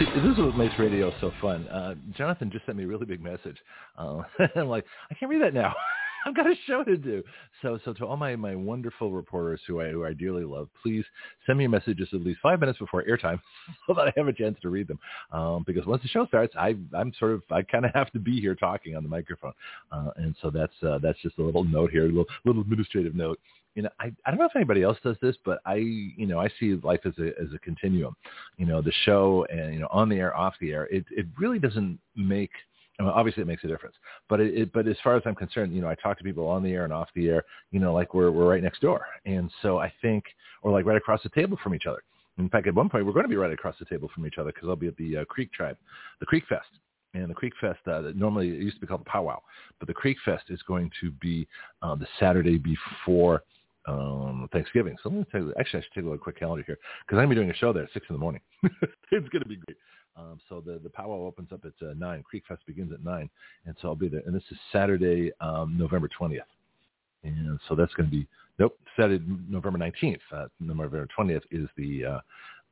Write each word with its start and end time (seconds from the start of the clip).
See, 0.00 0.06
this 0.14 0.32
is 0.32 0.38
what 0.38 0.56
makes 0.56 0.78
radio 0.78 1.12
so 1.20 1.30
fun. 1.42 1.68
Uh, 1.68 1.94
Jonathon 2.16 2.50
just 2.50 2.64
sent 2.64 2.78
me 2.78 2.84
a 2.84 2.86
really 2.86 3.04
big 3.04 3.22
message. 3.22 3.58
Uh, 3.98 4.22
I'm 4.56 4.66
like, 4.66 4.86
I 5.10 5.14
can't 5.14 5.28
read 5.28 5.42
that 5.42 5.52
now. 5.52 5.74
I've 6.26 6.34
got 6.34 6.46
a 6.46 6.54
show 6.66 6.82
to 6.84 6.96
do. 6.96 7.22
So, 7.60 7.78
so 7.84 7.92
to 7.92 8.06
all 8.06 8.16
my, 8.16 8.34
my 8.34 8.54
wonderful 8.54 9.12
reporters 9.12 9.60
who 9.66 9.82
I, 9.82 9.90
who 9.90 10.06
I 10.06 10.14
dearly 10.14 10.44
love, 10.44 10.68
please 10.82 11.04
send 11.44 11.58
me 11.58 11.66
messages 11.66 12.08
at 12.14 12.22
least 12.22 12.40
five 12.42 12.60
minutes 12.60 12.78
before 12.78 13.04
airtime 13.04 13.40
so 13.86 13.92
that 13.92 14.08
I 14.08 14.12
have 14.16 14.26
a 14.26 14.32
chance 14.32 14.56
to 14.62 14.70
read 14.70 14.88
them. 14.88 14.98
Um, 15.32 15.64
because 15.66 15.84
once 15.84 16.00
the 16.00 16.08
show 16.08 16.24
starts, 16.26 16.54
I, 16.58 16.76
I'm 16.94 17.12
sort 17.18 17.32
of, 17.32 17.42
I 17.50 17.60
kind 17.60 17.84
of 17.84 17.90
have 17.92 18.10
to 18.12 18.18
be 18.18 18.40
here 18.40 18.54
talking 18.54 18.96
on 18.96 19.02
the 19.02 19.08
microphone. 19.10 19.52
Uh, 19.92 20.12
and 20.16 20.34
so 20.40 20.48
that's, 20.48 20.82
uh, 20.82 20.98
that's 21.02 21.20
just 21.20 21.36
a 21.36 21.42
little 21.42 21.64
note 21.64 21.90
here, 21.90 22.04
a 22.04 22.08
little, 22.08 22.26
little 22.46 22.62
administrative 22.62 23.14
note 23.14 23.38
you 23.74 23.82
know, 23.82 23.88
I, 24.00 24.12
I 24.26 24.30
don't 24.30 24.38
know 24.38 24.46
if 24.46 24.56
anybody 24.56 24.82
else 24.82 24.98
does 25.02 25.16
this, 25.22 25.36
but 25.44 25.60
I, 25.64 25.76
you 25.76 26.26
know, 26.26 26.40
I 26.40 26.48
see 26.58 26.74
life 26.82 27.00
as 27.04 27.12
a, 27.18 27.28
as 27.40 27.48
a 27.54 27.58
continuum, 27.58 28.16
you 28.56 28.66
know, 28.66 28.82
the 28.82 28.92
show 29.04 29.46
and, 29.50 29.72
you 29.72 29.80
know, 29.80 29.88
on 29.90 30.08
the 30.08 30.16
air, 30.16 30.36
off 30.36 30.54
the 30.60 30.72
air, 30.72 30.84
it, 30.90 31.04
it 31.10 31.26
really 31.38 31.58
doesn't 31.58 31.98
make, 32.16 32.50
I 32.98 33.04
mean, 33.04 33.12
obviously 33.12 33.42
it 33.42 33.46
makes 33.46 33.64
a 33.64 33.68
difference, 33.68 33.94
but 34.28 34.40
it, 34.40 34.54
it, 34.54 34.72
but 34.72 34.88
as 34.88 34.96
far 35.02 35.16
as 35.16 35.22
I'm 35.24 35.34
concerned, 35.34 35.74
you 35.74 35.80
know, 35.80 35.88
I 35.88 35.94
talk 35.94 36.18
to 36.18 36.24
people 36.24 36.46
on 36.46 36.62
the 36.62 36.72
air 36.72 36.84
and 36.84 36.92
off 36.92 37.08
the 37.14 37.28
air, 37.28 37.44
you 37.70 37.78
know, 37.78 37.94
like 37.94 38.12
we're, 38.12 38.30
we're 38.30 38.48
right 38.48 38.62
next 38.62 38.80
door. 38.80 39.06
And 39.24 39.50
so 39.62 39.78
I 39.78 39.92
think, 40.02 40.24
or 40.62 40.72
like 40.72 40.84
right 40.84 40.96
across 40.96 41.22
the 41.22 41.30
table 41.30 41.58
from 41.62 41.74
each 41.74 41.86
other. 41.86 42.02
In 42.38 42.48
fact, 42.48 42.66
at 42.66 42.74
one 42.74 42.88
point 42.88 43.06
we're 43.06 43.12
going 43.12 43.24
to 43.24 43.30
be 43.30 43.36
right 43.36 43.52
across 43.52 43.76
the 43.78 43.84
table 43.84 44.10
from 44.14 44.26
each 44.26 44.38
other 44.38 44.52
because 44.52 44.68
I'll 44.68 44.76
be 44.76 44.88
at 44.88 44.96
the 44.96 45.18
uh, 45.18 45.24
Creek 45.26 45.52
Tribe, 45.52 45.76
the 46.20 46.26
Creek 46.26 46.44
Fest 46.48 46.68
and 47.14 47.28
the 47.28 47.34
Creek 47.34 47.52
Fest, 47.60 47.80
uh, 47.86 48.02
normally 48.14 48.48
it 48.48 48.60
used 48.60 48.76
to 48.76 48.80
be 48.80 48.86
called 48.86 49.00
the 49.00 49.10
Powwow, 49.10 49.40
but 49.78 49.88
the 49.88 49.94
Creek 49.94 50.16
Fest 50.24 50.44
is 50.48 50.62
going 50.62 50.90
to 51.00 51.10
be 51.12 51.46
uh, 51.82 51.94
the 51.94 52.06
Saturday 52.18 52.58
before 52.58 53.42
um, 53.86 54.48
Thanksgiving. 54.52 54.96
So 55.02 55.08
let 55.08 55.18
me 55.18 55.26
tell 55.30 55.40
you, 55.40 55.54
actually, 55.58 55.80
I 55.80 55.82
should 55.82 56.04
take 56.04 56.12
a 56.12 56.18
quick 56.18 56.38
calendar 56.38 56.64
here 56.66 56.78
because 57.06 57.18
I'm 57.18 57.26
going 57.26 57.30
to 57.30 57.34
be 57.34 57.40
doing 57.40 57.50
a 57.50 57.54
show 57.54 57.72
there 57.72 57.84
at 57.84 57.92
6 57.92 58.06
in 58.08 58.14
the 58.14 58.20
morning. 58.20 58.40
it's 58.62 59.28
going 59.28 59.42
to 59.42 59.48
be 59.48 59.56
great. 59.56 59.76
Um, 60.16 60.40
so 60.48 60.60
the, 60.60 60.78
the 60.82 60.90
powwow 60.90 61.24
opens 61.24 61.50
up 61.52 61.64
at 61.64 61.86
uh, 61.86 61.94
9. 61.96 62.22
Creek 62.22 62.42
Fest 62.46 62.62
begins 62.66 62.92
at 62.92 63.02
9. 63.04 63.30
And 63.66 63.76
so 63.80 63.88
I'll 63.88 63.94
be 63.94 64.08
there. 64.08 64.22
And 64.26 64.34
this 64.34 64.42
is 64.50 64.58
Saturday, 64.72 65.32
um, 65.40 65.76
November 65.78 66.08
20th. 66.20 66.40
And 67.22 67.58
so 67.68 67.74
that's 67.74 67.92
going 67.94 68.10
to 68.10 68.16
be, 68.16 68.26
nope, 68.58 68.78
Saturday, 68.96 69.24
November 69.48 69.78
19th. 69.78 70.18
Uh, 70.32 70.46
November 70.58 71.06
20th 71.18 71.42
is 71.50 71.68
the, 71.76 72.04
uh, 72.04 72.20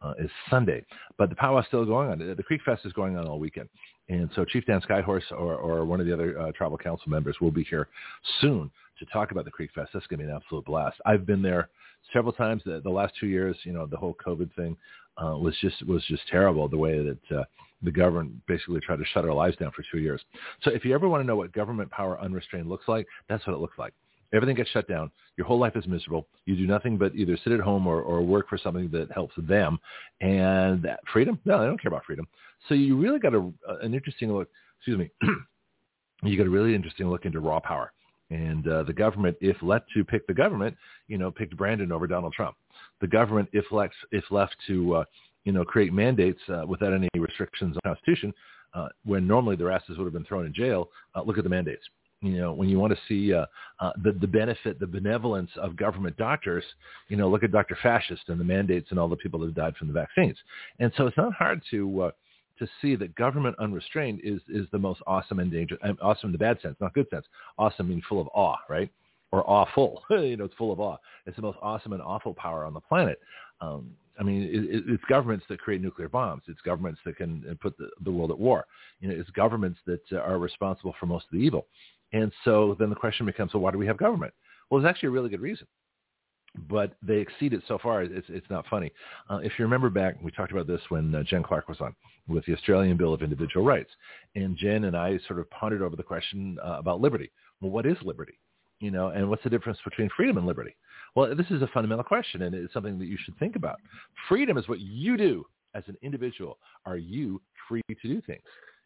uh, 0.02 0.14
is 0.18 0.30
Sunday. 0.50 0.84
But 1.16 1.30
the 1.30 1.36
powwow 1.36 1.60
is 1.60 1.66
still 1.66 1.84
going 1.84 2.10
on. 2.10 2.18
The 2.18 2.42
Creek 2.42 2.60
Fest 2.64 2.84
is 2.84 2.92
going 2.92 3.16
on 3.16 3.26
all 3.26 3.38
weekend. 3.38 3.68
And 4.08 4.30
so 4.34 4.44
Chief 4.44 4.64
Dan 4.66 4.80
Skyhorse 4.80 5.30
or, 5.32 5.56
or 5.56 5.84
one 5.84 6.00
of 6.00 6.06
the 6.06 6.12
other 6.12 6.38
uh, 6.40 6.52
tribal 6.52 6.78
council 6.78 7.10
members 7.10 7.36
will 7.40 7.50
be 7.50 7.64
here 7.64 7.88
soon 8.40 8.70
to 8.98 9.04
talk 9.06 9.30
about 9.30 9.44
the 9.44 9.50
Creek 9.50 9.70
Fest. 9.74 9.90
That's 9.92 10.06
going 10.06 10.20
to 10.20 10.26
be 10.26 10.30
an 10.30 10.36
absolute 10.36 10.64
blast. 10.64 10.96
I've 11.04 11.26
been 11.26 11.42
there 11.42 11.68
several 12.12 12.32
times. 12.32 12.62
The, 12.64 12.80
the 12.82 12.90
last 12.90 13.14
two 13.20 13.26
years, 13.26 13.56
you 13.64 13.72
know, 13.72 13.86
the 13.86 13.96
whole 13.96 14.16
COVID 14.24 14.54
thing 14.54 14.76
uh, 15.22 15.36
was 15.36 15.54
just 15.60 15.86
was 15.86 16.02
just 16.06 16.22
terrible. 16.28 16.68
The 16.68 16.78
way 16.78 17.04
that 17.04 17.36
uh, 17.36 17.44
the 17.82 17.90
government 17.90 18.32
basically 18.46 18.80
tried 18.80 18.96
to 18.96 19.04
shut 19.12 19.24
our 19.24 19.34
lives 19.34 19.56
down 19.56 19.72
for 19.72 19.84
two 19.90 19.98
years. 19.98 20.20
So 20.62 20.70
if 20.70 20.84
you 20.84 20.94
ever 20.94 21.08
want 21.08 21.22
to 21.22 21.26
know 21.26 21.36
what 21.36 21.52
government 21.52 21.90
power 21.90 22.20
unrestrained 22.20 22.68
looks 22.68 22.88
like, 22.88 23.06
that's 23.28 23.46
what 23.46 23.54
it 23.54 23.60
looks 23.60 23.78
like. 23.78 23.92
Everything 24.32 24.56
gets 24.56 24.70
shut 24.70 24.88
down. 24.88 25.10
Your 25.36 25.46
whole 25.46 25.58
life 25.58 25.76
is 25.76 25.86
miserable. 25.86 26.26
You 26.44 26.56
do 26.56 26.66
nothing 26.66 26.98
but 26.98 27.14
either 27.14 27.38
sit 27.42 27.52
at 27.52 27.60
home 27.60 27.86
or, 27.86 28.02
or 28.02 28.22
work 28.22 28.48
for 28.48 28.58
something 28.58 28.90
that 28.92 29.10
helps 29.12 29.34
them. 29.36 29.78
And 30.20 30.82
that 30.82 31.00
freedom? 31.12 31.38
No, 31.44 31.60
they 31.60 31.66
don't 31.66 31.80
care 31.80 31.88
about 31.88 32.04
freedom. 32.04 32.26
So 32.68 32.74
you 32.74 32.98
really 32.98 33.18
got 33.18 33.34
a, 33.34 33.50
an 33.80 33.94
interesting 33.94 34.32
look. 34.32 34.48
Excuse 34.78 34.98
me. 34.98 35.10
you 36.22 36.36
got 36.36 36.46
a 36.46 36.50
really 36.50 36.74
interesting 36.74 37.08
look 37.08 37.24
into 37.24 37.40
raw 37.40 37.60
power. 37.60 37.92
And 38.30 38.68
uh, 38.68 38.82
the 38.82 38.92
government, 38.92 39.36
if 39.40 39.56
let 39.62 39.84
to 39.94 40.04
pick 40.04 40.26
the 40.26 40.34
government, 40.34 40.76
you 41.06 41.16
know, 41.16 41.30
picked 41.30 41.56
Brandon 41.56 41.90
over 41.92 42.06
Donald 42.06 42.34
Trump. 42.34 42.56
The 43.00 43.06
government, 43.06 43.48
if 43.52 43.64
left, 43.72 43.94
if 44.12 44.24
left 44.30 44.56
to, 44.66 44.96
uh, 44.96 45.04
you 45.44 45.52
know, 45.52 45.64
create 45.64 45.92
mandates 45.92 46.40
uh, 46.48 46.64
without 46.66 46.92
any 46.92 47.08
restrictions 47.16 47.76
on 47.76 47.80
the 47.82 47.88
Constitution, 47.88 48.34
uh, 48.74 48.88
when 49.04 49.26
normally 49.26 49.56
their 49.56 49.70
asses 49.70 49.96
would 49.96 50.04
have 50.04 50.12
been 50.12 50.24
thrown 50.24 50.44
in 50.44 50.52
jail, 50.52 50.90
uh, 51.14 51.22
look 51.22 51.38
at 51.38 51.44
the 51.44 51.50
mandates. 51.50 51.82
You 52.20 52.36
know, 52.36 52.52
when 52.52 52.68
you 52.68 52.80
want 52.80 52.92
to 52.92 52.98
see 53.06 53.32
uh, 53.32 53.46
uh, 53.78 53.92
the, 54.02 54.12
the 54.12 54.26
benefit, 54.26 54.80
the 54.80 54.86
benevolence 54.86 55.50
of 55.56 55.76
government 55.76 56.16
doctors, 56.16 56.64
you 57.08 57.16
know, 57.16 57.28
look 57.28 57.44
at 57.44 57.52
Dr. 57.52 57.78
Fascist 57.80 58.22
and 58.28 58.40
the 58.40 58.44
mandates 58.44 58.88
and 58.90 58.98
all 58.98 59.08
the 59.08 59.16
people 59.16 59.38
that 59.40 59.54
died 59.54 59.76
from 59.76 59.86
the 59.86 59.94
vaccines. 59.94 60.36
And 60.80 60.92
so 60.96 61.06
it's 61.06 61.16
not 61.16 61.32
hard 61.32 61.62
to 61.70 62.02
uh, 62.02 62.10
to 62.58 62.68
see 62.82 62.96
that 62.96 63.14
government 63.14 63.54
unrestrained 63.60 64.20
is 64.24 64.40
is 64.48 64.66
the 64.72 64.78
most 64.78 65.00
awesome 65.06 65.38
and 65.38 65.50
dangerous, 65.50 65.80
awesome 66.02 66.28
in 66.28 66.32
the 66.32 66.38
bad 66.38 66.60
sense, 66.60 66.76
not 66.80 66.92
good 66.92 67.08
sense. 67.08 67.24
Awesome 67.56 67.88
means 67.88 68.02
full 68.08 68.20
of 68.20 68.28
awe, 68.34 68.56
right? 68.68 68.90
Or 69.30 69.48
awful, 69.48 70.02
you 70.10 70.36
know, 70.36 70.44
it's 70.44 70.54
full 70.56 70.72
of 70.72 70.80
awe. 70.80 70.96
It's 71.26 71.36
the 71.36 71.42
most 71.42 71.58
awesome 71.62 71.92
and 71.92 72.02
awful 72.02 72.34
power 72.34 72.64
on 72.64 72.74
the 72.74 72.80
planet. 72.80 73.20
Um, 73.60 73.90
I 74.18 74.24
mean, 74.24 74.42
it, 74.42 74.84
it's 74.88 75.04
governments 75.08 75.46
that 75.48 75.60
create 75.60 75.80
nuclear 75.80 76.08
bombs. 76.08 76.42
It's 76.48 76.60
governments 76.62 77.00
that 77.04 77.16
can 77.16 77.44
uh, 77.48 77.54
put 77.60 77.78
the, 77.78 77.90
the 78.04 78.10
world 78.10 78.32
at 78.32 78.38
war. 78.38 78.66
You 79.00 79.08
know, 79.08 79.14
it's 79.14 79.30
governments 79.30 79.78
that 79.86 80.02
uh, 80.12 80.16
are 80.16 80.38
responsible 80.38 80.94
for 80.98 81.06
most 81.06 81.26
of 81.26 81.38
the 81.38 81.44
evil. 81.44 81.66
And 82.12 82.32
so 82.44 82.76
then 82.78 82.90
the 82.90 82.96
question 82.96 83.26
becomes, 83.26 83.52
well, 83.54 83.62
why 83.62 83.70
do 83.70 83.78
we 83.78 83.86
have 83.86 83.98
government? 83.98 84.32
Well, 84.70 84.80
there's 84.80 84.90
actually 84.90 85.08
a 85.08 85.12
really 85.12 85.30
good 85.30 85.40
reason 85.40 85.66
but 86.68 86.94
they 87.02 87.16
exceed 87.16 87.52
it 87.52 87.62
so 87.68 87.78
far. 87.78 88.02
It's 88.02 88.26
it's 88.28 88.48
not 88.50 88.66
funny. 88.68 88.90
Uh, 89.30 89.36
if 89.36 89.52
you 89.58 89.64
remember 89.64 89.90
back, 89.90 90.16
we 90.22 90.30
talked 90.30 90.52
about 90.52 90.66
this 90.66 90.80
when 90.88 91.14
uh, 91.14 91.22
Jen 91.22 91.42
Clark 91.42 91.68
was 91.68 91.80
on 91.80 91.94
with 92.26 92.44
the 92.46 92.54
Australian 92.54 92.96
Bill 92.96 93.14
of 93.14 93.22
Individual 93.22 93.64
Rights, 93.64 93.90
and 94.34 94.56
Jen 94.56 94.84
and 94.84 94.96
I 94.96 95.18
sort 95.26 95.38
of 95.38 95.50
pondered 95.50 95.82
over 95.82 95.96
the 95.96 96.02
question 96.02 96.58
uh, 96.64 96.76
about 96.78 97.00
liberty. 97.00 97.30
Well, 97.60 97.70
what 97.70 97.86
is 97.86 97.96
liberty? 98.02 98.38
You 98.80 98.90
know, 98.90 99.08
and 99.08 99.28
what's 99.28 99.42
the 99.42 99.50
difference 99.50 99.78
between 99.84 100.08
freedom 100.16 100.38
and 100.38 100.46
liberty? 100.46 100.74
Well, 101.14 101.34
this 101.34 101.50
is 101.50 101.62
a 101.62 101.68
fundamental 101.68 102.04
question, 102.04 102.42
and 102.42 102.54
it's 102.54 102.72
something 102.72 102.98
that 102.98 103.06
you 103.06 103.18
should 103.24 103.36
think 103.38 103.56
about. 103.56 103.80
Freedom 104.28 104.56
is 104.56 104.68
what 104.68 104.80
you 104.80 105.16
do 105.16 105.44
as 105.74 105.82
an 105.86 105.96
individual. 106.02 106.58
Are 106.86 106.96
you 106.96 107.40
free 107.68 107.82
to 107.88 108.08
do 108.08 108.20
things? 108.20 108.42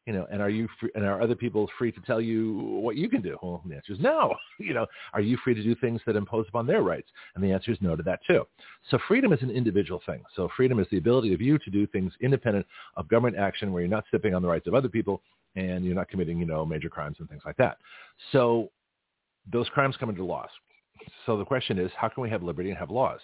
You 0.07 0.13
know, 0.13 0.27
and 0.33 0.43
are 0.43 0.51
you 0.51 0.69
free, 0.81 0.91
and 0.95 1.05
are 1.05 1.23
other 1.23 1.37
people 1.37 1.69
free 1.79 1.93
to 1.93 2.01
tell 2.01 2.21
you 2.21 2.55
what 2.83 2.97
you 2.97 3.09
can 3.09 3.23
do? 3.23 3.39
Well, 3.43 3.63
the 3.67 3.77
answer 3.77 3.93
is 3.93 4.01
no. 4.01 4.35
You 4.59 4.75
know, 4.75 4.87
are 5.13 5.21
you 5.21 5.37
free 5.43 5.55
to 5.55 5.63
do 5.63 5.75
things 5.75 6.01
that 6.07 6.15
impose 6.15 6.47
upon 6.49 6.69
their 6.69 6.83
rights? 6.83 7.09
And 7.35 7.43
the 7.43 7.51
answer 7.51 7.73
is 7.73 7.79
no 7.81 7.97
to 7.97 8.03
that 8.05 8.21
too. 8.25 8.47
So 8.91 8.99
freedom 9.09 9.33
is 9.33 9.43
an 9.43 9.51
individual 9.51 10.01
thing. 10.07 10.23
So 10.37 10.49
freedom 10.57 10.79
is 10.79 10.87
the 10.91 10.99
ability 10.99 11.35
of 11.35 11.41
you 11.41 11.59
to 11.59 11.71
do 11.71 11.85
things 11.89 12.13
independent 12.21 12.65
of 12.97 13.09
government 13.09 13.37
action 13.37 13.73
where 13.73 13.83
you're 13.83 13.91
not 13.91 14.05
stepping 14.07 14.37
on 14.37 14.43
the 14.43 14.47
rights 14.47 14.69
of 14.69 14.75
other 14.75 14.89
people 14.89 15.21
and 15.57 15.85
you're 15.85 15.97
not 15.97 16.09
committing, 16.09 16.39
you 16.39 16.47
know, 16.47 16.65
major 16.65 16.89
crimes 16.89 17.17
and 17.19 17.29
things 17.29 17.43
like 17.45 17.57
that. 17.57 17.79
So 18.31 18.71
those 19.53 19.69
crimes 19.71 19.97
come 19.99 20.11
into 20.11 20.25
laws. 20.25 20.51
So 21.27 21.37
the 21.37 21.45
question 21.45 21.79
is, 21.79 21.91
how 21.97 22.09
can 22.09 22.23
we 22.23 22.31
have 22.31 22.45
liberty 22.45 22.71
and 22.71 22.79
have 22.79 22.91
laws? 22.91 23.21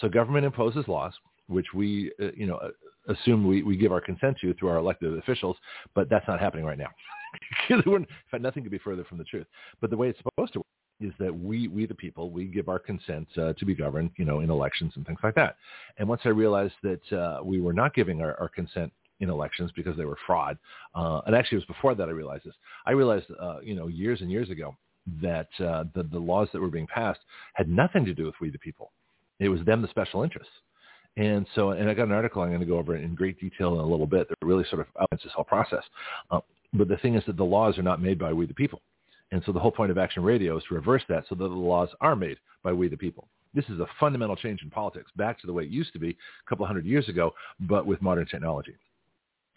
So 0.00 0.08
government 0.08 0.46
imposes 0.46 0.86
laws 0.86 1.14
which 1.48 1.66
we, 1.74 2.12
uh, 2.20 2.28
you 2.36 2.46
know, 2.46 2.56
uh, 2.56 2.70
assume 3.08 3.46
we, 3.46 3.62
we 3.62 3.76
give 3.76 3.92
our 3.92 4.00
consent 4.00 4.38
to 4.40 4.54
through 4.54 4.68
our 4.68 4.78
elected 4.78 5.16
officials, 5.18 5.56
but 5.94 6.08
that's 6.08 6.26
not 6.28 6.40
happening 6.40 6.64
right 6.64 6.78
now. 6.78 6.90
in 7.70 8.06
fact, 8.30 8.42
nothing 8.42 8.62
could 8.62 8.72
be 8.72 8.78
further 8.78 9.04
from 9.04 9.18
the 9.18 9.24
truth. 9.24 9.46
But 9.80 9.90
the 9.90 9.96
way 9.96 10.08
it's 10.08 10.18
supposed 10.18 10.52
to 10.54 10.60
work 10.60 10.66
is 11.00 11.12
that 11.18 11.36
we, 11.36 11.68
we 11.68 11.86
the 11.86 11.94
people, 11.94 12.30
we 12.30 12.46
give 12.46 12.68
our 12.68 12.78
consent 12.78 13.28
uh, 13.36 13.52
to 13.54 13.64
be 13.64 13.74
governed, 13.74 14.10
you 14.16 14.24
know, 14.24 14.40
in 14.40 14.50
elections 14.50 14.92
and 14.96 15.06
things 15.06 15.18
like 15.22 15.34
that. 15.34 15.56
And 15.98 16.08
once 16.08 16.22
I 16.24 16.30
realized 16.30 16.74
that 16.82 17.12
uh, 17.12 17.42
we 17.44 17.60
were 17.60 17.72
not 17.72 17.94
giving 17.94 18.22
our, 18.22 18.38
our 18.40 18.48
consent 18.48 18.92
in 19.20 19.30
elections 19.30 19.70
because 19.74 19.96
they 19.96 20.04
were 20.04 20.18
fraud, 20.26 20.58
uh, 20.94 21.20
and 21.26 21.34
actually 21.34 21.56
it 21.56 21.66
was 21.68 21.76
before 21.76 21.94
that 21.94 22.08
I 22.08 22.12
realized 22.12 22.44
this. 22.44 22.54
I 22.86 22.92
realized, 22.92 23.26
uh, 23.40 23.60
you 23.62 23.74
know, 23.74 23.88
years 23.88 24.20
and 24.20 24.30
years 24.30 24.50
ago 24.50 24.76
that 25.22 25.48
uh, 25.60 25.84
the, 25.94 26.02
the 26.04 26.18
laws 26.18 26.48
that 26.52 26.60
were 26.60 26.68
being 26.68 26.86
passed 26.86 27.20
had 27.54 27.68
nothing 27.68 28.04
to 28.04 28.14
do 28.14 28.24
with 28.24 28.34
we 28.40 28.50
the 28.50 28.58
people. 28.58 28.92
It 29.38 29.48
was 29.48 29.60
them, 29.64 29.82
the 29.82 29.88
special 29.88 30.22
interests. 30.22 30.52
And 31.16 31.46
so, 31.54 31.70
and 31.70 31.88
I 31.88 31.94
got 31.94 32.08
an 32.08 32.12
article 32.12 32.42
I'm 32.42 32.50
going 32.50 32.60
to 32.60 32.66
go 32.66 32.78
over 32.78 32.96
in 32.96 33.14
great 33.14 33.40
detail 33.40 33.74
in 33.74 33.80
a 33.80 33.86
little 33.86 34.06
bit 34.06 34.28
that 34.28 34.36
really 34.42 34.64
sort 34.68 34.80
of 34.80 34.86
outlines 35.00 35.22
this 35.22 35.32
whole 35.34 35.44
process. 35.44 35.82
Uh, 36.30 36.40
but 36.74 36.88
the 36.88 36.98
thing 36.98 37.14
is 37.14 37.24
that 37.26 37.36
the 37.36 37.44
laws 37.44 37.78
are 37.78 37.82
not 37.82 38.02
made 38.02 38.18
by 38.18 38.32
we 38.32 38.46
the 38.46 38.54
people. 38.54 38.82
And 39.32 39.42
so 39.44 39.52
the 39.52 39.58
whole 39.58 39.72
point 39.72 39.90
of 39.90 39.98
Action 39.98 40.22
Radio 40.22 40.56
is 40.56 40.64
to 40.68 40.74
reverse 40.74 41.02
that 41.08 41.24
so 41.28 41.34
that 41.34 41.48
the 41.48 41.54
laws 41.54 41.88
are 42.00 42.14
made 42.14 42.36
by 42.62 42.72
we 42.72 42.88
the 42.88 42.96
people. 42.96 43.28
This 43.54 43.64
is 43.70 43.80
a 43.80 43.86
fundamental 43.98 44.36
change 44.36 44.62
in 44.62 44.70
politics, 44.70 45.10
back 45.16 45.40
to 45.40 45.46
the 45.46 45.52
way 45.52 45.64
it 45.64 45.70
used 45.70 45.92
to 45.94 45.98
be 45.98 46.10
a 46.10 46.48
couple 46.48 46.66
hundred 46.66 46.84
years 46.84 47.08
ago, 47.08 47.32
but 47.60 47.86
with 47.86 48.02
modern 48.02 48.26
technology. 48.26 48.76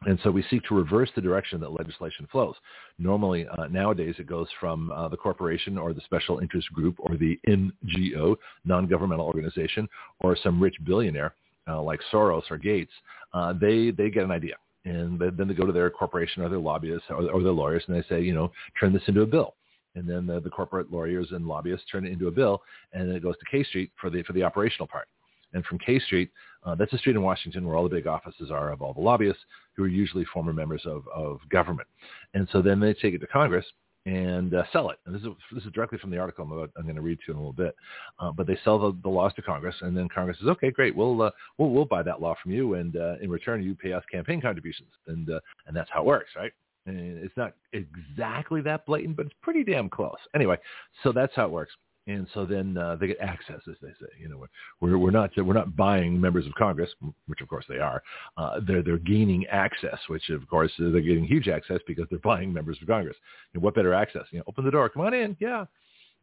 And 0.06 0.18
so 0.24 0.32
we 0.32 0.46
seek 0.50 0.64
to 0.64 0.76
reverse 0.76 1.10
the 1.14 1.22
direction 1.22 1.60
that 1.60 1.74
legislation 1.74 2.26
flows. 2.32 2.56
Normally, 2.98 3.46
uh, 3.48 3.68
nowadays, 3.68 4.16
it 4.18 4.28
goes 4.28 4.48
from 4.58 4.92
uh, 4.92 5.10
the 5.10 5.18
corporation 5.18 5.78
or 5.78 5.92
the 5.92 6.02
special 6.02 6.40
interest 6.40 6.72
group 6.72 6.96
or 7.00 7.18
the 7.18 7.38
NGO, 7.50 8.38
non-governmental 8.64 9.26
organization, 9.26 9.90
or 10.22 10.38
some 10.42 10.64
rich 10.64 10.78
billionaire 10.86 11.34
uh, 11.68 11.82
like 11.82 12.00
Soros 12.12 12.50
or 12.50 12.58
Gates, 12.58 12.92
uh, 13.34 13.54
they 13.54 13.92
they 13.92 14.10
get 14.10 14.24
an 14.24 14.32
idea 14.32 14.56
And 14.86 15.20
then 15.20 15.48
they 15.48 15.54
go 15.54 15.66
to 15.66 15.72
their 15.72 15.90
corporation 15.90 16.42
or 16.42 16.50
their 16.50 16.60
lobbyists 16.60 17.06
or, 17.10 17.30
or 17.30 17.44
their 17.44 17.52
lawyers 17.52 17.84
and 17.88 17.96
they 17.96 18.08
say, 18.08 18.22
you 18.22 18.34
know, 18.34 18.52
turn 18.80 18.94
this 18.94 19.04
into 19.08 19.22
a 19.22 19.26
bill. 19.26 19.56
And 19.96 20.08
then 20.08 20.26
the, 20.26 20.40
the 20.40 20.50
corporate 20.50 20.92
lawyers 20.92 21.28
and 21.32 21.46
lobbyists 21.46 21.86
turn 21.92 22.06
it 22.06 22.12
into 22.12 22.28
a 22.28 22.32
bill, 22.32 22.62
and 22.94 23.10
then 23.10 23.16
it 23.16 23.24
goes 23.24 23.36
to 23.40 23.46
K 23.52 23.64
Street 23.64 23.92
for 24.00 24.10
the 24.10 24.24
for 24.24 24.34
the 24.34 24.44
operational 24.44 24.88
part. 24.88 25.08
And 25.54 25.66
from 25.66 25.80
K 25.80 26.00
Street, 26.00 26.30
uh, 26.64 26.76
that's 26.76 26.94
a 26.94 26.98
street 27.00 27.16
in 27.16 27.24
Washington 27.24 27.66
where 27.66 27.76
all 27.76 27.84
the 27.84 27.96
big 27.96 28.06
offices 28.06 28.52
are 28.52 28.72
of 28.72 28.82
all 28.84 28.94
the 28.94 29.02
lobbyists, 29.02 29.42
who 29.76 29.84
are 29.84 29.88
usually 29.88 30.26
former 30.26 30.54
members 30.54 30.84
of, 30.86 31.08
of 31.14 31.40
government. 31.50 31.88
And 32.36 32.48
so 32.52 32.62
then 32.62 32.80
they 32.80 32.94
take 32.94 33.16
it 33.16 33.20
to 33.20 33.28
Congress, 33.28 33.66
and 34.06 34.54
uh, 34.54 34.64
sell 34.72 34.90
it. 34.90 35.00
And 35.06 35.14
this 35.14 35.22
is 35.22 35.30
this 35.52 35.64
is 35.64 35.72
directly 35.72 35.98
from 35.98 36.10
the 36.10 36.18
article 36.18 36.46
I'm, 36.46 36.52
about, 36.52 36.72
I'm 36.78 36.84
going 36.84 36.96
to 36.96 37.02
read 37.02 37.20
to 37.20 37.24
you 37.28 37.34
in 37.34 37.38
a 37.38 37.40
little 37.40 37.54
bit. 37.54 37.76
Uh, 38.20 38.32
but 38.32 38.48
they 38.48 38.58
sell 38.64 38.80
the, 38.80 38.98
the 39.04 39.10
laws 39.10 39.34
to 39.36 39.42
Congress, 39.42 39.76
and 39.82 39.96
then 39.96 40.08
Congress 40.10 40.38
says, 40.40 40.48
"Okay, 40.50 40.72
great, 40.72 40.96
we'll 40.96 41.22
uh, 41.22 41.32
we'll 41.58 41.70
we'll 41.70 41.86
buy 41.86 42.04
that 42.04 42.22
law 42.22 42.36
from 42.42 42.52
you, 42.52 42.76
and 42.76 42.96
uh, 42.96 43.16
in 43.22 43.30
return, 43.30 43.64
you 43.64 43.76
pay 43.76 43.94
us 43.94 44.04
campaign 44.12 44.42
contributions." 44.42 44.90
And 45.08 45.30
uh, 45.30 45.40
and 45.68 45.76
that's 45.76 45.90
how 45.92 46.02
it 46.02 46.06
works, 46.06 46.32
right? 46.36 46.52
And 46.86 47.18
it's 47.20 47.36
not 47.38 47.54
exactly 47.74 48.62
that 48.62 48.86
blatant, 48.86 49.18
but 49.18 49.28
it's 49.28 49.36
pretty 49.42 49.64
damn 49.64 49.90
close. 49.90 50.18
Anyway, 50.34 50.58
so 51.04 51.12
that's 51.12 51.36
how 51.36 51.46
it 51.46 51.52
works 51.52 51.74
and 52.10 52.28
so 52.34 52.44
then 52.44 52.76
uh, 52.76 52.96
they 52.96 53.08
get 53.08 53.20
access, 53.20 53.62
as 53.70 53.76
they 53.82 53.90
say. 53.90 54.12
You 54.20 54.30
know, 54.30 54.46
we're 54.82 54.98
we're 54.98 55.12
not 55.12 55.30
we're 55.38 55.54
not 55.54 55.76
buying 55.76 56.20
members 56.20 56.48
of 56.48 56.54
Congress, 56.56 56.90
which 57.28 57.42
of 57.42 57.48
course 57.48 57.66
they 57.70 57.78
are. 57.78 58.02
Uh, 58.36 58.60
they're 58.66 58.82
they're 58.82 58.98
gaining 58.98 59.46
access, 59.48 60.00
which 60.08 60.30
of 60.30 60.48
course 60.50 60.72
they're 60.80 61.02
getting 61.02 61.26
huge 61.26 61.48
access 61.48 61.80
because 61.86 62.06
they're 62.10 62.20
buying 62.20 62.52
members 62.52 62.78
of 62.82 62.88
Congress. 62.88 63.16
You 63.54 63.60
know, 63.60 63.64
what 63.64 63.76
better 63.76 63.94
access? 63.94 64.24
You 64.32 64.40
know, 64.40 64.46
open 64.48 64.66
the 64.66 64.72
door, 64.72 64.90
come 64.90 65.04
on 65.04 65.14
in, 65.14 65.38
yeah. 65.40 65.66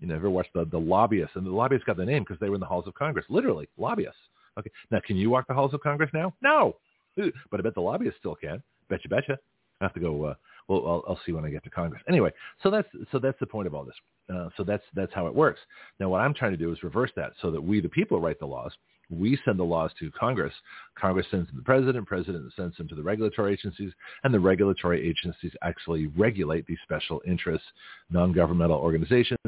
You 0.01 0.09
never 0.09 0.29
watched 0.29 0.53
the 0.55 0.65
the 0.65 0.79
lobbyists, 0.79 1.37
and 1.37 1.47
the 1.47 1.51
lobbyists 1.51 1.85
got 1.87 1.97
the 1.97 2.05
name 2.05 2.25
because 2.25 2.41
they 2.41 2.49
were 2.49 2.57
in 2.57 2.61
the 2.61 2.67
halls 2.67 2.89
of 2.89 2.95
Congress, 2.95 3.25
literally 3.29 3.69
lobbyists. 3.79 4.17
Okay, 4.59 4.71
now 4.91 4.99
can 5.07 5.17
you 5.17 5.31
walk 5.31 5.47
the 5.47 5.55
halls 5.55 5.73
of 5.73 5.81
Congress 5.81 6.11
now? 6.13 6.35
No, 6.43 6.77
but 7.17 7.61
I 7.61 7.63
bet 7.63 7.75
the 7.75 7.81
lobbyists 7.81 8.19
still 8.19 8.35
can. 8.35 8.61
Betcha, 8.89 9.09
betcha. 9.09 9.39
I 9.81 9.85
have 9.85 9.95
to 9.95 10.01
go. 10.01 10.25
Uh, 10.25 10.35
well, 10.69 10.83
I'll, 10.87 11.05
I'll 11.09 11.21
see 11.25 11.33
when 11.33 11.45
I 11.45 11.51
get 11.51 11.65
to 11.65 11.71
Congress. 11.71 12.03
Anyway, 12.09 12.33
so 12.63 12.71
that's 12.71 12.89
so 13.13 13.19
that's 13.19 13.39
the 13.39 13.47
point 13.47 13.67
of 13.67 13.75
all 13.75 13.85
this. 13.85 13.95
Uh, 14.35 14.49
so 14.57 14.65
that's 14.65 14.83
that's 14.95 15.15
how 15.15 15.27
it 15.27 15.35
works. 15.35 15.61
Now, 16.01 16.09
what 16.09 16.21
I'm 16.21 16.35
trying 16.35 16.53
to 16.53 16.57
do 16.57 16.73
is 16.73 16.83
reverse 16.83 17.11
that, 17.17 17.33
so 17.41 17.51
that 17.51 17.61
we, 17.61 17.81
the 17.81 17.89
people, 17.89 18.21
write 18.21 18.39
the 18.41 18.47
laws. 18.47 18.73
We 19.09 19.39
send 19.45 19.61
the 19.61 19.65
laws 19.65 19.93
to 20.01 20.11
Congress. 20.11 20.53
Congress 20.99 21.27
sends 21.31 21.47
them 21.47 21.57
to 21.57 21.61
the 21.61 21.65
president. 21.65 22.09
President 22.09 22.53
sends 22.57 22.77
them 22.77 22.89
to 22.89 22.97
the 22.97 23.03
regulatory 23.03 23.53
agencies, 23.53 23.93
and 24.25 24.35
the 24.35 24.41
regulatory 24.41 25.09
agencies 25.09 25.53
actually 25.63 26.09
regulate 26.09 26.67
these 26.67 26.79
special 26.83 27.23
interests, 27.25 27.67
non-governmental 28.11 28.79
organizations, 28.79 29.39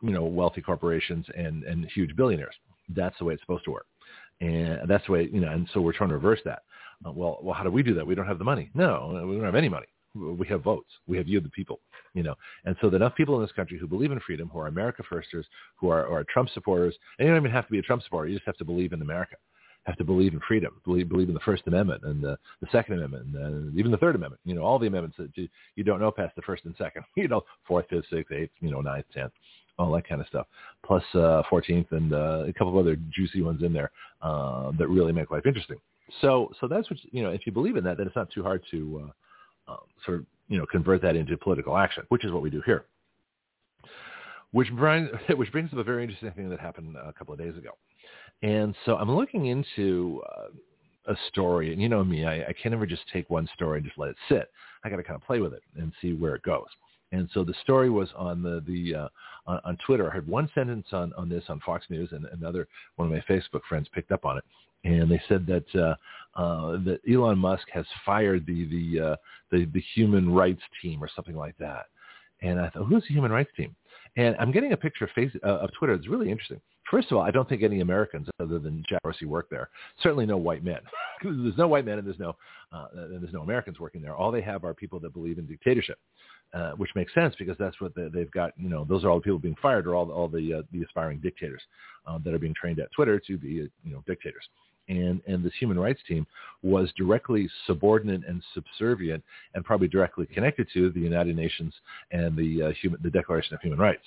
you 0.00 0.10
know, 0.12 0.22
wealthy 0.22 0.60
corporations, 0.60 1.26
and 1.36 1.64
and 1.64 1.86
huge 1.86 2.14
billionaires. 2.14 2.54
That's 2.88 3.18
the 3.18 3.24
way 3.24 3.34
it's 3.34 3.42
supposed 3.42 3.64
to 3.64 3.72
work, 3.72 3.86
and 4.40 4.88
that's 4.88 5.04
the 5.06 5.12
way 5.12 5.28
you 5.32 5.40
know. 5.40 5.50
And 5.50 5.68
so 5.74 5.80
we're 5.80 5.92
trying 5.92 6.10
to 6.10 6.16
reverse 6.16 6.40
that. 6.44 6.62
Uh, 7.04 7.10
well, 7.10 7.40
well, 7.42 7.54
how 7.54 7.64
do 7.64 7.70
we 7.70 7.82
do 7.82 7.94
that? 7.94 8.06
We 8.06 8.14
don't 8.14 8.26
have 8.26 8.38
the 8.38 8.44
money. 8.44 8.70
No, 8.74 9.24
we 9.26 9.34
don't 9.34 9.44
have 9.44 9.56
any 9.56 9.68
money 9.68 9.86
we 10.14 10.46
have 10.48 10.62
votes. 10.62 10.90
We 11.06 11.16
have 11.16 11.28
you, 11.28 11.40
the 11.40 11.48
people, 11.50 11.80
you 12.14 12.22
know. 12.22 12.34
And 12.64 12.76
so 12.80 12.88
enough 12.88 13.14
people 13.14 13.36
in 13.36 13.42
this 13.42 13.52
country 13.52 13.78
who 13.78 13.86
believe 13.86 14.12
in 14.12 14.20
freedom, 14.20 14.48
who 14.52 14.58
are 14.58 14.66
America 14.66 15.02
firsters, 15.08 15.46
who 15.76 15.88
are, 15.88 16.06
are 16.06 16.24
Trump 16.24 16.50
supporters, 16.50 16.96
and 17.18 17.26
you 17.26 17.32
don't 17.32 17.42
even 17.42 17.52
have 17.52 17.66
to 17.66 17.72
be 17.72 17.78
a 17.78 17.82
Trump 17.82 18.02
supporter. 18.02 18.28
You 18.28 18.36
just 18.36 18.46
have 18.46 18.56
to 18.58 18.64
believe 18.64 18.92
in 18.92 19.02
America, 19.02 19.36
have 19.84 19.96
to 19.98 20.04
believe 20.04 20.32
in 20.32 20.40
freedom, 20.46 20.80
believe, 20.84 21.08
believe 21.08 21.28
in 21.28 21.34
the 21.34 21.40
First 21.40 21.62
Amendment 21.66 22.02
and 22.04 22.22
the, 22.22 22.36
the 22.60 22.68
Second 22.72 22.94
Amendment 22.94 23.36
and 23.36 23.78
even 23.78 23.90
the 23.90 23.98
Third 23.98 24.16
Amendment. 24.16 24.40
You 24.44 24.54
know, 24.54 24.62
all 24.62 24.78
the 24.78 24.88
amendments 24.88 25.16
that 25.18 25.30
you, 25.36 25.48
you 25.76 25.84
don't 25.84 26.00
know 26.00 26.10
past 26.10 26.34
the 26.36 26.42
First 26.42 26.64
and 26.64 26.74
Second. 26.76 27.04
You 27.16 27.28
know, 27.28 27.42
Fourth, 27.66 27.86
Fifth, 27.90 28.06
Sixth, 28.10 28.32
Eighth, 28.32 28.50
you 28.60 28.70
know, 28.70 28.80
Ninth, 28.80 29.06
Tenth 29.14 29.32
all 29.78 29.92
that 29.92 30.06
kind 30.06 30.20
of 30.20 30.26
stuff, 30.26 30.46
plus 30.84 31.02
uh, 31.14 31.42
14th 31.50 31.90
and 31.92 32.12
uh, 32.12 32.44
a 32.46 32.52
couple 32.52 32.68
of 32.68 32.76
other 32.76 32.96
juicy 33.10 33.40
ones 33.40 33.62
in 33.62 33.72
there 33.72 33.90
uh, 34.20 34.72
that 34.78 34.86
really 34.88 35.10
make 35.10 35.30
life 35.30 35.46
interesting. 35.46 35.78
So, 36.20 36.50
so 36.60 36.68
that's 36.68 36.90
what 36.90 36.98
you 37.12 37.22
know. 37.22 37.30
If 37.30 37.46
you 37.46 37.52
believe 37.52 37.76
in 37.76 37.84
that, 37.84 37.96
then 37.96 38.06
it's 38.06 38.16
not 38.16 38.30
too 38.30 38.42
hard 38.42 38.62
to 38.72 39.04
uh, 39.06 39.12
um, 39.70 39.78
sort 40.04 40.18
of 40.18 40.26
you 40.50 40.58
know, 40.58 40.66
convert 40.66 41.00
that 41.00 41.16
into 41.16 41.36
political 41.38 41.78
action, 41.78 42.02
which 42.08 42.24
is 42.24 42.32
what 42.32 42.42
we 42.42 42.50
do 42.50 42.60
here. 42.66 42.84
Which 44.50 44.70
brings, 44.72 45.08
which 45.36 45.50
brings 45.52 45.72
up 45.72 45.78
a 45.78 45.84
very 45.84 46.02
interesting 46.02 46.32
thing 46.32 46.50
that 46.50 46.60
happened 46.60 46.96
a 46.96 47.12
couple 47.12 47.32
of 47.32 47.40
days 47.40 47.56
ago. 47.56 47.70
And 48.42 48.74
so 48.84 48.96
I'm 48.96 49.10
looking 49.10 49.46
into 49.46 50.22
uh, 50.28 51.12
a 51.12 51.16
story, 51.28 51.72
and 51.72 51.80
you 51.80 51.88
know 51.88 52.02
me, 52.02 52.24
I, 52.24 52.48
I 52.48 52.54
can 52.60 52.72
never 52.72 52.86
just 52.86 53.02
take 53.12 53.30
one 53.30 53.48
story 53.54 53.78
and 53.78 53.86
just 53.86 53.98
let 53.98 54.10
it 54.10 54.16
sit. 54.28 54.50
I 54.82 54.90
got 54.90 54.96
to 54.96 55.02
kind 55.04 55.16
of 55.16 55.26
play 55.26 55.40
with 55.40 55.52
it 55.52 55.62
and 55.76 55.92
see 56.02 56.14
where 56.14 56.34
it 56.34 56.42
goes. 56.42 56.66
And 57.12 57.28
so 57.32 57.44
the 57.44 57.54
story 57.62 57.90
was 57.90 58.08
on 58.16 58.42
the 58.42 58.62
the 58.66 58.94
uh, 58.94 59.08
on, 59.46 59.60
on 59.64 59.78
Twitter. 59.84 60.08
I 60.08 60.14
heard 60.14 60.28
one 60.28 60.48
sentence 60.54 60.86
on 60.92 61.12
on 61.14 61.28
this 61.28 61.44
on 61.48 61.60
Fox 61.66 61.84
News, 61.90 62.10
and 62.12 62.24
another 62.26 62.68
one 62.96 63.06
of 63.06 63.12
my 63.12 63.22
Facebook 63.32 63.62
friends 63.68 63.88
picked 63.92 64.12
up 64.12 64.24
on 64.24 64.38
it, 64.38 64.44
and 64.84 65.10
they 65.10 65.20
said 65.28 65.46
that 65.46 65.74
uh, 65.74 65.94
uh, 66.40 66.72
that 66.84 67.00
Elon 67.10 67.38
Musk 67.38 67.66
has 67.72 67.84
fired 68.04 68.46
the 68.46 68.66
the, 68.66 69.06
uh, 69.06 69.16
the 69.50 69.66
the 69.72 69.82
human 69.94 70.32
rights 70.32 70.62
team 70.80 71.02
or 71.02 71.08
something 71.14 71.36
like 71.36 71.56
that. 71.58 71.86
And 72.42 72.58
I 72.58 72.70
thought, 72.70 72.84
who's 72.86 73.02
the 73.06 73.14
human 73.14 73.30
rights 73.30 73.50
team? 73.56 73.74
And 74.16 74.34
I'm 74.40 74.50
getting 74.50 74.72
a 74.72 74.76
picture 74.76 75.04
of, 75.04 75.10
face, 75.10 75.30
uh, 75.44 75.58
of 75.58 75.70
Twitter. 75.78 75.92
It's 75.92 76.08
really 76.08 76.30
interesting. 76.30 76.60
First 76.90 77.12
of 77.12 77.18
all, 77.18 77.22
I 77.22 77.30
don't 77.30 77.48
think 77.48 77.62
any 77.62 77.80
Americans 77.80 78.28
other 78.40 78.58
than 78.58 78.82
Jack 78.88 79.02
Dorsey 79.04 79.26
work 79.26 79.48
there. 79.50 79.68
Certainly 80.02 80.26
no 80.26 80.36
white 80.36 80.64
men. 80.64 80.80
there's 81.22 81.56
no 81.56 81.68
white 81.68 81.84
men 81.84 81.98
and 81.98 82.06
there's 82.06 82.18
no 82.18 82.34
uh, 82.72 82.86
and 82.94 83.22
there's 83.22 83.32
no 83.32 83.42
Americans 83.42 83.78
working 83.78 84.02
there. 84.02 84.14
All 84.14 84.32
they 84.32 84.40
have 84.40 84.64
are 84.64 84.74
people 84.74 84.98
that 85.00 85.12
believe 85.12 85.38
in 85.38 85.46
dictatorship, 85.46 85.98
uh, 86.52 86.72
which 86.72 86.90
makes 86.96 87.14
sense 87.14 87.34
because 87.38 87.56
that's 87.58 87.80
what 87.80 87.94
they, 87.94 88.08
they've 88.08 88.30
got. 88.32 88.52
You 88.56 88.68
know, 88.68 88.84
those 88.84 89.04
are 89.04 89.10
all 89.10 89.18
the 89.18 89.22
people 89.22 89.38
being 89.38 89.56
fired, 89.62 89.86
or 89.86 89.94
all 89.94 90.10
all 90.10 90.26
the 90.26 90.54
uh, 90.54 90.62
the 90.72 90.82
aspiring 90.82 91.18
dictators 91.18 91.62
uh, 92.06 92.18
that 92.24 92.34
are 92.34 92.38
being 92.38 92.54
trained 92.54 92.80
at 92.80 92.90
Twitter 92.90 93.20
to 93.20 93.38
be 93.38 93.62
uh, 93.62 93.66
you 93.84 93.92
know 93.92 94.02
dictators 94.06 94.48
and, 94.90 95.22
and 95.26 95.42
this 95.44 95.52
human 95.58 95.78
rights 95.78 96.00
team 96.06 96.26
was 96.62 96.92
directly 96.96 97.48
subordinate 97.66 98.22
and 98.28 98.42
subservient 98.54 99.22
and 99.54 99.64
probably 99.64 99.88
directly 99.88 100.26
connected 100.26 100.66
to 100.74 100.90
the 100.90 101.00
United 101.00 101.36
Nations 101.36 101.72
and 102.10 102.36
the, 102.36 102.62
uh, 102.62 102.70
human, 102.72 103.00
the 103.02 103.10
Declaration 103.10 103.54
of 103.54 103.60
Human 103.60 103.78
Rights. 103.78 104.04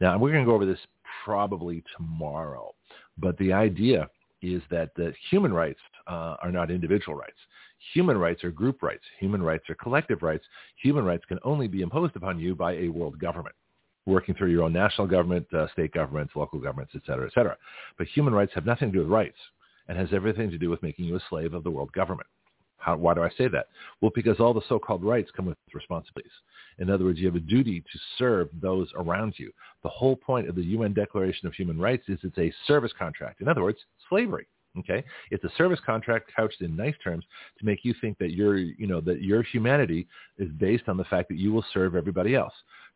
Now, 0.00 0.18
we're 0.18 0.32
going 0.32 0.44
to 0.44 0.50
go 0.50 0.54
over 0.54 0.66
this 0.66 0.80
probably 1.24 1.82
tomorrow, 1.96 2.74
but 3.18 3.38
the 3.38 3.52
idea 3.52 4.10
is 4.42 4.62
that 4.70 4.90
the 4.96 5.12
human 5.30 5.52
rights 5.52 5.80
uh, 6.06 6.36
are 6.42 6.50
not 6.50 6.70
individual 6.70 7.16
rights. 7.16 7.38
Human 7.94 8.18
rights 8.18 8.42
are 8.42 8.50
group 8.50 8.82
rights. 8.82 9.04
Human 9.20 9.42
rights 9.42 9.70
are 9.70 9.74
collective 9.76 10.22
rights. 10.22 10.44
Human 10.82 11.04
rights 11.04 11.24
can 11.26 11.38
only 11.44 11.68
be 11.68 11.82
imposed 11.82 12.16
upon 12.16 12.38
you 12.38 12.54
by 12.54 12.72
a 12.74 12.88
world 12.88 13.18
government 13.18 13.54
working 14.06 14.34
through 14.34 14.50
your 14.50 14.64
own 14.64 14.72
national 14.72 15.06
government, 15.06 15.46
uh, 15.52 15.68
state 15.72 15.92
governments, 15.92 16.32
local 16.34 16.58
governments, 16.58 16.92
et 16.96 17.02
cetera, 17.06 17.26
et 17.26 17.32
cetera. 17.34 17.56
But 17.98 18.06
human 18.08 18.34
rights 18.34 18.52
have 18.54 18.66
nothing 18.66 18.88
to 18.88 18.92
do 18.92 18.98
with 19.00 19.08
rights 19.08 19.36
and 19.90 19.98
has 19.98 20.08
everything 20.12 20.48
to 20.48 20.56
do 20.56 20.70
with 20.70 20.82
making 20.84 21.04
you 21.04 21.16
a 21.16 21.20
slave 21.28 21.52
of 21.52 21.64
the 21.64 21.70
world 21.70 21.90
government. 21.92 22.28
How, 22.78 22.96
why 22.96 23.12
do 23.12 23.24
I 23.24 23.28
say 23.36 23.48
that? 23.48 23.66
Well, 24.00 24.12
because 24.14 24.38
all 24.38 24.54
the 24.54 24.62
so-called 24.68 25.04
rights 25.04 25.32
come 25.36 25.46
with 25.46 25.58
responsibilities. 25.74 26.30
In 26.78 26.88
other 26.88 27.04
words, 27.04 27.18
you 27.18 27.26
have 27.26 27.34
a 27.34 27.40
duty 27.40 27.80
to 27.80 27.98
serve 28.16 28.48
those 28.62 28.88
around 28.96 29.34
you. 29.36 29.50
The 29.82 29.88
whole 29.88 30.14
point 30.14 30.48
of 30.48 30.54
the 30.54 30.62
UN 30.62 30.94
Declaration 30.94 31.48
of 31.48 31.54
Human 31.54 31.76
Rights 31.76 32.04
is 32.08 32.20
it's 32.22 32.38
a 32.38 32.52
service 32.68 32.92
contract. 32.96 33.40
In 33.40 33.48
other 33.48 33.62
words, 33.62 33.78
slavery. 34.08 34.46
Okay, 34.78 35.02
it's 35.32 35.42
a 35.42 35.50
service 35.58 35.80
contract 35.84 36.30
couched 36.34 36.60
in 36.60 36.76
nice 36.76 36.94
terms 37.02 37.24
to 37.58 37.66
make 37.66 37.84
you 37.84 37.92
think 38.00 38.16
that 38.18 38.30
your, 38.30 38.56
you 38.56 38.86
know, 38.86 39.00
that 39.00 39.20
your 39.20 39.42
humanity 39.42 40.06
is 40.38 40.48
based 40.60 40.84
on 40.88 40.96
the 40.96 41.02
fact 41.02 41.28
that 41.30 41.38
you 41.38 41.52
will 41.52 41.64
serve 41.74 41.96
everybody 41.96 42.36
else. 42.36 42.52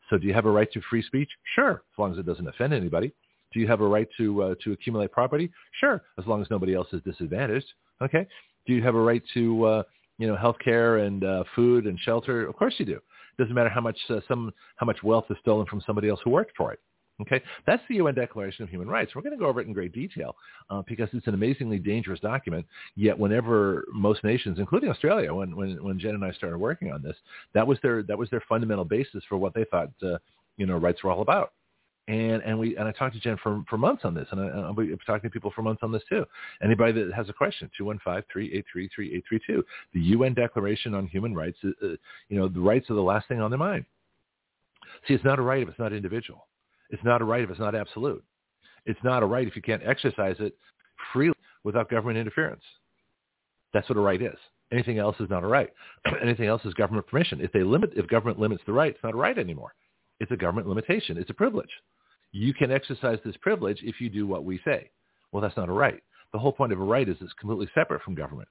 So, 0.09 0.17
do 0.17 0.29
you 0.29 0.35
have 0.35 0.47
a 0.47 0.51
right 0.53 0.71
to 0.71 0.81
free 0.89 1.03
speech? 1.03 1.29
Sure, 1.57 1.83
as 1.93 1.99
long 1.99 2.13
as 2.13 2.19
it 2.19 2.27
doesn't 2.27 2.47
offend 2.47 2.75
anybody. 2.75 3.13
Do 3.55 3.61
you 3.61 3.69
have 3.69 3.81
a 3.81 3.87
right 3.87 4.09
to 4.19 4.43
uh, 4.43 4.55
to 4.65 4.73
accumulate 4.73 5.13
property? 5.13 5.51
Sure, 5.81 6.03
as 6.19 6.27
long 6.27 6.43
as 6.43 6.51
nobody 6.51 6.75
else 6.75 6.89
is 6.93 7.01
disadvantaged. 7.03 7.73
Okay. 8.03 8.27
Do 8.67 8.75
you 8.75 8.83
have 8.83 8.97
a 8.97 9.01
right 9.01 9.23
to 9.35 9.65
uh, 9.65 9.83
you 10.19 10.27
know 10.27 10.37
health 10.37 10.57
care 10.63 10.99
and 10.99 11.25
uh, 11.25 11.45
food 11.55 11.87
and 11.87 11.99
shelter? 12.01 12.47
Of 12.47 12.57
course 12.57 12.75
you 12.79 12.85
do. 12.85 12.97
It 12.97 13.43
doesn't 13.43 13.55
matter 13.55 13.69
how 13.71 13.81
much 13.81 13.99
uh, 14.11 14.21
some 14.27 14.53
how 14.77 14.87
much 14.87 15.03
wealth 15.03 15.27
is 15.31 15.37
stolen 15.41 15.67
from 15.67 15.81
somebody 15.87 16.09
else 16.09 16.21
who 16.25 16.31
worked 16.31 16.53
for 16.57 16.73
it. 16.73 16.81
Okay, 17.21 17.41
that's 17.65 17.83
the 17.89 17.95
UN 17.97 18.17
Declaration 18.17 18.65
of 18.65 18.71
Human 18.71 18.89
Rights. 18.89 19.15
We're 19.15 19.23
going 19.23 19.35
to 19.35 19.39
go 19.39 19.47
over 19.47 19.61
it 19.61 19.69
in 19.69 19.73
great 19.73 19.93
detail 19.93 20.35
uh, 20.69 20.83
because 20.85 21.09
it's 21.13 21.29
an 21.29 21.35
amazingly 21.35 21.79
dangerous 21.79 22.19
document. 22.19 22.67
Yet, 22.97 23.17
whenever 23.17 23.85
most 23.93 24.25
nations, 24.25 24.59
including 24.59 24.91
Australia, 24.91 25.33
when, 25.33 25.55
when 25.55 25.83
when 25.85 25.97
Jen 26.01 26.17
and 26.17 26.25
I 26.25 26.33
started 26.33 26.59
working 26.59 26.91
on 26.91 27.03
this, 27.03 27.15
that 27.53 27.65
was 27.65 27.79
their 27.85 28.03
that 28.05 28.19
was 28.19 28.29
their 28.31 28.43
fundamental 28.49 28.85
basis 28.85 29.23
for 29.29 29.39
what 29.39 29.55
they 29.55 29.65
thought 29.65 29.91
uh, 30.03 30.19
you 30.57 30.67
know 30.67 30.77
rights 30.77 31.05
were 31.05 31.13
all 31.13 31.23
about 31.23 31.53
and 32.07 32.43
and 32.43 32.59
we 32.59 32.77
and 32.77 32.87
I 32.87 32.93
talked 32.93 33.15
to 33.15 33.21
Jen 33.21 33.39
for 33.43 33.65
for 33.69 33.79
months 33.79 34.03
on 34.05 34.15
this, 34.15 34.29
and 34.31 34.41
I, 34.41 34.49
I'll 34.49 34.75
be 34.75 34.95
talking 35.07 35.29
to 35.29 35.33
people 35.33 35.53
for 35.55 35.63
months 35.63 35.83
on 35.83 35.91
this 35.91 36.03
too. 36.09 36.25
Anybody 36.63 36.93
that 36.93 37.15
has 37.15 37.29
a 37.31 37.33
question, 37.33 37.71
two 37.77 37.87
one 37.87 37.99
five 38.05 38.25
three 38.31 38.53
eight 38.53 38.67
three 38.71 38.91
three 38.95 39.15
eight 39.15 39.25
three 39.27 39.41
two. 39.47 39.65
The 39.95 40.01
UN 40.01 40.35
Declaration 40.35 40.95
on 40.95 41.07
Human 41.07 41.35
Rights, 41.35 41.57
uh, 41.65 41.69
uh, 41.83 41.97
you 42.29 42.39
know, 42.39 42.49
the 42.49 42.61
rights 42.61 42.91
are 42.91 42.95
the 42.95 43.01
last 43.01 43.27
thing 43.29 43.41
on 43.41 43.51
their 43.51 43.59
mind. 43.59 43.87
See, 45.09 45.15
it's 45.15 45.25
not 45.25 45.39
a 45.39 45.43
right 45.43 45.63
if 45.63 45.69
it's 45.69 45.79
not 45.79 45.93
individual. 45.95 46.47
It's 46.91 47.03
not 47.05 47.23
a 47.23 47.25
right 47.25 47.43
if 47.43 47.51
it's 47.51 47.61
not 47.61 47.75
absolute. 47.75 48.23
It's 48.85 49.01
not 49.03 49.23
a 49.23 49.27
right 49.27 49.49
if 49.49 49.57
you 49.57 49.63
can't 49.63 49.83
exercise 49.85 50.37
it 50.41 50.55
freely 51.13 51.35
without 51.65 51.89
government 51.89 52.19
interference. 52.19 52.63
That's 53.73 53.89
what 53.89 53.97
a 53.97 54.03
right 54.03 54.21
is. 54.21 54.37
Anything 54.73 54.99
else 54.99 55.17
is 55.21 55.31
not 55.31 55.43
a 55.43 55.47
right. 55.47 55.73
Anything 56.23 56.49
else 56.49 56.63
is 56.67 56.75
government 56.75 57.07
permission. 57.07 57.41
If 57.41 57.51
they 57.53 57.63
limit, 57.63 57.93
if 57.97 58.07
government 58.09 58.39
limits 58.39 58.63
the 58.67 58.73
right, 58.75 58.95
it's 58.95 59.03
not 59.03 59.15
a 59.15 59.17
right 59.17 59.39
anymore. 59.39 59.75
It's 60.21 60.31
a 60.33 60.37
government 60.37 60.69
limitation. 60.69 61.17
It's 61.17 61.31
a 61.31 61.35
privilege 61.35 61.71
you 62.35 62.53
can 62.53 62.73
exercise 62.73 63.19
this 63.25 63.37
privilege 63.37 63.79
if 63.83 64.01
you 64.01 64.11
do 64.11 64.27
what 64.27 64.45
we 64.45 64.61
say. 64.65 64.91
Well, 65.31 65.41
that's 65.41 65.57
not 65.57 65.69
a 65.69 65.73
right. 65.73 66.03
The 66.33 66.39
whole 66.39 66.53
point 66.53 66.73
of 66.73 66.81
a 66.81 66.85
right 66.85 67.09
is 67.09 67.17
it's 67.21 67.33
completely 67.35 67.69
separate 67.75 68.03
from 68.03 68.17
government. 68.17 68.49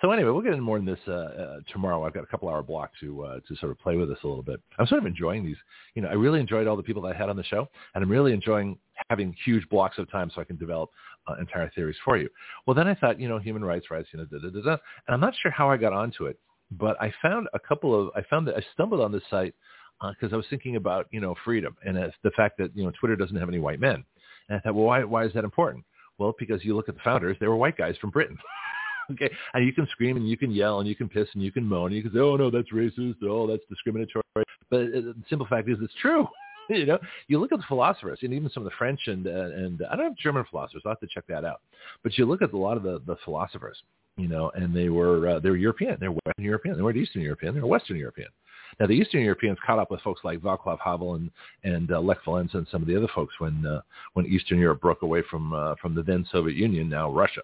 So 0.00 0.10
anyway, 0.10 0.30
we'll 0.30 0.42
get 0.42 0.52
into 0.52 0.62
more 0.62 0.78
in 0.78 0.86
this 0.86 0.98
uh, 1.06 1.12
uh, 1.12 1.56
tomorrow. 1.72 2.04
I've 2.04 2.14
got 2.14 2.24
a 2.24 2.26
couple 2.26 2.48
hour 2.48 2.62
block 2.62 2.90
to 3.00 3.22
uh, 3.22 3.40
to 3.48 3.56
sort 3.56 3.70
of 3.70 3.78
play 3.78 3.96
with 3.96 4.08
this 4.08 4.18
a 4.24 4.26
little 4.26 4.42
bit. 4.42 4.60
I'm 4.78 4.86
sort 4.86 5.00
of 5.00 5.06
enjoying 5.06 5.44
these. 5.44 5.56
You 5.94 6.02
know, 6.02 6.08
I 6.08 6.14
really 6.14 6.40
enjoyed 6.40 6.66
all 6.66 6.76
the 6.76 6.82
people 6.82 7.02
that 7.02 7.14
I 7.14 7.18
had 7.18 7.28
on 7.28 7.36
the 7.36 7.44
show, 7.44 7.68
and 7.94 8.02
I'm 8.02 8.10
really 8.10 8.32
enjoying 8.32 8.78
having 9.10 9.34
huge 9.44 9.66
blocks 9.68 9.98
of 9.98 10.10
time 10.10 10.30
so 10.34 10.40
I 10.40 10.44
can 10.44 10.56
develop 10.56 10.90
uh, 11.26 11.34
entire 11.38 11.70
theories 11.74 11.96
for 12.02 12.16
you. 12.16 12.28
Well, 12.66 12.74
then 12.74 12.88
I 12.88 12.94
thought, 12.94 13.20
you 13.20 13.28
know, 13.28 13.38
human 13.38 13.64
rights, 13.64 13.90
rights, 13.90 14.08
you 14.12 14.18
know, 14.18 14.26
da 14.26 14.38
da 14.38 14.50
da 14.50 14.62
da, 14.62 14.76
and 15.06 15.14
I'm 15.14 15.20
not 15.20 15.34
sure 15.42 15.50
how 15.50 15.70
I 15.70 15.76
got 15.76 15.92
onto 15.94 16.26
it, 16.26 16.38
but 16.70 17.00
I 17.00 17.12
found 17.22 17.48
a 17.54 17.58
couple 17.58 17.98
of 17.98 18.10
I 18.14 18.22
found 18.28 18.46
that 18.48 18.56
I 18.56 18.64
stumbled 18.72 19.00
on 19.00 19.12
this 19.12 19.22
site 19.30 19.54
because 20.00 20.32
uh, 20.32 20.34
I 20.34 20.36
was 20.36 20.46
thinking 20.50 20.76
about 20.76 21.06
you 21.10 21.20
know 21.20 21.34
freedom 21.44 21.76
and 21.84 21.96
the 21.96 22.30
fact 22.32 22.58
that 22.58 22.76
you 22.76 22.84
know 22.84 22.92
Twitter 22.98 23.16
doesn't 23.16 23.36
have 23.36 23.48
any 23.48 23.58
white 23.58 23.80
men, 23.80 24.04
and 24.48 24.58
I 24.58 24.60
thought, 24.60 24.74
well, 24.74 24.86
why 24.86 25.04
why 25.04 25.24
is 25.24 25.32
that 25.34 25.44
important? 25.44 25.84
Well, 26.18 26.34
because 26.38 26.64
you 26.64 26.74
look 26.74 26.88
at 26.88 26.94
the 26.94 27.02
founders, 27.02 27.36
they 27.40 27.46
were 27.46 27.56
white 27.56 27.76
guys 27.76 27.96
from 28.00 28.10
Britain. 28.10 28.38
okay, 29.12 29.30
and 29.54 29.66
you 29.66 29.72
can 29.72 29.86
scream 29.88 30.16
and 30.16 30.28
you 30.28 30.36
can 30.36 30.50
yell 30.50 30.80
and 30.80 30.88
you 30.88 30.96
can 30.96 31.08
piss 31.08 31.28
and 31.34 31.42
you 31.42 31.52
can 31.52 31.64
moan 31.64 31.86
and 31.86 31.96
you 31.96 32.02
can 32.02 32.12
say, 32.12 32.20
oh 32.20 32.36
no, 32.36 32.50
that's 32.50 32.72
racist, 32.72 33.16
oh 33.22 33.46
that's 33.46 33.62
discriminatory. 33.68 34.22
But 34.34 34.80
uh, 34.80 35.12
the 35.12 35.14
simple 35.28 35.46
fact 35.46 35.68
is, 35.68 35.78
it's 35.80 35.94
true. 36.00 36.26
you 36.68 36.86
know, 36.86 36.98
you 37.28 37.38
look 37.38 37.52
at 37.52 37.58
the 37.58 37.64
philosophers 37.68 38.18
and 38.22 38.32
even 38.32 38.50
some 38.50 38.64
of 38.64 38.70
the 38.70 38.76
French 38.76 39.00
and 39.06 39.26
uh, 39.26 39.30
and 39.30 39.82
I 39.90 39.96
don't 39.96 40.06
have 40.06 40.16
German 40.16 40.44
philosophers. 40.50 40.82
I'll 40.84 40.92
have 40.92 41.00
to 41.00 41.06
check 41.06 41.24
that 41.28 41.44
out. 41.44 41.60
But 42.02 42.16
you 42.18 42.26
look 42.26 42.42
at 42.42 42.52
a 42.52 42.56
lot 42.56 42.76
of 42.76 42.82
the 42.82 43.00
the 43.06 43.16
philosophers, 43.24 43.82
you 44.16 44.28
know, 44.28 44.50
and 44.54 44.74
they 44.74 44.88
were 44.88 45.28
uh, 45.28 45.40
they 45.40 45.50
were 45.50 45.56
European. 45.56 45.96
They 46.00 46.08
were 46.08 46.18
Western 46.26 46.44
European. 46.44 46.76
They 46.76 46.82
weren't 46.82 46.96
Eastern 46.96 47.22
European. 47.22 47.54
They 47.54 47.60
were 47.60 47.68
Western 47.68 47.96
European. 47.96 48.28
Now 48.78 48.86
the 48.86 48.92
Eastern 48.92 49.22
Europeans 49.22 49.58
caught 49.64 49.78
up 49.78 49.90
with 49.90 50.00
folks 50.00 50.20
like 50.24 50.40
Václav 50.40 50.78
Havel 50.84 51.14
and 51.14 51.30
and 51.64 51.90
uh, 51.92 52.00
Lech 52.00 52.22
Walesa 52.26 52.54
and 52.54 52.66
some 52.70 52.82
of 52.82 52.88
the 52.88 52.96
other 52.96 53.08
folks 53.14 53.34
when 53.38 53.66
uh, 53.66 53.80
when 54.14 54.26
Eastern 54.26 54.58
Europe 54.58 54.80
broke 54.80 55.02
away 55.02 55.22
from 55.30 55.52
uh, 55.52 55.74
from 55.80 55.94
the 55.94 56.02
then 56.02 56.26
Soviet 56.30 56.56
Union, 56.56 56.88
now 56.88 57.10
Russia. 57.10 57.42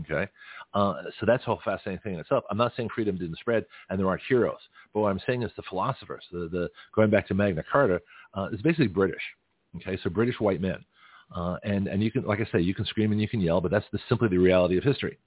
Okay, 0.00 0.30
uh, 0.74 0.94
so 1.18 1.26
that's 1.26 1.42
a 1.44 1.46
whole 1.46 1.60
fascinating 1.64 2.00
thing 2.02 2.14
in 2.14 2.20
itself. 2.20 2.44
I'm 2.50 2.58
not 2.58 2.72
saying 2.76 2.90
freedom 2.94 3.16
didn't 3.16 3.38
spread 3.38 3.64
and 3.88 3.98
there 3.98 4.06
aren't 4.06 4.22
heroes, 4.28 4.58
but 4.92 5.00
what 5.00 5.08
I'm 5.08 5.20
saying 5.26 5.42
is 5.42 5.50
the 5.56 5.62
philosophers, 5.62 6.24
the, 6.30 6.48
the 6.52 6.68
going 6.94 7.10
back 7.10 7.26
to 7.28 7.34
Magna 7.34 7.64
Carta, 7.70 8.00
uh, 8.34 8.48
is 8.52 8.60
basically 8.60 8.88
British. 8.88 9.22
Okay, 9.76 9.98
so 10.02 10.10
British 10.10 10.38
white 10.40 10.60
men. 10.60 10.84
Uh, 11.34 11.56
and 11.62 11.88
and 11.88 12.02
you 12.02 12.10
can, 12.10 12.22
like 12.24 12.40
I 12.40 12.48
say, 12.50 12.60
you 12.60 12.74
can 12.74 12.86
scream 12.86 13.12
and 13.12 13.20
you 13.20 13.28
can 13.28 13.40
yell, 13.40 13.60
but 13.60 13.70
that's 13.70 13.84
the, 13.92 13.98
simply 14.08 14.28
the 14.28 14.38
reality 14.38 14.78
of 14.78 14.84
history. 14.84 15.18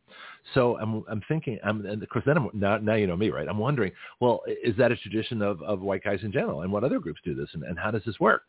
So 0.55 0.77
I'm 0.79 1.03
I'm 1.08 1.22
thinking, 1.27 1.60
I'm, 1.63 1.86
and 1.86 2.01
of 2.01 2.10
course 2.10 2.25
then 2.25 2.38
I'm, 2.38 2.50
now 2.53 2.77
now 2.77 2.96
you 2.96 3.05
know 3.05 3.15
me, 3.15 3.29
right? 3.29 3.48
I'm 3.48 3.60
wondering, 3.60 3.91
well, 4.20 4.41
is 4.48 4.75
that 4.77 4.91
a 4.91 4.96
tradition 4.96 5.41
of, 5.43 5.62
of 5.62 5.81
white 5.81 6.03
guys 6.03 6.20
in 6.24 6.31
general, 6.31 6.62
and 6.62 6.72
what 6.72 6.84
other 6.84 7.00
groups 7.00 7.20
do 7.24 7.36
this, 7.36 7.50
and, 7.53 7.63
and 7.63 7.77
how 7.77 7.91
does 7.91 8.01
this 8.05 8.20
work? 8.20 8.43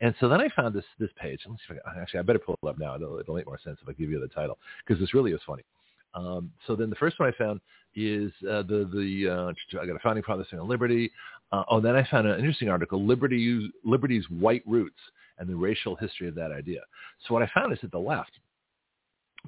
And 0.00 0.14
so 0.20 0.28
then 0.28 0.40
I 0.40 0.48
found 0.56 0.74
this 0.74 0.84
this 0.98 1.10
page. 1.20 1.40
Let 1.46 1.58
see 1.58 1.74
if 1.74 1.78
I, 1.86 2.00
actually 2.00 2.20
I 2.20 2.22
better 2.22 2.38
pull 2.38 2.58
it 2.62 2.66
up 2.66 2.78
now. 2.78 2.94
It'll, 2.94 3.18
it'll 3.18 3.34
make 3.34 3.46
more 3.46 3.60
sense 3.62 3.78
if 3.82 3.88
I 3.88 3.92
give 3.92 4.10
you 4.10 4.18
the 4.18 4.28
title 4.28 4.58
because 4.86 5.00
this 5.00 5.12
really 5.12 5.32
is 5.32 5.40
funny. 5.46 5.64
Um, 6.14 6.50
so 6.66 6.74
then 6.74 6.88
the 6.88 6.96
first 6.96 7.20
one 7.20 7.28
I 7.28 7.36
found 7.36 7.60
is 7.94 8.32
uh, 8.48 8.62
the 8.62 8.88
the 8.92 9.28
uh, 9.30 9.80
I 9.82 9.86
got 9.86 9.96
a 9.96 10.00
founding 10.00 10.24
father 10.24 10.46
saying 10.50 10.66
liberty. 10.66 11.12
Uh, 11.52 11.64
oh, 11.70 11.80
then 11.80 11.94
I 11.94 12.06
found 12.10 12.26
an 12.26 12.38
interesting 12.38 12.70
article: 12.70 13.04
Liberty 13.04 13.70
Liberty's 13.84 14.24
white 14.30 14.62
roots 14.66 14.98
and 15.38 15.48
the 15.48 15.56
racial 15.56 15.96
history 15.96 16.28
of 16.28 16.34
that 16.34 16.52
idea. 16.52 16.80
So 17.26 17.34
what 17.34 17.42
I 17.42 17.50
found 17.54 17.72
is 17.72 17.78
that 17.82 17.92
the 17.92 17.98
left, 17.98 18.32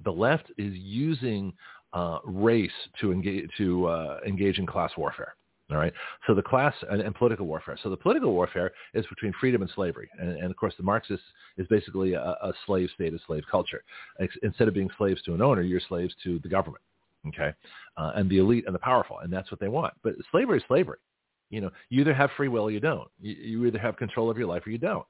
the 0.04 0.12
left 0.12 0.50
is 0.56 0.74
using 0.74 1.52
uh, 1.92 2.18
race 2.24 2.70
to 3.00 3.12
engage 3.12 3.48
to 3.56 3.86
uh, 3.86 4.20
engage 4.26 4.58
in 4.58 4.66
class 4.66 4.92
warfare. 4.96 5.34
All 5.70 5.76
right. 5.76 5.92
So 6.26 6.34
the 6.34 6.42
class 6.42 6.74
and, 6.90 7.02
and, 7.02 7.14
political 7.14 7.46
warfare. 7.46 7.78
So 7.82 7.90
the 7.90 7.96
political 7.96 8.32
warfare 8.32 8.72
is 8.94 9.04
between 9.06 9.34
freedom 9.38 9.60
and 9.60 9.70
slavery, 9.74 10.08
and, 10.18 10.30
and 10.30 10.50
of 10.50 10.56
course 10.56 10.72
the 10.78 10.82
Marxists 10.82 11.26
is 11.58 11.66
basically 11.66 12.14
a, 12.14 12.22
a 12.22 12.52
slave 12.64 12.88
state, 12.94 13.12
a 13.12 13.18
slave 13.26 13.42
culture. 13.50 13.82
Instead 14.42 14.68
of 14.68 14.74
being 14.74 14.88
slaves 14.96 15.20
to 15.22 15.34
an 15.34 15.42
owner, 15.42 15.60
you're 15.60 15.80
slaves 15.88 16.14
to 16.24 16.38
the 16.42 16.48
government. 16.48 16.82
Okay, 17.26 17.52
uh, 17.98 18.12
and 18.14 18.30
the 18.30 18.38
elite 18.38 18.64
and 18.66 18.74
the 18.74 18.78
powerful, 18.78 19.18
and 19.18 19.30
that's 19.30 19.50
what 19.50 19.60
they 19.60 19.68
want. 19.68 19.92
But 20.02 20.14
slavery 20.30 20.58
is 20.58 20.64
slavery. 20.68 20.98
You 21.50 21.60
know, 21.60 21.70
you 21.90 22.00
either 22.00 22.14
have 22.14 22.30
free 22.36 22.48
will 22.48 22.64
or 22.64 22.70
you 22.70 22.80
don't. 22.80 23.08
You, 23.20 23.34
you 23.34 23.66
either 23.66 23.78
have 23.78 23.96
control 23.96 24.30
of 24.30 24.38
your 24.38 24.46
life 24.46 24.66
or 24.66 24.70
you 24.70 24.78
don't 24.78 25.06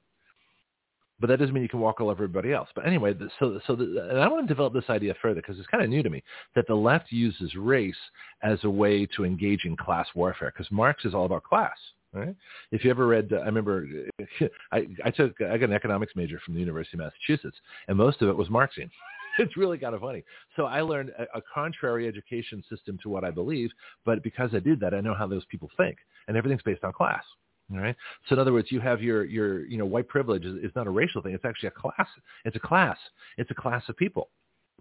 but 1.21 1.29
that 1.29 1.39
doesn't 1.39 1.53
mean 1.55 1.63
you 1.63 1.69
can 1.69 1.81
walk 1.81 2.01
all 2.01 2.11
over 2.11 2.25
everybody 2.25 2.53
else. 2.53 2.69
But 2.75 2.87
anyway, 2.87 3.15
so 3.39 3.61
so 3.67 3.75
the, 3.75 4.09
and 4.11 4.21
I 4.21 4.29
want 4.29 4.47
to 4.47 4.55
develop 4.55 4.73
this 4.73 4.89
idea 4.89 5.15
further 5.21 5.41
because 5.41 5.59
it's 5.59 5.67
kind 5.67 5.83
of 5.83 5.91
new 5.91 6.03
to 6.03 6.11
me 6.11 6.23
that 6.55 6.67
the 6.67 6.75
left 6.75 7.11
uses 7.11 7.55
race 7.57 7.97
as 8.43 8.59
a 8.65 8.71
way 8.71 9.07
to 9.17 9.25
engage 9.25 9.65
in 9.65 9.77
class 9.77 10.07
warfare 10.15 10.53
because 10.55 10.71
Marx 10.71 11.05
is 11.05 11.15
all 11.15 11.25
about 11.25 11.45
class. 11.45 11.77
Right? 12.13 12.35
If 12.73 12.85
you 12.85 12.91
ever 12.91 13.07
read, 13.07 13.33
uh, 13.33 13.37
I 13.37 13.47
remember 13.47 13.87
I, 14.73 14.87
I 15.05 15.11
took 15.11 15.41
I 15.41 15.59
got 15.59 15.69
an 15.69 15.75
economics 15.75 16.15
major 16.17 16.41
from 16.45 16.55
the 16.55 16.61
University 16.61 16.97
of 16.97 17.01
Massachusetts, 17.01 17.57
and 17.89 17.97
most 17.97 18.23
of 18.23 18.29
it 18.29 18.37
was 18.37 18.49
Marxian. 18.49 18.91
it's 19.39 19.57
really 19.57 19.79
kind 19.79 19.95
of 19.95 20.01
funny. 20.01 20.25
So 20.57 20.65
I 20.65 20.81
learned 20.81 21.11
a, 21.19 21.39
a 21.39 21.43
contrary 21.53 22.09
education 22.09 22.63
system 22.71 22.99
to 23.03 23.09
what 23.09 23.25
I 23.25 23.31
believe, 23.31 23.71
but 24.05 24.23
because 24.23 24.51
I 24.55 24.61
did 24.61 24.81
that, 24.81 24.95
I 24.95 25.01
know 25.01 25.15
how 25.15 25.27
those 25.27 25.45
people 25.47 25.71
think, 25.77 25.99
and 26.29 26.37
everything's 26.37 26.63
based 26.63 26.85
on 26.85 26.93
class. 26.93 27.25
All 27.73 27.81
right. 27.81 27.97
So 28.29 28.35
in 28.35 28.39
other 28.39 28.53
words, 28.53 28.69
you 28.71 28.81
have 28.81 29.03
your 29.03 29.25
your 29.25 29.67
you 29.67 29.77
know 29.77 29.85
white 29.85 30.09
privilege 30.09 30.45
is, 30.45 30.57
is 30.65 30.73
not 30.75 30.87
a 30.87 30.91
racial 30.91 31.21
thing. 31.21 31.35
It's 31.35 31.45
actually 31.45 31.69
a 31.69 31.73
class. 31.73 32.09
It's 32.45 32.57
a 32.57 32.61
class. 32.61 32.97
It's 33.37 33.51
a 33.51 33.55
class 33.55 33.83
of 33.89 33.97
people. 33.97 34.31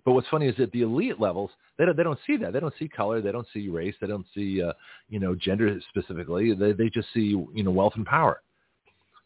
But 0.06 0.14
what's 0.14 0.28
funny 0.30 0.48
is 0.48 0.56
that 0.58 0.72
the 0.72 0.84
elite 0.84 1.20
levels 1.20 1.52
they 1.78 1.86
don't 1.86 1.98
they 1.98 2.04
don't 2.04 2.20
see 2.26 2.38
that. 2.38 2.54
They 2.54 2.62
don't 2.62 2.74
see 2.80 2.88
color. 2.88 3.22
They 3.22 3.32
don't 3.34 3.48
see 3.54 3.68
race. 3.68 3.96
They 4.00 4.08
don't 4.08 4.26
see 4.34 4.62
uh, 4.62 4.72
you 5.10 5.20
know 5.20 5.36
gender 5.36 5.78
specifically. 5.90 6.54
They 6.54 6.72
they 6.72 6.90
just 6.90 7.10
see 7.14 7.36
you 7.54 7.64
know 7.64 7.72
wealth 7.72 7.94
and 7.96 8.06
power. 8.06 8.42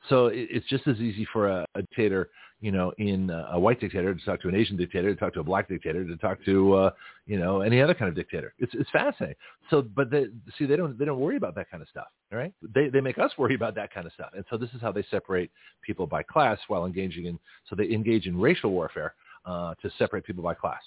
So 0.10 0.28
it, 0.28 0.48
it's 0.50 0.68
just 0.68 0.88
as 0.88 0.98
easy 0.98 1.28
for 1.32 1.48
a, 1.48 1.66
a 1.76 1.82
dictator 1.82 2.30
you 2.62 2.72
know, 2.72 2.94
in 3.00 3.32
a 3.50 3.60
white 3.60 3.80
dictator 3.80 4.14
to 4.14 4.24
talk 4.24 4.40
to 4.40 4.48
an 4.48 4.54
Asian 4.54 4.78
dictator, 4.78 5.12
to 5.12 5.20
talk 5.20 5.34
to 5.34 5.40
a 5.40 5.44
black 5.44 5.68
dictator, 5.68 6.06
to 6.06 6.16
talk 6.18 6.38
to, 6.46 6.74
uh, 6.76 6.92
you 7.26 7.40
know, 7.40 7.62
any 7.62 7.82
other 7.82 7.96
kind 7.96 8.08
of 8.08 8.16
dictator. 8.16 8.54
It's 8.60 8.72
it's 8.76 8.90
fascinating. 8.92 9.36
So, 9.72 9.82
but 9.82 10.12
they 10.12 10.28
see 10.60 10.68
they 10.68 10.76
don't 10.76 10.98
they 10.98 11.06
don't 11.06 11.20
worry 11.20 11.38
about 11.38 11.56
that 11.56 11.72
kind 11.72 11.82
of 11.82 11.90
stuff, 11.90 12.10
right? 12.32 12.54
They 12.62 12.90
they 12.90 13.02
make 13.02 13.18
us 13.18 13.32
worry 13.36 13.56
about 13.56 13.74
that 13.76 13.92
kind 13.92 14.06
of 14.06 14.14
stuff, 14.14 14.30
and 14.36 14.46
so 14.48 14.58
this 14.58 14.70
is 14.76 14.82
how 14.82 14.92
they 14.92 15.04
separate 15.10 15.50
people 15.82 16.06
by 16.06 16.22
class 16.22 16.60
while 16.68 16.86
engaging 16.86 17.26
in. 17.26 17.40
So 17.68 17.76
they 17.76 17.90
engage 17.90 18.28
in 18.28 18.40
racial 18.40 18.70
warfare 18.70 19.16
uh, 19.44 19.74
to 19.82 19.90
separate 19.98 20.24
people 20.24 20.44
by 20.44 20.54
class, 20.54 20.82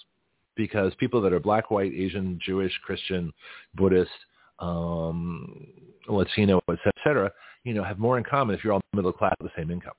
because 0.55 0.93
people 0.95 1.21
that 1.23 1.33
are 1.33 1.41
black, 1.41 1.71
white, 1.71 1.91
Asian, 1.93 2.39
Jewish, 2.41 2.71
Christian, 2.85 3.33
Buddhist, 3.73 4.11
um, 4.59 5.67
Latino, 6.07 6.61
et 6.69 6.79
cetera, 7.03 7.33
you 7.65 7.73
know, 7.73 7.83
have 7.83 7.99
more 7.99 8.17
in 8.17 8.23
common 8.23 8.55
if 8.55 8.63
you're 8.63 8.71
all 8.71 8.81
middle 8.93 9.11
class 9.11 9.33
with 9.41 9.51
the 9.51 9.61
same 9.61 9.69
income. 9.69 9.93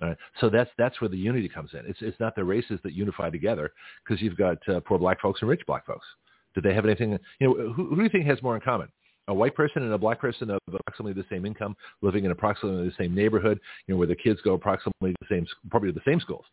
Right. 0.00 0.16
So 0.40 0.50
that's 0.50 0.70
that's 0.76 1.00
where 1.00 1.08
the 1.08 1.16
unity 1.16 1.48
comes 1.48 1.70
in. 1.72 1.82
It's 1.86 2.00
it's 2.02 2.18
not 2.18 2.34
the 2.34 2.42
races 2.42 2.80
that 2.82 2.94
unify 2.94 3.30
together 3.30 3.72
because 4.04 4.20
you've 4.20 4.36
got 4.36 4.58
uh, 4.68 4.80
poor 4.80 4.98
black 4.98 5.20
folks 5.20 5.40
and 5.40 5.48
rich 5.48 5.62
black 5.68 5.86
folks. 5.86 6.06
Do 6.54 6.60
they 6.60 6.74
have 6.74 6.84
anything? 6.84 7.16
You 7.38 7.46
know, 7.46 7.72
who, 7.72 7.84
who 7.84 7.96
do 7.96 8.02
you 8.02 8.08
think 8.08 8.26
has 8.26 8.42
more 8.42 8.56
in 8.56 8.60
common? 8.60 8.88
A 9.28 9.34
white 9.34 9.54
person 9.54 9.82
and 9.82 9.92
a 9.92 9.98
black 9.98 10.20
person 10.20 10.50
of 10.50 10.58
approximately 10.68 11.12
the 11.14 11.26
same 11.30 11.46
income, 11.46 11.76
living 12.02 12.24
in 12.24 12.32
approximately 12.32 12.88
the 12.88 12.94
same 12.98 13.14
neighborhood, 13.14 13.58
you 13.86 13.94
know, 13.94 13.98
where 13.98 14.08
the 14.08 14.16
kids 14.16 14.40
go 14.42 14.54
approximately 14.54 15.14
the 15.20 15.26
same, 15.30 15.46
probably 15.70 15.92
the 15.92 16.02
same 16.04 16.20
schools. 16.20 16.44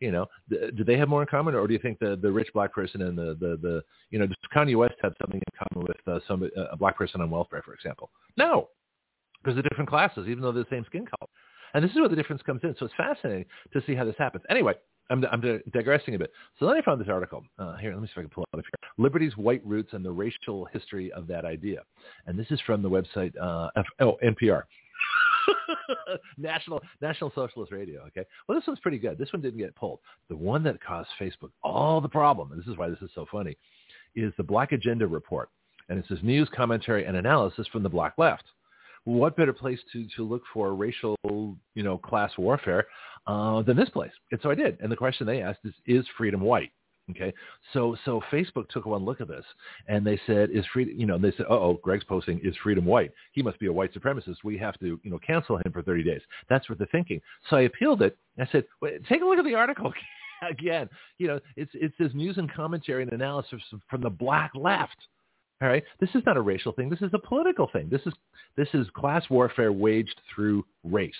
You 0.00 0.12
know, 0.12 0.26
do 0.48 0.84
they 0.84 0.96
have 0.96 1.08
more 1.08 1.22
in 1.22 1.28
common, 1.28 1.54
or 1.54 1.66
do 1.66 1.72
you 1.72 1.80
think 1.80 1.98
the 2.00 2.16
the 2.20 2.30
rich 2.30 2.48
black 2.52 2.72
person 2.72 3.02
and 3.02 3.16
the 3.16 3.36
the, 3.40 3.58
the 3.62 3.82
you 4.10 4.18
know, 4.18 4.26
does 4.26 4.36
Kanye 4.54 4.76
West 4.76 4.94
have 5.02 5.14
something 5.20 5.40
in 5.40 5.66
common 5.72 5.86
with 5.86 6.14
uh, 6.14 6.20
some 6.26 6.48
a 6.70 6.76
black 6.76 6.96
person 6.96 7.20
on 7.20 7.30
welfare, 7.30 7.62
for 7.64 7.74
example? 7.74 8.10
No, 8.36 8.68
because 9.48 9.62
they're 9.62 9.68
different 9.70 9.88
classes, 9.88 10.26
even 10.28 10.42
though 10.42 10.52
they're 10.52 10.64
the 10.64 10.70
same 10.70 10.84
skin 10.84 11.06
color. 11.06 11.28
And 11.72 11.82
this 11.82 11.90
is 11.90 11.96
where 11.96 12.08
the 12.08 12.16
difference 12.16 12.42
comes 12.42 12.60
in. 12.64 12.74
So 12.78 12.84
it's 12.84 12.94
fascinating 12.96 13.46
to 13.72 13.82
see 13.86 13.94
how 13.94 14.04
this 14.04 14.14
happens. 14.18 14.44
Anyway, 14.50 14.74
I'm, 15.08 15.24
I'm 15.32 15.62
digressing 15.72 16.14
a 16.14 16.18
bit. 16.18 16.32
So 16.58 16.66
then 16.66 16.76
I 16.76 16.82
found 16.82 17.00
this 17.00 17.08
article. 17.08 17.44
Uh, 17.58 17.76
here, 17.76 17.92
let 17.92 18.02
me 18.02 18.08
see 18.08 18.12
if 18.12 18.18
I 18.18 18.20
can 18.22 18.30
pull 18.30 18.44
it 18.52 18.58
up 18.58 18.64
here. 18.64 18.90
Liberty's 18.98 19.36
White 19.38 19.64
Roots 19.64 19.90
and 19.92 20.04
the 20.04 20.10
Racial 20.10 20.66
History 20.66 21.10
of 21.12 21.26
That 21.28 21.46
Idea. 21.46 21.82
And 22.26 22.38
this 22.38 22.46
is 22.50 22.60
from 22.66 22.82
the 22.82 22.90
website, 22.90 23.32
uh, 23.40 23.70
F- 23.76 23.86
oh, 24.00 24.18
NPR. 24.22 24.62
National 26.36 26.82
National 27.00 27.32
Socialist 27.34 27.72
Radio. 27.72 28.02
Okay. 28.08 28.24
Well, 28.46 28.58
this 28.58 28.66
one's 28.66 28.80
pretty 28.80 28.98
good. 28.98 29.16
This 29.16 29.32
one 29.32 29.40
didn't 29.40 29.58
get 29.58 29.74
pulled. 29.76 30.00
The 30.28 30.36
one 30.36 30.62
that 30.64 30.82
caused 30.82 31.08
Facebook 31.18 31.50
all 31.62 32.02
the 32.02 32.08
problem, 32.08 32.52
and 32.52 32.60
this 32.60 32.68
is 32.68 32.76
why 32.76 32.90
this 32.90 33.00
is 33.00 33.10
so 33.14 33.24
funny, 33.32 33.56
is 34.14 34.32
the 34.36 34.42
Black 34.42 34.72
Agenda 34.72 35.06
report, 35.06 35.48
and 35.88 35.98
it 35.98 36.04
says 36.06 36.18
news, 36.22 36.50
commentary, 36.54 37.06
and 37.06 37.16
analysis 37.16 37.66
from 37.68 37.82
the 37.82 37.88
Black 37.88 38.12
Left 38.18 38.44
what 39.08 39.36
better 39.36 39.54
place 39.54 39.78
to, 39.92 40.06
to 40.16 40.22
look 40.22 40.42
for 40.52 40.74
racial, 40.74 41.16
you 41.24 41.82
know, 41.82 41.96
class 41.96 42.30
warfare 42.36 42.86
uh, 43.26 43.62
than 43.62 43.76
this 43.76 43.88
place? 43.88 44.10
And 44.30 44.40
so 44.42 44.50
I 44.50 44.54
did. 44.54 44.78
And 44.80 44.92
the 44.92 44.96
question 44.96 45.26
they 45.26 45.40
asked 45.40 45.60
is, 45.64 45.74
is 45.86 46.04
freedom 46.16 46.40
white? 46.40 46.72
Okay, 47.10 47.32
so 47.72 47.96
so 48.04 48.20
Facebook 48.30 48.68
took 48.68 48.84
one 48.84 49.02
look 49.02 49.22
at 49.22 49.28
this, 49.28 49.44
and 49.86 50.06
they 50.06 50.20
said, 50.26 50.50
"Is 50.50 50.62
freedom?" 50.74 50.94
You 50.98 51.06
know, 51.06 51.16
they 51.16 51.32
said, 51.38 51.46
"Oh, 51.48 51.80
Greg's 51.82 52.04
posting 52.04 52.38
is 52.44 52.54
freedom 52.62 52.84
white? 52.84 53.12
He 53.32 53.42
must 53.42 53.58
be 53.58 53.64
a 53.64 53.72
white 53.72 53.94
supremacist. 53.94 54.36
We 54.44 54.58
have 54.58 54.78
to, 54.80 55.00
you 55.02 55.10
know, 55.10 55.18
cancel 55.26 55.56
him 55.56 55.72
for 55.72 55.80
30 55.80 56.02
days." 56.02 56.20
That's 56.50 56.68
what 56.68 56.76
they're 56.76 56.88
thinking. 56.92 57.22
So 57.48 57.56
I 57.56 57.62
appealed 57.62 58.02
it. 58.02 58.18
I 58.38 58.46
said, 58.52 58.64
"Take 59.08 59.22
a 59.22 59.24
look 59.24 59.38
at 59.38 59.46
the 59.46 59.54
article 59.54 59.90
again. 60.50 60.90
You 61.16 61.28
know, 61.28 61.40
it's 61.56 61.72
it's 61.72 61.94
this 61.98 62.12
news 62.12 62.36
and 62.36 62.52
commentary 62.52 63.04
and 63.04 63.12
analysis 63.14 63.62
from 63.88 64.02
the 64.02 64.10
black 64.10 64.50
left." 64.54 64.98
All 65.60 65.68
right, 65.68 65.82
this 65.98 66.10
is 66.14 66.22
not 66.24 66.36
a 66.36 66.40
racial 66.40 66.72
thing. 66.72 66.88
This 66.88 67.02
is 67.02 67.10
a 67.14 67.18
political 67.18 67.68
thing. 67.72 67.88
This 67.90 68.02
is 68.06 68.14
this 68.56 68.68
is 68.74 68.86
class 68.94 69.24
warfare 69.28 69.72
waged 69.72 70.20
through 70.32 70.64
race. 70.84 71.12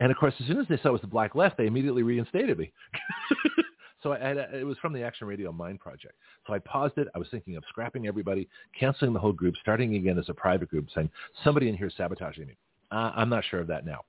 And 0.00 0.12
of 0.12 0.18
course, 0.18 0.34
as 0.38 0.46
soon 0.46 0.60
as 0.60 0.66
they 0.68 0.76
saw 0.76 0.90
it 0.90 0.92
was 0.92 1.00
the 1.00 1.06
black 1.06 1.34
left, 1.34 1.56
they 1.56 1.66
immediately 1.66 2.02
reinstated 2.02 2.58
me. 2.58 2.72
So 4.02 4.12
I 4.12 4.18
had, 4.18 4.36
it 4.36 4.66
was 4.66 4.78
from 4.78 4.92
the 4.92 5.02
Action 5.02 5.26
Radio 5.26 5.50
Mind 5.52 5.80
Project. 5.80 6.14
So 6.46 6.54
I 6.54 6.58
paused 6.60 6.98
it. 6.98 7.08
I 7.14 7.18
was 7.18 7.28
thinking 7.30 7.56
of 7.56 7.64
scrapping 7.68 8.06
everybody, 8.06 8.48
canceling 8.78 9.12
the 9.12 9.18
whole 9.18 9.32
group, 9.32 9.54
starting 9.60 9.96
again 9.96 10.18
as 10.18 10.28
a 10.28 10.34
private 10.34 10.68
group, 10.68 10.86
saying 10.94 11.10
somebody 11.42 11.68
in 11.68 11.76
here 11.76 11.88
is 11.88 11.94
sabotaging 11.96 12.46
me. 12.46 12.56
Uh, 12.90 13.12
I'm 13.14 13.28
not 13.28 13.44
sure 13.50 13.60
of 13.60 13.66
that 13.66 13.84
now, 13.84 14.00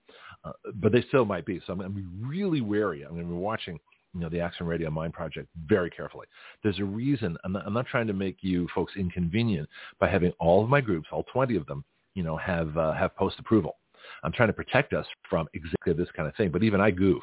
uh, 0.45 0.51
but 0.75 0.91
they 0.91 1.03
still 1.07 1.25
might 1.25 1.45
be. 1.45 1.59
So 1.65 1.73
I'm 1.73 1.79
going 1.79 1.89
to 1.89 1.95
be 1.95 2.05
really 2.21 2.61
wary. 2.61 3.03
I'm 3.03 3.11
going 3.11 3.23
to 3.23 3.29
be 3.29 3.35
watching 3.35 3.79
you 4.13 4.19
know, 4.19 4.29
the 4.29 4.39
Action 4.39 4.65
Radio 4.65 4.89
Mind 4.89 5.13
Project 5.13 5.47
very 5.67 5.89
carefully. 5.89 6.27
There's 6.63 6.79
a 6.79 6.85
reason. 6.85 7.37
I'm 7.43 7.53
not, 7.53 7.65
I'm 7.65 7.73
not 7.73 7.85
trying 7.85 8.07
to 8.07 8.13
make 8.13 8.37
you 8.41 8.67
folks 8.73 8.93
inconvenient 8.97 9.69
by 9.99 10.09
having 10.09 10.31
all 10.39 10.63
of 10.63 10.69
my 10.69 10.81
groups, 10.81 11.07
all 11.11 11.23
20 11.31 11.55
of 11.55 11.65
them, 11.67 11.83
you 12.15 12.23
know, 12.23 12.35
have 12.37 12.75
uh, 12.77 12.93
have 12.93 13.15
post 13.15 13.37
approval. 13.39 13.77
I'm 14.23 14.31
trying 14.31 14.49
to 14.49 14.53
protect 14.53 14.93
us 14.93 15.05
from 15.29 15.47
exactly 15.53 15.93
this 15.93 16.09
kind 16.15 16.27
of 16.27 16.35
thing. 16.35 16.49
But 16.49 16.63
even 16.63 16.81
I 16.81 16.91
goof, 16.91 17.21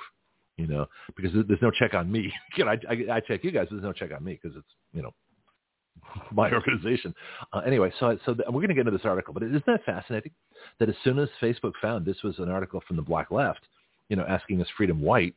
you 0.57 0.67
know, 0.67 0.87
because 1.17 1.33
there's 1.33 1.63
no 1.63 1.71
check 1.71 1.95
on 1.95 2.11
me. 2.11 2.33
you 2.57 2.65
know, 2.65 2.71
I, 2.71 2.79
I, 2.89 3.17
I 3.17 3.21
check 3.21 3.43
you 3.43 3.51
guys. 3.51 3.67
There's 3.71 3.83
no 3.83 3.93
check 3.93 4.11
on 4.15 4.23
me 4.23 4.39
because 4.41 4.57
it's, 4.57 4.69
you 4.93 5.03
know, 5.03 5.13
my 6.33 6.53
organization. 6.53 7.15
Uh, 7.53 7.59
anyway, 7.61 7.93
so 7.99 8.17
so 8.25 8.35
we're 8.47 8.53
going 8.53 8.69
to 8.69 8.75
get 8.75 8.87
into 8.87 8.93
this 8.93 9.05
article, 9.05 9.35
but 9.35 9.43
isn't 9.43 9.67
that 9.67 9.85
fascinating? 9.85 10.33
That 10.79 10.89
as 10.89 10.95
soon 11.03 11.19
as 11.19 11.29
Facebook 11.43 11.73
found 11.83 12.05
this 12.05 12.23
was 12.23 12.39
an 12.39 12.49
article 12.49 12.83
from 12.87 12.97
the 12.97 13.03
Black 13.03 13.31
Left, 13.31 13.61
you 14.09 14.17
know, 14.17 14.25
asking 14.29 14.61
us 14.61 14.69
freedom 14.77 15.01
white, 15.01 15.35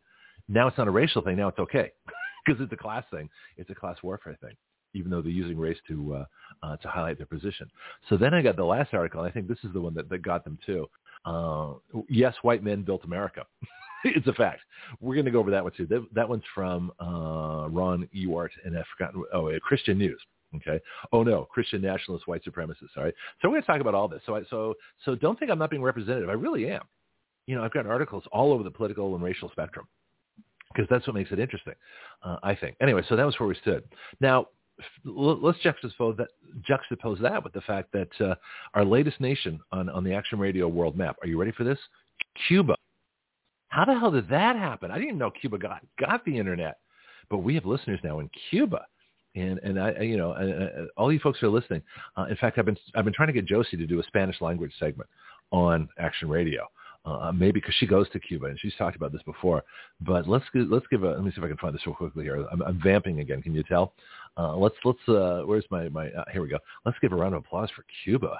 now 0.50 0.68
it's 0.68 0.78
not 0.78 0.88
a 0.88 0.92
racial 0.92 1.22
thing. 1.22 1.38
Now 1.38 1.48
it's 1.48 1.60
okay 1.60 1.92
because 2.46 2.60
it's 2.62 2.74
a 2.74 2.78
class 2.78 3.04
thing. 3.12 3.30
It's 3.58 3.70
a 3.70 3.76
class 3.76 3.98
warfare 4.04 4.38
thing, 4.42 4.56
even 4.94 5.12
though 5.12 5.22
they're 5.22 5.32
using 5.32 5.58
race 5.58 5.78
to 5.88 6.16
uh, 6.16 6.26
uh, 6.64 6.78
to 6.78 6.88
highlight 6.88 7.18
their 7.18 7.28
position. 7.28 7.70
So 8.10 8.18
then 8.18 8.34
I 8.34 8.42
got 8.42 8.58
the 8.58 8.66
last 8.66 8.94
article. 8.94 9.22
And 9.22 9.30
I 9.30 9.32
think 9.32 9.48
this 9.48 9.60
is 9.64 9.72
the 9.72 9.82
one 9.82 9.94
that, 9.94 10.10
that 10.10 10.24
got 10.24 10.44
them 10.44 10.58
too. 10.66 10.90
Uh, 11.26 11.74
yes, 12.10 12.34
white 12.42 12.64
men 12.64 12.82
built 12.82 13.04
America. 13.04 13.46
it's 14.04 14.28
a 14.28 14.34
fact. 14.34 14.62
We're 15.00 15.16
going 15.16 15.26
to 15.26 15.32
go 15.32 15.40
over 15.40 15.52
that 15.52 15.64
one 15.64 15.74
too. 15.74 15.86
That, 15.86 16.06
that 16.14 16.28
one's 16.28 16.44
from 16.56 16.92
uh, 17.00 17.68
Ron 17.70 18.10
Ewart, 18.12 18.52
and 18.66 18.78
I've 18.78 18.86
forgotten. 18.98 19.24
Oh, 19.34 19.52
Christian 19.62 19.98
News. 19.98 20.20
Okay. 20.56 20.80
Oh 21.12 21.22
no, 21.22 21.46
Christian 21.46 21.80
nationalist, 21.80 22.28
white 22.28 22.44
supremacists. 22.44 22.98
All 22.98 23.04
right. 23.04 23.14
So 23.40 23.50
we're 23.50 23.56
going 23.56 23.62
to 23.62 23.68
talk 23.68 23.82
about 23.82 23.94
all 23.94 24.08
this. 24.08 24.22
So 24.26 24.36
I, 24.36 24.42
so 24.50 24.74
so 25.06 25.14
don't 25.14 25.38
think 25.38 25.52
I'm 25.52 25.60
not 25.60 25.70
being 25.70 25.84
representative. 25.84 26.28
I 26.28 26.34
really 26.34 26.72
am. 26.72 26.82
You 27.46 27.56
know, 27.56 27.64
I've 27.64 27.74
got 27.74 27.86
articles 27.86 28.24
all 28.32 28.52
over 28.52 28.64
the 28.64 28.72
political 28.72 29.14
and 29.14 29.24
racial 29.24 29.52
spectrum 29.52 29.86
because 30.74 30.88
that's 30.90 31.08
what 31.08 31.16
makes 31.16 31.32
it 31.32 31.40
interesting, 31.40 31.74
uh, 32.24 32.38
I 32.44 32.56
think. 32.56 32.76
Anyway, 32.82 33.02
so 33.10 33.16
that 33.16 33.26
was 33.26 33.40
where 33.40 33.50
we 33.50 33.56
stood. 33.56 33.84
Now, 34.20 34.48
let's 35.04 35.60
juxtapose 35.60 36.18
that, 36.18 36.30
juxtapose 36.70 37.22
that 37.22 37.44
with 37.44 37.54
the 37.54 37.62
fact 37.62 37.92
that 37.94 38.10
uh, 38.22 38.36
our 38.74 38.86
latest 38.86 39.20
nation 39.20 39.60
on, 39.72 39.90
on 39.90 40.04
the 40.04 40.14
Action 40.14 40.40
Radio 40.40 40.68
world 40.68 40.96
map, 40.96 41.18
are 41.22 41.28
you 41.28 41.40
ready 41.40 41.52
for 41.52 41.64
this? 41.64 41.80
Cuba. 42.48 42.76
How 43.70 43.86
the 43.86 43.98
hell 43.98 44.12
did 44.12 44.30
that 44.30 44.56
happen? 44.56 44.92
I 44.92 44.96
didn't 44.96 45.10
even 45.10 45.20
know 45.20 45.32
Cuba 45.32 45.58
got, 45.58 45.82
got 46.00 46.24
the 46.26 46.38
internet, 46.38 46.78
but 47.30 47.40
we 47.40 47.56
have 47.56 47.66
listeners 47.66 48.00
now 48.04 48.20
in 48.20 48.30
Cuba. 48.50 48.86
And, 49.36 49.60
and 49.60 49.80
I, 49.80 49.92
you 50.00 50.18
know, 50.18 50.32
uh, 50.32 50.86
all 50.98 51.14
you 51.14 51.20
folks 51.20 51.40
who 51.40 51.48
are 51.48 51.52
listening, 51.52 51.84
uh, 52.18 52.26
in 52.30 52.36
fact, 52.36 52.58
I've 52.58 52.66
been, 52.66 52.78
I've 52.96 53.06
been 53.06 53.14
trying 53.14 53.28
to 53.28 53.34
get 53.34 53.46
Josie 53.46 53.78
to 53.78 53.86
do 53.86 54.00
a 54.00 54.04
Spanish 54.04 54.42
language 54.42 54.74
segment 54.80 55.10
on 55.52 55.88
Action 56.00 56.30
Radio 56.30 56.68
uh, 57.16 57.32
maybe 57.32 57.60
because 57.60 57.76
she 57.76 57.88
goes 57.88 58.10
to 58.12 58.20
Cuba 58.20 58.48
and 58.48 58.60
she's 58.60 58.76
talked 58.76 58.96
about 58.96 59.12
this 59.12 59.22
before. 59.24 59.64
But 60.02 60.28
let's 60.28 60.46
let's 60.54 60.86
give 60.92 61.04
a 61.04 61.12
let 61.12 61.24
me 61.24 61.32
see 61.32 61.38
if 61.38 61.44
I 61.44 61.48
can 61.48 61.58
find 61.58 61.74
this 61.74 61.86
real 61.86 61.96
quickly 61.96 62.24
here. 62.24 62.46
I'm, 62.52 62.62
I'm 62.62 62.82
vamping 62.82 63.20
again. 63.20 63.42
Can 63.42 63.54
you 63.54 63.64
tell? 63.64 63.94
Uh, 64.38 64.56
let's 64.56 64.76
let's 64.84 65.00
uh, 65.08 65.44
where's 65.46 65.66
my 65.70 65.90
my 65.90 66.10
uh, 66.10 66.26
here 66.32 66.42
we 66.42 66.50
go. 66.50 66.60
Let's 66.86 66.98
give 67.00 67.12
a 67.12 67.16
round 67.16 67.36
of 67.36 67.44
applause 67.44 67.70
for 67.76 67.86
Cuba. 68.04 68.40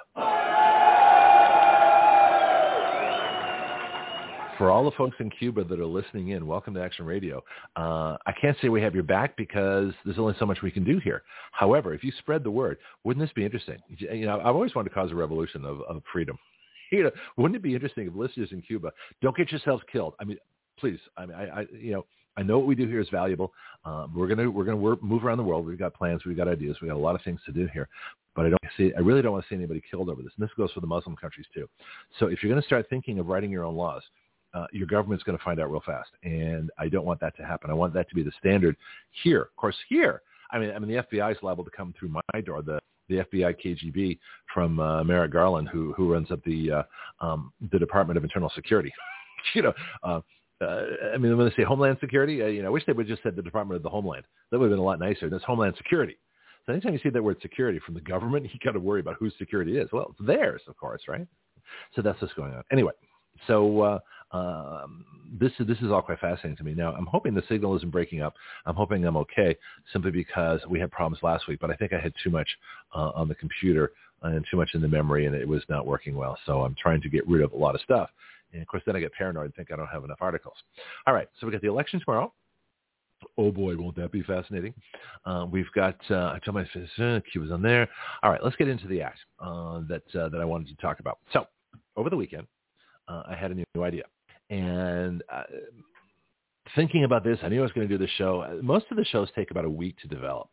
For 4.58 4.70
all 4.70 4.84
the 4.84 4.90
folks 4.90 5.16
in 5.20 5.30
Cuba 5.30 5.64
that 5.64 5.80
are 5.80 5.86
listening 5.86 6.28
in, 6.28 6.46
welcome 6.46 6.74
to 6.74 6.82
Action 6.82 7.06
Radio. 7.06 7.42
Uh, 7.76 8.18
I 8.26 8.32
can't 8.38 8.54
say 8.60 8.68
we 8.68 8.82
have 8.82 8.94
your 8.94 9.04
back 9.04 9.34
because 9.38 9.94
there's 10.04 10.18
only 10.18 10.34
so 10.38 10.44
much 10.44 10.60
we 10.60 10.70
can 10.70 10.84
do 10.84 10.98
here. 10.98 11.22
However, 11.52 11.94
if 11.94 12.04
you 12.04 12.12
spread 12.18 12.44
the 12.44 12.50
word, 12.50 12.76
wouldn't 13.02 13.24
this 13.24 13.32
be 13.32 13.42
interesting? 13.42 13.78
You 13.88 14.26
know, 14.26 14.38
I've 14.38 14.54
always 14.54 14.74
wanted 14.74 14.90
to 14.90 14.94
cause 14.94 15.12
a 15.12 15.14
revolution 15.14 15.64
of, 15.64 15.80
of 15.88 16.02
freedom 16.12 16.38
you 16.90 17.04
know, 17.04 17.10
wouldn't 17.36 17.56
it 17.56 17.62
be 17.62 17.74
interesting 17.74 18.06
if 18.06 18.14
listeners 18.14 18.50
in 18.52 18.62
Cuba 18.62 18.92
don't 19.22 19.36
get 19.36 19.50
yourselves 19.50 19.82
killed? 19.90 20.14
I 20.20 20.24
mean, 20.24 20.38
please. 20.78 20.98
I 21.16 21.26
mean, 21.26 21.36
I, 21.36 21.60
I 21.60 21.66
you 21.72 21.92
know, 21.92 22.06
I 22.36 22.42
know 22.42 22.58
what 22.58 22.66
we 22.66 22.74
do 22.74 22.86
here 22.86 23.00
is 23.00 23.08
valuable. 23.10 23.52
Um, 23.84 24.12
we're 24.14 24.28
gonna 24.28 24.50
we're 24.50 24.64
gonna 24.64 24.76
work, 24.76 25.02
move 25.02 25.24
around 25.24 25.38
the 25.38 25.44
world. 25.44 25.66
We've 25.66 25.78
got 25.78 25.94
plans. 25.94 26.24
We've 26.24 26.36
got 26.36 26.48
ideas. 26.48 26.76
We 26.80 26.88
got 26.88 26.96
a 26.96 26.98
lot 26.98 27.14
of 27.14 27.22
things 27.22 27.40
to 27.46 27.52
do 27.52 27.68
here. 27.72 27.88
But 28.34 28.46
I 28.46 28.48
don't 28.50 28.60
see. 28.76 28.92
I 28.96 29.00
really 29.00 29.22
don't 29.22 29.32
want 29.32 29.44
to 29.44 29.48
see 29.48 29.56
anybody 29.56 29.82
killed 29.90 30.08
over 30.08 30.22
this. 30.22 30.32
And 30.38 30.46
this 30.46 30.54
goes 30.56 30.70
for 30.72 30.80
the 30.80 30.86
Muslim 30.86 31.16
countries 31.16 31.46
too. 31.52 31.68
So 32.18 32.26
if 32.26 32.42
you're 32.42 32.50
going 32.50 32.62
to 32.62 32.66
start 32.66 32.86
thinking 32.88 33.18
of 33.18 33.26
writing 33.26 33.50
your 33.50 33.64
own 33.64 33.74
laws, 33.74 34.02
uh, 34.54 34.66
your 34.72 34.86
government's 34.86 35.24
going 35.24 35.36
to 35.36 35.44
find 35.44 35.60
out 35.60 35.70
real 35.70 35.82
fast. 35.84 36.10
And 36.22 36.70
I 36.78 36.88
don't 36.88 37.04
want 37.04 37.20
that 37.20 37.36
to 37.38 37.44
happen. 37.44 37.70
I 37.70 37.74
want 37.74 37.92
that 37.94 38.08
to 38.08 38.14
be 38.14 38.22
the 38.22 38.32
standard 38.38 38.76
here. 39.22 39.42
Of 39.42 39.56
course, 39.56 39.76
here. 39.88 40.22
I 40.52 40.58
mean, 40.58 40.70
I 40.70 40.78
mean, 40.78 40.90
the 40.90 41.02
FBI 41.02 41.32
is 41.32 41.38
liable 41.42 41.64
to 41.64 41.70
come 41.70 41.94
through 41.98 42.10
my 42.10 42.40
door. 42.40 42.62
The 42.62 42.80
the 43.10 43.24
FBI 43.24 43.54
KGB 43.62 44.18
from 44.54 44.80
uh, 44.80 45.04
Merrick 45.04 45.32
Garland, 45.32 45.68
who 45.68 45.92
who 45.92 46.12
runs 46.12 46.30
up 46.30 46.42
the 46.44 46.70
uh, 46.70 46.82
um, 47.24 47.52
the 47.72 47.78
Department 47.78 48.16
of 48.16 48.24
Internal 48.24 48.50
Security. 48.54 48.92
you 49.54 49.62
know, 49.62 49.72
uh, 50.02 50.20
uh, 50.62 50.84
I 51.14 51.18
mean, 51.18 51.36
when 51.36 51.48
they 51.48 51.54
say 51.54 51.64
Homeland 51.64 51.98
Security, 52.00 52.42
uh, 52.42 52.46
you 52.46 52.62
know, 52.62 52.68
I 52.68 52.70
wish 52.70 52.84
they 52.86 52.92
would 52.92 53.06
just 53.06 53.22
said 53.22 53.36
the 53.36 53.42
Department 53.42 53.76
of 53.76 53.82
the 53.82 53.88
Homeland. 53.88 54.24
That 54.50 54.58
would 54.58 54.66
have 54.66 54.72
been 54.72 54.80
a 54.80 54.84
lot 54.84 54.98
nicer. 54.98 55.30
That's 55.30 55.44
Homeland 55.44 55.74
Security. 55.76 56.18
So 56.66 56.72
anytime 56.72 56.92
you 56.92 57.00
see 57.02 57.08
that 57.10 57.22
word 57.22 57.38
security 57.40 57.80
from 57.84 57.94
the 57.94 58.00
government, 58.00 58.44
you 58.52 58.60
got 58.64 58.72
to 58.72 58.80
worry 58.80 59.00
about 59.00 59.16
whose 59.18 59.34
security 59.38 59.76
it 59.76 59.82
is. 59.82 59.88
Well, 59.92 60.08
it's 60.10 60.26
theirs, 60.26 60.62
of 60.68 60.76
course, 60.76 61.02
right? 61.08 61.26
So 61.94 62.02
that's 62.02 62.20
what's 62.20 62.34
going 62.34 62.52
on. 62.52 62.62
Anyway, 62.72 62.92
so 63.46 63.80
uh, 63.80 63.98
um, 64.32 65.04
this 65.38 65.52
is 65.58 65.66
this 65.66 65.78
is 65.78 65.90
all 65.90 66.02
quite 66.02 66.20
fascinating 66.20 66.56
to 66.56 66.64
me. 66.64 66.74
Now, 66.74 66.92
I'm 66.92 67.06
hoping 67.06 67.34
the 67.34 67.42
signal 67.48 67.76
isn't 67.76 67.90
breaking 67.90 68.20
up. 68.20 68.34
I'm 68.66 68.74
hoping 68.74 69.04
I'm 69.04 69.16
okay, 69.18 69.56
simply 69.92 70.10
because 70.10 70.60
we 70.68 70.80
had 70.80 70.90
problems 70.90 71.22
last 71.22 71.48
week. 71.48 71.60
But 71.60 71.70
I 71.70 71.76
think 71.76 71.92
I 71.92 72.00
had 72.00 72.12
too 72.22 72.30
much 72.30 72.48
uh, 72.94 73.10
on 73.14 73.28
the 73.28 73.34
computer 73.34 73.92
and 74.22 74.44
too 74.50 74.56
much 74.56 74.70
in 74.74 74.82
the 74.82 74.88
memory, 74.88 75.26
and 75.26 75.34
it 75.34 75.48
was 75.48 75.62
not 75.68 75.86
working 75.86 76.16
well. 76.16 76.36
So 76.46 76.62
I'm 76.62 76.76
trying 76.80 77.00
to 77.02 77.08
get 77.08 77.26
rid 77.28 77.42
of 77.42 77.52
a 77.52 77.56
lot 77.56 77.74
of 77.74 77.80
stuff. 77.80 78.10
And 78.52 78.60
of 78.60 78.68
course, 78.68 78.82
then 78.84 78.96
I 78.96 79.00
get 79.00 79.12
paranoid 79.12 79.46
and 79.46 79.54
think 79.54 79.70
I 79.72 79.76
don't 79.76 79.86
have 79.86 80.04
enough 80.04 80.18
articles. 80.20 80.56
All 81.06 81.14
right, 81.14 81.28
so 81.38 81.46
we 81.46 81.52
got 81.52 81.62
the 81.62 81.68
election 81.68 82.00
tomorrow. 82.00 82.32
Oh 83.36 83.50
boy, 83.50 83.76
won't 83.76 83.96
that 83.96 84.12
be 84.12 84.22
fascinating? 84.22 84.74
Uh, 85.24 85.46
we've 85.50 85.70
got 85.74 85.96
uh, 86.10 86.32
I 86.34 86.38
told 86.44 86.54
my 86.54 86.62
uh, 86.62 87.20
Q 87.30 87.42
was 87.42 87.50
on 87.50 87.62
there. 87.62 87.88
All 88.22 88.30
right, 88.30 88.42
let's 88.42 88.56
get 88.56 88.68
into 88.68 88.88
the 88.88 89.02
act 89.02 89.18
uh, 89.38 89.82
that 89.88 90.02
uh, 90.14 90.28
that 90.30 90.40
I 90.40 90.44
wanted 90.44 90.68
to 90.68 90.74
talk 90.76 91.00
about. 91.00 91.18
So 91.32 91.46
over 91.96 92.08
the 92.08 92.16
weekend, 92.16 92.46
uh, 93.08 93.24
I 93.28 93.34
had 93.34 93.50
a 93.50 93.54
new 93.54 93.84
idea. 93.84 94.04
And 94.50 95.22
uh, 95.32 95.44
thinking 96.74 97.04
about 97.04 97.24
this, 97.24 97.38
I 97.42 97.48
knew 97.48 97.60
I 97.60 97.62
was 97.62 97.72
going 97.72 97.88
to 97.88 97.98
do 97.98 98.02
the 98.02 98.10
show. 98.18 98.58
Most 98.62 98.86
of 98.90 98.96
the 98.96 99.04
shows 99.04 99.28
take 99.34 99.50
about 99.50 99.64
a 99.64 99.70
week 99.70 99.96
to 100.02 100.08
develop. 100.08 100.48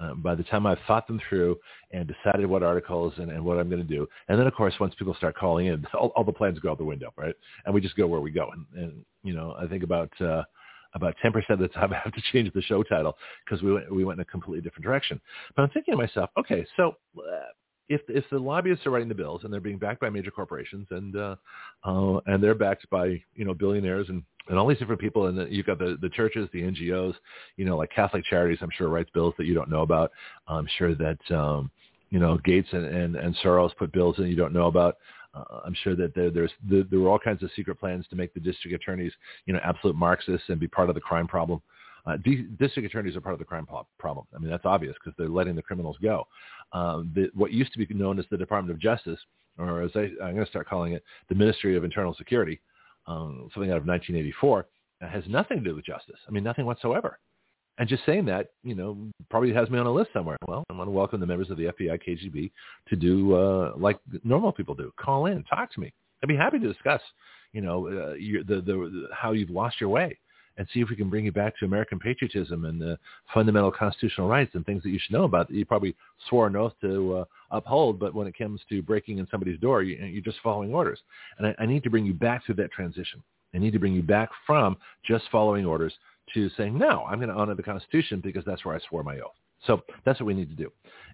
Um, 0.00 0.22
by 0.22 0.34
the 0.34 0.42
time 0.42 0.66
I've 0.66 0.78
thought 0.88 1.06
them 1.06 1.20
through 1.28 1.56
and 1.92 2.08
decided 2.08 2.46
what 2.46 2.64
articles 2.64 3.12
and, 3.18 3.30
and 3.30 3.44
what 3.44 3.60
I'm 3.60 3.70
going 3.70 3.86
to 3.86 3.88
do, 3.88 4.08
and 4.28 4.36
then 4.36 4.46
of 4.46 4.54
course 4.54 4.74
once 4.80 4.92
people 4.96 5.14
start 5.14 5.36
calling 5.36 5.66
in, 5.66 5.86
all, 5.94 6.08
all 6.16 6.24
the 6.24 6.32
plans 6.32 6.58
go 6.58 6.72
out 6.72 6.78
the 6.78 6.84
window, 6.84 7.12
right? 7.16 7.34
And 7.64 7.72
we 7.72 7.80
just 7.80 7.94
go 7.94 8.08
where 8.08 8.20
we 8.20 8.32
go. 8.32 8.50
And, 8.50 8.66
and 8.82 9.04
you 9.22 9.34
know, 9.34 9.54
I 9.56 9.68
think 9.68 9.84
about 9.84 10.10
uh, 10.20 10.42
about 10.94 11.14
10% 11.24 11.34
of 11.50 11.58
the 11.60 11.68
time 11.68 11.92
I 11.92 12.00
have 12.02 12.12
to 12.12 12.22
change 12.32 12.52
the 12.52 12.62
show 12.62 12.82
title 12.82 13.16
because 13.44 13.62
we 13.62 13.72
went 13.72 13.94
we 13.94 14.04
went 14.04 14.18
in 14.18 14.22
a 14.22 14.26
completely 14.26 14.62
different 14.62 14.84
direction. 14.84 15.20
But 15.54 15.62
I'm 15.62 15.70
thinking 15.70 15.92
to 15.92 15.98
myself, 15.98 16.30
okay, 16.38 16.66
so 16.76 16.96
uh, 17.18 17.52
if 17.88 18.00
if 18.08 18.24
the 18.30 18.38
lobbyists 18.38 18.86
are 18.86 18.90
writing 18.90 19.08
the 19.08 19.14
bills 19.14 19.42
and 19.44 19.52
they're 19.52 19.60
being 19.60 19.78
backed 19.78 20.00
by 20.00 20.08
major 20.08 20.30
corporations 20.30 20.86
and 20.90 21.16
uh, 21.16 21.36
uh, 21.84 22.18
and 22.26 22.42
they're 22.42 22.54
backed 22.54 22.88
by 22.90 23.20
you 23.34 23.44
know 23.44 23.54
billionaires 23.54 24.08
and 24.08 24.22
and 24.48 24.58
all 24.58 24.66
these 24.66 24.78
different 24.78 25.00
people 25.00 25.26
and 25.26 25.38
the, 25.38 25.46
you've 25.50 25.66
got 25.66 25.78
the 25.78 25.98
the 26.00 26.08
churches, 26.08 26.48
the 26.52 26.62
NGOs, 26.62 27.14
you 27.56 27.64
know 27.64 27.76
like 27.76 27.90
Catholic 27.90 28.24
Charities, 28.24 28.58
I'm 28.62 28.70
sure 28.76 28.88
writes 28.88 29.10
bills 29.12 29.34
that 29.38 29.46
you 29.46 29.54
don't 29.54 29.70
know 29.70 29.82
about. 29.82 30.12
I'm 30.48 30.68
sure 30.78 30.94
that 30.94 31.18
um, 31.30 31.70
you 32.10 32.18
know 32.18 32.38
Gates 32.44 32.68
and, 32.72 32.86
and 32.86 33.16
and 33.16 33.36
Soros 33.44 33.76
put 33.76 33.92
bills 33.92 34.16
that 34.18 34.28
you 34.28 34.36
don't 34.36 34.52
know 34.52 34.66
about. 34.66 34.96
Uh, 35.34 35.60
I'm 35.64 35.74
sure 35.82 35.96
that 35.96 36.14
there, 36.14 36.30
there's 36.30 36.52
there, 36.68 36.84
there 36.84 37.00
were 37.00 37.10
all 37.10 37.18
kinds 37.18 37.42
of 37.42 37.50
secret 37.56 37.78
plans 37.78 38.06
to 38.08 38.16
make 38.16 38.32
the 38.34 38.40
district 38.40 38.74
attorneys, 38.74 39.12
you 39.46 39.52
know, 39.52 39.60
absolute 39.64 39.96
Marxists 39.96 40.48
and 40.48 40.60
be 40.60 40.68
part 40.68 40.88
of 40.88 40.94
the 40.94 41.00
crime 41.00 41.26
problem. 41.26 41.60
Uh, 42.06 42.16
district 42.58 42.86
attorneys 42.86 43.16
are 43.16 43.20
part 43.20 43.32
of 43.32 43.38
the 43.38 43.44
crime 43.44 43.66
problem. 43.98 44.26
I 44.34 44.38
mean, 44.38 44.50
that's 44.50 44.66
obvious 44.66 44.94
because 45.02 45.16
they're 45.16 45.28
letting 45.28 45.56
the 45.56 45.62
criminals 45.62 45.96
go. 46.02 46.26
Um, 46.72 47.10
the, 47.14 47.30
what 47.34 47.52
used 47.52 47.72
to 47.72 47.78
be 47.78 47.92
known 47.94 48.18
as 48.18 48.26
the 48.30 48.36
Department 48.36 48.74
of 48.74 48.80
Justice, 48.80 49.18
or 49.58 49.82
as 49.82 49.90
I, 49.94 50.10
am 50.22 50.34
going 50.34 50.44
to 50.44 50.46
start 50.46 50.68
calling 50.68 50.92
it, 50.92 51.02
the 51.28 51.34
Ministry 51.34 51.76
of 51.76 51.84
Internal 51.84 52.14
Security, 52.14 52.60
um, 53.06 53.48
something 53.54 53.70
out 53.70 53.78
of 53.78 53.86
1984, 53.86 54.66
has 55.00 55.24
nothing 55.28 55.58
to 55.58 55.64
do 55.64 55.74
with 55.74 55.84
justice. 55.84 56.18
I 56.28 56.30
mean, 56.30 56.44
nothing 56.44 56.66
whatsoever. 56.66 57.18
And 57.78 57.88
just 57.88 58.04
saying 58.06 58.26
that, 58.26 58.50
you 58.62 58.74
know, 58.74 58.96
probably 59.30 59.52
has 59.52 59.68
me 59.68 59.78
on 59.78 59.86
a 59.86 59.92
list 59.92 60.10
somewhere. 60.12 60.36
Well, 60.46 60.62
I 60.70 60.74
want 60.74 60.86
to 60.86 60.92
welcome 60.92 61.20
the 61.20 61.26
members 61.26 61.50
of 61.50 61.56
the 61.56 61.64
FBI, 61.64 62.00
KGB 62.06 62.52
to 62.88 62.96
do 62.96 63.34
uh, 63.34 63.72
like 63.76 63.98
normal 64.22 64.52
people 64.52 64.74
do. 64.74 64.92
Call 64.96 65.26
in, 65.26 65.42
talk 65.44 65.72
to 65.72 65.80
me. 65.80 65.92
I'd 66.22 66.28
be 66.28 66.36
happy 66.36 66.58
to 66.58 66.72
discuss, 66.72 67.00
you 67.52 67.62
know, 67.62 67.88
uh, 67.88 68.14
your, 68.14 68.44
the, 68.44 68.60
the, 68.60 69.08
how 69.12 69.32
you've 69.32 69.50
lost 69.50 69.80
your 69.80 69.90
way 69.90 70.16
and 70.56 70.66
see 70.72 70.80
if 70.80 70.88
we 70.88 70.96
can 70.96 71.10
bring 71.10 71.24
you 71.24 71.32
back 71.32 71.56
to 71.58 71.64
American 71.64 71.98
patriotism 71.98 72.64
and 72.64 72.80
the 72.80 72.98
fundamental 73.32 73.72
constitutional 73.72 74.28
rights 74.28 74.52
and 74.54 74.64
things 74.64 74.82
that 74.82 74.90
you 74.90 74.98
should 74.98 75.12
know 75.12 75.24
about 75.24 75.48
that 75.48 75.54
you 75.54 75.64
probably 75.64 75.94
swore 76.28 76.46
an 76.46 76.56
oath 76.56 76.74
to 76.80 77.16
uh, 77.16 77.24
uphold, 77.50 77.98
but 77.98 78.14
when 78.14 78.26
it 78.26 78.36
comes 78.36 78.60
to 78.68 78.82
breaking 78.82 79.18
in 79.18 79.26
somebody's 79.30 79.58
door, 79.60 79.82
you, 79.82 79.96
you're 79.96 80.22
just 80.22 80.38
following 80.42 80.72
orders. 80.72 81.00
And 81.38 81.46
I, 81.48 81.54
I 81.58 81.66
need 81.66 81.82
to 81.84 81.90
bring 81.90 82.06
you 82.06 82.14
back 82.14 82.44
through 82.44 82.56
that 82.56 82.72
transition. 82.72 83.22
I 83.54 83.58
need 83.58 83.72
to 83.72 83.78
bring 83.78 83.94
you 83.94 84.02
back 84.02 84.30
from 84.46 84.76
just 85.04 85.24
following 85.30 85.64
orders 85.64 85.92
to 86.34 86.50
saying, 86.56 86.76
no, 86.76 87.04
I'm 87.04 87.18
going 87.18 87.28
to 87.28 87.34
honor 87.34 87.54
the 87.54 87.62
Constitution 87.62 88.20
because 88.22 88.44
that's 88.44 88.64
where 88.64 88.74
I 88.74 88.80
swore 88.88 89.02
my 89.02 89.18
oath. 89.18 89.34
So 89.66 89.82
that's 90.04 90.20
what 90.20 90.26
we 90.26 90.34
need 90.34 90.50
to 90.50 90.56
do. 90.56 90.70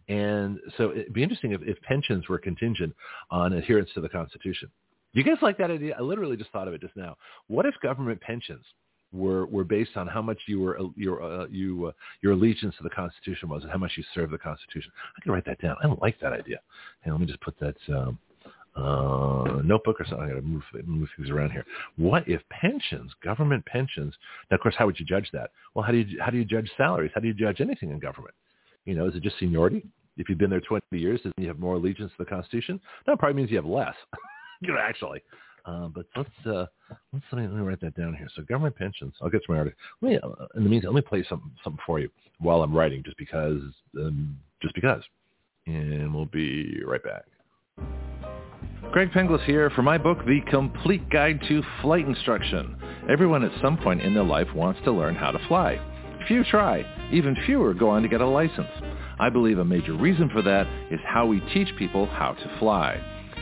And 0.09 0.59
so 0.77 0.91
it'd 0.91 1.13
be 1.13 1.23
interesting 1.23 1.53
if, 1.53 1.61
if 1.63 1.81
pensions 1.83 2.29
were 2.29 2.39
contingent 2.39 2.95
on 3.31 3.53
adherence 3.53 3.91
to 3.95 4.01
the 4.01 4.09
Constitution. 4.09 4.71
Do 5.13 5.21
you 5.21 5.25
guys 5.25 5.43
like 5.43 5.59
that 5.59 5.71
idea? 5.71 5.97
I 5.99 6.03
literally 6.03 6.37
just 6.37 6.51
thought 6.51 6.69
of 6.69 6.75
it 6.75 6.81
just 6.81 6.97
now. 6.97 7.17
What 7.49 7.67
if 7.67 7.75
government 7.83 8.21
pensions 8.21 8.65
were 9.13 9.47
were 9.47 9.65
based 9.65 9.97
on 9.97 10.07
how 10.07 10.23
much 10.23 10.39
you 10.47 10.61
were 10.61 10.79
your 10.97 11.23
uh, 11.23 11.47
you 11.51 11.87
uh, 11.87 11.93
your 12.23 12.33
allegiance 12.33 12.75
to 12.77 12.83
the 12.83 12.91
Constitution 12.91 13.49
was 13.49 13.63
and 13.63 13.73
how 13.73 13.79
much 13.79 13.93
you 13.97 14.05
served 14.15 14.33
the 14.33 14.39
Constitution? 14.39 14.91
I 15.17 15.23
can 15.23 15.33
write 15.33 15.45
that 15.47 15.61
down. 15.61 15.77
I 15.83 15.87
don't 15.87 16.01
like 16.01 16.19
that 16.21 16.33
idea. 16.33 16.59
And 17.05 17.13
let 17.13 17.21
me 17.21 17.27
just 17.27 17.41
put 17.41 17.59
that 17.61 17.77
um, 17.89 18.19
uh, 18.77 19.61
notebook 19.65 20.01
or 20.01 20.07
something. 20.07 20.25
I 20.25 20.29
got 20.29 20.37
to 20.37 20.43
move 20.43 20.63
move 20.85 21.09
things 21.17 21.31
around 21.31 21.51
here. 21.51 21.65
What 21.97 22.29
if 22.29 22.41
pensions, 22.51 23.13
government 23.23 23.65
pensions? 23.67 24.15
Now, 24.51 24.57
of 24.57 24.61
course, 24.61 24.75
how 24.79 24.87
would 24.87 24.99
you 24.99 25.07
judge 25.07 25.29
that? 25.33 25.51
Well, 25.75 25.85
how 25.85 25.93
do 25.93 25.99
you 25.99 26.19
how 26.21 26.31
do 26.31 26.39
you 26.39 26.45
judge 26.45 26.71
salaries? 26.77 27.11
How 27.15 27.21
do 27.21 27.27
you 27.27 27.35
judge 27.35 27.61
anything 27.61 27.91
in 27.91 27.99
government? 27.99 28.35
You 28.85 28.95
know, 28.95 29.07
is 29.07 29.15
it 29.15 29.23
just 29.23 29.39
seniority? 29.39 29.85
If 30.17 30.29
you've 30.29 30.39
been 30.39 30.51
there 30.51 30.61
20 30.61 30.85
years, 30.93 31.21
does 31.23 31.33
you 31.39 31.49
have 31.49 31.59
more 31.59 31.77
allegiance 31.77 32.13
to 32.13 32.25
the 32.25 32.29
Constitution? 32.29 32.81
That 33.07 33.19
probably 33.19 33.37
means 33.37 33.51
you 33.51 33.57
have 33.57 33.67
less. 33.67 33.95
you 34.61 34.73
know, 34.73 34.79
actually. 34.79 35.23
Uh, 35.71 35.89
but 35.89 36.07
let's 36.17 36.31
uh, 36.47 36.67
let's 37.13 37.25
let 37.31 37.43
me, 37.43 37.47
let 37.47 37.57
me, 37.57 37.61
write 37.61 37.81
that 37.81 37.95
down 37.95 38.15
here. 38.15 38.29
So 38.35 38.43
government 38.43 38.75
pensions. 38.77 39.15
I'll 39.21 39.31
get 39.31 39.45
to 39.45 39.53
my 39.53 39.59
article. 39.59 39.79
Let 40.01 40.11
me, 40.11 40.19
uh, 40.19 40.47
in 40.57 40.65
the 40.65 40.69
meantime, 40.69 40.95
let 40.95 41.05
me 41.05 41.09
play 41.09 41.25
something 41.29 41.51
something 41.63 41.81
for 41.87 42.01
you 42.01 42.09
while 42.39 42.63
I'm 42.63 42.75
writing, 42.75 43.03
just 43.05 43.17
because, 43.17 43.63
um, 43.97 44.37
just 44.61 44.75
because. 44.75 45.03
And 45.67 46.13
we'll 46.13 46.27
be 46.27 46.83
right 46.85 47.03
back. 47.03 47.25
Greg 48.91 49.13
Penglis 49.13 49.45
here 49.45 49.71
for 49.71 49.83
my 49.83 49.97
book, 49.97 50.19
The 50.27 50.41
Complete 50.51 51.09
Guide 51.11 51.41
to 51.47 51.63
Flight 51.83 52.09
Instruction. 52.09 52.77
Everyone 53.09 53.45
at 53.45 53.53
some 53.63 53.77
point 53.79 54.03
in 54.03 54.15
their 54.15 54.25
life 54.25 54.49
wants 54.53 54.81
to 54.85 54.91
learn 54.91 55.15
how 55.15 55.31
to 55.31 55.39
fly. 55.47 55.79
Few 56.27 56.43
try. 56.45 56.85
Even 57.13 57.37
fewer 57.47 57.75
go 57.75 57.89
on 57.91 58.03
to 58.03 58.09
get 58.09 58.21
a 58.21 58.27
license. 58.27 58.71
I 59.21 59.29
believe 59.29 59.59
a 59.59 59.65
major 59.65 59.93
reason 59.93 60.29
for 60.31 60.43
that 60.43 60.67
is 60.91 60.99
how 61.07 61.27
we 61.27 61.41
teach 61.55 61.69
people 61.79 62.07
how 62.07 62.33
to 62.33 62.59
fly. 62.59 63.20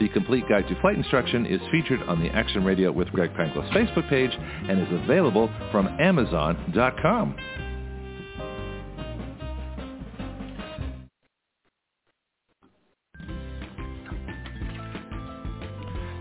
The 0.00 0.08
complete 0.08 0.48
guide 0.48 0.66
to 0.68 0.80
flight 0.80 0.96
instruction 0.96 1.44
is 1.44 1.60
featured 1.70 2.02
on 2.04 2.22
the 2.22 2.30
Action 2.30 2.64
Radio 2.64 2.90
with 2.90 3.08
Greg 3.08 3.34
Penglis 3.34 3.70
Facebook 3.70 4.08
page 4.08 4.30
and 4.34 4.80
is 4.80 4.88
available 5.04 5.50
from 5.70 5.88
Amazon.com. 6.00 7.36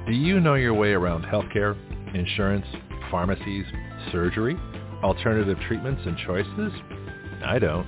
Do 0.07 0.13
you 0.13 0.41
know 0.41 0.55
your 0.55 0.73
way 0.73 0.91
around 0.91 1.23
healthcare, 1.23 1.77
insurance, 2.13 2.65
pharmacies, 3.09 3.65
surgery, 4.11 4.57
alternative 5.03 5.57
treatments 5.67 6.01
and 6.05 6.17
choices? 6.25 6.73
I 7.45 7.59
don't 7.59 7.87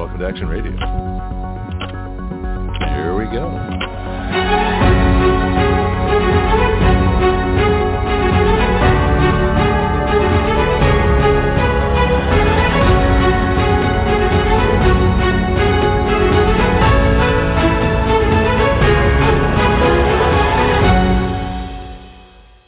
Welcome 0.00 0.18
to 0.20 0.26
Action 0.26 0.48
Radio. 0.48 0.70
Here 2.88 3.14
we 3.14 3.26
go. 3.26 3.70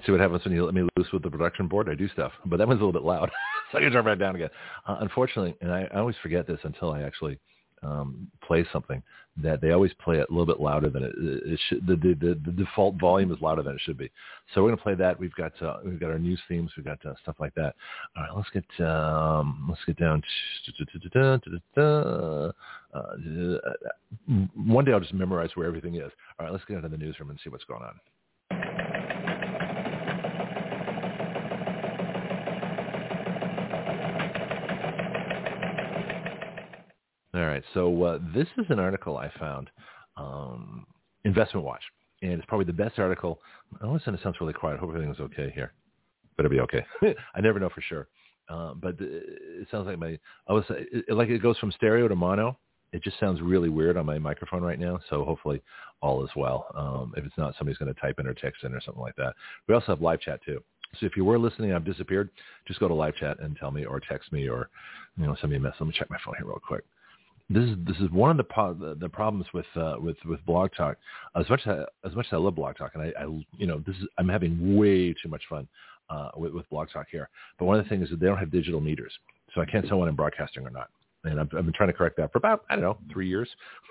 see 0.04 0.12
what 0.12 0.20
happens 0.20 0.44
when 0.44 0.52
you 0.52 0.64
let 0.64 0.74
me 0.74 0.82
loose 0.96 1.08
with 1.12 1.22
the 1.22 1.30
production 1.30 1.66
board. 1.66 1.88
I 1.88 1.94
do 1.94 2.08
stuff, 2.08 2.32
but 2.44 2.58
that 2.58 2.68
one's 2.68 2.80
a 2.80 2.84
little 2.84 2.92
bit 2.92 3.06
loud, 3.06 3.30
can 3.80 3.92
turn 3.92 4.04
back 4.04 4.18
down 4.18 4.34
again. 4.34 4.50
Uh, 4.86 4.98
unfortunately, 5.00 5.56
and 5.60 5.72
I, 5.72 5.88
I 5.92 5.98
always 5.98 6.16
forget 6.22 6.46
this 6.46 6.60
until 6.64 6.92
I 6.92 7.02
actually 7.02 7.38
um, 7.82 8.30
play 8.46 8.64
something, 8.72 9.02
that 9.42 9.60
they 9.60 9.70
always 9.70 9.92
play 9.94 10.18
it 10.18 10.26
a 10.28 10.32
little 10.32 10.46
bit 10.46 10.60
louder 10.60 10.90
than 10.90 11.04
it, 11.04 11.12
it 11.16 11.60
should. 11.68 11.86
The, 11.86 11.96
the, 11.96 12.14
the, 12.14 12.40
the 12.44 12.52
default 12.52 12.96
volume 13.00 13.32
is 13.32 13.40
louder 13.40 13.62
than 13.62 13.74
it 13.74 13.80
should 13.82 13.96
be. 13.96 14.10
So 14.54 14.62
we're 14.62 14.68
going 14.68 14.76
to 14.76 14.82
play 14.82 14.94
that. 14.96 15.18
We've 15.18 15.34
got 15.34 15.52
uh, 15.62 15.78
we've 15.84 15.98
got 15.98 16.10
our 16.10 16.18
news 16.18 16.40
themes. 16.48 16.70
We've 16.76 16.84
got 16.84 17.04
uh, 17.06 17.14
stuff 17.22 17.36
like 17.40 17.54
that. 17.54 17.74
All 18.16 18.22
right, 18.22 18.36
let's 18.36 18.50
get 18.50 18.86
um, 18.86 19.66
let's 19.68 19.84
get 19.86 19.98
down. 19.98 20.22
Uh, 21.76 22.52
one 24.54 24.84
day 24.84 24.92
I'll 24.92 25.00
just 25.00 25.14
memorize 25.14 25.50
where 25.54 25.66
everything 25.66 25.94
is. 25.96 26.10
All 26.38 26.46
right, 26.46 26.52
let's 26.52 26.64
get 26.66 26.76
into 26.76 26.88
the 26.88 26.98
newsroom 26.98 27.30
and 27.30 27.38
see 27.42 27.50
what's 27.50 27.64
going 27.64 27.82
on. 27.82 28.91
All 37.34 37.46
right. 37.46 37.62
So 37.72 38.02
uh, 38.02 38.18
this 38.34 38.46
is 38.58 38.66
an 38.68 38.78
article 38.78 39.16
I 39.16 39.30
found, 39.38 39.70
um, 40.16 40.86
Investment 41.24 41.64
Watch, 41.64 41.82
and 42.20 42.32
it's 42.32 42.44
probably 42.46 42.66
the 42.66 42.72
best 42.74 42.98
article. 42.98 43.40
Oh, 43.82 43.92
listen, 43.92 44.14
it 44.14 44.20
sounds 44.22 44.36
really 44.40 44.52
quiet. 44.52 44.76
I 44.76 44.80
hope 44.80 44.90
everything's 44.90 45.20
okay 45.20 45.50
here. 45.54 45.72
Better 46.36 46.50
be 46.50 46.60
okay. 46.60 46.84
I 47.34 47.40
never 47.40 47.58
know 47.58 47.70
for 47.70 47.80
sure. 47.80 48.08
Uh, 48.50 48.74
but 48.74 48.96
it 48.98 49.66
sounds 49.70 49.86
like 49.86 49.98
my, 49.98 50.18
I 50.46 50.52
was 50.52 50.64
it, 50.68 51.10
like 51.14 51.28
it 51.28 51.42
goes 51.42 51.56
from 51.58 51.72
stereo 51.72 52.06
to 52.06 52.16
mono. 52.16 52.58
It 52.92 53.02
just 53.02 53.18
sounds 53.18 53.40
really 53.40 53.70
weird 53.70 53.96
on 53.96 54.04
my 54.04 54.18
microphone 54.18 54.62
right 54.62 54.78
now. 54.78 54.98
So 55.08 55.24
hopefully 55.24 55.62
all 56.02 56.22
is 56.22 56.30
well. 56.36 56.66
Um, 56.74 57.14
if 57.16 57.24
it's 57.24 57.38
not, 57.38 57.54
somebody's 57.56 57.78
going 57.78 57.94
to 57.94 57.98
type 57.98 58.16
in 58.18 58.26
or 58.26 58.34
text 58.34 58.64
in 58.64 58.74
or 58.74 58.82
something 58.82 59.00
like 59.00 59.16
that. 59.16 59.32
We 59.66 59.74
also 59.74 59.86
have 59.86 60.02
live 60.02 60.20
chat 60.20 60.40
too. 60.44 60.62
So 61.00 61.06
if 61.06 61.16
you 61.16 61.24
were 61.24 61.38
listening, 61.38 61.72
I've 61.72 61.86
disappeared. 61.86 62.28
Just 62.68 62.80
go 62.80 62.88
to 62.88 62.94
live 62.94 63.16
chat 63.16 63.38
and 63.40 63.56
tell 63.56 63.70
me, 63.70 63.86
or 63.86 63.98
text 64.00 64.30
me, 64.30 64.46
or 64.46 64.68
you 65.16 65.26
know, 65.26 65.34
send 65.40 65.50
me 65.50 65.56
a 65.56 65.60
message. 65.60 65.80
Let 65.80 65.86
me 65.86 65.94
check 65.98 66.10
my 66.10 66.18
phone 66.22 66.34
here 66.36 66.46
real 66.46 66.60
quick 66.62 66.84
this 67.54 67.64
is 67.64 67.76
this 67.86 67.96
is 67.98 68.10
one 68.10 68.30
of 68.30 68.36
the 68.36 68.44
po- 68.44 68.96
the 68.98 69.08
problems 69.08 69.46
with 69.52 69.66
uh, 69.76 69.96
with 69.98 70.16
with 70.24 70.44
Blog 70.46 70.70
Talk. 70.76 70.96
As 71.34 71.48
much 71.48 71.60
as 71.66 71.78
I, 72.04 72.06
as 72.08 72.14
much 72.14 72.26
as 72.26 72.32
I 72.32 72.36
love 72.36 72.54
Blog 72.54 72.76
Talk, 72.76 72.92
and 72.94 73.02
I, 73.02 73.12
I 73.20 73.24
you 73.56 73.66
know 73.66 73.82
this 73.86 73.96
is 73.96 74.04
I'm 74.18 74.28
having 74.28 74.76
way 74.76 75.12
too 75.12 75.28
much 75.28 75.42
fun 75.48 75.66
uh, 76.10 76.30
with, 76.36 76.52
with 76.52 76.68
Blog 76.70 76.88
Talk 76.92 77.06
here. 77.10 77.28
But 77.58 77.64
one 77.66 77.78
of 77.78 77.84
the 77.84 77.88
things 77.88 78.04
is 78.04 78.10
that 78.10 78.20
they 78.20 78.26
don't 78.26 78.38
have 78.38 78.50
digital 78.50 78.80
meters, 78.80 79.12
so 79.54 79.60
I 79.60 79.66
can't 79.66 79.86
tell 79.86 79.98
when 79.98 80.08
I'm 80.08 80.16
broadcasting 80.16 80.66
or 80.66 80.70
not. 80.70 80.90
And 81.24 81.38
I've, 81.38 81.48
I've 81.56 81.64
been 81.64 81.72
trying 81.72 81.88
to 81.88 81.92
correct 81.92 82.16
that 82.16 82.32
for 82.32 82.38
about 82.38 82.64
I 82.68 82.74
don't 82.74 82.82
know 82.82 82.98
three 83.12 83.28
years. 83.28 83.48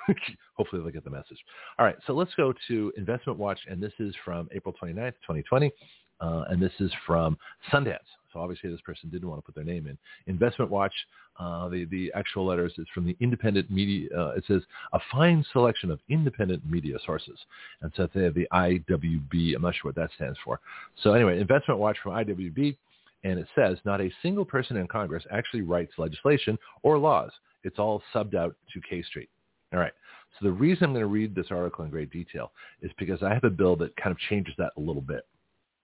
Hopefully 0.56 0.82
they'll 0.82 0.92
get 0.92 1.04
the 1.04 1.10
message. 1.10 1.38
All 1.80 1.86
right, 1.86 1.96
so 2.06 2.14
let's 2.14 2.34
go 2.36 2.54
to 2.68 2.94
Investment 2.98 3.40
Watch, 3.40 3.60
and 3.70 3.82
this 3.82 3.94
is 4.00 4.14
from 4.26 4.50
April 4.54 4.76
29th, 4.82 5.14
2020. 5.26 5.72
uh, 6.20 6.44
and 6.50 6.62
this 6.62 6.74
is 6.80 6.92
from 7.06 7.38
Sundance. 7.72 7.98
So 8.34 8.40
obviously 8.40 8.70
this 8.70 8.82
person 8.82 9.10
didn't 9.10 9.30
want 9.30 9.40
to 9.40 9.46
put 9.46 9.56
their 9.56 9.64
name 9.64 9.88
in. 9.88 9.98
Investment 10.28 10.72
Watch, 10.72 10.94
uh, 11.40 11.70
the, 11.70 11.86
the 11.86 12.12
actual 12.16 12.46
letters 12.46 12.74
is 12.78 12.88
from 12.94 13.06
the 13.06 13.16
independent 13.20 13.70
media. 13.72 14.10
Uh, 14.18 14.30
it 14.32 14.44
says 14.48 14.62
a 14.94 15.00
fine 15.12 15.46
selection 15.52 15.92
of 15.92 16.00
independent 16.10 16.62
media 16.70 16.98
sources. 17.06 17.40
And 17.82 17.92
so 17.96 18.08
they 18.14 18.24
have 18.24 18.34
the 18.34 18.48
IWB. 18.54 19.56
I'm 19.56 19.62
not 19.62 19.76
sure 19.76 19.90
what 19.90 19.96
that 19.96 20.12
stands 20.16 20.38
for. 20.44 20.60
So 21.04 21.14
anyway, 21.14 21.40
Investment 21.40 21.80
Watch 21.80 21.98
from 22.04 22.14
IWB. 22.14 22.78
And 23.24 23.38
it 23.38 23.48
says 23.54 23.78
not 23.86 24.02
a 24.02 24.12
single 24.24 24.46
person 24.46 24.78
in 24.78 24.88
Congress 24.88 25.24
actually 25.32 25.62
writes 25.62 25.94
legislation 25.98 26.58
or 26.82 26.98
laws. 26.98 27.32
It's 27.64 27.78
all 27.78 28.02
subbed 28.14 28.36
out 28.36 28.56
to 28.74 28.82
K 28.90 29.04
Street. 29.04 29.30
All 29.74 29.80
right. 29.80 29.94
So 30.40 30.46
the 30.46 30.52
reason 30.52 30.86
I'm 30.86 30.94
going 30.94 31.02
to 31.02 31.08
read 31.08 31.36
this 31.36 31.48
article 31.52 31.86
in 31.86 31.92
great 31.92 32.12
detail 32.12 32.52
is 32.82 32.92
because 32.98 33.22
I 33.22 33.34
have 33.34 33.44
a 33.44 33.50
bill 33.50 33.76
that 33.78 33.96
kind 33.96 34.12
of 34.12 34.18
changes 34.30 34.54
that 34.58 34.72
a 34.78 34.80
little 34.80 35.02
bit. 35.02 35.26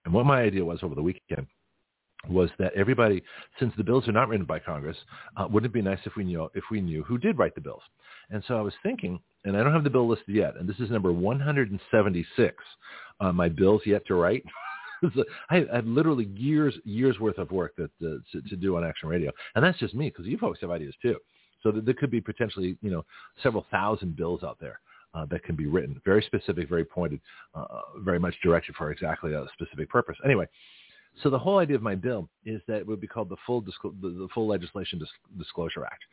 And 0.04 0.12
what 0.12 0.26
my 0.26 0.40
idea 0.40 0.64
was 0.64 0.80
over 0.82 0.94
the 0.94 1.02
weekend 1.02 1.46
was 2.28 2.50
that 2.58 2.72
everybody, 2.74 3.22
since 3.60 3.72
the 3.76 3.84
bills 3.84 4.08
are 4.08 4.12
not 4.12 4.28
written 4.28 4.46
by 4.46 4.58
Congress, 4.58 4.96
uh, 5.36 5.46
wouldn't 5.48 5.70
it 5.70 5.74
be 5.74 5.82
nice 5.82 6.00
if 6.04 6.16
we 6.16 6.24
knew 6.24 6.48
if 6.54 6.64
we 6.70 6.80
knew 6.80 7.04
who 7.04 7.18
did 7.18 7.38
write 7.38 7.54
the 7.54 7.60
bills? 7.60 7.82
And 8.30 8.42
so 8.46 8.56
I 8.56 8.60
was 8.60 8.74
thinking, 8.82 9.20
and 9.44 9.56
I 9.56 9.62
don't 9.62 9.72
have 9.72 9.84
the 9.84 9.90
bill 9.90 10.08
listed 10.08 10.34
yet, 10.34 10.56
and 10.56 10.68
this 10.68 10.78
is 10.80 10.90
number 10.90 11.12
176 11.12 12.56
on 13.20 13.36
my 13.36 13.48
bills 13.48 13.82
yet 13.86 14.06
to 14.06 14.14
write. 14.14 14.44
I 15.50 15.64
have 15.72 15.86
literally 15.86 16.26
years 16.34 16.74
years 16.84 17.20
worth 17.20 17.38
of 17.38 17.52
work 17.52 17.74
that 17.76 17.90
uh, 18.02 18.18
to, 18.32 18.42
to, 18.48 18.56
do 18.56 18.76
on 18.76 18.84
Action 18.84 19.08
Radio, 19.08 19.30
and 19.54 19.64
that's 19.64 19.78
just 19.78 19.94
me 19.94 20.10
because 20.10 20.26
you 20.26 20.38
folks 20.38 20.60
have 20.60 20.70
ideas 20.70 20.94
too. 21.00 21.16
So 21.62 21.70
there 21.70 21.94
could 21.94 22.10
be 22.10 22.20
potentially 22.20 22.76
you 22.82 22.90
know 22.90 23.04
several 23.42 23.64
thousand 23.70 24.16
bills 24.16 24.42
out 24.42 24.58
there. 24.60 24.80
Uh, 25.14 25.24
that 25.30 25.42
can 25.42 25.56
be 25.56 25.66
written. 25.66 25.98
Very 26.04 26.22
specific, 26.22 26.68
very 26.68 26.84
pointed, 26.84 27.18
uh, 27.54 27.64
very 28.00 28.18
much 28.18 28.34
directed 28.42 28.74
for 28.76 28.90
exactly 28.90 29.32
a 29.32 29.46
specific 29.54 29.88
purpose. 29.88 30.16
Anyway, 30.22 30.46
so 31.22 31.30
the 31.30 31.38
whole 31.38 31.58
idea 31.58 31.76
of 31.76 31.82
my 31.82 31.94
bill 31.94 32.28
is 32.44 32.60
that 32.68 32.78
it 32.78 32.86
would 32.86 33.00
be 33.00 33.06
called 33.06 33.28
the 33.28 33.36
full 33.46 33.62
disclo- 33.62 34.00
the, 34.00 34.08
the, 34.10 34.28
full 34.34 34.46
legislation 34.46 34.98
Dis- 34.98 35.08
disclosure 35.36 35.84
act, 35.84 36.04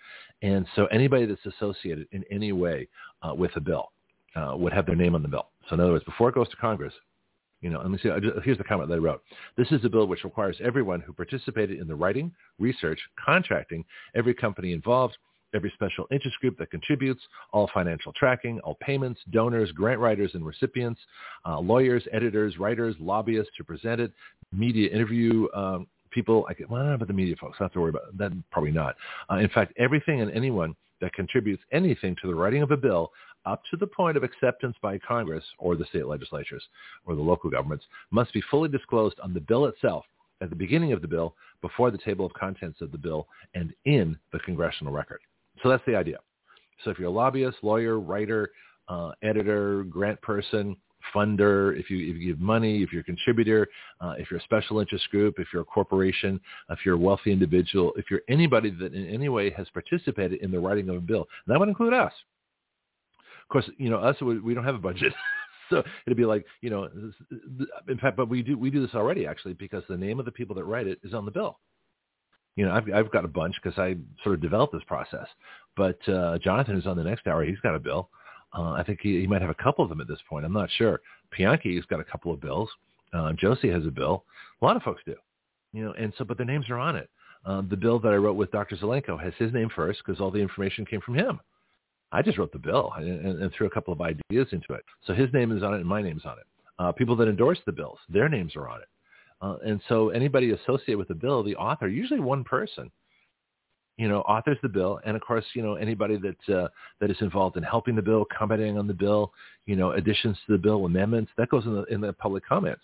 and 0.42 0.66
so 0.76 0.86
anybody 0.88 1.26
that's 1.26 1.46
associated 1.46 2.08
in 2.12 2.24
any 2.32 2.52
way 2.52 2.88
uh, 3.22 3.34
with 3.34 3.52
a 3.56 3.62
bill 3.62 3.92
uh, 4.36 4.56
would 4.56 4.74
have 4.74 4.86
their 4.86 4.96
name 4.96 5.16
on 5.16 5.22
the 5.22 5.28
bill. 5.28 5.50
So 5.70 5.76
in 5.76 5.80
other 5.80 5.92
words, 5.92 6.06
before 6.06 6.30
it 6.30 6.36
goes 6.36 6.50
to 6.50 6.58
Congress, 6.58 6.94
you 7.62 7.70
know, 7.70 7.80
let 7.80 7.90
me 7.90 7.98
see. 7.98 8.10
Here's 8.44 8.58
the 8.58 8.64
comment 8.64 8.90
that 8.90 8.96
I 8.96 9.00
wrote. 9.00 9.24
This 9.58 9.72
is 9.72 9.84
a 9.86 9.90
bill 9.90 10.06
which 10.06 10.24
requires 10.24 10.58
everyone 10.64 11.02
who 11.02 11.14
participated 11.14 11.80
in 11.80 11.88
the 11.88 11.96
writing, 11.96 12.32
research, 12.60 13.00
contracting, 13.24 13.84
every 14.14 14.34
company 14.34 14.72
involved, 14.72 15.18
every 15.56 15.72
special 15.74 16.06
interest 16.12 16.38
group 16.40 16.58
that 16.58 16.70
contributes, 16.70 17.22
all 17.52 17.70
financial 17.74 18.14
tracking, 18.14 18.60
all 18.60 18.78
payments, 18.82 19.22
donors, 19.32 19.72
grant 19.72 20.00
writers 20.00 20.32
and 20.34 20.46
recipients, 20.46 21.00
uh, 21.46 21.60
lawyers, 21.60 22.04
editors, 22.12 22.58
writers, 22.58 22.96
lobbyists 23.00 23.52
to 23.58 23.64
present 23.64 24.02
it, 24.02 24.12
media 24.52 24.90
interview 24.90 25.48
um, 25.56 25.88
people. 26.12 26.46
I 26.50 26.54
get, 26.54 26.70
well, 26.70 26.82
I 26.82 26.84
don't 26.84 26.90
know 26.92 26.96
about 26.96 27.08
the 27.08 27.14
media 27.14 27.36
folks. 27.40 27.58
I 27.60 27.64
have 27.64 27.74
to 27.74 27.82
worry 27.82 27.90
about 27.90 28.18
that. 28.18 28.32
Probably 28.52 28.72
not. 28.72 28.96
Uh, 29.32 29.36
in 29.36 29.50
fact, 29.50 29.74
everything 29.78 30.22
and 30.22 30.32
anyone 30.32 30.76
that 31.02 31.14
contributes 31.14 31.64
anything 31.72 32.16
to 32.22 32.28
the 32.28 32.36
writing 32.36 32.62
of 32.62 32.72
a 32.72 32.78
bill 32.78 33.12
up 33.46 33.62
to 33.70 33.78
the 33.78 33.88
point 33.88 34.18
of 34.18 34.24
acceptance 34.24 34.76
by 34.82 34.98
Congress 34.98 35.44
or 35.60 35.76
the 35.76 35.86
state 35.86 36.08
legislatures 36.08 36.64
or 37.06 37.16
the 37.16 37.22
local 37.22 37.50
governments 37.50 37.86
must 38.12 38.34
be 38.34 38.42
fully 38.50 38.70
disclosed 38.70 39.20
on 39.22 39.34
the 39.34 39.40
bill 39.40 39.66
itself 39.66 40.06
at 40.42 40.50
the 40.50 40.56
beginning 40.56 40.92
of 40.92 41.02
the 41.02 41.08
bill, 41.08 41.36
before 41.62 41.92
the 41.92 41.98
table 41.98 42.26
of 42.26 42.34
contents 42.34 42.82
of 42.82 42.92
the 42.92 42.98
bill, 42.98 43.28
and 43.54 43.74
in 43.86 44.18
the 44.34 44.40
congressional 44.40 44.92
record. 44.92 45.20
So 45.64 45.70
that's 45.70 45.84
the 45.86 45.96
idea. 45.96 46.18
So 46.84 46.92
if 46.92 47.00
you're 47.00 47.08
a 47.08 47.12
lobbyist, 47.12 47.58
lawyer, 47.62 48.00
writer, 48.00 48.52
uh, 48.88 49.12
editor, 49.24 49.84
grant 49.84 50.22
person, 50.22 50.76
funder, 51.14 51.78
if 51.80 51.90
you, 51.90 51.98
if 51.98 52.18
you 52.20 52.34
give 52.34 52.40
money, 52.40 52.82
if 52.82 52.92
you're 52.92 53.02
a 53.02 53.06
contributor, 53.06 53.68
uh, 54.02 54.16
if 54.18 54.30
you're 54.30 54.40
a 54.40 54.44
special 54.44 54.80
interest 54.80 55.10
group, 55.10 55.36
if 55.40 55.48
you're 55.54 55.62
a 55.62 55.66
corporation, 55.66 56.40
if 56.70 56.80
you're 56.86 56.96
a 56.96 57.00
wealthy 57.00 57.32
individual, 57.32 57.94
if 57.96 58.06
you're 58.10 58.22
anybody 58.30 58.70
that 58.70 58.94
in 58.94 59.08
any 59.08 59.30
way 59.30 59.50
has 59.52 59.68
participated 59.70 60.42
in 60.42 60.52
the 60.52 60.60
writing 60.60 60.90
of 60.90 60.96
a 60.96 61.02
bill, 61.02 61.28
that 61.48 61.60
would 61.60 61.70
include 61.70 61.94
us. 61.94 62.14
Of 63.44 63.50
course, 63.50 63.70
you 63.78 63.90
know, 63.90 63.98
us, 63.98 64.20
we 64.22 64.54
don't 64.54 64.64
have 64.64 64.76
a 64.76 64.80
budget. 64.80 65.14
so 65.70 65.84
it'd 66.06 66.18
be 66.18 66.26
like, 66.26 66.46
you 66.62 66.70
know, 66.70 66.90
in 67.88 67.98
fact, 68.00 68.18
but 68.18 68.30
we 68.30 68.42
do, 68.42 68.58
we 68.58 68.70
do 68.70 68.82
this 68.82 68.96
already 68.96 69.28
actually 69.28 69.54
because 69.54 69.84
the 69.88 69.98
name 69.98 70.20
of 70.20 70.26
the 70.26 70.32
people 70.32 70.56
that 70.56 70.64
write 70.64 70.88
it 70.88 71.00
is 71.04 71.14
on 71.14 71.26
the 71.26 71.32
bill 71.32 71.60
you 72.56 72.66
know, 72.66 72.72
I've, 72.72 72.86
I've 72.94 73.12
got 73.12 73.26
a 73.26 73.30
bunch 73.30 73.56
because 73.62 73.78
I 73.78 73.96
sort 74.24 74.36
of 74.36 74.42
developed 74.42 74.74
this 74.74 74.84
process. 74.88 75.28
But 75.76 76.00
uh, 76.08 76.38
Jonathon 76.40 76.78
is 76.78 76.88
on 76.88 76.98
the 76.98 77.04
next 77.04 77.28
hour. 77.28 77.44
He's 77.44 77.60
got 77.60 77.76
a 77.76 77.80
bill. 77.80 78.10
Uh, 78.58 78.72
I 78.72 78.84
think 78.84 79.00
he, 79.02 79.20
he 79.20 79.28
might 79.28 79.42
have 79.42 79.50
a 79.50 79.56
couple 79.56 79.84
of 79.84 79.90
them 79.90 80.00
at 80.00 80.08
this 80.08 80.20
point. 80.30 80.46
I'm 80.46 80.54
not 80.54 80.70
sure. 80.78 81.02
Pianki's 81.38 81.86
got 81.86 82.00
a 82.00 82.06
couple 82.06 82.32
of 82.32 82.40
bills. 82.40 82.70
Uh, 83.14 83.34
Josie 83.34 83.70
has 83.70 83.86
a 83.86 83.92
bill. 83.92 84.24
A 84.62 84.66
lot 84.66 84.78
of 84.78 84.84
folks 84.84 85.02
do. 85.06 85.16
You 85.74 85.86
know, 85.86 85.94
and 85.94 86.14
so, 86.18 86.24
but 86.24 86.38
their 86.38 86.46
names 86.46 86.70
are 86.70 86.78
on 86.78 86.96
it. 86.96 87.10
Uh, 87.46 87.62
the 87.70 87.76
bill 87.76 88.00
that 88.00 88.14
I 88.14 88.16
wrote 88.16 88.38
with 88.38 88.52
Dr. 88.52 88.76
Zelenko 88.78 89.22
has 89.22 89.34
his 89.38 89.54
name 89.54 89.70
first 89.76 90.02
because 90.06 90.22
all 90.22 90.32
the 90.32 90.40
information 90.40 90.86
came 90.86 91.02
from 91.02 91.16
him. 91.16 91.40
I 92.12 92.22
just 92.22 92.38
wrote 92.38 92.54
the 92.54 92.60
bill 92.60 92.94
and, 92.96 93.26
and, 93.26 93.42
and, 93.42 93.52
threw 93.54 93.68
a 93.68 93.70
couple 93.70 93.94
of 93.94 94.02
ideas 94.02 94.48
into 94.52 94.74
it. 94.74 94.84
So 95.06 95.14
his 95.14 95.32
name 95.34 95.56
is 95.56 95.64
on 95.64 95.74
it 95.74 95.78
and 95.78 95.86
my 95.86 96.02
name's 96.02 96.26
on 96.26 96.38
it. 96.38 96.46
Uh, 96.80 96.92
people 96.92 97.16
that 97.18 97.28
endorse 97.28 97.60
the 97.66 97.72
bills, 97.72 98.00
their 98.10 98.30
names 98.30 98.56
are 98.56 98.70
on 98.70 98.82
it. 98.82 98.88
Uh, 99.42 99.58
and 99.66 99.82
so 99.90 100.10
anybody 100.10 100.52
associated 100.52 100.98
with 100.98 101.08
the 101.08 101.16
bill, 101.16 101.44
the 101.44 101.56
author, 101.56 101.88
usually 101.88 102.20
one 102.20 102.44
person, 102.44 102.90
you 103.98 104.10
know, 104.10 104.22
authors 104.22 104.58
the 104.62 104.70
bill, 104.70 105.00
and 105.06 105.16
of 105.16 105.22
course, 105.22 105.46
you 105.54 105.62
know, 105.62 105.76
anybody 105.76 106.18
that 106.18 106.56
uh, 106.56 106.68
that 107.00 107.10
is 107.10 107.18
involved 107.22 107.56
in 107.56 107.64
helping 107.64 107.96
the 107.96 108.02
bill, 108.02 108.26
commenting 108.38 108.78
on 108.78 108.88
the 108.88 108.94
bill, 108.94 109.32
you 109.66 109.76
know, 109.76 109.92
additions 109.92 110.38
to 110.46 110.54
the 110.54 110.58
bill, 110.58 110.86
amendments, 110.86 111.32
that 111.38 111.50
goes 111.50 111.66
in 111.66 111.74
the 111.74 111.84
in 111.86 112.02
the 112.02 112.12
public 112.14 112.46
comments. 112.46 112.84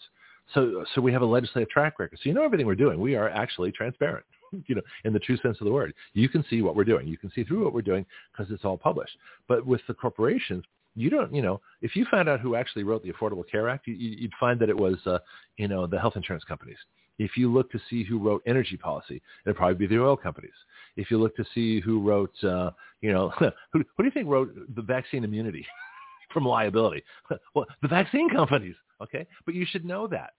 So 0.54 0.86
so 0.96 1.02
we 1.02 1.12
have 1.12 1.22
a 1.22 1.26
legislative 1.26 1.70
track 1.70 2.00
record. 2.00 2.20
So 2.22 2.30
you 2.30 2.34
know 2.34 2.44
everything 2.44 2.66
we're 2.66 2.76
doing. 2.76 3.00
We 3.00 3.16
are 3.16 3.30
actually 3.30 3.72
transparent, 3.72 4.26
you 4.68 4.76
know, 4.76 4.82
in 5.04 5.12
the 5.12 5.20
true 5.20 5.38
sense 5.38 5.58
of 5.60 5.66
the 5.66 5.72
word. 5.72 5.94
You 6.14 6.30
can 6.30 6.46
see 6.50 6.62
what 6.62 6.76
we're 6.76 6.86
doing. 6.86 7.08
You 7.08 7.18
can 7.18 7.32
see 7.32 7.44
through 7.44 7.64
what 7.64 7.74
we're 7.74 7.82
doing 7.82 8.06
because 8.32 8.52
it's 8.52 8.64
all 8.64 8.78
published. 8.78 9.18
But 9.48 9.66
with 9.66 9.82
the 9.88 9.94
corporations, 9.94 10.64
you 10.95 11.10
don't, 11.10 11.34
you 11.34 11.41
know, 11.41 11.62
if 11.82 11.95
you 11.95 12.06
found 12.12 12.27
out 12.27 12.39
who 12.39 12.56
actually 12.56 12.84
wrote 12.84 13.04
the 13.04 13.12
Affordable 13.12 13.49
Care 13.49 13.69
Act, 13.69 13.88
you, 13.88 14.17
would 14.21 14.34
find 14.39 14.60
that 14.60 14.69
it 14.69 14.77
was, 14.77 14.95
uh, 15.06 15.19
you 15.58 15.67
know, 15.67 15.88
the 15.88 15.99
health 15.99 16.15
insurance 16.15 16.43
companies. 16.43 16.77
If 17.17 17.38
you 17.38 17.51
look 17.51 17.71
to 17.71 17.80
see 17.89 18.04
who 18.04 18.19
wrote 18.19 18.41
energy 18.45 18.77
policy, 18.77 19.21
it'd 19.45 19.56
probably 19.56 19.75
be 19.75 19.88
the 19.88 20.01
oil 20.01 20.17
companies. 20.17 20.54
If 20.97 21.12
you 21.12 21.19
look 21.19 21.36
to 21.38 21.45
see 21.54 21.80
who 21.80 22.01
wrote, 22.01 22.34
uh, 22.43 22.71
you 23.01 23.12
know, 23.12 23.30
who, 23.39 23.51
who 23.73 23.84
do 23.97 24.06
you 24.06 24.12
think 24.12 24.27
wrote 24.27 24.54
the 24.75 24.82
vaccine 24.82 25.23
immunity 25.23 25.65
from 26.34 26.45
liability? 26.45 27.04
well, 27.56 27.65
the 27.82 27.88
vaccine 27.88 28.30
companies. 28.30 28.75
Okay, 29.01 29.25
but 29.45 29.56
you 29.56 29.65
should 29.65 29.86
know 29.86 30.08
that. 30.08 30.32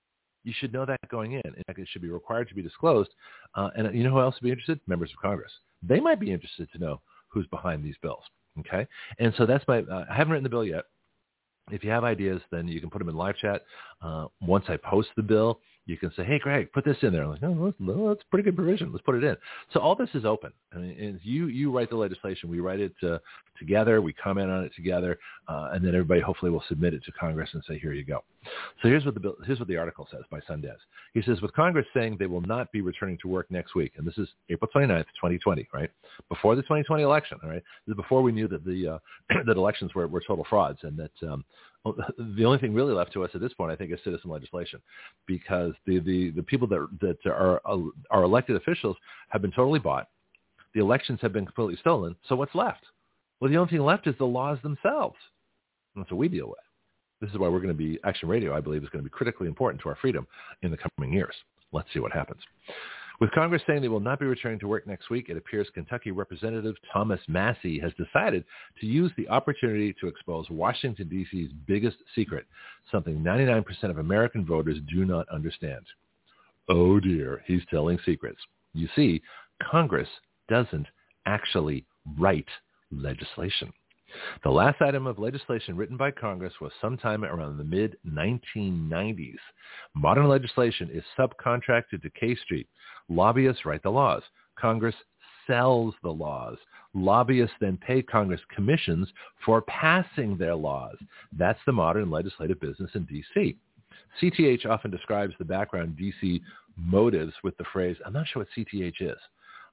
You 0.45 0.53
should 0.57 0.73
know 0.73 0.85
that 0.87 0.99
going 1.09 1.33
in. 1.33 1.43
In 1.45 1.63
fact, 1.67 1.79
it 1.79 1.89
should 1.91 2.03
be 2.03 2.11
required 2.11 2.49
to 2.49 2.55
be 2.55 2.63
disclosed. 2.63 3.11
Uh, 3.55 3.71
and 3.77 3.97
you 3.97 4.05
know 4.05 4.11
who 4.11 4.21
else 4.21 4.35
would 4.37 4.47
be 4.47 4.51
interested? 4.51 4.81
Members 4.87 5.11
of 5.11 5.21
Congress. 5.21 5.53
They 5.83 6.01
might 6.01 6.21
be 6.21 6.33
interested 6.33 6.69
to 6.73 6.79
know 6.79 7.01
who's 7.29 7.47
behind 7.47 7.85
these 7.85 7.97
bills. 8.03 8.23
Okay, 8.61 8.87
and 9.19 9.33
so 9.37 9.47
that's 9.47 9.67
my. 9.67 9.79
Uh, 9.79 10.05
I 10.11 10.15
haven't 10.15 10.33
written 10.33 10.45
the 10.45 10.51
bill 10.51 10.65
yet. 10.65 10.85
If 11.71 11.85
you 11.85 11.91
have 11.91 12.05
ideas, 12.05 12.43
then 12.51 12.69
you 12.69 12.81
can 12.81 12.91
put 12.91 12.99
them 12.99 13.09
in 13.09 13.15
live 13.15 13.37
chat. 13.37 13.63
Uh, 14.03 14.27
once 14.41 14.65
I 14.69 14.77
post 14.77 15.09
the 15.17 15.23
bill, 15.23 15.61
you 15.87 15.97
can 15.97 16.13
say, 16.17 16.25
hey, 16.25 16.39
Greg, 16.39 16.71
put 16.73 16.85
this 16.85 16.97
in 17.03 17.13
there. 17.13 17.25
I'm 17.25 17.31
like, 17.31 17.43
no, 17.43 17.75
no, 17.81 18.09
that's 18.09 18.23
pretty 18.31 18.45
good 18.45 18.55
provision. 18.55 18.93
Let's 18.93 19.05
put 19.05 19.17
it 19.17 19.25
in. 19.25 19.37
So 19.73 19.81
all 19.81 19.97
this 19.97 20.11
is 20.15 20.25
open. 20.25 20.53
I 20.73 20.79
mean, 20.79 21.21
you, 21.25 21.47
you 21.47 21.73
write 21.73 21.91
the 21.91 21.97
legislation. 21.97 22.49
We 22.49 22.61
write 22.61 22.79
it 22.79 22.95
uh, 23.03 23.19
together. 23.59 24.01
We 24.01 24.13
comment 24.13 24.49
on 24.49 24.63
it 24.65 24.73
together. 24.77 25.19
Uh, 25.49 25.71
and 25.73 25.85
then 25.85 25.95
everybody 25.95 26.21
hopefully 26.21 26.53
will 26.53 26.63
submit 26.69 26.95
it 26.95 27.03
to 27.05 27.13
Congress 27.13 27.51
and 27.53 27.65
say, 27.67 27.81
here 27.81 27.93
you 27.93 28.05
go. 28.05 28.23
So 28.81 28.89
here's 28.89 29.05
what 29.05 29.15
the 29.15 29.21
bill, 29.21 29.35
here's 29.45 29.59
what 29.59 29.69
the 29.69 29.77
article 29.77 30.07
says 30.11 30.23
by 30.31 30.39
Sundance. 30.49 30.79
He 31.15 31.23
says, 31.23 31.41
with 31.41 31.53
Congress 31.53 31.87
saying 31.95 32.17
they 32.19 32.27
will 32.27 32.41
not 32.43 32.71
be 32.71 32.81
returning 32.81 33.19
to 33.23 33.29
work 33.29 33.51
next 33.51 33.75
week, 33.75 33.93
and 33.97 34.07
this 34.07 34.19
is 34.19 34.29
April 34.51 34.71
29th, 34.75 35.07
2020, 35.21 35.69
right? 35.75 35.91
Before 36.29 36.57
the 36.57 36.63
2020 36.63 37.03
election, 37.03 37.39
all 37.43 37.51
right? 37.51 37.63
This 37.87 37.93
is 37.93 37.97
before 37.97 38.23
we 38.23 38.33
knew 38.33 38.49
that 38.49 38.65
the, 38.65 38.89
uh, 38.89 38.99
that 39.47 39.57
elections 39.57 39.95
were, 39.95 40.07
were 40.07 40.23
total 40.27 40.47
frauds 40.49 40.79
and 40.83 40.97
that 40.97 41.29
um, 41.29 41.45
the 42.37 42.45
only 42.45 42.59
thing 42.59 42.75
really 42.75 42.95
left 42.95 43.13
to 43.13 43.25
us 43.25 43.31
at 43.35 43.41
this 43.41 43.53
point, 43.55 43.73
I 43.73 43.77
think, 43.77 43.93
is 43.93 43.99
citizen 44.05 44.31
legislation, 44.31 44.81
because 45.27 45.73
the 45.87 45.99
the, 46.01 46.31
the 46.31 46.43
people 46.43 46.69
that 46.69 46.87
that 47.01 47.19
are 47.27 47.61
uh, 47.65 47.79
are 48.11 48.23
elected 48.23 48.57
officials 48.57 48.97
have 49.29 49.43
been 49.43 49.53
totally 49.53 49.81
bought. 49.81 50.09
The 50.75 50.81
elections 50.81 51.19
have 51.23 51.33
been 51.33 51.45
completely 51.45 51.77
stolen. 51.77 52.17
So 52.29 52.37
what's 52.37 52.55
left? 52.55 52.85
Well, 53.41 53.51
the 53.51 53.57
only 53.57 53.71
thing 53.71 53.81
left 53.81 54.07
is 54.07 54.15
the 54.19 54.25
laws 54.25 54.59
themselves. 54.63 55.17
And 55.95 56.03
that's 56.03 56.11
what 56.11 56.19
we 56.19 56.29
deal 56.29 56.49
with. 56.49 56.59
This 57.21 57.31
is 57.31 57.39
why 57.39 57.49
we're 57.49 57.59
going 57.59 57.69
to 57.69 57.75
be 57.75 57.99
Action 58.05 58.29
Radio. 58.29 58.57
I 58.57 58.61
believe 58.61 58.83
is 58.83 58.89
going 58.89 59.05
to 59.05 59.09
be 59.09 59.15
critically 59.15 59.47
important 59.47 59.83
to 59.83 59.89
our 59.89 59.97
freedom 59.97 60.27
in 60.63 60.71
the 60.71 60.79
coming 60.79 61.13
years. 61.13 61.35
Let's 61.73 61.89
see 61.93 62.01
what 62.01 62.13
happens. 62.13 62.41
With 63.21 63.31
Congress 63.33 63.63
saying 63.67 63.83
they 63.83 63.89
will 63.89 64.01
not 64.01 64.19
be 64.19 64.27
returning 64.27 64.59
to 64.61 64.69
work 64.69 64.87
next 64.87 65.11
week, 65.11 65.29
it 65.29 65.37
appears 65.37 65.69
Kentucky 65.75 66.11
Representative 66.11 66.75
Thomas 66.93 67.21
Massie 67.29 67.79
has 67.79 67.93
decided 67.95 68.45
to 68.81 68.87
use 68.87 69.13
the 69.17 69.29
opportunity 69.29 69.95
to 70.01 70.09
expose 70.09 70.49
Washington, 70.51 71.09
D.C.'s 71.09 71.51
biggest 71.67 71.99
secret, 72.15 72.47
something 72.91 73.19
99% 73.19 73.65
of 73.85 73.99
American 73.99 74.45
voters 74.45 74.79
do 74.93 75.05
not 75.05 75.29
understand. 75.29 75.85
Oh 76.69 77.01
dear, 77.01 77.43
he's 77.47 77.63
telling 77.71 77.99
secrets. 78.05 78.41
You 78.75 78.89
see, 78.97 79.23
Congress 79.63 80.09
doesn't 80.49 80.87
actually 81.27 81.85
write 82.19 82.49
legislation. 82.91 83.73
The 84.45 84.51
last 84.51 84.83
item 84.83 85.07
of 85.07 85.19
legislation 85.19 85.77
written 85.77 85.97
by 85.97 86.11
Congress 86.11 86.53
was 86.61 86.73
sometime 86.81 87.25
around 87.25 87.57
the 87.57 87.65
mid-1990s. 87.65 89.39
Modern 89.95 90.29
legislation 90.29 90.91
is 90.93 91.03
subcontracted 91.19 92.03
to 92.03 92.11
K 92.11 92.35
Street. 92.37 92.69
Lobbyists 93.09 93.65
write 93.65 93.83
the 93.83 93.91
laws. 93.91 94.23
Congress 94.59 94.95
sells 95.47 95.95
the 96.03 96.11
laws. 96.11 96.57
Lobbyists 96.95 97.55
then 97.61 97.79
pay 97.79 98.03
Congress 98.03 98.41
commissions 98.55 99.09
for 99.45 99.63
passing 99.63 100.37
their 100.37 100.55
laws. 100.55 100.97
That's 101.37 101.59
the 101.67 101.73
modern 101.73 102.11
legislative 102.11 102.61
business 102.61 102.91
in 102.95 103.05
D.C. 103.05 103.57
CTH 104.21 104.67
often 104.67 104.91
describes 104.91 105.35
the 105.39 105.45
background 105.45 105.97
D.C. 105.97 106.43
motives 106.77 107.33
with 107.43 107.57
the 107.57 107.65
phrase, 107.73 107.97
I'm 108.05 108.13
not 108.13 108.27
sure 108.29 108.43
what 108.43 108.49
CTH 108.57 109.01
is. 109.01 109.19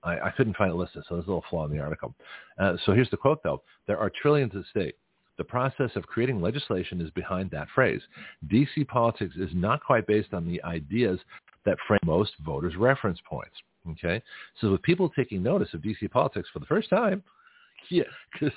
I, 0.04 0.20
I 0.20 0.32
couldn't 0.32 0.56
find 0.56 0.72
it 0.72 0.76
listed, 0.76 1.04
so 1.08 1.16
there's 1.16 1.28
a 1.28 1.30
little 1.30 1.44
flaw 1.50 1.66
in 1.66 1.72
the 1.72 1.80
article. 1.80 2.16
Uh, 2.58 2.78
so 2.86 2.94
here's 2.94 3.10
the 3.10 3.18
quote, 3.18 3.44
though. 3.44 3.62
There 3.86 3.98
are 3.98 4.10
trillions 4.10 4.54
at 4.56 4.64
stake. 4.70 4.96
The 5.38 5.44
process 5.44 5.92
of 5.96 6.06
creating 6.06 6.42
legislation 6.42 7.00
is 7.02 7.10
behind 7.12 7.50
that 7.52 7.70
phrase. 7.74 8.02
DC 8.52 8.88
politics 8.88 9.36
is 9.38 9.50
not 9.54 9.84
quite 9.84 10.06
based 10.08 10.34
on 10.34 10.46
the 10.46 10.62
ideas 10.64 11.20
that 11.70 11.78
frame 11.88 12.00
most 12.04 12.32
voters' 12.44 12.76
reference 12.76 13.20
points. 13.28 13.56
Okay, 13.92 14.22
so 14.60 14.72
with 14.72 14.82
people 14.82 15.10
taking 15.10 15.42
notice 15.42 15.70
of 15.74 15.82
DC 15.82 16.12
politics 16.12 16.50
for 16.52 16.60
the 16.60 16.66
first 16.66 16.90
time, 16.90 17.24
yeah, 17.90 18.04
because 18.34 18.54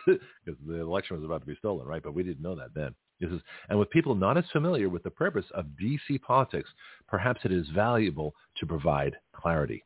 the 0.66 0.74
election 0.80 1.16
was 1.16 1.24
about 1.24 1.40
to 1.40 1.46
be 1.46 1.56
stolen, 1.56 1.86
right? 1.86 2.02
But 2.02 2.14
we 2.14 2.22
didn't 2.22 2.42
know 2.42 2.56
that 2.56 2.74
then. 2.74 2.94
This 3.20 3.30
is, 3.30 3.40
and 3.68 3.78
with 3.78 3.88
people 3.90 4.16
not 4.16 4.36
as 4.36 4.44
familiar 4.52 4.88
with 4.88 5.04
the 5.04 5.10
purpose 5.10 5.44
of 5.54 5.66
DC 5.80 6.20
politics, 6.22 6.68
perhaps 7.06 7.40
it 7.44 7.52
is 7.52 7.68
valuable 7.68 8.34
to 8.58 8.66
provide 8.66 9.14
clarity. 9.32 9.84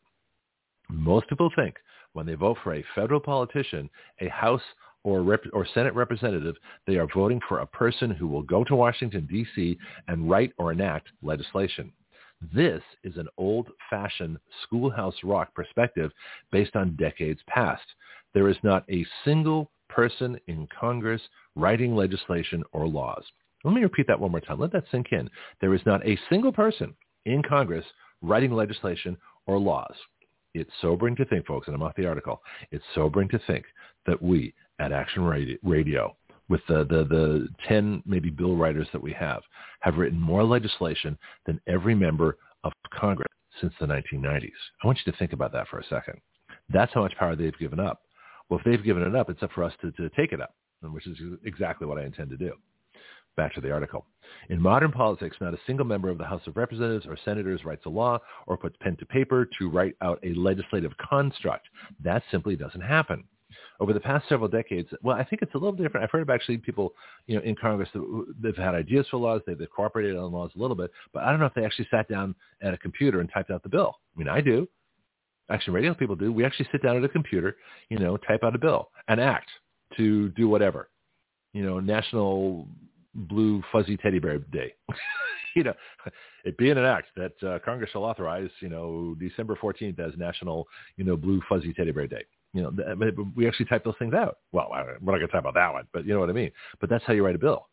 Most 0.89 1.29
people 1.29 1.51
think 1.55 1.75
when 2.15 2.25
they 2.25 2.35
vote 2.35 2.57
for 2.65 2.75
a 2.75 2.85
federal 2.95 3.21
politician, 3.21 3.91
a 4.21 4.29
House 4.29 4.63
or, 5.05 5.23
rep- 5.23 5.45
or 5.53 5.67
Senate 5.75 5.95
representative, 5.95 6.57
they 6.87 6.97
are 6.97 7.09
voting 7.15 7.41
for 7.47 7.59
a 7.59 7.67
person 7.67 8.11
who 8.11 8.27
will 8.27 8.43
go 8.43 8.65
to 8.65 8.75
Washington, 8.75 9.29
D.C. 9.31 9.77
and 10.09 10.31
write 10.31 10.53
or 10.57 10.73
enact 10.73 11.09
legislation. 11.23 11.93
This 12.55 12.83
is 13.03 13.17
an 13.17 13.29
old-fashioned 13.39 14.39
schoolhouse 14.63 15.17
rock 15.25 15.55
perspective 15.55 16.13
based 16.53 16.77
on 16.77 16.97
decades 16.97 17.41
past. 17.49 17.85
There 18.35 18.49
is 18.49 18.57
not 18.63 18.85
a 18.91 19.07
single 19.25 19.71
person 19.89 20.39
in 20.47 20.69
Congress 20.79 21.23
writing 21.55 21.97
legislation 21.97 22.63
or 22.73 22.87
laws. 22.87 23.25
Let 23.65 23.75
me 23.75 23.83
repeat 23.83 24.07
that 24.09 24.21
one 24.21 24.31
more 24.31 24.41
time. 24.41 24.61
Let 24.61 24.73
that 24.73 24.85
sink 24.91 25.13
in. 25.13 25.31
There 25.61 25.75
is 25.75 25.81
not 25.87 26.07
a 26.07 26.19
single 26.29 26.53
person 26.53 26.95
in 27.25 27.43
Congress 27.43 27.85
writing 28.23 28.53
legislation 28.53 29.17
or 29.47 29.59
laws. 29.59 29.95
It's 30.55 30.71
sobering 30.81 31.17
to 31.17 31.25
think, 31.25 31.47
folks, 31.47 31.67
and 31.67 31.75
I'm 31.75 31.83
off 31.83 31.97
the 31.97 32.07
article. 32.07 32.43
It's 32.71 32.85
sobering 32.95 33.29
to 33.31 33.41
think 33.47 33.65
that 34.07 34.21
we 34.21 34.55
at 34.79 34.93
Action 34.93 35.23
Radio, 35.63 36.17
with 36.49 36.61
the, 36.69 36.85
the, 36.85 37.05
the 37.05 37.49
10 37.69 38.03
maybe 38.07 38.31
bill 38.31 38.57
writers 38.57 38.89
that 38.93 39.03
we 39.03 39.13
have, 39.13 39.43
have 39.81 39.97
written 39.97 40.21
more 40.21 40.45
legislation 40.45 41.19
than 41.47 41.61
every 41.67 41.95
member 41.95 42.39
of 42.65 42.73
Congress 42.93 43.29
since 43.61 43.73
the 43.81 43.87
1990s. 43.87 44.51
I 44.83 44.87
want 44.87 44.99
you 45.05 45.13
to 45.13 45.19
think 45.19 45.33
about 45.33 45.53
that 45.53 45.69
for 45.69 45.79
a 45.79 45.85
second. 45.85 46.21
That's 46.69 46.93
how 46.93 47.03
much 47.03 47.17
power 47.17 47.37
they've 47.37 47.59
given 47.59 47.81
up. 47.81 48.03
Well, 48.49 48.59
if 48.59 48.65
they've 48.65 48.85
given 48.85 49.03
it 49.03 49.15
up, 49.15 49.31
it's 49.31 49.43
up 49.43 49.53
for 49.53 49.65
us 49.65 49.73
to, 49.81 49.91
to 49.93 50.09
take 50.11 50.33
it 50.33 50.41
up, 50.41 50.55
which 50.83 51.07
is 51.07 51.19
exactly 51.45 51.87
what 51.87 51.99
I 51.99 52.05
intend 52.05 52.31
to 52.31 52.37
do. 52.37 52.53
Back 53.37 53.55
to 53.55 53.61
the 53.61 53.71
article. 53.71 54.07
In 54.49 54.61
modern 54.61 54.93
politics, 54.93 55.37
not 55.41 55.53
a 55.53 55.59
single 55.67 55.85
member 55.85 56.09
of 56.09 56.17
the 56.17 56.25
House 56.25 56.41
of 56.47 56.57
Representatives 56.57 57.07
or 57.07 57.19
senators 57.25 57.65
writes 57.65 57.85
a 57.85 57.91
law 57.91 58.19
or 58.47 58.57
puts 58.57 58.77
pen 58.81 58.97
to 58.97 59.07
paper 59.07 59.47
to 59.59 59.69
write 59.69 59.95
out 60.01 60.19
a 60.23 60.33
legislative 60.35 60.93
construct. 60.97 61.67
That 62.03 62.23
simply 62.31 62.57
doesn't 62.57 62.81
happen. 62.81 63.25
Over 63.79 63.93
the 63.93 64.01
past 64.01 64.29
several 64.29 64.49
decades, 64.49 64.89
well, 65.03 65.17
I 65.17 65.25
think 65.25 65.43
it's 65.43 65.55
a 65.55 65.59
little 65.59 65.73
different. 65.73 66.05
I've 66.05 66.11
heard 66.11 66.23
of 66.23 66.31
actually 66.31 66.59
people, 66.59 66.95
you 67.27 67.37
know, 67.37 67.43
in 67.43 67.55
Congress 67.55 67.89
that 67.93 68.35
they've 68.41 68.57
had 68.57 68.75
ideas 68.75 69.07
for 69.11 69.19
laws, 69.19 69.43
they've 69.47 69.59
cooperated 69.75 70.17
on 70.17 70.33
laws 70.33 70.51
a 70.57 70.59
little 70.59 70.77
bit, 70.77 70.91
but 71.13 71.25
I 71.25 71.31
don't 71.31 71.41
know 71.41 71.47
if 71.47 71.55
they 71.55 71.65
actually 71.65 71.89
sat 71.91 72.09
down 72.09 72.35
at 72.63 72.73
a 72.73 72.79
computer 72.79 73.21
and 73.21 73.31
typed 73.33 73.51
out 73.51 73.63
the 73.63 73.69
bill. 73.69 73.97
I 74.15 74.19
mean, 74.19 74.29
I 74.29 74.41
do. 74.41 74.69
Action 75.51 75.73
radio 75.73 75.95
people 75.95 76.17
do. 76.17 76.33
We 76.33 76.45
actually 76.45 76.69
sit 76.73 76.83
down 76.83 76.97
at 76.97 77.05
a 77.05 77.09
computer, 77.09 77.57
you 77.89 77.99
know, 77.99 78.17
type 78.17 78.43
out 78.43 78.55
a 78.55 78.59
bill, 78.59 78.89
and 79.09 79.21
act 79.21 79.49
to 79.97 80.31
do 80.31 80.49
whatever. 80.49 80.89
You 81.53 81.63
know, 81.63 81.79
National 81.79 82.67
blue 83.15 83.63
fuzzy 83.73 83.97
teddy 83.97 84.19
bear 84.19 84.39
day. 84.39 84.75
you 85.57 85.65
know, 85.65 85.75
it 86.45 86.57
being 86.59 86.77
an 86.77 86.85
act 86.85 87.09
that 87.17 87.49
uh, 87.49 87.59
Congress 87.65 87.91
shall 87.91 88.05
authorize, 88.05 88.51
you 88.61 88.69
know, 88.69 89.17
December 89.19 89.57
14th 89.61 89.99
as 89.99 90.13
National, 90.17 90.67
you 90.97 91.05
know, 91.05 91.17
blue 91.17 91.41
fuzzy 91.49 91.73
teddy 91.73 91.93
bear 91.93 92.07
day. 92.07 92.25
You 92.57 92.63
know, 92.63 93.31
we 93.37 93.47
actually 93.47 93.67
type 93.67 93.85
those 93.85 93.95
things 93.99 94.15
out. 94.15 94.39
Well, 94.53 94.69
we're 94.71 95.13
not 95.13 95.19
going 95.19 95.21
to 95.21 95.27
talk 95.29 95.41
about 95.41 95.55
that 95.55 95.73
one, 95.73 95.87
but 95.93 96.07
you 96.07 96.15
know 96.15 96.21
what 96.21 96.31
I 96.31 96.33
mean. 96.33 96.51
But 96.81 96.89
that's 96.89 97.05
how 97.05 97.13
you 97.13 97.25
write 97.25 97.35
a 97.35 97.39
bill. 97.39 97.69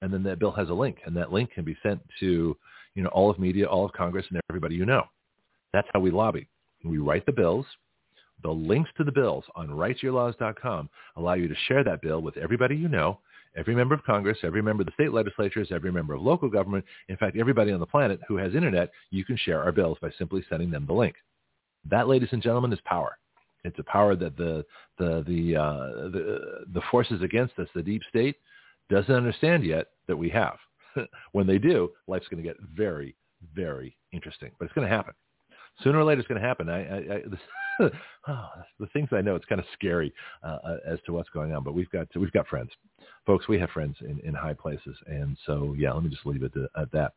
And 0.00 0.12
then 0.12 0.22
that 0.22 0.38
bill 0.38 0.52
has 0.52 0.70
a 0.70 0.74
link, 0.74 0.98
and 1.04 1.14
that 1.16 1.30
link 1.30 1.50
can 1.52 1.64
be 1.64 1.76
sent 1.82 2.00
to, 2.20 2.56
you 2.94 3.02
know, 3.02 3.10
all 3.10 3.30
of 3.30 3.38
media, 3.38 3.66
all 3.66 3.84
of 3.84 3.92
Congress, 3.92 4.24
and 4.30 4.40
everybody 4.50 4.76
you 4.76 4.86
know. 4.86 5.04
That's 5.72 5.88
how 5.92 6.00
we 6.00 6.10
lobby. 6.10 6.48
We 6.84 6.98
write 6.98 7.26
the 7.26 7.32
bills. 7.32 7.66
The 8.42 8.50
links 8.50 8.90
to 8.96 9.04
the 9.04 9.12
bills 9.12 9.44
on 9.54 9.68
writeyourlaws.com 9.68 10.88
allow 11.16 11.34
you 11.34 11.48
to 11.48 11.54
share 11.68 11.84
that 11.84 12.02
bill 12.02 12.20
with 12.20 12.36
everybody 12.36 12.76
you 12.76 12.88
know 12.88 13.18
every 13.56 13.74
member 13.74 13.94
of 13.94 14.02
Congress, 14.04 14.38
every 14.42 14.62
member 14.62 14.82
of 14.82 14.86
the 14.86 14.92
state 14.92 15.12
legislatures, 15.12 15.68
every 15.70 15.92
member 15.92 16.14
of 16.14 16.22
local 16.22 16.48
government, 16.48 16.84
in 17.08 17.16
fact, 17.16 17.36
everybody 17.36 17.72
on 17.72 17.80
the 17.80 17.86
planet 17.86 18.20
who 18.26 18.36
has 18.36 18.54
internet, 18.54 18.90
you 19.10 19.24
can 19.24 19.36
share 19.36 19.62
our 19.62 19.72
bills 19.72 19.98
by 20.00 20.10
simply 20.18 20.44
sending 20.48 20.70
them 20.70 20.86
the 20.86 20.92
link. 20.92 21.14
That, 21.88 22.08
ladies 22.08 22.30
and 22.32 22.42
gentlemen, 22.42 22.72
is 22.72 22.80
power. 22.84 23.18
It's 23.64 23.78
a 23.78 23.84
power 23.84 24.14
that 24.16 24.36
the 24.36 24.64
the 24.98 25.24
the 25.26 25.56
uh, 25.56 25.86
the, 26.10 26.64
the 26.72 26.82
forces 26.90 27.22
against 27.22 27.58
us, 27.58 27.68
the 27.74 27.82
deep 27.82 28.02
state, 28.08 28.36
doesn't 28.90 29.14
understand 29.14 29.64
yet 29.64 29.88
that 30.06 30.16
we 30.16 30.28
have. 30.30 30.56
when 31.32 31.46
they 31.46 31.58
do, 31.58 31.90
life's 32.06 32.28
going 32.28 32.42
to 32.42 32.48
get 32.48 32.56
very, 32.74 33.16
very 33.54 33.96
interesting. 34.12 34.50
But 34.58 34.66
it's 34.66 34.74
going 34.74 34.88
to 34.88 34.94
happen. 34.94 35.14
Sooner 35.82 35.98
or 35.98 36.04
later, 36.04 36.20
it's 36.20 36.28
going 36.28 36.40
to 36.40 36.46
happen. 36.46 36.68
I, 36.68 36.86
I, 36.86 36.96
I 36.96 37.22
this, 37.26 37.90
oh, 38.28 38.48
the 38.78 38.86
things 38.92 39.08
I 39.10 39.20
know, 39.20 39.34
it's 39.34 39.44
kind 39.46 39.60
of 39.60 39.66
scary 39.72 40.12
uh, 40.44 40.58
uh, 40.64 40.76
as 40.86 40.98
to 41.06 41.12
what's 41.12 41.30
going 41.30 41.52
on. 41.52 41.64
But 41.64 41.74
we've 41.74 41.90
got 41.90 42.06
we've 42.14 42.30
got 42.32 42.46
friends, 42.46 42.70
folks. 43.26 43.48
We 43.48 43.58
have 43.58 43.70
friends 43.70 43.96
in, 44.00 44.20
in 44.20 44.34
high 44.34 44.54
places, 44.54 44.96
and 45.06 45.36
so 45.46 45.74
yeah. 45.76 45.92
Let 45.92 46.04
me 46.04 46.10
just 46.10 46.26
leave 46.26 46.44
it 46.44 46.52
to, 46.54 46.68
at 46.76 46.92
that. 46.92 47.14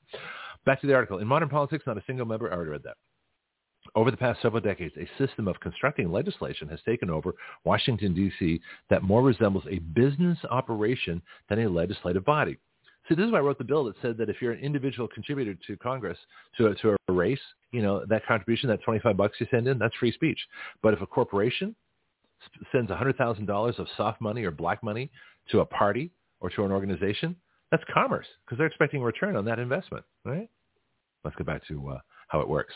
Back 0.66 0.82
to 0.82 0.88
the 0.88 0.96
article. 0.96 1.20
In 1.20 1.28
modern 1.28 1.50
politics, 1.50 1.84
not 1.86 1.98
a 1.98 2.04
single 2.08 2.26
member. 2.26 2.50
I 2.52 2.56
already 2.56 2.72
read 2.72 2.84
that. 2.84 2.98
Over 3.98 4.12
the 4.12 4.18
past 4.18 4.44
several 4.44 4.62
decades, 4.62 4.94
a 4.96 5.10
system 5.18 5.48
of 5.48 5.60
constructing 5.60 6.12
legislation 6.12 6.68
has 6.68 6.80
taken 6.86 7.10
over 7.10 7.34
Washington, 7.64 8.14
D.C. 8.14 8.62
that 8.92 9.02
more 9.02 9.24
resembles 9.24 9.64
a 9.72 9.80
business 9.80 10.38
operation 10.52 11.20
than 11.50 11.62
a 11.62 11.68
legislative 11.68 12.24
body. 12.24 12.60
See, 13.10 13.16
this 13.16 13.26
is 13.26 13.32
why 13.32 13.40
I 13.40 13.42
wrote 13.42 13.58
the 13.58 13.64
bill 13.64 13.86
that 13.86 13.96
said 14.04 14.16
that 14.20 14.30
if 14.30 14.40
you're 14.40 14.52
an 14.52 14.60
individual 14.60 15.08
contributor 15.08 15.56
to 15.66 15.78
Congress, 15.78 16.20
to 16.58 16.68
a, 16.68 16.76
to 16.76 16.96
a 17.10 17.12
race, 17.12 17.40
you 17.72 17.82
know, 17.82 18.06
that 18.08 18.24
contribution, 18.28 18.70
that 18.70 18.84
25 18.84 19.18
bucks 19.18 19.38
you 19.40 19.48
send 19.50 19.68
in, 19.68 19.80
that's 19.80 19.96
free 19.96 20.12
speech. 20.12 20.40
But 20.84 20.94
if 20.94 21.02
a 21.02 21.08
corporation 21.08 21.76
sends 22.72 22.92
$100,000 22.92 23.80
of 23.80 23.88
soft 23.98 24.22
money 24.22 24.44
or 24.44 24.52
black 24.52 24.84
money 24.84 25.10
to 25.50 25.62
a 25.62 25.66
party 25.66 26.12
or 26.40 26.52
to 26.52 26.64
an 26.66 26.72
organization, 26.72 27.36
that's 27.72 27.84
commerce 27.92 28.28
because 28.46 28.60
they're 28.60 28.68
expecting 28.68 29.02
a 29.02 29.06
return 29.06 29.36
on 29.36 29.46
that 29.46 29.58
investment, 29.58 30.06
right? 30.24 30.48
Let's 31.24 31.36
go 31.36 31.46
back 31.46 31.68
to 31.70 31.90
uh, 31.90 32.00
how 32.28 32.40
it 32.40 32.50
works. 32.50 32.74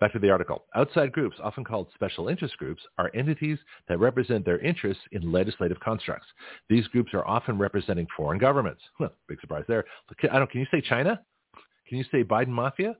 Back 0.00 0.12
to 0.14 0.18
the 0.18 0.30
article. 0.30 0.64
Outside 0.74 1.12
groups, 1.12 1.36
often 1.42 1.64
called 1.64 1.88
special 1.94 2.28
interest 2.28 2.56
groups, 2.56 2.82
are 2.98 3.10
entities 3.14 3.58
that 3.88 3.98
represent 4.00 4.44
their 4.44 4.58
interests 4.58 5.02
in 5.12 5.30
legislative 5.30 5.78
constructs. 5.80 6.26
These 6.68 6.88
groups 6.88 7.14
are 7.14 7.26
often 7.26 7.58
representing 7.58 8.06
foreign 8.16 8.38
governments. 8.38 8.82
Huh, 8.98 9.08
big 9.28 9.40
surprise 9.40 9.64
there. 9.66 9.84
I 10.30 10.38
don't, 10.38 10.50
can 10.50 10.60
you 10.60 10.66
say 10.70 10.80
China? 10.80 11.20
Can 11.88 11.98
you 11.98 12.04
say 12.10 12.22
Biden 12.22 12.48
Mafia? 12.48 12.96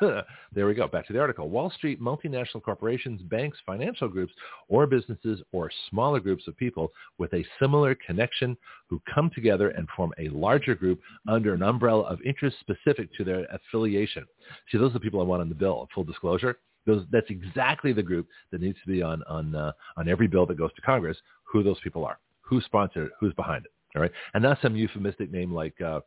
there 0.52 0.66
we 0.66 0.74
go. 0.74 0.88
Back 0.88 1.06
to 1.06 1.12
the 1.12 1.18
article. 1.18 1.48
Wall 1.48 1.70
Street, 1.70 2.00
multinational 2.00 2.62
corporations, 2.62 3.20
banks, 3.22 3.58
financial 3.66 4.08
groups, 4.08 4.32
or 4.68 4.86
businesses, 4.86 5.42
or 5.52 5.70
smaller 5.90 6.20
groups 6.20 6.48
of 6.48 6.56
people 6.56 6.92
with 7.18 7.32
a 7.34 7.44
similar 7.60 7.94
connection 8.06 8.56
who 8.88 9.00
come 9.12 9.30
together 9.34 9.70
and 9.70 9.88
form 9.96 10.12
a 10.18 10.28
larger 10.28 10.74
group 10.74 11.00
under 11.28 11.54
an 11.54 11.62
umbrella 11.62 12.02
of 12.04 12.20
interest 12.22 12.56
specific 12.60 13.12
to 13.14 13.24
their 13.24 13.46
affiliation. 13.52 14.24
See, 14.70 14.78
those 14.78 14.90
are 14.90 14.94
the 14.94 15.00
people 15.00 15.20
I 15.20 15.24
want 15.24 15.42
on 15.42 15.48
the 15.48 15.54
bill. 15.54 15.88
Full 15.94 16.04
disclosure. 16.04 16.58
Those, 16.86 17.04
that's 17.12 17.28
exactly 17.28 17.92
the 17.92 18.02
group 18.02 18.26
that 18.52 18.60
needs 18.62 18.78
to 18.80 18.90
be 18.90 19.02
on 19.02 19.22
on 19.28 19.54
uh, 19.54 19.72
on 19.98 20.08
every 20.08 20.26
bill 20.26 20.46
that 20.46 20.56
goes 20.56 20.72
to 20.74 20.82
Congress. 20.82 21.18
Who 21.44 21.62
those 21.62 21.78
people 21.80 22.06
are, 22.06 22.18
who 22.40 22.60
sponsored 22.62 23.08
it, 23.08 23.12
who's 23.20 23.34
behind 23.34 23.66
it. 23.66 23.72
All 23.94 24.02
right, 24.02 24.10
and 24.32 24.42
not 24.42 24.58
some 24.62 24.76
euphemistic 24.76 25.30
name 25.30 25.52
like, 25.52 25.78
uh, 25.80 26.00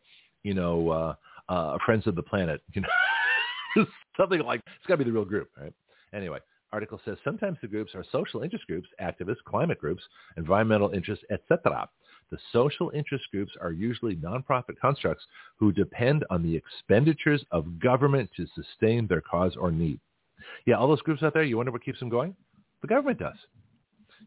you 0.44 0.54
know, 0.54 0.90
uh, 0.90 1.16
uh, 1.50 1.78
Friends 1.86 2.08
of 2.08 2.16
the 2.16 2.24
Planet. 2.24 2.62
You 2.74 2.82
know. 2.82 2.88
Something 4.18 4.40
like 4.42 4.62
it's 4.66 4.86
got 4.88 4.96
to 4.96 4.98
be 4.98 5.04
the 5.04 5.12
real 5.12 5.26
group, 5.26 5.50
right? 5.60 5.74
Anyway, 6.14 6.40
article 6.72 7.00
says 7.06 7.18
sometimes 7.24 7.58
the 7.62 7.68
groups 7.68 7.96
are 7.96 8.06
social 8.12 8.42
interest 8.42 8.66
groups, 8.68 8.88
activists, 9.02 9.44
climate 9.46 9.80
groups, 9.80 10.04
environmental 10.38 10.90
interests, 10.90 11.26
etc. 11.32 11.88
The 12.32 12.38
social 12.52 12.92
interest 12.96 13.26
groups 13.32 13.52
are 13.62 13.72
usually 13.72 14.16
nonprofit 14.16 14.80
constructs 14.82 15.24
who 15.58 15.72
depend 15.72 16.26
on 16.30 16.42
the 16.42 16.56
expenditures 16.56 17.44
of 17.52 17.80
government 17.80 18.30
to 18.38 18.48
sustain 18.56 19.08
their 19.08 19.22
cause 19.22 19.56
or 19.56 19.72
need. 19.72 20.00
Yeah, 20.66 20.76
all 20.76 20.88
those 20.88 21.02
groups 21.02 21.24
out 21.24 21.34
there, 21.34 21.44
you 21.44 21.58
wonder 21.58 21.72
what 21.72 21.84
keeps 21.84 22.00
them 22.00 22.10
going? 22.10 22.36
The 22.82 22.88
government 22.88 23.20
does. 23.20 23.38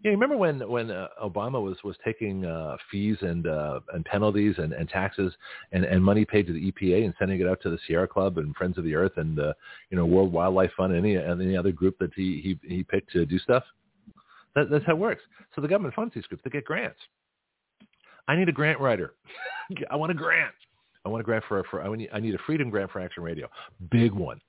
Yeah, 0.03 0.11
remember 0.11 0.36
when 0.36 0.61
when 0.68 0.90
uh, 0.90 1.09
Obama 1.22 1.62
was 1.62 1.76
was 1.82 1.97
taking 2.05 2.44
uh, 2.44 2.76
fees 2.90 3.16
and 3.22 3.47
uh, 3.47 3.80
and 3.92 4.05
penalties 4.05 4.55
and, 4.59 4.72
and 4.72 4.88
taxes 4.88 5.32
and, 5.72 5.84
and 5.84 6.05
money 6.05 6.24
paid 6.24 6.47
to 6.47 6.53
the 6.53 6.70
EPA 6.70 7.05
and 7.05 7.14
sending 7.18 7.40
it 7.40 7.49
out 7.49 7.61
to 7.62 7.70
the 7.70 7.78
Sierra 7.86 8.07
Club 8.07 8.38
and 8.38 8.55
Friends 8.57 8.78
of 8.78 8.84
the 8.84 8.94
Earth 8.94 9.12
and 9.16 9.38
uh, 9.38 9.53
you 9.90 9.97
know 9.97 10.07
World 10.07 10.32
Wildlife 10.32 10.70
Fund 10.76 10.94
and 10.94 11.05
any 11.05 11.16
any 11.16 11.57
other 11.57 11.72
group 11.72 11.99
that 11.99 12.11
he 12.14 12.40
he 12.62 12.74
he 12.76 12.82
picked 12.82 13.11
to 13.12 13.26
do 13.26 13.38
stuff. 13.38 13.64
That, 14.55 14.70
that's 14.70 14.84
how 14.86 14.92
it 14.92 14.99
works. 14.99 15.22
So 15.55 15.61
the 15.61 15.68
government 15.68 15.94
funds 15.94 16.14
these 16.14 16.24
groups. 16.26 16.42
They 16.44 16.51
get 16.51 16.64
grants. 16.64 16.99
I 18.28 18.36
need 18.36 18.49
a 18.49 18.53
grant 18.53 18.80
writer. 18.80 19.14
I 19.90 19.97
want 19.97 20.12
a 20.12 20.14
grant. 20.14 20.55
I 21.05 21.09
want 21.09 21.20
a 21.20 21.24
grant 21.24 21.44
for 21.49 21.62
for 21.70 21.82
I 21.82 21.94
need 21.94 22.11
I 22.12 22.20
need 22.20 22.34
a 22.34 22.38
freedom 22.47 22.70
grant 22.70 22.90
for 22.90 23.01
Action 23.01 23.22
Radio. 23.22 23.49
Big 23.90 24.12
one. 24.12 24.40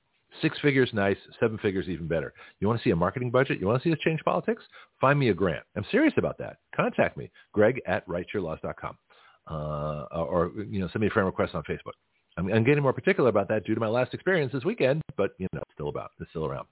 Six 0.41 0.59
figures, 0.59 0.89
nice. 0.93 1.17
Seven 1.39 1.57
figures, 1.57 1.87
even 1.87 2.07
better. 2.07 2.33
You 2.59 2.67
want 2.67 2.79
to 2.79 2.83
see 2.83 2.91
a 2.91 2.95
marketing 2.95 3.31
budget? 3.31 3.59
You 3.59 3.67
want 3.67 3.81
to 3.81 3.87
see 3.87 3.93
us 3.93 3.99
change 3.99 4.19
politics? 4.23 4.63
Find 5.01 5.17
me 5.17 5.29
a 5.29 5.33
grant. 5.33 5.63
I'm 5.75 5.85
serious 5.89 6.13
about 6.17 6.37
that. 6.39 6.57
Contact 6.75 7.17
me, 7.17 7.31
Greg 7.53 7.81
at 7.87 8.07
writeyourlaws.com. 8.07 8.97
Uh, 9.49 10.05
or, 10.11 10.51
you 10.69 10.79
know, 10.79 10.89
send 10.89 11.01
me 11.01 11.07
a 11.07 11.09
friend 11.09 11.25
request 11.25 11.55
on 11.55 11.63
Facebook. 11.63 11.93
I'm, 12.37 12.51
I'm, 12.51 12.63
getting 12.65 12.83
more 12.83 12.93
particular 12.93 13.29
about 13.29 13.47
that 13.47 13.65
due 13.65 13.73
to 13.73 13.79
my 13.79 13.87
last 13.87 14.13
experience 14.13 14.51
this 14.51 14.65
weekend, 14.65 15.01
but, 15.15 15.31
you 15.37 15.47
know, 15.53 15.61
it's 15.61 15.73
still 15.73 15.87
about, 15.87 16.11
it's 16.19 16.29
still 16.31 16.45
around. 16.45 16.67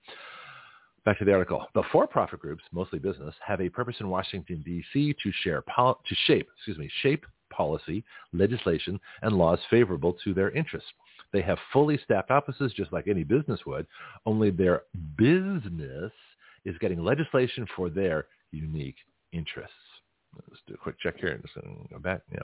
Back 1.06 1.20
to 1.20 1.26
the 1.26 1.34
article. 1.34 1.66
The 1.74 1.84
for-profit 1.92 2.40
groups, 2.40 2.64
mostly 2.74 3.00
business, 3.00 3.34
have 3.46 3.62
a 3.62 3.70
purpose 3.70 3.96
in 4.00 4.10
Washington, 4.10 4.62
D.C. 4.66 5.16
to 5.24 5.32
share, 5.44 5.62
pol- 5.62 6.02
to 6.06 6.16
shape, 6.26 6.48
excuse 6.58 6.78
me, 6.78 6.90
shape 7.02 7.26
policy, 7.52 8.04
legislation, 8.34 9.00
and 9.22 9.38
laws 9.38 9.60
favorable 9.70 10.18
to 10.24 10.34
their 10.34 10.52
interests. 10.52 10.90
They 11.36 11.42
have 11.42 11.60
fully 11.74 12.00
staffed 12.02 12.32
offices 12.32 12.72
just 12.72 12.94
like 12.94 13.10
any 13.10 13.26
business 13.26 13.60
would, 13.66 13.86
only 14.26 14.52
their 14.52 14.84
business 15.18 16.14
is 16.64 16.78
getting 16.80 17.04
legislation 17.04 17.68
for 17.76 17.90
their 17.90 18.28
unique 18.54 18.96
interests. 19.34 19.76
Let's 20.50 20.62
do 20.66 20.76
a 20.76 20.78
quick 20.78 20.98
check 20.98 21.18
here. 21.20 21.38
Just 21.42 21.56
go 21.92 22.00
back. 22.00 22.22
Yeah. 22.32 22.40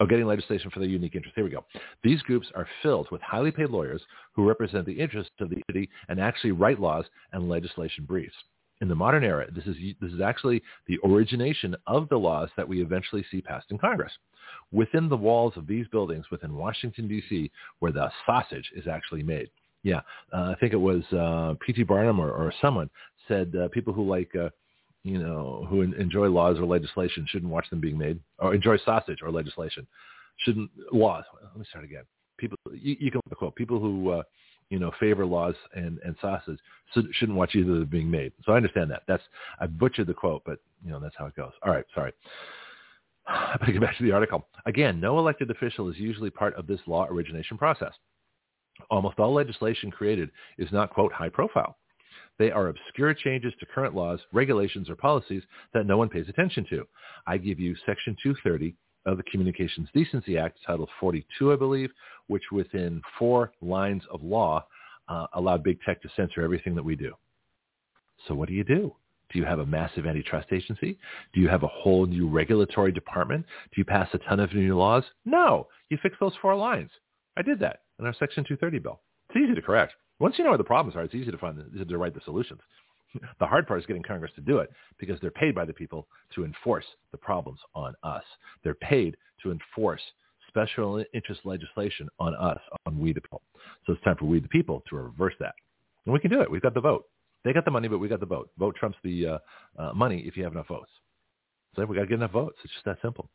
Oh, 0.00 0.06
getting 0.08 0.24
legislation 0.24 0.70
for 0.70 0.80
their 0.80 0.88
unique 0.88 1.14
interests. 1.14 1.34
Here 1.36 1.44
we 1.44 1.50
go. 1.50 1.66
These 2.02 2.22
groups 2.22 2.50
are 2.54 2.66
filled 2.82 3.10
with 3.10 3.20
highly 3.20 3.50
paid 3.50 3.68
lawyers 3.68 4.00
who 4.32 4.48
represent 4.48 4.86
the 4.86 4.98
interests 4.98 5.34
of 5.40 5.50
the 5.50 5.62
city 5.70 5.90
and 6.08 6.18
actually 6.18 6.52
write 6.52 6.80
laws 6.80 7.04
and 7.34 7.50
legislation 7.50 8.06
briefs. 8.06 8.34
In 8.80 8.88
the 8.88 8.94
modern 8.94 9.24
era, 9.24 9.46
this 9.50 9.66
is, 9.66 9.76
this 10.00 10.12
is 10.12 10.20
actually 10.20 10.62
the 10.86 10.98
origination 11.04 11.76
of 11.86 12.08
the 12.08 12.16
laws 12.16 12.48
that 12.56 12.66
we 12.66 12.80
eventually 12.80 13.24
see 13.30 13.42
passed 13.42 13.70
in 13.70 13.78
Congress 13.78 14.12
within 14.72 15.08
the 15.08 15.16
walls 15.16 15.52
of 15.56 15.66
these 15.66 15.86
buildings 15.88 16.24
within 16.30 16.56
Washington, 16.56 17.08
D.C., 17.08 17.50
where 17.80 17.92
the 17.92 18.10
sausage 18.26 18.70
is 18.74 18.86
actually 18.86 19.22
made. 19.22 19.50
Yeah, 19.82 20.00
uh, 20.32 20.52
I 20.52 20.56
think 20.60 20.72
it 20.72 20.76
was 20.76 21.02
uh, 21.12 21.54
P.T. 21.64 21.84
Barnum 21.84 22.20
or, 22.20 22.30
or 22.30 22.52
someone 22.60 22.90
said 23.28 23.54
uh, 23.56 23.68
people 23.68 23.92
who 23.92 24.08
like, 24.08 24.30
uh, 24.34 24.50
you 25.02 25.18
know, 25.18 25.66
who 25.70 25.82
enjoy 25.82 26.28
laws 26.28 26.58
or 26.58 26.66
legislation 26.66 27.26
shouldn't 27.28 27.50
watch 27.50 27.68
them 27.70 27.80
being 27.80 27.96
made, 27.96 28.20
or 28.38 28.54
enjoy 28.54 28.76
sausage 28.84 29.18
or 29.22 29.30
legislation 29.30 29.86
shouldn't 30.38 30.70
laws. 30.92 31.24
Let 31.42 31.58
me 31.58 31.64
start 31.70 31.84
again. 31.84 32.04
People, 32.36 32.58
you, 32.72 32.96
you 33.00 33.10
can 33.10 33.20
quote 33.34 33.54
people 33.54 33.78
who, 33.78 34.10
uh, 34.10 34.22
you 34.70 34.78
know, 34.78 34.92
favor 34.98 35.26
laws 35.26 35.54
and, 35.74 35.98
and 36.04 36.16
sausage 36.20 36.58
shouldn't 37.12 37.36
watch 37.36 37.54
either 37.54 37.72
of 37.72 37.78
them 37.80 37.88
being 37.88 38.10
made. 38.10 38.32
So 38.44 38.52
I 38.52 38.56
understand 38.56 38.90
that. 38.90 39.02
That's 39.06 39.22
I 39.60 39.66
butchered 39.66 40.06
the 40.06 40.14
quote, 40.14 40.42
but 40.46 40.58
you 40.84 40.90
know 40.90 41.00
that's 41.00 41.14
how 41.18 41.26
it 41.26 41.36
goes. 41.36 41.52
All 41.62 41.72
right, 41.72 41.84
sorry. 41.94 42.12
I 43.26 43.56
better 43.58 43.72
get 43.72 43.82
back 43.82 43.98
to 43.98 44.04
the 44.04 44.12
article. 44.12 44.48
Again, 44.66 45.00
no 45.00 45.18
elected 45.18 45.50
official 45.50 45.88
is 45.88 45.98
usually 45.98 46.30
part 46.30 46.54
of 46.54 46.66
this 46.66 46.80
law 46.86 47.06
origination 47.06 47.58
process. 47.58 47.92
Almost 48.90 49.18
all 49.18 49.34
legislation 49.34 49.90
created 49.90 50.30
is 50.56 50.72
not, 50.72 50.90
quote, 50.90 51.12
high 51.12 51.28
profile. 51.28 51.76
They 52.38 52.50
are 52.50 52.68
obscure 52.68 53.12
changes 53.12 53.52
to 53.60 53.66
current 53.66 53.94
laws, 53.94 54.20
regulations, 54.32 54.88
or 54.88 54.96
policies 54.96 55.42
that 55.74 55.84
no 55.84 55.98
one 55.98 56.08
pays 56.08 56.28
attention 56.28 56.64
to. 56.70 56.86
I 57.26 57.36
give 57.36 57.60
you 57.60 57.76
Section 57.84 58.16
230 58.22 58.74
of 59.06 59.16
the 59.16 59.22
Communications 59.24 59.88
Decency 59.94 60.36
Act, 60.36 60.58
Title 60.66 60.88
42, 61.00 61.52
I 61.52 61.56
believe, 61.56 61.90
which 62.26 62.44
within 62.52 63.02
four 63.18 63.52
lines 63.62 64.02
of 64.12 64.22
law 64.22 64.64
uh, 65.08 65.26
allowed 65.34 65.62
big 65.62 65.78
tech 65.82 66.00
to 66.02 66.08
censor 66.16 66.42
everything 66.42 66.74
that 66.74 66.82
we 66.82 66.96
do. 66.96 67.14
So 68.28 68.34
what 68.34 68.48
do 68.48 68.54
you 68.54 68.64
do? 68.64 68.94
Do 69.32 69.38
you 69.38 69.44
have 69.44 69.60
a 69.60 69.66
massive 69.66 70.06
antitrust 70.06 70.48
agency? 70.52 70.98
Do 71.32 71.40
you 71.40 71.48
have 71.48 71.62
a 71.62 71.68
whole 71.68 72.06
new 72.06 72.28
regulatory 72.28 72.92
department? 72.92 73.46
Do 73.72 73.80
you 73.80 73.84
pass 73.84 74.08
a 74.12 74.18
ton 74.18 74.40
of 74.40 74.52
new 74.54 74.76
laws? 74.76 75.04
No. 75.24 75.68
You 75.88 75.98
fix 76.02 76.16
those 76.20 76.32
four 76.42 76.56
lines. 76.56 76.90
I 77.36 77.42
did 77.42 77.60
that 77.60 77.82
in 77.98 78.06
our 78.06 78.14
Section 78.14 78.44
230 78.44 78.78
bill. 78.80 79.00
It's 79.28 79.38
easy 79.42 79.54
to 79.54 79.62
correct. 79.62 79.92
Once 80.18 80.36
you 80.36 80.44
know 80.44 80.50
where 80.50 80.58
the 80.58 80.64
problems 80.64 80.96
are, 80.96 81.02
it's 81.02 81.14
easy 81.14 81.30
to 81.30 81.38
find 81.38 81.56
the, 81.56 81.84
to 81.84 81.98
write 81.98 82.14
the 82.14 82.20
solutions. 82.24 82.60
The 83.40 83.46
hard 83.46 83.66
part 83.66 83.80
is 83.80 83.86
getting 83.86 84.02
Congress 84.02 84.32
to 84.36 84.40
do 84.40 84.58
it 84.58 84.70
because 84.98 85.18
they're 85.20 85.30
paid 85.30 85.54
by 85.54 85.64
the 85.64 85.72
people 85.72 86.06
to 86.34 86.44
enforce 86.44 86.84
the 87.10 87.18
problems 87.18 87.58
on 87.74 87.94
us. 88.02 88.22
They're 88.62 88.74
paid 88.74 89.16
to 89.42 89.50
enforce 89.50 90.02
special 90.48 91.04
interest 91.14 91.40
legislation 91.44 92.08
on 92.18 92.34
us, 92.34 92.60
on 92.86 92.98
we 92.98 93.12
the 93.12 93.20
people. 93.20 93.42
So 93.86 93.94
it's 93.94 94.02
time 94.02 94.16
for 94.16 94.26
we 94.26 94.40
the 94.40 94.48
people 94.48 94.82
to 94.88 94.96
reverse 94.96 95.34
that. 95.40 95.54
And 96.04 96.12
we 96.12 96.20
can 96.20 96.30
do 96.30 96.40
it. 96.40 96.50
We've 96.50 96.62
got 96.62 96.74
the 96.74 96.80
vote. 96.80 97.06
They 97.44 97.52
got 97.52 97.64
the 97.64 97.70
money, 97.70 97.88
but 97.88 97.98
we 97.98 98.08
got 98.08 98.20
the 98.20 98.26
vote. 98.26 98.50
Vote 98.58 98.76
trumps 98.76 98.98
the 99.02 99.26
uh, 99.26 99.38
uh, 99.78 99.92
money 99.94 100.20
if 100.26 100.36
you 100.36 100.44
have 100.44 100.52
enough 100.52 100.68
votes. 100.68 100.90
So 101.74 101.84
we 101.84 101.96
got 101.96 102.02
to 102.02 102.08
get 102.08 102.14
enough 102.14 102.32
votes. 102.32 102.58
It's 102.64 102.72
just 102.72 102.84
that 102.84 102.98
simple. 103.00 103.30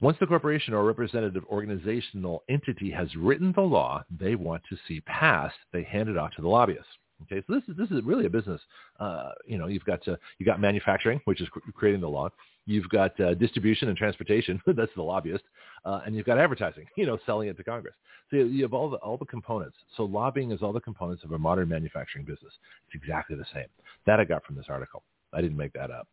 Once 0.00 0.16
the 0.20 0.26
corporation 0.26 0.74
or 0.74 0.84
representative 0.84 1.44
organizational 1.50 2.44
entity 2.48 2.90
has 2.90 3.14
written 3.16 3.52
the 3.52 3.60
law 3.60 4.02
they 4.10 4.36
want 4.36 4.62
to 4.68 4.76
see 4.86 5.00
passed, 5.00 5.56
they 5.72 5.82
hand 5.82 6.08
it 6.08 6.16
off 6.16 6.30
to 6.36 6.42
the 6.42 6.48
lobbyists. 6.48 6.86
Okay, 7.22 7.42
so 7.46 7.54
this 7.54 7.62
is 7.68 7.76
this 7.76 7.90
is 7.90 8.04
really 8.04 8.26
a 8.26 8.30
business. 8.30 8.60
Uh, 9.00 9.30
you 9.46 9.58
know, 9.58 9.66
you've 9.66 9.84
got 9.84 10.02
to, 10.04 10.18
you 10.38 10.46
got 10.46 10.60
manufacturing, 10.60 11.20
which 11.24 11.40
is 11.40 11.48
creating 11.74 12.00
the 12.00 12.08
law. 12.08 12.28
You've 12.64 12.88
got 12.90 13.18
uh, 13.20 13.34
distribution 13.34 13.88
and 13.88 13.96
transportation. 13.96 14.60
that's 14.66 14.92
the 14.94 15.02
lobbyist, 15.02 15.44
uh, 15.84 16.00
and 16.06 16.14
you've 16.14 16.26
got 16.26 16.38
advertising. 16.38 16.86
You 16.96 17.06
know, 17.06 17.18
selling 17.26 17.48
it 17.48 17.56
to 17.56 17.64
Congress. 17.64 17.94
So 18.30 18.36
you 18.36 18.62
have 18.62 18.74
all 18.74 18.90
the 18.90 18.98
all 18.98 19.16
the 19.16 19.24
components. 19.24 19.76
So 19.96 20.04
lobbying 20.04 20.52
is 20.52 20.62
all 20.62 20.72
the 20.72 20.80
components 20.80 21.24
of 21.24 21.32
a 21.32 21.38
modern 21.38 21.68
manufacturing 21.68 22.24
business. 22.24 22.52
It's 22.86 23.02
exactly 23.02 23.36
the 23.36 23.46
same. 23.52 23.66
That 24.06 24.20
I 24.20 24.24
got 24.24 24.44
from 24.44 24.56
this 24.56 24.66
article. 24.68 25.02
I 25.32 25.40
didn't 25.40 25.56
make 25.56 25.72
that 25.74 25.90
up. 25.90 26.08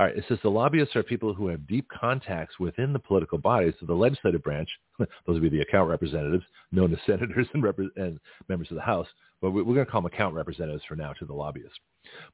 All 0.00 0.06
right, 0.06 0.16
it 0.16 0.24
says 0.30 0.38
the 0.42 0.48
lobbyists 0.48 0.96
are 0.96 1.02
people 1.02 1.34
who 1.34 1.48
have 1.48 1.66
deep 1.66 1.86
contacts 1.90 2.58
within 2.58 2.94
the 2.94 2.98
political 2.98 3.36
bodies 3.36 3.74
of 3.82 3.86
the 3.86 3.94
legislative 3.94 4.42
branch. 4.42 4.70
Those 4.98 5.08
would 5.26 5.42
be 5.42 5.50
the 5.50 5.60
account 5.60 5.90
representatives, 5.90 6.42
known 6.72 6.90
as 6.94 6.98
senators 7.06 7.46
and, 7.52 7.62
rep- 7.62 7.76
and 7.96 8.18
members 8.48 8.70
of 8.70 8.76
the 8.76 8.80
House. 8.80 9.06
But 9.42 9.50
we're 9.50 9.62
going 9.62 9.84
to 9.84 9.84
call 9.84 10.00
them 10.00 10.10
account 10.10 10.34
representatives 10.34 10.84
for 10.88 10.96
now 10.96 11.12
to 11.18 11.26
the 11.26 11.34
lobbyists. 11.34 11.78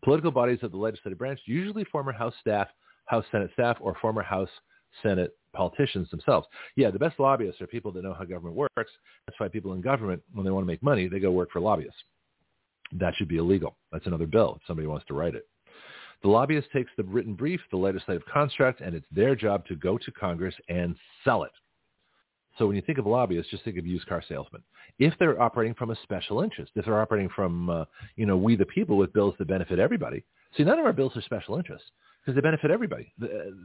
Political 0.04 0.30
bodies 0.30 0.60
of 0.62 0.70
the 0.70 0.76
legislative 0.76 1.18
branch, 1.18 1.40
usually 1.44 1.82
former 1.86 2.12
House 2.12 2.34
staff, 2.40 2.68
House 3.06 3.24
Senate 3.32 3.50
staff, 3.54 3.78
or 3.80 3.96
former 4.00 4.22
House 4.22 4.50
Senate 5.02 5.36
politicians 5.52 6.08
themselves. 6.10 6.46
Yeah, 6.76 6.92
the 6.92 7.00
best 7.00 7.18
lobbyists 7.18 7.60
are 7.60 7.66
people 7.66 7.90
that 7.90 8.04
know 8.04 8.14
how 8.14 8.26
government 8.26 8.54
works. 8.54 8.92
That's 9.26 9.38
why 9.38 9.48
people 9.48 9.72
in 9.72 9.80
government, 9.80 10.22
when 10.32 10.44
they 10.44 10.52
want 10.52 10.62
to 10.62 10.68
make 10.70 10.84
money, 10.84 11.08
they 11.08 11.18
go 11.18 11.32
work 11.32 11.50
for 11.50 11.60
lobbyists. 11.60 11.98
That 12.92 13.14
should 13.16 13.26
be 13.26 13.38
illegal. 13.38 13.76
That's 13.90 14.06
another 14.06 14.28
bill 14.28 14.58
if 14.60 14.66
somebody 14.68 14.86
wants 14.86 15.06
to 15.06 15.14
write 15.14 15.34
it. 15.34 15.48
The 16.26 16.32
lobbyist 16.32 16.72
takes 16.72 16.90
the 16.96 17.04
written 17.04 17.34
brief, 17.34 17.60
the 17.70 17.76
legislative 17.76 18.24
construct, 18.26 18.80
and 18.80 18.96
it's 18.96 19.06
their 19.12 19.36
job 19.36 19.64
to 19.66 19.76
go 19.76 19.96
to 19.96 20.10
Congress 20.10 20.56
and 20.68 20.96
sell 21.22 21.44
it. 21.44 21.52
So 22.58 22.66
when 22.66 22.74
you 22.74 22.82
think 22.82 22.98
of 22.98 23.06
lobbyists, 23.06 23.48
just 23.48 23.62
think 23.62 23.78
of 23.78 23.86
used 23.86 24.08
car 24.08 24.24
salesmen. 24.28 24.60
If 24.98 25.14
they're 25.20 25.40
operating 25.40 25.74
from 25.74 25.90
a 25.90 25.96
special 26.02 26.42
interest, 26.42 26.72
if 26.74 26.84
they're 26.84 27.00
operating 27.00 27.28
from, 27.28 27.70
uh, 27.70 27.84
you 28.16 28.26
know, 28.26 28.36
we 28.36 28.56
the 28.56 28.66
people 28.66 28.96
with 28.96 29.12
bills 29.12 29.36
that 29.38 29.46
benefit 29.46 29.78
everybody. 29.78 30.24
See, 30.56 30.64
none 30.64 30.80
of 30.80 30.84
our 30.84 30.92
bills 30.92 31.16
are 31.16 31.22
special 31.22 31.58
interests 31.58 31.92
because 32.20 32.34
they 32.34 32.40
benefit 32.40 32.72
everybody. 32.72 33.12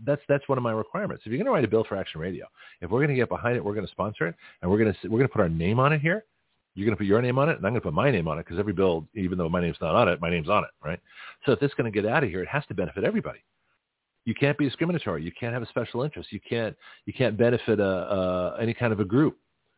That's 0.06 0.22
that's 0.30 0.48
one 0.48 0.60
of 0.60 0.64
my 0.64 0.72
requirements. 0.72 1.24
If 1.26 1.32
you're 1.32 1.40
going 1.40 1.48
to 1.48 1.52
write 1.52 1.66
a 1.66 1.68
bill 1.68 1.84
for 1.90 1.98
Action 1.98 2.22
Radio, 2.22 2.46
if 2.82 2.92
we're 2.92 3.00
going 3.00 3.10
to 3.10 3.16
get 3.16 3.28
behind 3.28 3.56
it, 3.58 3.66
we're 3.66 3.74
going 3.74 3.88
to 3.88 3.92
sponsor 3.92 4.28
it, 4.28 4.36
and 4.62 4.70
we're 4.70 4.78
going 4.78 4.94
to 4.94 5.08
we're 5.10 5.18
going 5.18 5.30
to 5.30 5.34
put 5.34 5.42
our 5.42 5.50
name 5.50 5.80
on 5.80 5.94
it 5.94 6.02
here. 6.02 6.26
You're 6.74 6.86
going 6.86 6.96
to 6.96 6.98
put 6.98 7.08
your 7.08 7.22
name 7.22 7.38
on 7.38 7.50
it, 7.50 7.58
and 7.58 7.66
I'm 7.66 7.74
going 7.74 7.82
to 7.82 7.88
put 7.88 7.94
my 7.94 8.12
name 8.12 8.28
on 8.28 8.40
it 8.40 8.46
because 8.46 8.58
every 8.58 8.74
bill, 8.74 9.06
even 9.14 9.38
though 9.38 9.50
my 9.50 9.60
name's 9.60 9.78
not 9.82 9.94
on 9.94 10.08
it, 10.08 10.22
my 10.22 10.30
name's 10.30 10.50
on 10.50 10.64
it, 10.64 10.70
right? 10.84 11.00
So 11.46 11.52
if 11.52 11.60
this 11.60 11.70
is 11.70 11.76
going 11.76 11.92
to 11.92 12.02
get 12.02 12.10
out 12.10 12.24
of 12.24 12.30
here, 12.30 12.42
it 12.42 12.48
has 12.48 12.66
to 12.68 12.74
benefit 12.74 13.04
everybody. 13.04 13.40
You 14.26 14.34
can't 14.36 14.58
be 14.58 14.66
discriminatory. 14.66 15.24
You 15.24 15.32
can't 15.38 15.54
have 15.54 15.64
a 15.64 15.68
special 15.68 16.04
interest. 16.04 16.32
You 16.32 16.40
can't 16.48 16.76
you 17.06 17.14
can't 17.14 17.38
benefit 17.38 17.80
a, 17.80 17.84
a 17.84 18.58
any 18.62 18.74
kind 18.74 18.94
of 18.94 19.00
a 19.00 19.06
group. 19.06 19.38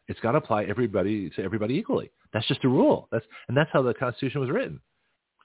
It's 0.09 0.19
got 0.19 0.33
to 0.33 0.39
apply 0.39 0.65
everybody 0.65 1.29
to 1.31 1.43
everybody 1.43 1.75
equally. 1.75 2.11
That's 2.33 2.47
just 2.47 2.63
a 2.65 2.67
rule. 2.69 3.07
That's 3.11 3.25
and 3.47 3.55
that's 3.55 3.69
how 3.71 3.81
the 3.81 3.93
Constitution 3.93 4.41
was 4.41 4.49
written. 4.49 4.81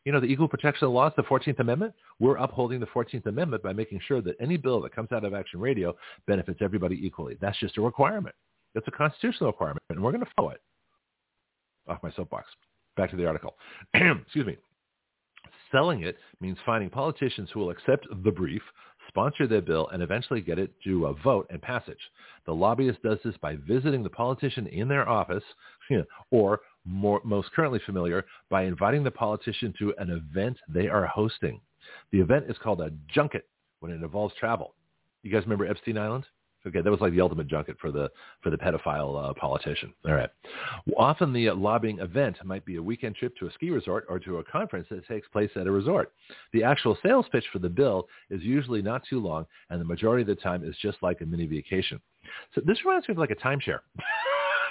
You 0.05 0.13
know, 0.13 0.21
the 0.21 0.27
equal 0.27 0.49
protection 0.49 0.89
laws, 0.89 1.13
the 1.17 1.23
14th 1.25 1.61
Amendment, 1.61 1.93
we're 2.19 2.37
upholding 2.37 2.81
the 2.81 2.87
14th 2.87 3.27
Amendment 3.27 3.63
by 3.63 3.73
making 3.73 4.01
sure 4.07 4.21
that 4.23 4.37
any 4.41 4.57
bill 4.57 4.81
that 4.81 4.95
comes 4.95 5.13
out 5.13 5.25
of 5.25 5.35
Action 5.35 5.61
Radio 5.61 5.95
benefits 6.27 6.61
everybody 6.63 6.99
equally. 7.05 7.37
That's 7.41 7.59
just 7.59 7.77
a 7.77 7.83
requirement. 7.83 8.35
That's 8.75 8.89
a 8.89 8.93
constitutional 8.93 9.51
requirement, 9.51 9.83
and 9.91 10.03
we're 10.03 10.13
going 10.13 10.25
to 10.25 10.31
follow 10.37 10.51
it 10.51 10.61
off 11.89 12.03
my 12.03 12.13
soapbox. 12.13 12.47
Back 12.97 13.11
to 13.11 13.17
the 13.17 13.27
article. 13.27 13.55
Excuse 13.95 14.47
me. 14.47 14.57
Selling 15.71 16.03
it 16.03 16.17
means 16.41 16.59
finding 16.65 16.91
politicians 16.91 17.51
who 17.53 17.61
will 17.61 17.71
accept 17.71 18.07
the 18.25 18.31
brief, 18.31 18.63
sponsor 19.09 19.47
their 19.47 19.61
bill, 19.61 19.89
and 19.89 20.03
eventually 20.03 20.41
get 20.41 20.59
it 20.59 20.73
to 20.85 21.07
a 21.07 21.15
vote 21.15 21.47
and 21.51 21.61
passage. 21.61 21.99
The 22.47 22.55
lobbyist 22.55 23.03
does 23.03 23.19
this 23.25 23.37
by 23.43 23.57
visiting 23.57 24.03
the 24.03 24.11
politician 24.11 24.67
in 24.69 24.89
their 24.89 25.09
office 25.09 25.45
or 26.31 26.61
more, 26.85 27.21
most 27.25 27.53
currently 27.53 27.81
familiar 27.85 28.25
by 28.51 28.63
inviting 28.65 29.05
the 29.05 29.11
politician 29.11 29.75
to 29.79 29.95
an 29.99 30.11
event 30.11 30.57
they 30.69 30.89
are 30.89 31.07
hosting. 31.07 31.61
The 32.13 32.21
event 32.21 32.47
is 32.49 32.57
called 32.63 32.81
a 32.81 32.93
junket 33.15 33.47
when 33.81 33.93
it 33.93 34.03
involves 34.03 34.35
travel. 34.37 34.75
You 35.23 35.31
guys 35.31 35.43
remember 35.43 35.67
Epstein 35.67 35.99
Island? 35.99 36.25
Okay, 36.69 36.81
that 36.81 36.91
was 36.91 37.01
like 37.01 37.13
the 37.13 37.21
ultimate 37.21 37.49
junket 37.49 37.77
for 37.81 37.91
the 37.91 38.11
for 38.43 38.51
the 38.51 38.57
pedophile 38.57 39.31
uh, 39.31 39.35
politician. 39.35 39.93
All 40.07 40.15
right. 40.15 40.31
Often 40.97 41.33
the 41.33 41.51
lobbying 41.51 41.99
event 41.99 42.37
might 42.45 42.65
be 42.65 42.77
a 42.77 42.83
weekend 42.83 43.17
trip 43.17 43.37
to 43.39 43.47
a 43.47 43.53
ski 43.53 43.71
resort 43.71 44.07
or 44.09 44.19
to 44.21 44.39
a 44.39 44.45
conference 44.45 44.87
that 44.91 45.07
takes 45.07 45.27
place 45.29 45.51
at 45.57 45.67
a 45.67 45.71
resort. 45.71 46.13
The 46.53 46.63
actual 46.63 46.97
sales 47.03 47.27
pitch 47.33 47.45
for 47.53 47.59
the 47.59 47.69
bill 47.69 48.09
is 48.31 48.43
usually 48.43 48.83
not 48.83 49.03
too 49.09 49.21
long, 49.21 49.47
and 49.71 49.81
the 49.81 49.85
majority 49.85 50.23
of 50.23 50.37
the 50.37 50.43
time 50.43 50.65
is 50.65 50.77
just 50.81 50.99
like 51.03 51.21
a 51.21 51.27
mini 51.27 51.47
vacation. 51.47 52.01
So 52.55 52.61
this 52.65 52.85
reminds 52.85 53.09
me 53.09 53.13
of 53.13 53.19
like 53.19 53.31
a 53.31 53.37
timeshare. 53.37 53.81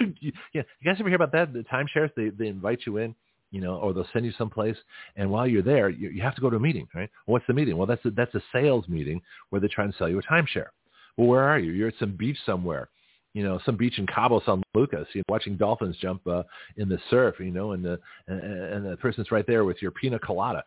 yeah, 0.00 0.30
you 0.52 0.62
guys 0.84 0.96
ever 1.00 1.08
hear 1.08 1.16
about 1.16 1.32
that? 1.32 1.52
The 1.52 1.64
timeshares 1.64 2.10
they 2.16 2.30
they 2.30 2.46
invite 2.46 2.80
you 2.86 2.98
in 2.98 3.14
you 3.50 3.60
know, 3.60 3.76
or 3.76 3.92
they'll 3.92 4.06
send 4.12 4.24
you 4.26 4.32
someplace, 4.36 4.76
and 5.16 5.30
while 5.30 5.46
you're 5.46 5.62
there, 5.62 5.88
you, 5.88 6.10
you 6.10 6.22
have 6.22 6.34
to 6.34 6.40
go 6.40 6.50
to 6.50 6.56
a 6.56 6.60
meeting, 6.60 6.86
right? 6.94 7.08
Well, 7.26 7.32
what's 7.32 7.46
the 7.46 7.54
meeting? 7.54 7.76
Well, 7.76 7.86
that's 7.86 8.04
a, 8.04 8.10
that's 8.10 8.34
a 8.34 8.42
sales 8.52 8.86
meeting 8.88 9.22
where 9.48 9.60
they're 9.60 9.70
trying 9.72 9.90
to 9.90 9.96
sell 9.96 10.08
you 10.08 10.18
a 10.18 10.22
timeshare. 10.22 10.66
Well, 11.18 11.26
where 11.26 11.42
are 11.42 11.58
you? 11.58 11.72
You're 11.72 11.88
at 11.88 11.94
some 11.98 12.16
beach 12.16 12.38
somewhere, 12.46 12.88
you 13.34 13.42
know, 13.42 13.58
some 13.66 13.76
beach 13.76 13.98
in 13.98 14.06
Cabo 14.06 14.40
San 14.46 14.62
Lucas, 14.74 15.06
you 15.12 15.20
know, 15.20 15.24
watching 15.28 15.56
dolphins 15.56 15.96
jump 16.00 16.24
uh, 16.26 16.44
in 16.76 16.88
the 16.88 16.98
surf, 17.10 17.34
you 17.40 17.50
know, 17.50 17.72
and 17.72 17.84
the 17.84 17.98
and, 18.28 18.86
the 18.86 18.96
person's 18.96 19.32
right 19.32 19.46
there 19.46 19.64
with 19.64 19.82
your 19.82 19.90
pina 19.90 20.18
colada, 20.20 20.62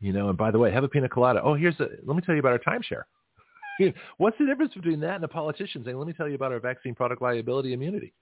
you 0.00 0.12
know. 0.12 0.28
And 0.28 0.36
by 0.36 0.50
the 0.50 0.58
way, 0.58 0.72
have 0.72 0.82
a 0.82 0.88
pina 0.88 1.08
colada. 1.08 1.40
Oh, 1.42 1.54
here's 1.54 1.78
a. 1.78 1.86
Let 2.04 2.16
me 2.16 2.22
tell 2.22 2.34
you 2.34 2.40
about 2.40 2.52
our 2.52 2.58
timeshare. 2.58 3.04
What's 4.18 4.36
the 4.38 4.44
difference 4.44 4.74
between 4.74 4.98
that 5.00 5.14
and 5.14 5.24
a 5.24 5.28
politician 5.28 5.84
saying, 5.84 5.96
"Let 5.96 6.08
me 6.08 6.12
tell 6.12 6.28
you 6.28 6.34
about 6.34 6.50
our 6.50 6.60
vaccine 6.60 6.96
product 6.96 7.22
liability 7.22 7.72
immunity"? 7.72 8.12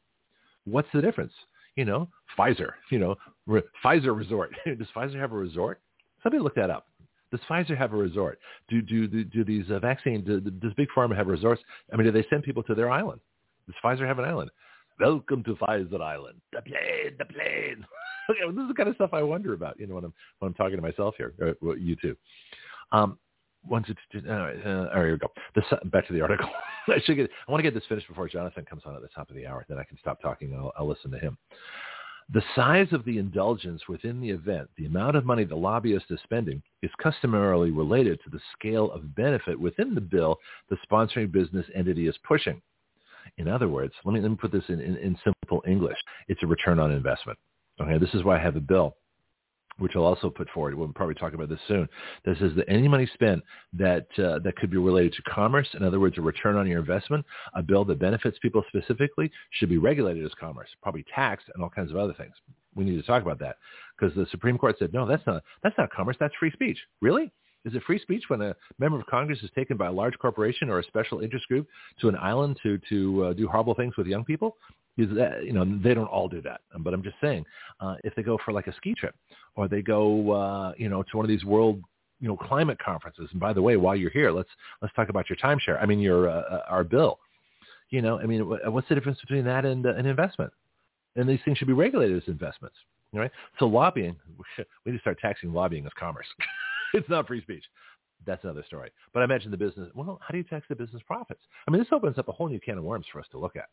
What's 0.65 0.89
the 0.93 1.01
difference? 1.01 1.33
You 1.77 1.87
know, 1.87 2.09
Pfizer. 2.39 2.73
You 2.91 2.99
know, 2.99 3.17
re- 3.47 3.63
Pfizer 3.83 4.15
resort. 4.15 4.55
Does 4.67 4.89
Pfizer 4.95 5.19
have 5.19 5.33
a 5.33 5.37
resort? 5.37 5.81
Somebody 6.23 6.43
look 6.43 6.55
that 6.57 6.69
up. 6.69 6.90
Does 7.31 7.41
Pfizer 7.49 7.77
have 7.77 7.93
a 7.93 7.97
resort? 7.97 8.39
Do 8.69 8.83
do 8.83 9.07
do, 9.07 9.25
do 9.25 9.45
these 9.45 9.71
uh, 9.71 9.79
vaccine? 9.79 10.25
Do, 10.25 10.41
does 10.41 10.73
Big 10.75 10.89
Pharma 10.97 11.17
have 11.17 11.29
resorts? 11.29 11.63
I 11.93 11.97
mean, 11.97 12.07
do 12.07 12.13
they 12.13 12.27
send 12.29 12.43
people 12.43 12.63
to 12.65 12.75
their 12.75 12.91
island? 12.91 13.21
Does 13.67 13.77
Pfizer 13.85 14.07
have 14.07 14.19
an 14.19 14.25
island? 14.25 14.51
Welcome 14.99 15.43
to 15.45 15.55
Pfizer 15.55 16.01
Island. 16.01 16.41
The 16.53 16.61
plane, 16.63 17.17
the 17.19 17.25
plane. 17.25 17.87
okay, 18.31 18.41
well, 18.45 18.55
this 18.55 18.63
is 18.63 18.69
the 18.69 18.75
kind 18.75 18.89
of 18.89 18.97
stuff 18.97 19.11
I 19.13 19.23
wonder 19.23 19.55
about. 19.55 19.79
You 19.79 19.87
know, 19.87 19.95
when 19.95 20.05
I'm 20.05 20.13
when 20.41 20.49
I'm 20.49 20.55
talking 20.55 20.77
to 20.77 20.83
myself 20.83 21.15
here, 21.17 21.33
or, 21.41 21.55
well, 21.61 21.79
you 21.79 21.97
too. 21.97 22.17
Um, 22.93 23.19
once 23.67 23.87
it's 23.89 24.27
uh, 24.27 24.31
uh, 24.31 24.95
here 24.95 25.13
we 25.13 25.19
go. 25.19 25.31
The, 25.55 25.63
back 25.91 26.07
to 26.09 26.13
the 26.13 26.21
article. 26.21 26.49
I 26.89 27.01
should 27.05 27.17
get. 27.17 27.31
I 27.47 27.51
want 27.51 27.61
to 27.61 27.71
get 27.71 27.75
this 27.75 27.87
finished 27.89 28.09
before 28.09 28.29
Jonathon 28.29 28.65
comes 28.65 28.83
on 28.85 28.95
at 28.95 29.03
the 29.03 29.09
top 29.09 29.31
of 29.31 29.37
the 29.37 29.47
hour. 29.47 29.65
Then 29.69 29.79
I 29.79 29.85
can 29.85 29.99
stop 29.99 30.21
talking. 30.21 30.53
and 30.53 30.61
I'll, 30.61 30.73
I'll 30.79 30.89
listen 30.89 31.11
to 31.13 31.19
him. 31.19 31.39
The 32.33 32.43
size 32.55 32.93
of 32.93 33.05
the 33.05 33.19
indulgence 33.19 33.89
within 33.89 34.21
the 34.21 34.31
event, 34.31 34.69
the 34.77 34.87
amount 34.87 35.17
of 35.17 35.25
money 35.25 35.43
the 35.43 35.57
lobbyist 35.57 36.07
is 36.11 36.21
spending, 36.23 36.63
is 36.81 36.91
customarily 37.03 37.73
related 37.73 38.21
to 38.23 38.31
the 38.31 38.39
scale 38.53 38.93
of 38.93 39.17
benefit 39.17 39.59
within 39.59 39.97
the 39.97 40.01
bill 40.01 40.39
the 40.69 40.77
sponsoring 40.89 41.33
business 41.33 41.67
entity 41.75 42.07
is 42.07 42.17
pushing. 42.23 42.63
In 43.39 43.49
other 43.49 43.69
words, 43.69 43.95
let 44.05 44.13
me, 44.13 44.21
let 44.21 44.31
me 44.31 44.37
put 44.37 44.53
this 44.53 44.65
in, 44.69 44.81
in, 44.81 44.97
in 44.99 45.19
simple 45.25 45.63
English. 45.67 45.99
It's 46.29 46.43
a 46.45 46.47
return 46.47 46.79
on 46.79 46.93
investment. 46.93 47.37
Okay, 47.81 47.99
this 47.99 48.15
is 48.15 48.23
why 48.23 48.37
I 48.39 48.43
have 48.43 48.55
a 48.55 48.61
bill 48.61 48.95
which 49.81 49.93
I'll 49.97 50.05
also 50.05 50.31
put 50.31 50.49
forward. 50.51 50.75
We'll 50.75 50.89
probably 50.93 51.15
talk 51.15 51.33
about 51.33 51.49
this 51.49 51.59
soon. 51.67 51.89
That 52.25 52.39
says 52.39 52.53
that 52.57 52.69
any 52.69 52.87
money 52.87 53.09
spent 53.15 53.43
that 53.73 54.07
uh, 54.19 54.39
that 54.41 54.57
could 54.57 54.71
be 54.71 54.77
related 54.77 55.15
to 55.15 55.23
commerce, 55.23 55.69
in 55.75 55.83
other 55.83 55.99
words, 55.99 56.19
a 56.19 56.21
return 56.21 56.57
on 56.57 56.67
your 56.67 56.81
investment, 56.81 57.25
a 57.55 57.63
bill 57.63 57.85
that 57.87 57.99
benefits 57.99 58.39
people 58.41 58.63
specifically, 58.69 59.31
should 59.53 59.69
be 59.69 59.79
regulated 59.79 60.25
as 60.25 60.33
commerce, 60.39 60.69
probably 60.83 61.05
taxed 61.15 61.47
and 61.55 61.63
all 61.63 61.71
kinds 61.71 61.91
of 61.91 61.97
other 61.97 62.15
things. 62.15 62.35
We 62.77 62.85
need 62.85 62.97
to 62.97 63.03
talk 63.03 63.23
about 63.23 63.41
that 63.41 63.57
because 63.99 64.15
the 64.15 64.27
Supreme 64.31 64.59
Court 64.59 64.77
said 64.79 64.93
no, 64.93 65.07
that's 65.07 65.27
not 65.27 65.43
that's 65.63 65.77
not 65.79 65.91
commerce, 65.91 66.17
that's 66.21 66.35
free 66.39 66.53
speech. 66.53 66.79
Really? 67.01 67.33
Is 67.65 67.75
it 67.75 67.83
free 67.83 67.99
speech 67.99 68.25
when 68.29 68.41
a 68.41 68.57
member 68.79 68.99
of 68.99 69.07
Congress 69.07 69.43
is 69.43 69.51
taken 69.55 69.77
by 69.77 69.87
a 69.87 69.93
large 69.93 70.19
corporation 70.19 70.71
or 70.71 70.79
a 70.79 70.85
special 70.85 71.21
interest 71.21 71.47
group 71.49 71.67
to 72.01 72.09
an 72.09 72.17
island 72.17 72.59
to 72.63 72.79
to 72.89 73.25
uh, 73.25 73.33
do 73.35 73.49
horrible 73.49 73.75
things 73.75 73.97
with 73.97 74.07
young 74.07 74.25
people? 74.25 74.57
Is 75.01 75.09
that 75.17 75.45
you 75.45 75.53
know 75.53 75.65
they 75.83 75.95
don't 75.95 76.07
all 76.07 76.29
do 76.29 76.43
that, 76.43 76.61
but 76.81 76.93
I'm 76.93 77.03
just 77.03 77.17
saying 77.21 77.45
uh, 77.81 77.97
if 78.05 78.15
they 78.15 78.23
go 78.23 78.39
for 78.45 78.53
like 78.53 78.67
a 78.67 78.75
ski 78.77 78.95
trip 78.95 79.15
or 79.57 79.69
they 79.69 79.83
go 79.83 80.31
uh, 80.33 80.73
you 80.77 80.89
know 80.89 81.03
to 81.03 81.17
one 81.17 81.25
of 81.25 81.29
these 81.29 81.45
world 81.45 81.83
you 82.21 82.29
know 82.29 82.37
climate 82.37 82.79
conferences. 82.79 83.29
And 83.33 83.41
by 83.41 83.53
the 83.53 83.63
way, 83.63 83.77
while 83.77 83.97
you're 83.97 84.11
here, 84.11 84.31
let's 84.31 84.49
let's 84.83 84.95
talk 84.95 85.09
about 85.09 85.31
your 85.31 85.37
timeshare. 85.37 85.83
I 85.83 85.87
mean 85.87 86.01
your 86.01 86.29
uh, 86.29 86.43
uh 86.43 86.63
our 86.69 86.85
bill. 86.85 87.19
You 87.91 88.03
know, 88.03 88.21
I 88.21 88.27
mean, 88.27 88.43
what's 88.43 88.89
the 88.89 88.95
difference 88.95 89.21
between 89.21 89.45
that 89.47 89.65
and 89.65 89.85
uh, 89.85 89.95
an 89.95 90.07
investment? 90.07 90.53
And 91.17 91.29
these 91.29 91.41
things 91.45 91.59
should 91.59 91.67
be 91.67 91.73
regulated 91.73 92.17
as 92.17 92.29
investments, 92.29 92.77
right? 93.13 93.33
So 93.59 93.67
lobbying, 93.67 94.15
we 94.59 94.93
need 94.93 94.99
to 94.99 95.01
start 95.01 95.19
taxing 95.21 95.53
lobbying 95.53 95.87
as 95.87 95.93
commerce. 95.99 96.27
it's 96.95 97.09
not 97.09 97.27
free 97.27 97.43
speech. 97.43 97.65
That's 98.27 98.45
another 98.45 98.63
story. 98.67 98.91
But 99.13 99.25
I 99.25 99.27
mentioned 99.27 99.53
the 99.53 99.57
business. 99.57 99.89
Well, 99.95 100.21
how 100.23 100.31
do 100.31 100.39
you 100.39 100.45
tax 100.45 100.67
the 100.69 100.77
business 100.77 101.03
profits? 101.07 101.41
I 101.67 101.71
mean, 101.71 101.81
this 101.81 101.89
opens 101.91 102.19
up 102.19 102.29
a 102.29 102.33
whole 102.33 102.49
new 102.49 102.61
can 102.61 102.79
of 102.79 102.85
worms 102.85 103.07
for 103.11 103.19
us 103.19 103.27
to 103.33 103.39
look 103.39 103.57
at 103.57 103.69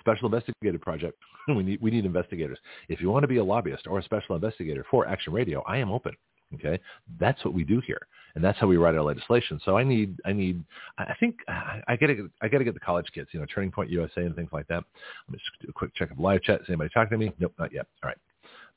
special 0.00 0.26
investigative 0.26 0.80
project. 0.80 1.18
we 1.48 1.62
need 1.62 1.80
we 1.80 1.90
need 1.90 2.04
investigators. 2.04 2.58
If 2.88 3.00
you 3.00 3.10
want 3.10 3.22
to 3.24 3.28
be 3.28 3.38
a 3.38 3.44
lobbyist 3.44 3.86
or 3.86 3.98
a 3.98 4.02
special 4.02 4.34
investigator 4.34 4.84
for 4.90 5.06
Action 5.06 5.32
Radio, 5.32 5.62
I 5.66 5.78
am 5.78 5.90
open. 5.90 6.14
Okay, 6.54 6.80
that's 7.20 7.44
what 7.44 7.52
we 7.52 7.62
do 7.62 7.80
here, 7.86 8.00
and 8.34 8.42
that's 8.42 8.58
how 8.58 8.66
we 8.66 8.78
write 8.78 8.94
our 8.94 9.02
legislation. 9.02 9.60
So 9.66 9.76
I 9.76 9.84
need 9.84 10.18
I 10.24 10.32
need 10.32 10.64
I 10.96 11.14
think 11.20 11.36
I, 11.46 11.82
I 11.88 11.96
gotta 11.96 12.30
I 12.40 12.48
gotta 12.48 12.64
get 12.64 12.72
the 12.72 12.80
college 12.80 13.06
kids, 13.12 13.28
you 13.32 13.40
know, 13.40 13.46
Turning 13.54 13.70
Point 13.70 13.90
USA 13.90 14.22
and 14.22 14.34
things 14.34 14.48
like 14.50 14.66
that. 14.68 14.82
Let 15.26 15.32
me 15.32 15.38
just 15.38 15.50
do 15.60 15.68
a 15.68 15.72
quick 15.72 15.94
check 15.94 16.10
of 16.10 16.18
live 16.18 16.42
chat. 16.42 16.62
Is 16.62 16.66
anybody 16.68 16.90
talking 16.94 17.18
to 17.18 17.24
me? 17.24 17.32
Nope, 17.38 17.52
not 17.58 17.72
yet. 17.72 17.86
All 18.02 18.08
right, 18.08 18.16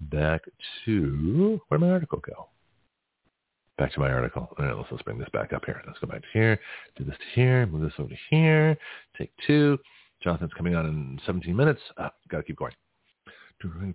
back 0.02 0.42
to 0.86 1.62
where 1.70 1.78
did 1.78 1.86
my 1.86 1.92
article 1.92 2.20
go? 2.20 2.48
Back 3.78 3.94
to 3.94 4.00
my 4.02 4.12
article. 4.12 4.50
All 4.60 4.66
right, 4.66 4.76
let's, 4.76 4.90
let's 4.92 5.04
bring 5.04 5.18
this 5.18 5.30
back 5.32 5.54
up 5.54 5.64
here. 5.66 5.82
Let's 5.88 5.98
go 6.00 6.08
back 6.08 6.22
to 6.22 6.28
here. 6.34 6.60
Do 6.98 7.06
this 7.06 7.16
to 7.16 7.26
here. 7.34 7.66
Move 7.68 7.84
this 7.84 7.94
over 8.00 8.10
to 8.10 8.16
here. 8.30 8.78
Take 9.18 9.32
two. 9.48 9.80
Jonathon's 10.24 10.54
coming 10.54 10.76
on 10.76 10.86
in 10.86 11.20
17 11.26 11.56
minutes. 11.56 11.82
Ah, 11.98 12.12
Got 12.30 12.38
to 12.38 12.44
keep 12.44 12.58
going. 12.58 12.74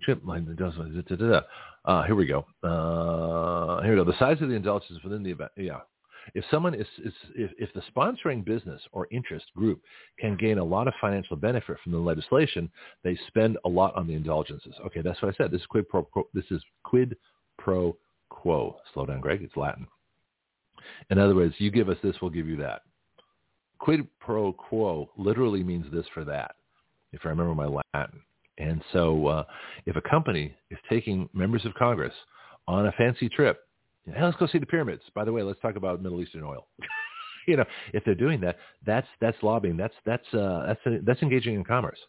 Chip, 0.05 0.21
uh, 1.85 2.03
here 2.03 2.15
we 2.15 2.25
go. 2.25 2.45
Uh, 2.63 3.81
here 3.81 3.91
we 3.91 3.97
go. 3.97 4.05
The 4.05 4.17
size 4.17 4.41
of 4.41 4.47
the 4.47 4.55
indulgences 4.55 5.03
within 5.03 5.23
the 5.23 5.31
event. 5.31 5.51
Yeah. 5.57 5.79
If 6.35 6.45
someone 6.51 6.73
is, 6.73 6.87
is 7.03 7.13
if, 7.35 7.51
if 7.57 7.73
the 7.73 7.81
sponsoring 7.93 8.45
business 8.45 8.81
or 8.91 9.07
interest 9.11 9.45
group 9.55 9.81
can 10.19 10.37
gain 10.37 10.57
a 10.57 10.63
lot 10.63 10.87
of 10.87 10.93
financial 10.99 11.35
benefit 11.35 11.77
from 11.83 11.93
the 11.93 11.97
legislation, 11.97 12.69
they 13.03 13.17
spend 13.27 13.57
a 13.65 13.69
lot 13.69 13.95
on 13.95 14.07
the 14.07 14.13
indulgences. 14.13 14.73
Okay, 14.85 15.01
that's 15.01 15.21
what 15.21 15.33
I 15.33 15.37
said. 15.37 15.51
This 15.51 15.61
is 15.61 15.67
quid 15.67 15.87
pro 15.89 16.03
quo. 16.03 16.27
This 16.33 16.45
is 16.51 16.61
quid 16.83 17.15
pro 17.57 17.97
quo. 18.29 18.77
Slow 18.93 19.05
down, 19.05 19.21
Greg. 19.21 19.41
It's 19.41 19.55
Latin. 19.57 19.87
In 21.09 21.17
other 21.17 21.35
words, 21.35 21.55
you 21.57 21.71
give 21.71 21.89
us 21.89 21.97
this, 22.03 22.15
we'll 22.21 22.31
give 22.31 22.47
you 22.47 22.57
that 22.57 22.81
quid 23.79 24.07
pro 24.19 24.53
quo 24.53 25.09
literally 25.17 25.63
means 25.63 25.85
this 25.91 26.05
for 26.13 26.23
that, 26.25 26.55
if 27.13 27.21
I 27.25 27.29
remember 27.29 27.55
my 27.55 27.81
Latin. 27.93 28.21
And 28.57 28.81
so 28.91 29.27
uh, 29.27 29.43
if 29.85 29.95
a 29.95 30.01
company 30.01 30.53
is 30.71 30.77
taking 30.89 31.29
members 31.33 31.65
of 31.65 31.73
Congress 31.75 32.13
on 32.67 32.87
a 32.87 32.91
fancy 32.93 33.29
trip, 33.29 33.67
hey, 34.05 34.23
let's 34.23 34.37
go 34.37 34.47
see 34.47 34.57
the 34.57 34.65
pyramids. 34.65 35.03
By 35.13 35.25
the 35.25 35.31
way, 35.31 35.43
let's 35.43 35.59
talk 35.61 35.75
about 35.75 36.01
Middle 36.01 36.21
Eastern 36.21 36.43
oil. 36.43 36.67
you 37.47 37.57
know, 37.57 37.65
if 37.93 38.03
they're 38.03 38.15
doing 38.15 38.41
that, 38.41 38.57
that's 38.85 39.07
that's 39.21 39.37
lobbying. 39.43 39.77
That's 39.77 39.93
that's 40.05 40.33
uh, 40.33 40.65
that's 40.67 40.99
that's 41.05 41.21
engaging 41.21 41.55
in 41.55 41.63
commerce, 41.63 41.99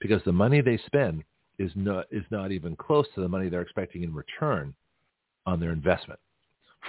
because 0.00 0.22
the 0.24 0.32
money 0.32 0.60
they 0.60 0.78
spend 0.86 1.22
is 1.58 1.70
not 1.74 2.06
is 2.10 2.24
not 2.30 2.50
even 2.50 2.76
close 2.76 3.06
to 3.14 3.20
the 3.20 3.28
money 3.28 3.48
they're 3.48 3.62
expecting 3.62 4.02
in 4.02 4.14
return 4.14 4.74
on 5.46 5.60
their 5.60 5.72
investment. 5.72 6.18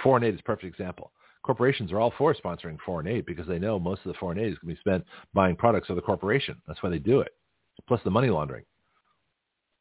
Foreign 0.02 0.24
aid 0.24 0.34
is 0.34 0.40
a 0.40 0.44
perfect 0.44 0.66
example 0.66 1.12
corporations 1.42 1.92
are 1.92 2.00
all 2.00 2.12
for 2.16 2.34
sponsoring 2.34 2.78
foreign 2.84 3.06
aid 3.06 3.26
because 3.26 3.46
they 3.46 3.58
know 3.58 3.78
most 3.78 4.00
of 4.04 4.12
the 4.12 4.18
foreign 4.18 4.38
aid 4.38 4.52
is 4.52 4.58
going 4.58 4.74
to 4.74 4.80
be 4.82 4.90
spent 4.90 5.04
buying 5.34 5.56
products 5.56 5.90
of 5.90 5.96
the 5.96 6.02
corporation. 6.02 6.60
That's 6.66 6.82
why 6.82 6.90
they 6.90 6.98
do 6.98 7.20
it. 7.20 7.32
Plus 7.88 8.00
the 8.04 8.10
money 8.10 8.28
laundering. 8.28 8.64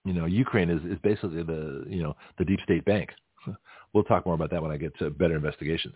You 0.06 0.14
know, 0.14 0.26
Ukraine 0.26 0.70
is, 0.70 0.84
is 0.84 0.98
basically 1.04 1.44
the, 1.44 1.86
you 1.88 2.02
know, 2.02 2.16
the 2.38 2.46
deep 2.46 2.60
state 2.64 2.86
bank. 2.86 3.10
We'll 3.94 4.06
talk 4.06 4.26
more 4.26 4.36
about 4.36 4.52
that 4.52 4.62
when 4.64 4.72
I 4.72 4.78
get 4.78 4.98
to 5.00 5.10
better 5.10 5.36
investigations. 5.36 5.96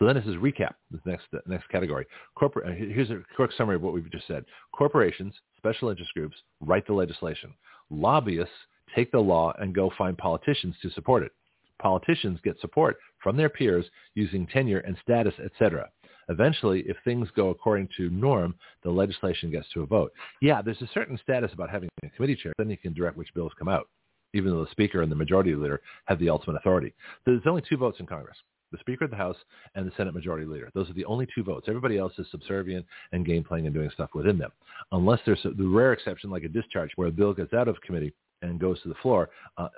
So 0.00 0.04
then 0.04 0.16
this 0.16 0.24
is 0.24 0.34
recap, 0.34 0.72
this 0.90 1.00
next 1.06 1.26
next 1.46 1.68
category. 1.68 2.04
Corporate, 2.34 2.68
uh, 2.68 2.72
here's 2.72 3.10
a 3.10 3.22
quick 3.36 3.52
summary 3.56 3.76
of 3.76 3.82
what 3.82 3.92
we've 3.94 4.10
just 4.10 4.26
said. 4.26 4.44
Corporations, 4.72 5.32
special 5.56 5.90
interest 5.90 6.12
groups 6.12 6.34
write 6.60 6.88
the 6.88 6.92
legislation. 6.92 7.54
Lobbyists 7.88 8.50
take 8.96 9.12
the 9.12 9.20
law 9.20 9.52
and 9.60 9.72
go 9.72 9.92
find 9.96 10.18
politicians 10.18 10.74
to 10.82 10.90
support 10.90 11.22
it 11.22 11.30
politicians 11.80 12.38
get 12.44 12.60
support 12.60 12.96
from 13.22 13.36
their 13.36 13.48
peers 13.48 13.86
using 14.14 14.46
tenure 14.46 14.80
and 14.80 14.96
status, 15.02 15.34
etc. 15.44 15.88
Eventually, 16.28 16.84
if 16.86 16.96
things 17.04 17.28
go 17.34 17.50
according 17.50 17.88
to 17.96 18.08
norm, 18.10 18.54
the 18.82 18.90
legislation 18.90 19.50
gets 19.50 19.66
to 19.74 19.82
a 19.82 19.86
vote. 19.86 20.12
Yeah, 20.40 20.62
there's 20.62 20.80
a 20.80 20.88
certain 20.94 21.18
status 21.22 21.52
about 21.52 21.70
having 21.70 21.88
a 22.04 22.10
committee 22.10 22.36
chair. 22.36 22.52
Then 22.56 22.70
you 22.70 22.78
can 22.78 22.92
direct 22.94 23.16
which 23.16 23.34
bills 23.34 23.52
come 23.58 23.68
out, 23.68 23.88
even 24.32 24.52
though 24.52 24.64
the 24.64 24.70
speaker 24.70 25.02
and 25.02 25.10
the 25.10 25.16
majority 25.16 25.54
leader 25.54 25.80
have 26.06 26.18
the 26.20 26.30
ultimate 26.30 26.56
authority. 26.56 26.94
There's 27.26 27.42
only 27.46 27.62
two 27.68 27.76
votes 27.76 27.98
in 28.00 28.06
Congress. 28.06 28.36
The 28.72 28.78
Speaker 28.78 29.06
of 29.06 29.10
the 29.10 29.16
House 29.16 29.36
and 29.74 29.84
the 29.84 29.92
Senate 29.96 30.14
Majority 30.14 30.46
Leader. 30.46 30.70
Those 30.74 30.88
are 30.88 30.94
the 30.94 31.04
only 31.06 31.26
two 31.34 31.42
votes. 31.42 31.66
Everybody 31.68 31.98
else 31.98 32.12
is 32.18 32.26
subservient 32.30 32.86
and 33.10 33.26
game 33.26 33.42
playing 33.42 33.66
and 33.66 33.74
doing 33.74 33.90
stuff 33.90 34.10
within 34.14 34.38
them. 34.38 34.52
Unless 34.92 35.20
there's 35.26 35.42
the 35.42 35.66
rare 35.66 35.92
exception 35.92 36.30
like 36.30 36.44
a 36.44 36.48
discharge 36.48 36.92
where 36.94 37.08
a 37.08 37.12
bill 37.12 37.34
gets 37.34 37.52
out 37.52 37.66
of 37.66 37.80
committee 37.80 38.12
and 38.42 38.60
goes 38.60 38.80
to 38.82 38.88
the 38.88 38.94
floor 39.02 39.30
uh, 39.58 39.68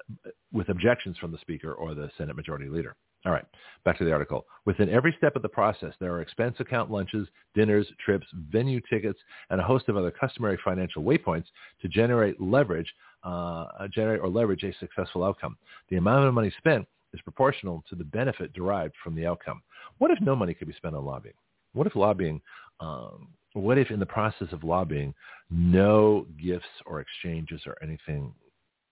with 0.53 0.69
objections 0.69 1.17
from 1.17 1.33
the 1.33 1.39
speaker 1.39 1.73
or 1.73 1.95
the 1.95 2.11
Senate 2.19 2.37
Majority 2.37 2.69
Leader. 2.69 2.95
All 3.25 3.33
right, 3.33 3.45
back 3.85 3.99
to 3.99 4.05
the 4.05 4.13
article. 4.13 4.47
Within 4.65 4.89
every 4.89 5.15
step 5.17 5.37
of 5.37 5.43
the 5.43 5.49
process, 5.49 5.95
there 6.01 6.13
are 6.13 6.23
expense 6.23 6.57
account 6.59 6.91
lunches, 6.91 7.29
dinners, 7.55 7.87
trips, 8.05 8.27
venue 8.51 8.81
tickets, 8.91 9.19
and 9.51 9.61
a 9.61 9.65
host 9.65 9.89
of 9.89 9.97
other 9.97 10.11
customary 10.11 10.59
financial 10.65 11.05
waypoints 11.05 11.47
to 11.83 11.89
generate 11.89 12.41
leverage, 12.41 12.93
uh, 13.23 13.67
generate 13.93 14.21
or 14.21 14.29
leverage 14.29 14.65
a 14.65 14.75
successful 14.81 15.23
outcome. 15.23 15.57
The 15.89 15.97
amount 15.97 16.27
of 16.27 16.35
money 16.35 16.53
spent 16.59 16.87
is 17.15 17.21
proportional 17.21 17.85
to 17.89 17.95
the 17.95 18.05
benefit 18.05 18.53
derived 18.55 18.95
from 19.05 19.15
the 19.15 19.27
outcome. 19.27 19.63
What 19.99 20.11
if 20.11 20.21
no 20.21 20.35
money 20.35 20.55
could 20.55 20.69
be 20.69 20.75
spent 20.75 20.97
on 20.97 21.05
lobbying? 21.05 21.35
What 21.75 21.87
if 21.87 21.95
lobbying, 21.95 22.41
um, 22.81 23.29
what 23.53 23.79
if 23.79 23.93
in 23.93 24.01
the 24.01 24.07
process 24.07 24.49
of 24.51 24.65
lobbying, 24.65 25.15
no 25.49 26.27
gifts 26.43 26.67
or 26.87 27.01
exchanges 27.01 27.63
or 27.67 27.77
anything 27.83 28.35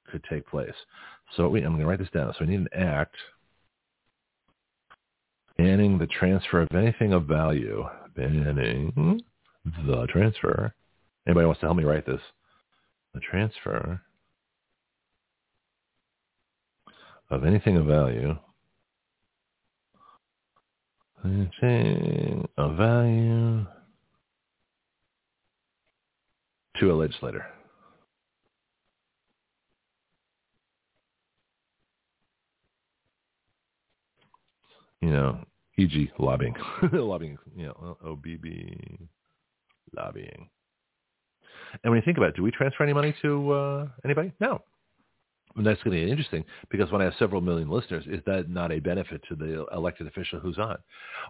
could 0.08 0.22
take 0.30 0.46
place? 0.46 0.74
So 1.36 1.48
we, 1.48 1.62
I'm 1.62 1.72
going 1.72 1.80
to 1.80 1.86
write 1.86 1.98
this 1.98 2.08
down. 2.10 2.32
So 2.38 2.44
we 2.44 2.52
need 2.52 2.60
an 2.60 2.68
act 2.74 3.16
banning 5.60 5.98
the 5.98 6.06
transfer 6.06 6.62
of 6.62 6.68
anything 6.74 7.12
of 7.12 7.26
value. 7.26 7.84
Banning 8.16 9.20
the 9.86 10.06
transfer. 10.08 10.72
Anybody 11.26 11.46
wants 11.46 11.60
to 11.60 11.66
help 11.66 11.76
me 11.76 11.84
write 11.84 12.06
this? 12.06 12.20
The 13.12 13.20
transfer 13.20 14.00
of 17.30 17.44
anything 17.44 17.76
of 17.76 17.84
value. 17.84 18.36
Anything 21.24 22.48
of 22.56 22.76
value 22.76 23.66
to 26.78 26.90
a 26.90 26.94
legislator. 26.94 27.44
You 35.02 35.10
know, 35.10 35.44
e.g. 35.80 36.10
lobbying, 36.18 36.54
lobbying, 36.92 37.38
you 37.56 37.66
know, 37.66 37.96
OBB, 38.04 38.98
lobbying. 39.96 40.48
And 41.82 41.90
when 41.90 41.96
you 41.96 42.04
think 42.04 42.16
about 42.18 42.30
it, 42.30 42.36
do 42.36 42.42
we 42.42 42.50
transfer 42.50 42.82
any 42.82 42.92
money 42.92 43.14
to 43.22 43.52
uh, 43.52 43.88
anybody? 44.04 44.32
No. 44.40 44.62
And 45.56 45.66
that's 45.66 45.82
going 45.82 45.98
to 45.98 46.04
be 46.04 46.10
interesting 46.10 46.44
because 46.70 46.92
when 46.92 47.00
I 47.00 47.04
have 47.04 47.14
several 47.18 47.40
million 47.40 47.68
listeners, 47.68 48.04
is 48.06 48.20
that 48.26 48.48
not 48.48 48.70
a 48.70 48.78
benefit 48.78 49.20
to 49.28 49.34
the 49.34 49.66
elected 49.74 50.06
official 50.06 50.38
who's 50.38 50.58
on? 50.58 50.78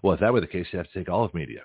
Well, 0.03 0.15
if 0.15 0.21
that 0.21 0.33
were 0.33 0.41
the 0.41 0.47
case, 0.47 0.67
you 0.73 0.79
have 0.79 0.91
to 0.91 0.99
take 0.99 1.09
all 1.09 1.25
of 1.25 1.33
media. 1.33 1.61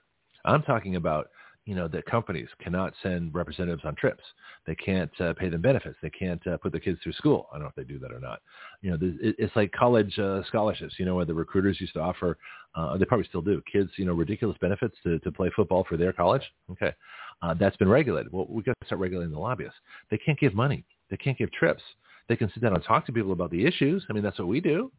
I'm 0.45 0.63
talking 0.63 0.95
about 0.95 1.27
you 1.65 1.73
know, 1.73 1.87
that 1.87 2.05
companies 2.05 2.47
cannot 2.61 2.93
send 3.01 3.33
representatives 3.33 3.81
on 3.85 3.95
trips. 3.95 4.23
They 4.67 4.75
can't 4.75 5.09
uh, 5.19 5.33
pay 5.33 5.49
them 5.49 5.61
benefits. 5.61 5.97
They 6.01 6.11
can't 6.11 6.45
uh, 6.45 6.57
put 6.57 6.71
their 6.71 6.81
kids 6.81 6.99
through 7.01 7.13
school. 7.13 7.47
I 7.51 7.55
don't 7.55 7.63
know 7.63 7.69
if 7.69 7.75
they 7.75 7.83
do 7.83 7.97
that 7.99 8.11
or 8.11 8.19
not. 8.19 8.39
You 8.81 8.91
know, 8.91 8.97
it's 9.01 9.55
like 9.55 9.71
college 9.71 10.17
uh, 10.19 10.43
scholarships, 10.47 10.93
you 10.99 11.05
know, 11.05 11.15
where 11.15 11.25
the 11.25 11.33
recruiters 11.33 11.81
used 11.81 11.93
to 11.93 12.01
offer, 12.01 12.37
uh, 12.75 12.97
they 12.97 13.05
probably 13.05 13.25
still 13.27 13.41
do, 13.41 13.61
kids, 13.71 13.89
you 13.97 14.05
know, 14.05 14.13
ridiculous 14.13 14.57
benefits 14.61 14.95
to, 15.03 15.17
to 15.19 15.31
play 15.31 15.49
football 15.55 15.85
for 15.89 15.97
their 15.97 16.13
college. 16.13 16.43
Okay. 16.71 16.93
Uh, 17.41 17.55
that's 17.55 17.77
been 17.77 17.89
regulated. 17.89 18.31
Well, 18.31 18.45
we've 18.47 18.65
got 18.65 18.75
to 18.79 18.85
start 18.85 19.01
regulating 19.01 19.33
the 19.33 19.39
lobbyists. 19.39 19.77
They 20.11 20.17
can't 20.17 20.39
give 20.39 20.53
money. 20.53 20.85
They 21.09 21.17
can't 21.17 21.37
give 21.37 21.51
trips. 21.51 21.81
They 22.29 22.35
can 22.35 22.51
sit 22.53 22.61
down 22.61 22.73
and 22.73 22.83
talk 22.83 23.05
to 23.07 23.11
people 23.11 23.31
about 23.31 23.51
the 23.51 23.65
issues. 23.65 24.05
I 24.09 24.13
mean, 24.13 24.23
that's 24.23 24.39
what 24.39 24.47
we 24.47 24.61
do. 24.61 24.91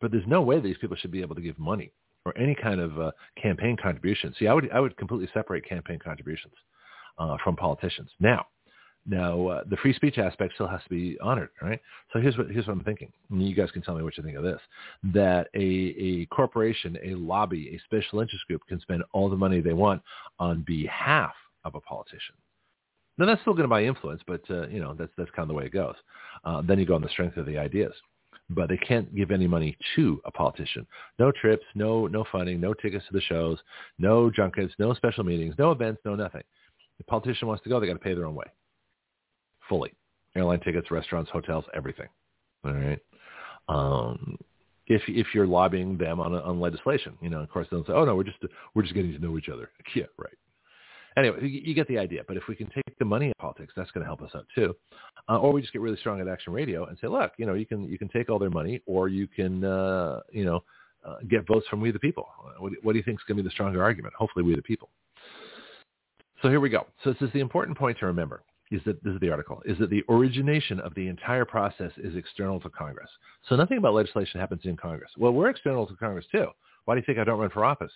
But 0.00 0.10
there's 0.10 0.26
no 0.26 0.42
way 0.42 0.60
these 0.60 0.78
people 0.78 0.96
should 0.96 1.12
be 1.12 1.22
able 1.22 1.34
to 1.34 1.40
give 1.40 1.58
money 1.58 1.92
or 2.24 2.36
any 2.38 2.54
kind 2.54 2.80
of 2.80 2.98
uh, 2.98 3.10
campaign 3.40 3.76
contribution. 3.80 4.34
See, 4.38 4.46
I 4.46 4.54
would 4.54 4.70
I 4.72 4.80
would 4.80 4.96
completely 4.96 5.28
separate 5.32 5.68
campaign 5.68 5.98
contributions 6.02 6.54
uh, 7.18 7.36
from 7.42 7.56
politicians. 7.56 8.10
Now, 8.20 8.46
now 9.06 9.46
uh, 9.48 9.62
the 9.68 9.76
free 9.76 9.92
speech 9.92 10.18
aspect 10.18 10.54
still 10.54 10.68
has 10.68 10.82
to 10.84 10.88
be 10.88 11.18
honored, 11.20 11.50
right? 11.60 11.80
So 12.12 12.20
here's 12.20 12.36
what 12.38 12.50
here's 12.50 12.66
what 12.66 12.74
I'm 12.74 12.84
thinking. 12.84 13.12
You 13.30 13.54
guys 13.54 13.70
can 13.70 13.82
tell 13.82 13.94
me 13.94 14.02
what 14.02 14.16
you 14.16 14.22
think 14.22 14.36
of 14.36 14.44
this: 14.44 14.60
that 15.12 15.48
a 15.54 15.58
a 15.58 16.26
corporation, 16.26 16.98
a 17.04 17.14
lobby, 17.14 17.74
a 17.74 17.80
special 17.84 18.20
interest 18.20 18.46
group 18.46 18.62
can 18.68 18.80
spend 18.80 19.02
all 19.12 19.28
the 19.28 19.36
money 19.36 19.60
they 19.60 19.72
want 19.72 20.02
on 20.38 20.62
behalf 20.66 21.34
of 21.64 21.74
a 21.74 21.80
politician. 21.80 22.34
Now 23.18 23.26
that's 23.26 23.40
still 23.42 23.52
going 23.52 23.64
to 23.64 23.68
buy 23.68 23.84
influence, 23.84 24.22
but 24.26 24.42
uh, 24.50 24.68
you 24.68 24.80
know 24.80 24.94
that's 24.94 25.12
that's 25.18 25.30
kind 25.30 25.44
of 25.44 25.48
the 25.48 25.54
way 25.54 25.66
it 25.66 25.72
goes. 25.72 25.96
Uh, 26.44 26.62
then 26.62 26.78
you 26.78 26.86
go 26.86 26.94
on 26.94 27.02
the 27.02 27.08
strength 27.08 27.36
of 27.36 27.46
the 27.46 27.58
ideas 27.58 27.92
but 28.54 28.68
they 28.68 28.76
can't 28.76 29.14
give 29.14 29.30
any 29.30 29.46
money 29.46 29.76
to 29.96 30.20
a 30.24 30.30
politician. 30.30 30.86
No 31.18 31.32
trips, 31.32 31.64
no 31.74 32.06
no 32.06 32.24
funding, 32.30 32.60
no 32.60 32.74
tickets 32.74 33.04
to 33.06 33.12
the 33.12 33.20
shows, 33.20 33.58
no 33.98 34.30
junkets, 34.30 34.74
no 34.78 34.94
special 34.94 35.24
meetings, 35.24 35.54
no 35.58 35.70
events, 35.70 36.00
no 36.04 36.14
nothing. 36.14 36.42
The 36.98 37.04
politician 37.04 37.48
wants 37.48 37.62
to 37.64 37.68
go, 37.68 37.80
they 37.80 37.86
got 37.86 37.94
to 37.94 37.98
pay 37.98 38.14
their 38.14 38.26
own 38.26 38.34
way, 38.34 38.46
fully. 39.68 39.92
Airline 40.36 40.60
tickets, 40.60 40.90
restaurants, 40.90 41.30
hotels, 41.30 41.64
everything. 41.74 42.08
All 42.64 42.72
right. 42.72 42.98
Um, 43.68 44.38
if 44.86 45.02
if 45.08 45.28
you're 45.34 45.46
lobbying 45.46 45.98
them 45.98 46.20
on 46.20 46.34
on 46.34 46.60
legislation, 46.60 47.16
you 47.20 47.30
know, 47.30 47.40
of 47.40 47.50
course 47.50 47.66
they'll 47.70 47.84
say, 47.84 47.92
"Oh 47.92 48.04
no, 48.04 48.16
we're 48.16 48.24
just 48.24 48.38
we're 48.74 48.82
just 48.82 48.94
getting 48.94 49.12
to 49.12 49.18
know 49.18 49.36
each 49.38 49.48
other." 49.48 49.70
Yeah, 49.94 50.04
right 50.18 50.32
anyway, 51.16 51.38
you, 51.42 51.74
get 51.74 51.88
the 51.88 51.98
idea. 51.98 52.22
But 52.26 52.36
if 52.36 52.44
we 52.48 52.54
can 52.54 52.66
take 52.66 52.98
the 52.98 53.04
money 53.04 53.26
in 53.26 53.32
politics, 53.38 53.72
that's 53.76 53.90
going 53.90 54.02
to 54.02 54.06
help 54.06 54.22
us 54.22 54.30
out 54.34 54.46
too. 54.54 54.74
Uh, 55.28 55.38
or 55.38 55.52
we 55.52 55.60
just 55.60 55.72
get 55.72 55.82
really 55.82 55.96
strong 55.96 56.20
at 56.20 56.28
Action 56.28 56.52
Radio 56.52 56.86
and 56.86 56.98
say, 57.00 57.06
look, 57.06 57.32
you 57.36 57.46
know, 57.46 57.54
you 57.54 57.66
can 57.66 57.88
you 57.88 57.98
can 57.98 58.08
take 58.08 58.30
all 58.30 58.38
their 58.38 58.50
money, 58.50 58.80
or 58.86 59.08
you 59.08 59.26
can, 59.26 59.64
uh, 59.64 60.20
you 60.30 60.44
know, 60.44 60.62
uh, 61.04 61.16
get 61.28 61.46
votes 61.46 61.66
from 61.68 61.80
we 61.80 61.90
the 61.90 61.98
people. 61.98 62.28
What, 62.58 62.72
what 62.82 62.92
do 62.92 62.98
you 62.98 63.04
think 63.04 63.18
is 63.20 63.24
going 63.26 63.36
to 63.36 63.42
be 63.42 63.48
the 63.48 63.52
stronger 63.52 63.82
argument? 63.82 64.14
Hopefully, 64.14 64.44
we 64.44 64.54
the 64.54 64.62
people. 64.62 64.88
So 66.42 66.48
here 66.48 66.60
we 66.60 66.70
go. 66.70 66.86
So 67.04 67.12
this 67.12 67.22
is 67.22 67.32
the 67.32 67.40
important 67.40 67.78
point 67.78 67.98
to 68.00 68.06
remember. 68.06 68.42
Is 68.72 68.80
that 68.86 69.02
this 69.04 69.12
is 69.12 69.20
the 69.20 69.30
article? 69.30 69.62
Is 69.66 69.78
that 69.78 69.90
the 69.90 70.02
origination 70.08 70.80
of 70.80 70.94
the 70.94 71.06
entire 71.06 71.44
process 71.44 71.92
is 71.98 72.16
external 72.16 72.58
to 72.60 72.70
Congress? 72.70 73.10
So 73.48 73.54
nothing 73.54 73.76
about 73.76 73.92
legislation 73.92 74.40
happens 74.40 74.62
in 74.64 74.76
Congress. 74.78 75.10
Well, 75.18 75.32
we're 75.32 75.50
external 75.50 75.86
to 75.86 75.94
Congress 75.94 76.24
too. 76.32 76.46
Why 76.86 76.94
do 76.94 77.00
you 77.00 77.04
think 77.04 77.18
I 77.18 77.24
don't 77.24 77.38
run 77.38 77.50
for 77.50 77.64
office? 77.64 77.92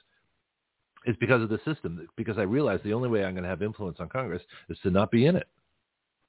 Is 1.06 1.16
because 1.18 1.42
of 1.42 1.48
the 1.48 1.60
system. 1.64 2.06
Because 2.16 2.38
I 2.38 2.42
realize 2.42 2.80
the 2.84 2.92
only 2.92 3.08
way 3.08 3.24
I'm 3.24 3.34
going 3.34 3.44
to 3.44 3.50
have 3.50 3.62
influence 3.62 3.98
on 4.00 4.08
Congress 4.08 4.42
is 4.68 4.78
to 4.82 4.90
not 4.90 5.10
be 5.10 5.26
in 5.26 5.36
it. 5.36 5.48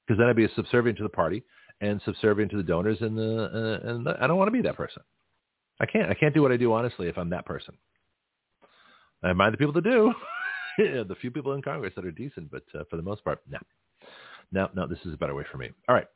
Because 0.06 0.18
then 0.18 0.28
I'd 0.28 0.36
be 0.36 0.48
subservient 0.56 0.96
to 0.98 1.04
the 1.04 1.10
party 1.10 1.44
and 1.80 2.00
subservient 2.04 2.50
to 2.50 2.56
the 2.56 2.62
donors, 2.62 2.98
and 3.00 3.16
the 3.16 3.82
uh, 3.84 3.90
and 3.90 4.06
the, 4.06 4.16
I 4.20 4.26
don't 4.26 4.38
want 4.38 4.48
to 4.48 4.52
be 4.52 4.62
that 4.62 4.76
person. 4.76 5.02
I 5.80 5.86
can't. 5.86 6.10
I 6.10 6.14
can't 6.14 6.34
do 6.34 6.42
what 6.42 6.52
I 6.52 6.56
do 6.56 6.72
honestly 6.72 7.08
if 7.08 7.18
I'm 7.18 7.30
that 7.30 7.46
person. 7.46 7.76
I 9.22 9.32
mind 9.32 9.52
the 9.52 9.58
people 9.58 9.74
that 9.74 9.84
do, 9.84 10.12
the 10.78 11.16
few 11.20 11.30
people 11.30 11.52
in 11.54 11.62
Congress 11.62 11.92
that 11.96 12.04
are 12.04 12.10
decent, 12.10 12.50
but 12.50 12.62
uh, 12.74 12.84
for 12.88 12.96
the 12.96 13.02
most 13.02 13.24
part, 13.24 13.40
no. 13.48 13.58
No, 14.50 14.68
no, 14.74 14.86
this 14.86 14.98
is 15.04 15.12
a 15.12 15.16
better 15.16 15.34
way 15.34 15.44
for 15.50 15.58
me. 15.58 15.70
All 15.88 15.94
right. 15.94 16.06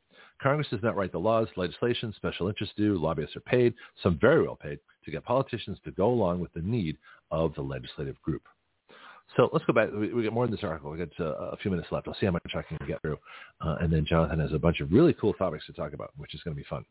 Congress 0.41 0.67
does 0.71 0.81
not 0.81 0.95
write 0.95 1.11
the 1.11 1.19
laws, 1.19 1.47
legislation, 1.55 2.13
special 2.15 2.47
interests 2.47 2.73
do, 2.75 2.97
lobbyists 2.97 3.35
are 3.35 3.41
paid, 3.41 3.73
some 4.01 4.17
very 4.19 4.41
well 4.41 4.55
paid, 4.55 4.79
to 5.05 5.11
get 5.11 5.23
politicians 5.23 5.77
to 5.85 5.91
go 5.91 6.07
along 6.07 6.39
with 6.39 6.51
the 6.53 6.61
need 6.61 6.97
of 7.29 7.53
the 7.53 7.61
legislative 7.61 8.19
group. 8.21 8.43
So 9.35 9.49
let's 9.51 9.65
go 9.65 9.73
back. 9.73 9.89
We, 9.91 10.13
we 10.13 10.23
get 10.23 10.33
more 10.33 10.45
in 10.45 10.51
this 10.51 10.63
article. 10.63 10.91
We 10.91 10.97
got 10.99 11.09
uh, 11.19 11.51
a 11.51 11.57
few 11.57 11.71
minutes 11.71 11.89
left. 11.91 12.07
I'll 12.07 12.15
see 12.19 12.25
how 12.25 12.31
much 12.31 12.43
I 12.55 12.61
can 12.61 12.77
get 12.87 13.01
through. 13.01 13.17
Uh, 13.61 13.75
and 13.81 13.91
then 13.91 14.05
Jonathon 14.05 14.39
has 14.39 14.53
a 14.53 14.59
bunch 14.59 14.79
of 14.79 14.91
really 14.91 15.13
cool 15.13 15.33
topics 15.33 15.65
to 15.67 15.73
talk 15.73 15.93
about, 15.93 16.11
which 16.17 16.35
is 16.35 16.41
going 16.43 16.55
to 16.55 16.61
be 16.61 16.67
fun. 16.69 16.85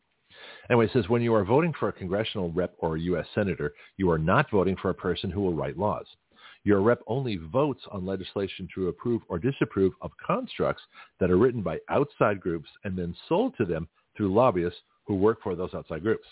Anyway, 0.70 0.86
it 0.86 0.92
says 0.92 1.08
when 1.08 1.22
you 1.22 1.34
are 1.34 1.44
voting 1.44 1.72
for 1.78 1.88
a 1.88 1.92
congressional 1.92 2.50
rep 2.52 2.74
or 2.78 2.96
a 2.96 3.00
U.S. 3.00 3.26
senator, 3.34 3.72
you 3.96 4.10
are 4.10 4.18
not 4.18 4.50
voting 4.50 4.76
for 4.80 4.90
a 4.90 4.94
person 4.94 5.30
who 5.30 5.40
will 5.40 5.54
write 5.54 5.78
laws. 5.78 6.06
Your 6.64 6.80
rep 6.80 7.00
only 7.06 7.36
votes 7.36 7.82
on 7.90 8.06
legislation 8.06 8.68
to 8.74 8.88
approve 8.88 9.22
or 9.28 9.38
disapprove 9.38 9.92
of 10.00 10.12
constructs 10.24 10.82
that 11.20 11.30
are 11.30 11.36
written 11.36 11.60
by 11.62 11.78
outside 11.90 12.40
groups 12.40 12.68
and 12.84 12.96
then 12.96 13.14
sold 13.28 13.54
to 13.58 13.64
them 13.64 13.88
through 14.16 14.32
lobbyists 14.32 14.78
who 15.04 15.16
work 15.16 15.42
for 15.42 15.56
those 15.56 15.74
outside 15.74 16.02
groups. 16.02 16.26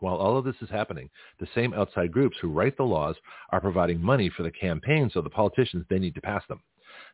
While 0.00 0.16
all 0.16 0.36
of 0.36 0.44
this 0.44 0.60
is 0.60 0.70
happening, 0.70 1.08
the 1.38 1.48
same 1.54 1.74
outside 1.74 2.10
groups 2.10 2.36
who 2.40 2.48
write 2.48 2.76
the 2.76 2.82
laws 2.82 3.16
are 3.50 3.60
providing 3.60 4.00
money 4.02 4.30
for 4.30 4.42
the 4.42 4.50
campaigns 4.50 5.14
of 5.14 5.24
the 5.24 5.30
politicians 5.30 5.86
they 5.88 5.98
need 5.98 6.14
to 6.14 6.20
pass 6.20 6.42
them. 6.48 6.62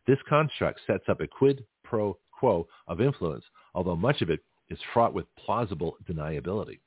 This 0.07 0.18
construct 0.28 0.80
sets 0.87 1.09
up 1.09 1.20
a 1.20 1.26
quid 1.26 1.64
pro 1.84 2.16
quo 2.32 2.66
of 2.87 3.01
influence, 3.01 3.45
although 3.74 3.97
much 3.97 4.22
of 4.22 4.30
it 4.30 4.41
is 4.68 4.78
fraught 4.93 5.14
with 5.14 5.26
plausible 5.37 5.97
deniability. 6.09 6.80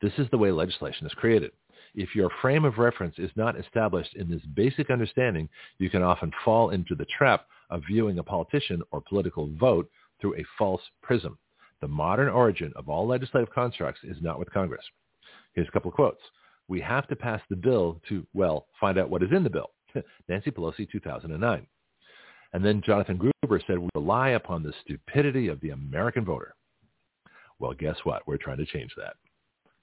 This 0.00 0.12
is 0.18 0.28
the 0.30 0.38
way 0.38 0.50
legislation 0.50 1.06
is 1.06 1.14
created. 1.14 1.52
If 1.94 2.14
your 2.14 2.30
frame 2.42 2.64
of 2.64 2.78
reference 2.78 3.18
is 3.18 3.30
not 3.36 3.58
established 3.58 4.14
in 4.14 4.28
this 4.28 4.44
basic 4.54 4.90
understanding, 4.90 5.48
you 5.78 5.90
can 5.90 6.02
often 6.02 6.32
fall 6.44 6.70
into 6.70 6.94
the 6.94 7.06
trap 7.06 7.46
of 7.70 7.82
viewing 7.86 8.18
a 8.18 8.22
politician 8.22 8.82
or 8.90 9.00
political 9.00 9.48
vote 9.56 9.90
through 10.20 10.36
a 10.36 10.44
false 10.58 10.82
prism. 11.02 11.38
The 11.80 11.88
modern 11.88 12.28
origin 12.28 12.72
of 12.76 12.88
all 12.88 13.06
legislative 13.06 13.50
constructs 13.50 14.00
is 14.04 14.16
not 14.20 14.38
with 14.38 14.52
Congress. 14.52 14.84
Here's 15.58 15.66
a 15.66 15.72
couple 15.72 15.88
of 15.88 15.96
quotes. 15.96 16.22
We 16.68 16.80
have 16.82 17.08
to 17.08 17.16
pass 17.16 17.40
the 17.50 17.56
bill 17.56 18.00
to, 18.08 18.24
well, 18.32 18.68
find 18.80 18.96
out 18.96 19.10
what 19.10 19.24
is 19.24 19.32
in 19.32 19.42
the 19.42 19.50
bill. 19.50 19.70
Nancy 20.28 20.52
Pelosi, 20.52 20.88
2009. 20.88 21.66
And 22.52 22.64
then 22.64 22.80
Jonathan 22.80 23.16
Gruber 23.16 23.60
said, 23.66 23.76
we 23.76 23.88
rely 23.92 24.28
upon 24.30 24.62
the 24.62 24.72
stupidity 24.84 25.48
of 25.48 25.60
the 25.60 25.70
American 25.70 26.24
voter. 26.24 26.54
Well, 27.58 27.72
guess 27.72 27.96
what? 28.04 28.22
We're 28.24 28.36
trying 28.36 28.58
to 28.58 28.66
change 28.66 28.92
that. 28.98 29.14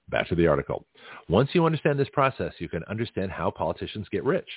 Back 0.08 0.30
to 0.30 0.34
the 0.34 0.46
article. 0.46 0.86
Once 1.28 1.50
you 1.52 1.66
understand 1.66 1.98
this 1.98 2.08
process, 2.10 2.54
you 2.58 2.70
can 2.70 2.82
understand 2.84 3.30
how 3.30 3.50
politicians 3.50 4.06
get 4.10 4.24
rich. 4.24 4.48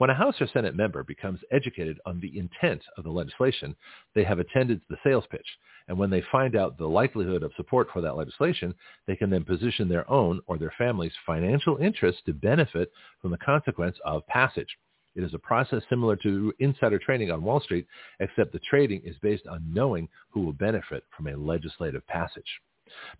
When 0.00 0.08
a 0.08 0.14
House 0.14 0.40
or 0.40 0.46
Senate 0.46 0.74
member 0.74 1.04
becomes 1.04 1.40
educated 1.50 2.00
on 2.06 2.20
the 2.20 2.38
intent 2.38 2.80
of 2.96 3.04
the 3.04 3.10
legislation, 3.10 3.76
they 4.14 4.24
have 4.24 4.38
attended 4.38 4.80
the 4.88 4.96
sales 5.04 5.26
pitch. 5.30 5.46
And 5.88 5.98
when 5.98 6.08
they 6.08 6.22
find 6.32 6.56
out 6.56 6.78
the 6.78 6.86
likelihood 6.86 7.42
of 7.42 7.52
support 7.54 7.88
for 7.92 8.00
that 8.00 8.16
legislation, 8.16 8.74
they 9.06 9.14
can 9.14 9.28
then 9.28 9.44
position 9.44 9.90
their 9.90 10.10
own 10.10 10.40
or 10.46 10.56
their 10.56 10.72
family's 10.78 11.12
financial 11.26 11.76
interests 11.76 12.22
to 12.24 12.32
benefit 12.32 12.90
from 13.20 13.30
the 13.30 13.36
consequence 13.36 13.98
of 14.06 14.26
passage. 14.26 14.74
It 15.16 15.22
is 15.22 15.34
a 15.34 15.38
process 15.38 15.82
similar 15.90 16.16
to 16.16 16.54
insider 16.60 16.98
trading 16.98 17.30
on 17.30 17.42
Wall 17.42 17.60
Street, 17.60 17.86
except 18.20 18.54
the 18.54 18.60
trading 18.60 19.02
is 19.04 19.18
based 19.20 19.46
on 19.48 19.70
knowing 19.70 20.08
who 20.30 20.40
will 20.40 20.54
benefit 20.54 21.04
from 21.14 21.26
a 21.26 21.36
legislative 21.36 22.06
passage. 22.06 22.62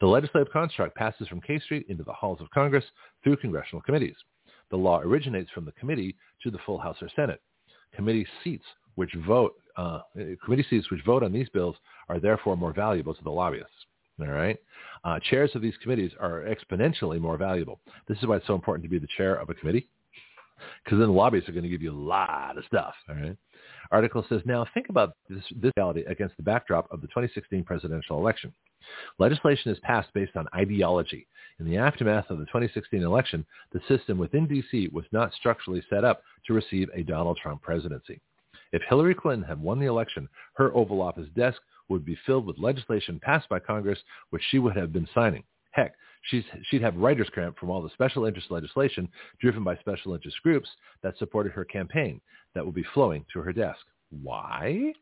The 0.01 0.07
legislative 0.07 0.51
construct 0.51 0.97
passes 0.97 1.29
from 1.29 1.43
K 1.43 1.59
Street 1.59 1.85
into 1.91 2.05
the 2.05 2.13
halls 2.15 2.41
of 2.41 2.51
Congress 2.51 2.87
through 3.23 3.37
congressional 3.37 3.83
committees. 3.83 4.17
The 4.71 4.77
law 4.77 5.01
originates 5.01 5.51
from 5.51 5.65
the 5.65 5.73
committee 5.73 6.17
to 6.43 6.51
the 6.51 6.59
full 6.65 6.79
House 6.79 6.97
or 7.03 7.09
Senate. 7.15 7.41
Committee 7.95 8.27
seats 8.45 8.65
which 8.95 9.13
vote 9.27 9.55
uh, 9.77 10.01
committee 10.45 10.67
seats 10.69 10.91
which 10.91 11.03
vote 11.05 11.23
on 11.23 11.33
these 11.33 11.49
bills 11.51 11.77
are 12.09 12.21
therefore 12.21 12.57
more 12.57 12.73
valuable 12.73 13.15
to 13.15 13.25
the 13.25 13.31
lobbyists. 13.31 13.71
All 14.21 14.27
right. 14.27 14.59
Uh, 15.05 15.19
chairs 15.31 15.51
of 15.55 15.63
these 15.63 15.75
committees 15.83 16.13
are 16.21 16.45
exponentially 16.45 17.19
more 17.21 17.39
valuable. 17.39 17.81
This 18.07 18.19
is 18.19 18.27
why 18.27 18.37
it's 18.37 18.47
so 18.47 18.55
important 18.55 18.85
to 18.85 18.91
be 18.91 18.99
the 18.99 19.09
chair 19.17 19.37
of 19.37 19.49
a 19.49 19.55
committee, 19.55 19.89
because 20.85 20.99
then 20.99 21.09
the 21.09 21.15
lobbyists 21.15 21.49
are 21.49 21.53
going 21.53 21.65
to 21.65 21.71
give 21.71 21.81
you 21.81 21.93
a 21.93 21.95
lot 21.95 22.59
of 22.59 22.65
stuff. 22.67 22.95
All 23.09 23.15
right. 23.15 23.37
Article 23.91 24.25
says, 24.29 24.43
now 24.45 24.67
think 24.73 24.89
about 24.89 25.15
this, 25.29 25.43
this 25.57 25.73
reality 25.77 26.05
against 26.05 26.37
the 26.37 26.43
backdrop 26.43 26.91
of 26.93 27.01
the 27.01 27.07
2016 27.09 27.65
presidential 27.65 28.19
election. 28.19 28.53
Legislation 29.19 29.71
is 29.71 29.79
passed 29.81 30.13
based 30.15 30.37
on 30.37 30.49
ideology. 30.55 31.27
In 31.59 31.67
the 31.67 31.77
aftermath 31.77 32.31
of 32.31 32.39
the 32.39 32.47
2016 32.47 33.03
election, 33.03 33.45
the 33.73 33.81
system 33.89 34.19
within 34.19 34.47
D.C. 34.47 34.89
was 34.93 35.05
not 35.13 35.33
structurally 35.35 35.83
set 35.91 36.05
up 36.05 36.23
to 36.47 36.55
receive 36.55 36.89
a 36.95 37.03
Donald 37.03 37.39
Trump 37.43 37.63
presidency. 37.63 38.21
If 38.73 38.83
Hillary 38.89 39.15
Clinton 39.15 39.47
had 39.47 39.61
won 39.61 39.81
the 39.81 39.87
election, 39.87 40.29
her 40.55 40.73
Oval 40.75 41.03
Office 41.03 41.29
desk 41.37 41.61
would 41.89 42.05
be 42.05 42.19
filled 42.25 42.47
with 42.47 42.59
legislation 42.59 43.21
passed 43.21 43.49
by 43.49 43.59
Congress, 43.59 43.99
which 44.31 44.43
she 44.51 44.59
would 44.59 44.77
have 44.77 44.93
been 44.93 45.09
signing. 45.15 45.43
Heck, 45.73 45.95
she'd 46.23 46.83
have 46.83 46.97
writer's 46.97 47.29
cramp 47.31 47.59
from 47.59 47.71
all 47.71 47.83
the 47.83 47.91
special 47.91 48.27
interest 48.27 48.51
legislation 48.51 49.09
driven 49.41 49.65
by 49.65 49.77
special 49.77 50.15
interest 50.15 50.37
groups 50.43 50.69
that 51.03 51.17
supported 51.19 51.53
her 51.53 51.65
campaign 51.65 52.21
that 52.55 52.65
would 52.65 52.75
be 52.75 52.85
flowing 52.95 53.25
to 53.33 53.41
her 53.41 53.53
desk. 53.53 53.81
Why? 54.23 54.93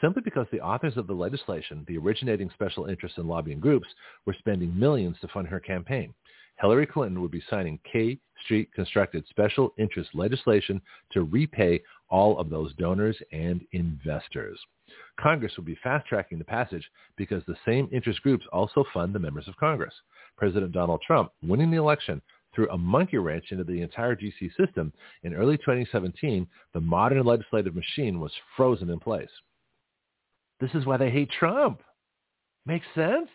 Simply 0.00 0.22
because 0.24 0.46
the 0.52 0.60
authors 0.60 0.96
of 0.96 1.06
the 1.06 1.14
legislation, 1.14 1.84
the 1.88 1.98
originating 1.98 2.50
special 2.54 2.86
interests 2.86 3.18
and 3.18 3.26
lobbying 3.26 3.60
groups, 3.60 3.88
were 4.26 4.36
spending 4.38 4.78
millions 4.78 5.16
to 5.20 5.28
fund 5.28 5.48
her 5.48 5.60
campaign. 5.60 6.14
Hillary 6.60 6.86
Clinton 6.86 7.20
would 7.22 7.30
be 7.30 7.42
signing 7.50 7.80
K 7.90 8.18
Street 8.44 8.72
constructed 8.74 9.24
special 9.28 9.72
interest 9.78 10.10
legislation 10.14 10.80
to 11.12 11.24
repay 11.24 11.82
all 12.08 12.38
of 12.38 12.50
those 12.50 12.74
donors 12.74 13.16
and 13.32 13.64
investors. 13.72 14.58
Congress 15.18 15.52
will 15.56 15.64
be 15.64 15.78
fast-tracking 15.82 16.38
the 16.38 16.44
passage 16.44 16.88
because 17.16 17.42
the 17.46 17.56
same 17.64 17.88
interest 17.92 18.22
groups 18.22 18.46
also 18.52 18.84
fund 18.92 19.14
the 19.14 19.18
members 19.18 19.48
of 19.48 19.56
Congress. 19.56 19.94
President 20.36 20.72
Donald 20.72 21.02
Trump 21.04 21.32
winning 21.42 21.70
the 21.70 21.76
election 21.76 22.22
threw 22.54 22.68
a 22.70 22.78
monkey 22.78 23.18
wrench 23.18 23.46
into 23.50 23.64
the 23.64 23.82
entire 23.82 24.14
D.C. 24.14 24.50
system. 24.56 24.92
In 25.22 25.34
early 25.34 25.58
2017, 25.58 26.46
the 26.72 26.80
modern 26.80 27.24
legislative 27.24 27.74
machine 27.74 28.20
was 28.20 28.32
frozen 28.56 28.90
in 28.90 29.00
place. 29.00 29.30
This 30.60 30.70
is 30.74 30.86
why 30.86 30.96
they 30.96 31.10
hate 31.10 31.30
Trump. 31.30 31.82
Makes 32.64 32.86
sense? 32.94 33.28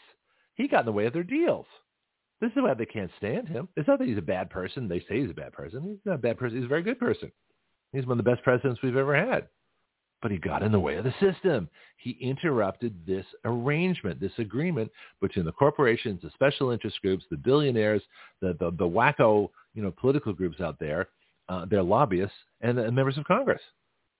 He 0.55 0.67
got 0.67 0.81
in 0.81 0.85
the 0.87 0.91
way 0.91 1.05
of 1.05 1.13
their 1.13 1.23
deals. 1.23 1.67
This 2.41 2.51
is 2.51 2.57
why 2.57 2.73
they 2.73 2.85
can't 2.85 3.11
stand 3.17 3.47
him. 3.47 3.69
It's 3.77 3.87
not 3.87 3.99
that 3.99 4.07
he's 4.07 4.17
a 4.17 4.21
bad 4.21 4.49
person. 4.49 4.87
They 4.87 4.99
say 5.01 5.21
he's 5.21 5.29
a 5.29 5.35
bad 5.35 5.53
person. 5.53 5.83
He's 5.83 5.99
not 6.05 6.15
a 6.15 6.17
bad 6.17 6.37
person. 6.37 6.57
He's 6.57 6.65
a 6.65 6.69
very 6.69 6.81
good 6.81 6.99
person. 6.99 7.31
He's 7.93 8.05
one 8.05 8.19
of 8.19 8.25
the 8.25 8.29
best 8.29 8.43
presidents 8.43 8.81
we've 8.81 8.97
ever 8.97 9.15
had. 9.15 9.47
But 10.21 10.31
he 10.31 10.37
got 10.37 10.63
in 10.63 10.71
the 10.71 10.79
way 10.79 10.95
of 10.95 11.03
the 11.03 11.13
system. 11.19 11.69
He 11.97 12.11
interrupted 12.19 12.95
this 13.05 13.25
arrangement, 13.45 14.19
this 14.19 14.31
agreement 14.37 14.91
between 15.19 15.45
the 15.45 15.51
corporations, 15.51 16.21
the 16.21 16.31
special 16.31 16.71
interest 16.71 16.99
groups, 17.01 17.25
the 17.29 17.37
billionaires, 17.37 18.01
the, 18.41 18.55
the, 18.59 18.71
the 18.71 18.87
wacko 18.87 19.49
you 19.73 19.81
know, 19.81 19.91
political 19.91 20.33
groups 20.33 20.61
out 20.61 20.79
there, 20.79 21.09
uh, 21.49 21.65
their 21.65 21.83
lobbyists, 21.83 22.35
and 22.61 22.77
the 22.77 22.91
members 22.91 23.17
of 23.17 23.25
Congress. 23.25 23.61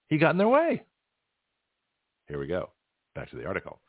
He 0.08 0.18
got 0.18 0.32
in 0.32 0.38
their 0.38 0.48
way. 0.48 0.84
Here 2.28 2.40
we 2.40 2.48
go. 2.48 2.70
Back 3.16 3.30
to 3.32 3.36
the 3.36 3.46
article. 3.46 3.80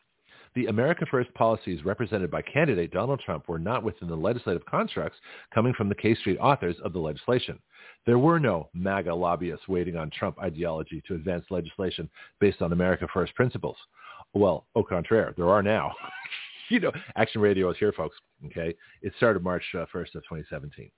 The 0.55 0.67
America 0.67 1.07
First 1.11 1.33
policies 1.35 1.85
represented 1.85 2.31
by 2.31 2.43
candidate 2.43 2.93
Donald 2.93 3.21
Trump 3.25 3.49
were 3.49 3.59
not 3.59 3.83
within 3.83 4.09
the 4.09 4.17
legislative 4.17 4.65
constructs 4.67 5.19
coming 5.55 5.73
from 5.73 5.89
the 5.89 5.95
K 5.95 6.15
Street 6.15 6.39
authors 6.39 6.77
of 6.85 6.93
the 6.93 6.99
legislation. 6.99 7.59
There 8.05 8.19
were 8.19 8.39
no 8.39 8.69
MAGA 8.75 9.15
lobbyists 9.15 9.69
waiting 9.69 9.97
on 9.97 10.11
Trump 10.11 10.39
ideology 10.39 11.03
to 11.09 11.15
advance 11.15 11.45
legislation 11.51 12.11
based 12.39 12.61
on 12.61 12.73
America 12.73 13.07
First 13.13 13.35
principles. 13.35 13.77
Well, 14.35 14.67
au 14.75 14.83
contraire, 14.83 15.33
there 15.37 15.49
are 15.49 15.63
now. 15.63 15.93
you 16.69 16.81
know, 16.81 16.93
Action 17.17 17.41
Radio 17.41 17.71
is 17.71 17.77
here, 17.79 17.93
folks. 17.93 18.17
Okay, 18.47 18.75
it 19.03 19.13
started 19.17 19.43
March 19.43 19.65
uh, 19.75 19.87
1st 19.95 20.17
of 20.17 20.23
2017. 20.25 20.91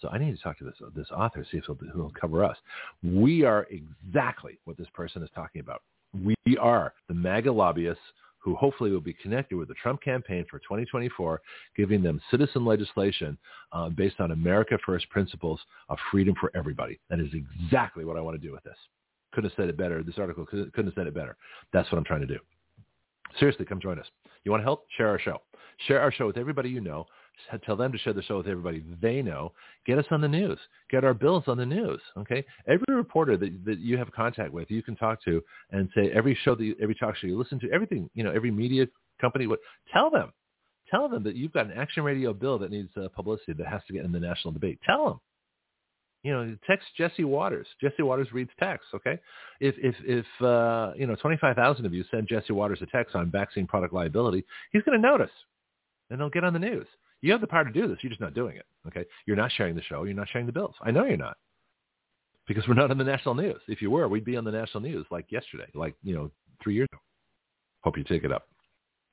So 0.00 0.08
I 0.08 0.18
need 0.18 0.36
to 0.36 0.42
talk 0.42 0.58
to 0.58 0.64
this 0.64 0.74
this 0.94 1.10
author, 1.10 1.46
see 1.50 1.58
if 1.58 1.64
he'll, 1.66 1.78
he'll 1.94 2.12
cover 2.18 2.44
us. 2.44 2.56
We 3.02 3.44
are 3.44 3.66
exactly 3.70 4.58
what 4.64 4.76
this 4.76 4.88
person 4.92 5.22
is 5.22 5.30
talking 5.34 5.60
about. 5.60 5.82
We 6.24 6.36
are 6.60 6.94
the 7.08 7.14
MAGA 7.14 7.50
lobbyists 7.50 8.02
who 8.44 8.54
hopefully 8.54 8.90
will 8.90 9.00
be 9.00 9.14
connected 9.14 9.56
with 9.56 9.68
the 9.68 9.74
Trump 9.82 10.02
campaign 10.02 10.44
for 10.50 10.58
2024, 10.58 11.40
giving 11.74 12.02
them 12.02 12.20
citizen 12.30 12.64
legislation 12.66 13.38
uh, 13.72 13.88
based 13.88 14.20
on 14.20 14.32
America 14.32 14.76
First 14.84 15.08
principles 15.08 15.58
of 15.88 15.96
freedom 16.10 16.34
for 16.38 16.52
everybody. 16.54 17.00
That 17.08 17.20
is 17.20 17.30
exactly 17.32 18.04
what 18.04 18.18
I 18.18 18.20
want 18.20 18.40
to 18.40 18.46
do 18.46 18.52
with 18.52 18.62
this. 18.62 18.76
Couldn't 19.32 19.50
have 19.50 19.56
said 19.56 19.68
it 19.70 19.78
better. 19.78 20.02
This 20.02 20.18
article 20.18 20.44
couldn't 20.44 20.74
have 20.76 20.92
said 20.94 21.06
it 21.06 21.14
better. 21.14 21.36
That's 21.72 21.90
what 21.90 21.96
I'm 21.96 22.04
trying 22.04 22.20
to 22.20 22.26
do. 22.26 22.38
Seriously, 23.38 23.64
come 23.64 23.80
join 23.80 23.98
us. 23.98 24.06
You 24.44 24.50
want 24.50 24.60
to 24.60 24.64
help? 24.64 24.84
Share 24.96 25.08
our 25.08 25.18
show. 25.18 25.38
Share 25.88 26.00
our 26.00 26.12
show 26.12 26.26
with 26.26 26.36
everybody 26.36 26.68
you 26.68 26.80
know 26.80 27.06
tell 27.64 27.76
them 27.76 27.92
to 27.92 27.98
share 27.98 28.12
the 28.12 28.22
show 28.22 28.38
with 28.38 28.46
everybody 28.46 28.82
they 29.00 29.22
know. 29.22 29.52
Get 29.86 29.98
us 29.98 30.06
on 30.10 30.20
the 30.20 30.28
news. 30.28 30.58
Get 30.90 31.04
our 31.04 31.14
bills 31.14 31.44
on 31.46 31.56
the 31.56 31.66
news. 31.66 32.00
Okay. 32.16 32.44
Every 32.66 32.94
reporter 32.94 33.36
that, 33.36 33.64
that 33.64 33.78
you 33.78 33.96
have 33.98 34.10
contact 34.12 34.52
with, 34.52 34.70
you 34.70 34.82
can 34.82 34.96
talk 34.96 35.22
to 35.24 35.42
and 35.70 35.88
say 35.94 36.10
every 36.14 36.36
show 36.44 36.54
that 36.54 36.64
you, 36.64 36.76
every 36.80 36.94
talk 36.94 37.16
show 37.16 37.26
you 37.26 37.38
listen 37.38 37.60
to, 37.60 37.70
everything, 37.72 38.08
you 38.14 38.24
know, 38.24 38.32
every 38.32 38.50
media 38.50 38.86
company, 39.20 39.46
what, 39.46 39.60
tell 39.92 40.10
them, 40.10 40.32
tell 40.90 41.08
them 41.08 41.22
that 41.24 41.36
you've 41.36 41.52
got 41.52 41.66
an 41.66 41.72
action 41.72 42.02
radio 42.02 42.32
bill 42.32 42.58
that 42.58 42.70
needs 42.70 42.90
uh, 42.96 43.08
publicity 43.14 43.52
that 43.52 43.66
has 43.66 43.82
to 43.86 43.92
get 43.92 44.04
in 44.04 44.12
the 44.12 44.20
national 44.20 44.52
debate. 44.52 44.78
Tell 44.84 45.04
them. 45.06 45.20
You 46.22 46.32
know, 46.32 46.56
text 46.66 46.86
Jesse 46.96 47.24
Watters. 47.24 47.66
Jesse 47.82 48.02
Watters 48.02 48.32
reads 48.32 48.48
text. 48.58 48.86
Okay, 48.94 49.18
if 49.60 49.74
if 49.76 49.94
if 50.06 50.42
uh, 50.42 50.92
you 50.96 51.06
know 51.06 51.16
twenty 51.16 51.36
five 51.36 51.54
thousand 51.54 51.84
of 51.84 51.92
you 51.92 52.02
send 52.10 52.28
Jesse 52.28 52.54
Watters 52.54 52.78
a 52.80 52.86
text 52.86 53.14
on 53.14 53.30
vaccine 53.30 53.66
product 53.66 53.92
liability, 53.92 54.42
he's 54.72 54.82
going 54.84 54.98
to 54.98 55.06
notice, 55.06 55.30
and 56.08 56.18
they'll 56.18 56.30
get 56.30 56.42
on 56.42 56.54
the 56.54 56.58
news. 56.58 56.86
You 57.24 57.32
have 57.32 57.40
the 57.40 57.46
power 57.46 57.64
to 57.64 57.70
do 57.70 57.88
this. 57.88 57.96
You're 58.02 58.10
just 58.10 58.20
not 58.20 58.34
doing 58.34 58.56
it. 58.56 58.66
Okay. 58.86 59.06
You're 59.24 59.34
not 59.34 59.50
sharing 59.50 59.74
the 59.74 59.82
show. 59.82 60.04
You're 60.04 60.12
not 60.12 60.28
sharing 60.30 60.44
the 60.44 60.52
bills. 60.52 60.74
I 60.82 60.90
know 60.90 61.04
you're 61.04 61.16
not. 61.16 61.38
Because 62.46 62.68
we're 62.68 62.74
not 62.74 62.90
on 62.90 62.98
the 62.98 63.04
national 63.04 63.34
news. 63.34 63.62
If 63.66 63.80
you 63.80 63.90
were, 63.90 64.08
we'd 64.08 64.26
be 64.26 64.36
on 64.36 64.44
the 64.44 64.52
national 64.52 64.82
news 64.82 65.06
like 65.10 65.32
yesterday, 65.32 65.68
like, 65.72 65.94
you 66.02 66.14
know, 66.14 66.30
three 66.62 66.74
years 66.74 66.88
ago. 66.92 67.00
Hope 67.80 67.96
you 67.96 68.04
take 68.04 68.24
it 68.24 68.32
up. 68.32 68.48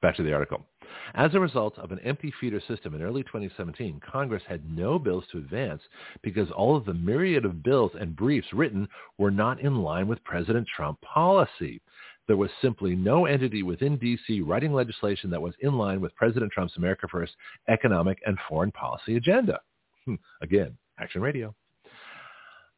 Back 0.02 0.18
to 0.18 0.24
the 0.24 0.34
article. 0.34 0.66
As 1.14 1.34
a 1.36 1.40
result 1.40 1.80
of 1.80 1.94
an 1.94 2.00
empty 2.00 2.34
feeder 2.42 2.62
system 2.68 2.96
in 2.96 3.02
early 3.02 3.24
2017, 3.24 4.02
Congress 4.02 4.44
had 4.46 4.70
no 4.70 5.00
bills 5.00 5.24
to 5.32 5.38
advance 5.38 5.82
because 6.22 6.52
all 6.52 6.76
of 6.76 6.84
the 6.84 6.94
myriad 6.94 7.46
of 7.46 7.64
bills 7.64 7.92
and 7.98 8.14
briefs 8.14 8.52
written 8.52 8.90
were 9.20 9.32
not 9.32 9.62
in 9.62 9.84
line 9.84 10.10
with 10.10 10.22
President 10.26 10.68
Trump 10.76 11.00
policy. 11.00 11.80
There 12.28 12.38
was 12.38 12.50
simply 12.62 12.96
no 12.96 13.26
entity 13.26 13.64
within 13.64 13.98
D.C. 13.98 14.42
writing 14.42 14.74
legislation 14.74 15.30
that 15.32 15.42
was 15.42 15.54
in 15.62 15.78
line 15.78 16.02
with 16.02 16.16
President 16.16 16.52
Trump's 16.52 16.78
America 16.78 17.08
First 17.10 17.34
economic 17.68 18.20
and 18.26 18.38
foreign 18.48 18.72
policy 18.72 19.18
agenda. 19.18 19.60
Hmm. 20.06 20.16
Again, 20.42 20.78
Action 21.00 21.22
Radio. 21.22 21.54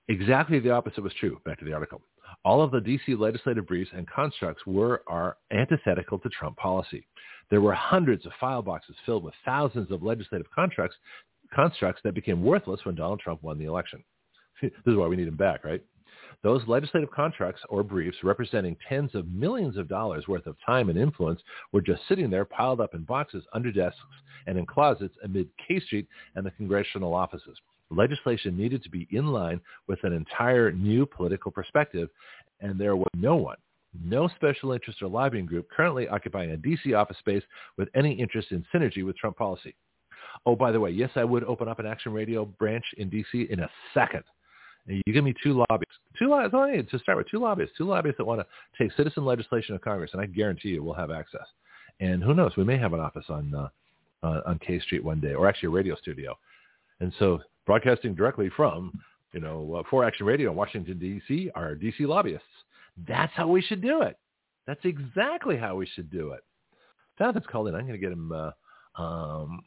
Exactly 0.07 0.59
the 0.59 0.71
opposite 0.71 1.01
was 1.03 1.13
true. 1.19 1.39
Back 1.45 1.59
to 1.59 1.65
the 1.65 1.73
article. 1.73 2.01
All 2.43 2.61
of 2.61 2.71
the 2.71 2.81
D.C. 2.81 3.15
legislative 3.15 3.67
briefs 3.67 3.91
and 3.95 4.09
constructs 4.09 4.65
were 4.65 5.03
are 5.07 5.37
antithetical 5.51 6.19
to 6.19 6.29
Trump 6.29 6.57
policy. 6.57 7.05
There 7.49 7.61
were 7.61 7.73
hundreds 7.73 8.25
of 8.25 8.31
file 8.39 8.61
boxes 8.61 8.95
filled 9.05 9.23
with 9.23 9.33
thousands 9.45 9.91
of 9.91 10.03
legislative 10.03 10.47
constructs 10.55 12.01
that 12.03 12.15
became 12.15 12.43
worthless 12.43 12.81
when 12.83 12.95
Donald 12.95 13.19
Trump 13.19 13.43
won 13.43 13.59
the 13.59 13.65
election. 13.65 14.03
this 14.61 14.71
is 14.85 14.95
why 14.95 15.07
we 15.07 15.15
need 15.15 15.27
him 15.27 15.37
back, 15.37 15.63
right? 15.63 15.83
Those 16.41 16.61
legislative 16.67 17.11
contracts 17.11 17.61
or 17.69 17.83
briefs 17.83 18.17
representing 18.23 18.75
tens 18.87 19.13
of 19.15 19.27
millions 19.27 19.77
of 19.77 19.87
dollars 19.87 20.27
worth 20.27 20.47
of 20.47 20.55
time 20.65 20.89
and 20.89 20.97
influence 20.97 21.41
were 21.71 21.81
just 21.81 22.01
sitting 22.07 22.29
there 22.29 22.45
piled 22.45 22.81
up 22.81 22.93
in 22.93 23.03
boxes 23.03 23.43
under 23.53 23.71
desks 23.71 23.99
and 24.47 24.57
in 24.57 24.65
closets 24.65 25.15
amid 25.23 25.49
K 25.67 25.79
Street 25.79 26.07
and 26.35 26.45
the 26.45 26.51
congressional 26.51 27.13
offices. 27.13 27.57
Legislation 27.89 28.57
needed 28.57 28.83
to 28.83 28.89
be 28.89 29.07
in 29.11 29.27
line 29.27 29.61
with 29.87 30.03
an 30.03 30.13
entire 30.13 30.71
new 30.71 31.05
political 31.05 31.51
perspective, 31.51 32.09
and 32.61 32.79
there 32.79 32.95
was 32.95 33.09
no 33.15 33.35
one, 33.35 33.57
no 34.03 34.27
special 34.29 34.71
interest 34.71 35.01
or 35.01 35.07
lobbying 35.07 35.45
group 35.45 35.67
currently 35.69 36.07
occupying 36.07 36.51
a 36.51 36.57
D.C. 36.57 36.93
office 36.93 37.17
space 37.19 37.43
with 37.77 37.89
any 37.93 38.13
interest 38.13 38.51
in 38.51 38.65
synergy 38.73 39.05
with 39.05 39.17
Trump 39.17 39.37
policy. 39.37 39.75
Oh, 40.45 40.55
by 40.55 40.71
the 40.71 40.79
way, 40.79 40.89
yes, 40.89 41.11
I 41.15 41.23
would 41.23 41.43
open 41.43 41.67
up 41.67 41.79
an 41.79 41.85
Action 41.85 42.11
Radio 42.11 42.45
branch 42.45 42.85
in 42.97 43.09
D.C. 43.09 43.47
in 43.49 43.59
a 43.59 43.69
second 43.93 44.23
You 44.85 45.13
give 45.13 45.23
me 45.23 45.33
two 45.41 45.63
lobbyists, 45.69 45.95
two 46.19 46.27
need 46.27 46.89
to 46.89 46.99
start 46.99 47.17
with 47.17 47.29
two 47.29 47.39
lobbyists, 47.39 47.75
two 47.77 47.85
lobbyists 47.85 48.17
that 48.17 48.25
want 48.25 48.41
to 48.41 48.47
take 48.77 48.91
citizen 48.97 49.23
legislation 49.23 49.75
of 49.75 49.81
Congress, 49.81 50.11
and 50.13 50.21
I 50.21 50.25
guarantee 50.25 50.69
you 50.69 50.83
we'll 50.83 50.93
have 50.93 51.11
access. 51.11 51.45
And 52.01 52.21
who 52.21 52.33
knows, 52.33 52.51
we 52.57 52.65
may 52.65 52.77
have 52.77 52.93
an 52.93 52.99
office 52.99 53.25
on 53.29 53.53
uh, 53.55 53.69
uh, 54.23 54.41
on 54.45 54.59
K 54.59 54.79
Street 54.79 55.03
one 55.03 55.19
day, 55.19 55.33
or 55.33 55.47
actually 55.47 55.67
a 55.67 55.71
radio 55.71 55.95
studio. 55.95 56.37
And 56.99 57.13
so 57.19 57.39
broadcasting 57.65 58.15
directly 58.15 58.49
from, 58.55 58.91
you 59.33 59.39
know, 59.39 59.75
uh, 59.75 59.83
For 59.89 60.03
Action 60.03 60.25
Radio 60.25 60.51
in 60.51 60.55
Washington, 60.57 60.97
D.C. 60.99 61.51
are 61.55 61.75
D.C. 61.75 62.05
lobbyists. 62.05 62.45
That's 63.07 63.33
how 63.35 63.47
we 63.47 63.61
should 63.61 63.81
do 63.81 64.01
it. 64.01 64.17
That's 64.67 64.83
exactly 64.83 65.57
how 65.57 65.75
we 65.75 65.85
should 65.85 66.09
do 66.09 66.31
it. 66.31 66.41
Jonathon's 67.17 67.45
called 67.51 67.67
in. 67.67 67.75
I'm 67.75 67.81
going 67.81 67.93
to 67.93 67.97
get 67.97 68.11
him. 68.11 68.31
Uh, 68.31 68.51
um, 68.95 69.63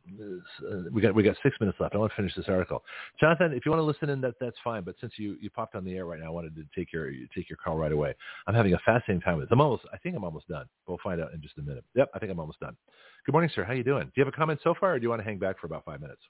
we 0.92 1.02
got 1.02 1.14
we 1.14 1.24
got 1.24 1.36
six 1.42 1.56
minutes 1.58 1.78
left. 1.80 1.94
I 1.94 1.98
want 1.98 2.12
to 2.12 2.16
finish 2.16 2.34
this 2.36 2.46
article. 2.48 2.84
Jonathon, 3.18 3.52
if 3.52 3.66
you 3.66 3.72
want 3.72 3.80
to 3.80 3.84
listen 3.84 4.08
in, 4.08 4.20
that 4.20 4.34
that's 4.40 4.56
fine. 4.62 4.84
But 4.84 4.94
since 5.00 5.14
you, 5.16 5.36
you 5.40 5.50
popped 5.50 5.74
on 5.74 5.84
the 5.84 5.96
air 5.96 6.06
right 6.06 6.20
now, 6.20 6.26
I 6.26 6.30
wanted 6.30 6.54
to 6.54 6.64
take 6.76 6.92
your 6.92 7.10
take 7.34 7.50
your 7.50 7.56
call 7.56 7.76
right 7.76 7.90
away. 7.90 8.14
I'm 8.46 8.54
having 8.54 8.74
a 8.74 8.78
fascinating 8.84 9.22
time 9.22 9.38
with 9.38 9.46
this. 9.46 9.52
I'm 9.52 9.60
almost. 9.60 9.82
I 9.92 9.98
think 9.98 10.14
I'm 10.14 10.22
almost 10.22 10.46
done. 10.46 10.66
We'll 10.86 10.98
find 11.02 11.20
out 11.20 11.32
in 11.34 11.42
just 11.42 11.58
a 11.58 11.62
minute. 11.62 11.84
Yep, 11.96 12.10
I 12.14 12.18
think 12.20 12.30
I'm 12.30 12.38
almost 12.38 12.60
done. 12.60 12.76
Good 13.24 13.32
morning, 13.32 13.50
sir. 13.52 13.64
How 13.64 13.72
are 13.72 13.76
you 13.76 13.84
doing? 13.84 14.04
Do 14.04 14.12
you 14.16 14.24
have 14.24 14.32
a 14.32 14.36
comment 14.36 14.60
so 14.62 14.74
far, 14.78 14.94
or 14.94 14.98
do 15.00 15.02
you 15.02 15.10
want 15.10 15.20
to 15.20 15.24
hang 15.24 15.38
back 15.38 15.58
for 15.58 15.66
about 15.66 15.84
five 15.84 16.00
minutes? 16.00 16.22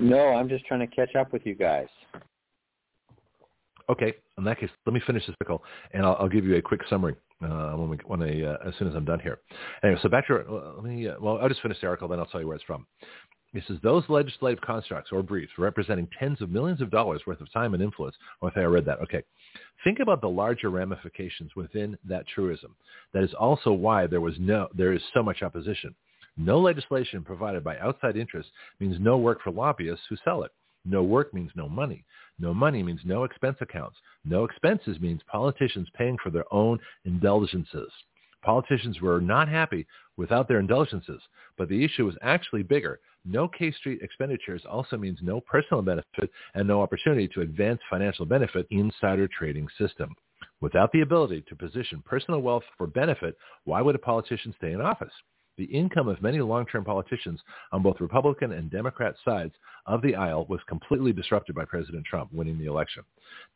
No, 0.00 0.28
I'm 0.28 0.48
just 0.48 0.64
trying 0.64 0.80
to 0.80 0.86
catch 0.86 1.14
up 1.14 1.32
with 1.32 1.44
you 1.44 1.54
guys. 1.54 1.88
Okay, 3.90 4.14
in 4.36 4.44
that 4.44 4.60
case, 4.60 4.70
let 4.86 4.92
me 4.94 5.00
finish 5.06 5.26
this 5.26 5.34
article, 5.40 5.62
and 5.92 6.04
I'll, 6.04 6.16
I'll 6.20 6.28
give 6.28 6.44
you 6.44 6.56
a 6.56 6.62
quick 6.62 6.80
summary 6.88 7.16
uh, 7.42 7.72
when 7.72 7.90
we 7.90 7.98
when 8.06 8.22
I 8.22 8.42
uh, 8.42 8.56
as 8.66 8.74
soon 8.78 8.88
as 8.88 8.94
I'm 8.94 9.04
done 9.04 9.20
here. 9.20 9.38
Anyway, 9.82 10.00
so 10.02 10.08
back 10.08 10.26
to 10.28 10.36
uh, 10.36 10.72
let 10.76 10.84
me. 10.84 11.08
Uh, 11.08 11.14
well, 11.20 11.38
I'll 11.38 11.48
just 11.48 11.62
finish 11.62 11.80
the 11.80 11.86
article, 11.86 12.08
then 12.08 12.18
I'll 12.18 12.26
tell 12.26 12.40
you 12.40 12.46
where 12.46 12.56
it's 12.56 12.64
from. 12.64 12.86
It 13.54 13.62
says 13.66 13.78
those 13.82 14.04
legislative 14.08 14.62
constructs 14.62 15.10
or 15.10 15.22
briefs 15.22 15.52
representing 15.56 16.06
tens 16.18 16.42
of 16.42 16.50
millions 16.50 16.82
of 16.82 16.90
dollars 16.90 17.22
worth 17.26 17.40
of 17.40 17.50
time 17.52 17.72
and 17.72 17.82
influence. 17.82 18.14
Oh, 18.42 18.48
if 18.48 18.56
I 18.56 18.60
read 18.62 18.84
that, 18.84 19.00
okay. 19.00 19.22
Think 19.84 20.00
about 20.00 20.20
the 20.20 20.28
larger 20.28 20.68
ramifications 20.68 21.56
within 21.56 21.96
that 22.04 22.26
truism. 22.34 22.74
That 23.14 23.24
is 23.24 23.32
also 23.32 23.72
why 23.72 24.06
there 24.06 24.20
was 24.20 24.34
no 24.38 24.68
there 24.74 24.92
is 24.92 25.02
so 25.14 25.22
much 25.22 25.42
opposition. 25.42 25.94
No 26.36 26.60
legislation 26.60 27.24
provided 27.24 27.64
by 27.64 27.78
outside 27.78 28.16
interests 28.16 28.52
means 28.80 28.96
no 29.00 29.16
work 29.16 29.42
for 29.42 29.50
lobbyists 29.50 30.04
who 30.08 30.16
sell 30.24 30.42
it. 30.44 30.52
No 30.84 31.02
work 31.02 31.34
means 31.34 31.50
no 31.54 31.68
money. 31.68 32.04
No 32.38 32.54
money 32.54 32.82
means 32.82 33.00
no 33.04 33.24
expense 33.24 33.56
accounts. 33.60 33.96
No 34.24 34.44
expenses 34.44 35.00
means 35.00 35.20
politicians 35.26 35.88
paying 35.94 36.16
for 36.22 36.30
their 36.30 36.52
own 36.52 36.78
indulgences. 37.04 37.92
Politicians 38.42 39.00
were 39.00 39.20
not 39.20 39.48
happy 39.48 39.86
without 40.16 40.46
their 40.46 40.60
indulgences, 40.60 41.20
but 41.56 41.68
the 41.68 41.84
issue 41.84 42.06
was 42.06 42.16
actually 42.22 42.62
bigger. 42.62 43.00
No 43.24 43.48
K 43.48 43.72
Street 43.72 44.00
expenditures 44.00 44.64
also 44.64 44.96
means 44.96 45.18
no 45.20 45.40
personal 45.40 45.82
benefit 45.82 46.30
and 46.54 46.66
no 46.66 46.80
opportunity 46.80 47.28
to 47.28 47.40
advance 47.40 47.80
financial 47.90 48.24
benefit 48.24 48.66
insider 48.70 49.28
trading 49.28 49.68
system. 49.76 50.14
Without 50.60 50.92
the 50.92 51.00
ability 51.00 51.42
to 51.48 51.56
position 51.56 52.02
personal 52.06 52.40
wealth 52.40 52.64
for 52.76 52.86
benefit, 52.86 53.36
why 53.64 53.82
would 53.82 53.96
a 53.96 53.98
politician 53.98 54.54
stay 54.56 54.72
in 54.72 54.80
office? 54.80 55.12
The 55.58 55.64
income 55.64 56.06
of 56.06 56.22
many 56.22 56.40
long-term 56.40 56.84
politicians 56.84 57.40
on 57.72 57.82
both 57.82 58.00
Republican 58.00 58.52
and 58.52 58.70
Democrat 58.70 59.16
sides 59.24 59.52
of 59.86 60.00
the 60.02 60.14
aisle 60.14 60.46
was 60.48 60.60
completely 60.68 61.12
disrupted 61.12 61.56
by 61.56 61.64
President 61.64 62.06
Trump 62.06 62.32
winning 62.32 62.58
the 62.58 62.66
election. 62.66 63.02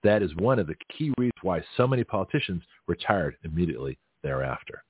That 0.03 0.21
is 0.21 0.35
one 0.35 0.59
of 0.59 0.67
the 0.67 0.75
key 0.97 1.13
reasons 1.17 1.39
why 1.43 1.63
so 1.77 1.87
many 1.87 2.03
politicians 2.03 2.65
retired 2.89 3.37
immediately 3.45 3.99
thereafter. 4.25 4.83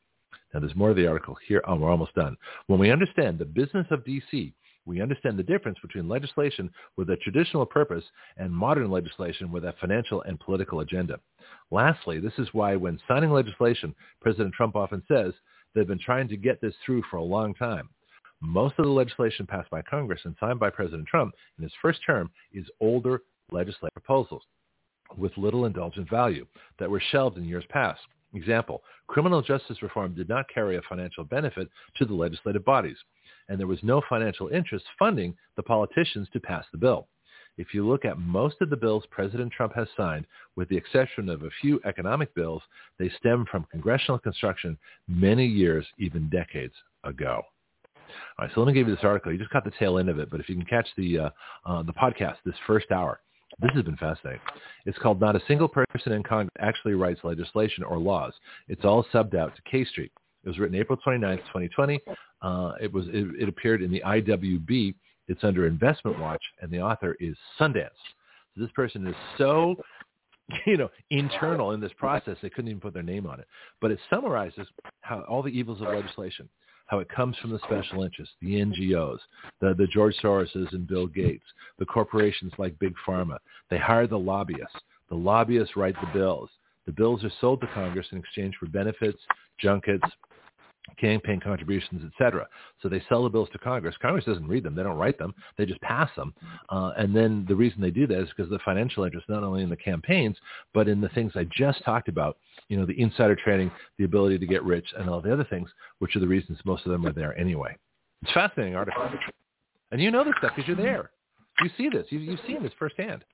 Now 0.55 0.61
there's 0.61 0.75
more 0.75 0.89
of 0.89 0.97
the 0.97 1.07
article 1.07 1.37
here. 1.47 1.63
Oh, 1.67 1.77
we're 1.77 1.91
almost 1.91 2.15
done. 2.15 2.35
When 2.67 2.81
we 2.81 2.91
understand 2.91 3.39
the 3.39 3.45
business 3.45 3.87
of 3.91 4.07
D.C., 4.07 4.55
we 4.87 5.03
understand 5.03 5.39
the 5.39 5.45
difference 5.45 5.79
between 5.81 6.09
legislation 6.09 6.71
with 6.97 7.11
a 7.11 7.17
traditional 7.17 7.67
purpose 7.67 8.05
and 8.39 8.51
modern 8.51 8.91
legislation 8.91 9.53
with 9.53 9.65
a 9.65 9.75
financial 9.81 10.23
and 10.23 10.41
political 10.41 10.81
agenda. 10.81 11.21
Lastly, 11.71 12.21
this 12.21 12.33
is 12.39 12.49
why 12.53 12.75
when 12.75 12.99
signing 13.07 13.31
legislation, 13.31 13.95
President 14.21 14.55
Trump 14.55 14.75
often 14.75 15.03
says 15.07 15.35
They've 15.75 15.87
been 15.87 15.99
trying 15.99 16.29
to 16.29 16.37
get 16.37 16.61
this 16.61 16.75
through 16.85 17.03
for 17.11 17.17
a 17.17 17.23
long 17.23 17.55
time. 17.55 17.89
Most 18.41 18.75
of 18.79 18.85
the 18.85 18.91
legislation 18.91 19.47
passed 19.47 19.71
by 19.71 19.83
Congress 19.83 20.21
and 20.25 20.35
signed 20.41 20.59
by 20.59 20.71
President 20.71 21.07
Trump 21.07 21.35
in 21.59 21.63
his 21.63 21.73
first 21.81 22.01
term 22.05 22.31
is 22.53 22.67
older 22.81 23.23
legislative 23.51 23.95
proposals 23.95 24.43
with 25.17 25.37
little 25.37 25.67
indulgent 25.67 26.09
value 26.09 26.47
that 26.79 26.91
were 26.91 27.03
shelved 27.11 27.39
in 27.39 27.45
years 27.45 27.65
past. 27.69 28.01
Example, 28.35 28.83
criminal 29.07 29.43
justice 29.43 29.83
reform 29.83 30.15
did 30.15 30.29
not 30.29 30.49
carry 30.53 30.77
a 30.77 30.83
financial 30.89 31.25
benefit 31.25 31.69
to 31.97 32.05
the 32.05 32.15
legislative 32.15 32.65
bodies, 32.65 32.97
and 33.49 33.61
there 33.61 33.67
was 33.67 33.83
no 33.83 34.03
financial 34.09 34.49
interest 34.49 34.87
funding 34.99 35.37
the 35.57 35.63
politicians 35.63 36.29
to 36.33 36.41
pass 36.41 36.65
the 36.73 36.79
bill. 36.79 37.09
If 37.59 37.75
you 37.75 37.87
look 37.87 38.05
at 38.05 38.19
most 38.19 38.57
of 38.61 38.71
the 38.71 38.77
bills 38.77 39.05
President 39.11 39.53
Trump 39.53 39.75
has 39.75 39.89
signed, 39.97 40.27
with 40.57 40.69
the 40.69 40.77
exception 40.77 41.29
of 41.29 41.43
a 41.43 41.51
few 41.61 41.81
economic 41.85 42.35
bills, 42.35 42.63
they 42.99 43.11
stem 43.19 43.45
from 43.51 43.67
congressional 43.71 44.19
construction 44.19 44.79
many 45.07 45.47
years, 45.47 45.87
even 45.99 46.29
decades 46.31 46.75
ago. 47.05 47.43
All 48.39 48.47
right, 48.47 48.51
so 48.55 48.61
let 48.61 48.67
me 48.67 48.73
give 48.73 48.89
you 48.89 48.95
this 48.95 49.05
article. 49.05 49.33
You 49.33 49.39
just 49.39 49.51
caught 49.51 49.65
the 49.65 49.73
tail 49.79 49.99
end 49.99 50.09
of 50.09 50.19
it, 50.19 50.31
but 50.31 50.41
if 50.41 50.49
you 50.49 50.55
can 50.55 50.65
catch 50.65 50.89
the 50.97 51.19
uh, 51.19 51.31
uh, 51.67 51.83
the 51.83 51.93
podcast, 51.93 52.37
this 52.45 52.55
first 52.67 52.91
hour, 52.91 53.21
this 53.61 53.71
has 53.75 53.85
been 53.85 53.97
fascinating. 53.97 54.41
It's 54.87 54.99
called 54.99 55.21
"Not 55.21 55.37
a 55.37 55.41
Single 55.47 55.69
Person 55.69 56.13
in 56.13 56.23
Congress 56.23 56.51
Actually 56.59 56.95
Writes 56.95 57.21
Legislation 57.23 57.85
or 57.85 57.99
Laws." 57.99 58.33
It's 58.69 58.85
all 58.85 59.05
subbed 59.13 59.35
out 59.35 59.55
to 59.57 59.63
K 59.71 59.85
Street. 59.85 60.13
It 60.45 60.49
was 60.49 60.59
written 60.59 60.77
April 60.77 60.99
29th, 61.07 61.39
2020. 61.47 62.01
Uh, 62.43 62.73
it 62.81 62.93
was 62.93 63.07
it, 63.09 63.27
it 63.41 63.49
appeared 63.49 63.83
in 63.83 63.91
the 63.91 64.03
IWB 64.05 64.95
it's 65.29 65.45
under 65.45 65.67
Investment 65.67 66.19
Watch, 66.19 66.43
and 66.61 66.71
the 66.71 66.81
author 66.81 67.17
is 67.21 67.37
Sundance. 67.59 67.91
So 68.55 68.61
this 68.61 68.71
person 68.73 69.07
is 69.07 69.15
so, 69.39 69.77
you 70.67 70.77
know, 70.77 70.91
internal 71.11 71.73
in 71.73 71.81
this 71.81 71.93
process 71.97 72.37
they 72.43 72.51
couldn't 72.51 72.69
even 72.69 72.81
put 72.81 72.95
their 72.95 73.03
name 73.03 73.27
on 73.27 73.41
it. 73.41 73.47
But 73.81 73.91
it 73.91 73.99
summarizes 74.11 74.67
how 75.01 75.23
all 75.23 75.43
the 75.43 75.49
evils 75.49 75.81
of 75.81 75.89
legislation, 75.89 76.49
how 76.87 76.99
it 76.99 77.09
comes 77.09 77.37
from 77.39 77.51
the 77.51 77.59
special 77.61 78.03
interests, 78.03 78.35
the 78.41 78.55
NGOs, 78.55 79.19
the, 79.61 79.75
the 79.75 79.87
George 79.87 80.15
Soroses 80.23 80.73
and 80.73 80.87
Bill 80.87 81.07
Gates, 81.07 81.45
the 81.79 81.87
corporations 81.87 82.53
like 82.59 82.79
Big 82.79 82.95
Pharma. 83.07 83.39
They 83.71 83.79
hire 83.79 84.07
the 84.07 84.19
lobbyists. 84.19 84.77
The 85.09 85.17
lobbyists 85.17 85.77
write 85.77 85.97
the 86.01 86.19
bills. 86.19 86.51
The 86.87 86.93
bills 86.93 87.23
are 87.23 87.33
sold 87.41 87.61
to 87.61 87.69
Congress 87.69 88.09
in 88.13 88.19
exchange 88.19 88.57
for 88.59 88.67
benefits, 88.67 89.19
junkets, 89.59 90.05
campaign 90.99 91.41
contributions, 91.41 92.03
etc. 92.05 92.47
So 92.83 92.89
they 92.89 93.03
sell 93.09 93.23
the 93.23 93.29
bills 93.29 93.49
to 93.53 93.59
Congress. 93.59 93.95
Congress 94.01 94.25
doesn't 94.25 94.47
read 94.47 94.65
them; 94.65 94.75
they 94.75 94.83
don't 94.83 94.97
write 94.97 95.19
them; 95.19 95.35
they 95.57 95.67
just 95.67 95.81
pass 95.81 96.11
them. 96.17 96.35
Uh, 96.69 96.93
and 96.97 97.15
then 97.15 97.45
the 97.49 97.55
reason 97.55 97.81
they 97.81 97.91
do 97.91 98.07
that 98.07 98.21
is 98.21 98.29
because 98.37 98.51
the 98.51 98.59
financial 98.65 99.05
interest, 99.05 99.29
not 99.29 99.43
only 99.43 99.63
in 99.63 99.71
the 99.71 99.77
campaigns, 99.77 100.37
but 100.75 100.89
in 100.89 101.01
the 101.01 101.09
things 101.11 101.33
I 101.35 101.47
just 101.57 101.85
talked 101.85 102.09
about. 102.09 102.39
You 102.69 102.79
know, 102.79 102.87
the 102.87 103.01
insider 103.01 103.37
trading, 103.37 103.71
the 103.99 104.05
ability 104.05 104.39
to 104.39 104.47
get 104.47 104.63
rich, 104.65 104.87
and 104.99 105.09
all 105.09 105.21
the 105.21 105.33
other 105.33 105.45
things, 105.45 105.69
which 105.99 106.17
are 106.17 106.21
the 106.21 106.29
reasons 106.29 106.59
most 106.65 106.87
of 106.87 106.93
them 106.93 107.07
are 107.07 107.13
there 107.13 107.39
anyway. 107.39 107.77
It's 108.23 108.33
fascinating 108.33 108.77
article, 108.77 109.11
and 109.91 110.01
you 110.01 110.11
know 110.11 110.25
this 110.25 110.35
stuff 110.39 110.53
because 110.55 110.69
you're 110.69 110.77
there. 110.77 111.11
You 111.63 111.71
see 111.77 111.89
this. 111.89 112.07
You, 112.11 112.19
you've 112.19 112.41
seen 112.47 112.63
this 112.63 112.73
firsthand. 112.79 113.25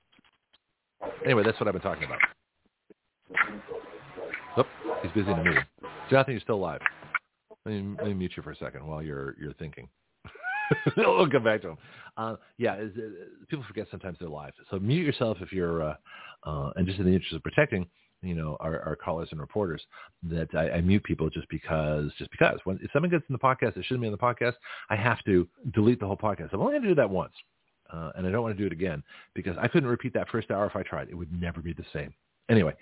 Anyway, 1.23 1.43
that's 1.43 1.59
what 1.59 1.67
I've 1.67 1.73
been 1.73 1.81
talking 1.81 2.03
about. 2.03 2.19
Oh, 4.57 4.65
he's 5.01 5.11
busy 5.11 5.31
in 5.31 5.39
a 5.39 5.43
meeting. 5.43 5.63
Jonathon, 6.09 6.33
you're 6.33 6.41
still 6.41 6.55
alive. 6.55 6.81
Let 7.69 7.83
me, 7.83 7.95
let 7.97 8.07
me 8.07 8.13
mute 8.15 8.33
you 8.35 8.41
for 8.41 8.51
a 8.51 8.55
second 8.55 8.85
while 8.85 9.03
you're 9.03 9.35
you're 9.39 9.53
thinking. 9.53 9.87
we'll 10.97 11.29
come 11.29 11.43
back 11.43 11.61
to 11.61 11.69
them. 11.69 11.77
Uh, 12.17 12.35
yeah, 12.57 12.73
uh, 12.73 12.85
people 13.47 13.63
forget 13.67 13.87
sometimes 13.91 14.17
they're 14.19 14.29
live. 14.29 14.53
So 14.71 14.79
mute 14.79 15.05
yourself 15.05 15.37
if 15.41 15.51
you're, 15.51 15.83
uh, 15.83 15.95
uh, 16.43 16.71
and 16.75 16.85
just 16.85 16.99
in 16.99 17.05
the 17.05 17.11
interest 17.11 17.33
of 17.33 17.43
protecting, 17.43 17.87
you 18.21 18.35
know, 18.35 18.57
our, 18.59 18.81
our 18.81 18.95
callers 18.95 19.29
and 19.31 19.39
reporters, 19.39 19.81
that 20.23 20.47
I, 20.53 20.71
I 20.71 20.81
mute 20.81 21.03
people 21.03 21.29
just 21.29 21.47
because, 21.49 22.11
just 22.17 22.31
because. 22.31 22.59
When 22.63 22.79
if 22.81 22.91
something 22.91 23.11
gets 23.11 23.23
in 23.29 23.33
the 23.33 23.39
podcast 23.39 23.75
that 23.75 23.85
shouldn't 23.85 24.01
be 24.01 24.07
in 24.07 24.11
the 24.11 24.17
podcast, 24.17 24.53
I 24.89 24.95
have 24.95 25.23
to 25.25 25.47
delete 25.73 25.99
the 25.99 26.07
whole 26.07 26.17
podcast. 26.17 26.49
I'm 26.53 26.61
only 26.61 26.73
going 26.73 26.83
to 26.83 26.89
do 26.89 26.95
that 26.95 27.09
once, 27.09 27.33
uh, 27.93 28.11
and 28.15 28.25
I 28.25 28.31
don't 28.31 28.41
want 28.41 28.55
to 28.55 28.61
do 28.61 28.67
it 28.67 28.73
again 28.73 29.03
because 29.35 29.55
I 29.59 29.67
couldn't 29.67 29.89
repeat 29.89 30.13
that 30.15 30.29
first 30.29 30.51
hour 30.51 30.65
if 30.65 30.75
I 30.75 30.83
tried. 30.83 31.09
It 31.09 31.15
would 31.15 31.31
never 31.31 31.61
be 31.61 31.73
the 31.73 31.85
same. 31.93 32.13
Anyway, 32.49 32.73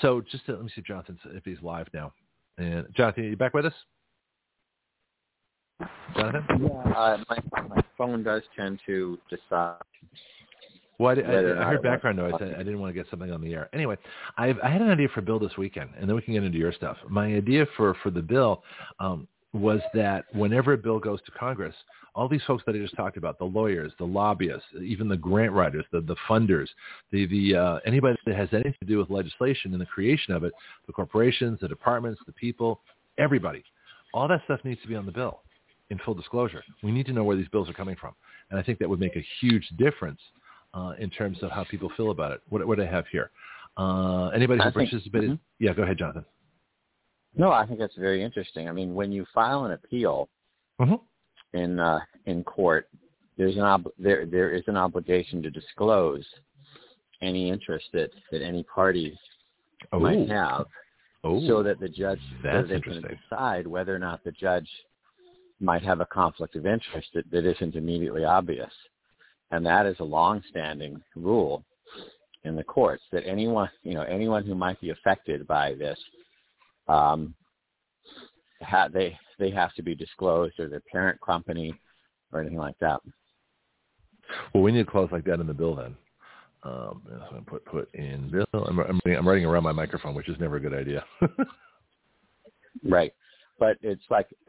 so 0.00 0.22
just 0.30 0.46
to, 0.46 0.52
let 0.52 0.64
me 0.64 0.70
see 0.74 0.82
Jonathon 0.82 1.18
if 1.26 1.44
he's 1.44 1.60
live 1.62 1.88
now. 1.92 2.12
And 2.58 2.86
Jonathon, 2.94 3.24
are 3.24 3.28
you 3.28 3.36
back 3.36 3.54
with 3.54 3.66
us? 3.66 3.74
Jonathon? 6.16 6.62
Yeah, 6.62 6.92
uh, 6.92 7.18
my, 7.28 7.38
my 7.68 7.82
phone 7.96 8.22
does 8.22 8.42
tend 8.56 8.80
to 8.86 9.18
decide. 9.28 9.76
Well, 10.98 11.16
I, 11.16 11.20
I, 11.20 11.62
I 11.62 11.70
heard 11.70 11.82
background 11.82 12.18
noise. 12.18 12.34
I, 12.40 12.44
I, 12.44 12.58
didn't 12.58 12.78
want 12.78 12.94
to 12.94 13.00
get 13.00 13.08
something 13.10 13.32
on 13.32 13.40
the 13.40 13.54
air. 13.54 13.70
Anyway, 13.72 13.96
I've, 14.36 14.58
I 14.62 14.68
had 14.68 14.82
an 14.82 14.90
idea 14.90 15.08
for 15.14 15.22
Bill 15.22 15.38
this 15.38 15.56
weekend, 15.56 15.90
and 15.98 16.06
then 16.06 16.14
we 16.14 16.20
can 16.20 16.34
get 16.34 16.44
into 16.44 16.58
your 16.58 16.72
stuff. 16.72 16.98
My 17.08 17.34
idea 17.34 17.66
for, 17.76 17.96
for 18.02 18.10
the 18.10 18.20
bill 18.20 18.62
um, 18.98 19.26
was 19.54 19.80
that 19.94 20.26
whenever 20.34 20.74
a 20.74 20.78
bill 20.78 20.98
goes 20.98 21.20
to 21.22 21.30
Congress, 21.32 21.74
all 22.14 22.28
these 22.28 22.42
folks 22.46 22.62
that 22.66 22.74
I 22.74 22.78
just 22.78 22.96
talked 22.96 23.16
about, 23.16 23.38
the 23.38 23.46
lawyers, 23.46 23.92
the 23.98 24.04
lobbyists, 24.04 24.66
even 24.82 25.08
the 25.08 25.16
grant 25.16 25.52
writers, 25.52 25.86
the, 25.90 26.02
the 26.02 26.16
funders, 26.28 26.68
the, 27.12 27.26
the 27.26 27.56
uh, 27.56 27.78
anybody 27.86 28.18
that 28.26 28.36
has 28.36 28.48
anything 28.52 28.74
to 28.80 28.86
do 28.86 28.98
with 28.98 29.08
legislation 29.08 29.72
and 29.72 29.80
the 29.80 29.86
creation 29.86 30.34
of 30.34 30.44
it, 30.44 30.52
the 30.86 30.92
corporations, 30.92 31.58
the 31.62 31.68
departments, 31.68 32.20
the 32.26 32.32
people, 32.32 32.80
everybody, 33.16 33.64
all 34.12 34.28
that 34.28 34.42
stuff 34.44 34.60
needs 34.64 34.82
to 34.82 34.88
be 34.88 34.96
on 34.96 35.06
the 35.06 35.12
bill 35.12 35.40
in 35.90 35.98
full 35.98 36.14
disclosure. 36.14 36.62
We 36.82 36.92
need 36.92 37.06
to 37.06 37.12
know 37.12 37.24
where 37.24 37.36
these 37.36 37.48
bills 37.48 37.68
are 37.68 37.72
coming 37.72 37.96
from. 37.96 38.14
And 38.50 38.58
I 38.58 38.62
think 38.62 38.78
that 38.78 38.88
would 38.88 39.00
make 39.00 39.16
a 39.16 39.24
huge 39.40 39.68
difference 39.76 40.20
uh, 40.72 40.92
in 40.98 41.10
terms 41.10 41.38
of 41.42 41.50
how 41.50 41.64
people 41.64 41.90
feel 41.96 42.10
about 42.10 42.32
it. 42.32 42.40
What, 42.48 42.66
what 42.66 42.78
do 42.78 42.84
I 42.84 42.86
have 42.86 43.04
here? 43.10 43.30
Uh, 43.76 44.28
anybody 44.28 44.62
who 44.62 44.70
participated? 44.70 45.30
mhm. 45.30 45.38
Yeah, 45.58 45.72
go 45.74 45.82
ahead, 45.82 45.98
Jonathon. 45.98 46.24
No, 47.36 47.52
I 47.52 47.66
think 47.66 47.78
that's 47.78 47.96
very 47.96 48.24
interesting. 48.24 48.68
I 48.68 48.72
mean, 48.72 48.94
when 48.94 49.12
you 49.12 49.24
file 49.32 49.64
an 49.64 49.72
appeal 49.72 50.28
hmm 50.80 50.94
in 51.52 51.78
uh, 51.78 52.00
in 52.26 52.42
court, 52.44 52.88
there's 53.36 53.56
an 53.56 53.62
ob- 53.62 53.92
there 53.98 54.26
there 54.26 54.50
is 54.50 54.62
an 54.66 54.76
obligation 54.76 55.42
to 55.42 55.50
disclose 55.50 56.24
any 57.22 57.50
interest 57.50 57.86
that 57.92 58.10
that 58.30 58.42
any 58.42 58.62
party 58.64 59.16
Oh, 59.92 59.98
might 59.98 60.28
have, 60.28 60.66
oh, 61.24 61.40
so 61.46 61.62
that 61.62 61.80
the 61.80 61.88
judge 61.88 62.20
so 62.42 62.62
they 62.62 62.80
can 62.80 63.02
decide 63.02 63.66
whether 63.66 63.94
or 63.94 63.98
not 63.98 64.22
the 64.24 64.32
judge 64.32 64.68
might 65.60 65.82
have 65.82 66.00
a 66.00 66.06
conflict 66.06 66.56
of 66.56 66.66
interest 66.66 67.08
that, 67.14 67.30
that 67.30 67.44
isn't 67.44 67.74
immediately 67.74 68.24
obvious. 68.24 68.72
And 69.50 69.64
that 69.66 69.86
is 69.86 69.96
a 70.00 70.04
long-standing 70.04 71.02
rule 71.16 71.64
in 72.44 72.56
the 72.56 72.64
courts 72.64 73.02
that 73.12 73.26
anyone, 73.26 73.68
you 73.82 73.94
know, 73.94 74.02
anyone 74.02 74.44
who 74.44 74.54
might 74.54 74.80
be 74.80 74.90
affected 74.90 75.46
by 75.46 75.74
this, 75.74 75.98
um, 76.88 77.34
ha- 78.62 78.88
they 78.88 79.18
they 79.38 79.50
have 79.50 79.74
to 79.74 79.82
be 79.82 79.94
disclosed 79.94 80.58
or 80.58 80.68
their 80.68 80.82
parent 80.92 81.20
company 81.20 81.74
or 82.32 82.40
anything 82.40 82.58
like 82.58 82.78
that. 82.80 83.00
Well, 84.54 84.62
we 84.62 84.72
need 84.72 84.86
a 84.86 84.90
clause 84.90 85.08
like 85.12 85.24
that 85.24 85.40
in 85.40 85.46
the 85.46 85.54
bill 85.54 85.74
then. 85.74 85.96
Um, 86.62 87.02
so 87.08 87.36
I'm 87.36 87.44
put 87.44 87.64
put 87.64 87.92
in 87.94 88.30
bill. 88.30 88.46
I'm, 88.52 88.78
I'm, 88.78 89.00
I'm 89.06 89.28
writing 89.28 89.44
around 89.44 89.64
my 89.64 89.72
microphone, 89.72 90.14
which 90.14 90.28
is 90.28 90.36
never 90.38 90.56
a 90.56 90.60
good 90.60 90.74
idea. 90.74 91.04
Right. 92.82 93.12
But 93.58 93.76
it's 93.82 94.04
like 94.10 94.28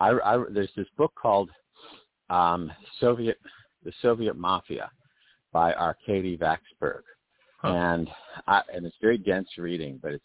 I, 0.00 0.10
I 0.10 0.44
there's 0.50 0.70
this 0.76 0.86
book 0.96 1.12
called 1.20 1.50
um, 2.30 2.70
Soviet 3.00 3.38
the 3.84 3.92
Soviet 4.02 4.36
Mafia 4.36 4.90
by 5.52 5.72
Arkady 5.74 6.36
Vaksberg. 6.36 7.02
Huh. 7.58 7.68
And 7.68 8.08
I, 8.46 8.62
and 8.72 8.86
it's 8.86 8.96
very 9.00 9.18
dense 9.18 9.48
reading, 9.56 9.98
but 10.02 10.12
it's 10.12 10.24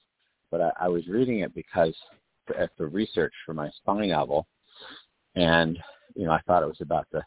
but 0.51 0.61
I, 0.61 0.71
I 0.81 0.87
was 0.87 1.07
reading 1.07 1.39
it 1.39 1.55
because 1.55 1.95
for, 2.45 2.69
for 2.77 2.87
research 2.87 3.33
for 3.45 3.53
my 3.53 3.69
spy 3.77 4.05
novel, 4.05 4.47
and 5.35 5.79
you 6.15 6.25
know 6.25 6.31
I 6.31 6.41
thought 6.45 6.63
it 6.63 6.67
was 6.67 6.81
about 6.81 7.07
the 7.11 7.23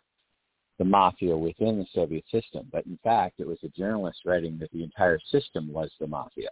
the 0.78 0.84
mafia 0.84 1.36
within 1.36 1.78
the 1.78 1.86
Soviet 1.94 2.24
system, 2.30 2.68
but 2.70 2.86
in 2.86 2.98
fact 3.02 3.40
it 3.40 3.46
was 3.46 3.58
a 3.64 3.68
journalist 3.68 4.20
writing 4.24 4.58
that 4.58 4.70
the 4.72 4.84
entire 4.84 5.18
system 5.30 5.72
was 5.72 5.90
the 5.98 6.06
mafia. 6.06 6.50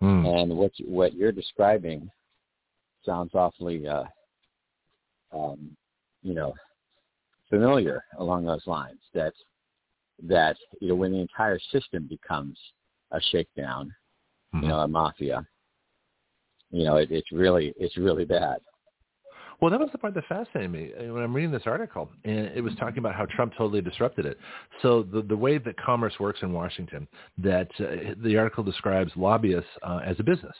Hmm. 0.00 0.24
And 0.24 0.56
what 0.56 0.72
what 0.86 1.14
you're 1.14 1.32
describing 1.32 2.08
sounds 3.04 3.32
awfully, 3.34 3.86
uh, 3.86 4.04
um, 5.32 5.76
you 6.22 6.34
know, 6.34 6.54
familiar 7.48 8.04
along 8.18 8.44
those 8.44 8.66
lines. 8.66 9.00
That 9.14 9.32
that 10.24 10.56
you 10.80 10.88
know 10.88 10.94
when 10.94 11.12
the 11.12 11.18
entire 11.20 11.58
system 11.72 12.06
becomes 12.08 12.58
a 13.12 13.20
shakedown, 13.20 13.94
Mhm. 14.54 14.62
you 14.62 14.68
know, 14.68 14.80
a 14.80 14.88
mafia, 14.88 15.46
you 16.70 16.84
know, 16.84 16.96
it, 16.96 17.10
it's 17.10 17.30
really 17.32 17.72
it's 17.76 17.96
really 17.96 18.24
bad. 18.24 18.60
Well, 19.60 19.72
that 19.72 19.80
was 19.80 19.90
the 19.90 19.98
part 19.98 20.14
that 20.14 20.24
fascinated 20.28 20.70
me 20.70 20.92
when 21.10 21.22
I'm 21.22 21.34
reading 21.34 21.50
this 21.50 21.66
article, 21.66 22.08
and 22.24 22.46
it 22.54 22.60
was 22.62 22.74
talking 22.76 22.98
about 22.98 23.16
how 23.16 23.26
Trump 23.26 23.54
totally 23.58 23.80
disrupted 23.80 24.24
it. 24.24 24.38
So 24.82 25.02
the 25.02 25.22
the 25.22 25.36
way 25.36 25.58
that 25.58 25.76
commerce 25.76 26.14
works 26.20 26.40
in 26.42 26.52
Washington, 26.52 27.08
that 27.38 27.68
uh, 27.80 28.14
the 28.22 28.36
article 28.36 28.62
describes 28.62 29.10
lobbyists 29.16 29.70
uh, 29.82 30.00
as 30.04 30.18
a 30.20 30.22
business. 30.22 30.54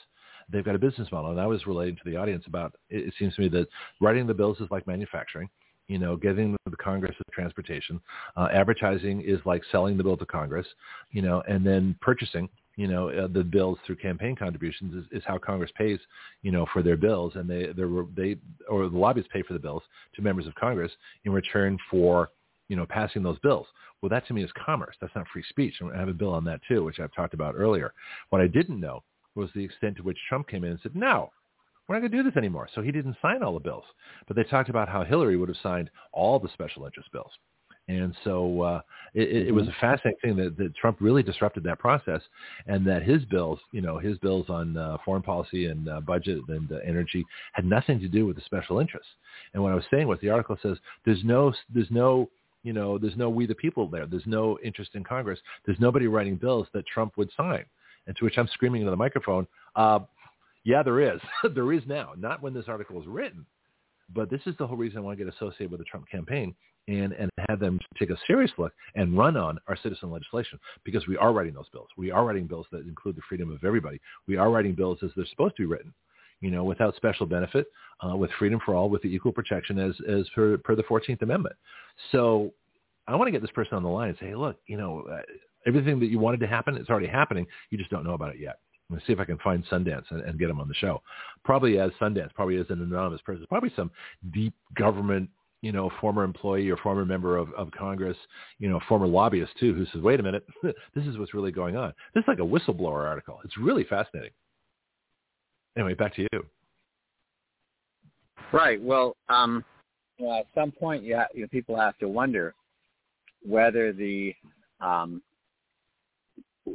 They've 0.51 0.65
got 0.65 0.75
a 0.75 0.79
business 0.79 1.07
model, 1.11 1.31
and 1.31 1.39
I 1.39 1.47
was 1.47 1.65
relating 1.67 1.95
to 1.95 2.01
the 2.05 2.15
audience 2.15 2.45
about. 2.47 2.75
It, 2.89 3.07
it 3.07 3.13
seems 3.19 3.35
to 3.35 3.41
me 3.41 3.49
that 3.49 3.67
writing 4.01 4.27
the 4.27 4.33
bills 4.33 4.59
is 4.59 4.67
like 4.71 4.87
manufacturing. 4.87 5.49
You 5.87 5.97
know, 5.97 6.15
getting 6.15 6.55
the 6.69 6.77
Congress 6.77 7.15
with 7.17 7.27
transportation, 7.33 7.99
uh, 8.37 8.49
advertising 8.53 9.21
is 9.21 9.39
like 9.45 9.63
selling 9.71 9.97
the 9.97 10.03
bill 10.03 10.17
to 10.17 10.25
Congress. 10.25 10.67
You 11.11 11.21
know, 11.21 11.41
and 11.47 11.65
then 11.65 11.95
purchasing 12.01 12.47
you 12.79 12.87
know 12.87 13.09
uh, 13.09 13.27
the 13.27 13.43
bills 13.43 13.77
through 13.85 13.97
campaign 13.97 14.37
contributions 14.37 14.95
is, 14.95 15.03
is 15.11 15.23
how 15.25 15.37
Congress 15.37 15.69
pays 15.77 15.99
you 16.43 16.51
know 16.51 16.65
for 16.71 16.81
their 16.81 16.95
bills 16.95 17.33
and 17.35 17.47
they 17.49 17.67
they 17.75 17.83
they 18.15 18.37
or 18.69 18.87
the 18.87 18.97
lobbyists 18.97 19.29
pay 19.33 19.43
for 19.43 19.51
the 19.51 19.59
bills 19.59 19.83
to 20.15 20.21
members 20.21 20.47
of 20.47 20.55
Congress 20.55 20.91
in 21.25 21.33
return 21.33 21.77
for 21.91 22.29
you 22.69 22.77
know 22.77 22.85
passing 22.85 23.21
those 23.21 23.37
bills 23.39 23.67
well 24.01 24.09
that 24.09 24.25
to 24.27 24.33
me 24.33 24.43
is 24.43 24.51
commerce 24.65 24.95
that's 25.01 25.13
not 25.13 25.27
free 25.33 25.43
speech 25.49 25.75
I 25.93 25.99
have 25.99 26.07
a 26.07 26.13
bill 26.13 26.31
on 26.31 26.45
that 26.45 26.61
too 26.69 26.85
which 26.85 27.01
I've 27.01 27.13
talked 27.13 27.33
about 27.33 27.53
earlier 27.57 27.93
what 28.29 28.41
I 28.41 28.47
didn't 28.47 28.79
know 28.79 29.03
was 29.39 29.49
the 29.55 29.63
extent 29.63 29.97
to 29.97 30.03
which 30.03 30.17
Trump 30.27 30.47
came 30.47 30.63
in 30.63 30.71
and 30.71 30.79
said 30.81 30.95
no 30.95 31.31
we're 31.87 31.95
not 31.95 32.01
going 32.01 32.11
to 32.11 32.17
do 32.17 32.23
this 32.23 32.37
anymore 32.37 32.67
so 32.73 32.81
he 32.81 32.91
didn't 32.91 33.17
sign 33.21 33.41
all 33.41 33.53
the 33.53 33.59
bills 33.59 33.85
but 34.27 34.35
they 34.35 34.43
talked 34.43 34.69
about 34.69 34.89
how 34.89 35.03
Hillary 35.03 35.37
would 35.37 35.49
have 35.49 35.57
signed 35.63 35.89
all 36.11 36.39
the 36.39 36.49
special 36.49 36.85
interest 36.85 37.11
bills 37.11 37.31
and 37.89 38.15
so 38.23 38.61
uh, 38.61 38.81
it, 39.15 39.29
it, 39.29 39.47
it 39.47 39.51
was 39.51 39.67
a 39.67 39.75
fascinating 39.81 40.19
thing 40.21 40.35
that, 40.35 40.55
that 40.57 40.75
Trump 40.75 40.97
really 41.01 41.23
disrupted 41.23 41.63
that 41.63 41.79
process, 41.79 42.21
and 42.67 42.85
that 42.85 43.01
his 43.01 43.25
bills, 43.25 43.59
you 43.71 43.81
know, 43.81 43.97
his 43.97 44.17
bills 44.19 44.45
on 44.47 44.77
uh, 44.77 44.97
foreign 45.03 45.23
policy 45.23 45.65
and 45.65 45.89
uh, 45.89 45.99
budget 45.99 46.39
and 46.49 46.71
uh, 46.71 46.75
energy 46.85 47.25
had 47.53 47.65
nothing 47.65 47.99
to 47.99 48.07
do 48.07 48.27
with 48.27 48.35
the 48.35 48.43
special 48.43 48.79
interests. 48.79 49.09
And 49.53 49.63
what 49.63 49.71
I 49.71 49.75
was 49.75 49.85
saying 49.91 50.07
was 50.07 50.19
the 50.21 50.29
article 50.29 50.55
says 50.61 50.77
there's 51.03 51.23
no, 51.23 51.51
there's 51.73 51.89
no, 51.89 52.29
you 52.61 52.73
know, 52.73 52.99
there's 52.99 53.17
no 53.17 53.29
we 53.29 53.47
the 53.47 53.55
people 53.55 53.87
there. 53.87 54.05
There's 54.05 54.27
no 54.27 54.59
interest 54.63 54.91
in 54.93 55.03
Congress. 55.03 55.39
There's 55.65 55.79
nobody 55.79 56.05
writing 56.05 56.35
bills 56.35 56.67
that 56.73 56.85
Trump 56.85 57.17
would 57.17 57.31
sign. 57.35 57.65
And 58.09 58.17
to 58.17 58.25
which 58.25 58.39
I'm 58.39 58.47
screaming 58.47 58.81
into 58.81 58.89
the 58.89 58.97
microphone, 58.97 59.45
uh, 59.75 59.99
yeah, 60.63 60.81
there 60.81 60.99
is. 60.99 61.21
there 61.53 61.71
is 61.71 61.83
now. 61.85 62.13
Not 62.17 62.41
when 62.41 62.55
this 62.55 62.65
article 62.67 62.95
was 62.95 63.05
written, 63.05 63.45
but 64.15 64.31
this 64.31 64.41
is 64.47 64.55
the 64.57 64.65
whole 64.65 64.77
reason 64.77 64.97
I 64.97 65.01
want 65.01 65.19
to 65.19 65.23
get 65.23 65.31
associated 65.31 65.69
with 65.69 65.79
the 65.79 65.85
Trump 65.85 66.09
campaign 66.09 66.55
and, 66.87 67.13
and 67.13 67.29
have 67.47 67.59
them 67.59 67.79
take 67.99 68.09
a 68.09 68.17
serious 68.25 68.51
look 68.57 68.73
and 68.95 69.15
run 69.15 69.37
on 69.37 69.59
our 69.67 69.77
citizen 69.77 70.09
legislation 70.09 70.59
because 70.83 71.07
we 71.07 71.17
are 71.17 71.31
writing 71.31 71.53
those 71.53 71.69
bills. 71.69 71.87
We 71.97 72.09
are 72.09 72.25
writing 72.25 72.47
bills 72.47 72.65
that 72.71 72.87
include 72.87 73.15
the 73.15 73.21
freedom 73.29 73.51
of 73.51 73.63
everybody. 73.63 74.01
We 74.27 74.37
are 74.37 74.49
writing 74.49 74.73
bills 74.73 74.97
as 75.03 75.11
they're 75.15 75.27
supposed 75.27 75.55
to 75.57 75.61
be 75.61 75.67
written, 75.67 75.93
you 76.41 76.49
know, 76.49 76.63
without 76.63 76.95
special 76.95 77.27
benefit, 77.27 77.67
uh, 78.03 78.15
with 78.15 78.31
freedom 78.39 78.59
for 78.65 78.73
all, 78.73 78.89
with 78.89 79.03
the 79.03 79.13
equal 79.13 79.31
protection 79.31 79.77
as, 79.77 79.93
as 80.09 80.27
per, 80.33 80.57
per 80.57 80.75
the 80.75 80.83
14th 80.83 81.21
Amendment. 81.21 81.55
So 82.11 82.51
I 83.07 83.15
want 83.15 83.27
to 83.27 83.31
get 83.31 83.43
this 83.43 83.51
person 83.51 83.75
on 83.75 83.83
the 83.83 83.89
line 83.89 84.09
and 84.09 84.17
say, 84.19 84.29
hey, 84.29 84.35
look, 84.35 84.57
you 84.65 84.77
know, 84.77 85.05
everything 85.67 85.99
that 85.99 86.07
you 86.07 86.19
wanted 86.19 86.39
to 86.41 86.47
happen, 86.47 86.75
it's 86.75 86.89
already 86.89 87.07
happening. 87.07 87.45
You 87.69 87.77
just 87.77 87.89
don't 87.89 88.03
know 88.03 88.13
about 88.13 88.33
it 88.35 88.39
yet. 88.39 88.59
I'm 88.89 88.95
going 88.95 89.01
to 89.01 89.05
see 89.05 89.13
if 89.13 89.19
I 89.19 89.25
can 89.25 89.37
find 89.39 89.63
Sundance 89.67 90.05
and, 90.09 90.21
and 90.21 90.39
get 90.39 90.49
him 90.49 90.59
on 90.59 90.67
the 90.67 90.73
show. 90.73 91.01
Probably 91.43 91.79
as 91.79 91.91
Sundance, 92.01 92.33
probably 92.33 92.57
as 92.57 92.65
an 92.69 92.81
anonymous 92.81 93.21
person, 93.21 93.45
probably 93.47 93.71
some 93.75 93.91
deep 94.33 94.53
government, 94.75 95.29
you 95.61 95.71
know, 95.71 95.91
former 96.01 96.23
employee 96.23 96.69
or 96.69 96.77
former 96.77 97.05
member 97.05 97.37
of, 97.37 97.53
of 97.53 97.69
Congress, 97.71 98.17
you 98.57 98.67
know, 98.67 98.79
former 98.87 99.05
lobbyist 99.05 99.51
too, 99.59 99.75
who 99.75 99.85
says, 99.87 100.01
wait 100.01 100.19
a 100.19 100.23
minute, 100.23 100.43
this 100.63 101.05
is 101.05 101.19
what's 101.19 101.35
really 101.35 101.51
going 101.51 101.75
on. 101.75 101.93
This 102.15 102.23
is 102.23 102.27
like 102.27 102.39
a 102.39 102.41
whistleblower 102.41 103.07
article. 103.07 103.39
It's 103.43 103.57
really 103.57 103.83
fascinating. 103.83 104.31
Anyway, 105.77 105.93
back 105.93 106.15
to 106.15 106.23
you. 106.31 106.45
Right. 108.51 108.81
Well, 108.81 109.15
um, 109.29 109.63
you 110.17 110.25
know, 110.25 110.39
at 110.39 110.47
some 110.55 110.71
point, 110.71 111.03
you, 111.03 111.15
ha- 111.15 111.27
you 111.33 111.41
know, 111.41 111.47
people 111.49 111.77
have 111.77 111.97
to 111.99 112.07
wonder 112.07 112.55
whether 113.43 113.93
the, 113.93 114.33
um, 114.81 115.21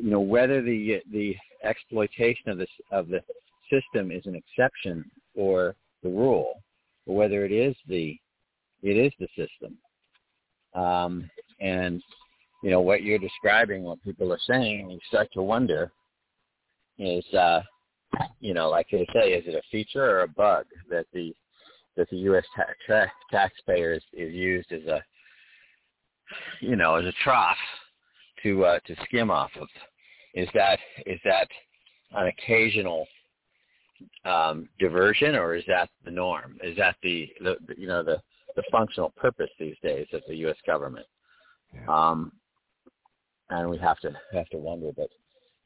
you 0.02 0.10
know, 0.10 0.20
whether 0.20 0.62
the 0.62 1.02
the 1.12 1.34
exploitation 1.62 2.50
of 2.50 2.58
this 2.58 2.68
of 2.90 3.08
the 3.08 3.20
system 3.70 4.10
is 4.10 4.26
an 4.26 4.34
exception 4.34 5.10
or 5.34 5.74
the 6.02 6.08
rule, 6.08 6.62
or 7.06 7.16
whether 7.16 7.44
it 7.44 7.52
is 7.52 7.74
the 7.88 8.16
it 8.82 8.96
is 8.96 9.12
the 9.18 9.28
system. 9.28 9.76
Um, 10.74 11.30
and 11.60 12.02
you 12.62 12.70
know 12.70 12.80
what 12.80 13.02
you're 13.02 13.18
describing, 13.18 13.84
what 13.84 14.02
people 14.02 14.32
are 14.32 14.40
saying, 14.46 14.90
you 14.90 14.98
start 15.08 15.28
to 15.34 15.42
wonder 15.42 15.92
is, 16.98 17.24
uh, 17.34 17.62
you 18.40 18.54
know, 18.54 18.68
like 18.68 18.86
they 18.90 19.06
say, 19.12 19.32
is 19.32 19.44
it 19.46 19.54
a 19.54 19.62
feature 19.70 20.04
or 20.04 20.22
a 20.22 20.28
bug 20.28 20.66
that 20.90 21.06
the 21.12 21.34
that 21.96 22.10
the 22.10 22.16
U.S. 22.18 22.44
Ta- 22.56 22.64
ta- 22.88 23.12
taxpayer 23.30 23.94
is, 23.94 24.02
is 24.12 24.32
used 24.34 24.72
as 24.72 24.82
a, 24.88 25.00
you 26.60 26.74
know, 26.74 26.96
as 26.96 27.04
a 27.04 27.12
trough 27.22 27.56
to 28.44 28.64
uh, 28.64 28.78
to 28.86 28.94
skim 29.04 29.30
off 29.30 29.50
of. 29.60 29.68
Is 30.34 30.48
that 30.54 30.78
is 31.06 31.18
that 31.24 31.48
an 32.12 32.28
occasional 32.28 33.06
um, 34.24 34.68
diversion, 34.78 35.34
or 35.34 35.54
is 35.54 35.64
that 35.66 35.88
the 36.04 36.10
norm? 36.10 36.58
Is 36.62 36.76
that 36.76 36.96
the, 37.02 37.28
the 37.40 37.56
you 37.76 37.88
know 37.88 38.02
the 38.02 38.20
the 38.56 38.62
functional 38.70 39.12
purpose 39.16 39.50
these 39.58 39.76
days 39.82 40.06
of 40.12 40.22
the 40.28 40.36
U.S. 40.36 40.56
government? 40.66 41.06
Yeah. 41.74 41.86
Um, 41.88 42.32
and 43.50 43.68
we 43.68 43.78
have 43.78 43.98
to 44.00 44.12
have 44.32 44.48
to 44.50 44.58
wonder, 44.58 44.90
but 44.96 45.08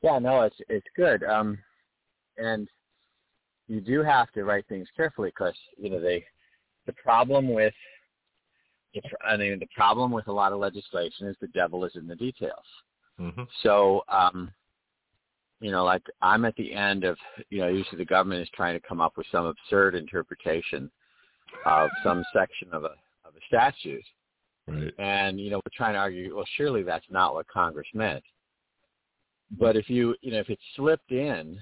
yeah, 0.02 0.18
no, 0.18 0.42
it's 0.42 0.56
it's 0.68 0.86
good. 0.96 1.22
Um, 1.24 1.58
and 2.36 2.68
you 3.66 3.80
do 3.80 4.02
have 4.02 4.30
to 4.32 4.44
write 4.44 4.66
things 4.68 4.88
carefully 4.96 5.30
because 5.30 5.54
you 5.76 5.90
know 5.90 6.00
they 6.00 6.24
the 6.86 6.92
problem 6.94 7.52
with 7.52 7.74
I 9.26 9.36
mean 9.36 9.58
the 9.58 9.68
problem 9.74 10.10
with 10.10 10.28
a 10.28 10.32
lot 10.32 10.52
of 10.52 10.58
legislation 10.58 11.26
is 11.26 11.36
the 11.40 11.48
devil 11.48 11.84
is 11.84 11.92
in 11.94 12.06
the 12.06 12.16
details. 12.16 12.64
Mm-hmm. 13.20 13.42
So 13.62 14.02
um, 14.08 14.50
you 15.60 15.70
know, 15.70 15.84
like 15.84 16.02
I'm 16.22 16.44
at 16.44 16.56
the 16.56 16.72
end 16.72 17.04
of 17.04 17.16
you 17.50 17.60
know 17.60 17.68
usually 17.68 17.98
the 17.98 18.04
government 18.04 18.42
is 18.42 18.48
trying 18.54 18.80
to 18.80 18.86
come 18.86 19.00
up 19.00 19.16
with 19.16 19.26
some 19.30 19.46
absurd 19.46 19.94
interpretation 19.94 20.90
of 21.66 21.90
some 22.02 22.24
section 22.32 22.68
of 22.72 22.84
a 22.84 22.94
of 23.24 23.34
a 23.36 23.46
statute, 23.46 24.04
Right. 24.68 24.92
And 24.98 25.40
you 25.40 25.50
know, 25.50 25.56
we're 25.56 25.76
trying 25.76 25.94
to 25.94 25.98
argue, 25.98 26.36
well, 26.36 26.44
surely 26.56 26.82
that's 26.82 27.06
not 27.10 27.34
what 27.34 27.48
Congress 27.48 27.86
meant. 27.94 28.22
But 29.58 29.76
if 29.76 29.88
you, 29.88 30.14
you 30.20 30.32
know, 30.32 30.40
if 30.40 30.50
it's 30.50 30.62
slipped 30.76 31.10
in 31.10 31.58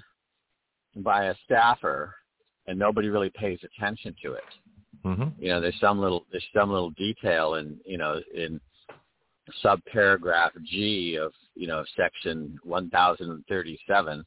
by 0.97 1.25
a 1.25 1.35
staffer 1.45 2.13
and 2.67 2.77
nobody 2.77 3.07
really 3.07 3.29
pays 3.29 3.59
attention 3.63 4.13
to 4.23 4.33
it, 4.33 4.43
Mm-hmm. 5.07 5.41
you 5.41 5.49
know, 5.49 5.61
there's 5.61 5.79
some 5.79 5.99
little 5.99 6.25
there's 6.31 6.45
some 6.53 6.69
little 6.71 6.91
detail 6.91 7.55
in 7.55 7.79
you 7.85 7.97
know 7.97 8.19
in 8.33 8.59
subparagraph 9.63 10.51
G 10.65 11.15
of 11.15 11.31
you 11.55 11.67
know 11.67 11.83
section 11.95 12.59
1037. 12.63 14.25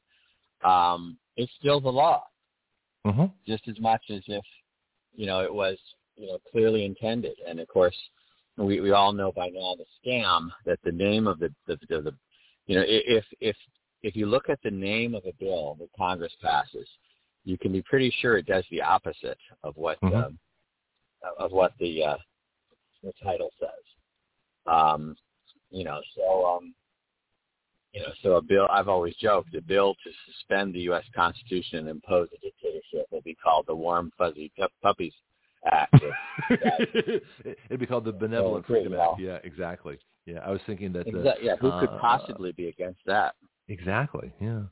Um, 0.65 1.17
it's 1.37 1.53
still 1.59 1.81
the 1.81 1.91
law, 1.91 2.25
Mm-hmm. 3.07 3.27
just 3.47 3.67
as 3.69 3.81
much 3.81 4.03
as 4.11 4.23
if 4.27 4.45
you 5.15 5.27
know 5.27 5.41
it 5.41 5.53
was 5.53 5.77
you 6.17 6.27
know 6.27 6.39
clearly 6.51 6.85
intended. 6.85 7.37
And 7.47 7.61
of 7.61 7.69
course, 7.69 7.97
we 8.57 8.81
we 8.81 8.93
all 8.93 9.13
know 9.13 9.33
by 9.33 9.49
now 9.49 9.75
the 9.77 9.87
scam 10.05 10.49
that 10.67 10.79
the 10.85 10.93
name 10.93 11.27
of 11.27 11.39
the 11.39 11.53
the, 11.67 11.79
the, 11.89 12.03
the 12.03 12.15
you 12.67 12.77
know 12.77 12.85
if 12.87 13.25
if 13.41 13.57
if 14.03 14.17
you 14.17 14.27
look 14.27 14.49
at 14.49 14.59
the 14.63 14.71
name 14.71 15.15
of 15.15 15.25
a 15.27 15.33
bill 15.39 15.77
that 15.81 15.89
Congress 15.97 16.33
passes, 16.43 16.89
you 17.45 17.59
can 17.59 17.73
be 17.73 17.83
pretty 17.83 18.13
sure 18.21 18.37
it 18.39 18.47
does 18.47 18.65
the 18.71 18.81
opposite 18.83 19.39
of 19.63 19.77
what 19.77 19.99
Mhm. 20.03 20.27
um, 20.27 20.39
of 21.39 21.53
what 21.53 21.73
the 21.79 22.05
uh, 22.05 22.17
the 23.03 23.13
title 23.23 23.51
says. 23.59 23.69
Um, 24.67 25.17
you 25.71 25.85
know, 25.85 26.01
so 26.17 26.47
um, 26.47 26.75
you 27.93 28.01
know, 28.01 28.13
so 28.23 28.37
a 28.37 28.43
bill. 28.43 28.69
I've 28.71 28.89
always 28.89 29.15
joked 29.17 29.55
a 29.55 29.61
bill 29.61 29.95
to 29.95 30.11
suspend 30.27 30.75
the 30.75 30.81
U.S. 30.81 31.05
Constitution 31.15 31.81
and 31.81 31.89
impose 31.89 32.29
a 32.37 32.39
dictatorship 32.41 33.07
will 33.11 33.23
be 33.23 33.35
called 33.35 33.67
the 33.67 33.75
Warm 33.75 34.13
Fuzzy 34.17 34.53
Pu- 34.57 34.67
Puppies 34.83 35.13
Act. 35.71 35.95
It'd 36.51 37.81
be 37.81 37.87
called 37.87 38.05
the 38.05 38.13
Benevolent 38.13 38.67
Freedom. 38.67 38.95
Act. 38.95 39.21
Yeah, 39.21 39.39
exactly. 39.45 39.99
Yeah, 40.27 40.39
I 40.45 40.51
was 40.51 40.61
thinking 40.67 40.93
that. 40.93 41.07
The, 41.07 41.13
Exa- 41.13 41.43
yeah, 41.43 41.57
who 41.57 41.71
could 41.81 41.89
uh, 41.89 41.99
possibly 41.99 42.53
be 42.53 42.69
against 42.69 43.01
that? 43.07 43.35
Exactly. 43.69 44.33
Yeah. 44.41 44.63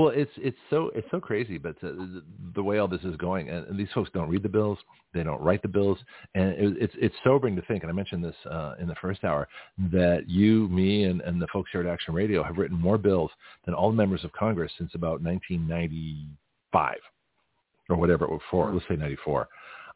Well, 0.00 0.12
it's 0.16 0.30
it's 0.38 0.56
so 0.70 0.90
it's 0.94 1.06
so 1.10 1.20
crazy, 1.20 1.58
but 1.58 1.78
the, 1.82 2.22
the 2.54 2.62
way 2.62 2.78
all 2.78 2.88
this 2.88 3.02
is 3.02 3.16
going, 3.16 3.50
and, 3.50 3.78
these 3.78 3.90
folks 3.94 4.08
don't 4.14 4.30
read 4.30 4.42
the 4.42 4.48
bills, 4.48 4.78
they 5.12 5.22
don't 5.22 5.42
write 5.42 5.60
the 5.60 5.68
bills, 5.68 5.98
and 6.34 6.52
it, 6.52 6.74
it's 6.80 6.94
it's 6.96 7.14
sobering 7.22 7.54
to 7.56 7.60
think. 7.60 7.82
And 7.82 7.92
I 7.92 7.92
mentioned 7.92 8.24
this 8.24 8.34
uh, 8.50 8.76
in 8.80 8.88
the 8.88 8.94
first 8.94 9.24
hour 9.24 9.46
that 9.92 10.24
you, 10.26 10.68
me, 10.70 11.04
and, 11.04 11.20
and 11.20 11.38
the 11.38 11.48
folks 11.48 11.68
here 11.70 11.82
at 11.82 11.86
Action 11.86 12.14
Radio 12.14 12.42
have 12.42 12.56
written 12.56 12.80
more 12.80 12.96
bills 12.96 13.30
than 13.66 13.74
all 13.74 13.92
members 13.92 14.24
of 14.24 14.32
Congress 14.32 14.72
since 14.78 14.90
about 14.94 15.20
1995 15.20 16.94
or 17.90 17.96
whatever 17.96 18.24
it 18.24 18.30
was 18.30 18.40
for. 18.50 18.72
Let's 18.72 18.88
say 18.88 18.96
94. 18.96 19.48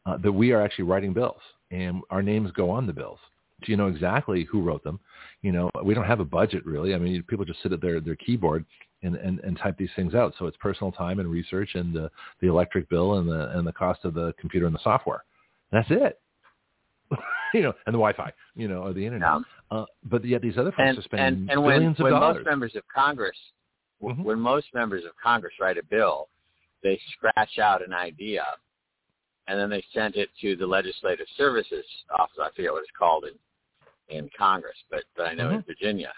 Uh, 0.05 0.17
that 0.17 0.31
we 0.31 0.51
are 0.51 0.61
actually 0.61 0.85
writing 0.85 1.13
bills, 1.13 1.41
and 1.71 2.03
our 2.11 2.21
names 2.21 2.51
go 2.51 2.69
on 2.69 2.85
the 2.85 2.93
bills. 2.93 3.17
So 3.61 3.71
you 3.71 3.77
know 3.77 3.87
exactly 3.87 4.43
who 4.43 4.61
wrote 4.61 4.83
them. 4.83 4.99
You 5.41 5.51
know, 5.51 5.71
we 5.83 5.95
don't 5.95 6.05
have 6.05 6.19
a 6.19 6.25
budget 6.25 6.63
really. 6.63 6.93
I 6.93 6.99
mean, 6.99 7.23
people 7.23 7.43
just 7.43 7.63
sit 7.63 7.73
at 7.73 7.81
their 7.81 7.99
their 7.99 8.17
keyboard 8.17 8.65
and, 9.05 9.15
and, 9.15 9.39
and 9.41 9.57
type 9.57 9.77
these 9.77 9.89
things 9.95 10.13
out. 10.15 10.33
So 10.37 10.47
it's 10.47 10.57
personal 10.57 10.91
time 10.91 11.19
and 11.19 11.29
research 11.29 11.75
and 11.75 11.93
the, 11.93 12.09
the 12.41 12.47
electric 12.47 12.89
bill 12.89 13.15
and 13.19 13.29
the 13.29 13.49
and 13.57 13.65
the 13.65 13.73
cost 13.73 14.03
of 14.03 14.13
the 14.13 14.33
computer 14.39 14.65
and 14.65 14.75
the 14.75 14.83
software. 14.83 15.23
That's 15.71 15.87
it. 15.89 16.19
you 17.53 17.61
know, 17.61 17.73
and 17.85 17.93
the 17.93 17.99
Wi-Fi, 17.99 18.31
you 18.55 18.67
know, 18.67 18.81
or 18.83 18.93
the 18.93 19.05
internet. 19.05 19.29
Yeah. 19.71 19.77
Uh, 19.77 19.85
but 20.03 20.25
yet 20.25 20.41
these 20.41 20.57
other 20.57 20.71
folks 20.71 20.81
And 20.89 20.97
are 20.97 21.01
spending 21.03 21.27
and 21.41 21.51
and 21.51 21.63
when 21.63 21.75
billions 21.77 21.99
when 21.99 22.13
of 22.13 22.19
dollars. 22.19 22.35
most 22.37 22.45
members 22.45 22.75
of 22.75 22.83
Congress 22.93 23.37
w 24.01 24.15
Mhm. 24.15 24.25
when 24.25 24.39
most 24.39 24.67
members 24.73 25.05
of 25.05 25.11
Congress 25.21 25.53
write 25.59 25.77
a 25.77 25.83
bill, 25.83 26.27
they 26.83 26.99
scratch 27.13 27.59
out 27.59 27.81
an 27.85 27.93
idea, 27.93 28.45
and 29.47 29.57
then 29.59 29.69
they 29.69 29.83
send 29.93 30.15
it 30.15 30.29
to 30.41 30.55
the 30.55 30.67
Legislative 30.67 31.27
Services 31.37 31.85
Office. 32.09 32.37
I 32.41 32.49
forget 32.55 32.71
what 32.73 32.83
it's 32.83 32.91
called 32.97 33.25
in 33.25 33.37
in 34.17 34.29
Congress, 34.37 34.77
but 34.91 35.03
but 35.15 35.27
I 35.27 35.33
know 35.33 35.49
in 35.51 35.61
Virginia. 35.63 36.13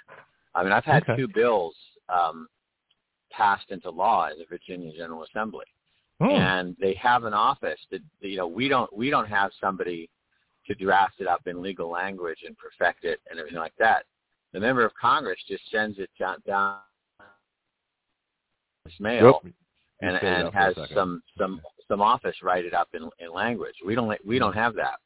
I 0.55 0.63
mean, 0.63 0.71
I've 0.73 0.85
had 0.85 1.03
Okay. 1.03 1.17
two 1.17 1.27
bills 1.27 1.75
um, 2.09 2.47
passed 3.31 3.69
into 3.69 3.89
law 3.89 4.29
in 4.29 4.37
the 4.39 4.45
Virginia 4.49 4.91
General 4.95 5.23
Assembly, 5.23 5.65
Hmm. 6.19 6.29
and 6.29 6.75
they 6.79 6.93
have 6.95 7.25
an 7.25 7.33
office 7.33 7.79
that 7.91 8.01
you 8.21 8.37
know 8.37 8.47
we 8.47 8.67
don't 8.67 8.91
we 8.95 9.09
don't 9.09 9.27
have 9.27 9.51
somebody 9.61 10.09
to 10.65 10.73
draft 10.75 11.15
it 11.19 11.27
up 11.27 11.45
in 11.47 11.61
legal 11.61 11.89
language 11.89 12.39
and 12.45 12.55
perfect 12.57 13.05
it 13.05 13.19
and 13.29 13.39
everything 13.39 13.59
like 13.59 13.75
that. 13.77 14.05
The 14.53 14.59
member 14.59 14.83
of 14.83 14.91
Congress 14.99 15.39
just 15.47 15.63
sends 15.71 15.99
it 15.99 16.09
down, 16.19 16.37
down 16.45 16.79
his 18.85 18.99
mail 18.99 19.41
you 19.43 19.53
and, 20.01 20.15
and 20.17 20.47
out 20.47 20.53
for 20.53 20.59
a 20.59 20.63
has 20.63 20.89
some 20.93 21.21
some 21.37 21.61
some 21.87 22.01
office 22.01 22.35
write 22.43 22.65
it 22.65 22.73
up 22.73 22.89
in, 22.93 23.09
in 23.19 23.31
language. 23.33 23.75
We 23.85 23.95
don't 23.95 24.17
we 24.25 24.39
don't 24.39 24.53
have 24.53 24.75
that. 24.75 24.99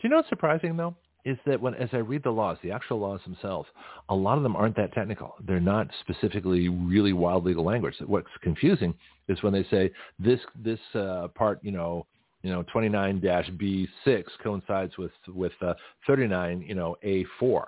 Do 0.00 0.06
you 0.06 0.10
know 0.10 0.16
what's 0.16 0.28
surprising 0.28 0.76
though? 0.76 0.94
Is 1.24 1.36
that 1.46 1.60
when 1.60 1.74
as 1.74 1.88
I 1.92 1.98
read 1.98 2.22
the 2.22 2.30
laws, 2.30 2.58
the 2.62 2.70
actual 2.70 3.00
laws 3.00 3.20
themselves, 3.24 3.68
a 4.08 4.14
lot 4.14 4.36
of 4.36 4.42
them 4.42 4.56
aren't 4.56 4.76
that 4.76 4.92
technical. 4.92 5.34
They're 5.46 5.60
not 5.60 5.88
specifically 6.00 6.68
really 6.68 7.12
wild 7.12 7.44
legal 7.44 7.64
language. 7.64 7.94
What's 8.06 8.28
confusing 8.42 8.94
is 9.28 9.42
when 9.42 9.52
they 9.52 9.64
say 9.64 9.90
this 10.18 10.40
this 10.54 10.78
uh, 10.94 11.28
part, 11.34 11.58
you 11.62 11.72
know, 11.72 12.06
you 12.42 12.50
know, 12.50 12.64
29-B6 12.74 14.24
coincides 14.42 14.96
with 14.96 15.10
with 15.28 15.52
uh, 15.60 15.74
39, 16.06 16.64
you 16.66 16.74
know, 16.74 16.96
A4. 17.04 17.64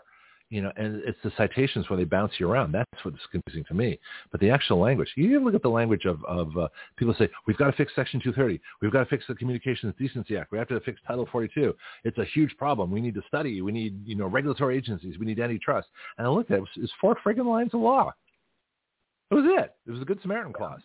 You 0.50 0.62
know, 0.62 0.72
and 0.76 1.00
it's 1.06 1.18
the 1.22 1.30
citations 1.36 1.88
where 1.88 1.96
they 1.96 2.04
bounce 2.04 2.32
you 2.38 2.50
around. 2.50 2.72
That's 2.72 3.04
what's 3.04 3.16
confusing 3.30 3.64
to 3.68 3.74
me. 3.74 4.00
But 4.32 4.40
the 4.40 4.50
actual 4.50 4.80
language, 4.80 5.08
you 5.14 5.30
even 5.30 5.44
look 5.44 5.54
at 5.54 5.62
the 5.62 5.68
language 5.68 6.06
of, 6.06 6.24
of 6.24 6.56
uh, 6.56 6.66
people 6.96 7.14
say, 7.16 7.28
we've 7.46 7.56
got 7.56 7.66
to 7.66 7.72
fix 7.72 7.92
Section 7.94 8.20
230. 8.20 8.60
We've 8.82 8.92
got 8.92 9.04
to 9.04 9.06
fix 9.06 9.24
the 9.28 9.36
Communications 9.36 9.94
Decency 9.96 10.36
Act. 10.36 10.50
We 10.50 10.58
have 10.58 10.66
to 10.68 10.80
fix 10.80 11.00
Title 11.06 11.28
42. 11.30 11.72
It's 12.02 12.18
a 12.18 12.24
huge 12.24 12.56
problem. 12.56 12.90
We 12.90 13.00
need 13.00 13.14
to 13.14 13.22
study. 13.28 13.62
We 13.62 13.70
need, 13.70 14.04
you 14.04 14.16
know, 14.16 14.26
regulatory 14.26 14.76
agencies. 14.76 15.18
We 15.18 15.26
need 15.26 15.38
antitrust. 15.38 15.86
And 16.18 16.26
I 16.26 16.30
looked 16.30 16.50
at 16.50 16.56
it. 16.56 16.58
It 16.58 16.62
was, 16.62 16.70
it 16.76 16.80
was 16.80 16.92
four 17.00 17.16
friggin' 17.24 17.46
lines 17.46 17.72
of 17.72 17.80
law. 17.80 18.12
That 19.30 19.36
was 19.36 19.44
it. 19.46 19.74
It 19.86 19.92
was 19.92 20.02
a 20.02 20.04
Good 20.04 20.20
Samaritan 20.20 20.52
clause. 20.52 20.82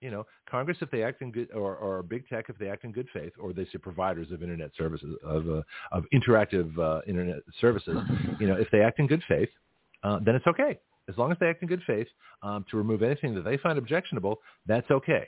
You 0.00 0.10
know, 0.10 0.26
Congress 0.50 0.78
if 0.80 0.90
they 0.90 1.02
act 1.02 1.20
in 1.20 1.30
good, 1.30 1.50
or, 1.52 1.76
or 1.76 2.02
big 2.02 2.26
tech 2.28 2.46
if 2.48 2.56
they 2.56 2.68
act 2.70 2.84
in 2.84 2.92
good 2.92 3.08
faith, 3.12 3.32
or 3.38 3.52
they 3.52 3.64
say 3.66 3.78
providers 3.78 4.30
of 4.32 4.42
internet 4.42 4.70
services 4.76 5.14
of 5.22 5.48
uh, 5.48 5.62
of 5.92 6.04
interactive 6.14 6.76
uh, 6.78 7.02
internet 7.06 7.40
services. 7.60 7.98
You 8.38 8.46
know, 8.46 8.54
if 8.54 8.68
they 8.70 8.80
act 8.80 8.98
in 8.98 9.06
good 9.06 9.22
faith, 9.28 9.50
uh, 10.02 10.18
then 10.24 10.34
it's 10.34 10.46
okay. 10.46 10.78
As 11.08 11.18
long 11.18 11.32
as 11.32 11.38
they 11.38 11.46
act 11.48 11.62
in 11.62 11.68
good 11.68 11.82
faith 11.86 12.06
um, 12.42 12.64
to 12.70 12.76
remove 12.76 13.02
anything 13.02 13.34
that 13.34 13.42
they 13.42 13.58
find 13.58 13.78
objectionable, 13.78 14.40
that's 14.66 14.90
okay. 14.90 15.26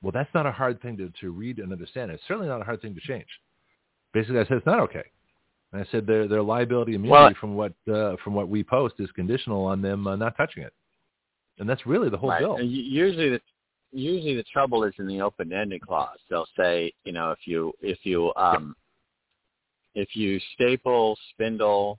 Well, 0.00 0.12
that's 0.12 0.32
not 0.32 0.46
a 0.46 0.52
hard 0.52 0.80
thing 0.80 0.96
to, 0.98 1.10
to 1.20 1.30
read 1.30 1.58
and 1.58 1.72
understand. 1.72 2.10
It's 2.10 2.22
certainly 2.28 2.48
not 2.48 2.60
a 2.60 2.64
hard 2.64 2.80
thing 2.80 2.94
to 2.94 3.00
change. 3.00 3.26
Basically, 4.14 4.38
I 4.38 4.44
said 4.44 4.58
it's 4.58 4.66
not 4.66 4.80
okay. 4.80 5.04
And 5.72 5.82
I 5.82 5.86
said 5.90 6.06
their 6.06 6.26
their 6.26 6.42
liability 6.42 6.94
immunity 6.94 7.10
Well- 7.10 7.34
from 7.38 7.54
what 7.54 7.72
uh, 7.92 8.16
from 8.24 8.34
what 8.34 8.48
we 8.48 8.64
post 8.64 8.94
is 8.98 9.10
conditional 9.10 9.64
on 9.64 9.82
them 9.82 10.06
uh, 10.06 10.16
not 10.16 10.36
touching 10.36 10.62
it, 10.62 10.72
and 11.58 11.68
that's 11.68 11.84
really 11.86 12.08
the 12.08 12.16
whole 12.16 12.30
right. 12.30 12.40
bill. 12.40 12.56
And 12.56 12.70
usually 12.70 13.28
the 13.28 13.40
usually 13.92 14.36
the 14.36 14.44
trouble 14.44 14.84
is 14.84 14.94
in 14.98 15.06
the 15.06 15.20
open-ended 15.20 15.80
clause. 15.82 16.18
They'll 16.28 16.48
say, 16.56 16.92
you 17.04 17.12
know, 17.12 17.30
if 17.30 17.40
you 17.46 17.72
if 17.80 17.98
you 18.04 18.32
um, 18.36 18.74
if 19.94 20.14
you 20.14 20.38
staple, 20.54 21.16
spindle, 21.30 21.98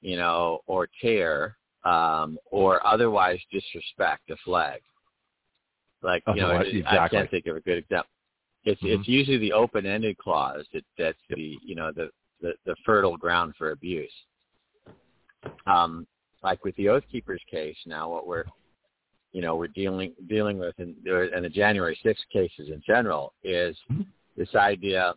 you 0.00 0.16
know, 0.16 0.60
or 0.66 0.88
tear, 1.00 1.56
um, 1.84 2.38
or 2.50 2.86
otherwise 2.86 3.38
disrespect 3.50 4.30
a 4.30 4.36
flag. 4.44 4.80
Like 6.02 6.22
you 6.28 6.36
know, 6.36 6.50
Otherwise- 6.50 6.82
I 6.86 7.08
can't 7.08 7.30
think 7.30 7.46
of 7.46 7.56
a 7.56 7.60
good 7.60 7.78
example. 7.78 8.10
It's 8.64 8.80
Mhm. 8.82 8.98
it's 8.98 9.08
usually 9.08 9.38
the 9.38 9.52
open-ended 9.52 10.16
clause 10.18 10.66
that 10.72 10.84
that's 10.98 11.18
the 11.28 11.58
you 11.62 11.74
know 11.74 11.92
the, 11.92 12.10
the 12.40 12.54
the 12.64 12.76
fertile 12.84 13.16
ground 13.16 13.54
for 13.56 13.70
abuse. 13.70 14.12
Um, 15.66 16.06
like 16.42 16.62
with 16.64 16.76
the 16.76 16.88
Oath 16.90 17.04
Keepers 17.10 17.42
case, 17.50 17.76
now 17.86 18.10
what 18.10 18.26
we're 18.26 18.44
you 19.34 19.42
know 19.42 19.56
we're 19.56 19.66
dealing 19.66 20.14
dealing 20.28 20.58
with 20.58 20.78
in, 20.78 20.94
and 21.34 21.44
the 21.44 21.50
January 21.50 21.98
6th 22.02 22.26
cases 22.32 22.68
in 22.70 22.80
general 22.86 23.34
is 23.42 23.76
Mhm. 23.90 24.06
this 24.36 24.54
idea. 24.54 25.14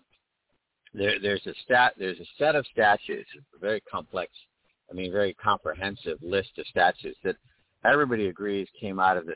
There, 0.94 1.20
there's 1.20 1.46
a 1.46 1.54
stat. 1.64 1.94
There's 1.98 2.20
a 2.20 2.26
set 2.38 2.56
of 2.56 2.66
statutes, 2.68 3.30
a 3.56 3.60
very 3.60 3.80
complex, 3.82 4.32
I 4.90 4.94
mean, 4.94 5.12
very 5.12 5.36
comprehensive 5.36 6.18
list 6.24 6.58
of 6.58 6.66
statutes 6.66 7.20
that 7.24 7.38
everybody 7.86 8.28
agrees 8.28 8.68
came 8.80 9.00
out 9.00 9.18
of 9.18 9.28
the 9.28 9.36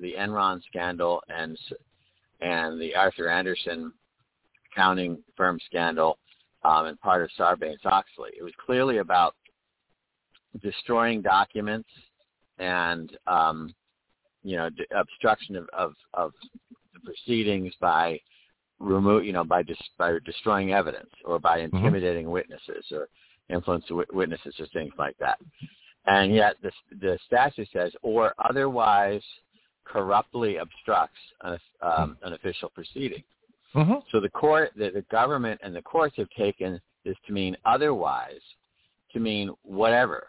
the 0.00 0.14
Enron 0.14 0.62
scandal 0.62 1.22
and 1.28 1.58
and 2.40 2.80
the 2.80 2.94
Arthur 2.94 3.28
Andersen 3.28 3.92
accounting 4.72 5.22
firm 5.36 5.58
scandal 5.66 6.18
um, 6.62 6.86
and 6.86 7.00
part 7.00 7.22
of 7.22 7.30
Sarbanes-Oxley. 7.36 8.30
It 8.38 8.44
was 8.44 8.54
clearly 8.64 8.98
about 8.98 9.34
destroying 10.62 11.20
documents 11.20 11.88
and 12.58 13.16
um, 13.26 13.74
you 14.42 14.56
know 14.56 14.68
obstruction 14.96 15.56
of, 15.56 15.68
of, 15.72 15.92
of 16.14 16.32
the 16.94 17.00
proceedings 17.00 17.72
by 17.80 18.18
remove 18.78 19.24
you 19.24 19.32
know 19.32 19.44
by 19.44 19.62
dis- 19.62 19.76
by 19.98 20.16
destroying 20.24 20.72
evidence 20.72 21.10
or 21.24 21.38
by 21.38 21.58
intimidating 21.58 22.30
witnesses 22.30 22.84
or 22.92 23.08
influence 23.50 23.84
wi- 23.88 24.06
witnesses 24.12 24.54
or 24.58 24.66
things 24.72 24.92
like 24.98 25.16
that. 25.18 25.38
And 26.06 26.34
yet 26.34 26.56
the 26.62 26.70
the 27.00 27.18
statute 27.26 27.68
says 27.72 27.92
or 28.02 28.32
otherwise 28.48 29.22
corruptly 29.84 30.56
obstructs 30.56 31.18
an, 31.42 31.58
um, 31.82 32.16
an 32.22 32.32
official 32.32 32.70
proceeding. 32.70 33.22
Mhm. 33.74 34.02
So 34.10 34.20
the 34.20 34.28
court, 34.30 34.72
the, 34.76 34.90
the 34.90 35.02
government, 35.10 35.60
and 35.62 35.74
the 35.74 35.82
courts 35.82 36.16
have 36.16 36.28
taken 36.30 36.80
is 37.04 37.16
to 37.26 37.32
mean 37.32 37.56
otherwise, 37.64 38.40
to 39.12 39.20
mean 39.20 39.50
whatever. 39.62 40.26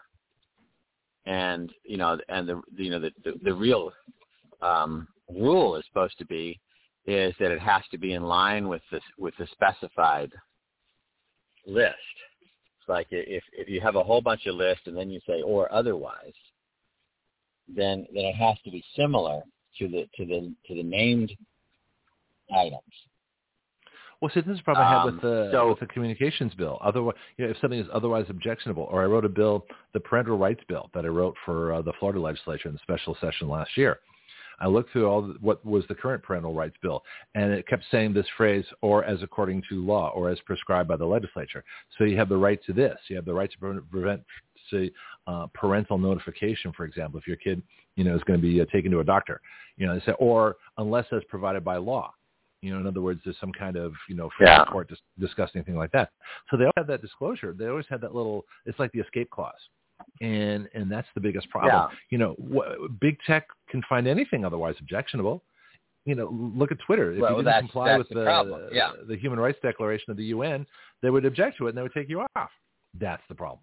And 1.26 1.72
you 1.84 1.98
know, 1.98 2.18
and 2.30 2.48
the 2.48 2.62
you 2.76 2.90
know 2.90 3.00
the 3.00 3.12
the, 3.24 3.34
the 3.44 3.54
real 3.54 3.92
um, 4.62 5.08
rule 5.30 5.76
is 5.76 5.86
supposed 5.88 6.18
to 6.18 6.26
be 6.26 6.60
is 7.06 7.34
that 7.40 7.52
it 7.52 7.60
has 7.60 7.82
to 7.92 7.98
be 7.98 8.14
in 8.14 8.24
line 8.24 8.68
with 8.68 8.82
this 8.92 9.04
with 9.18 9.34
the 9.38 9.48
specified 9.52 10.32
list. 11.66 11.96
It's 12.80 12.90
like 12.90 13.08
if 13.12 13.44
if 13.54 13.70
you 13.70 13.82
have 13.82 13.96
a 13.96 14.04
whole 14.04 14.22
bunch 14.22 14.46
of 14.48 14.56
lists 14.56 14.88
and 14.88 14.98
then 14.98 15.10
you 15.10 15.20
say 15.28 15.42
or 15.42 15.72
otherwise, 15.72 16.34
then 17.68 18.06
then 18.14 18.26
it 18.26 18.36
has 18.36 18.58
to 18.66 18.72
be 18.72 18.84
similar 18.96 19.42
to 19.78 19.88
the 19.88 20.08
to 20.18 20.26
the 20.26 20.54
to 20.68 20.76
the 20.76 20.84
named 20.84 21.32
items. 22.56 22.82
Well, 24.22 24.30
see, 24.34 24.42
this 24.42 24.56
is 24.56 24.62
probably 24.62 24.84
um, 24.84 24.94
had 24.94 25.06
with 25.06 25.22
the 25.22 25.50
so, 25.52 25.70
with 25.70 25.80
the 25.80 25.88
communications 25.88 26.54
bill. 26.54 26.78
Otherwise, 26.82 27.16
you 27.38 27.46
know, 27.46 27.52
if 27.52 27.58
something 27.60 27.80
is 27.80 27.88
otherwise 27.92 28.26
objectionable, 28.30 28.88
or 28.92 29.02
I 29.02 29.06
wrote 29.06 29.26
a 29.26 29.30
bill, 29.30 29.66
the 29.94 30.00
parental 30.00 30.38
rights 30.38 30.62
bill 30.68 30.92
that 30.94 31.06
I 31.06 31.08
wrote 31.08 31.36
for 31.44 31.74
uh, 31.74 31.82
the 31.82 31.94
Florida 32.00 32.20
legislature 32.20 32.70
in 32.70 32.76
the 32.76 32.80
special 32.84 33.18
session 33.20 33.50
last 33.50 33.76
year. 33.76 34.00
I 34.60 34.68
looked 34.68 34.92
through 34.92 35.10
all 35.10 35.24
the, 35.24 35.34
what 35.42 35.66
was 35.66 35.84
the 35.90 35.96
current 35.96 36.22
parental 36.22 36.54
rights 36.54 36.76
bill, 36.84 37.02
and 37.34 37.52
it 37.52 37.68
kept 37.68 37.84
saying 37.90 38.14
this 38.14 38.28
phrase, 38.38 38.64
or 38.82 39.04
as 39.04 39.24
according 39.24 39.64
to 39.70 39.84
law, 39.84 40.10
or 40.10 40.30
as 40.30 40.40
prescribed 40.42 40.88
by 40.88 40.98
the 40.98 41.06
legislature. 41.06 41.64
So 41.98 42.04
you 42.04 42.16
have 42.18 42.30
the 42.30 42.38
right 42.38 42.64
to 42.66 42.74
this. 42.74 42.98
You 43.08 43.16
have 43.16 43.26
the 43.26 43.34
right 43.34 43.50
to 43.52 43.82
prevent, 43.90 44.22
say, 44.70 44.92
uh, 45.26 45.48
parental 45.56 45.98
notification, 45.98 46.72
for 46.74 46.86
example, 46.86 47.20
if 47.20 47.26
your 47.26 47.38
kid, 47.38 47.64
you 47.96 48.04
know, 48.04 48.16
is 48.16 48.22
going 48.26 48.40
to 48.40 48.48
be 48.48 48.62
uh, 48.62 48.66
taken 48.72 48.92
to 48.92 49.00
a 49.00 49.04
doctor. 49.04 49.42
You 49.78 49.88
know, 49.88 49.96
they 49.98 50.06
say, 50.06 50.14
or 50.20 50.58
unless 50.78 51.08
as 51.12 51.24
provided 51.28 51.64
by 51.66 51.78
law. 51.78 52.14
You 52.62 52.74
know, 52.74 52.80
in 52.80 52.88
other 52.88 53.02
words, 53.02 53.22
there's 53.24 53.38
some 53.40 53.52
kind 53.52 53.76
of, 53.76 53.94
you 54.08 54.16
know, 54.16 54.30
yeah. 54.40 54.66
court 54.66 54.88
dis- 54.88 55.00
discussing 55.20 55.58
anything 55.58 55.78
like 55.78 55.92
that. 55.94 56.12
So 56.50 56.58
they 56.58 56.66
all 56.66 56.74
have 56.78 56.88
that 56.88 57.02
disclosure. 57.02 57.56
They 57.58 57.68
always 57.68 57.88
have 57.90 58.02
that 58.02 58.14
little, 58.14 58.46
it's 58.66 58.78
like 58.78 58.92
the 58.92 59.00
escape 59.00 59.30
clause 59.32 59.54
and 60.20 60.68
and 60.74 60.92
that's 60.92 61.08
the 61.16 61.22
biggest 61.22 61.50
problem. 61.50 61.74
Yeah. 61.74 61.98
You 62.10 62.18
know, 62.18 62.36
wh- 62.36 62.90
big 63.00 63.18
tech 63.26 63.48
can 63.70 63.82
find 63.88 64.08
anything 64.08 64.46
otherwise 64.46 64.76
objectionable. 64.80 65.44
You 66.06 66.16
know, 66.16 66.30
look 66.56 66.72
at 66.72 66.80
Twitter. 66.86 67.12
If 67.14 67.20
well, 67.20 67.38
you 67.38 67.44
didn't 67.44 67.60
comply 67.60 67.98
with 67.98 68.10
the, 68.10 68.16
the 68.16 68.70
yeah. 68.72 68.92
the 69.08 69.16
Human 69.16 69.40
Rights 69.40 69.60
Declaration 69.62 70.10
of 70.10 70.18
the 70.18 70.26
UN, 70.26 70.66
they 71.02 71.10
would 71.10 71.26
object 71.26 71.58
to 71.58 71.68
it 71.68 71.70
and 71.70 71.78
they 71.78 71.84
would 71.84 71.94
take 71.94 72.10
you 72.10 72.26
off. 72.36 72.50
That's 73.00 73.22
the 73.30 73.36
problem. 73.36 73.62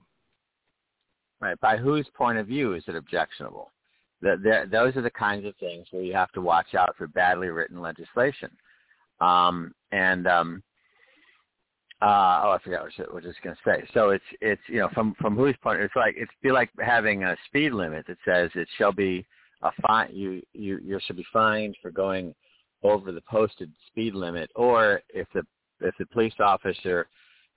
Right. 1.41 1.59
By 1.61 1.77
whose 1.77 2.07
point 2.17 2.39
of 2.39 2.47
view 2.47 2.75
is 2.75 2.85
it 2.87 2.95
objectionable? 2.95 3.73
The, 4.21 4.37
the, 4.43 4.69
those 4.71 4.97
are 4.97 5.03
the 5.03 5.11
kinds 5.11 5.47
of 5.47 5.55
things 5.57 5.87
where 5.93 6.03
you 6.03 6.13
have 6.13 6.33
to 6.33 6.41
watch 6.41 6.75
out 6.75 6.97
for 6.97 7.07
badly 7.07 7.49
written 7.49 7.81
legislation. 7.81 8.51
Um, 9.21 9.73
and 9.93 10.27
um, 10.27 10.63
uh, 12.01 12.43
oh, 12.45 12.51
I 12.51 12.59
forgot 12.63 12.83
what 12.83 12.93
I 13.11 13.15
was 13.15 13.25
just 13.25 13.43
going 13.43 13.57
to 13.57 13.63
say. 13.65 13.89
So 13.93 14.11
it's 14.11 14.25
it's 14.41 14.63
you 14.69 14.79
know 14.79 14.89
from 14.95 15.15
from 15.21 15.37
whose 15.37 15.57
point 15.63 15.81
it's 15.81 15.97
like 15.97 16.15
it's 16.17 16.31
be 16.43 16.53
like 16.53 16.71
having 16.81 17.25
a 17.25 17.37
speed 17.47 17.73
limit 17.73 18.07
that 18.07 18.19
says 18.25 18.51
it 18.55 18.69
shall 18.77 18.93
be 18.93 19.27
a 19.63 19.71
fine 19.83 20.11
you 20.15 20.41
you 20.53 20.79
you 20.85 21.01
should 21.05 21.17
be 21.17 21.27
fined 21.33 21.77
for 21.83 21.91
going 21.91 22.35
over 22.85 23.11
the 23.11 23.23
posted 23.23 23.73
speed 23.89 24.15
limit, 24.15 24.49
or 24.55 25.03
if 25.09 25.27
the 25.35 25.43
if 25.81 25.95
the 25.99 26.07
police 26.07 26.35
officer 26.39 27.09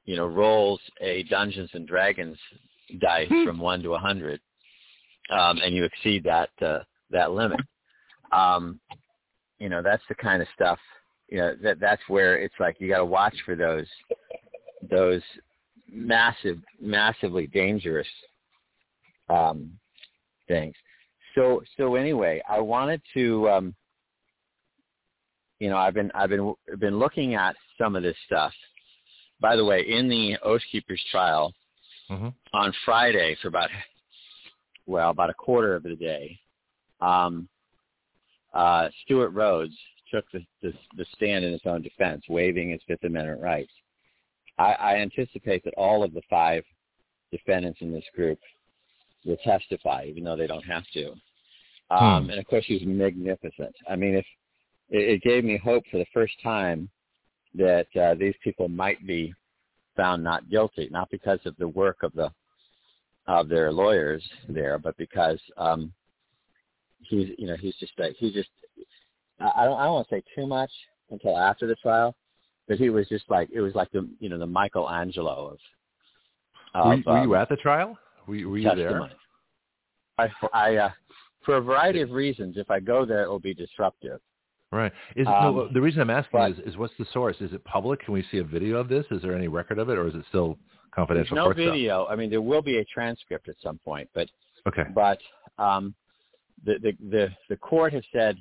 you 0.05 0.15
know 0.15 0.25
rolls 0.25 0.81
a 1.01 1.21
Dungeons 1.23 1.69
and 1.73 1.88
Dragons 1.88 2.38
dice 2.99 3.29
hmm. 3.29 3.45
from 3.45 3.59
one 3.59 3.83
to 3.83 3.93
a 3.93 3.99
hundred, 3.99 4.41
um, 5.29 5.59
and 5.63 5.75
you 5.75 5.83
exceed 5.83 6.23
that 6.23 6.49
uh, 6.63 6.79
that 7.11 7.31
limit. 7.31 7.59
Um, 8.31 8.79
you 9.59 9.69
know 9.69 9.83
that's 9.83 10.03
the 10.09 10.15
kind 10.15 10.41
of 10.41 10.47
stuff 10.55 10.79
you 11.32 11.38
know 11.38 11.56
that 11.64 11.80
that's 11.80 12.02
where 12.10 12.38
it's 12.38 12.53
like 12.60 12.76
you 12.80 12.90
got 12.90 12.98
to 12.98 13.06
watch 13.06 13.36
for 13.45 13.56
those 13.56 13.88
those 14.90 15.22
massive, 15.91 16.60
massively 16.80 17.48
dangerous 17.48 18.08
um, 19.30 19.72
things. 20.48 20.76
So 21.34 21.64
so 21.78 21.95
anyway, 21.95 22.41
I 22.48 22.60
wanted 22.60 23.02
to, 23.14 23.49
um, 23.49 23.76
you 25.60 25.70
know, 25.70 25.78
I've 25.78 25.94
been 25.94 26.12
I've 26.14 26.30
been 26.30 26.53
been 26.78 26.99
looking 26.99 27.36
at 27.36 27.56
some 27.78 27.95
of 27.95 28.03
this 28.03 28.18
stuff. 28.26 28.52
By 29.40 29.56
the 29.56 29.66
way, 29.66 29.86
in 29.88 30.10
the 30.10 30.38
Oath 30.44 30.62
Keepers 30.72 31.02
trial 31.10 31.53
mm-hmm. 32.10 32.28
on 32.53 32.74
Friday 32.84 33.38
for 33.41 33.48
about 33.48 33.70
well 34.86 35.12
about 35.12 35.30
a 35.30 35.34
quarter 35.34 35.76
of 35.76 35.84
the 35.84 35.95
day, 35.95 36.38
um, 36.99 37.48
uh, 38.53 38.90
Stewart 39.06 39.32
Rhodes 39.32 39.78
took 40.11 40.25
the, 40.31 40.45
the, 40.61 40.73
the 40.97 41.05
stand 41.15 41.45
in 41.45 41.51
his 41.51 41.61
own 41.65 41.81
defense, 41.81 42.23
waiving 42.29 42.71
his 42.71 42.81
Fifth 42.88 43.03
Amendment 43.03 43.41
rights. 43.41 43.71
I, 44.57 44.73
I 44.73 44.95
anticipate 44.97 45.63
that 45.63 45.73
all 45.75 46.03
of 46.03 46.13
the 46.13 46.21
five 46.29 46.63
defendants 47.31 47.79
in 47.81 47.91
this 47.91 48.03
group 48.15 48.39
will 49.25 49.38
testify, 49.38 50.05
even 50.07 50.23
though 50.23 50.35
they 50.35 50.47
don't 50.47 50.65
have 50.65 50.83
to. 50.93 51.13
Um, 51.89 52.25
hmm. 52.25 52.29
And 52.31 52.39
of 52.39 52.45
course, 52.47 52.65
he's 52.67 52.81
magnificent. 52.85 53.75
I 53.89 53.95
mean, 53.95 54.15
if 54.15 54.25
it, 54.89 55.09
it 55.09 55.21
gave 55.21 55.43
me 55.43 55.57
hope 55.57 55.83
for 55.89 55.97
the 55.97 56.05
first 56.13 56.33
time 56.43 56.89
that 57.55 57.88
uh, 57.99 58.15
these 58.15 58.35
people 58.43 58.69
might 58.69 59.05
be 59.05 59.33
found 59.97 60.23
not 60.23 60.49
guilty, 60.49 60.88
not 60.91 61.09
because 61.09 61.39
of 61.45 61.55
the 61.57 61.67
work 61.67 61.97
of 62.03 62.13
the 62.13 62.31
of 63.27 63.49
their 63.49 63.71
lawyers 63.71 64.23
there, 64.49 64.79
but 64.79 64.97
because 64.97 65.39
um, 65.57 65.93
he's 67.01 67.29
you 67.38 67.47
know 67.47 67.55
he's 67.59 67.75
just 67.75 67.93
like 67.97 68.15
he 68.17 68.31
just 68.31 68.49
I 69.41 69.65
don't 69.65 69.80
I 69.80 69.85
don't 69.85 69.93
want 69.93 70.09
to 70.09 70.15
say 70.15 70.23
too 70.35 70.47
much 70.47 70.72
until 71.09 71.38
after 71.38 71.68
the 71.68 71.76
trial, 71.76 72.15
but 72.68 72.77
he 72.77 72.89
was 72.89 73.07
just 73.09 73.26
like 73.30 73.49
it 73.51 73.61
was 73.61 73.76
like 73.76 73.91
the 73.91 74.07
you 74.19 74.30
know 74.30 74.38
the 74.38 74.47
Michelangelo 74.47 75.53
of. 75.53 75.59
of 76.73 76.85
were, 76.85 76.95
you, 76.95 77.03
were 77.05 77.23
you 77.23 77.35
at 77.35 77.49
the 77.49 77.57
trial? 77.57 77.97
Were 78.27 78.35
you, 78.35 78.49
were 78.49 78.57
you 78.57 78.76
there? 78.76 79.09
I, 80.18 80.30
I 80.53 80.76
uh, 80.76 80.89
for 81.45 81.57
a 81.57 81.61
variety 81.61 82.01
of 82.01 82.11
reasons, 82.11 82.57
if 82.57 82.69
I 82.69 82.80
go 82.80 83.05
there, 83.05 83.23
it 83.23 83.30
will 83.30 83.39
be 83.39 83.53
disruptive. 83.53 84.19
Right. 84.72 84.91
Is 85.15 85.27
um, 85.27 85.34
no, 85.34 85.69
the 85.73 85.81
reason 85.81 86.01
I'm 86.01 86.09
asking 86.09 86.39
but, 86.39 86.51
is, 86.51 86.59
is 86.65 86.77
what's 86.77 86.93
the 86.97 87.05
source? 87.11 87.35
Is 87.41 87.51
it 87.51 87.63
public? 87.65 88.05
Can 88.05 88.13
we 88.13 88.23
see 88.31 88.38
a 88.38 88.43
video 88.43 88.77
of 88.77 88.88
this? 88.88 89.05
Is 89.11 89.22
there 89.22 89.35
any 89.35 89.49
record 89.49 89.80
of 89.80 89.89
it, 89.89 89.97
or 89.97 90.07
is 90.07 90.15
it 90.15 90.23
still 90.30 90.57
confidential? 90.95 91.35
no 91.35 91.51
video. 91.51 92.05
Stuff? 92.05 92.13
I 92.13 92.15
mean, 92.15 92.30
there 92.30 92.41
will 92.41 92.61
be 92.61 92.77
a 92.77 92.85
transcript 92.85 93.49
at 93.49 93.55
some 93.61 93.80
point, 93.84 94.09
but 94.13 94.30
okay. 94.68 94.84
But 94.95 95.19
um, 95.57 95.93
the, 96.63 96.76
the 96.81 96.93
the 97.09 97.30
the 97.49 97.57
court 97.57 97.91
has 97.91 98.03
said 98.13 98.38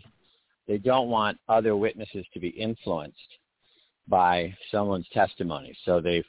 they 0.71 0.79
don't 0.79 1.09
want 1.09 1.37
other 1.49 1.75
witnesses 1.75 2.25
to 2.33 2.39
be 2.39 2.51
influenced 2.51 3.19
by 4.07 4.55
someone's 4.71 5.09
testimony. 5.13 5.77
So 5.85 6.01
they've 6.01 6.25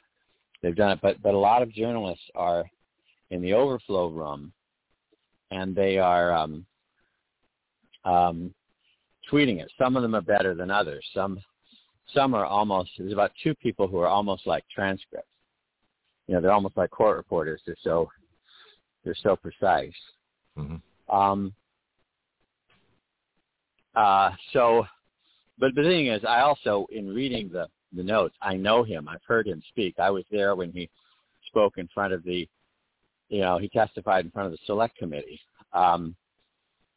they've 0.60 0.74
done 0.74 0.90
it, 0.90 0.98
but 1.00 1.22
but 1.22 1.32
a 1.32 1.38
lot 1.38 1.62
of 1.62 1.72
journalists 1.72 2.24
are 2.34 2.64
in 3.30 3.40
the 3.40 3.52
overflow 3.52 4.08
room, 4.08 4.52
and 5.52 5.76
they 5.76 5.96
are 5.96 6.32
um, 6.32 6.66
um, 8.04 8.52
tweeting 9.30 9.60
it. 9.60 9.70
Some 9.78 9.94
of 9.94 10.02
them 10.02 10.16
are 10.16 10.20
better 10.20 10.56
than 10.56 10.72
others. 10.72 11.06
Some 11.14 11.40
some 12.12 12.34
are 12.34 12.44
almost. 12.44 12.90
There's 12.98 13.12
about 13.12 13.30
two 13.44 13.54
people 13.54 13.86
who 13.86 13.98
are 13.98 14.08
almost 14.08 14.44
like 14.44 14.64
transcripts. 14.74 15.28
You 16.26 16.34
know, 16.34 16.40
they're 16.40 16.50
almost 16.50 16.76
like 16.76 16.90
court 16.90 17.16
reporters. 17.16 17.60
They're 17.64 17.76
so 17.84 18.10
they're 19.04 19.14
so 19.22 19.36
precise. 19.36 19.94
Mm-hmm. 20.58 21.16
Um, 21.16 21.54
uh, 23.94 24.30
so 24.52 24.86
but 25.58 25.74
the 25.74 25.82
thing 25.82 26.08
is, 26.08 26.24
I 26.24 26.40
also, 26.40 26.86
in 26.90 27.14
reading 27.14 27.48
the, 27.52 27.68
the 27.92 28.02
notes, 28.02 28.34
I 28.42 28.54
know 28.54 28.82
him. 28.82 29.08
I've 29.08 29.22
heard 29.26 29.46
him 29.46 29.62
speak. 29.68 29.98
I 29.98 30.10
was 30.10 30.24
there 30.30 30.56
when 30.56 30.72
he 30.72 30.90
spoke 31.46 31.78
in 31.78 31.88
front 31.94 32.12
of 32.12 32.24
the, 32.24 32.48
you 33.28 33.40
know, 33.40 33.58
he 33.58 33.68
testified 33.68 34.24
in 34.24 34.30
front 34.30 34.46
of 34.46 34.52
the 34.52 34.58
select 34.66 34.96
committee. 34.96 35.40
Um, 35.72 36.16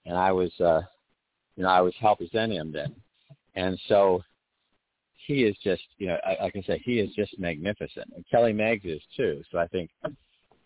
and 0.06 0.18
I 0.18 0.32
was, 0.32 0.52
uh, 0.60 0.82
you 1.56 1.64
know, 1.64 1.70
I 1.70 1.82
was 1.82 1.94
helping 2.00 2.28
him 2.30 2.72
then. 2.72 2.96
And 3.56 3.80
so 3.88 4.24
he 5.28 5.44
is 5.44 5.56
just, 5.64 5.84
you 5.98 6.08
know, 6.08 6.18
like 6.42 6.56
I 6.56 6.64
said, 6.66 6.80
he 6.84 7.00
is 7.00 7.14
just 7.14 7.38
magnificent. 7.40 8.12
And 8.16 8.26
Kelly 8.30 8.54
Meggs 8.54 8.86
is 8.86 9.02
too. 9.16 9.44
So 9.52 9.60
I 9.60 9.68
think 9.68 9.90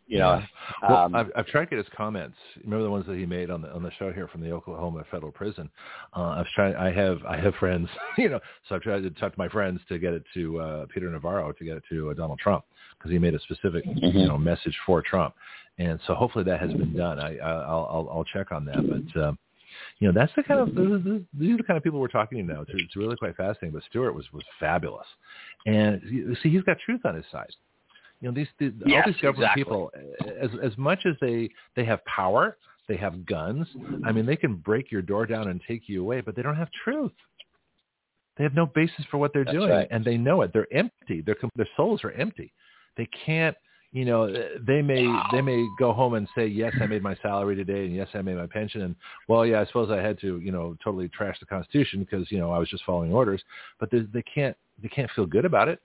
you 0.10 0.18
know, 0.18 0.42
well, 0.82 1.06
um, 1.06 1.16
I've, 1.16 1.32
I've 1.36 1.46
tried 1.46 1.66
to 1.66 1.70
get 1.70 1.78
his 1.78 1.88
comments. 1.96 2.36
Remember 2.64 2.84
the 2.84 2.90
ones 2.90 3.06
that 3.06 3.16
he 3.16 3.28
made 3.28 3.52
on 3.52 3.62
the 3.62 3.72
on 3.72 3.84
the 3.84 3.92
show 4.00 4.12
here 4.12 4.28
from 4.28 4.42
the 4.42 4.52
Oklahoma 4.52 5.04
Federal 5.12 5.32
Prison. 5.32 5.70
Uh, 6.18 6.30
I've 6.30 6.48
tried. 6.56 6.76
I 6.76 6.92
have 6.92 7.20
I 7.26 7.40
have 7.40 7.54
friends, 7.56 7.88
you 8.18 8.28
know, 8.28 8.40
so 8.68 8.76
I've 8.76 8.82
tried 8.82 9.04
to 9.04 9.12
talk 9.12 9.34
to 9.34 9.40
my 9.40 9.48
friends 9.48 9.80
to 9.88 10.00
get 10.00 10.14
it 10.14 10.24
to 10.34 10.60
uh, 10.60 10.86
Peter 10.92 11.12
Navarro 11.12 11.52
to 11.52 11.64
get 11.64 11.78
it 11.78 11.84
to 11.90 12.10
uh, 12.10 12.14
Donald 12.16 12.40
Trump 12.40 12.66
because 12.98 13.12
he 13.12 13.20
made 13.20 13.36
a 13.36 13.40
specific 13.42 13.86
mm-hmm. 13.86 14.18
you 14.18 14.28
know 14.28 14.38
message 14.38 14.76
for 14.84 15.04
Trump, 15.04 15.36
and 15.78 16.00
so 16.08 16.16
hopefully 16.16 16.44
that 16.44 16.60
has 16.60 16.74
been 16.74 16.98
done. 16.98 17.20
I, 17.20 17.38
I 17.38 17.52
I'll, 17.52 17.88
I'll 17.92 18.10
I'll 18.12 18.26
check 18.26 18.52
on 18.52 18.66
that, 18.66 18.78
but. 19.14 19.22
Um, 19.22 19.38
you 20.00 20.08
know 20.08 20.20
that's 20.20 20.32
the 20.36 20.42
kind 20.42 20.60
of 20.60 20.76
these 21.38 21.54
are 21.54 21.58
the 21.58 21.64
kind 21.64 21.78
of 21.78 21.84
people 21.84 22.00
we're 22.00 22.08
talking 22.08 22.40
to 22.40 22.54
now. 22.54 22.62
It's, 22.62 22.72
it's 22.74 22.96
really 22.96 23.16
quite 23.16 23.36
fascinating. 23.38 23.72
But 23.72 23.84
Stewart 23.88 24.16
was 24.16 24.26
was 24.34 24.44
fabulous, 24.60 25.06
and 25.68 26.02
see 26.42 26.50
he's 26.50 26.64
got 26.64 26.78
truth 26.84 27.02
on 27.06 27.14
his 27.14 27.26
side. 27.32 27.52
You 28.22 28.30
know, 28.30 28.36
these, 28.36 28.48
these 28.60 28.72
yes, 28.86 29.04
all 29.06 29.12
these 29.14 29.22
government 29.22 29.52
exactly. 29.58 29.64
people, 29.64 29.92
as 30.42 30.50
as 30.64 30.78
much 30.78 31.06
as 31.06 31.16
they 31.22 31.50
they 31.76 31.86
have 31.86 32.04
power, 32.06 32.58
they 32.88 32.98
have 32.98 33.26
guns. 33.26 33.68
I 34.06 34.12
mean, 34.12 34.26
they 34.26 34.36
can 34.36 34.56
break 34.56 34.92
your 34.92 35.02
door 35.02 35.26
down 35.26 35.48
and 35.48 35.62
take 35.68 35.88
you 35.88 36.02
away, 36.02 36.22
but 36.22 36.36
they 36.36 36.42
don't 36.42 36.58
have 36.58 36.70
truth. 36.84 37.14
They 38.38 38.44
have 38.44 38.54
no 38.54 38.66
basis 38.66 39.06
for 39.12 39.18
what 39.18 39.34
they're 39.34 39.46
That's 39.46 39.56
doing, 39.56 39.70
right. 39.70 39.88
and 39.92 40.04
they 40.04 40.18
know 40.18 40.42
it. 40.42 40.52
They're 40.54 40.72
empty. 40.74 41.22
Their 41.22 41.36
their 41.56 41.68
souls 41.78 42.04
are 42.04 42.12
empty. 42.12 42.52
they 42.98 43.08
can't 43.26 43.56
you 43.92 44.06
know 44.06 44.32
they 44.68 44.82
may 44.82 45.06
they 45.32 45.42
may 45.42 45.66
go 45.80 45.92
home 45.92 46.14
and 46.14 46.28
say 46.36 46.46
yes 46.46 46.74
i 46.82 46.86
made 46.86 47.02
my 47.02 47.16
salary 47.22 47.56
today 47.56 47.86
and 47.86 47.96
yes 47.96 48.08
i 48.14 48.22
made 48.22 48.36
my 48.36 48.46
pension 48.46 48.82
and 48.82 48.96
well 49.28 49.46
yeah 49.46 49.62
i 49.62 49.66
suppose 49.66 49.90
i 49.90 49.98
had 49.98 50.20
to 50.20 50.40
you 50.40 50.52
know 50.52 50.78
totally 50.84 51.10
trash 51.10 51.40
the 51.40 51.46
constitution 51.46 52.00
because 52.00 52.32
you 52.32 52.38
know 52.38 52.52
i 52.52 52.60
was 52.60 52.70
just 52.70 52.84
following 52.86 53.12
orders 53.12 53.42
but 53.80 53.90
they, 53.90 54.02
they 54.14 54.22
can't 54.22 54.56
they 54.82 54.90
can't 54.90 55.10
feel 55.16 55.26
good 55.26 55.46
about 55.46 55.68
it 55.68 55.82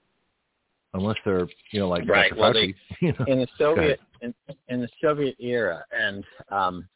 unless 0.94 1.16
they're 1.24 1.46
you 1.72 1.80
know 1.80 1.88
like 1.88 2.08
right. 2.08 2.30
Dr. 2.30 2.40
Well, 2.40 2.52
Fauci, 2.54 2.74
they, 3.00 3.06
you 3.06 3.12
know. 3.18 3.24
in 3.26 3.38
the 3.40 3.48
Soviet 3.58 4.00
in, 4.22 4.34
in 4.68 4.80
the 4.80 4.88
Soviet 5.02 5.36
era, 5.38 5.84
and 5.92 6.24
um, 6.50 6.88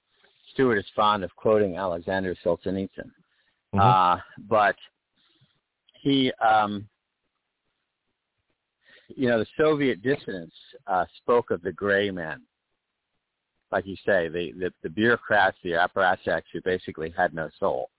Stewart 0.52 0.78
is 0.78 0.86
fond 0.96 1.22
of 1.24 1.34
quoting 1.36 1.76
Alexander 1.76 2.34
Solzhenitsyn, 2.44 3.10
Mhm. 3.74 3.80
uh, 3.80 4.20
but 4.48 4.76
he, 6.00 6.32
um, 6.34 6.88
you 9.08 9.28
know, 9.28 9.38
the 9.38 9.46
Soviet 9.58 10.02
dissidents 10.02 10.54
uh, 10.86 11.04
spoke 11.18 11.50
of 11.50 11.60
the 11.62 11.72
gray 11.72 12.10
men. 12.10 12.42
Like 13.70 13.86
you 13.86 13.96
say, 14.06 14.28
the, 14.28 14.52
the, 14.52 14.72
the 14.82 14.88
bureaucrats, 14.88 15.58
the 15.62 15.72
apparatchiks 15.72 16.44
who 16.52 16.62
basically 16.64 17.12
had 17.16 17.34
no 17.34 17.50
soul, 17.58 17.90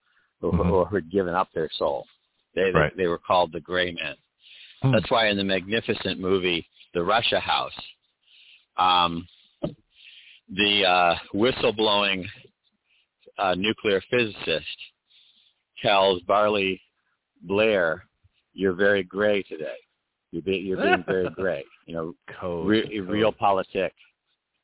who, 0.42 0.52
Mhm. 0.52 0.88
who 0.90 0.96
had 0.96 1.12
given 1.12 1.36
up 1.36 1.50
their 1.54 1.70
soul. 1.78 2.06
They, 2.56 2.72
Right. 2.72 2.96
they, 2.96 3.04
they 3.04 3.08
were 3.08 3.20
called 3.20 3.52
the 3.52 3.60
gray 3.60 3.92
men. 3.92 4.16
Hmm. 4.82 4.92
That's 4.92 5.10
why 5.12 5.28
in 5.28 5.38
the 5.38 5.44
magnificent 5.44 6.20
movie 6.20 6.66
The 6.94 7.04
Russia 7.04 7.40
House, 7.40 7.74
um, 8.78 9.28
the 10.50 10.86
uh, 10.86 11.16
whistleblowing 11.34 12.26
uh, 13.38 13.56
nuclear 13.56 14.02
physicist 14.10 14.66
tells 15.82 16.22
Barley 16.24 16.82
Blair, 17.44 18.06
"You're 18.54 18.74
very 18.74 19.04
gray 19.04 19.44
today. 19.44 19.78
You're, 20.32 20.42
be, 20.42 20.58
you're 20.58 20.78
being 20.78 21.04
very 21.06 21.30
gray. 21.36 21.64
You 21.86 21.94
know, 21.94 22.14
code, 22.40 22.68
re- 22.68 22.84
code. 22.84 23.08
realpolitik." 23.08 23.92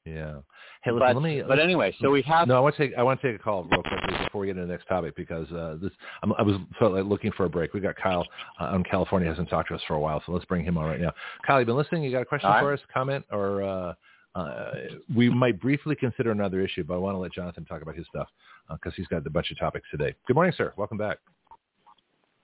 yeah 0.05 0.37
hey 0.85 0.91
listen, 0.91 1.07
But, 1.07 1.15
let 1.15 1.23
me 1.23 1.43
but 1.45 1.59
anyway, 1.59 1.93
so 1.99 2.11
we 2.11 2.21
have 2.21 2.47
No, 2.47 2.55
I 2.55 2.59
want 2.59 2.75
to 2.77 2.87
take 2.87 2.97
I 2.97 3.03
want 3.03 3.19
to 3.19 3.27
take 3.31 3.39
a 3.39 3.43
call 3.43 3.63
real 3.63 3.81
quickly 3.81 4.17
before 4.23 4.41
we 4.41 4.47
get 4.47 4.51
into 4.51 4.67
the 4.67 4.71
next 4.71 4.85
topic 4.87 5.15
because 5.15 5.51
uh, 5.51 5.77
this 5.81 5.91
I'm, 6.23 6.31
I 6.33 6.43
was 6.43 6.55
felt 6.79 6.93
like 6.93 7.05
looking 7.05 7.31
for 7.31 7.45
a 7.45 7.49
break. 7.49 7.73
We 7.73 7.79
got 7.81 7.95
Kyle 7.95 8.25
uh, 8.61 8.65
on 8.65 8.83
California 8.83 9.27
hasn't 9.27 9.49
talked 9.49 9.69
to 9.69 9.75
us 9.75 9.81
for 9.87 9.95
a 9.95 9.99
while, 9.99 10.21
so 10.25 10.31
let's 10.31 10.45
bring 10.45 10.63
him 10.63 10.77
on 10.77 10.85
right 10.85 11.01
now. 11.01 11.11
Kyle, 11.45 11.59
you 11.59 11.65
been 11.65 11.75
listening? 11.75 12.03
You 12.03 12.11
got 12.11 12.21
a 12.21 12.25
question 12.25 12.47
All 12.47 12.55
right. 12.55 12.61
for 12.61 12.73
us, 12.73 12.79
comment, 12.93 13.25
or 13.31 13.63
uh, 13.63 13.93
uh, 14.35 14.71
we 15.15 15.29
might 15.29 15.59
briefly 15.59 15.95
consider 15.95 16.31
another 16.31 16.61
issue, 16.61 16.83
but 16.83 16.95
I 16.95 16.97
want 16.97 17.15
to 17.15 17.19
let 17.19 17.33
Jonathon 17.33 17.65
talk 17.65 17.81
about 17.81 17.95
his 17.95 18.05
stuff 18.07 18.27
because 18.69 18.93
he's 18.95 19.07
got 19.07 19.25
a 19.25 19.29
bunch 19.29 19.49
of 19.51 19.57
topics 19.57 19.87
today. 19.89 20.13
Good 20.27 20.35
morning, 20.35 20.53
sir. 20.55 20.73
Welcome 20.77 20.97
back. 20.97 21.17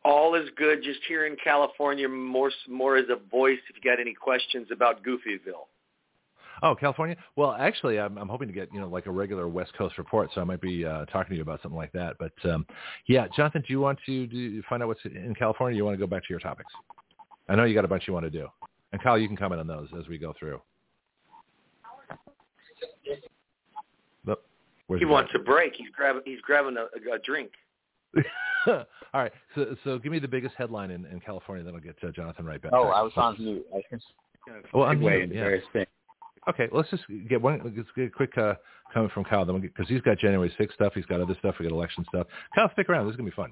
All 0.04 0.34
is 0.34 0.50
good. 0.58 0.82
Just 0.84 1.00
here 1.08 1.28
in 1.28 1.36
California, 1.44 2.10
more 2.10 2.50
more 2.68 2.98
as 2.98 3.06
a 3.10 3.18
voice. 3.30 3.60
If 3.70 3.76
you 3.76 3.92
got 3.92 4.00
any 4.00 4.16
questions 4.16 4.70
about 4.72 5.04
Goofyville, 5.04 5.68
Oh, 6.64 6.76
California. 6.76 7.16
Well, 7.36 7.54
actually, 7.54 8.00
I'm, 8.00 8.18
I'm 8.18 8.30
hoping 8.30 8.48
to 8.48 8.54
get 8.54 8.70
you 8.72 8.80
know 8.80 8.88
like 8.88 9.08
a 9.08 9.12
regular 9.12 9.48
West 9.48 9.74
Coast 9.78 9.98
report, 9.98 10.30
so 10.34 10.42
I 10.42 10.44
might 10.44 10.62
be 10.62 10.86
uh, 10.86 11.06
talking 11.06 11.32
to 11.32 11.36
you 11.36 11.42
about 11.42 11.62
something 11.62 11.78
like 11.78 11.92
that. 11.94 12.18
But 12.20 12.34
um, 12.50 12.66
yeah, 13.08 13.28
Jonathon, 13.36 13.62
do 13.62 13.74
you 13.74 13.80
want 13.80 14.00
to 14.06 14.28
do, 14.28 14.62
find 14.70 14.84
out 14.84 14.88
what's 14.88 15.04
in 15.06 15.34
California? 15.38 15.76
Or 15.76 15.78
you 15.78 15.86
want 15.86 15.96
to 15.96 16.00
go 16.00 16.08
back 16.08 16.24
to 16.24 16.30
your 16.30 16.40
topics? 16.40 16.72
I 17.50 17.56
know 17.56 17.64
you 17.64 17.74
got 17.74 17.86
a 17.86 17.88
bunch 17.88 18.04
you 18.08 18.14
want 18.14 18.26
to 18.26 18.30
do, 18.30 18.48
and 18.92 19.02
Kyle, 19.02 19.18
you 19.18 19.28
can 19.28 19.38
comment 19.38 19.60
on 19.60 19.68
those 19.68 19.88
as 20.00 20.08
we 20.08 20.20
go 20.20 20.34
through. 20.38 20.62
But 24.24 24.44
he 24.88 25.00
he 25.00 25.06
wants 25.06 25.32
a 25.34 25.40
break. 25.40 25.74
He's 25.76 25.90
grabbing 25.96 26.22
he's 26.26 26.42
grabbing 26.42 26.78
a, 26.78 26.84
a 27.14 27.20
drink. 27.20 27.52
All 28.68 28.86
right, 29.16 29.32
so 29.56 29.76
so 29.84 29.98
give 29.98 30.12
me 30.12 30.20
the 30.20 30.28
biggest 30.28 30.54
headline 30.58 30.92
in, 30.92 31.06
in 31.08 31.20
California, 31.22 31.66
then 31.66 31.74
I'll 31.74 31.82
get 31.82 31.96
uh, 32.04 32.12
Jonathon 32.12 32.46
right 32.46 32.62
back. 32.62 32.72
Oh, 32.74 32.90
I 32.90 33.02
was 33.02 33.14
on 33.16 33.36
mute. 33.40 33.66
I 33.76 33.82
can 33.90 34.00
Well, 34.74 34.86
I'm 34.86 35.00
mute, 35.00 35.32
yeah. 35.34 35.42
various 35.42 35.66
things. 35.74 35.88
Okay, 36.50 36.68
let's 36.72 36.90
just 36.90 37.04
get 37.30 37.42
one. 37.42 37.62
Let's 37.64 37.88
get 37.96 38.08
a 38.08 38.10
quick 38.10 38.38
uh, 38.38 38.56
comment 38.94 39.12
from 39.14 39.24
Kyle, 39.24 39.46
then 39.46 39.60
because 39.62 39.88
he's 39.88 40.02
got 40.02 40.18
January 40.18 40.52
6th 40.60 40.74
stuff, 40.74 40.94
he's 40.96 41.06
got 41.06 41.22
other 41.22 41.36
stuff, 41.40 41.56
we 41.60 41.68
got 41.68 41.74
election 41.74 42.06
stuff. 42.10 42.28
Kyle, 42.56 42.70
stick 42.74 42.90
around. 42.90 43.06
This 43.06 43.14
is 43.14 43.18
gonna 43.18 43.30
be 43.30 43.36
fun. 43.36 43.52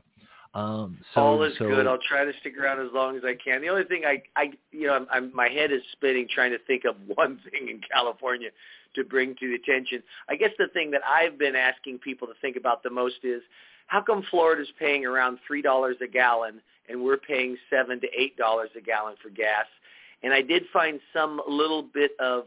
Um, 0.56 0.98
so, 1.14 1.22
All 1.22 1.44
is 1.44 1.54
so, 1.60 1.68
good. 1.68 1.86
I'll 1.86 2.00
try 2.00 2.26
to 2.26 2.32
stick 2.40 2.58
around 2.58 2.84
as 2.84 2.92
long 2.92 3.16
as 3.16 3.24
I 3.24 3.36
can. 3.36 3.62
The 3.62 3.70
only 3.70 3.84
thing 3.84 4.02
I, 4.06 4.24
I, 4.36 4.52
you 4.72 4.88
know, 4.88 4.96
I'm, 4.96 5.08
I'm, 5.12 5.36
my 5.36 5.48
head 5.48 5.72
is 5.72 5.82
spinning 5.92 6.28
trying 6.28 6.52
to 6.52 6.58
think 6.66 6.86
of 6.86 6.96
one 7.16 7.40
thing 7.52 7.70
in 7.70 7.82
California 7.92 8.50
to 8.96 9.04
bring 9.04 9.36
to 9.36 9.48
the 9.48 9.54
attention. 9.54 10.02
I 10.28 10.36
guess 10.36 10.50
the 10.58 10.68
thing 10.74 10.90
that 10.92 11.02
I've 11.08 11.38
been 11.38 11.56
asking 11.56 12.00
people 12.00 12.28
to 12.28 12.34
think 12.42 12.58
about 12.58 12.82
the 12.82 12.90
most 12.90 13.18
is 13.24 13.44
how 13.86 14.02
come 14.02 14.24
Florida's 14.32 14.72
paying 14.80 15.06
around 15.06 15.38
three 15.46 15.62
dollars 15.62 15.98
a 16.02 16.08
gallon 16.08 16.62
and 16.90 17.04
we're 17.04 17.18
paying 17.18 17.56
seven 17.70 18.02
to 18.02 18.08
eight 18.18 18.36
dollars 18.36 18.70
a 18.76 18.82
gallon 18.82 19.16
for 19.22 19.30
gas? 19.30 19.66
And 20.24 20.34
I 20.34 20.42
did 20.42 20.64
find 20.74 21.00
some 21.14 21.40
little 21.48 21.84
bit 21.84 22.12
of 22.20 22.46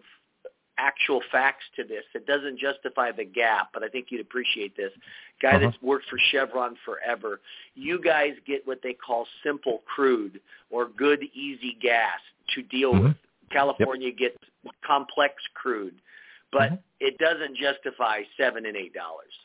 actual 0.78 1.20
facts 1.30 1.64
to 1.76 1.84
this. 1.84 2.04
It 2.14 2.26
doesn't 2.26 2.58
justify 2.58 3.12
the 3.12 3.24
gap, 3.24 3.68
but 3.72 3.82
I 3.82 3.88
think 3.88 4.06
you'd 4.10 4.20
appreciate 4.20 4.76
this. 4.76 4.92
Guy 5.40 5.50
Uh-huh. 5.50 5.58
that's 5.60 5.82
worked 5.82 6.06
for 6.08 6.18
Chevron 6.18 6.76
forever. 6.84 7.40
You 7.74 8.00
guys 8.00 8.34
get 8.46 8.66
what 8.66 8.80
they 8.82 8.94
call 8.94 9.28
simple 9.42 9.82
crude 9.86 10.40
or 10.70 10.88
good 10.88 11.22
easy 11.34 11.74
gas 11.74 12.20
to 12.54 12.62
deal 12.62 12.94
Mhm. 12.94 13.02
with. 13.02 13.16
California 13.50 14.10
gets 14.10 14.38
complex 14.82 15.46
crude, 15.54 16.00
but 16.50 16.72
Mhm. 16.72 16.82
it 17.00 17.18
doesn't 17.18 17.54
justify 17.56 18.24
seven 18.36 18.64
and 18.64 18.76
eight 18.76 18.94
dollars. 18.94 19.38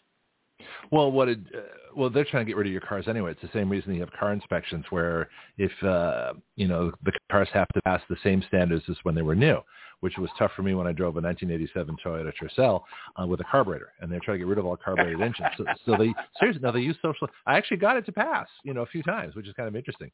Well, 0.92 1.12
what 1.12 1.30
it, 1.30 1.40
uh, 1.54 1.60
well, 1.96 2.10
they're 2.10 2.26
trying 2.26 2.46
to 2.46 2.50
get 2.50 2.58
rid 2.58 2.68
of 2.68 2.72
your 2.72 2.82
cars 2.82 3.08
anyway. 3.08 3.32
It's 3.32 3.42
the 3.42 3.50
same 3.50 3.70
reason 3.70 3.94
you 3.94 4.00
have 4.00 4.12
car 4.12 4.34
inspections, 4.34 4.86
where 4.90 5.30
if 5.58 5.72
uh, 5.84 6.34
you 6.56 6.68
know 6.68 6.92
the 7.04 7.12
cars 7.30 7.50
have 7.54 7.68
to 7.70 7.82
pass 7.84 8.02
the 8.10 8.18
same 8.24 8.42
standards 8.44 8.84
as 8.90 8.98
when 9.04 9.14
they 9.14 9.22
were 9.22 9.36
new, 9.36 9.62
which 10.02 10.18
was 10.18 10.30
tough 10.38 10.52
for 10.56 10.64
me 10.64 10.74
when 10.76 10.88
I 10.88 10.92
drove 10.92 11.18
a 11.18 11.22
1987 11.22 11.98
Toyota 12.04 12.32
Tercel 12.40 12.84
uh, 13.22 13.26
with 13.26 13.40
a 13.42 13.44
carburetor, 13.44 13.94
and 14.00 14.12
they're 14.12 14.20
trying 14.20 14.36
to 14.36 14.40
get 14.40 14.48
rid 14.48 14.58
of 14.58 14.66
all 14.66 14.78
carbureted 14.78 15.22
engines. 15.22 15.50
So, 15.58 15.66
so 15.86 15.96
they 15.98 16.14
seriously 16.40 16.62
now 16.62 16.72
they 16.72 16.80
use 16.80 16.98
social. 17.02 17.28
I 17.46 17.58
actually 17.58 17.78
got 17.78 17.98
it 17.98 18.06
to 18.06 18.12
pass, 18.12 18.48
you 18.64 18.74
know, 18.74 18.82
a 18.82 18.88
few 18.88 19.04
times, 19.04 19.36
which 19.36 19.48
is 19.48 19.54
kind 19.54 19.68
of 19.68 19.76
interesting. 19.76 20.12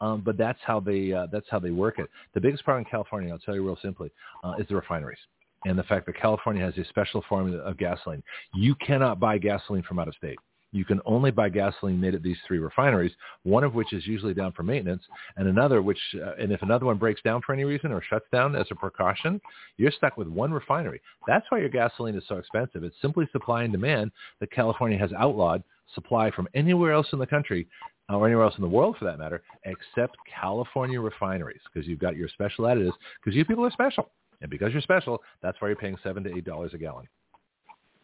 Um, 0.00 0.22
but 0.24 0.36
that's 0.36 0.58
how 0.64 0.80
they 0.80 1.12
uh, 1.12 1.26
that's 1.32 1.46
how 1.50 1.58
they 1.58 1.70
work 1.70 1.98
it. 1.98 2.08
The 2.34 2.40
biggest 2.40 2.64
problem 2.64 2.84
in 2.84 2.90
California, 2.90 3.32
I'll 3.32 3.38
tell 3.38 3.54
you 3.54 3.64
real 3.64 3.78
simply, 3.82 4.10
uh, 4.44 4.54
is 4.58 4.66
the 4.68 4.76
refineries 4.76 5.18
and 5.64 5.78
the 5.78 5.82
fact 5.84 6.06
that 6.06 6.16
California 6.16 6.64
has 6.64 6.76
a 6.76 6.88
special 6.88 7.24
formula 7.28 7.58
of 7.62 7.78
gasoline. 7.78 8.22
You 8.54 8.74
cannot 8.76 9.20
buy 9.20 9.38
gasoline 9.38 9.82
from 9.82 9.98
out 9.98 10.08
of 10.08 10.14
state. 10.14 10.38
You 10.72 10.84
can 10.84 11.00
only 11.04 11.30
buy 11.30 11.50
gasoline 11.50 12.00
made 12.00 12.14
at 12.14 12.22
these 12.22 12.38
three 12.46 12.58
refineries, 12.58 13.12
one 13.42 13.62
of 13.62 13.74
which 13.74 13.92
is 13.92 14.06
usually 14.06 14.34
down 14.34 14.52
for 14.52 14.62
maintenance, 14.62 15.02
and 15.36 15.46
another 15.46 15.82
which, 15.82 15.98
uh, 16.14 16.32
and 16.40 16.50
if 16.50 16.62
another 16.62 16.86
one 16.86 16.96
breaks 16.96 17.22
down 17.22 17.42
for 17.42 17.52
any 17.52 17.64
reason 17.64 17.92
or 17.92 18.02
shuts 18.02 18.26
down 18.32 18.56
as 18.56 18.66
a 18.70 18.74
precaution, 18.74 19.40
you're 19.76 19.92
stuck 19.92 20.16
with 20.16 20.28
one 20.28 20.52
refinery. 20.52 21.00
That's 21.26 21.46
why 21.50 21.58
your 21.58 21.68
gasoline 21.68 22.16
is 22.16 22.24
so 22.26 22.36
expensive. 22.36 22.84
It's 22.84 22.96
simply 23.02 23.28
supply 23.32 23.64
and 23.64 23.72
demand 23.72 24.12
that 24.40 24.50
California 24.50 24.98
has 24.98 25.12
outlawed 25.12 25.62
supply 25.94 26.30
from 26.30 26.48
anywhere 26.54 26.92
else 26.92 27.08
in 27.12 27.18
the 27.18 27.26
country 27.26 27.68
uh, 28.10 28.16
or 28.16 28.26
anywhere 28.26 28.44
else 28.44 28.54
in 28.56 28.62
the 28.62 28.68
world 28.68 28.96
for 28.98 29.04
that 29.04 29.18
matter, 29.18 29.42
except 29.64 30.16
California 30.40 31.00
refineries, 31.00 31.60
because 31.72 31.86
you've 31.86 31.98
got 31.98 32.16
your 32.16 32.28
special 32.28 32.64
additives, 32.64 32.92
because 33.22 33.36
you 33.36 33.44
people 33.44 33.64
are 33.64 33.70
special. 33.70 34.10
And 34.40 34.50
because 34.50 34.72
you're 34.72 34.82
special, 34.82 35.22
that's 35.40 35.60
why 35.60 35.68
you're 35.68 35.76
paying 35.76 35.96
seven 36.02 36.24
to 36.24 36.36
eight 36.36 36.44
dollars 36.44 36.74
a 36.74 36.78
gallon. 36.78 37.06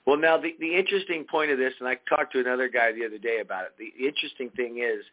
Well, 0.08 0.16
now 0.16 0.38
the 0.38 0.56
the 0.58 0.74
interesting 0.74 1.24
point 1.30 1.50
of 1.50 1.58
this, 1.58 1.74
and 1.80 1.86
I 1.86 1.98
talked 2.08 2.32
to 2.32 2.40
another 2.40 2.66
guy 2.66 2.92
the 2.92 3.04
other 3.04 3.18
day 3.18 3.40
about 3.42 3.66
it. 3.66 3.74
The 3.78 4.06
interesting 4.06 4.48
thing 4.56 4.78
is, 4.78 5.04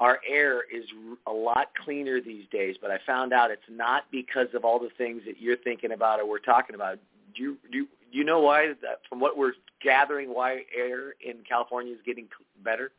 our 0.00 0.18
air 0.28 0.62
is 0.62 0.82
a 1.28 1.32
lot 1.32 1.68
cleaner 1.84 2.20
these 2.20 2.46
days. 2.50 2.74
But 2.82 2.90
I 2.90 2.98
found 3.06 3.32
out 3.32 3.52
it's 3.52 3.62
not 3.70 4.02
because 4.10 4.48
of 4.52 4.64
all 4.64 4.80
the 4.80 4.90
things 4.98 5.22
that 5.26 5.40
you're 5.40 5.58
thinking 5.58 5.92
about 5.92 6.18
or 6.18 6.28
we're 6.28 6.40
talking 6.40 6.74
about. 6.74 6.98
Do 7.36 7.40
you 7.40 7.56
do 7.70 7.78
you, 7.78 7.88
do 8.10 8.18
you 8.18 8.24
know 8.24 8.40
why? 8.40 8.72
From 9.08 9.20
what 9.20 9.38
we're 9.38 9.52
gathering, 9.80 10.34
why 10.34 10.62
air 10.76 11.14
in 11.24 11.44
California 11.48 11.92
is 11.92 12.00
getting 12.04 12.26
better? 12.64 12.90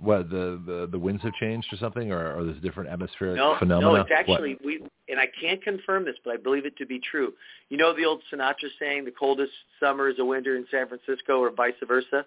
What 0.00 0.30
the 0.30 0.60
the, 0.64 0.88
the 0.90 0.98
winds 0.98 1.22
have 1.24 1.32
changed 1.34 1.72
or 1.72 1.76
something, 1.76 2.12
or, 2.12 2.34
or 2.36 2.44
there's 2.44 2.60
different 2.62 2.88
atmospheric 2.88 3.36
No, 3.36 3.56
phenomena? 3.58 3.92
no, 3.92 3.94
it's 3.96 4.10
What? 4.10 4.18
actually 4.18 4.56
we, 4.64 4.80
and 5.08 5.18
I 5.18 5.26
can't 5.40 5.60
confirm 5.62 6.04
this, 6.04 6.14
but 6.24 6.34
I 6.34 6.36
believe 6.36 6.66
it 6.66 6.76
to 6.78 6.86
be 6.86 7.00
true. 7.00 7.32
You 7.68 7.76
know 7.78 7.92
the 7.94 8.04
old 8.04 8.22
Sinatra 8.32 8.68
saying, 8.78 9.04
"The 9.04 9.10
coldest 9.10 9.52
summer 9.80 10.08
is 10.08 10.18
a 10.20 10.24
winter 10.24 10.56
in 10.56 10.66
San 10.70 10.86
Francisco," 10.86 11.40
or 11.40 11.50
vice 11.50 11.74
versa. 11.86 12.24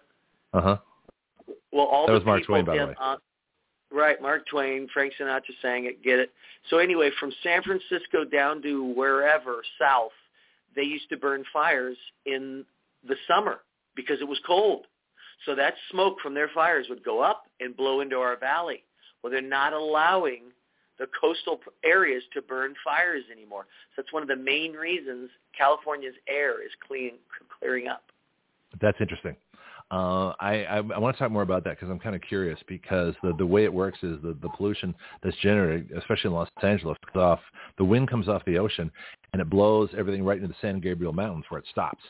Uh 0.53 0.61
huh. 0.61 0.77
Well, 1.71 1.85
all 1.85 2.07
That 2.07 2.13
the 2.13 2.19
was 2.19 2.25
Mark 2.25 2.45
Twain, 2.45 2.65
by 2.65 2.77
the 2.77 2.85
way. 2.87 2.95
uh, 2.99 3.15
right, 3.91 4.21
Mark 4.21 4.45
Twain, 4.47 4.87
Frank 4.93 5.13
Sinatra 5.19 5.53
sang 5.61 5.85
it. 5.85 6.03
Get 6.03 6.19
it? 6.19 6.31
So 6.69 6.77
anyway, 6.77 7.09
from 7.19 7.31
San 7.41 7.63
Francisco 7.63 8.25
down 8.25 8.61
to 8.63 8.83
wherever 8.95 9.61
south, 9.79 10.11
they 10.75 10.83
used 10.83 11.09
to 11.09 11.17
burn 11.17 11.43
fires 11.53 11.97
in 12.25 12.65
the 13.07 13.15
summer 13.27 13.59
because 13.95 14.19
it 14.21 14.27
was 14.27 14.39
cold. 14.45 14.87
So 15.45 15.55
that 15.55 15.73
smoke 15.91 16.17
from 16.21 16.33
their 16.33 16.49
fires 16.53 16.87
would 16.89 17.03
go 17.03 17.21
up 17.21 17.45
and 17.59 17.75
blow 17.75 18.01
into 18.01 18.17
our 18.17 18.37
valley. 18.37 18.83
Well, 19.21 19.31
they're 19.31 19.41
not 19.41 19.73
allowing 19.73 20.43
the 20.99 21.07
coastal 21.19 21.59
areas 21.83 22.23
to 22.33 22.41
burn 22.41 22.75
fires 22.83 23.23
anymore. 23.31 23.65
So 23.95 24.01
that's 24.01 24.13
one 24.13 24.21
of 24.21 24.29
the 24.29 24.35
main 24.35 24.73
reasons 24.73 25.29
California's 25.57 26.13
air 26.27 26.63
is 26.63 26.71
clean, 26.87 27.13
clearing 27.59 27.87
up. 27.87 28.03
That's 28.79 28.97
interesting. 29.01 29.35
Uh, 29.89 30.33
I, 30.39 30.63
I, 30.63 30.77
I 30.77 30.99
want 30.99 31.17
to 31.17 31.19
talk 31.21 31.31
more 31.31 31.41
about 31.41 31.65
that 31.65 31.71
because 31.71 31.89
I'm 31.89 31.99
kind 31.99 32.15
of 32.15 32.21
curious 32.21 32.57
because 32.65 33.13
the, 33.23 33.33
the 33.37 33.45
way 33.45 33.65
it 33.65 33.73
works 33.73 33.99
is 34.03 34.21
the, 34.21 34.37
the 34.41 34.47
pollution 34.55 34.95
that's 35.21 35.35
generated, 35.37 35.91
especially 35.97 36.29
in 36.29 36.33
Los 36.33 36.47
Angeles, 36.63 36.97
comes 37.11 37.21
off, 37.21 37.39
the 37.77 37.83
wind 37.83 38.09
comes 38.09 38.29
off 38.29 38.45
the 38.45 38.57
ocean 38.57 38.89
and 39.33 39.41
it 39.41 39.49
blows 39.49 39.89
everything 39.97 40.23
right 40.23 40.37
into 40.37 40.47
the 40.47 40.55
San 40.61 40.79
Gabriel 40.79 41.11
Mountains 41.11 41.43
where 41.49 41.59
it 41.59 41.65
stops. 41.69 42.01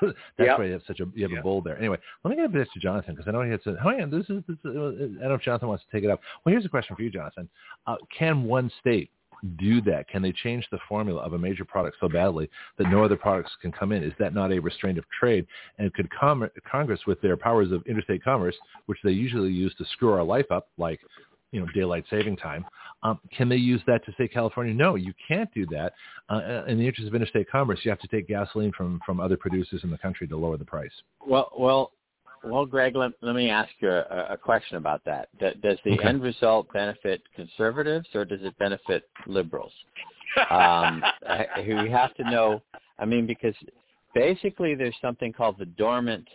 That's 0.02 0.14
yep. 0.38 0.58
why 0.58 0.66
you 0.66 0.72
have 0.72 0.82
such 0.86 1.00
a 1.00 1.06
you 1.14 1.22
have 1.22 1.32
yep. 1.32 1.40
a 1.40 1.42
bowl 1.42 1.62
there. 1.62 1.78
Anyway, 1.78 1.98
let 2.24 2.30
me 2.30 2.36
get 2.36 2.52
bit 2.52 2.68
to 2.72 2.80
Jonathon 2.80 3.14
because 3.14 3.28
I 3.28 3.32
know 3.32 3.42
he 3.42 3.50
had 3.50 3.60
A, 3.66 3.76
oh 3.84 3.90
yeah, 3.90 4.06
this 4.06 4.28
is, 4.28 4.42
this 4.46 4.56
is. 4.64 4.66
I 4.66 4.72
don't 4.72 5.20
know 5.20 5.34
if 5.34 5.42
Jonathon 5.42 5.68
wants 5.68 5.84
to 5.84 5.96
take 5.96 6.04
it 6.04 6.10
up. 6.10 6.20
Well, 6.44 6.52
here's 6.52 6.64
a 6.64 6.68
question 6.68 6.96
for 6.96 7.02
you, 7.02 7.10
Jonathon. 7.10 7.48
Uh, 7.86 7.96
can 8.16 8.44
one 8.44 8.70
state 8.80 9.10
do 9.58 9.80
that? 9.82 10.08
Can 10.08 10.22
they 10.22 10.32
change 10.32 10.66
the 10.70 10.78
formula 10.88 11.20
of 11.22 11.32
a 11.32 11.38
major 11.38 11.64
product 11.64 11.96
so 12.00 12.08
badly 12.08 12.48
that 12.76 12.90
no 12.90 13.04
other 13.04 13.16
products 13.16 13.52
can 13.60 13.72
come 13.72 13.92
in? 13.92 14.02
Is 14.02 14.12
that 14.18 14.34
not 14.34 14.52
a 14.52 14.58
restraint 14.58 14.98
of 14.98 15.04
trade? 15.18 15.46
And 15.78 15.92
could 15.94 16.08
Com- 16.10 16.50
Congress, 16.70 17.00
with 17.06 17.20
their 17.20 17.36
powers 17.36 17.72
of 17.72 17.86
interstate 17.86 18.22
commerce, 18.22 18.56
which 18.86 18.98
they 19.04 19.12
usually 19.12 19.50
use 19.50 19.74
to 19.76 19.84
screw 19.92 20.12
our 20.12 20.24
life 20.24 20.50
up, 20.50 20.68
like 20.76 21.00
you 21.52 21.60
know 21.60 21.66
daylight 21.74 22.04
saving 22.10 22.36
time, 22.36 22.64
um, 23.02 23.18
can 23.36 23.48
they 23.48 23.56
use 23.56 23.80
that 23.86 24.04
to 24.06 24.12
say 24.18 24.28
California? 24.28 24.74
No, 24.74 24.96
you 24.96 25.12
can't 25.26 25.52
do 25.54 25.66
that. 25.66 25.92
Uh, 26.28 26.64
in 26.66 26.78
the 26.78 26.86
interest 26.86 27.08
of 27.08 27.14
interstate 27.14 27.50
commerce, 27.50 27.80
you 27.82 27.90
have 27.90 28.00
to 28.00 28.08
take 28.08 28.28
gasoline 28.28 28.72
from 28.76 29.00
from 29.06 29.20
other 29.20 29.36
producers 29.36 29.80
in 29.84 29.90
the 29.90 29.98
country 29.98 30.26
to 30.28 30.36
lower 30.36 30.56
the 30.56 30.64
price. 30.64 30.92
Well, 31.26 31.50
well, 31.58 31.92
well, 32.44 32.66
Greg, 32.66 32.96
let, 32.96 33.12
let 33.20 33.34
me 33.34 33.50
ask 33.50 33.70
you 33.80 33.90
a, 33.90 34.28
a 34.30 34.36
question 34.36 34.76
about 34.76 35.04
that. 35.04 35.28
Does 35.38 35.78
the 35.84 35.92
okay. 35.92 36.08
end 36.08 36.22
result 36.22 36.72
benefit 36.72 37.22
conservatives 37.34 38.08
or 38.14 38.24
does 38.24 38.40
it 38.42 38.56
benefit 38.58 39.08
liberals? 39.26 39.72
um, 40.50 41.02
we 41.66 41.90
have 41.90 42.14
to 42.14 42.30
know. 42.30 42.62
I 42.98 43.04
mean, 43.04 43.26
because 43.26 43.54
basically 44.14 44.74
there's 44.74 44.96
something 45.00 45.32
called 45.32 45.56
the 45.58 45.66
dormant 45.66 46.28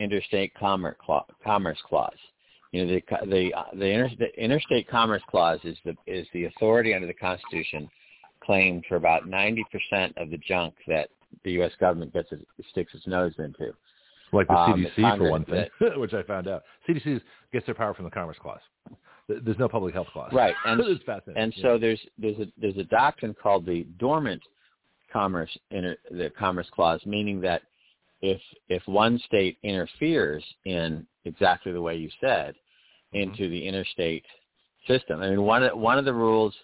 interstate 0.00 0.52
commerce 0.54 0.96
clause. 1.04 2.12
You 2.72 2.84
know, 2.84 2.94
the 2.94 3.02
the 3.26 3.52
the, 3.78 3.86
inter, 3.86 4.10
the 4.18 4.42
interstate 4.42 4.88
commerce 4.88 5.22
clause 5.30 5.60
is 5.62 5.76
the 5.84 5.94
is 6.06 6.26
the 6.32 6.46
authority 6.46 6.94
under 6.94 7.06
the 7.06 7.14
Constitution 7.14 7.88
claimed 8.42 8.84
for 8.88 8.96
about 8.96 9.28
90% 9.28 9.62
of 10.16 10.30
the 10.30 10.38
junk 10.38 10.74
that 10.88 11.10
the 11.44 11.52
U.S. 11.52 11.70
government 11.78 12.12
gets 12.12 12.28
sticks 12.70 12.92
its 12.94 13.06
nose 13.06 13.32
into. 13.38 13.72
Like 14.32 14.48
the 14.48 14.54
um, 14.54 14.86
CDC 14.96 15.18
for 15.18 15.30
one 15.30 15.44
thing, 15.44 15.66
that, 15.80 15.98
which 16.00 16.14
I 16.14 16.22
found 16.22 16.48
out. 16.48 16.62
CDC 16.88 17.20
gets 17.52 17.66
their 17.66 17.74
power 17.74 17.92
from 17.92 18.06
the 18.06 18.10
Commerce 18.10 18.38
Clause. 18.40 18.60
There's 19.28 19.58
no 19.58 19.68
public 19.68 19.94
health 19.94 20.08
clause. 20.12 20.32
Right, 20.32 20.54
and. 20.66 20.80
And 21.36 21.52
yeah. 21.56 21.62
so 21.62 21.78
there's 21.78 22.00
there's 22.18 22.38
a 22.38 22.46
there's 22.60 22.76
a 22.78 22.84
doctrine 22.84 23.34
called 23.40 23.66
the 23.66 23.86
dormant 23.98 24.42
commerce 25.12 25.50
inter, 25.70 25.96
the 26.10 26.32
Commerce 26.38 26.66
Clause, 26.74 27.00
meaning 27.04 27.40
that 27.42 27.62
if 28.22 28.40
if 28.68 28.82
one 28.86 29.20
state 29.26 29.58
interferes 29.62 30.44
in 30.64 31.06
exactly 31.24 31.72
the 31.72 31.82
way 31.82 31.96
you 31.96 32.08
said. 32.20 32.54
Into 33.12 33.48
the 33.48 33.66
interstate 33.66 34.24
system, 34.88 35.20
I 35.20 35.30
mean 35.30 35.42
one 35.42 35.62
of 35.62 35.78
one 35.78 35.98
of 35.98 36.04
the 36.04 36.12
rules 36.12 36.54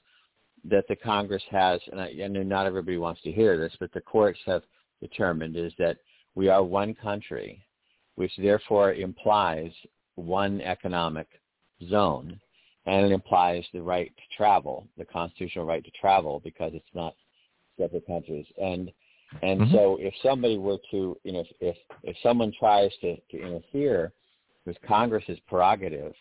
that 0.64 0.86
the 0.88 0.96
Congress 0.96 1.42
has, 1.50 1.80
and 1.90 2.00
I, 2.00 2.12
I 2.22 2.28
know 2.28 2.42
not 2.42 2.66
everybody 2.66 2.98
wants 2.98 3.22
to 3.22 3.32
hear 3.32 3.56
this, 3.56 3.72
but 3.78 3.92
the 3.92 4.00
courts 4.00 4.40
have 4.46 4.62
determined 5.00 5.56
is 5.56 5.72
that 5.78 5.98
we 6.34 6.48
are 6.48 6.62
one 6.62 6.94
country, 6.94 7.62
which 8.16 8.32
therefore 8.38 8.92
implies 8.94 9.70
one 10.16 10.60
economic 10.60 11.28
zone, 11.88 12.40
and 12.86 13.06
it 13.06 13.12
implies 13.12 13.64
the 13.72 13.82
right 13.82 14.12
to 14.16 14.36
travel, 14.36 14.86
the 14.96 15.04
constitutional 15.04 15.64
right 15.64 15.84
to 15.84 15.90
travel, 15.92 16.40
because 16.42 16.72
it's 16.74 16.94
not 16.94 17.14
separate 17.78 18.06
countries. 18.06 18.46
And 18.60 18.90
and 19.42 19.60
mm-hmm. 19.60 19.74
so, 19.74 19.98
if 20.00 20.14
somebody 20.22 20.56
were 20.56 20.78
to, 20.90 21.16
you 21.22 21.32
know, 21.32 21.44
if 21.60 21.76
if 22.02 22.16
someone 22.22 22.52
tries 22.58 22.90
to, 23.02 23.16
to 23.30 23.40
interfere 23.40 24.12
with 24.64 24.76
Congress's 24.86 25.38
prerogative 25.46 26.14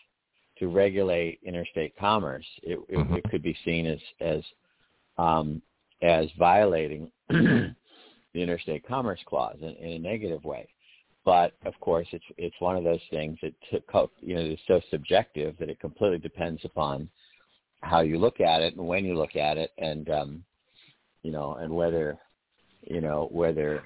to 0.58 0.68
regulate 0.68 1.40
interstate 1.44 1.96
commerce, 1.96 2.46
it, 2.62 2.78
mm-hmm. 2.90 3.14
it, 3.14 3.24
it 3.24 3.30
could 3.30 3.42
be 3.42 3.56
seen 3.64 3.86
as 3.86 3.98
as 4.20 4.42
um, 5.18 5.62
as 6.02 6.28
violating 6.38 7.10
the 7.28 7.74
Interstate 8.34 8.86
Commerce 8.86 9.20
Clause 9.26 9.56
in, 9.60 9.70
in 9.70 9.92
a 9.92 9.98
negative 9.98 10.44
way. 10.44 10.68
But 11.24 11.54
of 11.64 11.78
course, 11.80 12.06
it's 12.12 12.24
it's 12.36 12.56
one 12.60 12.76
of 12.76 12.84
those 12.84 13.00
things 13.10 13.38
that 13.42 13.52
you 14.20 14.34
know 14.34 14.40
is 14.40 14.58
so 14.66 14.80
subjective 14.90 15.56
that 15.58 15.68
it 15.68 15.80
completely 15.80 16.18
depends 16.18 16.64
upon 16.64 17.08
how 17.82 18.00
you 18.00 18.18
look 18.18 18.40
at 18.40 18.62
it 18.62 18.76
and 18.76 18.86
when 18.86 19.04
you 19.04 19.16
look 19.16 19.36
at 19.36 19.58
it, 19.58 19.72
and 19.78 20.08
um, 20.10 20.44
you 21.22 21.30
know, 21.30 21.54
and 21.54 21.74
whether 21.74 22.16
you 22.82 23.00
know 23.00 23.28
whether 23.30 23.82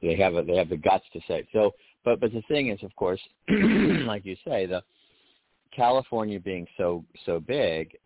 they 0.00 0.16
have 0.16 0.36
a, 0.36 0.42
they 0.42 0.56
have 0.56 0.70
the 0.70 0.76
guts 0.76 1.04
to 1.12 1.20
say 1.28 1.46
so. 1.52 1.72
But 2.04 2.20
but 2.20 2.32
the 2.32 2.42
thing 2.48 2.68
is, 2.68 2.82
of 2.82 2.94
course, 2.96 3.20
like 3.48 4.24
you 4.24 4.36
say, 4.46 4.64
the 4.66 4.82
California 5.74 6.40
being 6.40 6.66
so 6.76 7.04
so 7.24 7.40
big, 7.40 7.96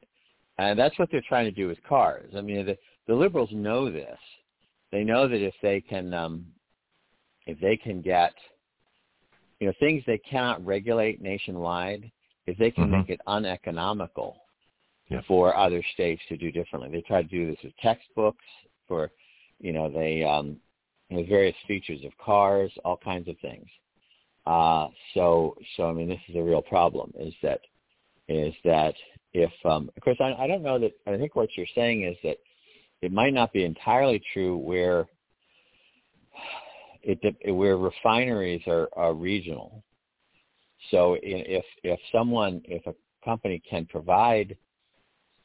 and 0.58 0.78
that's 0.78 0.98
what 0.98 1.08
they're 1.10 1.22
trying 1.28 1.46
to 1.46 1.50
do 1.50 1.68
with 1.68 1.82
cars. 1.82 2.30
I 2.36 2.40
mean, 2.40 2.64
the 2.66 2.76
the 3.06 3.14
liberals 3.14 3.50
know 3.52 3.90
this, 3.90 4.18
they 4.92 5.04
know 5.04 5.28
that 5.28 5.44
if 5.44 5.54
they 5.62 5.80
can 5.80 6.14
um, 6.14 6.46
if 7.46 7.58
they 7.60 7.76
can 7.76 8.00
get 8.00 8.32
you 9.60 9.66
know 9.66 9.72
things 9.80 10.02
they 10.06 10.18
cannot 10.18 10.64
regulate 10.64 11.20
nationwide, 11.20 12.10
if 12.46 12.56
they 12.58 12.70
can 12.70 12.84
mm-hmm. 12.84 12.98
make 12.98 13.10
it 13.10 13.20
uneconomical 13.26 14.36
for 15.28 15.56
other 15.56 15.82
states 15.92 16.22
to 16.28 16.36
do 16.36 16.50
differently. 16.50 16.90
They 16.90 17.02
try 17.02 17.22
to 17.22 17.28
do 17.28 17.46
this 17.46 17.58
with 17.62 17.76
textbooks 17.82 18.44
for 18.88 19.10
you 19.60 19.72
know 19.72 19.90
they 19.90 20.24
um, 20.24 20.56
with 21.10 21.28
various 21.28 21.56
features 21.66 22.04
of 22.04 22.16
cars, 22.18 22.72
all 22.84 22.96
kinds 22.96 23.28
of 23.28 23.36
things. 23.40 23.66
Uh, 24.46 24.88
so 25.14 25.56
so 25.76 25.88
I 25.88 25.92
mean 25.92 26.08
this 26.08 26.20
is 26.28 26.36
a 26.36 26.42
real 26.42 26.62
problem. 26.62 27.12
Is 27.18 27.34
that 27.42 27.60
is 28.28 28.54
that 28.64 28.94
if 29.32 29.52
um, 29.64 29.90
of 29.96 30.02
course 30.02 30.18
I, 30.20 30.34
I 30.34 30.46
don't 30.46 30.62
know 30.62 30.78
that 30.78 30.92
I 31.06 31.16
think 31.16 31.34
what 31.34 31.48
you're 31.56 31.66
saying 31.74 32.04
is 32.04 32.16
that 32.22 32.36
it 33.00 33.12
might 33.12 33.34
not 33.34 33.52
be 33.52 33.64
entirely 33.64 34.22
true 34.32 34.56
where 34.56 35.06
it 37.02 37.54
where 37.54 37.76
refineries 37.76 38.62
are, 38.66 38.88
are 38.94 39.14
regional. 39.14 39.82
So 40.90 41.16
if 41.22 41.64
if 41.82 42.00
someone 42.12 42.62
if 42.64 42.86
a 42.86 42.94
company 43.24 43.62
can 43.68 43.86
provide 43.86 44.56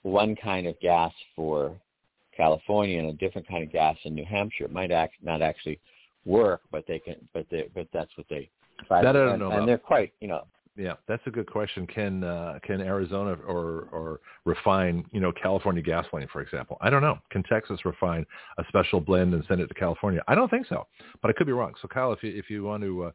one 0.04 0.36
kind 0.36 0.68
of 0.68 0.80
gas 0.80 1.14
for 1.36 1.76
California 2.36 3.00
and 3.00 3.10
a 3.10 3.14
different 3.14 3.48
kind 3.48 3.64
of 3.64 3.72
gas 3.72 3.98
in 4.04 4.16
New 4.16 4.26
Hampshire, 4.26 4.66
it 4.66 4.72
might 4.72 4.92
act, 4.92 5.16
not 5.22 5.42
actually 5.42 5.80
work, 6.26 6.62
but 6.72 6.86
they 6.88 7.00
can 7.00 7.16
but 7.34 7.46
they 7.50 7.70
but 7.74 7.88
that's 7.94 8.16
what 8.16 8.28
they 8.30 8.50
provide. 8.80 9.06
That 9.06 9.16
I 9.16 9.26
don't 9.26 9.40
know. 9.40 9.52
And 9.52 9.68
they're 9.68 9.78
quite 9.78 10.14
you 10.20 10.28
know 10.28 10.46
yeah, 10.80 10.94
that's 11.10 11.22
a 11.26 11.30
good 11.30 11.52
question. 11.52 11.86
Can 11.86 12.24
uh, 12.24 12.58
can 12.64 12.80
Arizona 12.80 13.34
or 13.46 13.90
or 13.92 14.22
refine 14.46 15.04
you 15.12 15.20
know 15.20 15.34
California 15.34 15.84
gasoline, 15.84 16.28
for 16.32 16.42
example? 16.42 16.78
I 16.80 16.90
don't 16.90 17.02
know. 17.02 17.20
Can 17.32 17.44
Texas 17.44 17.84
refine 17.84 18.26
a 18.58 18.64
special 18.70 19.02
blend 19.02 19.34
and 19.34 19.44
send 19.48 19.60
it 19.60 19.68
to 19.68 19.74
California? 19.74 20.22
I 20.30 20.36
don't 20.36 20.50
think 20.50 20.68
so, 20.68 20.88
but 21.22 21.30
I 21.30 21.34
could 21.34 21.48
be 21.48 21.54
wrong. 21.54 21.74
So 21.82 21.90
Kyle, 21.90 22.14
if 22.14 22.24
you 22.24 22.32
if 22.34 22.50
you 22.50 22.64
want 22.64 22.82
to 22.84 23.04
uh, 23.04 23.12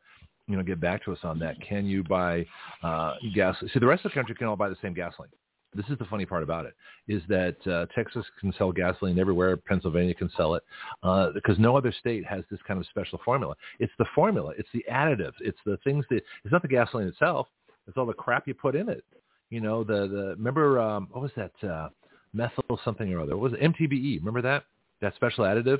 you 0.47 0.57
know 0.57 0.63
get 0.63 0.79
back 0.79 1.03
to 1.07 1.13
us 1.13 1.19
on 1.23 1.39
that, 1.39 1.59
can 1.63 1.87
you 1.87 2.05
buy 2.05 2.45
uh, 2.83 3.15
gas? 3.35 3.57
See, 3.61 3.81
the 3.81 3.87
rest 3.87 4.05
of 4.05 4.11
the 4.11 4.15
country 4.15 4.35
can 4.35 4.47
all 4.47 4.57
buy 4.57 4.69
the 4.69 4.77
same 4.83 4.93
gasoline. 4.93 5.31
This 5.75 5.87
is 5.89 5.99
the 5.99 6.05
funny 6.05 6.25
part 6.25 6.43
about 6.43 6.67
it, 6.67 6.75
is 7.09 7.23
that 7.29 7.57
uh, 7.67 7.87
Texas 7.95 8.25
can 8.41 8.53
sell 8.57 8.71
gasoline 8.73 9.19
everywhere. 9.19 9.57
Pennsylvania 9.57 10.15
can 10.15 10.31
sell 10.37 10.55
it 10.55 10.63
uh, 11.03 11.31
because 11.35 11.59
no 11.59 11.77
other 11.77 11.93
state 11.99 12.25
has 12.25 12.45
this 12.51 12.61
kind 12.67 12.79
of 12.79 12.87
special 12.87 13.21
formula. 13.25 13.55
It's 13.81 13.93
the 13.99 14.07
formula. 14.15 14.53
It's 14.57 14.69
the 14.73 14.85
additives. 14.91 15.35
It's 15.41 15.59
the 15.67 15.77
things 15.85 16.05
that, 16.11 16.23
it's 16.45 16.53
not 16.53 16.63
the 16.63 16.69
gasoline 16.69 17.09
itself. 17.09 17.49
It's 17.87 17.97
all 17.97 18.07
the 18.07 18.13
crap 18.13 18.47
you 18.47 18.55
put 18.55 18.75
in 18.77 18.89
it. 18.89 19.05
You 19.51 19.61
know, 19.61 19.85
the, 19.85 20.09
the 20.09 20.35
remember, 20.37 20.81
um, 20.81 21.09
what 21.11 21.23
was 21.23 21.33
that, 21.37 21.69
uh, 21.69 21.89
methyl 22.33 22.81
something 22.85 23.13
or 23.13 23.21
other? 23.21 23.37
What 23.37 23.53
was 23.53 23.61
it? 23.61 23.73
MTBE. 23.73 24.19
Remember 24.19 24.43
that? 24.43 24.65
That 25.01 25.15
special 25.17 25.45
additive? 25.45 25.79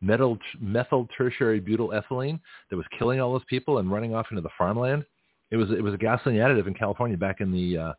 Metal, 0.00 0.38
methyl 0.60 1.08
tertiary 1.16 1.60
butyl 1.60 1.88
ethylene 1.88 2.40
that 2.70 2.76
was 2.76 2.86
killing 2.98 3.20
all 3.20 3.32
those 3.32 3.44
people 3.48 3.78
and 3.78 3.90
running 3.90 4.14
off 4.14 4.26
into 4.30 4.42
the 4.42 4.50
farmland. 4.58 5.04
It 5.50 5.56
was, 5.56 5.70
it 5.70 5.82
was 5.82 5.94
a 5.94 5.98
gasoline 5.98 6.38
additive 6.38 6.66
in 6.66 6.74
California 6.74 7.16
back 7.16 7.40
in 7.40 7.52
the, 7.52 7.78
uh, 7.78 7.92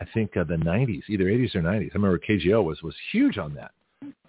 I 0.00 0.06
think 0.14 0.36
uh, 0.36 0.44
the 0.44 0.54
90s, 0.54 1.02
either 1.08 1.24
80s 1.24 1.54
or 1.54 1.62
90s. 1.62 1.90
I 1.90 1.94
remember 1.94 2.18
KGO 2.18 2.62
was 2.64 2.82
was 2.82 2.94
huge 3.12 3.38
on 3.38 3.54
that, 3.54 3.72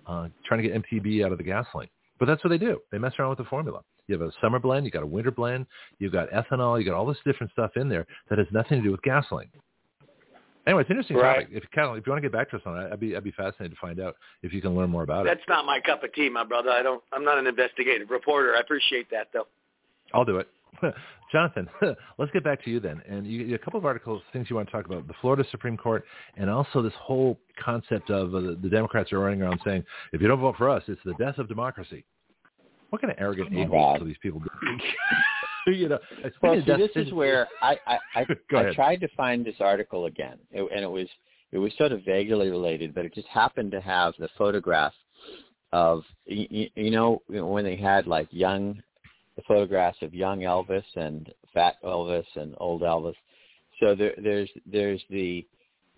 uh, 0.07 0.27
trying 0.45 0.63
to 0.63 0.67
get 0.67 0.83
MTB 0.83 1.25
out 1.25 1.31
of 1.31 1.37
the 1.37 1.43
gasoline. 1.43 1.89
But 2.19 2.25
that's 2.25 2.43
what 2.43 2.49
they 2.49 2.57
do. 2.57 2.79
They 2.91 2.97
mess 2.97 3.13
around 3.17 3.29
with 3.29 3.37
the 3.37 3.45
formula. 3.45 3.81
You 4.07 4.19
have 4.19 4.27
a 4.27 4.31
summer 4.41 4.59
blend, 4.59 4.85
you 4.85 4.91
got 4.91 5.03
a 5.03 5.07
winter 5.07 5.31
blend, 5.31 5.67
you've 5.99 6.11
got 6.11 6.29
ethanol, 6.31 6.79
you 6.79 6.85
got 6.85 6.95
all 6.95 7.05
this 7.05 7.17
different 7.25 7.51
stuff 7.51 7.71
in 7.75 7.87
there 7.87 8.07
that 8.29 8.39
has 8.39 8.47
nothing 8.51 8.79
to 8.79 8.83
do 8.83 8.91
with 8.91 9.01
gasoline. 9.03 9.49
Anyway, 10.65 10.81
it's 10.81 10.89
an 10.89 10.97
interesting 10.97 11.17
right. 11.17 11.41
topic. 11.41 11.47
If 11.51 11.63
you, 11.63 11.69
kind 11.73 11.89
of, 11.89 11.97
if 11.97 12.05
you 12.05 12.11
want 12.11 12.21
to 12.21 12.29
get 12.29 12.35
back 12.35 12.49
to 12.51 12.57
us 12.57 12.61
on 12.65 12.79
it, 12.79 12.91
I'd 12.91 12.99
be 12.99 13.15
I'd 13.15 13.23
be 13.23 13.31
fascinated 13.31 13.71
to 13.71 13.77
find 13.79 13.99
out 13.99 14.15
if 14.43 14.53
you 14.53 14.61
can 14.61 14.75
learn 14.75 14.89
more 14.89 15.03
about 15.03 15.25
That's 15.25 15.37
it. 15.37 15.45
That's 15.47 15.49
not 15.49 15.65
my 15.65 15.79
cup 15.79 16.03
of 16.03 16.13
tea, 16.13 16.29
my 16.29 16.43
brother. 16.43 16.69
I 16.69 16.83
don't. 16.83 17.01
I'm 17.13 17.23
not 17.23 17.37
an 17.37 17.47
investigative 17.47 18.09
reporter. 18.09 18.55
I 18.55 18.59
appreciate 18.59 19.09
that, 19.11 19.29
though. 19.33 19.47
I'll 20.13 20.25
do 20.25 20.37
it. 20.37 20.47
Jonathon, 21.31 21.67
let's 22.17 22.31
get 22.31 22.43
back 22.43 22.63
to 22.63 22.69
you 22.69 22.79
then. 22.79 23.01
And 23.07 23.25
you, 23.25 23.55
a 23.55 23.57
couple 23.57 23.77
of 23.77 23.85
articles, 23.85 24.21
things 24.33 24.47
you 24.49 24.55
want 24.55 24.67
to 24.67 24.71
talk 24.71 24.85
about: 24.85 25.07
the 25.07 25.13
Florida 25.21 25.43
Supreme 25.51 25.77
Court, 25.77 26.03
and 26.37 26.49
also 26.49 26.81
this 26.81 26.93
whole 26.99 27.39
concept 27.63 28.09
of 28.09 28.33
uh, 28.33 28.39
the, 28.61 28.69
Democrats 28.69 29.11
are 29.13 29.19
running 29.19 29.41
around 29.41 29.59
saying, 29.65 29.83
"If 30.13 30.21
you 30.21 30.27
don't 30.27 30.39
vote 30.39 30.55
for 30.57 30.69
us, 30.69 30.83
it's 30.87 31.01
the 31.05 31.13
death 31.13 31.37
of 31.37 31.47
democracy." 31.47 32.05
What 32.89 33.01
kind 33.01 33.11
of 33.11 33.17
arrogant 33.19 33.49
oh, 33.55 33.61
egos 33.61 33.99
do 33.99 34.05
these 34.05 34.17
people 34.21 34.41
you 35.67 35.89
know, 35.89 35.99
well, 36.41 36.55
see, 36.55 36.61
this 36.65 36.89
is 36.95 37.13
where 37.13 37.47
I 37.61 37.77
I, 37.85 37.99
I, 38.15 38.25
I 38.55 38.73
tried 38.73 39.01
to 39.01 39.07
find 39.15 39.45
this 39.45 39.55
article 39.59 40.05
again, 40.05 40.37
it, 40.51 40.67
and 40.73 40.83
it 40.83 40.89
was 40.89 41.07
it 41.51 41.57
was 41.57 41.71
sort 41.77 41.91
of 41.91 42.03
vaguely 42.03 42.49
related, 42.49 42.95
but 42.95 43.05
it 43.05 43.13
just 43.13 43.27
happened 43.27 43.71
to 43.71 43.81
have 43.81 44.13
the 44.19 44.29
photograph 44.37 44.93
of 45.71 46.03
you, 46.25 46.67
you 46.75 46.89
know 46.89 47.21
when 47.27 47.63
they 47.63 47.75
had 47.75 48.07
like 48.07 48.27
young 48.31 48.81
the 49.40 49.53
photographs 49.53 49.98
of 50.02 50.14
young 50.14 50.41
Elvis 50.41 50.84
and 50.95 51.32
fat 51.53 51.76
Elvis 51.84 52.26
and 52.36 52.53
old 52.57 52.82
Elvis. 52.82 53.16
So 53.80 53.95
there, 53.95 54.14
there's 54.22 54.49
there's 54.66 55.02
the 55.10 55.48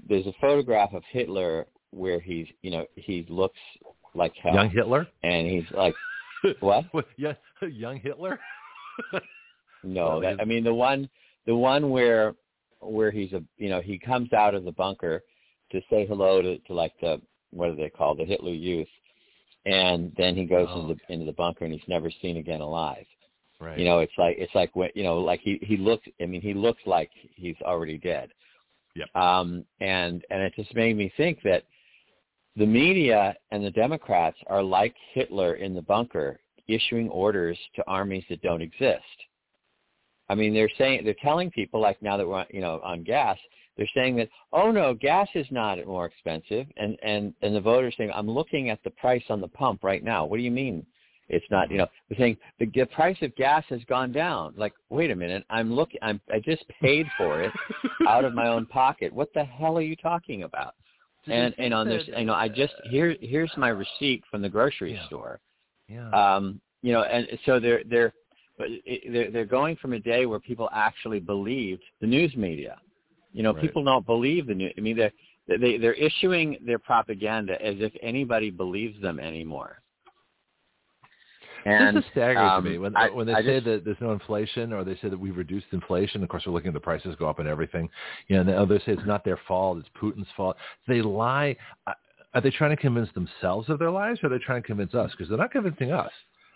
there's 0.08 0.28
a 0.28 0.34
photograph 0.40 0.94
of 0.94 1.04
Hitler 1.10 1.66
where 1.90 2.20
he's 2.20 2.48
you 2.62 2.70
know 2.72 2.86
he 2.96 3.26
looks 3.30 3.60
like 4.14 4.34
hell. 4.42 4.54
Young 4.54 4.70
Hitler, 4.70 5.08
and 5.24 5.48
he's 5.48 5.66
like 5.74 5.96
what? 6.60 6.86
yeah, 7.18 7.34
young 7.62 8.00
Hitler. 8.00 8.40
no, 9.84 10.22
that, 10.22 10.40
I 10.40 10.46
mean 10.46 10.64
the 10.64 10.74
one 10.74 11.10
the 11.48 11.56
one 11.56 11.90
where 11.90 12.36
where 12.80 13.10
he's 13.10 13.34
a 13.34 13.42
you 13.58 13.70
know 13.70 13.82
he 13.82 13.98
comes 13.98 14.32
out 14.34 14.54
of 14.54 14.66
the 14.66 14.72
bunker 14.72 15.24
to 15.72 15.82
say 15.90 16.06
hello 16.06 16.42
to, 16.42 16.60
to 16.60 16.74
like 16.74 16.94
the 17.02 17.20
what 17.50 17.70
are 17.70 17.76
they 17.76 17.90
called 17.90 18.20
the 18.20 18.26
Hitler 18.26 18.52
Youth, 18.52 18.88
and 19.66 20.14
then 20.16 20.36
he 20.36 20.46
goes 20.46 20.68
oh. 20.70 20.82
into 20.82 20.94
the 20.94 21.14
into 21.14 21.26
the 21.26 21.34
bunker 21.34 21.66
and 21.66 21.74
he's 21.74 21.82
never 21.88 22.12
seen 22.22 22.38
again 22.38 22.62
alive. 22.62 23.06
Right. 23.62 23.78
You 23.78 23.86
know, 23.86 24.00
it's 24.00 24.14
like 24.18 24.38
it's 24.40 24.54
like 24.56 24.76
when 24.76 24.90
you 24.96 25.04
know, 25.04 25.20
like 25.20 25.40
he 25.42 25.60
he 25.62 25.78
looks. 25.78 26.08
I 26.20 26.26
mean, 26.26 26.42
he 26.42 26.56
looks 26.56 26.82
like 26.88 27.12
he's 27.36 27.56
already 27.62 28.00
dead. 28.00 28.30
Yep. 28.96 29.16
Um, 29.16 29.64
and 29.80 30.26
and 30.32 30.42
it 30.42 30.54
just 30.56 30.74
made 30.76 30.98
me 30.98 31.14
think 31.16 31.40
that 31.44 31.64
the 32.56 32.66
media 32.66 33.36
and 33.52 33.64
the 33.64 33.70
Democrats 33.70 34.38
are 34.48 34.64
like 34.64 34.96
Hitler 35.14 35.56
in 35.56 35.76
the 35.76 35.82
bunker, 35.84 36.40
issuing 36.68 37.08
orders 37.10 37.58
to 37.76 37.84
armies 37.86 38.24
that 38.30 38.42
don't 38.42 38.64
exist. 38.64 39.04
I 40.28 40.34
mean, 40.34 40.56
they're 40.56 40.72
saying 40.80 41.04
they're 41.06 41.14
telling 41.22 41.52
people 41.52 41.80
like 41.80 42.02
now 42.02 42.18
that 42.18 42.28
we're 42.28 42.40
on, 42.40 42.46
you 42.50 42.62
know 42.62 42.82
on 42.84 43.04
gas, 43.04 43.38
they're 43.78 43.88
saying 43.94 44.16
that 44.16 44.30
oh 44.54 44.72
no, 44.72 44.96
gas 44.96 45.28
is 45.36 45.46
not 45.52 45.78
more 45.86 46.08
expensive, 46.08 46.66
and 46.78 46.98
and 47.04 47.36
and 47.44 47.56
the 47.56 47.62
voters 47.62 47.94
saying 47.96 48.12
I'm 48.12 48.30
looking 48.30 48.72
at 48.72 48.84
the 48.84 48.90
price 48.90 49.24
on 49.30 49.40
the 49.40 49.48
pump 49.50 49.84
right 49.84 50.04
now. 50.04 50.26
What 50.26 50.38
do 50.38 50.44
you 50.44 50.50
mean? 50.50 50.84
It's 51.30 51.46
not, 51.50 51.72
you 51.72 51.78
know, 51.78 51.88
the 52.10 52.16
thing. 52.16 52.38
The, 52.60 52.66
the 52.74 52.86
price 52.88 53.18
of 53.22 53.34
gas 53.36 53.64
has 53.70 53.82
gone 53.86 54.12
down. 54.12 54.54
Like, 54.58 54.74
wait 54.90 55.12
a 55.12 55.16
minute, 55.16 55.46
I'm 55.50 55.74
looking. 55.74 56.00
I'm 56.02 56.20
I 56.32 56.40
just 56.40 56.64
paid 56.82 57.06
for 57.18 57.42
it 57.42 57.52
out 58.08 58.26
of 58.26 58.34
my 58.34 58.48
own 58.48 58.66
pocket. 58.66 59.14
What 59.14 59.34
the 59.34 59.44
hell 59.44 59.78
are 59.78 59.82
you 59.82 59.96
talking 59.96 60.44
about? 60.44 60.76
and 61.28 61.54
and 61.58 61.74
on 61.74 61.88
this, 61.88 62.04
you 62.08 62.26
know, 62.26 62.34
I 62.34 62.48
just 62.48 62.74
here 62.90 63.16
here's 63.22 63.52
my 63.58 63.70
receipt 63.70 64.24
from 64.30 64.42
the 64.42 64.50
grocery 64.50 64.94
yeah. 64.94 65.06
store. 65.08 65.40
Yeah. 65.88 66.10
Um, 66.10 66.60
you 66.82 66.94
know, 66.94 67.04
and 67.04 67.28
so 67.46 67.60
they're 67.60 67.84
they're 67.90 68.14
but 68.58 68.68
they're 69.12 69.32
they're 69.32 69.46
going 69.46 69.76
from 69.78 69.94
a 69.94 70.00
day 70.00 70.26
where 70.26 70.40
people 70.40 70.70
actually 70.74 71.20
believed 71.20 71.84
the 72.00 72.08
news 72.08 72.36
media. 72.36 72.78
You 73.34 73.44
know, 73.44 73.54
right. 73.54 73.62
people 73.62 73.84
don't 73.84 74.06
believe 74.06 74.48
the 74.48 74.56
news. 74.56 74.74
I 74.78 74.82
mean, 74.82 74.98
they're 74.98 75.12
they 75.48 75.78
they're 75.78 75.94
issuing 75.94 76.58
their 76.66 76.80
propaganda 76.80 77.54
as 77.64 77.76
if 77.80 77.94
anybody 78.02 78.50
believes 78.50 79.00
them 79.02 79.20
anymore. 79.20 79.82
And, 81.66 81.98
this 81.98 82.04
is 82.04 82.12
staggering 82.12 82.38
um, 82.50 82.64
to 82.64 82.70
me 82.70 82.78
when 82.78 82.96
I, 82.96 83.10
when 83.10 83.28
they 83.28 83.34
I 83.34 83.42
say 83.42 83.56
just, 83.56 83.66
that 83.66 83.86
there's 83.86 83.98
no 84.02 84.12
inflation 84.12 84.74
or 84.74 84.84
they 84.84 84.96
say 84.96 85.10
that 85.10 85.20
we've 85.20 85.38
reduced 85.38 85.68
inflation. 85.72 86.24
Of 86.24 86.30
course, 86.30 86.44
we're 86.46 86.54
looking 86.54 86.70
at 86.70 86.74
the 86.74 86.80
prices 86.80 87.16
go 87.20 87.30
up 87.30 87.40
and 87.40 87.48
everything. 87.48 87.90
You 88.28 88.36
know, 88.36 88.42
and 88.42 88.50
the 88.50 88.58
others 88.58 88.82
say 88.86 88.94
it's 88.94 89.06
not 89.06 89.24
their 89.24 89.40
fault; 89.48 89.78
it's 89.78 89.90
Putin's 90.02 90.28
fault. 90.36 90.58
They 90.88 91.02
lie. 91.02 91.56
Are 92.34 92.42
they 92.42 92.50
trying 92.50 92.72
to 92.72 92.82
convince 92.82 93.10
themselves 93.14 93.70
of 93.70 93.78
their 93.78 93.92
lies, 93.92 94.18
or 94.24 94.28
are 94.28 94.30
they 94.30 94.44
trying 94.44 94.62
to 94.62 94.68
convince 94.68 94.94
us? 94.94 95.12
Because 95.12 95.30
they're 95.30 95.38
not 95.38 95.52
convincing 95.52 95.92
us. 95.92 96.12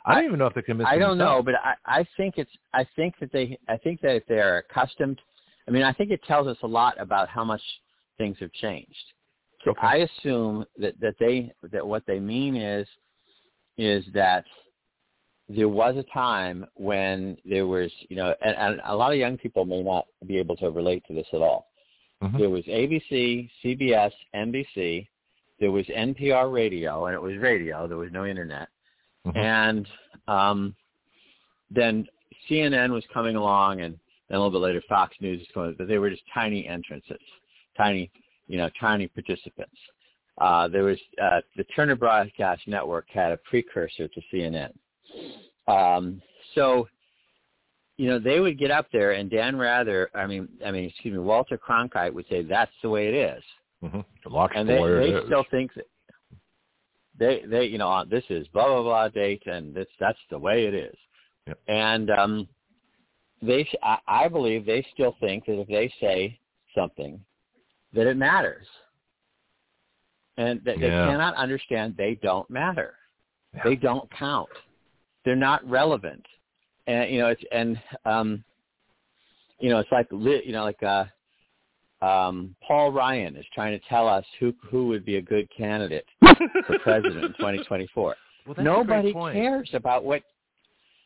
I 0.05 0.15
don't 0.15 0.25
even 0.25 0.39
know 0.39 0.45
if 0.45 0.53
they're 0.53 0.63
convincing. 0.63 0.93
I 0.93 0.97
don't 0.97 1.17
themselves. 1.17 1.45
know, 1.45 1.51
but 1.51 1.55
I, 1.63 1.99
I 1.99 2.05
think 2.15 2.35
it's. 2.37 2.51
I 2.73 2.85
think 2.95 3.15
that 3.19 3.31
they. 3.31 3.57
I 3.67 3.77
think 3.77 4.01
that 4.01 4.15
if 4.15 4.25
they're 4.27 4.59
accustomed, 4.59 5.19
I 5.67 5.71
mean, 5.71 5.83
I 5.83 5.93
think 5.93 6.11
it 6.11 6.23
tells 6.23 6.47
us 6.47 6.57
a 6.63 6.67
lot 6.67 6.99
about 6.99 7.27
how 7.27 7.43
much 7.43 7.61
things 8.17 8.37
have 8.39 8.51
changed. 8.53 8.95
Okay. 9.67 9.79
I 9.81 9.95
assume 10.19 10.65
that 10.77 10.99
that 11.01 11.15
they 11.19 11.51
that 11.71 11.85
what 11.85 12.03
they 12.05 12.19
mean 12.19 12.55
is 12.55 12.87
is 13.77 14.05
that 14.13 14.45
there 15.47 15.69
was 15.69 15.95
a 15.95 16.03
time 16.11 16.65
when 16.75 17.37
there 17.45 17.67
was, 17.67 17.91
you 18.09 18.15
know, 18.15 18.33
and, 18.43 18.55
and 18.55 18.81
a 18.85 18.95
lot 18.95 19.11
of 19.11 19.19
young 19.19 19.37
people 19.37 19.65
may 19.65 19.83
not 19.83 20.05
be 20.25 20.37
able 20.37 20.55
to 20.57 20.71
relate 20.71 21.03
to 21.07 21.13
this 21.13 21.27
at 21.33 21.41
all. 21.41 21.67
Mhm. 22.23 22.39
There 22.39 22.49
was 22.49 22.63
ABC, 22.65 23.49
CBS, 23.63 24.11
NBC. 24.33 25.07
There 25.59 25.71
was 25.71 25.85
NPR 25.87 26.51
radio, 26.51 27.05
and 27.05 27.13
it 27.13 27.21
was 27.21 27.37
radio. 27.37 27.87
There 27.87 27.97
was 27.97 28.11
no 28.11 28.25
internet. 28.25 28.69
Mhm. 29.25 29.37
And 29.37 29.87
um, 30.27 30.75
then 31.69 32.07
CNN 32.49 32.91
was 32.91 33.05
coming 33.13 33.35
along, 33.35 33.81
and 33.81 33.97
then 34.29 34.37
a 34.37 34.39
little 34.39 34.51
bit 34.59 34.65
later 34.65 34.81
Fox 34.87 35.15
News 35.19 35.39
was 35.39 35.47
coming. 35.53 35.75
But 35.77 35.87
they 35.87 35.99
were 35.99 36.09
just 36.09 36.23
tiny 36.33 36.67
entrances, 36.67 37.21
tiny, 37.77 38.09
you 38.47 38.57
know, 38.57 38.69
tiny 38.79 39.07
participants. 39.07 39.77
Uh, 40.37 40.67
there 40.67 40.83
was 40.83 40.97
uh, 41.21 41.41
the 41.55 41.63
Turner 41.75 41.95
Broadcast 41.95 42.67
Network 42.67 43.09
had 43.09 43.31
a 43.31 43.37
precursor 43.37 44.07
to 44.07 44.21
CNN. 44.33 44.73
Um, 45.67 46.21
so, 46.53 46.87
you 47.97 48.07
know, 48.09 48.19
they 48.19 48.39
would 48.39 48.59
get 48.59 48.71
up 48.71 48.87
there, 48.91 49.13
and 49.13 49.29
Dan 49.29 49.55
Rather, 49.55 50.09
I 50.13 50.27
mean, 50.27 50.47
I 50.65 50.71
mean, 50.71 50.85
excuse 50.85 51.13
me, 51.13 51.19
Walter 51.19 51.57
Cronkite 51.57 52.13
would 52.13 52.25
say 52.29 52.43
that's 52.43 52.71
the 52.81 52.89
way 52.89 53.07
it 53.07 53.13
is, 53.15 53.43
Mhm. 53.83 54.05
Lock 54.25 54.51
and 54.55 54.67
the 54.67 54.73
they 54.73 54.81
way 54.81 55.11
they 55.11 55.25
still 55.25 55.45
think 55.49 55.73
that 55.75 55.85
they 57.17 57.43
they 57.47 57.65
you 57.65 57.77
know 57.77 57.89
uh, 57.89 58.03
this 58.03 58.23
is 58.29 58.47
blah 58.49 58.67
blah 58.67 58.83
blah 58.83 59.07
date, 59.07 59.43
and 59.47 59.73
this 59.73 59.87
that's 59.99 60.19
the 60.29 60.37
way 60.37 60.65
it 60.65 60.73
is, 60.73 60.95
Yep. 61.47 61.59
and 61.67 62.09
um, 62.11 62.47
they 63.41 63.67
I, 63.81 63.97
I 64.07 64.27
believe 64.27 64.65
they 64.65 64.85
still 64.93 65.15
think 65.19 65.45
that 65.45 65.59
if 65.59 65.67
they 65.67 65.91
say 65.99 66.39
something, 66.75 67.23
that 67.93 68.07
it 68.07 68.17
matters, 68.17 68.67
and 70.37 70.61
that 70.65 70.79
they 70.79 70.87
Yeah. 70.87 71.07
cannot 71.07 71.35
understand 71.35 71.95
they 71.95 72.15
don't 72.15 72.49
matter. 72.49 72.95
Yeah. 73.53 73.61
They 73.63 73.75
don't 73.77 74.09
count. 74.11 74.49
They're 75.25 75.35
not 75.35 75.67
relevant. 75.69 76.25
And 76.87 77.11
you 77.11 77.19
know, 77.19 77.27
it's 77.27 77.43
and 77.51 77.81
um 78.05 78.43
you 79.59 79.69
know, 79.69 79.79
it's 79.79 79.91
like 79.91 80.07
li- 80.11 80.43
you 80.45 80.51
know, 80.53 80.63
like 80.63 80.81
uh 80.83 81.05
um 82.05 82.55
Paul 82.65 82.91
Ryan 82.91 83.35
is 83.35 83.45
trying 83.53 83.77
to 83.79 83.85
tell 83.87 84.07
us 84.07 84.25
who 84.39 84.53
who 84.69 84.87
would 84.87 85.03
be 85.05 85.17
a 85.17 85.21
good 85.21 85.47
candidate 85.55 86.05
for 86.67 86.77
president 86.79 87.23
in 87.25 87.31
2024. 87.33 88.03
Well, 88.03 88.15
that's 88.53 88.59
a 88.59 88.63
Nobody 88.63 89.01
great 89.03 89.13
point. 89.13 89.35
cares 89.35 89.69
about 89.73 90.03
what 90.03 90.21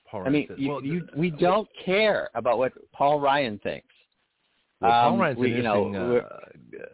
Paul 0.09 0.23
I 0.25 0.29
mean, 0.29 0.47
said- 0.47 0.59
you, 0.59 0.69
well, 0.69 0.83
you 0.83 0.99
th- 1.01 1.13
we 1.15 1.29
don't 1.29 1.69
care 1.85 2.29
about 2.35 2.57
what 2.57 2.73
Paul 2.91 3.19
Ryan 3.21 3.59
thinks. 3.59 3.87
Well, 4.81 4.91
Paul 4.91 5.13
Um, 5.13 5.19
Ryan's 5.19 5.39
we- 5.39 5.51
an 5.51 5.57
you 5.57 5.63
know, 5.63 6.17
uh, 6.17 6.39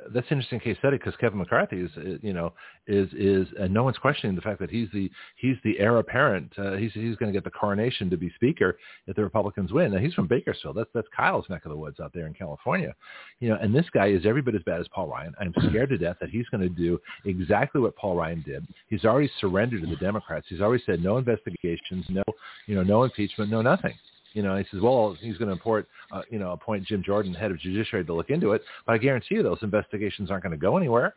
that's 0.10 0.26
an 0.32 0.38
interesting 0.38 0.60
case 0.60 0.78
study 0.80 0.98
because 0.98 1.16
Kevin 1.18 1.38
McCarthy 1.38 1.82
is, 1.82 1.92
uh, 1.98 2.18
you 2.24 2.34
know, 2.34 2.54
is 2.88 3.14
is 3.14 3.48
and 3.60 3.72
no 3.72 3.84
one's 3.84 3.98
questioning 3.98 4.36
the 4.36 4.42
fact 4.42 4.60
that 4.60 4.72
he's 4.72 4.90
the 4.92 5.12
he's 5.36 5.58
the 5.64 5.80
heir 5.80 5.98
apparent. 5.98 6.52
Uh, 6.58 6.74
he's 6.74 6.92
he's 6.94 7.16
going 7.18 7.32
to 7.32 7.34
get 7.34 7.44
the 7.44 7.52
coronation 7.52 8.10
to 8.10 8.18
be 8.18 8.32
speaker 8.32 8.78
if 9.06 9.16
the 9.16 9.24
Republicans 9.24 9.72
win. 9.72 9.92
Now 9.92 10.00
he's 10.00 10.14
from 10.16 10.26
Bakersfield. 10.28 10.78
That's 10.78 10.90
that's 10.94 11.08
Kyle's 11.16 11.48
neck 11.50 11.66
of 11.66 11.70
the 11.72 11.78
woods 11.78 12.00
out 12.00 12.12
there 12.14 12.26
in 12.26 12.34
California, 12.34 12.96
you 13.40 13.50
know. 13.50 13.58
And 13.62 13.74
this 13.76 13.90
guy 13.92 14.08
is 14.08 14.26
every 14.26 14.42
bit 14.42 14.56
as 14.56 14.64
bad 14.64 14.80
as 14.80 14.88
Paul 14.88 15.08
Ryan. 15.08 15.36
I'm 15.40 15.54
scared 15.70 15.90
to 15.90 15.98
death 16.00 16.18
that 16.22 16.30
he's 16.32 16.48
going 16.50 16.62
to 16.62 16.70
do 16.70 17.00
exactly 17.26 17.82
what 17.82 17.96
Paul 17.96 18.16
Ryan 18.16 18.42
did. 18.46 18.66
He's 18.90 19.06
already 19.06 19.30
surrendered 19.40 19.82
to 19.82 19.88
the 19.88 19.96
Democrats. 19.98 20.48
He's 20.50 20.62
already 20.62 20.82
said 20.86 21.04
no 21.04 21.18
investigations, 21.18 22.06
no 22.10 22.24
you 22.66 22.76
know 22.76 22.84
no 22.84 23.04
impeachment, 23.04 23.52
no 23.52 23.62
nothing. 23.62 23.94
You 24.36 24.44
know, 24.44 24.58
he 24.58 24.66
says, 24.70 24.82
well, 24.82 25.16
he's 25.22 25.38
going 25.38 25.48
to 25.48 25.54
import, 25.54 25.88
uh, 26.12 26.22
you 26.30 26.40
know, 26.40 26.52
appoint 26.52 26.86
Jim 26.86 27.02
Jordan, 27.04 27.34
head 27.34 27.52
of 27.52 27.60
judiciary, 27.60 28.04
to 28.04 28.14
look 28.14 28.30
into 28.30 28.52
it. 28.52 28.62
But 28.86 28.94
I 28.94 28.98
guarantee 28.98 29.36
you, 29.36 29.44
those 29.44 29.60
investigations 29.62 30.30
aren't 30.30 30.44
going 30.44 30.52
to 30.52 30.58
go 30.58 30.76
anywhere. 30.76 31.16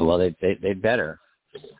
Well, 0.00 0.16
they 0.18 0.34
they 0.40 0.54
they 0.60 0.72
better. 0.72 1.20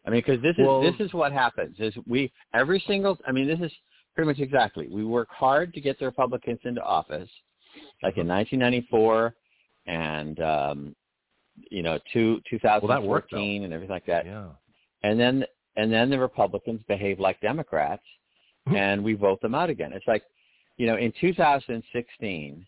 I 0.07 0.11
mean, 0.11 0.23
because 0.25 0.43
this 0.43 0.55
is 0.59 0.67
Well- 0.67 0.83
this 0.83 0.95
is 1.01 1.13
what 1.15 1.33
happens. 1.33 1.77
Is 1.79 1.95
we 2.07 2.31
every 2.55 2.83
single. 2.87 3.19
I 3.27 3.33
mean, 3.33 3.47
this 3.47 3.61
is 3.61 3.73
pretty 4.15 4.29
much 4.29 4.39
exactly. 4.39 4.87
We 4.89 5.05
work 5.05 5.29
hard 5.31 5.73
to 5.75 5.81
get 5.81 5.99
the 5.99 6.05
Republicans 6.05 6.61
into 6.65 6.83
office, 6.83 7.29
like 8.03 8.17
in 8.19 8.29
1994, 8.29 9.35
and 9.87 10.41
um, 10.41 10.97
you 11.71 11.83
know, 11.83 11.99
two 12.13 12.41
that 12.63 12.83
worked, 12.83 13.31
2014, 13.31 13.65
and 13.65 13.73
everything 13.73 13.95
like 13.95 14.07
that. 14.07 14.27
Yeah. 14.27 14.49
And 15.03 15.19
then 15.19 15.45
and 15.77 15.93
then 15.93 16.11
the 16.11 16.19
Republicans 16.19 16.83
behave 16.89 17.21
like 17.21 17.41
Democrats, 17.41 18.03
and 18.75 19.03
we 19.03 19.15
vote 19.15 19.41
them 19.41 19.55
out 19.55 19.71
again. 19.71 19.93
It's 19.93 20.07
like, 20.07 20.23
you 20.77 20.87
know, 20.87 20.97
in 20.97 21.13
2016, 21.21 22.67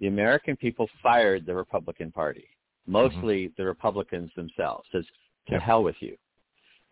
the 0.00 0.06
American 0.06 0.56
people 0.56 0.88
fired 1.02 1.46
the 1.46 1.54
Republican 1.54 2.12
Party, 2.12 2.48
mostly 2.86 3.52
the 3.56 3.64
Republicans 3.64 4.30
themselves. 4.36 4.86
Says, 4.92 5.04
to 5.48 5.54
Yeah. 5.54 5.60
hell 5.60 5.82
with 5.82 5.96
you. 6.00 6.16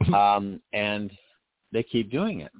um, 0.15 0.61
and 0.73 1.11
they 1.73 1.83
keep 1.83 2.11
doing 2.11 2.41
it. 2.41 2.53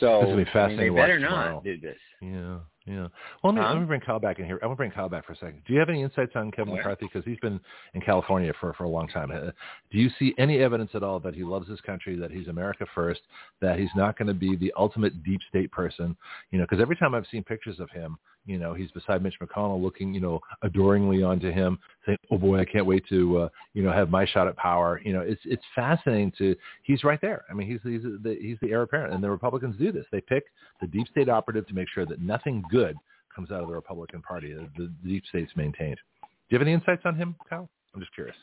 So 0.00 0.36
be 0.36 0.44
I 0.54 0.68
mean, 0.68 0.76
they 0.76 0.88
better 0.88 1.18
tomorrow. 1.18 1.54
not 1.54 1.64
do 1.64 1.78
this. 1.78 1.98
Yeah. 2.20 2.58
Yeah. 2.86 3.08
Well, 3.42 3.52
let 3.52 3.54
me, 3.54 3.60
Huh? 3.62 3.72
let 3.72 3.80
me 3.80 3.86
bring 3.86 4.00
Kyle 4.02 4.20
back 4.20 4.38
in 4.38 4.44
here. 4.44 4.58
I 4.62 4.66
want 4.66 4.76
to 4.76 4.78
bring 4.78 4.90
Kyle 4.90 5.08
back 5.08 5.24
for 5.24 5.32
a 5.32 5.36
second. 5.36 5.62
Do 5.66 5.72
you 5.72 5.78
have 5.78 5.88
any 5.88 6.02
insights 6.02 6.32
on 6.34 6.50
Kevin. 6.50 6.74
McCarthy? 6.74 7.06
Because 7.06 7.24
he's 7.24 7.38
been 7.38 7.58
in 7.94 8.00
California 8.02 8.52
for, 8.60 8.74
for 8.74 8.84
a 8.84 8.88
long 8.88 9.08
time. 9.08 9.30
Uh, 9.30 9.50
Do 9.90 9.98
you 9.98 10.10
see 10.18 10.34
any 10.36 10.58
evidence 10.58 10.90
at 10.94 11.02
all 11.02 11.18
that 11.20 11.34
he 11.34 11.44
loves 11.44 11.66
his 11.68 11.80
country, 11.80 12.14
that 12.16 12.30
he's 12.30 12.48
America 12.48 12.84
first, 12.94 13.22
that 13.62 13.78
he's 13.78 13.88
not 13.96 14.18
going 14.18 14.28
to 14.28 14.34
be 14.34 14.54
the 14.56 14.72
ultimate 14.76 15.22
deep 15.22 15.40
state 15.48 15.72
person? 15.72 16.14
You 16.50 16.58
know, 16.58 16.64
because 16.68 16.80
every 16.82 16.96
time 16.96 17.14
I've 17.14 17.26
seen 17.30 17.42
pictures 17.42 17.80
of 17.80 17.88
him, 17.90 18.18
you 18.46 18.58
know, 18.58 18.74
he's 18.74 18.90
beside 18.90 19.22
Mitch 19.22 19.36
McConnell 19.40 19.82
looking, 19.82 20.12
you 20.12 20.20
know, 20.20 20.40
adoringly 20.62 21.22
onto 21.22 21.50
him, 21.50 21.78
saying, 22.04 22.18
oh 22.30 22.38
boy, 22.38 22.58
I 22.58 22.64
can't 22.64 22.86
wait 22.86 23.04
to, 23.08 23.38
uh, 23.38 23.48
you 23.72 23.82
know, 23.82 23.92
have 23.92 24.10
my 24.10 24.26
shot 24.26 24.48
at 24.48 24.56
power. 24.56 25.00
You 25.04 25.12
know, 25.12 25.20
it's, 25.20 25.40
it's 25.44 25.62
fascinating 25.74 26.32
to, 26.38 26.54
he's 26.82 27.04
right 27.04 27.20
there. 27.20 27.44
I 27.50 27.54
mean, 27.54 27.68
he's, 27.68 27.80
he's 27.82 28.02
the, 28.02 28.36
he's 28.40 28.58
the 28.60 28.70
heir 28.70 28.82
apparent. 28.82 29.14
And 29.14 29.22
the 29.22 29.30
Republicans 29.30 29.76
do 29.78 29.92
this. 29.92 30.06
They 30.12 30.20
pick 30.20 30.44
the 30.80 30.86
deep 30.86 31.08
state 31.08 31.28
operative 31.28 31.66
to 31.68 31.74
make 31.74 31.88
sure 31.88 32.06
that 32.06 32.20
nothing 32.20 32.62
good 32.70 32.96
comes 33.34 33.50
out 33.50 33.62
of 33.62 33.68
the 33.68 33.74
Republican 33.74 34.22
Party. 34.22 34.52
The, 34.54 34.68
the 34.76 34.92
deep 35.04 35.24
state's 35.28 35.52
maintained. 35.56 35.98
Do 36.22 36.28
you 36.50 36.58
have 36.58 36.66
any 36.66 36.74
insights 36.74 37.02
on 37.04 37.16
him, 37.16 37.34
Kyle? 37.48 37.68
I'm 37.94 38.00
just 38.00 38.14
curious. 38.14 38.36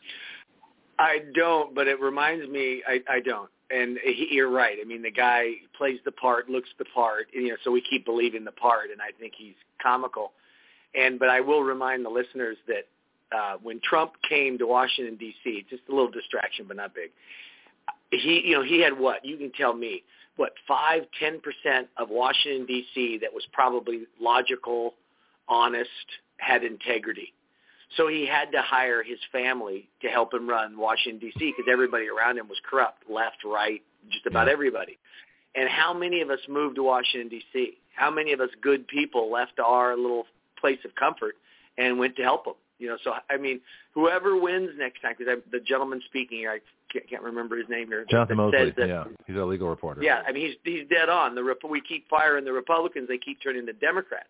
I 0.99 1.19
don't, 1.33 1.73
but 1.73 1.87
it 1.87 1.99
reminds 1.99 2.47
me. 2.49 2.83
I, 2.87 3.01
I 3.09 3.19
don't, 3.21 3.49
and 3.73 3.97
he, 4.03 4.29
you're 4.31 4.49
right. 4.49 4.77
I 4.81 4.85
mean, 4.85 5.01
the 5.01 5.11
guy 5.11 5.51
plays 5.77 5.99
the 6.05 6.11
part, 6.11 6.49
looks 6.49 6.69
the 6.77 6.85
part, 6.85 7.27
you 7.33 7.49
know. 7.49 7.55
So 7.63 7.71
we 7.71 7.81
keep 7.81 8.05
believing 8.05 8.43
the 8.43 8.51
part, 8.51 8.89
and 8.91 9.01
I 9.01 9.11
think 9.19 9.33
he's 9.37 9.55
comical. 9.81 10.33
And 10.95 11.19
but 11.19 11.29
I 11.29 11.41
will 11.41 11.63
remind 11.63 12.05
the 12.05 12.09
listeners 12.09 12.57
that 12.67 12.87
uh, 13.35 13.57
when 13.61 13.79
Trump 13.83 14.13
came 14.27 14.57
to 14.57 14.67
Washington 14.67 15.15
D.C., 15.15 15.65
just 15.69 15.83
a 15.89 15.91
little 15.91 16.11
distraction, 16.11 16.65
but 16.67 16.77
not 16.77 16.93
big. 16.93 17.11
He, 18.11 18.41
you 18.45 18.55
know, 18.55 18.63
he 18.63 18.81
had 18.81 18.97
what? 18.97 19.23
You 19.23 19.37
can 19.37 19.51
tell 19.51 19.73
me 19.73 20.03
what 20.35 20.53
five, 20.67 21.03
ten 21.19 21.39
percent 21.39 21.87
of 21.97 22.09
Washington 22.09 22.65
D.C. 22.65 23.19
that 23.21 23.33
was 23.33 23.43
probably 23.53 24.01
logical, 24.19 24.95
honest, 25.47 25.89
had 26.37 26.63
integrity. 26.63 27.33
So 27.97 28.07
he 28.07 28.25
had 28.25 28.51
to 28.53 28.61
hire 28.61 29.03
his 29.03 29.19
family 29.31 29.89
to 30.01 30.07
help 30.07 30.33
him 30.33 30.47
run 30.49 30.77
Washington 30.77 31.19
D.C. 31.19 31.53
because 31.55 31.69
everybody 31.71 32.07
around 32.07 32.37
him 32.37 32.47
was 32.47 32.57
corrupt, 32.69 33.03
left, 33.09 33.43
right, 33.45 33.81
just 34.09 34.25
about 34.25 34.47
Yeah. 34.47 34.53
everybody. 34.53 34.97
And 35.55 35.67
how 35.67 35.93
many 35.93 36.21
of 36.21 36.29
us 36.29 36.39
moved 36.47 36.75
to 36.77 36.83
Washington 36.83 37.27
D.C.? 37.29 37.77
How 37.93 38.09
many 38.09 38.31
of 38.31 38.39
us 38.39 38.49
good 38.61 38.87
people 38.87 39.29
left 39.29 39.59
our 39.59 39.97
little 39.97 40.25
place 40.59 40.79
of 40.85 40.95
comfort 40.95 41.35
and 41.77 41.99
went 41.99 42.15
to 42.15 42.23
help 42.23 42.45
them? 42.45 42.53
You 42.79 42.87
know, 42.87 42.97
so 43.03 43.13
I 43.29 43.37
mean, 43.37 43.59
whoever 43.93 44.39
wins 44.39 44.71
next 44.77 45.01
time, 45.01 45.13
because 45.17 45.37
the 45.51 45.59
gentleman 45.59 46.01
speaking 46.05 46.39
here, 46.39 46.51
I 46.51 46.59
can't, 46.91 47.07
can't 47.09 47.21
remember 47.21 47.55
his 47.57 47.67
name 47.69 47.87
here. 47.89 48.05
Jonathon 48.09 48.37
Moseley. 48.37 48.71
that- 48.77 48.87
yeah, 48.87 49.03
he's 49.27 49.35
a 49.35 49.43
legal 49.45 49.69
reporter. 49.69 50.01
yeah, 50.01 50.23
I 50.25 50.31
mean 50.31 50.47
he's 50.47 50.55
he's 50.63 50.87
dead 50.89 51.09
on. 51.09 51.35
The 51.35 51.43
we 51.69 51.81
keep 51.81 52.09
firing 52.09 52.43
the 52.45 52.53
Republicans; 52.53 53.07
they 53.07 53.17
keep 53.19 53.37
turning 53.43 53.65
to 53.67 53.73
Democrats. 53.73 54.29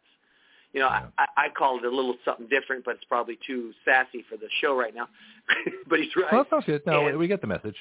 You 0.73 0.79
know, 0.81 0.87
Yeah. 0.87 1.07
I, 1.17 1.25
I 1.37 1.49
call 1.49 1.77
it 1.77 1.85
a 1.85 1.89
little 1.89 2.15
something 2.23 2.47
different, 2.47 2.85
but 2.85 2.95
it's 2.95 3.03
probably 3.05 3.37
too 3.45 3.73
sassy 3.83 4.23
for 4.29 4.37
the 4.37 4.47
show 4.61 4.77
right 4.77 4.95
now. 4.95 5.07
but 5.89 5.99
he's 5.99 6.09
right. 6.15 6.31
Well, 6.31 6.43
that 6.43 6.49
sounds 6.49 6.65
good. 6.65 6.81
No, 6.85 7.07
And- 7.07 7.17
we 7.17 7.27
get 7.27 7.41
the 7.41 7.47
message. 7.47 7.75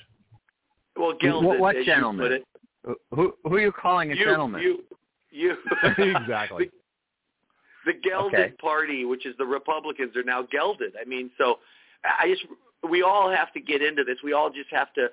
well, 0.96 1.14
gelded, 1.20 1.48
What- 1.48 1.58
what 1.60 1.76
as 1.76 1.86
gentleman? 1.86 2.24
You 2.24 2.28
put 2.28 2.32
it. 2.32 2.44
Uh, 2.88 2.94
who 3.14 3.34
who 3.44 3.54
are 3.56 3.60
you 3.60 3.72
calling 3.72 4.10
a 4.10 4.14
you, 4.14 4.24
gentleman? 4.24 4.62
You, 4.62 4.82
you. 5.30 5.56
exactly. 5.98 6.70
the 7.84 7.92
gelded 7.92 8.40
Okay. 8.40 8.52
party, 8.60 9.04
which 9.04 9.26
is 9.26 9.36
the 9.36 9.44
Republicans, 9.44 10.16
are 10.16 10.22
now 10.22 10.42
gelded. 10.50 10.94
I 11.00 11.04
mean, 11.06 11.30
so 11.36 11.58
I 12.04 12.28
just 12.28 12.42
we 12.88 13.02
all 13.02 13.30
have 13.30 13.52
to 13.52 13.60
get 13.60 13.82
into 13.82 14.02
this. 14.04 14.16
We 14.24 14.32
all 14.32 14.50
just 14.50 14.70
have 14.70 14.92
to. 14.94 15.08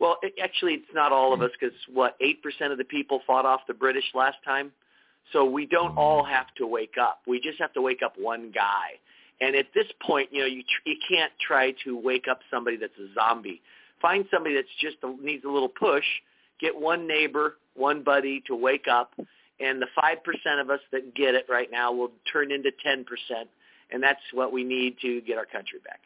Well, 0.00 0.16
it, 0.22 0.32
actually, 0.42 0.74
it's 0.74 0.94
not 0.94 1.12
all 1.12 1.32
of 1.32 1.40
mm-hmm. 1.40 1.46
us 1.46 1.50
because 1.60 1.76
what 1.92 2.16
eight 2.20 2.42
percent 2.42 2.72
of 2.72 2.78
the 2.78 2.84
people 2.84 3.20
fought 3.26 3.44
off 3.44 3.60
the 3.68 3.74
British 3.74 4.04
last 4.14 4.38
time. 4.44 4.72
So 5.32 5.44
we 5.44 5.66
don't 5.66 5.96
all 5.96 6.24
mm. 6.24 6.30
have 6.30 6.46
to 6.58 6.66
wake 6.66 6.94
up. 7.00 7.22
We 7.26 7.40
just 7.40 7.58
have 7.60 7.72
to 7.74 7.82
wake 7.82 8.00
up 8.04 8.14
one 8.18 8.50
guy. 8.54 8.98
And 9.40 9.56
at 9.56 9.66
this 9.74 9.86
point, 10.06 10.28
you 10.32 10.40
know, 10.40 10.46
you 10.46 10.62
tr- 10.62 10.88
you 10.88 10.96
can't 11.08 11.32
try 11.40 11.74
to 11.84 11.96
wake 11.96 12.26
up 12.30 12.40
somebody 12.50 12.76
that's 12.76 12.96
a 12.98 13.12
zombie. 13.14 13.60
Find 14.00 14.24
somebody 14.32 14.54
that's 14.54 14.68
just 14.80 14.96
a, 15.02 15.14
needs 15.24 15.44
a 15.44 15.48
little 15.48 15.68
push. 15.68 16.04
Get 16.60 16.78
one 16.78 17.08
neighbor, 17.08 17.56
one 17.74 18.02
buddy 18.04 18.42
to 18.46 18.54
wake 18.54 18.86
up, 18.88 19.12
and 19.58 19.82
the 19.82 19.88
five 20.00 20.22
percent 20.22 20.60
of 20.60 20.70
us 20.70 20.80
that 20.92 21.14
get 21.14 21.34
it 21.34 21.46
right 21.48 21.68
now 21.70 21.92
will 21.92 22.12
turn 22.32 22.52
into 22.52 22.70
ten 22.84 23.04
percent, 23.04 23.48
and 23.90 24.02
that's 24.02 24.20
what 24.32 24.52
we 24.52 24.62
need 24.62 24.96
to 25.02 25.20
get 25.22 25.38
our 25.38 25.46
country 25.46 25.80
back. 25.84 26.00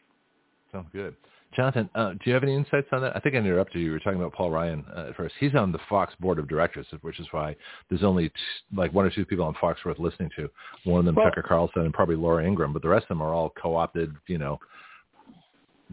Sounds 0.73 0.89
good. 0.93 1.15
Jonathon, 1.55 1.89
uh, 1.95 2.11
do 2.13 2.19
you 2.25 2.35
have 2.35 2.43
any 2.43 2.55
insights 2.55 2.89
on 2.93 3.01
that? 3.01 3.17
I 3.17 3.21
think 3.21 3.35
I 3.35 3.39
interrupted 3.39 3.77
you. 3.81 3.87
You 3.87 3.93
were 3.93 3.99
talking 4.01 4.21
about 4.21 4.33
Paul 4.35 4.51
Ryan 4.51 4.85
uh, 4.95 5.07
at 5.09 5.17
first. 5.17 5.35
He's 5.41 5.55
on 5.55 5.73
the 5.73 5.79
Fox 5.89 6.13
board 6.21 6.39
of 6.39 6.49
directors, 6.49 6.87
which 7.01 7.19
is 7.19 7.27
why 7.31 7.57
there's 7.89 8.03
only 8.05 8.29
t- 8.29 8.35
like 8.75 8.93
one 8.93 9.07
or 9.07 9.11
two 9.11 9.25
people 9.25 9.45
on 9.45 9.55
Fox 9.61 9.83
worth 9.85 9.99
listening 9.99 10.31
to. 10.37 10.51
One 10.85 10.99
of 11.01 11.05
them, 11.07 11.15
Well- 11.15 11.27
Tucker 11.27 11.43
Carlson, 11.43 11.83
and 11.83 11.95
probably 11.95 12.17
Laura 12.17 12.45
Ingraham, 12.45 12.73
but 12.75 12.83
the 12.83 12.89
rest 12.89 13.05
of 13.05 13.09
them 13.09 13.23
are 13.23 13.33
all 13.33 13.51
co-opted, 13.61 14.15
you 14.27 14.37
know, 14.37 14.59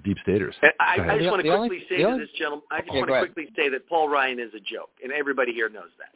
deep 0.03 0.17
staters. 0.23 0.55
I, 0.79 0.95
I 0.99 1.17
just 1.17 1.29
want 1.29 1.41
to 1.43 1.47
the 1.49 1.55
only- 1.55 1.69
quickly 1.69 1.85
say 1.89 1.97
to 2.01 2.03
only- 2.09 2.19
this 2.25 2.33
gentleman, 2.37 2.63
I 2.71 2.79
just 2.81 2.87
Yeah, 2.91 2.97
want 2.99 3.07
go 3.07 3.13
to 3.13 3.19
ahead. 3.21 3.33
quickly 3.33 3.53
say 3.55 3.69
that 3.69 3.87
Paul 3.87 4.09
Ryan 4.09 4.39
is 4.39 4.53
a 4.53 4.59
joke, 4.59 4.89
and 5.01 5.13
everybody 5.13 5.53
here 5.53 5.69
knows 5.69 5.91
that. 5.99 6.09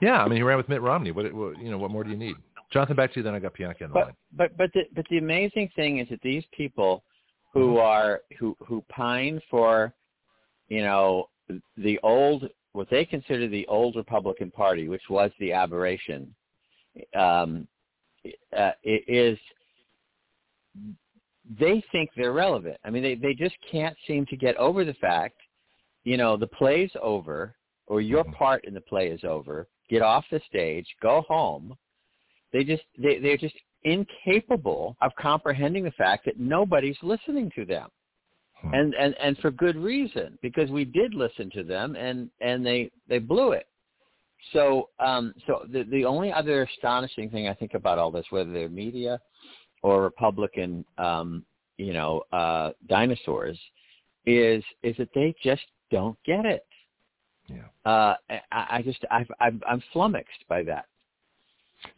Yeah, 0.00 0.20
I 0.24 0.26
mean, 0.28 0.38
he 0.38 0.42
ran 0.42 0.56
with 0.56 0.68
Mitt 0.68 0.82
Romney. 0.82 1.12
What, 1.12 1.32
what 1.32 1.58
you 1.60 1.70
know, 1.70 1.78
what 1.78 1.90
more 1.92 2.02
do 2.02 2.10
you 2.10 2.16
need? 2.16 2.34
Jonathon, 2.72 2.96
back 2.96 3.12
to 3.12 3.20
you. 3.20 3.22
Then 3.22 3.34
I 3.34 3.38
got 3.38 3.54
Bianca 3.54 3.84
in 3.84 3.90
the 3.90 3.94
But 3.94 4.04
line. 4.06 4.14
but 4.32 4.56
but 4.56 4.72
the 4.72 4.82
but 4.96 5.06
the 5.08 5.18
amazing 5.18 5.70
thing 5.76 5.98
is 5.98 6.08
that 6.08 6.20
these 6.22 6.42
people 6.50 7.04
who 7.54 7.78
are 7.78 8.22
who 8.38 8.56
who 8.66 8.84
pine 8.88 9.40
for, 9.48 9.94
you 10.68 10.82
know, 10.82 11.28
the 11.78 11.98
old 12.02 12.50
what 12.72 12.90
they 12.90 13.04
consider 13.04 13.48
the 13.48 13.66
old 13.68 13.94
Republican 13.94 14.50
Party, 14.50 14.88
which 14.88 15.08
was 15.08 15.30
the 15.38 15.52
aberration, 15.52 16.34
um, 17.16 17.68
uh, 18.58 18.72
is 18.82 19.38
they 21.60 21.84
think 21.92 22.10
they're 22.16 22.32
relevant. 22.32 22.76
I 22.84 22.90
mean, 22.90 23.04
they 23.04 23.14
they 23.14 23.34
just 23.34 23.54
can't 23.70 23.96
seem 24.06 24.26
to 24.26 24.36
get 24.36 24.56
over 24.56 24.84
the 24.84 24.94
fact, 24.94 25.36
you 26.02 26.16
know, 26.16 26.36
the 26.36 26.48
play's 26.48 26.90
over 27.00 27.54
or 27.86 28.00
your 28.00 28.24
Mhm. 28.24 28.34
part 28.34 28.64
in 28.64 28.74
the 28.74 28.80
play 28.80 29.08
is 29.08 29.22
over. 29.24 29.68
Get 29.88 30.02
off 30.02 30.24
the 30.30 30.40
stage, 30.40 30.88
go 31.00 31.20
home. 31.22 31.76
They 32.50 32.64
just 32.64 32.84
they 32.98 33.18
they're 33.18 33.36
just 33.36 33.56
incapable 33.84 34.96
of 35.02 35.12
comprehending 35.18 35.84
the 35.84 35.90
fact 35.92 36.24
that 36.24 36.38
nobody's 36.38 36.96
listening 37.02 37.50
to 37.54 37.64
them. 37.64 37.88
Hmm. 38.60 38.74
And 38.74 38.94
and 38.94 39.14
and 39.20 39.38
for 39.38 39.50
good 39.50 39.76
reason 39.76 40.38
because 40.42 40.70
we 40.70 40.84
did 40.84 41.14
listen 41.14 41.50
to 41.50 41.62
them 41.62 41.96
and 41.96 42.30
and 42.40 42.64
they 42.64 42.90
they 43.08 43.18
blew 43.18 43.52
it. 43.52 43.66
So 44.52 44.90
um 44.98 45.34
so 45.46 45.66
the 45.70 45.84
the 45.84 46.04
only 46.04 46.32
other 46.32 46.62
astonishing 46.62 47.30
thing 47.30 47.48
I 47.48 47.54
think 47.54 47.74
about 47.74 47.98
all 47.98 48.10
this 48.10 48.26
whether 48.30 48.50
they're 48.52 48.68
media 48.68 49.20
or 49.82 50.02
Republican 50.02 50.84
um 50.98 51.44
you 51.76 51.92
know 51.92 52.22
uh 52.32 52.70
dinosaurs 52.88 53.58
is 54.26 54.64
is 54.82 54.96
that 54.96 55.10
they 55.14 55.34
just 55.42 55.64
don't 55.90 56.16
get 56.24 56.46
it. 56.46 56.66
Yeah. 57.48 57.90
Uh 57.90 58.14
I, 58.30 58.40
I 58.78 58.82
just 58.82 59.04
I've, 59.10 59.30
I've 59.40 59.62
I'm 59.68 59.82
flummoxed 59.92 60.44
by 60.48 60.62
that. 60.62 60.86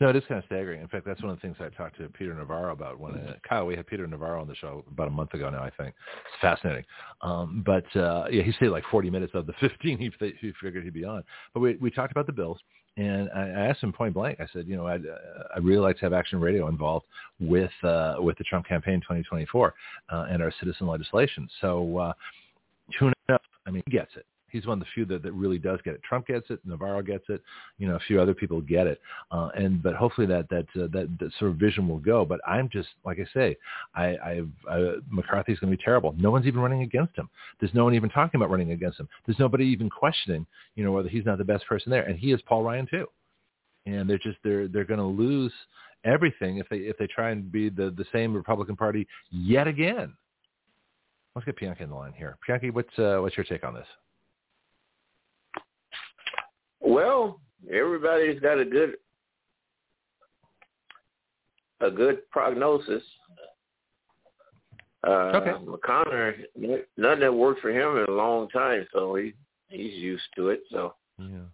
No, 0.01 0.09
it 0.09 0.17
is 0.17 0.25
kind 0.29 0.39
of 0.39 0.45
staggering. 0.47 0.81
In 0.81 0.89
fact, 0.89 1.07
that's 1.07 1.23
one 1.23 1.31
of 1.31 1.37
the 1.37 1.41
things 1.41 1.57
I 1.61 1.69
talked 1.69 1.99
to 1.99 2.09
Peter 2.09 2.35
Navarro 2.35 2.73
about 2.73 2.99
when 2.99 3.15
uh, 3.15 3.35
Kyle. 3.49 3.67
We 3.67 3.77
had 3.77 3.87
Peter 3.87 4.07
Navarro 4.07 4.41
on 4.41 4.49
the 4.49 4.55
show 4.55 4.85
about 4.91 5.09
a 5.09 5.11
month 5.11 5.35
ago 5.35 5.49
now. 5.51 5.63
I 5.63 5.71
think 5.71 5.95
it's 6.25 6.41
fascinating. 6.41 6.85
Um, 7.23 7.63
but 7.65 7.85
uh, 7.97 8.27
yeah, 8.31 8.43
he 8.43 8.53
stayed 8.53 8.69
like 8.69 8.85
40 8.91 9.11
minutes 9.11 9.33
of 9.35 9.47
the 9.47 9.55
15 9.61 9.99
he, 9.99 10.11
he 10.41 10.53
figured 10.63 10.85
he'd 10.85 10.95
be 10.95 11.05
on. 11.05 11.23
But 11.55 11.61
we 11.61 11.77
we 11.77 11.91
talked 11.91 12.13
about 12.13 12.27
the 12.27 12.33
bills, 12.33 12.59
and 12.97 13.31
I, 13.35 13.43
I 13.43 13.67
asked 13.67 13.83
him 13.83 13.93
point 13.93 14.15
blank. 14.15 14.41
I 14.41 14.47
said, 14.53 14.67
you 14.67 14.77
know, 14.77 14.87
I'd 14.87 15.07
uh, 15.07 15.55
I'd 15.57 15.65
really 15.65 15.81
like 15.81 15.97
to 15.99 16.05
have 16.05 16.13
Action 16.13 16.41
Radio 16.41 16.69
involved 16.69 17.07
with 17.41 17.73
uh, 17.83 18.17
with 18.19 18.37
the 18.39 18.45
Trump 18.45 18.67
campaign 18.67 19.01
2024 19.01 19.75
uh, 20.11 20.27
and 20.31 20.43
our 20.43 20.53
citizen 20.61 20.87
legislation. 20.87 21.49
So 21.61 21.99
uh, 21.99 22.13
who 22.99 23.13
knows? 23.29 23.39
I 23.67 23.71
mean, 23.71 23.83
he 23.87 23.93
gets 23.93 24.13
it. 24.17 24.27
He's 24.48 24.66
one 24.66 24.81
of 24.81 24.81
the 24.81 24.90
few 24.94 25.05
that, 25.06 25.23
that 25.23 25.32
really 25.32 25.59
does 25.59 25.81
get 25.85 25.94
it. 25.94 26.02
Trump 26.02 26.28
gets 26.28 26.51
it. 26.51 26.60
Navarro 26.64 27.02
gets 27.02 27.24
it. 27.28 27.43
You 27.78 27.89
know, 27.89 27.97
a 27.97 28.01
few 28.01 28.20
other 28.20 28.35
people 28.35 28.60
get 28.60 28.86
it. 28.86 29.01
Uh, 29.31 29.51
and 29.56 29.82
but 29.82 29.94
hopefully 29.94 30.27
that 30.28 30.48
that, 30.51 30.66
uh, 30.77 30.86
that 30.93 31.09
that 31.18 31.31
sort 31.39 31.51
of 31.51 31.56
vision 31.56 31.89
will 31.89 31.98
go. 31.98 32.24
But 32.24 32.40
I'm 32.47 32.68
just 32.68 32.89
like 33.05 33.18
I 33.18 33.27
say, 33.35 33.56
I, 33.94 34.16
I've 34.24 35.02
McCarthy's 35.10 35.59
going 35.59 35.70
to 35.70 35.77
be 35.77 35.82
terrible. 35.82 36.14
No 36.18 36.31
one's 36.31 36.47
even 36.47 36.60
running 36.60 36.82
against 36.82 37.16
him. 37.16 37.28
There's 37.60 37.74
no 37.74 37.85
one 37.85 37.94
even 37.94 38.10
talking 38.10 38.39
about 38.39 38.51
running 38.51 38.73
against 38.73 39.01
him. 39.01 39.09
There's 39.27 39.39
nobody 39.39 39.64
even 39.64 39.90
questioning, 39.90 40.47
you 40.74 40.85
know, 40.85 40.93
whether 40.93 41.09
he's 41.09 41.24
not 41.24 41.39
the 41.39 41.44
best 41.44 41.66
person 41.66 41.90
there. 41.90 42.05
And 42.05 42.18
he 42.18 42.32
is 42.32 42.40
Paul 42.43 42.62
Ryan 42.62 42.86
too. 42.86 43.06
And 43.86 44.09
they're 44.09 44.18
just 44.18 44.39
they're 44.44 44.68
they're 44.68 44.85
going 44.85 45.01
to 45.01 45.06
lose 45.06 45.52
everything 46.05 46.59
if 46.59 46.68
they 46.68 46.78
if 46.78 46.97
they 46.98 47.06
try 47.06 47.31
and 47.31 47.51
be 47.51 47.68
the 47.68 47.90
the 47.90 48.05
same 48.12 48.35
Republican 48.35 48.77
Party 48.77 49.06
yet 49.31 49.66
again. 49.66 50.14
Let's 51.35 51.44
get 51.44 51.59
Bianca 51.59 51.82
in 51.82 51.90
the 51.90 51.97
line 51.97 52.14
here. 52.16 52.39
Bianca, 52.47 52.68
what's 52.68 52.98
uh, 52.98 53.18
what's 53.18 53.36
your 53.36 53.44
take 53.44 53.62
on 53.62 53.74
this? 53.74 53.86
Well, 56.87 57.41
everybody's 57.71 58.39
got 58.41 58.61
a 58.61 58.65
good 58.65 58.95
a 61.81 61.91
good 61.91 62.31
prognosis. 62.31 63.03
Uh, 65.07 65.33
Okay. 65.35 65.65
McConnell, 65.65 66.85
nothing 66.97 67.21
that 67.21 67.35
worked 67.35 67.61
for 67.61 67.71
him 67.71 67.97
in 67.99 68.05
a 68.09 68.17
long 68.17 68.49
time, 68.51 68.87
so 68.93 69.17
he 69.17 69.35
he's 69.69 69.95
used 69.95 70.25
to 70.37 70.51
it. 70.51 70.61
So 70.71 70.95
Yeah. 71.19 71.47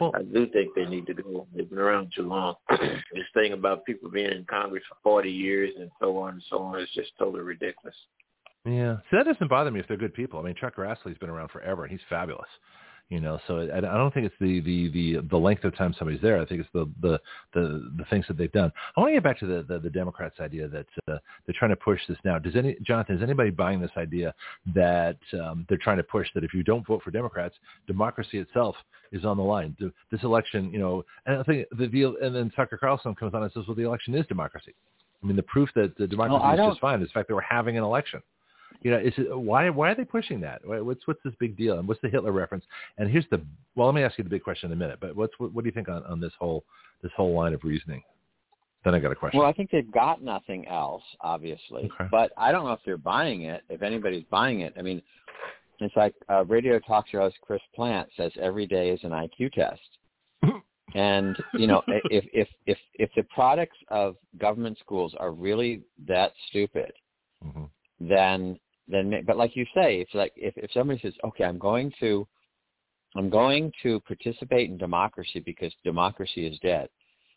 Well, 0.00 0.12
I 0.16 0.22
do 0.22 0.46
think 0.48 0.74
they 0.74 0.86
need 0.86 1.06
to 1.06 1.14
go. 1.14 1.46
They've 1.54 1.68
been 1.68 1.78
around 1.78 2.12
too 2.16 2.22
long. 2.22 2.56
this 2.70 3.28
thing 3.34 3.52
about 3.52 3.84
people 3.84 4.10
being 4.10 4.32
in 4.32 4.44
Congress 4.46 4.82
for 4.88 4.96
40 5.02 5.30
years 5.30 5.70
and 5.78 5.90
so 6.00 6.16
on 6.18 6.34
and 6.34 6.42
so 6.50 6.58
on 6.58 6.80
is 6.80 6.88
just 6.92 7.12
totally 7.18 7.44
ridiculous. 7.44 7.94
Yeah. 8.64 8.96
See, 9.10 9.16
that 9.16 9.26
doesn't 9.26 9.48
bother 9.48 9.70
me 9.70 9.78
if 9.78 9.86
they're 9.86 9.96
good 9.96 10.14
people. 10.14 10.40
I 10.40 10.42
mean, 10.42 10.56
Chuck 10.60 10.74
Grassley's 10.76 11.18
been 11.18 11.30
around 11.30 11.50
forever, 11.50 11.84
and 11.84 11.92
he's 11.92 12.00
fabulous. 12.08 12.48
You 13.08 13.20
know, 13.20 13.38
so 13.46 13.58
I, 13.58 13.78
I 13.78 13.80
don't 13.80 14.12
think 14.12 14.26
it's 14.26 14.34
the, 14.40 14.60
the, 14.62 14.88
the, 14.88 15.28
the 15.30 15.36
length 15.36 15.62
of 15.62 15.76
time 15.76 15.94
somebody's 15.96 16.20
there. 16.20 16.40
I 16.40 16.44
think 16.44 16.60
it's 16.60 16.70
the, 16.72 16.90
the, 17.00 17.20
the, 17.54 17.92
the 17.98 18.04
things 18.10 18.24
that 18.26 18.36
they've 18.36 18.50
done. 18.50 18.72
I 18.96 19.00
want 19.00 19.10
to 19.10 19.14
get 19.14 19.22
back 19.22 19.38
to 19.38 19.46
the, 19.46 19.62
the, 19.62 19.78
the 19.78 19.90
Democrats' 19.90 20.40
idea 20.40 20.66
that 20.66 20.86
uh, 21.06 21.18
they're 21.46 21.54
trying 21.56 21.70
to 21.70 21.76
push 21.76 22.00
this 22.08 22.18
now. 22.24 22.40
Does 22.40 22.56
any, 22.56 22.76
Jonathon, 22.82 23.16
is 23.16 23.22
anybody 23.22 23.50
buying 23.50 23.80
this 23.80 23.92
idea 23.96 24.34
that 24.74 25.18
um, 25.40 25.64
they're 25.68 25.78
trying 25.78 25.98
to 25.98 26.02
push 26.02 26.26
that 26.34 26.42
if 26.42 26.52
you 26.52 26.64
don't 26.64 26.84
vote 26.84 27.00
for 27.04 27.12
Democrats, 27.12 27.54
democracy 27.86 28.38
itself 28.38 28.74
is 29.12 29.24
on 29.24 29.36
the 29.36 29.42
line? 29.44 29.76
This 30.10 30.24
election, 30.24 30.72
you 30.72 30.80
know, 30.80 31.04
and 31.26 31.38
I 31.38 31.42
think 31.44 31.68
the 31.78 31.86
deal, 31.86 32.16
and 32.20 32.34
then 32.34 32.50
Tucker 32.56 32.76
Carlson 32.76 33.14
comes 33.14 33.34
on 33.34 33.42
and 33.44 33.52
says, 33.52 33.68
well, 33.68 33.76
the 33.76 33.84
election 33.84 34.16
is 34.16 34.26
democracy. 34.26 34.74
I 35.22 35.26
mean, 35.28 35.36
the 35.36 35.44
proof 35.44 35.70
that 35.76 35.96
the 35.96 36.08
democracy 36.08 36.40
well, 36.42 36.70
is 36.70 36.72
just 36.72 36.80
fine 36.80 37.00
is 37.02 37.08
the 37.08 37.12
fact 37.12 37.28
that 37.28 37.36
we're 37.36 37.40
having 37.40 37.78
an 37.78 37.84
election. 37.84 38.20
You 38.86 38.92
know, 38.92 38.98
is 38.98 39.14
it, 39.16 39.36
why 39.36 39.68
why 39.68 39.90
are 39.90 39.94
they 39.96 40.04
pushing 40.04 40.40
that? 40.42 40.60
What's 40.64 41.04
what's 41.08 41.18
this 41.24 41.34
big 41.40 41.56
deal? 41.56 41.76
And 41.80 41.88
what's 41.88 42.00
the 42.02 42.08
Hitler 42.08 42.30
reference? 42.30 42.64
And 42.98 43.10
here's 43.10 43.24
the 43.32 43.42
well, 43.74 43.88
let 43.88 43.96
me 43.96 44.04
ask 44.04 44.16
you 44.16 44.22
the 44.22 44.30
big 44.30 44.44
question 44.44 44.70
in 44.70 44.74
a 44.74 44.76
minute. 44.76 44.98
But 45.00 45.16
what's 45.16 45.32
what, 45.38 45.52
what 45.52 45.64
do 45.64 45.68
you 45.68 45.72
think 45.72 45.88
on, 45.88 46.04
on 46.04 46.20
this 46.20 46.30
whole 46.38 46.62
this 47.02 47.10
whole 47.16 47.34
line 47.34 47.52
of 47.52 47.64
reasoning? 47.64 48.04
Then 48.84 48.94
I 48.94 49.00
got 49.00 49.10
a 49.10 49.16
question. 49.16 49.40
Well, 49.40 49.48
I 49.48 49.52
think 49.54 49.72
they've 49.72 49.90
got 49.90 50.22
nothing 50.22 50.68
else, 50.68 51.02
obviously, 51.20 51.90
okay. 51.92 52.08
but 52.12 52.30
I 52.36 52.52
don't 52.52 52.64
know 52.64 52.74
if 52.74 52.78
they're 52.86 52.96
buying 52.96 53.42
it. 53.42 53.64
If 53.68 53.82
anybody's 53.82 54.22
buying 54.30 54.60
it, 54.60 54.72
I 54.78 54.82
mean, 54.82 55.02
it's 55.80 55.96
like 55.96 56.14
uh, 56.30 56.44
radio 56.44 56.78
talk 56.78 57.08
show 57.08 57.22
host 57.22 57.38
Chris 57.42 57.60
Plante 57.74 58.08
says 58.16 58.30
every 58.40 58.68
day 58.68 58.90
is 58.90 59.00
an 59.02 59.10
IQ 59.10 59.52
test. 59.52 59.80
and 60.94 61.36
you 61.54 61.66
know, 61.66 61.82
if 61.88 62.24
if 62.32 62.46
if 62.66 62.78
if 62.94 63.10
the 63.16 63.24
products 63.34 63.78
of 63.88 64.14
government 64.38 64.78
schools 64.78 65.12
are 65.18 65.32
really 65.32 65.82
that 66.06 66.30
stupid, 66.50 66.92
mm-hmm. 67.44 67.64
then 67.98 68.60
then 68.88 69.22
but 69.26 69.36
like 69.36 69.56
you 69.56 69.64
say, 69.74 69.96
it's 69.96 70.14
like 70.14 70.32
if, 70.36 70.54
if 70.56 70.70
somebody 70.72 71.00
says, 71.00 71.14
okay, 71.24 71.44
I'm 71.44 71.58
going 71.58 71.92
to 72.00 72.26
I'm 73.16 73.30
going 73.30 73.72
to 73.82 74.00
participate 74.00 74.70
in 74.70 74.76
democracy 74.76 75.40
because 75.40 75.72
democracy 75.84 76.46
is 76.46 76.58
dead. 76.60 76.88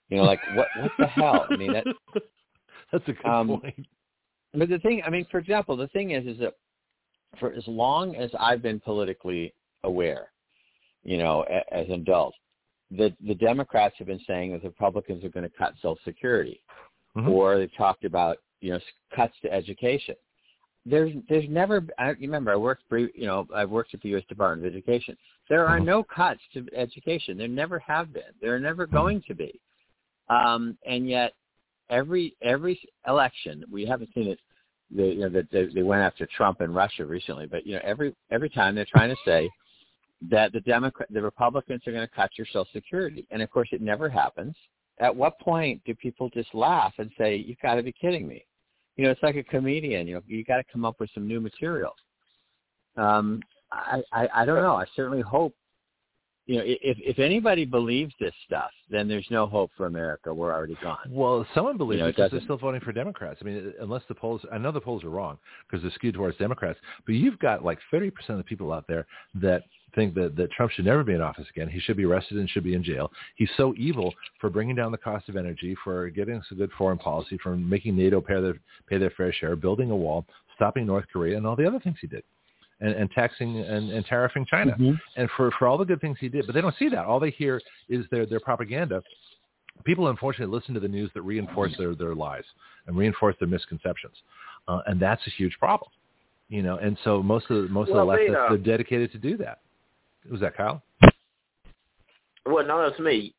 You 0.10 0.18
know, 0.18 0.24
like 0.24 0.40
what 0.56 0.68
what 0.80 0.92
the 1.00 1.08
hell? 1.08 1.46
I 1.50 1.56
mean 1.56 1.74
that 1.74 1.86
that's 2.92 3.08
a 3.08 3.14
good 3.14 3.26
um, 3.26 3.48
point. 3.48 3.88
But 4.54 4.70
the 4.70 4.80
thing, 4.80 5.04
I 5.06 5.10
mean, 5.10 5.26
for 5.30 5.38
example, 5.38 5.78
the 5.78 5.88
thing 5.90 6.12
is, 6.12 6.26
is 6.26 6.40
that 6.40 6.56
for 7.40 7.54
as 7.54 7.64
long 7.68 8.16
as 8.16 8.32
I've 8.40 8.64
been 8.64 8.80
politically 8.80 9.54
aware, 9.84 10.32
you 11.04 11.18
know, 11.18 11.44
as 11.72 11.86
an 11.88 11.94
adult, 11.94 12.34
the 12.92 13.14
the 13.26 13.36
Democrats 13.36 13.96
have 14.00 14.08
been 14.08 14.22
saying 14.26 14.54
that 14.54 14.64
the 14.64 14.70
Republicans 14.70 15.24
are 15.24 15.30
going 15.30 15.50
to 15.50 15.58
cut 15.58 15.74
Social 15.76 16.00
Security, 16.04 16.62
mm-hmm. 17.16 17.30
or 17.30 17.58
they've 17.58 17.76
talked 17.78 18.06
about 18.06 18.38
you 18.62 18.72
know 18.72 18.80
cuts 19.16 19.36
to 19.44 19.52
education 19.52 20.16
there's 20.90 21.12
there's 21.28 21.48
never 21.50 21.86
I 21.98 22.10
remember 22.10 22.52
I 22.52 22.56
worked 22.56 22.84
you 22.92 23.26
know 23.26 23.48
I've 23.54 23.70
worked 23.70 23.94
at 23.94 24.02
the 24.02 24.10
U.S. 24.10 24.24
Department 24.28 24.68
of 24.68 24.74
Education. 24.74 25.16
There 25.50 25.66
are 25.66 25.78
uh-huh. 25.78 25.86
no 25.86 26.04
cuts 26.04 26.42
to 26.54 26.66
education. 26.76 27.38
There 27.38 27.48
never 27.48 27.80
have 27.80 28.14
been. 28.14 28.24
There 28.42 28.56
are 28.56 28.60
never 28.60 28.84
uh-huh. 28.84 28.98
going 28.98 29.24
to 29.28 29.34
be. 29.34 29.60
Um, 30.30 30.78
and 30.86 31.10
yet 31.10 31.34
every 31.90 32.36
every 32.42 32.80
election 33.08 33.64
we 33.72 33.86
haven't 33.86 34.10
seen 34.14 34.28
it. 34.28 34.40
The, 34.96 35.04
you 35.04 35.20
know 35.22 35.30
that 35.30 35.52
they, 35.52 35.68
they 35.68 35.84
went 35.84 36.02
after 36.02 36.28
Trump 36.36 36.62
and 36.62 36.74
Russia 36.74 37.06
recently, 37.06 37.46
but 37.46 37.66
you 37.66 37.76
know 37.76 37.82
every 37.84 38.16
every 38.32 38.50
time 38.50 38.76
they're 38.76 38.88
trying 38.90 39.10
to 39.10 39.18
say 39.24 39.50
that 40.30 40.52
the 40.52 40.62
Democrat 40.62 41.08
the 41.12 41.22
Republicans 41.22 41.82
are 41.86 41.92
going 41.92 42.08
to 42.08 42.14
cut 42.14 42.32
your 42.38 42.48
Social 42.48 42.68
Security, 42.74 43.28
and 43.32 43.42
of 43.42 43.52
course 43.52 43.70
it 43.72 43.82
never 43.82 44.10
happens. 44.10 44.56
At 45.00 45.16
what 45.16 45.40
point 45.40 45.82
do 45.86 45.94
people 45.96 46.30
just 46.30 46.54
laugh 46.54 46.94
and 46.98 47.12
say, 47.18 47.36
"You've 47.36 47.60
got 47.60 47.76
to 47.76 47.84
be 47.84 47.92
kidding 47.92 48.28
me"? 48.28 48.44
You 49.00 49.06
know, 49.06 49.12
it's 49.12 49.24
like 49.24 49.38
a 49.38 49.44
comedian. 49.44 50.08
You 50.08 50.16
know, 50.16 50.22
you 50.28 50.44
got 50.44 50.58
to 50.58 50.64
come 50.70 50.84
up 50.84 51.00
with 51.00 51.10
some 51.14 51.26
new 51.26 51.40
material. 51.40 51.96
Um, 52.98 53.40
I, 53.72 54.02
I 54.12 54.28
I 54.36 54.46
don't 54.46 54.62
know. 54.62 54.76
I 54.76 54.84
certainly 54.94 55.22
hope. 55.22 55.56
You 56.48 56.58
know, 56.58 56.64
if 56.66 56.98
if 57.00 57.18
anybody 57.18 57.64
believes 57.64 58.14
this 58.20 58.34
stuff, 58.46 58.72
then 58.90 59.08
there's 59.08 59.28
no 59.32 59.46
hope 59.48 59.72
for 59.78 59.86
America. 59.86 60.34
We're 60.34 60.54
already 60.54 60.76
gone. 60.84 60.98
Well, 61.10 61.48
someone 61.56 61.78
believes 61.78 62.00
you 62.00 62.04
know, 62.04 62.10
it 62.10 62.18
because 62.18 62.32
they're 62.32 62.42
still 62.42 62.58
voting 62.58 62.82
for 62.82 62.92
Democrats. 62.92 63.40
I 63.42 63.46
mean, 63.46 63.74
unless 63.80 64.02
the 64.10 64.16
polls, 64.16 64.42
I 64.52 64.58
know 64.58 64.74
the 64.74 64.82
polls 64.82 65.06
are 65.06 65.10
wrong 65.10 65.38
because 65.66 65.82
they're 65.82 65.94
skewed 65.94 66.16
towards 66.16 66.38
Democrats. 66.38 66.78
But 67.06 67.16
you've 67.16 67.40
got 67.40 67.64
like 67.64 67.80
30% 67.94 68.12
of 68.28 68.38
the 68.38 68.44
people 68.44 68.74
out 68.74 68.84
there 68.90 69.08
that 69.36 69.64
think 69.96 70.14
that, 70.16 70.36
that 70.36 70.52
Trump 70.52 70.72
should 70.72 70.86
never 70.86 71.04
be 71.04 71.14
in 71.14 71.22
office 71.22 71.48
again. 71.50 71.68
He 71.68 71.80
should 71.80 71.98
be 71.98 72.06
arrested 72.06 72.38
and 72.38 72.50
should 72.50 72.64
be 72.64 72.76
in 72.76 72.84
jail. 72.84 73.12
He's 73.36 73.50
so 73.58 73.74
evil 73.78 74.14
for 74.40 74.50
bringing 74.50 74.76
down 74.76 74.92
the 74.92 74.98
cost 74.98 75.30
of 75.30 75.36
energy, 75.36 75.76
for 75.84 76.10
getting 76.10 76.36
us 76.36 76.46
a 76.52 76.56
good 76.56 76.72
foreign 76.78 76.98
policy, 76.98 77.38
for 77.42 77.56
making 77.56 77.96
NATO 77.96 78.22
pay 78.22 78.42
their, 78.42 78.60
pay 78.88 78.98
their 78.98 79.12
fair 79.12 79.32
share, 79.34 79.56
building 79.56 79.92
a 79.92 79.96
wall, 79.96 80.26
stopping 80.56 80.86
North 80.86 81.06
Korea, 81.12 81.38
and 81.38 81.46
all 81.46 81.56
the 81.56 81.68
other 81.68 81.80
things 81.80 81.98
he 82.02 82.08
did. 82.08 82.24
And, 82.82 82.94
and 82.94 83.12
taxing 83.12 83.60
and, 83.60 83.92
and 83.92 84.06
tariffing 84.06 84.48
China, 84.48 84.72
mm-hmm. 84.72 84.94
and 85.18 85.30
for, 85.36 85.52
for 85.60 85.68
all 85.68 85.78
the 85.78 85.84
good 85.84 86.00
things 86.00 86.18
he 86.22 86.30
did, 86.30 86.46
but 86.46 86.56
they 86.56 86.62
don't 86.62 86.76
see 86.80 86.88
that. 86.88 87.04
All 87.04 87.20
they 87.20 87.32
hear 87.32 87.60
is 87.90 88.06
their 88.10 88.26
their 88.26 88.40
propaganda, 88.40 89.04
people 89.84 90.08
unfortunately 90.08 90.56
listen 90.56 90.74
to 90.74 90.80
the 90.80 90.88
news 90.88 91.12
that 91.14 91.22
reinforce 91.22 91.74
their, 91.78 91.96
their 91.96 92.16
lies 92.16 92.44
and 92.88 92.98
reinforce 92.98 93.36
their 93.40 93.48
misconceptions. 93.48 94.16
Uh, 94.68 94.80
and 94.88 95.00
that's 95.00 95.26
a 95.28 95.30
huge 95.32 95.58
problem. 95.60 95.90
You 96.50 96.64
know, 96.64 96.78
and 96.78 96.98
so 97.04 97.22
most 97.22 97.46
of 97.50 97.64
the, 97.64 97.70
most 97.70 97.92
well, 97.92 98.02
of 98.02 98.08
the 98.08 98.14
leftists, 98.14 98.28
they, 98.28 98.36
uh, 98.36 98.50
they're 98.50 98.58
dedicated 98.58 99.12
to 99.12 99.18
do 99.18 99.38
that. 99.38 99.60
Was 100.32 100.42
that 100.42 100.56
Kyle? 100.56 100.84
Well, 102.46 102.66
no, 102.66 102.88
that's 102.88 103.00
me. 103.00 103.34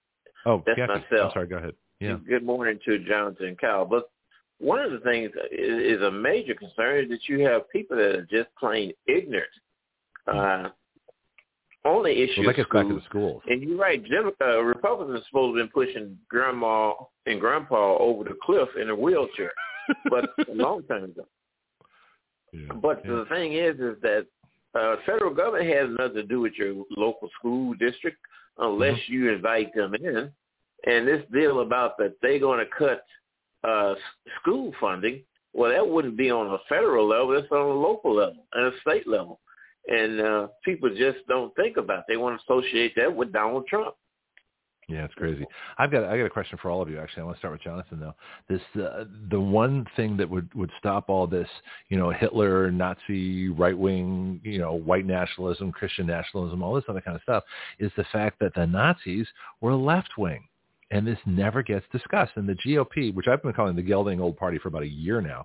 Oh, 0.46 0.62
that's 0.66 0.78
myself. 0.78 1.04
I'm 1.12 1.30
sorry. 1.32 1.46
Go 1.48 1.56
ahead. 1.56 1.74
Yeah. 2.00 2.16
Good 2.26 2.44
morning 2.44 2.78
to 2.86 2.98
Jonathon 2.98 3.46
and 3.46 3.58
Kyle. 3.58 3.84
But 3.84 4.10
one 4.58 4.80
of 4.80 4.92
the 4.92 5.00
things 5.00 5.30
is, 5.50 5.96
is 5.96 6.02
a 6.02 6.10
major 6.10 6.54
concern 6.54 7.04
is 7.04 7.10
that 7.10 7.28
you 7.28 7.40
have 7.40 7.70
people 7.70 7.96
that 7.96 8.14
are 8.14 8.28
just 8.30 8.48
plain 8.58 8.92
ignorant. 9.06 9.48
Uh, 10.26 10.68
only 11.84 12.22
issue 12.22 12.42
well, 12.42 12.54
back 12.54 12.88
to 12.88 12.94
the 12.94 13.02
schools. 13.08 13.42
And 13.46 13.62
you're 13.62 13.78
right. 13.78 14.02
Jim, 14.04 14.30
uh, 14.40 14.60
Republicans 14.62 15.20
are 15.20 15.24
supposed 15.28 15.54
to 15.54 15.60
have 15.60 15.72
been 15.72 15.72
pushing 15.72 16.18
grandma 16.28 16.92
and 17.26 17.40
grandpa 17.40 17.96
over 17.98 18.24
the 18.24 18.36
cliff 18.42 18.68
in 18.80 18.90
a 18.90 18.94
wheelchair, 18.94 19.52
but 20.10 20.26
a 20.48 20.52
long 20.52 20.82
time 20.84 21.04
ago. 21.04 21.26
Yeah. 22.52 22.74
But 22.82 23.02
yeah. 23.04 23.12
the 23.12 23.24
thing 23.30 23.54
is, 23.54 23.76
is 23.76 23.96
that 24.02 24.26
uh, 24.74 24.96
federal 25.06 25.34
government 25.34 25.68
has 25.68 25.88
nothing 25.98 26.14
to 26.14 26.22
do 26.22 26.40
with 26.40 26.52
your 26.56 26.84
local 26.96 27.28
school 27.38 27.74
district 27.74 28.18
unless 28.58 28.94
mm-hmm. 28.94 29.12
you 29.12 29.32
invite 29.32 29.74
them 29.74 29.94
in. 29.94 30.30
And 30.86 31.06
this 31.06 31.22
deal 31.32 31.60
about 31.60 31.98
that 31.98 32.14
they're 32.22 32.38
going 32.38 32.64
to 32.64 32.70
cut 32.76 33.04
uh, 33.68 33.94
school 34.40 34.72
funding, 34.80 35.22
well, 35.52 35.70
that 35.70 35.86
wouldn't 35.86 36.16
be 36.16 36.30
on 36.30 36.46
a 36.54 36.58
federal 36.68 37.08
level. 37.08 37.36
It's 37.36 37.50
on 37.50 37.58
a 37.58 37.80
local 37.80 38.14
level 38.14 38.46
and 38.54 38.72
a 38.72 38.80
state 38.80 39.06
level. 39.06 39.40
And 39.88 40.20
uh, 40.20 40.48
people 40.64 40.90
just 40.90 41.26
don't 41.28 41.54
think 41.56 41.76
about 41.76 42.00
it. 42.00 42.04
They 42.08 42.16
want 42.16 42.40
to 42.40 42.52
associate 42.52 42.94
that 42.96 43.14
with 43.14 43.32
Donald 43.32 43.66
Trump. 43.66 43.94
Yeah, 44.90 45.04
it's 45.04 45.14
crazy. 45.14 45.46
I've 45.78 45.92
got 45.92 46.04
I 46.04 46.18
got 46.18 46.24
a 46.24 46.30
question 46.30 46.58
for 46.60 46.70
all 46.70 46.82
of 46.82 46.90
you. 46.90 46.98
Actually, 46.98 47.22
I 47.22 47.24
want 47.26 47.36
to 47.36 47.38
start 47.38 47.52
with 47.52 47.62
Jonathon 47.62 48.00
though. 48.00 48.14
This 48.48 48.60
uh, 48.82 49.04
the 49.30 49.40
one 49.40 49.86
thing 49.94 50.16
that 50.16 50.28
would 50.28 50.52
would 50.54 50.70
stop 50.78 51.08
all 51.08 51.28
this, 51.28 51.48
you 51.88 51.96
know, 51.96 52.10
Hitler, 52.10 52.72
Nazi, 52.72 53.50
right 53.50 53.76
wing, 53.76 54.40
you 54.42 54.58
know, 54.58 54.72
white 54.72 55.06
nationalism, 55.06 55.70
Christian 55.70 56.06
nationalism, 56.06 56.62
all 56.62 56.74
this 56.74 56.84
other 56.88 57.00
kind 57.00 57.14
of 57.14 57.22
stuff, 57.22 57.44
is 57.78 57.92
the 57.96 58.04
fact 58.12 58.40
that 58.40 58.52
the 58.54 58.66
Nazis 58.66 59.28
were 59.60 59.74
left 59.74 60.10
wing 60.18 60.42
and 60.90 61.06
this 61.06 61.18
never 61.24 61.62
gets 61.62 61.86
discussed. 61.92 62.32
And 62.36 62.48
the 62.48 62.56
GOP, 62.66 63.14
which 63.14 63.28
I've 63.28 63.42
been 63.42 63.52
calling 63.52 63.76
the 63.76 63.82
gelding 63.82 64.20
old 64.20 64.36
party 64.36 64.58
for 64.58 64.68
about 64.68 64.82
a 64.82 64.88
year 64.88 65.20
now, 65.20 65.44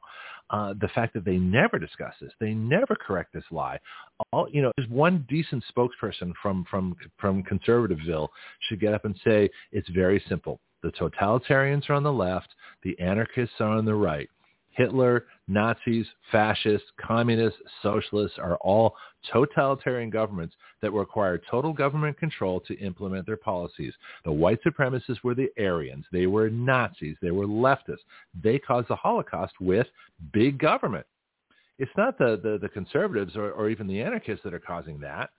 uh, 0.50 0.74
the 0.80 0.88
fact 0.90 1.14
that 1.14 1.26
they 1.26 1.38
never 1.38 1.80
discuss 1.80 2.14
this, 2.22 2.32
they 2.40 2.54
never 2.54 2.96
correct 2.96 3.34
this 3.34 3.44
lie. 3.52 3.80
All 4.32 4.48
you 4.52 4.62
know, 4.62 4.72
there's 4.78 4.90
one 4.90 5.26
decent 5.28 5.64
spokesperson 5.76 6.34
from 6.42 6.66
from 6.70 6.96
from 7.18 7.44
conservativeville 7.44 8.28
should 8.68 8.80
get 8.80 8.94
up 8.94 9.06
and 9.06 9.16
say 9.24 9.50
it's 9.72 9.90
very 9.90 10.24
simple. 10.30 10.60
The 10.84 10.92
totalitarians 10.92 11.90
are 11.90 11.94
on 11.94 12.04
the 12.04 12.14
left, 12.14 12.50
the 12.84 12.98
anarchists 13.00 13.56
are 13.60 13.70
on 13.70 13.86
the 13.86 13.96
right. 13.96 14.30
Hitler, 14.76 15.26
Nazis, 15.48 16.06
fascists, 16.32 16.88
communists, 17.00 17.60
socialists 17.82 18.38
are 18.38 18.58
all 18.58 18.96
totalitarian 19.32 20.10
governments 20.10 20.56
that 20.82 20.92
require 20.92 21.42
total 21.50 21.74
government 21.74 22.18
control 22.20 22.60
to 22.62 22.78
implement 22.80 23.26
their 23.26 23.38
policies. 23.38 23.94
The 24.26 24.32
white 24.32 24.60
supremacists 24.64 25.24
were 25.24 25.34
the 25.34 25.50
Aryans. 25.58 26.06
They 26.12 26.28
were 26.28 26.50
Nazis. 26.50 27.16
They 27.22 27.32
were 27.32 27.48
leftists. 27.48 28.04
They 28.44 28.60
caused 28.60 28.90
the 28.90 28.96
Holocaust 28.96 29.54
with 29.60 29.88
big 30.34 30.60
government. 30.60 31.06
It's 31.80 31.92
not 31.98 32.18
the, 32.18 32.40
the, 32.42 32.58
the 32.62 32.70
conservatives 32.70 33.36
or, 33.36 33.52
or 33.52 33.70
even 33.70 33.88
the 33.88 34.02
anarchists 34.02 34.44
that 34.44 34.54
are 34.54 34.60
causing 34.60 35.00
that, 35.00 35.30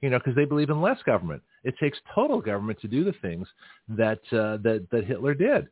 you 0.00 0.10
know, 0.10 0.18
because 0.18 0.34
they 0.34 0.44
believe 0.44 0.70
in 0.70 0.80
less 0.80 1.02
government. 1.04 1.42
It 1.64 1.74
takes 1.80 1.98
total 2.14 2.40
government 2.40 2.80
to 2.80 2.88
do 2.88 3.04
the 3.04 3.14
things 3.20 3.48
that, 3.88 4.20
uh, 4.32 4.58
that, 4.62 4.86
that 4.90 5.04
Hitler 5.04 5.34
did. 5.34 5.68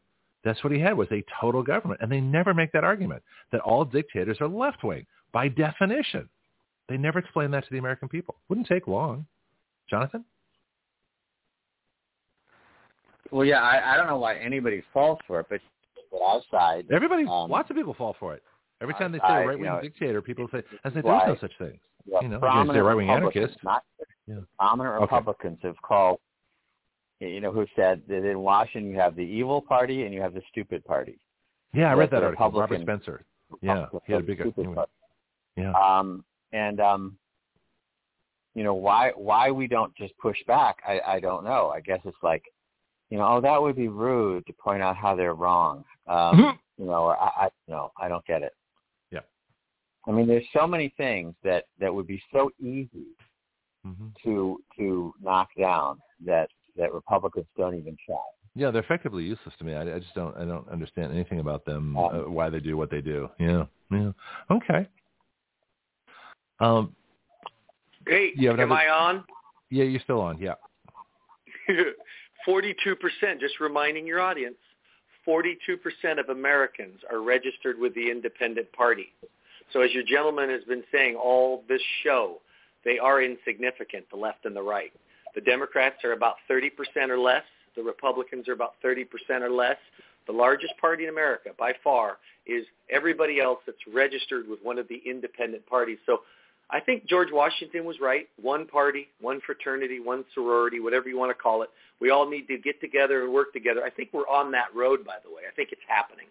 That's 0.47 0.63
what 0.63 0.73
he 0.73 0.79
had 0.79 0.97
was 0.97 1.09
a 1.11 1.25
total 1.41 1.61
government. 1.63 2.01
And 2.01 2.11
they 2.11 2.21
never 2.21 2.55
make 2.55 2.71
that 2.71 2.85
argument 2.85 3.21
that 3.51 3.61
all 3.63 3.85
dictators 3.85 4.39
are 4.41 4.47
left 4.47 4.85
wing 4.85 5.05
by 5.33 5.49
definition. 5.49 6.29
They 6.89 6.97
never 6.97 7.19
explain 7.19 7.51
that 7.51 7.65
to 7.65 7.71
the 7.73 7.79
American 7.79 8.09
people. 8.09 8.37
Wouldn't 8.49 8.69
take 8.69 8.87
long. 8.87 9.27
Jonathon? 9.91 10.25
Well, 13.33 13.45
yeah, 13.45 13.61
I, 13.61 13.95
I 13.95 13.97
don't 13.97 14.07
know 14.07 14.19
why 14.19 14.37
anybody 14.37 14.85
falls 14.95 15.19
for 15.27 15.41
it, 15.41 15.47
but 15.51 15.61
outside, 16.29 16.87
everybody, 16.93 17.25
um, 17.25 17.51
lots 17.51 17.69
of 17.71 17.77
people 17.77 17.93
fall 17.95 18.15
for 18.21 18.35
it. 18.35 18.43
Every 18.81 18.95
time 18.95 19.11
they 19.11 19.19
say 19.19 19.25
I- 19.25 19.45
right-wing 19.45 19.65
you 19.65 19.65
know, 19.67 19.81
dictator, 19.81 20.23
people 20.23 20.47
say, 20.53 20.63
"I 20.85 20.91
say 20.91 21.01
there's 21.03 21.05
no 21.05 21.37
such 21.41 21.53
thing." 21.59 21.79
yeah, 22.05 22.21
you 22.23 22.29
know, 22.29 22.37
you 22.37 22.41
prominent 22.41 22.77
say 22.77 22.81
right-wing 22.81 23.09
Republicans, 23.09 23.43
anarchist. 23.43 23.65
not 23.65 23.83
Yeah. 24.29 24.37
prominent 24.59 24.95
Okay. 24.95 25.03
Republicans 25.03 25.59
have 25.63 25.81
called, 25.83 26.21
you 27.21 27.41
know, 27.41 27.53
who 27.53 27.67
said 27.75 28.03
that 28.09 28.29
in 28.29 28.41
Washington 28.41 28.91
you 28.91 28.99
have 28.99 29.17
the 29.17 29.23
evil 29.23 29.61
party 29.61 30.05
and 30.05 30.13
you 30.13 30.21
have 30.21 30.35
the 30.35 30.43
stupid 30.51 30.85
party. 30.85 31.19
Yeah, 31.73 31.91
I 31.91 31.95
read 31.95 32.11
that 32.11 32.23
article. 32.23 32.47
Robert 32.47 32.61
Republican- 32.61 32.87
Spencer. 32.87 33.25
Yeah, 33.63 33.87
he 34.07 34.13
had 34.13 34.23
a 34.23 34.25
big. 34.25 34.41
Anyway. 34.59 34.85
Yeah. 35.57 35.73
Um, 35.73 36.25
and 36.53 36.81
um, 36.81 37.17
you 38.55 38.65
know 38.65 38.75
why 38.75 39.13
why 39.15 39.51
we 39.51 39.67
don't 39.67 39.95
just 39.95 40.17
push 40.19 40.39
back? 40.47 40.79
I, 40.87 41.01
I 41.07 41.21
don't 41.21 41.45
know. 41.45 41.69
I 41.69 41.81
guess 41.81 42.01
it's 42.05 42.17
like, 42.23 42.43
you 43.11 43.19
know, 43.19 43.27
oh 43.29 43.41
that 43.41 43.61
would 43.61 43.77
be 43.77 43.89
rude 43.89 44.47
to 44.47 44.53
point 44.53 44.83
out 44.83 44.97
how 44.97 45.15
they're 45.15 45.35
wrong. 45.35 45.85
Um, 46.09 46.59
you 46.79 46.87
know, 46.87 47.05
or 47.05 47.17
I, 47.17 47.47
I 47.47 47.49
no, 47.69 47.93
I 48.01 48.09
don't 48.09 48.25
get 48.27 48.43
it. 48.43 48.53
Yeah. 49.11 49.21
I 50.07 50.11
mean, 50.11 50.27
there's 50.27 50.47
so 50.53 50.67
many 50.67 50.93
things 50.97 51.35
that 51.45 51.65
that 51.79 51.95
would 51.95 52.07
be 52.07 52.23
so 52.33 52.51
easy 52.61 53.07
hmm 53.85 54.09
to 54.25 54.59
to 54.77 55.15
knock 55.23 55.49
down 55.59 56.01
that 56.25 56.49
that 56.77 56.93
Republicans 56.93 57.47
don't 57.57 57.75
even 57.75 57.97
try. 58.07 58.17
Yeah, 58.55 58.71
they're 58.71 58.83
effectively 58.83 59.23
useless 59.25 59.55
to 59.59 59.65
me. 59.65 59.75
I, 59.75 59.83
I 59.97 59.99
just 59.99 60.15
don't. 60.15 60.37
I 60.37 60.45
don't 60.45 60.67
understand 60.71 61.13
anything 61.13 61.41
about 61.41 61.65
them. 61.67 61.97
Um, 61.97 62.05
uh, 62.05 62.31
why 62.31 62.49
they 62.49 62.61
do 62.61 62.77
what 62.77 62.91
they 62.91 63.01
do. 63.03 63.29
Yeah. 63.39 63.65
Yeah. 63.91 64.13
Okay. 64.51 64.87
Um. 66.61 66.95
Hey, 68.07 68.33
You 68.37 68.49
have 68.49 68.61
am 68.61 68.71
another- 68.73 68.81
I 68.81 68.89
on? 68.89 69.25
Yeah, 69.71 69.85
you're 69.85 70.01
still 70.01 70.21
on. 70.21 70.39
Yeah. 70.39 70.55
42%, 72.47 73.41
just 73.41 73.59
reminding 73.61 74.07
your 74.07 74.21
audience, 74.21 74.55
42% 75.27 76.21
of 76.21 76.29
Americans 76.29 77.01
are 77.11 77.21
registered 77.21 77.77
with 77.79 77.93
the 77.97 78.09
independent 78.11 78.71
party. 78.73 79.13
So 79.73 79.81
as 79.81 79.93
your 79.93 80.05
gentleman 80.05 80.49
has 80.51 80.63
been 80.65 80.85
saying 80.93 81.17
all 81.17 81.65
this 81.69 81.83
show, 82.05 82.41
they 82.85 83.01
are 83.01 83.21
insignificant, 83.21 84.09
the 84.11 84.17
left 84.17 84.45
and 84.45 84.55
the 84.55 84.63
right. 84.63 84.93
The 85.37 85.43
Democrats 85.43 86.03
are 86.03 86.13
about 86.13 86.37
30% 86.51 86.71
or 87.09 87.19
less. 87.19 87.45
The 87.77 87.83
Republicans 87.83 88.49
are 88.49 88.55
about 88.55 88.75
30% 88.85 89.07
or 89.43 89.51
less. 89.51 89.77
The 90.27 90.33
largest 90.33 90.73
party 90.81 91.05
in 91.05 91.11
America, 91.11 91.51
by 91.57 91.73
far, 91.85 92.17
is 92.47 92.65
everybody 92.91 93.39
else 93.41 93.61
that's 93.67 93.79
registered 93.93 94.49
with 94.49 94.59
one 94.63 94.79
of 94.79 94.89
the 94.89 95.01
independent 95.07 95.65
parties. 95.67 95.99
So 96.07 96.23
I 96.71 96.81
think 96.81 97.07
George 97.07 97.29
Washington 97.31 97.85
was 97.85 98.01
right. 98.01 98.29
One 98.41 98.67
party, 98.67 99.09
one 99.21 99.41
fraternity, 99.45 100.01
one 100.01 100.25
sorority, 100.35 100.81
whatever 100.81 101.09
you 101.09 101.19
want 101.19 101.31
to 101.31 101.41
call 101.41 101.63
it. 101.63 101.69
We 102.01 102.11
all 102.11 102.29
need 102.29 102.49
to 102.49 102.59
get 102.59 102.81
together 102.81 103.23
and 103.23 103.33
work 103.33 103.53
together. 103.53 103.85
I 103.85 103.91
think 103.91 104.09
we're 104.13 104.27
on 104.29 104.51
that 104.53 104.75
road, 104.75 105.05
by 105.05 105.17
the 105.23 105.31
way. 105.31 105.43
I 105.49 105.55
think 105.55 105.69
it's 105.71 105.83
happening. 105.87 106.27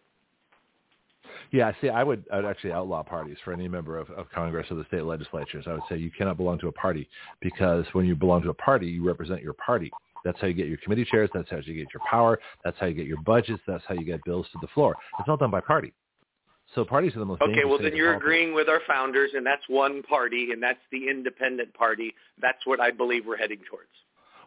Yeah, 1.51 1.71
see, 1.81 1.89
I 1.89 2.03
would, 2.03 2.25
I'd 2.31 2.45
actually 2.45 2.71
outlaw 2.71 3.03
parties 3.03 3.37
for 3.43 3.53
any 3.53 3.67
member 3.67 3.97
of, 3.97 4.09
of 4.11 4.29
Congress 4.31 4.67
or 4.69 4.75
the 4.75 4.85
state 4.85 5.03
legislatures. 5.03 5.65
I 5.67 5.73
would 5.73 5.83
say 5.89 5.97
you 5.97 6.11
cannot 6.11 6.37
belong 6.37 6.59
to 6.59 6.67
a 6.67 6.71
party 6.71 7.07
because 7.41 7.85
when 7.93 8.05
you 8.05 8.15
belong 8.15 8.41
to 8.43 8.49
a 8.49 8.53
party, 8.53 8.87
you 8.87 9.05
represent 9.05 9.41
your 9.41 9.53
party. 9.53 9.91
That's 10.23 10.39
how 10.41 10.47
you 10.47 10.53
get 10.53 10.67
your 10.67 10.77
committee 10.77 11.05
chairs. 11.05 11.29
That's 11.33 11.49
how 11.49 11.57
you 11.57 11.75
get 11.75 11.93
your 11.93 12.01
power. 12.09 12.39
That's 12.63 12.77
how 12.79 12.87
you 12.87 12.95
get 12.95 13.05
your 13.05 13.21
budgets. 13.21 13.61
That's 13.67 13.83
how 13.87 13.93
you 13.93 14.03
get 14.03 14.23
bills 14.25 14.47
to 14.53 14.59
the 14.59 14.67
floor. 14.73 14.95
It's 15.19 15.29
all 15.29 15.37
done 15.37 15.51
by 15.51 15.61
party. 15.61 15.93
So 16.73 16.83
parties 16.83 17.15
are 17.15 17.19
the 17.19 17.25
most 17.25 17.41
Okay, 17.43 17.63
well 17.63 17.77
then 17.77 17.95
you're 17.95 18.15
agreeing 18.15 18.53
with 18.53 18.67
our 18.67 18.81
founders, 18.87 19.31
and 19.35 19.45
that's 19.45 19.61
one 19.67 20.01
party, 20.01 20.49
and 20.51 20.61
that's 20.61 20.79
the 20.91 21.07
independent 21.07 21.73
party. 21.75 22.13
That's 22.41 22.65
what 22.65 22.79
I 22.79 22.89
believe 22.89 23.25
we're 23.25 23.37
heading 23.37 23.59
towards. 23.69 23.89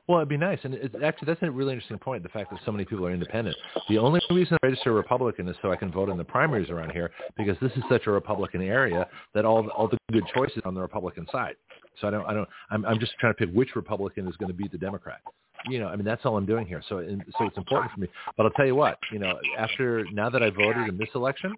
Well, 0.09 0.21
it'd 0.21 0.31
be 0.31 0.39
nice, 0.39 0.59
and 0.63 0.73
it's 0.73 0.95
actually 1.05 1.27
that's 1.27 1.43
a 1.43 1.51
really 1.51 1.75
interesting 1.75 1.99
point. 1.99 2.23
The 2.23 2.31
fact 2.31 2.51
that 2.51 2.61
so 2.65 2.73
many 2.73 2.87
people 2.87 3.07
are 3.07 3.13
independent. 3.13 3.55
The 3.91 3.99
only 3.99 4.21
reason 4.31 4.57
I 4.63 4.67
register 4.67 4.95
Republican 4.95 5.47
is 5.49 5.57
so 5.61 5.71
I 5.71 5.77
can 5.77 5.93
vote 5.93 6.09
in 6.09 6.17
the 6.17 6.25
primaries 6.25 6.71
around 6.71 6.93
here 6.93 7.11
because 7.37 7.59
this 7.61 7.73
is 7.73 7.83
such 7.91 8.07
a 8.07 8.11
Republican 8.11 8.63
area 8.63 9.07
that 9.35 9.45
all 9.45 9.69
all 9.69 9.87
the 9.87 9.99
good 10.11 10.25
choices 10.35 10.63
are 10.65 10.69
on 10.69 10.75
the 10.75 10.81
Republican 10.81 11.27
side. 11.31 11.57
So 12.01 12.09
I 12.09 12.11
don't 12.11 12.25
I 12.27 12.33
don't 12.33 12.49
I'm 12.71 12.87
I'm 12.87 12.99
just 12.99 13.13
trying 13.21 13.35
to 13.35 13.37
pick 13.37 13.55
which 13.55 13.77
Republican 13.77 14.27
is 14.27 14.37
going 14.37 14.51
to 14.51 14.57
beat 14.57 14.73
the 14.73 14.79
Democrat. 14.79 15.21
You 15.69 15.79
know, 15.79 15.89
I 15.89 15.97
mean 15.97 16.07
that's 16.07 16.25
all 16.25 16.39
I'm 16.39 16.47
doing 16.47 16.67
here. 16.67 16.83
So 16.89 16.99
and, 16.99 17.23
so 17.39 17.45
it's 17.45 17.59
important 17.59 17.93
for 17.93 18.01
me. 18.01 18.09
But 18.35 18.47
I'll 18.47 18.53
tell 18.53 18.67
you 18.67 18.77
what, 18.77 18.99
you 19.13 19.19
know, 19.19 19.39
after 19.59 20.07
now 20.11 20.31
that 20.31 20.43
I 20.43 20.49
voted 20.49 20.89
in 20.89 20.97
this 20.97 21.11
election, 21.15 21.55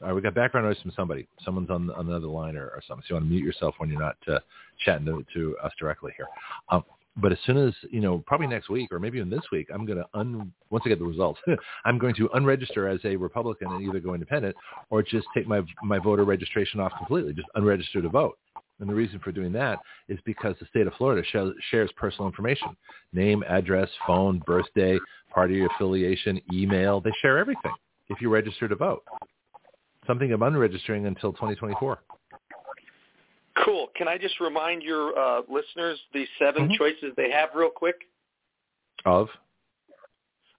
all 0.00 0.08
right, 0.08 0.14
we 0.14 0.22
got 0.22 0.34
background 0.34 0.66
noise 0.66 0.80
from 0.80 0.92
somebody. 0.96 1.28
Someone's 1.44 1.68
on, 1.68 1.90
on 1.90 2.08
another 2.08 2.28
line 2.28 2.56
or, 2.56 2.68
or 2.68 2.82
something. 2.88 3.04
So 3.06 3.14
you 3.14 3.16
want 3.16 3.26
to 3.26 3.30
mute 3.30 3.44
yourself 3.44 3.74
when 3.76 3.90
you're 3.90 4.00
not 4.00 4.16
uh, 4.26 4.38
chatting 4.84 5.04
to, 5.04 5.24
to 5.34 5.56
us 5.62 5.72
directly 5.78 6.12
here. 6.16 6.26
Um, 6.70 6.82
but 7.16 7.30
as 7.30 7.38
soon 7.46 7.56
as 7.56 7.72
you 7.90 8.00
know, 8.00 8.22
probably 8.26 8.46
next 8.46 8.68
week 8.68 8.90
or 8.92 8.98
maybe 8.98 9.18
even 9.18 9.30
this 9.30 9.44
week, 9.52 9.68
I'm 9.72 9.86
going 9.86 9.98
to 9.98 10.06
un 10.14 10.52
once 10.70 10.82
I 10.84 10.88
get 10.88 10.98
the 10.98 11.04
results, 11.04 11.40
I'm 11.84 11.98
going 11.98 12.14
to 12.16 12.28
unregister 12.30 12.92
as 12.92 13.00
a 13.04 13.16
Republican 13.16 13.72
and 13.72 13.82
either 13.82 14.00
go 14.00 14.14
independent 14.14 14.56
or 14.90 15.02
just 15.02 15.26
take 15.34 15.46
my 15.46 15.62
my 15.82 15.98
voter 15.98 16.24
registration 16.24 16.80
off 16.80 16.92
completely, 16.98 17.32
just 17.32 17.48
unregister 17.56 18.02
to 18.02 18.08
vote. 18.08 18.38
And 18.80 18.88
the 18.88 18.94
reason 18.94 19.20
for 19.20 19.30
doing 19.30 19.52
that 19.52 19.78
is 20.08 20.18
because 20.24 20.56
the 20.58 20.66
state 20.66 20.88
of 20.88 20.94
Florida 20.94 21.22
sh- 21.24 21.60
shares 21.70 21.90
personal 21.96 22.26
information: 22.26 22.76
name, 23.12 23.44
address, 23.48 23.88
phone, 24.06 24.42
birthday, 24.44 24.98
party 25.32 25.64
affiliation, 25.64 26.40
email. 26.52 27.00
They 27.00 27.12
share 27.22 27.38
everything 27.38 27.72
if 28.08 28.20
you 28.20 28.28
register 28.28 28.66
to 28.66 28.74
vote. 28.74 29.04
Something 30.06 30.32
I'm 30.32 30.40
unregistering 30.40 31.06
until 31.06 31.32
2024. 31.32 31.98
Cool. 33.64 33.88
Can 33.96 34.08
I 34.08 34.18
just 34.18 34.40
remind 34.40 34.82
your 34.82 35.16
uh, 35.18 35.42
listeners 35.48 36.00
the 36.12 36.26
7 36.38 36.68
Mhm. 36.68 36.76
choices 36.76 37.12
they 37.16 37.30
have 37.30 37.50
real 37.54 37.70
quick? 37.70 37.96
Of 39.04 39.28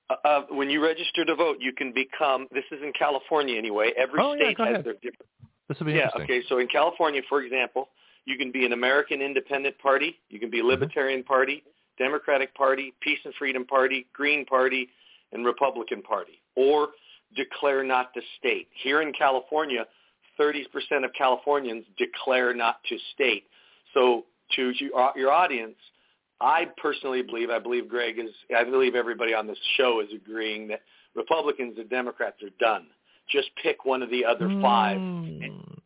Uh, 0.10 0.16
uh, 0.24 0.42
when 0.50 0.70
you 0.70 0.84
register 0.84 1.26
to 1.26 1.34
vote, 1.36 1.58
you 1.60 1.74
can 1.74 1.92
become. 1.92 2.48
This 2.52 2.64
is 2.72 2.82
in 2.84 2.94
California 2.94 3.58
anyway. 3.58 3.92
Every 3.98 4.20
Oh, 4.22 4.36
state 4.36 4.56
go 4.56 4.64
has 4.64 4.74
ahead. 4.74 4.86
their 4.86 4.94
different. 4.94 5.30
this 5.68 5.80
will 5.80 5.88
be 5.88 5.94
Yeah. 5.94 6.12
Okay. 6.16 6.44
So 6.44 6.60
in 6.60 6.68
California, 6.68 7.24
for 7.24 7.42
example, 7.42 7.90
you 8.26 8.38
can 8.38 8.52
be 8.52 8.66
an 8.68 8.74
American 8.74 9.20
Independent 9.22 9.78
Party. 9.80 10.20
You 10.30 10.40
can 10.40 10.50
be 10.52 10.60
Mm-hmm. 10.60 10.68
Libertarian 10.68 11.24
Party, 11.24 11.64
Democratic 11.98 12.54
Party, 12.54 12.94
Peace 13.02 13.20
and 13.26 13.34
Freedom 13.36 13.66
Party, 13.66 14.06
Green 14.14 14.46
Party, 14.46 14.90
and 15.32 15.44
Republican 15.44 16.04
Party, 16.04 16.40
or 16.56 16.90
declare 17.36 17.84
not 17.84 18.14
to 18.14 18.22
state. 18.38 18.68
Here 18.74 19.02
in 19.02 19.12
California, 19.12 19.88
30% 20.40 20.66
of 21.04 21.12
Californians 21.18 21.86
declare 21.98 22.54
not 22.54 22.78
to 22.90 22.98
state. 23.14 23.44
So 23.94 24.26
to 24.56 24.74
your 24.80 25.14
your 25.16 25.32
audience, 25.32 25.76
I 26.42 26.66
personally 26.78 27.22
believe, 27.22 27.50
I 27.50 27.60
believe 27.60 27.88
Greg 27.88 28.20
is, 28.20 28.32
I 28.56 28.64
believe 28.64 28.96
everybody 28.96 29.34
on 29.34 29.48
this 29.48 29.58
show 29.78 30.02
is 30.02 30.08
agreeing 30.14 30.68
that 30.68 30.82
Republicans 31.16 31.76
and 31.78 31.90
Democrats 31.90 32.44
are 32.44 32.50
done. 32.60 32.88
Just 33.30 33.50
pick 33.64 33.86
one 33.86 34.02
of 34.04 34.10
the 34.10 34.24
other 34.26 34.48
five. 34.62 34.98
Mm. 34.98 35.80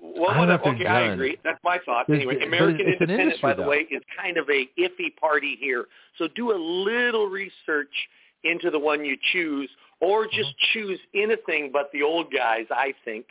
Well, 0.00 0.30
I 0.30 0.34
don't 0.34 0.48
know 0.48 0.54
if 0.54 0.60
whatever. 0.60 0.78
they're 0.78 0.86
okay, 0.86 0.86
I 0.86 1.12
agree. 1.12 1.38
That's 1.44 1.60
my 1.62 1.78
thought. 1.84 2.10
Anyway, 2.10 2.42
American 2.44 2.86
Independent, 2.86 3.20
industry, 3.20 3.42
by 3.42 3.54
the 3.54 3.62
though. 3.62 3.68
way, 3.68 3.86
is 3.90 4.02
kind 4.20 4.38
of 4.38 4.48
a 4.48 4.68
iffy 4.78 5.14
party 5.20 5.56
here. 5.60 5.86
So 6.18 6.26
do 6.34 6.52
a 6.52 6.58
little 6.58 7.26
research 7.28 7.92
into 8.42 8.70
the 8.70 8.78
one 8.78 9.04
you 9.04 9.16
choose, 9.32 9.70
or 10.00 10.26
just 10.26 10.52
choose 10.72 10.98
anything 11.14 11.70
but 11.72 11.90
the 11.92 12.02
old 12.02 12.32
guys, 12.32 12.64
I 12.70 12.94
think, 13.04 13.26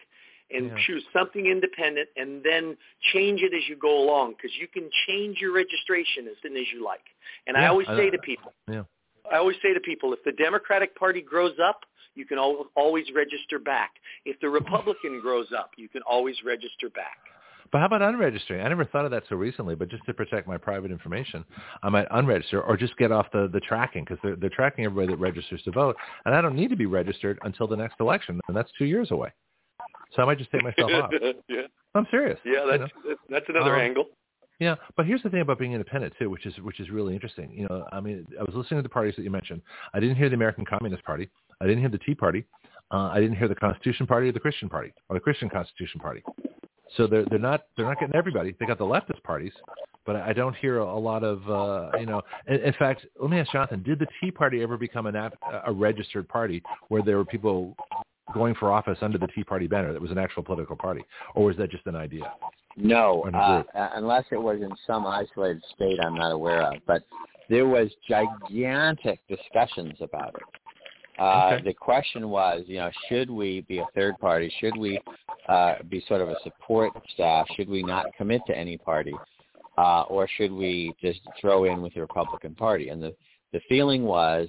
and 0.52 0.68
Yeah. 0.68 0.78
choose 0.86 1.06
something 1.14 1.46
independent, 1.46 2.10
and 2.16 2.44
then 2.44 2.78
change 3.14 3.42
it 3.42 3.54
as 3.54 3.68
you 3.68 3.76
go 3.76 4.04
along, 4.04 4.34
because 4.34 4.56
you 4.58 4.68
can 4.68 4.90
change 5.08 5.40
your 5.40 5.52
registration 5.52 6.28
as 6.28 6.38
soon 6.42 6.58
as 6.58 6.72
you 6.72 6.84
like. 6.84 7.06
And 7.48 7.56
I 7.58 7.68
always 7.68 7.88
say 7.88 8.06
know. 8.06 8.12
to 8.12 8.18
people, 8.20 8.54
Yeah. 8.68 8.84
I 9.32 9.38
always 9.38 9.58
say 9.62 9.74
to 9.74 9.80
people, 9.80 10.14
if 10.14 10.24
the 10.24 10.32
Democratic 10.32 10.96
Party 10.96 11.22
grows 11.22 11.60
up, 11.60 11.86
you 12.16 12.26
can 12.26 12.38
al- 12.40 12.70
always 12.76 13.12
register 13.12 13.60
back. 13.60 13.92
If 14.26 14.40
the 14.40 14.50
Republican 14.50 15.20
grows 15.20 15.52
up, 15.54 15.72
you 15.78 15.88
can 15.88 16.02
always 16.02 16.44
register 16.44 16.90
back. 16.90 17.18
But 17.72 17.80
how 17.80 17.86
about 17.86 18.02
unregistering? 18.02 18.62
I 18.66 18.68
never 18.68 18.84
thought 18.86 19.06
of 19.06 19.12
that 19.12 19.24
so 19.30 19.36
recently, 19.36 19.76
but 19.76 19.90
just 19.90 20.04
to 20.06 20.14
protect 20.14 20.48
my 20.48 20.58
private 20.58 20.90
information, 20.90 21.46
I 21.84 21.90
might 21.90 22.10
unregister 22.10 22.68
or 22.68 22.76
just 22.76 22.98
get 22.98 23.12
off 23.12 23.28
the, 23.32 23.48
the 23.54 23.60
tracking 23.60 24.04
because 24.04 24.18
they're, 24.24 24.36
they're 24.36 24.50
tracking 24.50 24.86
everybody 24.86 25.14
that 25.14 25.20
registers 25.20 25.62
to 25.64 25.72
vote. 25.72 25.96
And 26.26 26.34
I 26.34 26.42
don't 26.42 26.56
need 26.56 26.72
to 26.72 26.76
be 26.76 26.88
registered 26.88 27.38
until 27.44 27.68
the 27.68 27.78
next 27.78 28.00
election, 28.00 28.42
and 28.48 28.58
that's 28.58 28.72
two 28.78 28.86
years 28.86 29.12
away. 29.12 29.32
So 30.16 30.22
I 30.22 30.26
might 30.26 30.38
just 30.38 30.52
take 30.52 30.64
myself 30.64 30.92
off. 30.92 31.12
yeah, 31.50 31.62
I'm 31.96 32.08
serious. 32.12 32.40
yeah, 32.46 32.52
you 32.52 32.58
know? 32.60 32.78
that's 32.78 32.92
that's- 33.04 33.18
that's 33.30 33.46
another 33.50 33.76
Um, 33.76 33.82
angle. 33.82 34.06
Yeah, 34.60 34.76
but 34.98 35.06
here's 35.06 35.24
the 35.24 35.30
thing 35.30 35.40
about 35.40 35.58
being 35.58 35.72
independent 35.72 36.14
too, 36.20 36.30
which 36.30 36.46
is 36.46 36.54
which 36.60 36.80
is 36.82 36.90
really 36.90 37.14
interesting. 37.14 37.52
You 37.52 37.68
know, 37.70 37.86
I 37.94 38.02
mean, 38.02 38.26
I 38.38 38.44
was 38.44 38.54
listening 38.56 38.80
to 38.80 38.84
the 38.84 38.90
parties 38.90 39.16
that 39.16 39.24
you 39.24 39.30
mentioned. 39.32 39.62
I 39.94 40.02
didn't 40.02 40.18
hear 40.18 40.28
the 40.28 40.36
American 40.36 40.66
Communist 40.66 41.04
Party. 41.06 41.30
I 41.62 41.66
didn't 41.66 41.80
hear 41.80 41.90
the 41.90 41.98
Tea 42.00 42.14
Party. 42.16 42.44
Uh, 42.92 43.10
I 43.14 43.20
didn't 43.22 43.38
hear 43.38 43.48
the 43.48 43.56
Constitution 43.56 44.06
Party 44.06 44.28
or 44.28 44.32
the 44.34 44.40
Christian 44.40 44.68
Party 44.68 44.92
or 45.08 45.14
the 45.14 45.20
Christian 45.22 45.48
Constitution 45.50 46.02
Party. 46.02 46.24
So 46.98 47.08
they're 47.08 47.24
they're 47.30 47.40
not 47.40 47.66
they're 47.78 47.86
not 47.86 48.00
getting 48.00 48.16
everybody. 48.16 48.54
They 48.60 48.66
got 48.66 48.80
the 48.80 48.84
leftist 48.84 49.24
parties, 49.24 49.54
but 50.06 50.18
I 50.18 50.34
don't 50.34 50.56
hear 50.58 50.80
a, 50.80 50.84
a 50.84 51.00
lot 51.00 51.24
of 51.24 51.48
uh, 51.50 51.98
you 51.98 52.06
know. 52.08 52.22
In, 52.48 52.56
in 52.56 52.74
fact, 52.74 53.06
let 53.18 53.30
me 53.30 53.40
ask 53.40 53.52
Jonathon: 53.54 53.84
Did 53.84 54.00
the 54.00 54.08
Tea 54.20 54.32
Party 54.32 54.62
ever 54.62 54.76
become 54.76 55.06
an 55.06 55.16
app, 55.16 55.36
a 55.66 55.72
registered 55.72 56.28
party 56.28 56.62
where 56.90 57.02
there 57.02 57.16
were 57.18 57.26
people 57.26 57.78
going 58.34 58.56
for 58.56 58.72
office 58.72 58.98
under 59.02 59.18
the 59.18 59.28
Tea 59.28 59.44
Party 59.44 59.68
banner 59.68 59.94
that 59.94 60.02
was 60.02 60.12
an 60.12 60.18
actual 60.18 60.44
political 60.44 60.76
party, 60.76 61.04
or 61.36 61.46
was 61.46 61.58
that 61.58 61.70
just 61.72 61.86
an 61.88 61.96
idea? 61.96 62.32
No, 62.76 63.22
Or 63.24 63.30
in 63.30 63.36
a 63.36 63.38
uh, 63.38 63.64
uh, 63.76 63.90
unless 63.96 64.26
it 64.32 64.42
was 64.42 64.62
in 64.62 64.72
some 64.88 65.06
isolated 65.06 65.64
state 65.76 66.00
I'm 66.04 66.16
not 66.16 66.32
aware 66.32 66.62
of. 66.62 66.76
But 66.88 67.04
there 67.50 67.68
was 67.68 67.90
gigantic 68.08 69.20
discussions 69.28 69.96
about 70.02 70.36
it. 70.36 70.44
Uh, 71.20 71.52
okay. 71.54 71.64
The 71.66 71.74
question 71.74 72.30
was, 72.30 72.64
you 72.68 72.78
know, 72.78 72.90
should 73.10 73.30
we 73.30 73.62
be 73.68 73.80
a 73.80 73.86
third 73.94 74.18
party? 74.20 74.54
Should 74.62 74.78
we 74.78 75.00
uh, 75.50 75.76
be 75.90 76.02
sort 76.08 76.22
of 76.22 76.30
a 76.30 76.36
support 76.44 76.94
staff? 77.14 77.46
Should 77.58 77.68
we 77.68 77.84
not 77.84 78.06
commit 78.18 78.42
to 78.48 78.58
any 78.58 78.78
party, 78.78 79.14
uh, 79.78 80.04
or 80.04 80.30
should 80.38 80.52
we 80.52 80.94
just 81.02 81.20
throw 81.42 81.66
in 81.66 81.82
with 81.82 81.94
the 81.94 82.02
Republican 82.02 82.56
Party? 82.56 82.90
And 82.90 83.04
the 83.04 83.14
the 83.52 83.60
feeling 83.68 84.04
was 84.04 84.48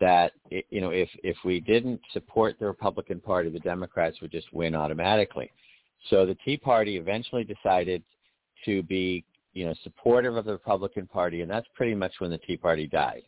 that 0.00 0.32
you 0.70 0.80
know 0.80 0.90
if 0.90 1.08
if 1.22 1.36
we 1.44 1.60
didn't 1.60 2.00
support 2.12 2.56
the 2.58 2.66
Republican 2.66 3.20
Party, 3.20 3.50
the 3.50 3.60
Democrats 3.60 4.20
would 4.20 4.32
just 4.32 4.52
win 4.52 4.74
automatically. 4.74 5.50
So 6.10 6.26
the 6.26 6.36
Tea 6.44 6.56
Party 6.56 6.96
eventually 6.96 7.44
decided 7.44 8.02
to 8.64 8.82
be 8.82 9.24
you 9.52 9.64
know 9.64 9.74
supportive 9.82 10.36
of 10.36 10.44
the 10.44 10.52
Republican 10.52 11.06
Party, 11.06 11.42
and 11.42 11.50
that's 11.50 11.66
pretty 11.74 11.94
much 11.94 12.12
when 12.18 12.30
the 12.30 12.38
Tea 12.38 12.56
Party 12.56 12.86
died 12.86 13.22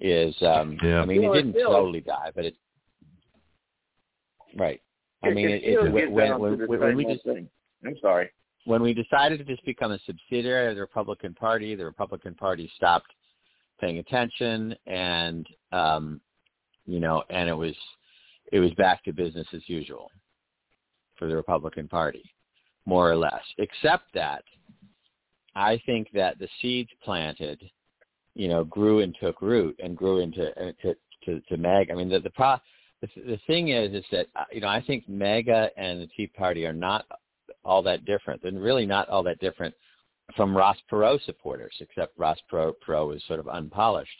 is 0.00 0.34
um 0.42 0.78
yeah. 0.82 1.00
I 1.00 1.04
mean 1.04 1.24
it 1.24 1.32
didn't 1.32 1.52
still, 1.52 1.70
slowly 1.70 2.00
die, 2.00 2.30
but 2.34 2.44
it 2.44 2.54
right. 4.56 4.80
I 5.24 5.30
mean 5.30 5.48
it, 5.48 5.62
it, 5.64 5.92
when, 5.92 6.12
when, 6.12 6.38
when, 6.38 6.80
when 6.80 6.96
we 6.96 7.04
just 7.04 7.24
thing. 7.24 7.48
I'm 7.84 7.96
sorry. 8.00 8.30
When 8.64 8.82
we 8.82 8.92
decided 8.92 9.38
to 9.38 9.44
just 9.44 9.64
become 9.64 9.92
a 9.92 9.98
subsidiary 10.04 10.68
of 10.68 10.74
the 10.74 10.80
Republican 10.80 11.32
Party, 11.32 11.74
the 11.74 11.84
Republican 11.84 12.34
Party 12.34 12.70
stopped 12.76 13.12
paying 13.80 13.98
attention 13.98 14.74
and 14.86 15.46
um 15.72 16.20
you 16.86 17.00
know, 17.00 17.22
and 17.28 17.48
it 17.48 17.54
was 17.54 17.74
it 18.50 18.60
was 18.60 18.72
back 18.74 19.04
to 19.04 19.12
business 19.12 19.46
as 19.52 19.62
usual 19.66 20.10
for 21.16 21.26
the 21.26 21.36
Republican 21.36 21.86
Party, 21.86 22.24
more 22.86 23.10
or 23.10 23.16
less. 23.16 23.42
Except 23.58 24.04
that 24.14 24.42
I 25.54 25.80
think 25.84 26.08
that 26.14 26.38
the 26.38 26.48
seeds 26.60 26.90
planted 27.04 27.60
you 28.38 28.46
know, 28.48 28.64
grew 28.64 29.00
and 29.00 29.14
took 29.20 29.42
root 29.42 29.78
and 29.82 29.96
grew 29.96 30.20
into 30.20 30.48
uh, 30.58 30.72
to 30.80 30.94
to, 31.24 31.40
to 31.48 31.56
MAGA. 31.58 31.92
I 31.92 31.96
mean, 31.96 32.08
the 32.08 32.20
the, 32.20 32.30
pro, 32.30 32.56
the 33.02 33.08
the 33.16 33.38
thing 33.46 33.68
is, 33.68 33.92
is 33.92 34.04
that 34.12 34.28
uh, 34.36 34.44
you 34.52 34.60
know, 34.60 34.68
I 34.68 34.80
think 34.80 35.06
MAGA 35.08 35.70
and 35.76 36.00
the 36.00 36.08
Tea 36.16 36.28
Party 36.28 36.64
are 36.64 36.72
not 36.72 37.04
all 37.64 37.82
that 37.82 38.04
different. 38.04 38.40
They're 38.40 38.52
really 38.52 38.86
not 38.86 39.08
all 39.08 39.24
that 39.24 39.40
different 39.40 39.74
from 40.36 40.56
Ross 40.56 40.76
Perot 40.90 41.24
supporters, 41.24 41.74
except 41.80 42.18
Ross 42.18 42.38
Perot, 42.52 42.74
Perot 42.86 43.16
is 43.16 43.22
sort 43.26 43.40
of 43.40 43.48
unpolished. 43.48 44.10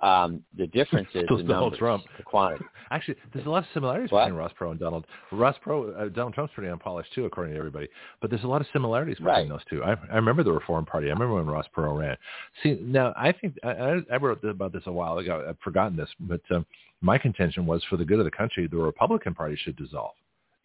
Um, 0.00 0.42
the 0.56 0.66
difference 0.66 1.08
is 1.14 1.24
the 1.28 1.42
numbers, 1.42 1.78
Trump. 1.78 2.04
the 2.18 2.22
quantity. 2.22 2.64
Actually, 2.90 3.16
there's 3.32 3.46
a 3.46 3.50
lot 3.50 3.62
of 3.62 3.68
similarities 3.72 4.10
what? 4.10 4.24
between 4.24 4.38
Ross 4.38 4.52
Perot 4.60 4.72
and 4.72 4.80
Donald. 4.80 5.06
Ross 5.32 5.56
Perot, 5.64 5.98
uh, 5.98 6.08
Donald 6.10 6.34
Trump's 6.34 6.52
pretty 6.54 6.70
unpolished 6.70 7.12
too, 7.14 7.24
according 7.24 7.54
to 7.54 7.58
everybody. 7.58 7.88
But 8.20 8.30
there's 8.30 8.44
a 8.44 8.48
lot 8.48 8.60
of 8.60 8.66
similarities 8.72 9.16
between 9.16 9.34
right. 9.34 9.48
those 9.48 9.64
two. 9.70 9.82
I, 9.82 9.96
I 10.12 10.16
remember 10.16 10.42
the 10.42 10.52
Reform 10.52 10.84
Party. 10.84 11.06
I 11.06 11.12
remember 11.12 11.34
when 11.34 11.46
Ross 11.46 11.66
Perot 11.74 11.98
ran. 11.98 12.16
See, 12.62 12.78
now 12.82 13.14
I 13.16 13.32
think 13.32 13.54
I, 13.64 14.00
I 14.12 14.16
wrote 14.16 14.44
about 14.44 14.72
this 14.72 14.82
a 14.86 14.92
while 14.92 15.16
ago. 15.18 15.46
I've 15.48 15.58
forgotten 15.60 15.96
this, 15.96 16.10
but 16.20 16.42
um, 16.50 16.66
my 17.00 17.16
contention 17.16 17.64
was 17.64 17.82
for 17.88 17.96
the 17.96 18.04
good 18.04 18.18
of 18.18 18.26
the 18.26 18.30
country, 18.30 18.66
the 18.66 18.76
Republican 18.76 19.34
Party 19.34 19.56
should 19.56 19.76
dissolve. 19.76 20.14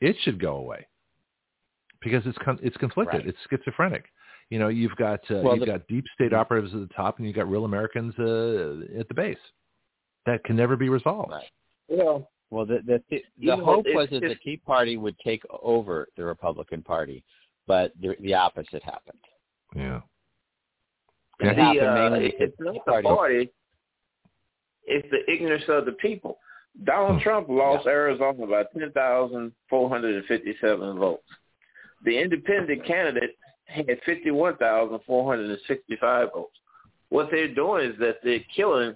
It 0.01 0.17
should 0.23 0.41
go 0.41 0.57
away 0.57 0.87
because 2.01 2.23
it's 2.25 2.37
con- 2.39 2.59
it's 2.61 2.77
conflicted. 2.77 3.21
Right. 3.21 3.27
It's 3.27 3.37
schizophrenic. 3.49 4.05
You 4.51 4.59
know, 4.59 4.67
you've 4.67 4.95
got 4.97 5.21
uh, 5.31 5.39
well, 5.43 5.55
you've 5.55 5.65
the, 5.65 5.71
got 5.71 5.87
deep 5.87 6.05
state 6.13 6.33
operatives 6.33 6.73
at 6.73 6.81
the 6.81 6.93
top, 6.93 7.17
and 7.17 7.25
you've 7.25 7.37
got 7.37 7.49
real 7.49 7.63
Americans 7.63 8.13
uh, 8.19 8.81
at 8.99 9.07
the 9.07 9.13
base 9.15 9.37
that 10.25 10.43
can 10.43 10.57
never 10.57 10.75
be 10.75 10.89
resolved. 10.89 11.31
Right. 11.31 11.45
Well, 11.87 12.29
well, 12.49 12.65
the 12.65 12.79
the 12.85 13.01
the, 13.09 13.23
the 13.39 13.55
hope 13.55 13.85
was 13.87 14.09
that 14.11 14.19
the 14.19 14.35
Tea 14.43 14.57
Party 14.57 14.97
would 14.97 15.17
take 15.19 15.41
over 15.63 16.09
the 16.17 16.25
Republican 16.25 16.83
Party, 16.83 17.23
but 17.65 17.93
the, 18.01 18.17
the 18.19 18.33
opposite 18.33 18.83
happened. 18.83 19.19
Yeah. 19.73 20.01
It 21.39 21.55
the, 21.55 21.61
uh, 21.61 22.17
it's 22.19 22.59
not 22.59 22.73
the 22.73 22.81
party. 22.81 23.07
party. 23.07 23.49
It's 24.83 25.07
the 25.11 25.23
ignorance 25.31 25.63
of 25.69 25.85
the 25.85 25.93
people. 25.93 26.39
Donald 26.83 27.19
hmm. 27.19 27.23
Trump 27.23 27.47
lost 27.49 27.85
yeah. 27.85 27.93
Arizona 27.93 28.45
by 28.45 28.63
10,457 28.77 30.99
votes. 30.99 31.23
The 32.03 32.19
independent 32.19 32.85
candidate 32.85 33.37
had 33.71 33.99
51,465 34.05 36.29
votes. 36.33 36.57
What 37.09 37.29
they're 37.31 37.53
doing 37.53 37.91
is 37.91 37.99
that 37.99 38.17
they're 38.23 38.39
killing 38.55 38.95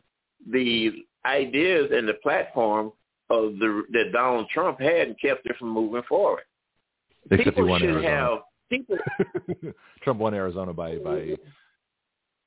the 0.52 1.06
ideas 1.26 1.90
and 1.94 2.08
the 2.08 2.14
platform 2.16 2.92
of 3.30 3.58
the 3.58 3.84
that 3.92 4.12
Donald 4.14 4.48
Trump 4.54 4.80
had 4.80 5.08
and 5.08 5.20
kept 5.20 5.46
it 5.46 5.56
from 5.58 5.70
moving 5.70 6.04
forward. 6.08 6.44
Except 7.32 7.58
people 7.58 7.78
should 7.80 7.90
Arizona. 7.90 8.10
have 8.10 8.40
people. 8.70 8.98
Trump 10.04 10.20
won 10.20 10.34
Arizona 10.34 10.74
by 10.74 10.98
by 10.98 11.18
a 11.18 11.38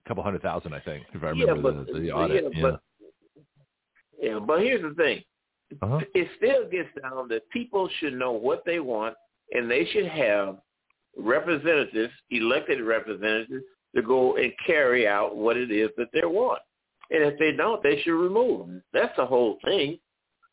couple 0.06 0.22
hundred 0.22 0.42
thousand, 0.42 0.72
I 0.72 0.80
think, 0.80 1.04
if 1.12 1.22
I 1.22 1.28
remember 1.28 1.56
yeah, 1.56 1.62
but, 1.62 1.86
the, 1.92 2.00
the 2.00 2.12
audit. 2.12 2.44
Yeah, 2.54 2.62
But, 2.62 2.80
yeah, 4.20 4.38
but 4.38 4.60
here's 4.60 4.82
the 4.82 4.94
thing. 4.94 5.22
Uh-huh. 5.82 6.00
It 6.14 6.28
still 6.38 6.66
gets 6.70 6.88
down 7.02 7.28
that 7.28 7.48
people 7.50 7.90
should 7.98 8.14
know 8.14 8.32
what 8.32 8.62
they 8.64 8.80
want, 8.80 9.14
and 9.52 9.70
they 9.70 9.84
should 9.92 10.06
have 10.06 10.56
representatives, 11.18 12.12
elected 12.30 12.80
representatives, 12.80 13.64
to 13.94 14.02
go 14.02 14.36
and 14.36 14.52
carry 14.66 15.08
out 15.08 15.36
what 15.36 15.56
it 15.56 15.70
is 15.70 15.90
that 15.96 16.08
they 16.12 16.24
want. 16.24 16.60
And 17.10 17.24
if 17.24 17.38
they 17.38 17.52
don't, 17.52 17.82
they 17.82 18.00
should 18.02 18.20
remove 18.20 18.60
them. 18.60 18.82
That's 18.92 19.16
the 19.16 19.26
whole 19.26 19.58
thing. 19.64 19.98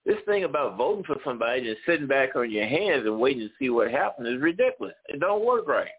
This 0.06 0.18
thing 0.26 0.44
about 0.44 0.78
voting 0.78 1.04
for 1.04 1.18
somebody 1.26 1.68
and 1.68 1.78
sitting 1.86 2.08
back 2.08 2.36
on 2.36 2.52
your 2.52 2.68
hands 2.68 3.06
and 3.06 3.20
waiting 3.20 3.48
to 3.48 3.54
see 3.60 3.70
what 3.70 3.92
happens 3.92 4.28
is 4.28 4.42
ridiculous. 4.42 4.94
It 5.08 5.20
don't 5.20 5.46
work 5.46 5.68
right. 5.68 5.90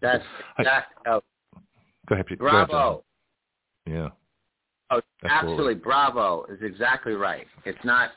That's 0.00 0.24
that. 0.62 0.86
Uh, 1.08 1.20
Go 2.08 2.14
ahead, 2.14 2.26
Pete. 2.26 2.38
Bravo. 2.38 3.02
Go 3.86 3.94
ahead, 3.94 4.04
yeah. 4.04 4.08
Oh, 4.90 5.00
absolutely. 5.28 5.74
Bravo 5.74 6.46
is 6.50 6.60
exactly 6.62 7.12
right. 7.12 7.46
It's 7.64 7.84
not. 7.84 8.10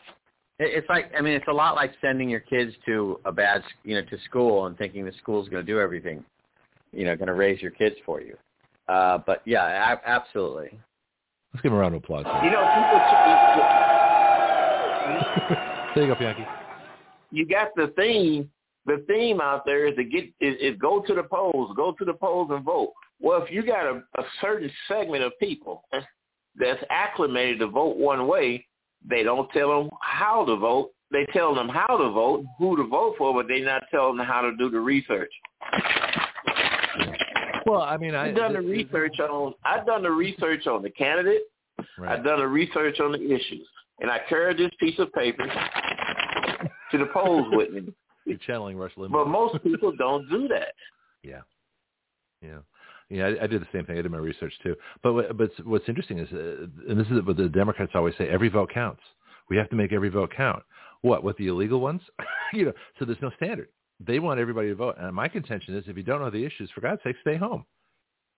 It's 0.64 0.88
like 0.90 1.12
I 1.18 1.22
mean, 1.22 1.34
it's 1.34 1.48
a 1.48 1.54
lot 1.54 1.76
like 1.76 1.92
sending 2.02 2.30
your 2.30 2.40
kids 2.40 2.74
to 2.86 3.20
a 3.26 3.32
bad, 3.32 3.64
you 3.84 3.96
know, 3.96 4.04
to 4.04 4.18
school 4.26 4.68
and 4.68 4.78
thinking 4.78 5.06
the 5.06 5.14
school's 5.20 5.50
going 5.50 5.66
to 5.66 5.72
do 5.72 5.80
everything, 5.80 6.24
you 6.92 7.04
know, 7.06 7.16
going 7.16 7.28
to 7.28 7.34
raise 7.34 7.60
your 7.62 7.72
kids 7.72 7.96
for 8.06 8.22
you. 8.22 8.38
Uh, 8.88 9.18
but 9.26 9.42
yeah, 9.46 9.98
absolutely. 10.06 10.78
Let's 11.54 11.64
give 11.64 11.72
him 11.72 11.78
a 11.78 11.82
round 11.82 11.96
of 11.96 12.04
applause. 12.04 12.26
You 12.44 12.52
know, 12.52 12.62
people. 12.62 13.00
there 15.96 16.06
you 16.06 16.14
go, 16.14 16.20
Bianchi. 16.20 16.46
You 17.32 17.48
got 17.48 17.70
the 17.76 17.92
theme. 17.98 18.50
The 18.86 19.04
theme 19.08 19.42
out 19.42 19.66
there 19.66 19.88
is 19.88 19.96
to 19.96 20.04
get 20.04 20.26
is, 20.40 20.56
is 20.62 20.78
go 20.80 21.02
to 21.02 21.14
the 21.14 21.24
polls, 21.24 21.72
go 21.76 21.92
to 21.92 22.06
the 22.06 22.14
polls 22.14 22.50
and 22.52 22.64
vote. 22.64 22.94
Well, 23.20 23.42
if 23.42 23.52
you 23.52 23.64
got 23.64 23.86
a, 23.86 24.04
a 24.18 24.24
certain 24.42 24.72
segment 24.88 25.24
of 25.24 25.32
people 25.40 25.84
that's 26.56 26.84
acclimated 26.90 27.60
to 27.60 27.68
vote 27.68 27.98
one 27.98 28.28
way, 28.28 28.68
they 29.08 29.24
don't 29.24 29.50
tell 29.52 29.84
them 29.84 29.90
how 30.02 30.46
to 30.46 30.56
vote. 30.56 30.92
They 31.12 31.26
tell 31.34 31.54
them 31.54 31.68
how 31.68 31.98
to 31.98 32.10
vote, 32.10 32.46
who 32.58 32.78
to 32.78 32.88
vote 32.88 33.16
for, 33.18 33.34
but 33.34 33.48
they 33.48 33.60
not 33.62 33.84
tell 33.92 34.16
them 34.16 34.26
how 34.26 34.42
to 34.42 34.56
do 34.58 34.70
the 34.70 34.80
research. 34.80 35.32
Well, 37.66 37.82
I 37.82 37.98
mean, 37.98 38.16
I've 38.16 38.36
done 38.36 38.54
the 38.54 38.62
research 38.62 39.20
on. 39.20 39.54
I've 39.64 39.86
done 39.86 40.04
the 40.04 40.12
research 40.12 40.68
on 40.68 40.82
the 40.82 40.90
candidate. 40.90 41.44
Right. 41.98 42.18
I've 42.18 42.24
done 42.24 42.40
the 42.40 42.48
research 42.48 43.00
on 43.00 43.12
the 43.12 43.24
issues, 43.24 43.68
and 44.00 44.10
I 44.10 44.20
carried 44.30 44.58
this 44.58 44.72
piece 44.80 44.98
of 45.00 45.12
paper 45.14 45.46
to 46.92 46.98
the 46.98 47.08
polls 47.14 47.48
with 47.52 47.72
me. 47.72 47.94
You're 48.26 48.38
channeling 48.38 48.78
Rush 48.78 48.94
Limbaugh. 48.98 49.12
But 49.12 49.28
most 49.28 49.64
people 49.64 49.94
don't 49.98 50.30
do 50.30 50.48
that. 50.48 50.74
Yeah, 51.24 51.42
yeah. 52.42 52.60
Yeah, 53.12 53.26
I, 53.26 53.44
I 53.44 53.48
did 53.48 53.62
the 53.62 53.68
same 53.74 53.86
thing. 53.86 53.98
I 53.98 54.02
did 54.02 54.12
my 54.12 54.18
research 54.18 54.54
too. 54.64 54.76
But 55.04 55.38
but 55.38 55.52
what's 55.66 55.88
interesting 55.88 56.20
is, 56.20 56.32
uh, 56.32 56.68
and 56.90 57.00
this 57.00 57.08
is 57.08 57.22
what 57.26 57.38
the 57.38 57.50
Democrats 57.50 57.92
always 57.96 58.16
say: 58.18 58.28
every 58.30 58.50
vote 58.50 58.72
counts. 58.74 59.02
We 59.50 59.58
have 59.58 59.70
to 59.70 59.76
make 59.76 59.92
every 59.92 60.10
vote 60.10 60.32
count. 60.36 60.64
What 61.02 61.24
with 61.24 61.38
the 61.38 61.48
illegal 61.48 61.82
ones? 61.82 62.02
you 62.54 62.66
know, 62.66 62.74
so 62.98 63.06
there's 63.06 63.22
no 63.22 63.32
standard 63.36 63.68
they 64.06 64.20
want 64.20 64.40
everybody 64.40 64.70
to 64.70 64.76
vote. 64.76 64.96
And 65.00 65.16
my 65.16 65.28
contention 65.28 65.76
is 65.76 65.84
if 65.88 65.98
you 65.98 66.04
don't 66.04 66.22
know 66.22 66.30
the 66.30 66.46
issues, 66.46 66.70
for 66.74 66.82
God's 66.82 67.02
sake, 67.04 67.16
stay 67.22 67.38
home. 67.38 67.66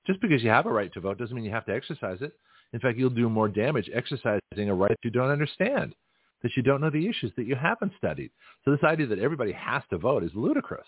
Just 0.06 0.22
because 0.22 0.44
you 0.44 0.50
have 0.50 0.66
a 0.66 0.72
right 0.72 0.92
to 0.94 1.00
vote 1.00 1.18
doesn't 1.18 1.36
mean 1.36 1.46
you 1.46 1.52
have 1.52 1.66
to 1.66 1.74
exercise 1.74 2.18
it. 2.22 2.34
In 2.74 2.80
fact, 2.80 2.98
you'll 2.98 3.10
do 3.10 3.30
more 3.30 3.48
damage 3.48 3.90
exercising 3.94 4.42
a 4.70 4.74
right 4.74 4.98
you 5.04 5.12
don't 5.12 5.30
understand, 5.30 5.94
that 6.42 6.52
you 6.58 6.64
don't 6.64 6.82
know 6.82 6.90
the 6.90 7.08
issues, 7.08 7.32
that 7.38 7.46
you 7.46 7.56
haven't 7.56 7.94
studied. 7.98 8.32
So 8.66 8.72
this 8.72 8.84
idea 8.84 9.08
that 9.08 9.20
everybody 9.20 9.52
has 9.54 9.84
to 9.92 9.98
vote 9.98 10.24
is 10.24 10.32
ludicrous 10.34 10.88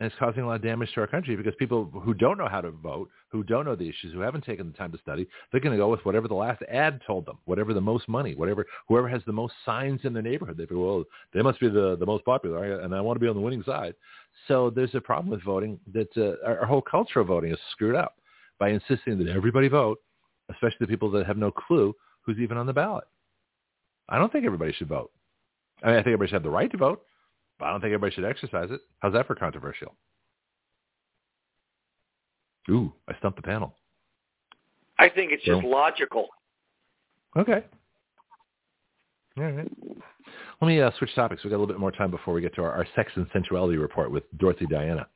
and 0.00 0.10
it's 0.10 0.18
causing 0.18 0.42
a 0.42 0.46
lot 0.46 0.54
of 0.54 0.62
damage 0.62 0.90
to 0.94 1.00
our 1.02 1.06
country 1.06 1.36
because 1.36 1.52
people 1.58 1.84
who 1.84 2.14
don't 2.14 2.38
know 2.38 2.48
how 2.48 2.62
to 2.62 2.70
vote, 2.70 3.10
who 3.28 3.44
don't 3.44 3.66
know 3.66 3.76
the 3.76 3.88
issues, 3.88 4.14
who 4.14 4.20
haven't 4.20 4.44
taken 4.44 4.66
the 4.66 4.76
time 4.76 4.90
to 4.90 4.98
study, 4.98 5.28
they're 5.52 5.60
going 5.60 5.76
to 5.76 5.78
go 5.78 5.90
with 5.90 6.04
whatever 6.06 6.26
the 6.26 6.34
last 6.34 6.62
ad 6.70 7.02
told 7.06 7.26
them, 7.26 7.38
whatever 7.44 7.74
the 7.74 7.80
most 7.82 8.08
money, 8.08 8.34
whatever 8.34 8.66
whoever 8.88 9.08
has 9.08 9.22
the 9.26 9.32
most 9.32 9.52
signs 9.64 10.00
in 10.04 10.14
their 10.14 10.22
neighborhood. 10.22 10.56
They 10.56 10.64
go, 10.64 10.84
well, 10.84 11.04
they 11.34 11.42
must 11.42 11.60
be 11.60 11.68
the 11.68 11.96
the 12.00 12.06
most 12.06 12.24
popular, 12.24 12.80
and 12.80 12.94
I 12.94 13.00
want 13.02 13.16
to 13.16 13.20
be 13.20 13.28
on 13.28 13.36
the 13.36 13.42
winning 13.42 13.62
side. 13.62 13.94
So 14.48 14.70
there's 14.70 14.94
a 14.94 15.00
problem 15.00 15.30
with 15.30 15.44
voting 15.44 15.78
that 15.92 16.08
uh, 16.16 16.46
our, 16.46 16.60
our 16.60 16.66
whole 16.66 16.82
culture 16.82 17.20
of 17.20 17.26
voting 17.26 17.52
is 17.52 17.58
screwed 17.72 17.94
up 17.94 18.16
by 18.58 18.70
insisting 18.70 19.18
that 19.18 19.28
everybody 19.28 19.68
vote, 19.68 19.98
especially 20.50 20.78
the 20.80 20.86
people 20.86 21.10
that 21.10 21.26
have 21.26 21.36
no 21.36 21.50
clue 21.50 21.94
who's 22.22 22.38
even 22.38 22.56
on 22.56 22.66
the 22.66 22.72
ballot. 22.72 23.04
I 24.08 24.18
don't 24.18 24.32
think 24.32 24.46
everybody 24.46 24.72
should 24.72 24.88
vote. 24.88 25.10
I 25.82 25.88
mean, 25.88 25.96
I 25.96 25.98
think 25.98 26.08
everybody 26.14 26.28
should 26.28 26.34
have 26.34 26.42
the 26.42 26.50
right 26.50 26.70
to 26.70 26.76
vote, 26.76 27.02
but 27.60 27.66
I 27.66 27.70
don't 27.70 27.80
think 27.80 27.92
everybody 27.92 28.14
should 28.14 28.24
exercise 28.24 28.70
it. 28.70 28.80
How's 29.00 29.12
that 29.12 29.26
for 29.26 29.34
controversial? 29.34 29.94
Ooh, 32.70 32.92
I 33.08 33.16
stumped 33.18 33.36
the 33.36 33.42
panel. 33.42 33.74
I 34.98 35.08
think 35.08 35.32
it's 35.32 35.44
just 35.44 35.62
logical. 35.64 36.28
Okay. 37.36 37.64
All 39.38 39.44
right. 39.44 39.70
Let 40.60 40.68
me 40.68 40.80
uh, 40.80 40.90
switch 40.98 41.14
topics. 41.14 41.42
We've 41.42 41.50
got 41.50 41.56
a 41.56 41.60
little 41.60 41.72
bit 41.72 41.80
more 41.80 41.92
time 41.92 42.10
before 42.10 42.34
we 42.34 42.42
get 42.42 42.54
to 42.56 42.62
our, 42.62 42.72
our 42.72 42.86
sex 42.94 43.10
and 43.14 43.26
sensuality 43.32 43.78
report 43.78 44.10
with 44.10 44.24
Dorothy 44.36 44.66
Diana. 44.66 45.06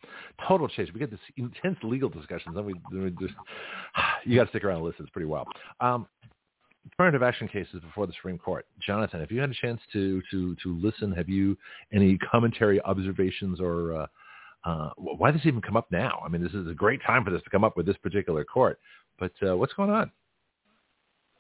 Total 0.49 0.69
change. 0.69 0.93
We 0.93 1.01
get 1.01 1.11
this 1.11 1.21
intense 1.37 1.77
legal 1.83 2.09
discussions. 2.09 2.55
Then 2.55 2.65
we, 2.65 2.75
then 2.91 3.05
we 3.05 3.11
just, 3.27 3.39
you 4.25 4.37
got 4.37 4.45
to 4.45 4.49
stick 4.51 4.65
around 4.65 4.77
and 4.77 4.87
listen. 4.87 5.03
It's 5.03 5.11
pretty 5.11 5.27
wild. 5.27 5.49
Um, 5.81 6.07
affirmative 6.93 7.23
action 7.23 7.49
cases 7.49 7.81
before 7.81 8.07
the 8.07 8.13
Supreme 8.15 8.39
Court. 8.39 8.67
Jonathon, 8.81 9.21
have 9.21 9.31
you 9.31 9.41
had 9.41 9.51
a 9.51 9.55
chance 9.55 9.81
to 9.93 10.23
to 10.31 10.57
to 10.63 10.79
listen? 10.81 11.13
Have 11.13 11.29
you 11.29 11.57
any 11.93 12.19
commentary, 12.19 12.81
observations, 12.83 13.61
or 13.61 13.95
uh, 13.95 14.07
uh, 14.65 14.91
why 14.97 15.31
does 15.31 15.41
this 15.41 15.47
even 15.47 15.61
come 15.61 15.77
up 15.77 15.91
now? 15.91 16.23
I 16.25 16.29
mean, 16.29 16.43
this 16.43 16.53
is 16.53 16.67
a 16.69 16.75
great 16.75 17.03
time 17.03 17.25
for 17.25 17.31
this 17.31 17.43
to 17.43 17.51
come 17.51 17.65
up 17.65 17.77
with 17.77 17.87
this 17.87 17.97
particular 17.99 18.45
court. 18.45 18.79
But 19.19 19.33
uh, 19.47 19.57
what's 19.57 19.75
going 19.75 19.91
on? 19.91 20.11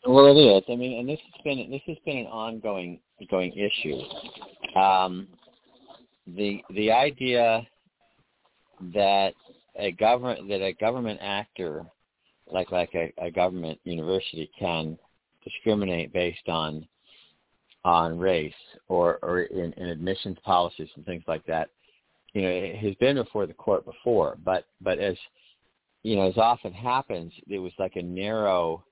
Well, 0.06 0.26
it 0.26 0.38
is. 0.38 0.62
I 0.68 0.76
mean, 0.76 0.98
and 0.98 1.08
this 1.08 1.18
has 1.32 1.42
been 1.42 1.70
this 1.70 1.80
has 1.86 1.96
been 2.04 2.18
an 2.18 2.26
ongoing 2.26 3.00
ongoing 3.20 3.52
issue. 3.52 4.78
Um, 4.78 5.28
the 6.26 6.62
the 6.74 6.90
idea 6.90 7.66
that 8.94 9.34
a 9.76 9.92
government 9.92 10.48
that 10.48 10.62
a 10.62 10.72
government 10.74 11.20
actor 11.22 11.84
like 12.52 12.70
like 12.70 12.94
a, 12.94 13.12
a 13.18 13.30
government 13.30 13.78
university 13.84 14.50
can 14.58 14.98
discriminate 15.44 16.12
based 16.12 16.48
on 16.48 16.86
on 17.84 18.18
race 18.18 18.54
or 18.88 19.18
or 19.22 19.42
in, 19.42 19.72
in 19.74 19.86
admissions 19.88 20.38
policies 20.44 20.88
and 20.96 21.04
things 21.04 21.22
like 21.26 21.44
that, 21.46 21.68
you 22.32 22.42
know, 22.42 22.48
it 22.48 22.76
has 22.76 22.94
been 22.96 23.16
before 23.16 23.46
the 23.46 23.54
court 23.54 23.84
before. 23.84 24.36
But 24.44 24.66
but 24.80 24.98
as 24.98 25.16
you 26.02 26.16
know, 26.16 26.28
as 26.28 26.38
often 26.38 26.72
happens, 26.72 27.32
it 27.48 27.58
was 27.58 27.72
like 27.78 27.96
a 27.96 28.02
narrow 28.02 28.84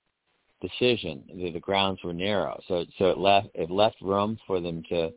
decision. 0.60 1.24
The, 1.34 1.50
the 1.50 1.60
grounds 1.60 2.00
were 2.04 2.12
narrow, 2.12 2.60
so 2.68 2.84
so 2.98 3.06
it 3.06 3.18
left 3.18 3.48
it 3.54 3.70
left 3.70 4.00
room 4.00 4.38
for 4.46 4.60
them 4.60 4.82
to 4.88 5.12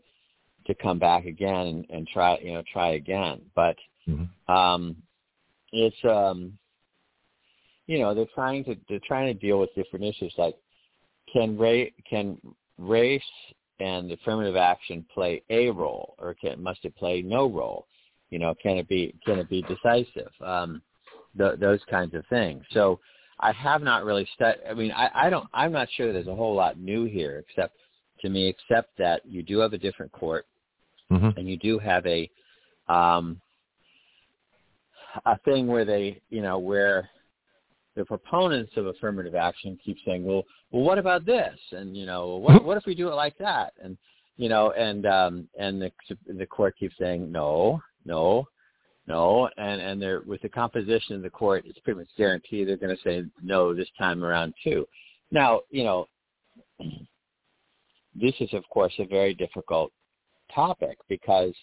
to 0.68 0.74
come 0.76 0.98
back 0.98 1.26
again 1.26 1.68
and, 1.68 1.86
and 1.90 2.08
try 2.08 2.38
you 2.40 2.54
know 2.54 2.64
try 2.72 2.94
again. 2.94 3.42
But 3.56 3.78
mm-hmm. 4.08 4.54
um, 4.54 4.96
it's 5.72 5.96
um, 6.04 6.58
you 7.88 8.00
know 8.00 8.14
they're 8.14 8.26
trying 8.34 8.64
to 8.66 8.76
they're 8.90 9.00
trying 9.08 9.34
to 9.34 9.40
deal 9.40 9.60
with 9.60 9.74
different 9.76 10.06
issues 10.06 10.34
like 10.38 10.56
can 11.36 11.58
ra- 11.58 11.92
can 12.10 12.38
race 12.78 13.22
and 13.80 14.12
affirmative 14.12 14.56
action 14.56 15.06
play 15.14 15.44
a 15.50 15.70
role, 15.70 16.16
or 16.18 16.34
can, 16.34 16.62
must 16.62 16.86
it 16.86 16.96
play 16.96 17.22
no 17.22 17.48
role? 17.48 17.88
You 18.30 18.40
know, 18.40 18.56
can 18.62 18.78
it 18.78 18.88
be 18.88 19.14
can 19.26 19.40
it 19.40 19.50
be 19.50 19.64
decisive? 19.64 20.32
Um, 20.42 20.82
th- 21.38 21.60
those 21.60 21.82
kinds 21.90 22.14
of 22.14 22.26
things. 22.28 22.64
So 22.72 23.00
I 23.40 23.52
have 23.52 23.82
not 23.82 24.06
really 24.06 24.28
studied. 24.34 24.62
I 24.70 24.74
mean, 24.74 24.92
I, 24.92 25.10
I 25.14 25.30
don't. 25.30 25.48
I'm 25.54 25.72
not 25.72 25.90
sure 25.96 26.12
there's 26.14 26.28
a 26.28 26.36
whole 26.36 26.56
lot 26.56 26.80
new 26.80 27.06
here, 27.06 27.44
except 27.48 27.76
to 28.22 28.30
me, 28.30 28.48
except 28.48 28.98
that 28.98 29.22
you 29.26 29.44
do 29.44 29.60
have 29.60 29.74
a 29.74 29.78
different 29.78 30.12
court, 30.14 30.46
mm-hmm. 31.12 31.38
and 31.38 31.50
you 31.50 31.58
do 31.58 31.78
have 31.80 32.06
a 32.06 32.30
um, 32.88 33.42
a 35.26 35.38
thing 35.40 35.68
where 35.68 35.86
they, 35.86 36.22
you 36.30 36.42
know, 36.42 36.58
where 36.58 37.10
the 37.96 38.06
proponents 38.06 38.74
of 38.76 38.88
affirmative 38.88 39.36
action 39.36 39.80
keep 39.84 39.98
saying, 40.06 40.26
well, 40.26 40.44
well, 40.72 40.84
what 40.84 40.98
about 40.98 41.26
this? 41.26 41.58
And 41.72 41.96
you 41.96 42.06
know, 42.06 42.36
what 42.36 42.64
what 42.64 42.78
if 42.78 42.86
we 42.86 42.96
do 42.96 43.10
it 43.10 43.16
like 43.16 43.38
that? 43.38 43.74
And 43.82 43.98
you 44.38 44.50
know, 44.50 44.72
and 44.72 45.06
um, 45.06 45.48
and 45.58 45.82
the 45.82 45.92
the 46.28 46.46
court 46.46 46.76
keeps 46.78 46.96
saying, 47.00 47.32
no, 47.32 47.82
no, 48.06 48.48
no, 49.08 49.50
and 49.58 49.82
and 49.82 50.02
they're 50.02 50.22
with 50.22 50.42
the 50.42 50.50
composition 50.50 51.16
of 51.16 51.22
the 51.22 51.30
court, 51.30 51.64
it's 51.66 51.80
pretty 51.80 52.00
much 52.00 52.10
guaranteed 52.18 52.68
they're 52.68 52.78
going 52.78 52.96
to 52.96 53.04
say 53.04 53.24
no 53.42 53.74
this 53.74 53.90
time 53.98 54.24
around 54.24 54.54
too. 54.64 54.86
Now, 55.32 55.62
you 55.70 55.84
know, 55.84 56.08
this 58.16 58.34
is 58.40 58.54
of 58.54 58.64
course 58.70 58.94
a 59.00 59.06
very 59.06 59.34
difficult 59.34 59.92
topic 60.54 60.98
because 61.08 61.54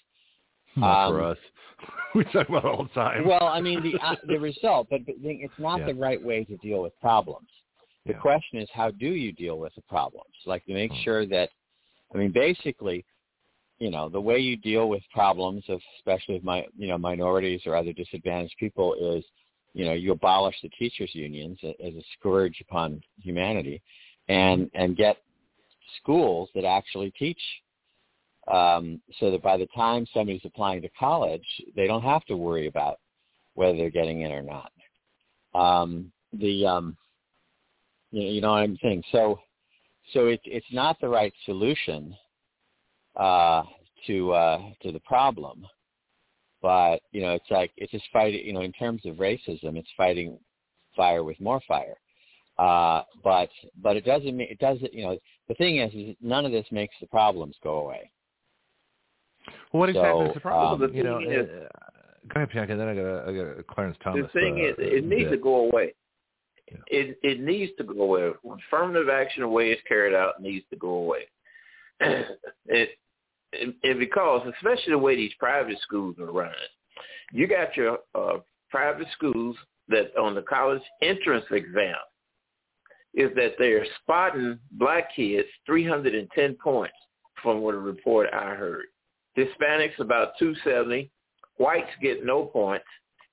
not 0.77 1.07
um, 1.07 1.13
for 1.13 1.23
us. 1.23 1.39
we 2.15 2.25
talk 2.25 2.49
about 2.49 2.65
it 2.65 2.69
all 2.69 2.85
the 2.85 3.01
time. 3.01 3.27
well, 3.27 3.45
I 3.45 3.61
mean 3.61 3.83
the 3.83 3.99
uh, 4.05 4.17
the 4.27 4.39
result, 4.41 4.89
but, 4.91 5.05
but 5.07 5.15
it's 5.19 5.53
not 5.59 5.81
yeah. 5.81 5.87
the 5.87 5.95
right 5.95 6.23
way 6.23 6.45
to 6.45 6.57
deal 6.59 6.83
with 6.83 6.99
problems. 7.01 7.49
The 8.07 8.13
yeah. 8.13 8.19
question 8.19 8.61
is, 8.61 8.69
how 8.73 8.91
do 8.91 9.07
you 9.07 9.33
deal 9.33 9.59
with 9.59 9.75
the 9.75 9.83
problems? 9.83 10.35
Like 10.45 10.65
to 10.67 10.73
make 10.73 10.91
hmm. 10.91 10.99
sure 11.05 11.27
that, 11.27 11.51
I 12.13 12.19
mean, 12.19 12.33
basically, 12.33 13.05
you 13.79 13.91
know, 13.91 14.09
the 14.09 14.21
way 14.21 14.39
you 14.39 14.57
deal 14.57 14.89
with 14.89 15.03
problems, 15.13 15.65
especially 15.99 16.35
with 16.35 16.45
my, 16.45 16.67
you 16.77 16.89
know, 16.89 16.99
minorities 16.99 17.63
or 17.67 17.77
other 17.77 17.93
disadvantaged 17.93 18.55
people, 18.59 18.95
is, 18.95 19.25
you 19.75 19.85
know, 19.85 19.93
you 19.93 20.13
abolish 20.13 20.57
the 20.63 20.69
teachers' 20.71 21.15
unions 21.15 21.59
as 21.63 21.95
a 21.95 22.05
scourge 22.19 22.61
upon 22.61 23.01
humanity, 23.21 23.81
and 24.29 24.71
and 24.75 24.97
get 24.97 25.17
schools 26.01 26.49
that 26.55 26.65
actually 26.65 27.11
teach 27.19 27.41
um, 28.49 29.01
so 29.21 29.31
that 29.31 29.43
by 29.43 29.57
the 29.57 29.69
time 29.75 30.07
somebody's 30.13 30.45
applying 30.45 30.83
to 30.83 30.89
college, 30.99 31.47
they 31.77 31.87
don't 31.87 32.03
have 32.03 32.25
to 32.27 32.37
worry 32.37 32.67
about 32.67 32.99
whether 33.55 33.77
they're 33.77 33.91
getting 33.91 34.23
in 34.23 34.33
or 34.33 34.43
not. 34.43 34.73
Um, 35.55 36.13
the 36.33 36.67
um, 36.67 36.97
you 38.11 38.23
know, 38.23 38.31
you 38.31 38.41
know 38.41 38.51
what 38.53 38.63
I'm 38.63 38.79
saying. 38.83 39.05
So 39.13 39.39
so 40.13 40.27
it's 40.27 40.43
it's 40.47 40.67
not 40.73 41.01
the 41.01 41.09
right 41.09 41.33
solution 41.45 42.15
uh, 43.17 43.63
to 44.07 44.33
uh, 44.33 44.61
to 44.83 44.93
the 44.93 45.01
problem, 45.01 45.67
but 46.61 47.01
you 47.13 47.23
know 47.23 47.33
it's 47.33 47.51
like 47.51 47.71
it's 47.77 47.93
just 47.93 48.05
fighting. 48.13 48.45
You 48.45 48.53
know, 48.53 48.63
in 48.63 48.73
terms 48.73 49.03
of 49.07 49.17
racism, 49.17 49.77
it's 49.77 49.91
fighting 49.97 50.39
fire 50.97 51.23
with 51.25 51.41
more 51.41 51.61
fire. 51.69 51.97
Uh, 52.59 53.03
but 53.23 53.49
but 53.81 53.97
it 53.97 54.05
doesn't 54.05 54.37
mean 54.37 54.49
it 54.51 54.59
doesn't. 54.59 54.93
You 54.93 55.05
know, 55.05 55.19
the 55.49 55.55
thing 55.55 55.79
is, 55.79 55.93
is 55.95 56.17
none 56.21 56.45
of 56.45 56.53
this 56.53 56.67
makes 56.71 56.95
the 57.01 57.07
problems 57.07 57.57
go 57.63 57.79
away. 57.79 58.11
Well, 59.73 59.81
what 59.81 59.89
exactly 59.89 60.27
so, 60.27 60.29
is 60.29 60.35
the 60.35 60.41
problem? 60.41 60.91
Um, 60.91 60.97
you 60.97 61.03
know, 61.03 61.19
is, 61.19 61.49
uh, 61.49 61.69
go 62.29 62.37
ahead, 62.37 62.51
Bianca. 62.53 62.77
Then 62.77 62.89
I 62.89 62.95
got 62.95 63.05
a, 63.05 63.25
I 63.29 63.33
got 63.33 63.59
a 63.59 63.63
Clarence 63.63 63.97
Thomas. 64.03 64.27
The 64.33 64.41
thing 64.41 64.61
uh, 64.61 64.69
is, 64.69 64.75
it 64.79 65.05
needs 65.05 65.31
bit. 65.31 65.37
to 65.37 65.43
go 65.43 65.67
away. 65.67 65.95
Yeah. 66.71 66.79
It 66.89 67.19
it 67.23 67.41
needs 67.41 67.73
to 67.79 67.85
go 67.85 68.03
away. 68.03 68.31
Affirmative 68.69 69.09
action, 69.09 69.43
the 69.43 69.49
way 69.49 69.71
it's 69.71 69.83
carried 69.87 70.15
out, 70.15 70.41
needs 70.41 70.65
to 70.71 70.77
go 70.77 70.89
away. 70.89 71.27
it, 72.01 72.29
it, 73.53 73.75
it 73.83 73.99
because, 73.99 74.47
especially 74.57 74.93
the 74.93 74.99
way 74.99 75.17
these 75.17 75.33
private 75.39 75.79
schools 75.83 76.17
are 76.19 76.33
run, 76.33 76.53
you 77.33 77.47
got 77.47 77.77
your 77.77 77.99
uh, 78.15 78.39
private 78.71 79.07
schools 79.13 79.57
that 79.89 80.17
on 80.17 80.35
the 80.35 80.43
college 80.43 80.83
entrance 81.03 81.45
exam 81.51 81.95
is 83.15 83.31
that 83.37 83.53
they're 83.59 83.87
spotting 84.03 84.59
black 84.73 85.15
kids 85.15 85.47
310 85.67 86.55
points 86.55 86.95
from 87.43 87.61
what 87.61 87.75
a 87.75 87.79
report 87.79 88.29
I 88.33 88.55
heard. 88.55 88.87
Hispanics 89.37 89.99
about 89.99 90.33
270, 90.39 91.11
whites 91.59 91.89
get 92.01 92.25
no 92.25 92.45
points, 92.45 92.85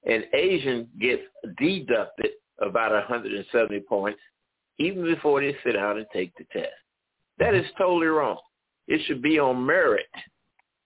and 0.05 0.23
Asian 0.33 0.87
gets 0.99 1.23
deducted 1.57 2.31
about 2.61 2.91
170 2.91 3.79
points 3.81 4.19
even 4.79 5.03
before 5.03 5.41
they 5.41 5.55
sit 5.63 5.73
down 5.73 5.97
and 5.97 6.05
take 6.13 6.33
the 6.37 6.45
test. 6.53 6.71
That 7.37 7.53
is 7.53 7.65
totally 7.77 8.07
wrong. 8.07 8.37
It 8.87 9.01
should 9.05 9.21
be 9.21 9.39
on 9.39 9.65
merit. 9.65 10.07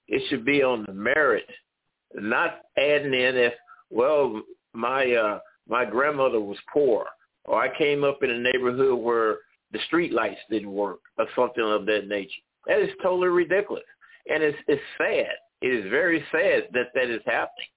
It 0.08 0.22
should 0.30 0.46
be 0.46 0.62
on 0.62 0.84
the 0.86 0.94
merit, 0.94 1.48
not 2.14 2.62
adding 2.78 3.14
in 3.14 3.38
if, 3.38 3.54
well, 3.90 4.42
my 4.74 5.12
uh, 5.14 5.40
my 5.68 5.86
grandmother 5.86 6.42
was 6.42 6.58
poor, 6.74 7.06
or 7.46 7.62
I 7.62 7.76
came 7.78 8.04
up 8.04 8.22
in 8.22 8.30
a 8.30 8.40
neighborhood 8.40 9.00
where 9.00 9.38
the 9.72 9.80
street 9.88 10.12
lights 10.12 10.42
didn't 10.50 10.72
work, 10.72 11.00
or 11.18 11.26
something 11.36 11.64
of 11.64 11.86
that 11.86 12.08
nature. 12.08 12.42
That 12.68 12.80
is 12.80 12.90
totally 13.02 13.30
ridiculous. 13.30 13.84
And 14.30 14.44
it's 14.44 14.58
it's 14.68 14.82
sad. 14.98 15.36
It 15.62 15.68
is 15.68 15.90
very 15.90 16.24
sad 16.32 16.68
that 16.74 16.88
that 16.94 17.10
is 17.10 17.22
happening. 17.26 17.68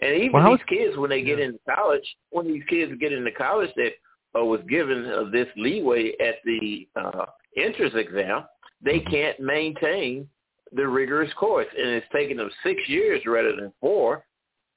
And 0.00 0.14
even 0.16 0.32
well, 0.32 0.50
these 0.50 0.66
kids, 0.68 0.96
when 0.96 1.10
they 1.10 1.22
get 1.22 1.38
into 1.38 1.58
college, 1.68 2.04
when 2.30 2.46
these 2.46 2.62
kids 2.68 2.92
get 3.00 3.12
into 3.12 3.32
college 3.32 3.70
that 3.76 3.92
uh, 4.38 4.44
was 4.44 4.60
given 4.68 5.06
uh, 5.06 5.30
this 5.30 5.46
leeway 5.56 6.12
at 6.20 6.36
the 6.44 6.86
uh, 6.96 7.24
entrance 7.56 7.94
exam, 7.96 8.44
they 8.82 8.98
mm-hmm. 8.98 9.10
can't 9.10 9.40
maintain 9.40 10.28
the 10.72 10.86
rigorous 10.86 11.32
course, 11.34 11.66
and 11.78 11.88
it's 11.90 12.06
taking 12.12 12.36
them 12.36 12.50
six 12.62 12.80
years 12.88 13.22
rather 13.24 13.54
than 13.56 13.72
four. 13.80 14.26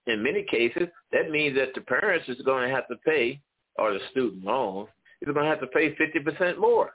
In 0.08 0.24
many 0.24 0.46
cases, 0.50 0.88
that 1.12 1.30
means 1.30 1.56
that 1.58 1.74
the 1.76 1.82
parents 1.82 2.30
is 2.30 2.42
going 2.46 2.68
to 2.68 2.74
have 2.74 2.88
to 2.88 2.96
pay, 3.06 3.42
or 3.76 3.94
the 3.94 4.00
student 4.12 4.44
loan 4.44 4.88
is 5.22 5.34
going 5.34 5.44
to 5.46 5.50
have 5.50 5.60
to 5.60 5.68
pay 5.68 5.96
fifty 5.96 6.20
percent 6.20 6.60
more. 6.60 6.94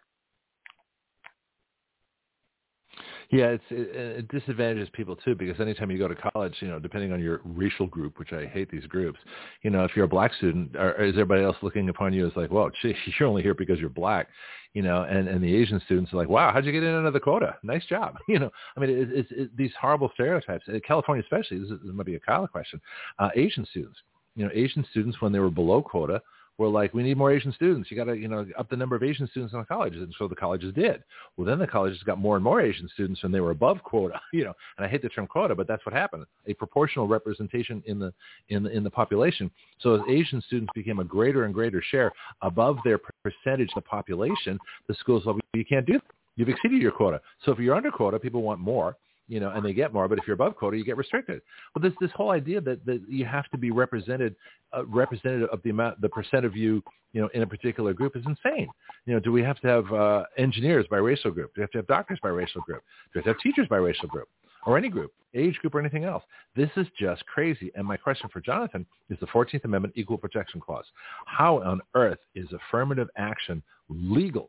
Yeah, 3.31 3.47
it's 3.47 3.65
it, 3.71 3.97
it 3.97 4.29
disadvantages 4.29 4.89
people 4.93 5.17
too 5.17 5.35
because 5.35 5.61
anytime 5.61 5.91
you 5.91 5.99
go 5.99 6.09
to 6.09 6.15
college, 6.15 6.55
you 6.61 6.69
know, 6.69 6.79
depending 6.79 7.13
on 7.13 7.21
your 7.21 7.41
racial 7.45 7.87
group, 7.87 8.19
which 8.19 8.33
I 8.33 8.47
hate 8.47 8.71
these 8.71 8.87
groups, 8.87 9.19
you 9.63 9.71
know, 9.71 9.85
if 9.85 9.93
you're 9.97 10.05
a 10.05 10.09
black 10.09 10.35
student, 10.35 10.77
or, 10.77 10.93
is 11.03 11.13
everybody 11.13 11.43
else 11.43 11.57
looking 11.63 11.89
upon 11.89 12.13
you 12.13 12.27
as 12.27 12.33
like, 12.37 12.51
well, 12.51 12.71
gee, 12.83 12.95
you're 13.19 13.29
only 13.29 13.43
here 13.43 13.55
because 13.55 13.79
you're 13.79 13.89
black, 13.89 14.29
you 14.75 14.83
know, 14.83 15.05
and 15.05 15.29
and 15.29 15.43
the 15.43 15.55
Asian 15.55 15.81
students 15.85 16.13
are 16.13 16.17
like, 16.17 16.29
wow, 16.29 16.53
how'd 16.53 16.65
you 16.65 16.73
get 16.73 16.83
in 16.83 16.95
under 16.95 17.11
the 17.11 17.21
quota? 17.21 17.57
Nice 17.63 17.85
job, 17.87 18.17
you 18.29 18.39
know. 18.39 18.51
I 18.77 18.81
mean, 18.81 18.91
it, 18.91 19.09
it's 19.11 19.31
it, 19.33 19.57
these 19.57 19.73
horrible 19.81 20.11
stereotypes. 20.15 20.67
In 20.69 20.81
California, 20.81 21.23
especially, 21.23 21.59
this, 21.59 21.71
is, 21.71 21.81
this 21.85 21.95
might 21.95 22.07
be 22.07 22.17
a 22.17 22.21
Kyle 22.21 22.47
question. 22.47 22.81
Uh, 23.19 23.31
Asian 23.35 23.67
students, 23.67 23.99
you 24.37 24.45
know, 24.45 24.51
Asian 24.55 24.85
students 24.91 25.21
when 25.21 25.33
they 25.33 25.39
were 25.39 25.51
below 25.51 25.83
quota 25.83 26.21
were 26.59 26.69
like, 26.69 26.95
we 26.95 27.03
need 27.03 27.17
more 27.17 27.33
Asian 27.33 27.53
students. 27.53 27.91
You 27.91 27.97
got 27.97 28.05
to, 28.05 28.15
you 28.15 28.29
know, 28.29 28.47
up 28.59 28.71
the 28.71 28.77
number 28.77 28.95
of 28.95 29.03
Asian 29.03 29.27
students 29.29 29.53
in 29.53 29.59
the 29.59 29.65
colleges. 29.65 30.03
And 30.03 30.15
so 30.19 30.29
the 30.29 30.37
colleges 30.37 30.73
did. 30.75 31.03
Well, 31.37 31.47
then 31.47 31.59
the 31.59 31.67
colleges 31.67 32.03
got 32.05 32.19
more 32.19 32.37
and 32.37 32.45
more 32.45 32.61
Asian 32.61 32.89
students 32.95 33.21
and 33.25 33.35
they 33.35 33.41
were 33.41 33.51
above 33.51 33.83
quota, 33.83 34.21
you 34.33 34.45
know, 34.45 34.53
and 34.77 34.87
I 34.87 34.89
hate 34.89 35.03
the 35.03 35.09
term 35.09 35.27
quota, 35.27 35.55
but 35.55 35.67
that's 35.67 35.85
what 35.85 35.95
happened. 35.95 36.27
A 36.47 36.55
proportional 36.55 37.09
representation 37.09 37.83
in 37.87 37.99
the, 37.99 38.13
in 38.49 38.63
the, 38.63 38.71
in 38.71 38.85
the 38.85 38.91
population. 38.91 39.51
So 39.81 39.95
as 39.95 40.01
Asian 40.09 40.41
students 40.43 40.73
became 40.75 41.01
a 41.01 41.05
greater 41.05 41.45
and 41.45 41.53
greater 41.53 41.83
share 41.83 42.13
above 42.43 42.79
their 42.85 42.99
percentage 43.25 43.71
of 43.71 43.83
the 43.83 43.89
population, 43.89 44.59
the 44.89 44.95
schools, 44.95 45.25
well, 45.27 45.39
you 45.55 45.65
can't 45.65 45.87
do 45.87 45.95
that. 45.95 46.03
You've 46.37 46.49
exceeded 46.49 46.83
your 46.83 46.91
quota. 46.91 47.21
So 47.45 47.53
if 47.53 47.59
you're 47.59 47.77
under 47.77 47.91
quota, 47.91 48.19
people 48.19 48.43
want 48.43 48.59
more 48.59 48.97
you 49.29 49.41
know, 49.41 49.51
and 49.51 49.65
they 49.65 49.73
get 49.73 49.93
more. 49.93 50.09
But 50.09 50.19
if 50.19 50.27
you're 50.27 50.35
above 50.35 50.57
quota, 50.57 50.77
you 50.77 50.85
get 50.85 50.97
restricted. 50.97 51.41
Well, 51.75 51.83
this 51.83 51.97
this 52.01 52.11
whole 52.15 52.31
idea 52.31 52.61
that, 52.61 52.85
that 52.87 53.03
you 53.09 53.25
have 53.25 53.49
to 53.51 53.59
be 53.59 53.71
represented, 53.71 54.37
uh, 54.77 54.85
representative 54.87 55.49
of 55.51 55.63
the 55.63 55.71
amount, 55.71 56.01
the 56.01 56.09
percent 56.09 56.45
of 56.45 56.57
you, 56.57 56.83
you 57.13 57.21
know, 57.21 57.29
in 57.35 57.43
a 57.43 57.47
particular 57.47 57.93
group 57.93 58.17
is 58.17 58.25
insane. 58.27 58.69
You 59.07 59.15
know, 59.15 59.21
do 59.21 59.33
we 59.33 59.43
have 59.43 59.61
to 59.61 59.69
have 59.69 59.93
uh, 59.93 60.25
engineers 60.37 60.87
by 60.91 60.99
racial 60.99 61.31
group? 61.31 61.55
Do 61.55 61.61
we 61.61 61.63
have 61.63 61.71
to 61.73 61.79
have 61.79 61.87
doctors 61.87 62.19
by 62.23 62.31
racial 62.31 62.61
group? 62.63 62.83
Do 63.13 63.19
we 63.19 63.19
have 63.21 63.25
to 63.25 63.31
have 63.31 63.41
teachers 63.41 63.69
by 63.69 63.77
racial 63.77 64.09
group? 64.09 64.29
Or 64.67 64.79
any 64.79 64.89
group, 64.89 65.13
age 65.35 65.57
group, 65.57 65.75
or 65.75 65.81
anything 65.81 66.05
else. 66.05 66.23
This 66.57 66.71
is 66.77 66.87
just 66.99 67.25
crazy. 67.27 67.71
And 67.75 67.87
my 67.87 67.99
question 67.99 68.31
for 68.33 68.41
Jonathon 68.41 68.87
is 69.11 69.19
the 69.21 69.27
14th 69.27 69.65
Amendment 69.65 69.93
Equal 69.95 70.17
Protection 70.17 70.59
Clause. 70.59 70.87
How 71.27 71.63
on 71.63 71.83
earth 71.95 72.19
is 72.35 72.49
affirmative 72.51 73.09
action 73.19 73.63
legal 73.91 74.49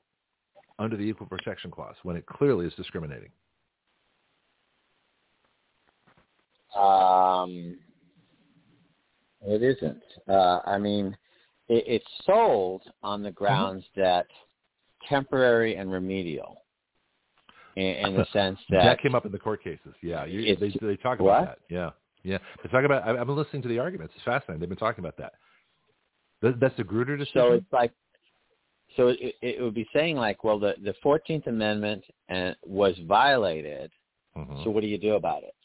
under 0.80 0.96
the 0.96 1.04
Equal 1.04 1.28
Protection 1.28 1.70
Clause 1.70 1.96
when 2.04 2.16
it 2.16 2.26
clearly 2.28 2.66
is 2.66 2.74
discriminating? 2.76 3.30
Um, 6.76 7.78
it 9.48 9.62
isn't. 9.62 10.04
Uh, 10.28 10.60
I 10.66 10.78
mean, 10.78 11.16
it, 11.70 11.84
it's 11.88 12.06
sold 12.26 12.84
on 13.04 13.22
the 13.22 13.30
mm-hmm. 13.30 13.44
grounds 13.44 13.84
mm-hmm. 13.84 14.02
that 14.02 14.28
temporary 15.08 15.76
and 15.76 15.92
remedial, 15.92 16.62
in, 17.76 17.86
in 17.86 18.14
the 18.16 18.26
sense 18.34 18.60
that 18.70 18.84
that 18.84 19.02
came 19.02 19.16
up 19.16 19.26
in 19.26 19.32
the 19.32 19.40
court 19.40 19.64
cases. 19.64 19.94
Yeah, 20.02 20.26
you, 20.26 20.56
they 20.56 20.74
they 20.82 20.98
talk 20.98 21.20
about 21.20 21.24
what? 21.24 21.46
that. 21.46 21.60
Yeah, 21.70 21.90
yeah, 22.24 22.38
they 22.64 22.70
talk 22.70 22.84
about. 22.84 23.08
I've 23.08 23.28
been 23.28 23.36
listening 23.36 23.62
to 23.64 23.68
the 23.68 23.80
arguments. 23.80 24.14
It's 24.16 24.26
fascinating. 24.26 24.60
They've 24.60 24.70
been 24.70 24.78
talking 24.78 25.04
about 25.04 25.18
that. 25.18 25.34
That's 26.42 26.76
the 26.78 26.84
Grutter 26.84 27.18
decision. 27.18 27.42
So 27.42 27.52
it's 27.54 27.74
like, 27.74 27.92
so 28.98 29.08
it, 29.10 29.36
it 29.42 29.62
would 29.62 29.74
be 29.74 29.88
saying 29.94 30.16
like, 30.16 30.44
well, 30.44 30.60
the 30.60 30.74
the 30.84 30.94
Fourteenth 31.02 31.48
Amendment 31.48 32.04
uh, 32.30 32.52
was 32.66 32.96
violated. 33.08 33.92
Mm-hmm. 34.38 34.64
So 34.64 34.70
what 34.70 34.82
do 34.82 34.88
you 34.88 34.98
do 34.98 35.14
about 35.14 35.44
it? 35.44 35.56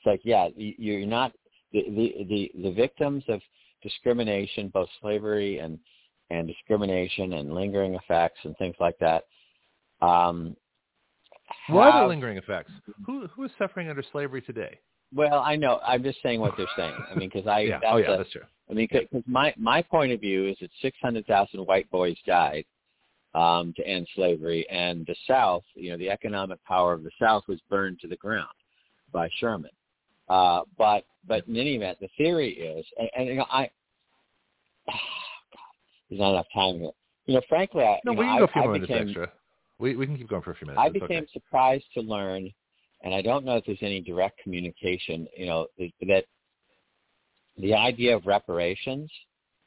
It's 0.00 0.06
like, 0.06 0.20
yeah, 0.24 0.48
you're 0.56 1.06
not 1.06 1.32
the 1.72 1.84
the 1.90 2.24
the, 2.24 2.62
the 2.62 2.72
victims 2.72 3.22
of 3.28 3.40
discrimination, 3.82 4.68
both 4.72 4.88
slavery 5.00 5.58
and 5.58 5.78
and 6.30 6.46
discrimination 6.46 7.34
and 7.34 7.52
lingering 7.52 7.94
effects 7.94 8.38
and 8.44 8.56
things 8.56 8.76
like 8.80 8.98
that. 9.00 9.24
Um, 10.00 10.56
what 11.68 11.92
are 11.92 12.02
the 12.04 12.08
lingering 12.08 12.38
effects? 12.38 12.72
Who 13.04 13.26
who 13.26 13.44
is 13.44 13.50
suffering 13.58 13.90
under 13.90 14.04
slavery 14.10 14.40
today? 14.40 14.78
Well, 15.14 15.40
I 15.40 15.56
know. 15.56 15.80
I'm 15.84 16.02
just 16.02 16.18
saying 16.22 16.40
what 16.40 16.54
they're 16.56 16.66
saying. 16.76 16.94
I 17.10 17.14
mean, 17.14 17.28
because 17.32 17.46
I 17.46 17.60
yeah. 17.60 17.80
oh 17.86 17.98
yeah, 17.98 18.12
a, 18.12 18.18
that's 18.18 18.30
true. 18.30 18.42
I 18.70 18.72
mean, 18.72 18.88
because 18.90 19.22
my 19.26 19.52
my 19.58 19.82
point 19.82 20.12
of 20.12 20.20
view 20.20 20.48
is 20.48 20.56
that 20.60 20.70
600,000 20.80 21.60
white 21.66 21.90
boys 21.90 22.16
died 22.26 22.64
um, 23.34 23.74
to 23.76 23.86
end 23.86 24.08
slavery, 24.14 24.66
and 24.70 25.04
the 25.06 25.16
South, 25.26 25.64
you 25.74 25.90
know, 25.90 25.98
the 25.98 26.08
economic 26.08 26.64
power 26.64 26.92
of 26.92 27.02
the 27.02 27.10
South 27.20 27.42
was 27.48 27.60
burned 27.68 27.98
to 28.00 28.08
the 28.08 28.16
ground 28.16 28.48
by 29.12 29.28
Sherman. 29.38 29.70
Uh, 30.30 30.62
but 30.78 31.04
but 31.26 31.46
in 31.48 31.56
any 31.56 31.74
event, 31.74 31.98
the 32.00 32.08
theory 32.16 32.52
is, 32.52 32.86
and, 32.96 33.10
and 33.16 33.28
you 33.28 33.34
know, 33.34 33.46
I 33.50 33.68
oh, 34.88 34.92
God, 34.92 35.60
there's 36.08 36.20
not 36.20 36.30
enough 36.30 36.46
time 36.54 36.78
here. 36.78 36.90
You 37.26 37.34
know, 37.34 37.42
frankly, 37.48 37.82
I, 37.82 37.98
no, 38.04 38.12
we 38.12 38.24
know, 38.24 38.32
can 38.32 38.38
go 38.38 38.44
a 38.44 38.48
few 38.48 38.62
I 38.62 38.66
minutes 38.66 38.88
became, 38.88 39.08
extra. 39.08 39.32
We 39.80 39.96
we 39.96 40.06
can 40.06 40.16
keep 40.16 40.28
going 40.28 40.42
for 40.42 40.52
a 40.52 40.54
few 40.54 40.68
minutes. 40.68 40.80
I 40.80 40.86
it's 40.86 40.94
became 40.94 41.24
okay. 41.24 41.28
surprised 41.32 41.84
to 41.94 42.00
learn, 42.00 42.48
and 43.02 43.12
I 43.12 43.22
don't 43.22 43.44
know 43.44 43.56
if 43.56 43.64
there's 43.66 43.78
any 43.82 44.00
direct 44.00 44.40
communication. 44.40 45.26
You 45.36 45.46
know, 45.46 45.66
that 45.78 46.24
the 47.58 47.74
idea 47.74 48.14
of 48.14 48.24
reparations 48.24 49.10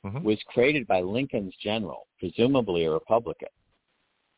mm-hmm. 0.06 0.23
was 0.23 0.38
created 0.48 0.88
by 0.88 1.02
Lincoln's 1.02 1.53
general, 1.61 2.07
presumably 2.19 2.85
a 2.85 2.91
Republican. 2.91 3.49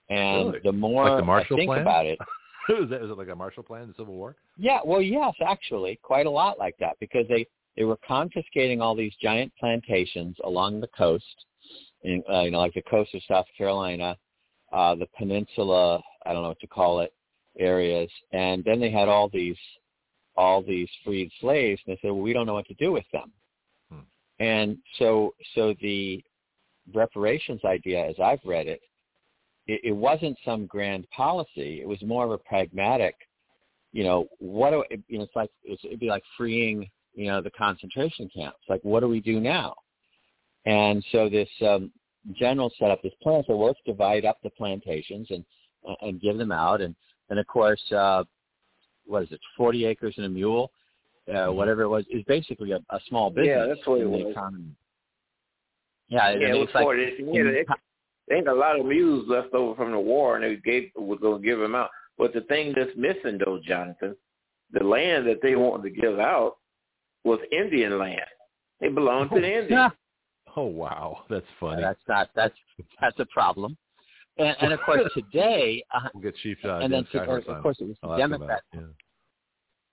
And 0.10 0.48
really? 0.48 0.60
the 0.64 0.72
more 0.72 1.22
like 1.22 1.46
I 1.46 1.48
think 1.56 1.70
Plan? 1.70 1.82
about 1.82 2.06
it, 2.08 2.18
is, 2.84 2.90
that, 2.90 3.04
is 3.04 3.12
it 3.12 3.18
like 3.18 3.30
a 3.30 3.36
Marshall 3.36 3.64
Plan, 3.64 3.88
the 3.88 3.94
Civil 3.98 4.16
War? 4.16 4.36
Yeah, 4.58 4.80
well, 4.84 5.02
yes, 5.02 5.34
actually, 5.46 6.00
quite 6.02 6.26
a 6.26 6.30
lot 6.30 6.58
like 6.60 6.76
that 6.80 6.98
because 7.00 7.26
they 7.28 7.48
they 7.78 7.84
were 7.84 7.98
confiscating 8.08 8.82
all 8.82 8.96
these 8.96 9.14
giant 9.22 9.52
plantations 9.60 10.38
along 10.46 10.80
the 10.80 10.88
coast, 10.88 11.46
in, 12.04 12.24
uh, 12.32 12.42
you 12.42 12.52
know, 12.52 12.60
like 12.60 12.74
the 12.74 12.82
coast 12.84 13.14
of 13.14 13.22
South 13.28 13.48
Carolina, 13.58 14.16
uh, 14.72 14.96
the 14.96 15.08
peninsula, 15.18 16.02
I 16.26 16.32
don't 16.32 16.42
know 16.42 16.50
what 16.50 16.60
to 16.62 16.68
call 16.68 17.02
it, 17.02 17.14
areas, 17.60 18.10
and 18.32 18.64
then 18.64 18.80
they 18.80 18.92
had 18.92 19.10
all 19.10 19.30
these 19.30 19.58
all 20.38 20.62
these 20.62 20.90
freed 21.04 21.32
slaves, 21.40 21.82
and 21.86 21.96
they 21.96 22.00
said, 22.02 22.12
well, 22.12 22.22
we 22.22 22.34
don't 22.34 22.46
know 22.46 22.54
what 22.54 22.68
to 22.68 22.74
do 22.76 22.92
with 22.92 23.06
them. 23.14 23.32
Hmm. 23.90 24.00
And 24.40 24.78
so, 25.00 25.34
so 25.54 25.74
the 25.82 26.22
reparations 26.94 27.62
idea, 27.64 28.06
as 28.06 28.16
I've 28.22 28.44
read 28.46 28.68
it, 28.68 28.82
it, 29.68 29.82
it 29.84 29.92
wasn't 29.92 30.38
some 30.46 30.66
grand 30.66 31.10
policy. 31.10 31.82
It 31.82 31.88
was 31.88 32.02
more 32.04 32.26
of 32.26 32.32
a 32.32 32.38
pragmatic, 32.38 33.16
you 33.92 34.04
know, 34.04 34.28
what 34.40 34.72
do 34.72 34.84
you 35.08 35.18
know? 35.18 35.24
It's 35.24 35.36
like 35.36 35.50
it'd 35.64 36.00
be 36.00 36.10
like 36.10 36.24
freeing, 36.38 36.90
you 37.14 37.28
know, 37.28 37.42
the 37.42 37.52
concentration 37.52 38.30
camps. 38.36 38.60
Like, 38.68 38.82
what 38.84 39.00
do 39.00 39.08
we 39.08 39.22
do 39.22 39.40
now? 39.40 39.76
And 40.66 41.04
so 41.12 41.30
this 41.30 41.50
um, 41.62 41.92
general 42.34 42.72
set 42.80 42.92
up 42.92 43.02
this 43.02 43.14
plan. 43.22 43.44
So 43.48 43.56
well, 43.56 43.68
let's 43.68 43.80
divide 43.86 44.26
up 44.26 44.38
the 44.44 44.50
plantations 44.52 45.28
and 45.30 45.46
and 46.02 46.22
give 46.22 46.38
them 46.38 46.52
out. 46.52 46.82
And 46.82 46.96
and 47.30 47.40
of 47.40 47.48
course, 47.48 47.82
uh, 47.92 48.24
what 49.06 49.24
is 49.24 49.32
it? 49.32 49.40
Forty 49.58 49.86
acres 49.86 50.16
and 50.18 50.26
a 50.26 50.30
mule, 50.30 50.72
uh, 51.28 51.34
mm-hmm. 51.34 51.56
whatever 51.56 51.84
it 51.84 51.90
was, 51.90 52.06
is 52.10 52.24
basically 52.28 52.72
a, 52.72 52.80
a 52.90 53.00
small 53.08 53.30
business 53.30 53.48
yeah, 53.48 53.66
that's 53.68 53.88
what 53.88 54.02
in 54.02 54.08
it 54.08 54.18
the 54.18 54.26
was. 54.26 54.32
economy. 54.32 54.76
Yeah, 56.08 56.30
yeah, 56.30 56.36
I 56.36 56.38
mean, 56.38 56.56
it 56.56 56.60
was 56.60 56.70
like, 56.76 56.84
40. 56.84 57.02
Yeah, 57.02 57.42
it, 57.46 57.68
there 58.28 58.38
ain't 58.38 58.48
a 58.48 58.54
lot 58.54 58.80
of 58.80 58.86
mules 58.86 59.26
left 59.28 59.54
over 59.54 59.76
from 59.76 59.92
the 59.92 60.00
war, 60.00 60.36
and 60.36 60.44
they 60.44 60.56
gave 60.58 60.92
was 60.96 61.20
going 61.22 61.42
to 61.42 61.48
give 61.48 61.60
them 61.60 61.76
out. 61.76 61.90
But 62.18 62.34
the 62.34 62.42
thing 62.42 62.74
that's 62.76 62.92
missing, 62.96 63.40
though, 63.44 63.60
Jonathon, 63.64 64.16
the 64.72 64.84
land 64.84 65.28
that 65.28 65.42
they 65.42 65.56
wanted 65.56 65.84
to 65.84 66.02
give 66.02 66.20
out 66.20 66.56
was 67.24 67.40
Indian 67.52 68.00
land. 68.00 68.22
It 68.82 68.96
belonged 68.96 69.32
to 69.32 69.42
the 69.42 69.62
Indians. 69.62 69.92
Oh 70.58 70.66
wow, 70.66 71.24
that's 71.30 71.46
funny. 71.60 71.82
that's 71.82 72.00
not 72.08 72.30
that's 72.36 72.56
that's 73.02 73.20
a 73.20 73.26
problem. 73.26 73.78
And, 74.38 74.56
and 74.62 74.74
of 74.74 74.80
course 74.86 75.02
today, 75.14 75.84
uh, 75.94 76.08
we'll 76.14 76.24
get 76.24 76.36
Chief. 76.38 76.58
Uh, 76.64 76.78
and 76.78 76.94
then 76.94 77.06
to, 77.12 77.20
of 77.22 77.62
course 77.62 77.78
it 77.80 77.88
was 77.88 77.98
the 78.02 78.16
Democrat. 78.18 78.62
Yeah. 78.74 78.82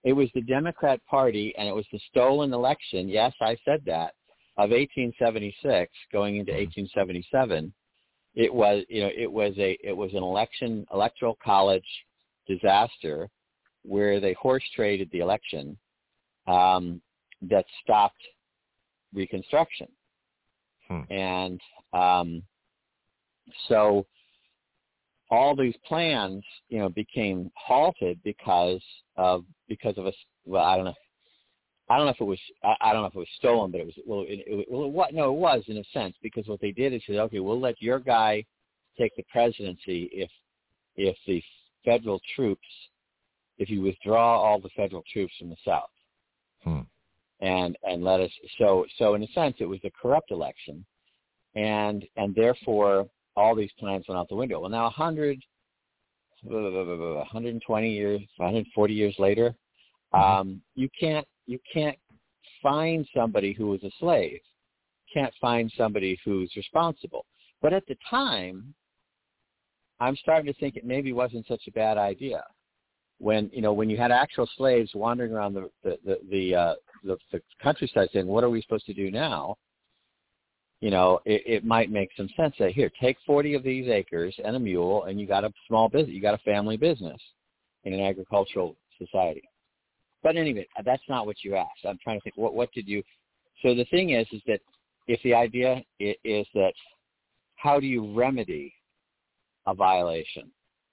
It 0.04 0.12
was 0.12 0.28
the 0.34 0.42
Democrat 0.42 1.00
Party, 1.08 1.54
and 1.56 1.68
it 1.68 1.74
was 1.74 1.86
the 1.92 2.00
stolen 2.10 2.52
election. 2.52 3.08
Yes, 3.08 3.32
I 3.40 3.56
said 3.64 3.82
that 3.86 4.14
of 4.56 4.70
1876 4.70 5.90
going 6.12 6.36
into 6.36 6.52
1877 6.52 7.64
mm-hmm 7.64 7.68
it 8.34 8.52
was 8.52 8.84
you 8.88 9.02
know 9.02 9.10
it 9.16 9.30
was 9.30 9.52
a 9.58 9.78
it 9.82 9.96
was 9.96 10.10
an 10.12 10.22
election 10.22 10.86
electoral 10.92 11.38
college 11.42 11.84
disaster 12.46 13.28
where 13.84 14.20
they 14.20 14.32
horse 14.34 14.64
traded 14.74 15.08
the 15.12 15.18
election 15.18 15.76
um, 16.46 17.00
that 17.42 17.64
stopped 17.82 18.22
Reconstruction, 19.14 19.88
hmm. 20.88 21.00
and 21.10 21.60
um, 21.92 22.42
so 23.68 24.06
all 25.30 25.54
these 25.54 25.74
plans 25.86 26.42
you 26.70 26.78
know 26.78 26.88
became 26.88 27.50
halted 27.54 28.18
because 28.24 28.80
of 29.16 29.44
because 29.68 29.98
of 29.98 30.06
a 30.06 30.12
well 30.46 30.64
I 30.64 30.76
don't 30.76 30.86
know 30.86 30.94
I 31.92 31.98
don't 31.98 32.06
know 32.06 32.12
if 32.12 32.20
it 32.20 32.24
was 32.24 32.40
I, 32.64 32.74
I 32.80 32.92
don't 32.92 33.02
know 33.02 33.08
if 33.08 33.14
it 33.14 33.18
was 33.18 33.28
stolen, 33.36 33.70
but 33.70 33.82
it 33.82 33.86
was 33.86 33.94
well 34.06 34.24
it, 34.26 34.44
it, 34.46 34.66
well 34.70 34.86
it, 34.86 34.92
what 34.92 35.12
no 35.12 35.28
it 35.30 35.38
was 35.38 35.62
in 35.66 35.76
a 35.76 35.84
sense 35.92 36.14
because 36.22 36.48
what 36.48 36.60
they 36.62 36.72
did 36.72 36.94
is 36.94 37.02
said 37.06 37.16
okay 37.16 37.38
we'll 37.38 37.60
let 37.60 37.82
your 37.82 37.98
guy 37.98 38.42
take 38.98 39.14
the 39.14 39.24
presidency 39.30 40.08
if 40.10 40.30
if 40.96 41.14
the 41.26 41.42
federal 41.84 42.18
troops 42.34 42.66
if 43.58 43.68
you 43.68 43.82
withdraw 43.82 44.40
all 44.40 44.58
the 44.58 44.70
federal 44.74 45.02
troops 45.12 45.34
from 45.38 45.50
the 45.50 45.56
south 45.66 45.90
hmm. 46.64 46.80
and 47.40 47.76
and 47.82 48.02
let 48.02 48.20
us 48.20 48.30
so 48.58 48.86
so 48.96 49.12
in 49.12 49.22
a 49.22 49.28
sense 49.28 49.56
it 49.58 49.66
was 49.66 49.80
a 49.84 49.90
corrupt 49.90 50.30
election 50.30 50.82
and 51.56 52.06
and 52.16 52.34
therefore 52.34 53.06
all 53.36 53.54
these 53.54 53.72
plans 53.78 54.06
went 54.08 54.18
out 54.18 54.30
the 54.30 54.34
window 54.34 54.60
well 54.60 54.70
now 54.70 54.84
100 54.84 55.42
120 56.44 57.92
years 57.92 58.20
140 58.38 58.94
years 58.94 59.14
later 59.18 59.54
mm-hmm. 60.14 60.40
um 60.40 60.62
you 60.74 60.88
can't 60.98 61.26
you 61.46 61.58
can't 61.72 61.98
find 62.62 63.06
somebody 63.14 63.52
who 63.52 63.68
was 63.68 63.82
a 63.82 63.90
slave. 63.98 64.40
Can't 65.12 65.32
find 65.40 65.72
somebody 65.76 66.18
who's 66.24 66.52
responsible. 66.56 67.26
But 67.60 67.72
at 67.72 67.86
the 67.86 67.96
time, 68.08 68.74
I'm 70.00 70.16
starting 70.16 70.52
to 70.52 70.58
think 70.58 70.76
it 70.76 70.84
maybe 70.84 71.12
wasn't 71.12 71.46
such 71.46 71.62
a 71.68 71.72
bad 71.72 71.98
idea. 71.98 72.42
When 73.18 73.50
you 73.52 73.62
know 73.62 73.72
when 73.72 73.88
you 73.88 73.96
had 73.96 74.10
actual 74.10 74.48
slaves 74.56 74.90
wandering 74.94 75.32
around 75.32 75.54
the 75.54 75.70
the 75.84 75.98
the 76.04 76.18
the, 76.28 76.54
uh, 76.54 76.74
the, 77.04 77.16
the 77.30 77.40
countryside 77.62 78.08
saying, 78.12 78.26
"What 78.26 78.42
are 78.42 78.50
we 78.50 78.62
supposed 78.62 78.86
to 78.86 78.94
do 78.94 79.12
now?" 79.12 79.56
you 80.82 80.90
know, 80.90 81.20
it, 81.24 81.42
it 81.46 81.64
might 81.64 81.92
make 81.92 82.10
some 82.16 82.28
sense 82.36 82.56
that 82.58 82.72
here, 82.72 82.90
take 83.00 83.16
40 83.24 83.54
of 83.54 83.62
these 83.62 83.88
acres 83.88 84.34
and 84.44 84.56
a 84.56 84.58
mule, 84.58 85.04
and 85.04 85.20
you 85.20 85.28
got 85.28 85.44
a 85.44 85.52
small 85.68 85.88
business, 85.88 86.12
you 86.12 86.20
got 86.20 86.34
a 86.34 86.38
family 86.38 86.76
business 86.76 87.22
in 87.84 87.92
an 87.94 88.00
agricultural 88.00 88.76
society. 88.98 89.42
But 90.22 90.36
anyway, 90.36 90.66
that's 90.84 91.02
not 91.08 91.26
what 91.26 91.36
you 91.42 91.56
asked. 91.56 91.84
I'm 91.86 91.98
trying 92.02 92.18
to 92.18 92.22
think, 92.22 92.36
what 92.36 92.54
what 92.54 92.72
did 92.72 92.88
you? 92.88 93.02
So 93.62 93.74
the 93.74 93.86
thing 93.86 94.10
is, 94.10 94.26
is 94.32 94.42
that 94.46 94.60
if 95.08 95.20
the 95.22 95.34
idea 95.34 95.82
is 95.98 96.46
that 96.54 96.72
how 97.56 97.80
do 97.80 97.86
you 97.86 98.14
remedy 98.14 98.72
a 99.66 99.74
violation 99.74 100.50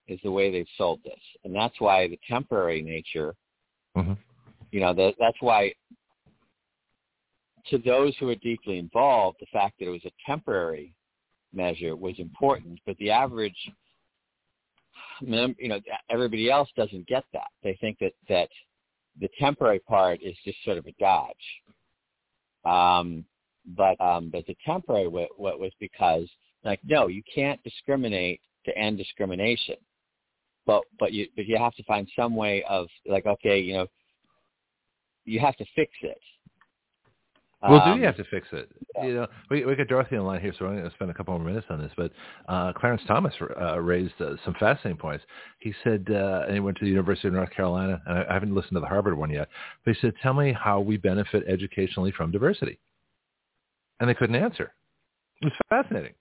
is 0.08 0.20
the 0.24 0.32
way 0.32 0.52
they've 0.52 0.66
sold 0.78 1.00
this, 1.04 1.20
and 1.44 1.54
that's 1.54 1.80
why 1.80 2.08
the 2.08 2.20
temporary 2.28 2.82
nature. 2.82 3.36
Mm-hmm. 3.98 4.14
You 4.72 4.82
know, 4.82 4.94
that 4.94 5.16
that's 5.20 5.38
why 5.40 5.74
to 7.68 7.78
those 7.78 8.16
who 8.20 8.30
are 8.30 8.36
deeply 8.36 8.78
involved, 8.78 9.38
the 9.40 9.48
fact 9.52 9.80
that 9.80 9.88
it 9.88 9.90
was 9.90 10.06
a 10.06 10.12
temporary 10.26 10.94
measure 11.54 11.96
was 11.96 12.16
important, 12.18 12.80
but 12.86 12.98
the 12.98 13.10
average, 13.10 13.56
you 15.22 15.56
know, 15.68 15.80
everybody 16.10 16.50
else 16.50 16.70
doesn't 16.76 17.08
get 17.08 17.24
that. 17.34 17.48
They 17.64 17.78
think 17.82 17.98
that 18.00 18.14
that 18.28 18.50
the 19.20 19.30
temporary 19.40 19.80
part 19.80 20.20
is 20.24 20.36
just 20.46 20.58
sort 20.64 20.78
of 20.78 20.86
a 20.86 20.94
dodge. 21.00 21.36
Um, 22.66 23.26
but 23.78 24.00
um, 24.02 24.30
but 24.30 24.46
the 24.48 24.56
temporary 24.66 25.08
what, 25.08 25.30
what 25.38 25.60
was 25.60 25.72
because 25.80 26.28
like 26.64 26.80
no, 26.84 27.08
you 27.08 27.22
can't 27.34 27.62
discriminate 27.64 28.42
to 28.66 28.78
end 28.78 28.98
discrimination. 28.98 29.76
But 30.66 30.84
but 31.00 31.14
you 31.14 31.28
but 31.36 31.46
you 31.46 31.58
have 31.58 31.76
to 31.76 31.84
find 31.84 32.08
some 32.16 32.36
way 32.36 32.64
of 32.64 32.88
like 33.06 33.26
okay, 33.26 33.60
you 33.60 33.74
know, 33.74 33.88
you 35.26 35.40
have 35.40 35.56
to 35.58 35.66
fix 35.76 35.92
it. 36.02 36.20
Well, 37.62 37.82
um, 37.82 37.94
do 37.94 38.00
you 38.00 38.06
have 38.06 38.16
to 38.16 38.24
fix 38.26 38.48
it? 38.54 38.70
Yeah. 38.96 39.06
You 39.06 39.14
know, 39.16 39.28
we 39.50 39.66
we 39.66 39.76
got 39.76 39.88
Dorothy 39.88 40.16
on 40.16 40.26
line 40.26 40.40
here, 40.40 40.54
so 40.58 40.66
I'm 40.66 40.78
going 40.78 40.90
to 40.90 40.96
spend 40.96 41.12
a 41.12 41.14
couple 41.14 41.38
more 41.38 41.46
minutes 41.46 41.68
on 41.70 41.82
this. 41.82 41.92
But 41.98 42.12
uh, 42.48 42.72
Clarence 42.74 43.02
Thomas 43.06 43.34
uh, 43.60 43.80
raised 43.80 44.14
uh, 44.22 44.36
some 44.46 44.54
fascinating 44.60 44.98
points. 44.98 45.26
He 45.60 45.74
said, 45.84 46.08
uh, 46.10 46.44
and 46.46 46.54
he 46.54 46.62
went 46.62 46.78
to 46.78 46.86
the 46.86 46.90
University 46.90 47.28
of 47.28 47.34
North 47.34 47.52
Carolina, 47.52 48.02
and 48.06 48.20
I, 48.20 48.26
I 48.30 48.34
haven't 48.34 48.56
listened 48.56 48.76
to 48.76 48.80
the 48.80 48.88
Harvard 48.88 49.18
one 49.18 49.30
yet. 49.30 49.50
But 49.84 49.96
he 49.96 50.00
said, 50.00 50.14
"Tell 50.24 50.34
me 50.34 50.54
how 50.54 50.80
we 50.80 50.96
benefit 50.96 51.44
educationally 51.48 52.12
from 52.12 52.32
diversity," 52.32 52.80
and 54.00 54.10
they 54.10 54.14
couldn't 54.14 54.36
answer. 54.36 54.72
It 55.42 55.46
was 55.46 55.54
fascinating. 55.70 56.14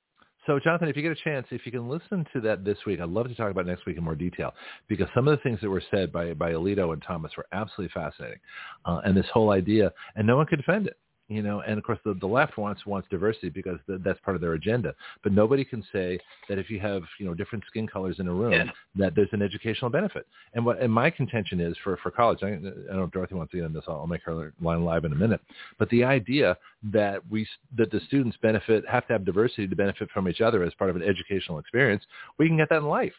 So, 0.44 0.58
Jonathon, 0.58 0.88
if 0.88 0.96
you 0.96 1.02
get 1.02 1.12
a 1.12 1.22
chance, 1.22 1.46
if 1.50 1.66
you 1.66 1.72
can 1.72 1.88
listen 1.88 2.26
to 2.32 2.40
that 2.40 2.64
this 2.64 2.78
week, 2.86 3.00
I'd 3.00 3.10
love 3.10 3.28
to 3.28 3.34
talk 3.34 3.50
about 3.50 3.66
next 3.66 3.84
week 3.84 3.98
in 3.98 4.02
more 4.02 4.14
detail 4.14 4.54
because 4.88 5.06
some 5.14 5.28
of 5.28 5.36
the 5.36 5.42
things 5.42 5.60
that 5.60 5.68
were 5.70 5.82
said 5.90 6.10
by 6.10 6.34
by 6.34 6.52
Alito 6.52 6.92
and 6.92 7.02
Thomas 7.02 7.30
were 7.36 7.46
absolutely 7.52 7.92
fascinating, 7.94 8.40
uh, 8.86 9.02
and 9.04 9.16
this 9.16 9.26
whole 9.32 9.50
idea, 9.50 9.92
and 10.16 10.26
no 10.26 10.36
one 10.36 10.46
could 10.46 10.58
defend 10.58 10.88
it 10.88 10.96
you 11.28 11.42
know, 11.42 11.60
and 11.60 11.78
of 11.78 11.84
course 11.84 11.98
the, 12.04 12.14
the 12.14 12.26
left 12.26 12.56
wants 12.56 12.86
wants 12.86 13.06
diversity 13.10 13.50
because 13.50 13.78
the, 13.86 13.98
that's 13.98 14.18
part 14.20 14.34
of 14.34 14.40
their 14.40 14.54
agenda. 14.54 14.94
But 15.22 15.32
nobody 15.32 15.64
can 15.64 15.84
say 15.92 16.18
that 16.48 16.58
if 16.58 16.70
you 16.70 16.80
have 16.80 17.02
you 17.18 17.26
know 17.26 17.34
different 17.34 17.64
skin 17.66 17.86
colors 17.86 18.16
in 18.18 18.28
a 18.28 18.32
room 18.32 18.52
yeah. 18.52 18.70
that 18.96 19.14
there's 19.14 19.28
an 19.32 19.42
educational 19.42 19.90
benefit. 19.90 20.26
And 20.54 20.64
what 20.64 20.80
and 20.80 20.92
my 20.92 21.10
contention 21.10 21.60
is 21.60 21.76
for 21.84 21.98
for 21.98 22.10
college. 22.10 22.38
I, 22.42 22.48
I 22.48 22.50
don't 22.50 22.96
know 22.96 23.04
if 23.04 23.10
Dorothy 23.10 23.34
wants 23.34 23.50
to 23.52 23.58
get 23.58 23.66
on 23.66 23.72
this. 23.72 23.84
I'll, 23.86 23.96
I'll 23.96 24.06
make 24.06 24.22
her 24.22 24.52
line 24.60 24.84
live 24.84 25.04
in 25.04 25.12
a 25.12 25.16
minute. 25.16 25.40
But 25.78 25.90
the 25.90 26.02
idea 26.02 26.56
that 26.92 27.20
we 27.30 27.46
that 27.76 27.90
the 27.90 28.00
students 28.06 28.36
benefit 28.40 28.88
have 28.88 29.06
to 29.08 29.12
have 29.12 29.24
diversity 29.24 29.68
to 29.68 29.76
benefit 29.76 30.10
from 30.10 30.28
each 30.28 30.40
other 30.40 30.62
as 30.62 30.72
part 30.74 30.90
of 30.90 30.96
an 30.96 31.02
educational 31.02 31.58
experience, 31.58 32.04
we 32.38 32.48
can 32.48 32.56
get 32.56 32.70
that 32.70 32.78
in 32.78 32.86
life 32.86 33.12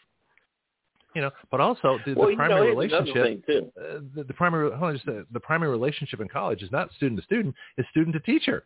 you 1.14 1.22
know, 1.22 1.30
but 1.50 1.60
also 1.60 1.98
the, 2.06 2.14
well, 2.14 2.28
the 2.28 2.36
primary 2.36 2.72
know, 2.72 2.78
relationship, 2.78 3.44
uh, 3.48 3.98
the, 4.14 4.24
the, 4.24 4.34
primary, 4.34 4.70
hold 4.70 4.90
on 4.90 4.94
just 4.94 5.08
a, 5.08 5.24
the 5.32 5.40
primary 5.40 5.70
relationship 5.70 6.20
in 6.20 6.28
college 6.28 6.62
is 6.62 6.70
not 6.70 6.90
student 6.92 7.20
to 7.20 7.24
student, 7.24 7.54
it's 7.76 7.88
student 7.90 8.14
to 8.14 8.20
teacher. 8.20 8.64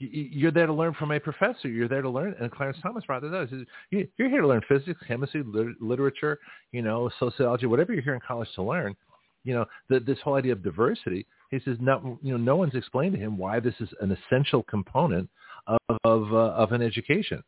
You, 0.00 0.46
are 0.46 0.52
there 0.52 0.66
to 0.66 0.72
learn 0.72 0.94
from 0.94 1.10
a 1.10 1.18
professor. 1.18 1.68
You're 1.68 1.88
there 1.88 2.02
to 2.02 2.08
learn, 2.08 2.36
and 2.40 2.52
Clarence 2.52 2.78
Thomas 2.80 3.04
brought 3.04 3.22
this 3.22 3.32
up. 3.32 3.48
You're 3.90 4.28
here 4.28 4.40
to 4.40 4.46
learn 4.46 4.62
physics, 4.68 5.00
chemistry, 5.08 5.42
literature, 5.80 6.38
you 6.70 6.82
know, 6.82 7.10
sociology, 7.18 7.66
whatever 7.66 7.92
you're 7.92 8.02
here 8.02 8.14
in 8.14 8.20
college 8.20 8.48
to 8.54 8.62
learn. 8.62 8.94
You 9.42 9.54
know, 9.54 9.64
the, 9.88 9.98
this 9.98 10.18
whole 10.22 10.34
idea 10.34 10.52
of 10.52 10.62
diversity. 10.62 11.26
He 11.50 11.58
says, 11.64 11.78
no, 11.80 12.18
you 12.22 12.30
know, 12.30 12.38
no 12.38 12.54
one's 12.54 12.76
explained 12.76 13.14
to 13.14 13.20
him 13.20 13.36
why 13.36 13.58
this 13.58 13.74
is 13.80 13.88
an 14.00 14.12
essential 14.12 14.62
component 14.62 15.28
of 15.66 15.78
of, 16.04 16.32
uh, 16.32 16.36
of 16.36 16.72
an 16.72 16.82
education. 16.82 17.42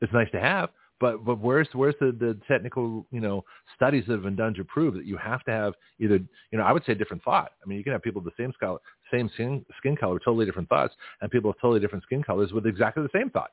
It's 0.00 0.12
nice 0.12 0.30
to 0.32 0.40
have, 0.40 0.70
but 1.00 1.24
but 1.24 1.38
where's 1.38 1.68
where's 1.72 1.94
the, 2.00 2.12
the 2.18 2.38
technical 2.48 3.06
you 3.10 3.20
know 3.20 3.44
studies 3.76 4.04
that 4.06 4.14
have 4.14 4.22
been 4.22 4.36
done 4.36 4.54
to 4.54 4.64
prove 4.64 4.94
that 4.94 5.06
you 5.06 5.16
have 5.16 5.42
to 5.44 5.50
have 5.50 5.74
either 6.00 6.18
you 6.50 6.58
know 6.58 6.64
I 6.64 6.72
would 6.72 6.84
say 6.84 6.94
different 6.94 7.22
thought. 7.22 7.52
I 7.62 7.68
mean 7.68 7.78
you 7.78 7.84
can 7.84 7.92
have 7.92 8.02
people 8.02 8.22
with 8.22 8.34
the 8.36 8.42
same 8.42 8.52
color, 8.58 8.78
same 9.12 9.30
skin, 9.34 9.64
skin 9.78 9.96
color 9.96 10.14
with 10.14 10.24
totally 10.24 10.46
different 10.46 10.68
thoughts, 10.68 10.94
and 11.20 11.30
people 11.30 11.48
with 11.48 11.60
totally 11.60 11.80
different 11.80 12.04
skin 12.04 12.22
colors 12.22 12.52
with 12.52 12.66
exactly 12.66 13.02
the 13.02 13.18
same 13.18 13.30
thought. 13.30 13.50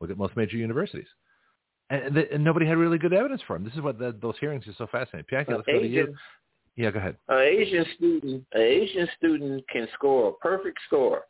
Look 0.00 0.10
at 0.10 0.18
most 0.18 0.36
major 0.36 0.56
universities. 0.56 1.06
And, 1.88 2.16
and 2.16 2.42
nobody 2.42 2.66
had 2.66 2.78
really 2.78 2.98
good 2.98 3.12
evidence 3.12 3.42
for 3.46 3.54
them. 3.54 3.64
This 3.64 3.74
is 3.74 3.80
what 3.80 3.96
the, 3.96 4.14
those 4.20 4.34
hearings 4.40 4.66
are 4.66 4.74
so 4.76 4.88
fascinating. 4.90 5.26
Let's 5.32 5.62
go 5.66 5.80
to 5.80 5.86
you. 5.86 6.14
Yeah, 6.74 6.90
go 6.90 6.98
ahead. 6.98 7.16
An 7.28 7.38
Asian 7.38 7.86
student, 7.96 8.44
an 8.52 8.60
Asian 8.60 9.08
student 9.16 9.64
can 9.68 9.88
score 9.94 10.30
a 10.30 10.32
perfect 10.34 10.78
score, 10.86 11.22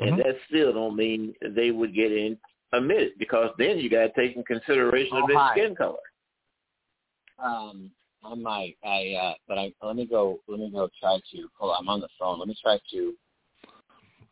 and 0.00 0.12
mm-hmm. 0.12 0.18
that 0.18 0.36
still 0.48 0.72
don't 0.72 0.96
mean 0.96 1.34
they 1.54 1.70
would 1.70 1.94
get 1.94 2.12
in 2.12 2.38
admitted 2.72 3.12
because 3.18 3.50
then 3.58 3.78
you 3.78 3.88
got 3.88 4.02
to 4.02 4.12
take 4.16 4.36
in 4.36 4.42
consideration 4.44 5.12
oh, 5.14 5.22
of 5.22 5.28
their 5.28 5.50
skin 5.52 5.76
color. 5.76 5.96
Um, 7.42 7.90
I 8.24 8.34
might. 8.34 8.76
I 8.84 9.14
uh, 9.20 9.34
but 9.46 9.58
I 9.58 9.72
let 9.82 9.96
me 9.96 10.06
go. 10.06 10.40
Let 10.48 10.58
me 10.58 10.70
go 10.70 10.88
try 11.00 11.18
to. 11.32 11.48
Hold 11.58 11.72
on, 11.72 11.76
I'm 11.80 11.88
on 11.88 12.00
the 12.00 12.08
phone. 12.18 12.38
Let 12.38 12.48
me 12.48 12.56
try 12.60 12.78
to. 12.92 13.14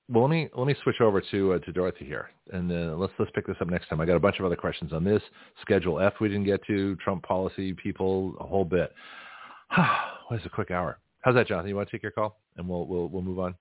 Well, 0.08 0.24
let 0.24 0.30
me 0.30 0.48
let 0.56 0.66
me 0.66 0.74
switch 0.82 1.00
over 1.00 1.20
to 1.30 1.52
uh, 1.54 1.58
to 1.60 1.72
Dorothy 1.72 2.04
here, 2.04 2.28
and 2.52 2.70
uh, 2.70 2.96
let's 2.96 3.12
let's 3.18 3.30
pick 3.34 3.46
this 3.46 3.56
up 3.60 3.68
next 3.68 3.88
time. 3.88 4.00
I 4.00 4.06
got 4.06 4.16
a 4.16 4.20
bunch 4.20 4.38
of 4.38 4.44
other 4.44 4.56
questions 4.56 4.92
on 4.92 5.04
this 5.04 5.22
Schedule 5.62 6.00
F 6.00 6.14
we 6.20 6.28
didn't 6.28 6.44
get 6.44 6.64
to, 6.66 6.96
Trump 6.96 7.22
policy, 7.22 7.72
people, 7.72 8.34
a 8.40 8.44
whole 8.44 8.64
bit. 8.64 8.92
what 10.28 10.40
is 10.40 10.46
a 10.46 10.50
quick 10.50 10.70
hour? 10.70 10.98
How's 11.20 11.34
that, 11.36 11.46
Jonathon? 11.46 11.68
You 11.68 11.76
want 11.76 11.88
to 11.88 11.96
take 11.96 12.02
your 12.02 12.12
call, 12.12 12.38
and 12.56 12.68
we'll 12.68 12.86
we'll 12.86 13.08
we'll 13.08 13.22
move 13.22 13.38
on. 13.38 13.54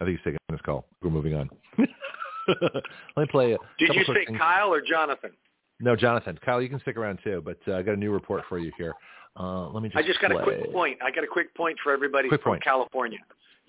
I 0.00 0.04
think 0.04 0.18
he's 0.18 0.24
taking 0.24 0.38
this 0.48 0.60
call. 0.62 0.86
We're 1.02 1.10
moving 1.10 1.34
on. 1.34 1.50
Let 1.78 2.82
me 3.16 3.26
play. 3.30 3.52
A 3.52 3.58
Did 3.78 3.94
you 3.94 4.04
say 4.04 4.24
things. 4.26 4.38
Kyle 4.38 4.72
or 4.72 4.80
Jonathon? 4.80 5.32
No, 5.80 5.96
Jonathon. 5.96 6.38
Kyle, 6.44 6.60
you 6.60 6.68
can 6.68 6.80
stick 6.80 6.96
around 6.96 7.18
too, 7.22 7.42
but 7.44 7.58
uh, 7.68 7.76
I 7.76 7.82
got 7.82 7.94
a 7.94 7.96
new 7.96 8.10
report 8.10 8.44
for 8.48 8.58
you 8.58 8.72
here. 8.76 8.94
Uh, 9.38 9.68
let 9.68 9.82
me 9.82 9.88
just. 9.88 10.02
I 10.02 10.06
just 10.06 10.20
got 10.20 10.30
play. 10.30 10.40
a 10.40 10.44
quick 10.44 10.72
point. 10.72 10.98
I 11.02 11.10
got 11.10 11.24
a 11.24 11.28
quick 11.28 11.54
point 11.54 11.76
for 11.82 11.92
everybody 11.92 12.28
quick 12.28 12.42
from 12.42 12.52
point. 12.52 12.64
California. 12.64 13.18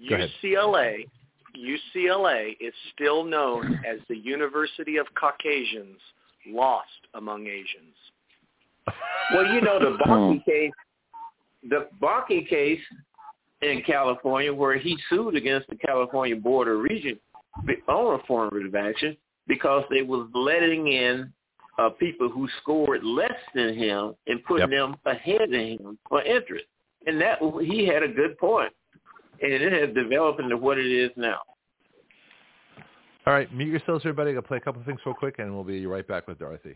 Go 0.09 0.17
UCLA, 0.43 1.05
UCLA 1.55 2.55
is 2.59 2.73
still 2.93 3.23
known 3.23 3.79
as 3.87 3.99
the 4.09 4.17
University 4.17 4.97
of 4.97 5.05
Caucasians, 5.19 5.99
lost 6.47 6.87
among 7.13 7.47
Asians. 7.47 7.95
Well, 9.33 9.45
you 9.45 9.61
know 9.61 9.79
the 9.79 9.97
Bakke 10.03 10.43
case. 10.43 10.71
The 11.69 11.87
Bakke 12.01 12.49
case 12.49 12.81
in 13.61 13.81
California 13.85 14.53
where 14.53 14.77
he 14.77 14.97
sued 15.09 15.35
against 15.35 15.69
the 15.69 15.75
California 15.75 16.35
Board 16.35 16.67
of 16.67 16.79
Regents 16.79 17.21
on 17.87 18.19
affirmative 18.19 18.75
action 18.75 19.15
because 19.47 19.83
they 19.89 20.01
was 20.01 20.29
letting 20.33 20.87
in 20.87 21.31
uh, 21.77 21.89
people 21.89 22.29
who 22.29 22.47
scored 22.61 23.03
less 23.03 23.31
than 23.55 23.75
him 23.75 24.13
and 24.27 24.43
putting 24.45 24.71
yep. 24.71 24.79
them 24.79 24.95
ahead 25.05 25.41
of 25.41 25.51
him 25.51 25.97
for 26.07 26.21
interest. 26.23 26.65
And 27.05 27.19
that 27.19 27.39
he 27.61 27.87
had 27.87 28.03
a 28.03 28.07
good 28.07 28.37
point, 28.37 28.71
and 29.41 29.51
it 29.51 29.73
has 29.73 29.95
developed 29.95 30.39
into 30.39 30.55
what 30.55 30.77
it 30.77 30.85
is 30.85 31.09
now. 31.15 31.39
All 33.25 33.33
right, 33.33 33.51
mute 33.53 33.69
yourselves, 33.69 34.03
everybody. 34.03 34.35
I'll 34.35 34.43
play 34.43 34.57
a 34.57 34.61
couple 34.61 34.81
of 34.81 34.85
things 34.85 34.99
real 35.05 35.15
quick, 35.15 35.39
and 35.39 35.53
we'll 35.53 35.63
be 35.63 35.85
right 35.87 36.07
back 36.07 36.27
with 36.27 36.37
Dorothy. 36.37 36.75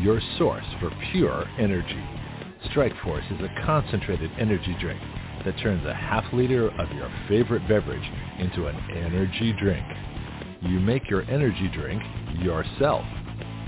your 0.00 0.20
source 0.38 0.64
for 0.80 0.90
pure 1.12 1.46
energy. 1.58 2.04
Strikeforce 2.70 3.32
is 3.32 3.40
a 3.40 3.64
concentrated 3.64 4.30
energy 4.38 4.76
drink 4.80 5.00
that 5.44 5.58
turns 5.62 5.84
a 5.86 5.94
half 5.94 6.24
liter 6.32 6.68
of 6.68 6.90
your 6.92 7.10
favorite 7.28 7.66
beverage 7.68 8.10
into 8.38 8.66
an 8.66 8.76
energy 8.90 9.54
drink. 9.60 9.86
You 10.62 10.80
make 10.80 11.08
your 11.08 11.22
energy 11.30 11.70
drink 11.72 12.02
yourself. 12.40 13.04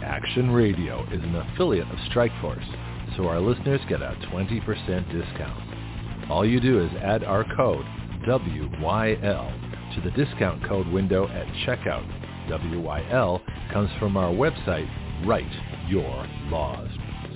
Action 0.03 0.51
Radio 0.51 1.05
is 1.13 1.23
an 1.23 1.35
affiliate 1.37 1.89
of 1.91 1.99
Strikeforce, 2.11 3.17
so 3.17 3.27
our 3.27 3.41
listeners 3.41 3.81
get 3.89 4.03
a 4.03 4.17
20% 4.33 5.13
discount. 5.13 6.31
All 6.31 6.47
you 6.47 6.61
do 6.61 6.85
is 6.85 6.91
add 7.03 7.25
our 7.25 7.45
code 7.57 7.85
WYL 8.27 9.95
to 9.95 10.01
the 10.03 10.11
discount 10.11 10.67
code 10.69 10.89
window 10.89 11.29
at 11.29 11.47
checkout. 11.67 12.07
WYL 12.49 13.41
comes 13.73 13.91
from 13.99 14.17
our 14.17 14.33
website, 14.33 14.89
Write 15.27 15.51
Your 15.89 16.27
Laws. 16.51 16.89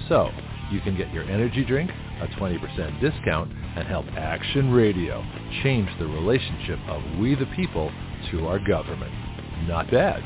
So 0.08 0.30
you 0.70 0.80
can 0.80 0.96
get 0.96 1.12
your 1.12 1.24
energy 1.24 1.64
drink, 1.64 1.90
a 2.20 2.28
20% 2.28 3.00
discount, 3.00 3.50
and 3.76 3.86
help 3.86 4.06
Action 4.16 4.72
Radio 4.72 5.24
change 5.62 5.88
the 5.98 6.06
relationship 6.06 6.78
of 6.88 7.02
we 7.18 7.34
the 7.34 7.46
people 7.56 7.92
to 8.30 8.46
our 8.46 8.58
government. 8.58 9.12
Not 9.66 9.90
bad. 9.90 10.22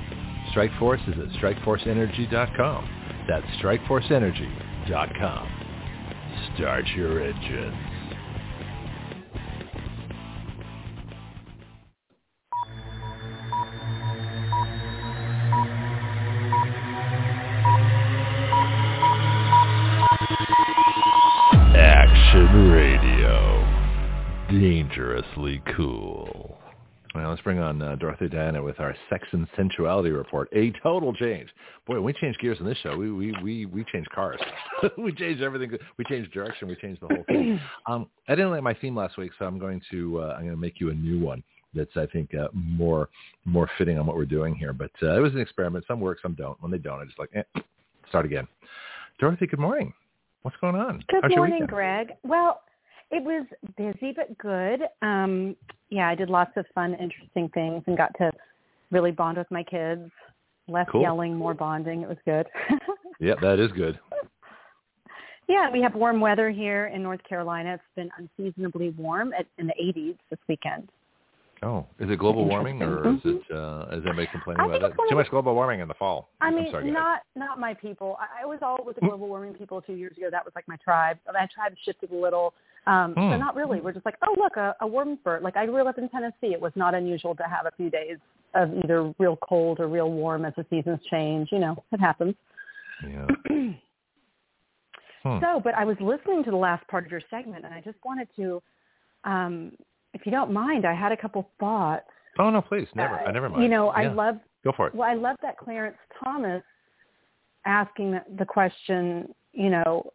Strikeforce 0.55 1.03
is 1.09 1.19
at 1.19 1.29
strikeforceenergy.com. 1.41 2.89
That's 3.29 3.47
strikeforceenergy.com. 3.63 5.49
Start 6.57 6.85
your 6.97 7.23
engines. 7.23 7.96
Dangerously 24.97 25.61
cool. 25.77 26.57
Well, 27.15 27.29
let's 27.29 27.43
bring 27.43 27.59
on 27.59 27.83
uh, 27.83 27.97
Dorothy 27.97 28.31
Diana 28.31 28.63
with 28.63 28.81
our 28.81 28.97
sex 29.11 29.29
and 29.33 29.47
sensuality 29.55 30.09
report. 30.09 30.49
A 30.55 30.73
total 30.83 31.13
change. 31.13 31.51
Boy, 31.87 31.97
when 31.97 32.05
we 32.05 32.15
change 32.15 32.39
gears 32.39 32.57
on 32.61 32.67
this 32.67 32.79
show, 32.79 32.97
we 32.97 33.13
we 33.13 33.35
we 33.43 33.67
we 33.67 33.85
change 33.93 34.07
cars. 34.15 34.41
we 34.99 35.13
change 35.13 35.43
everything. 35.43 35.77
We 35.99 36.05
change 36.07 36.31
direction. 36.31 36.67
We 36.67 36.77
change 36.77 36.99
the 37.01 37.09
whole 37.09 37.25
thing. 37.29 37.61
Um, 37.87 38.09
I 38.27 38.35
didn't 38.35 38.53
like 38.53 38.63
my 38.63 38.73
theme 38.73 38.97
last 38.97 39.19
week, 39.19 39.33
so 39.39 39.45
I'm 39.45 39.59
going 39.59 39.83
to 39.91 40.23
uh, 40.23 40.35
I'm 40.39 40.45
going 40.45 40.57
to 40.57 40.57
make 40.57 40.81
you 40.81 40.89
a 40.89 40.95
new 40.95 41.21
one 41.21 41.43
that's 41.75 41.95
I 41.97 42.07
think 42.07 42.35
uh, 42.35 42.49
more 42.55 43.11
more 43.45 43.69
fitting 43.77 43.99
on 43.99 44.07
what 44.07 44.17
we're 44.17 44.25
doing 44.25 44.55
here. 44.55 44.73
But 44.73 44.93
uh, 45.03 45.15
it 45.15 45.21
was 45.21 45.35
an 45.35 45.41
experiment. 45.41 45.85
Some 45.87 46.01
work, 46.01 46.21
some 46.23 46.33
don't. 46.33 46.61
When 46.63 46.71
they 46.73 46.79
don't, 46.79 47.01
I 47.01 47.05
just 47.05 47.19
like 47.19 47.29
eh, 47.35 47.43
start 48.09 48.25
again. 48.25 48.49
Dorothy, 49.21 49.47
good 49.47 49.61
morning. 49.61 49.93
What's 50.41 50.57
going 50.57 50.75
on? 50.75 51.05
Good 51.09 51.23
How's 51.23 51.37
morning, 51.37 51.67
Greg. 51.67 52.13
Well, 52.23 52.63
it 53.11 53.23
was 53.23 53.47
busy 53.77 54.13
but 54.15 54.37
good. 54.39 54.83
Um, 55.03 55.57
yeah, 55.91 56.09
I 56.09 56.15
did 56.15 56.31
lots 56.31 56.53
of 56.57 56.67
fun, 56.75 56.95
interesting 56.95 57.49
things 57.51 57.83
and 57.87 57.97
got 57.97 58.13
to 58.19 58.31
really 58.91 59.13
bond 59.13 59.39
with 59.39 59.51
my 59.51 59.63
kids. 59.63 60.11
Less 60.69 60.87
cool. 60.91 61.03
yelling, 61.03 61.37
more 61.37 61.55
bonding. 61.55 62.03
It 62.03 62.09
was 62.09 62.19
good. 62.25 62.47
yeah, 63.21 63.35
that 63.41 63.61
is 63.61 63.71
good. 63.73 63.99
Yeah, 65.49 65.71
we 65.71 65.81
have 65.81 65.95
warm 65.95 66.21
weather 66.21 66.51
here 66.51 66.87
in 66.87 67.05
North 67.05 67.23
Carolina. 67.29 67.75
It's 67.75 67.83
been 67.95 68.11
unseasonably 68.19 68.91
warm 68.91 69.33
at, 69.33 69.47
in 69.59 69.69
the 69.69 69.75
80s 69.81 70.17
this 70.29 70.41
weekend. 70.49 70.89
Oh, 71.63 71.87
is 72.01 72.11
it 72.11 72.19
global 72.19 72.45
warming, 72.45 72.83
or 72.83 73.15
is 73.15 73.21
it? 73.25 73.43
Uh, 73.51 73.87
is 73.93 74.03
anybody 74.05 74.29
complaining 74.31 74.61
I 74.61 74.77
about 74.77 74.81
that? 74.91 75.07
Too 75.09 75.17
much 75.17 75.31
global 75.31 75.55
warming 75.55 75.81
in 75.81 75.89
the 75.89 75.95
fall. 75.95 76.29
I 76.41 76.51
mean, 76.51 76.71
sorry, 76.71 76.91
not 76.91 77.23
not 77.35 77.59
my 77.59 77.73
people. 77.73 78.19
I, 78.21 78.43
I 78.43 78.47
was 78.47 78.59
all 78.61 78.85
with 78.85 78.97
the 78.97 79.01
global 79.01 79.27
warming 79.29 79.55
people 79.55 79.81
two 79.81 79.95
years 79.95 80.15
ago. 80.19 80.29
That 80.31 80.45
was 80.45 80.53
like 80.55 80.69
my 80.69 80.77
tribe. 80.77 81.17
My 81.27 81.49
tribe 81.55 81.73
shifted 81.83 82.11
a 82.13 82.15
little. 82.15 82.53
Um, 82.87 83.15
So 83.15 83.21
Hmm. 83.21 83.39
not 83.39 83.57
really. 83.57 83.81
We're 83.81 83.93
just 83.93 84.07
like, 84.07 84.17
oh 84.27 84.35
look, 84.39 84.57
a, 84.57 84.75
a 84.81 84.87
warm 84.87 85.17
spurt. 85.21 85.43
Like 85.43 85.57
I 85.57 85.67
grew 85.67 85.87
up 85.87 85.99
in 85.99 86.09
Tennessee. 86.09 86.53
It 86.53 86.61
was 86.61 86.73
not 86.77 86.95
unusual 86.95 87.35
to 87.35 87.43
have 87.45 87.67
a 87.67 87.73
few 87.77 87.91
days 87.91 88.19
of 88.55 88.73
either 88.79 89.13
real 89.19 89.37
cold 89.37 89.81
or 89.81 89.89
real 89.89 90.11
warm 90.11 90.45
as 90.45 90.55
the 90.57 90.65
seasons 90.71 91.01
change. 91.11 91.51
You 91.51 91.59
know, 91.59 91.85
it 91.93 92.01
happens. 92.01 92.35
Yeah. 93.03 93.27
Hmm. 95.23 95.41
So, 95.41 95.61
but 95.65 95.75
I 95.75 95.85
was 95.85 95.97
listening 96.01 96.45
to 96.45 96.53
the 96.53 96.57
last 96.57 96.87
part 96.87 97.05
of 97.05 97.11
your 97.11 97.23
segment, 97.31 97.65
and 97.65 97.75
I 97.75 97.81
just 97.81 97.99
wanted 98.05 98.29
to, 98.37 98.63
um, 99.25 99.73
if 100.15 100.25
you 100.25 100.31
don't 100.31 100.53
mind, 100.53 100.87
I 100.87 100.95
had 100.95 101.11
a 101.11 101.17
couple 101.17 101.51
thoughts. 101.59 102.05
Oh 102.39 102.49
no, 102.51 102.63
please, 102.63 102.87
never. 102.95 103.19
Uh, 103.19 103.25
I 103.25 103.33
never 103.33 103.49
mind. 103.49 103.65
You 103.65 103.69
know, 103.69 103.89
I 103.89 104.07
love 104.07 104.37
Go 104.63 104.73
for 104.77 104.87
it. 104.87 104.95
well, 104.95 105.09
I 105.09 105.15
love 105.15 105.37
that 105.43 105.59
Clarence 105.59 105.97
Thomas 106.23 106.63
asking 107.65 108.13
the, 108.13 108.23
the 108.39 108.45
question, 108.45 109.35
you 109.53 109.71
know, 109.71 110.13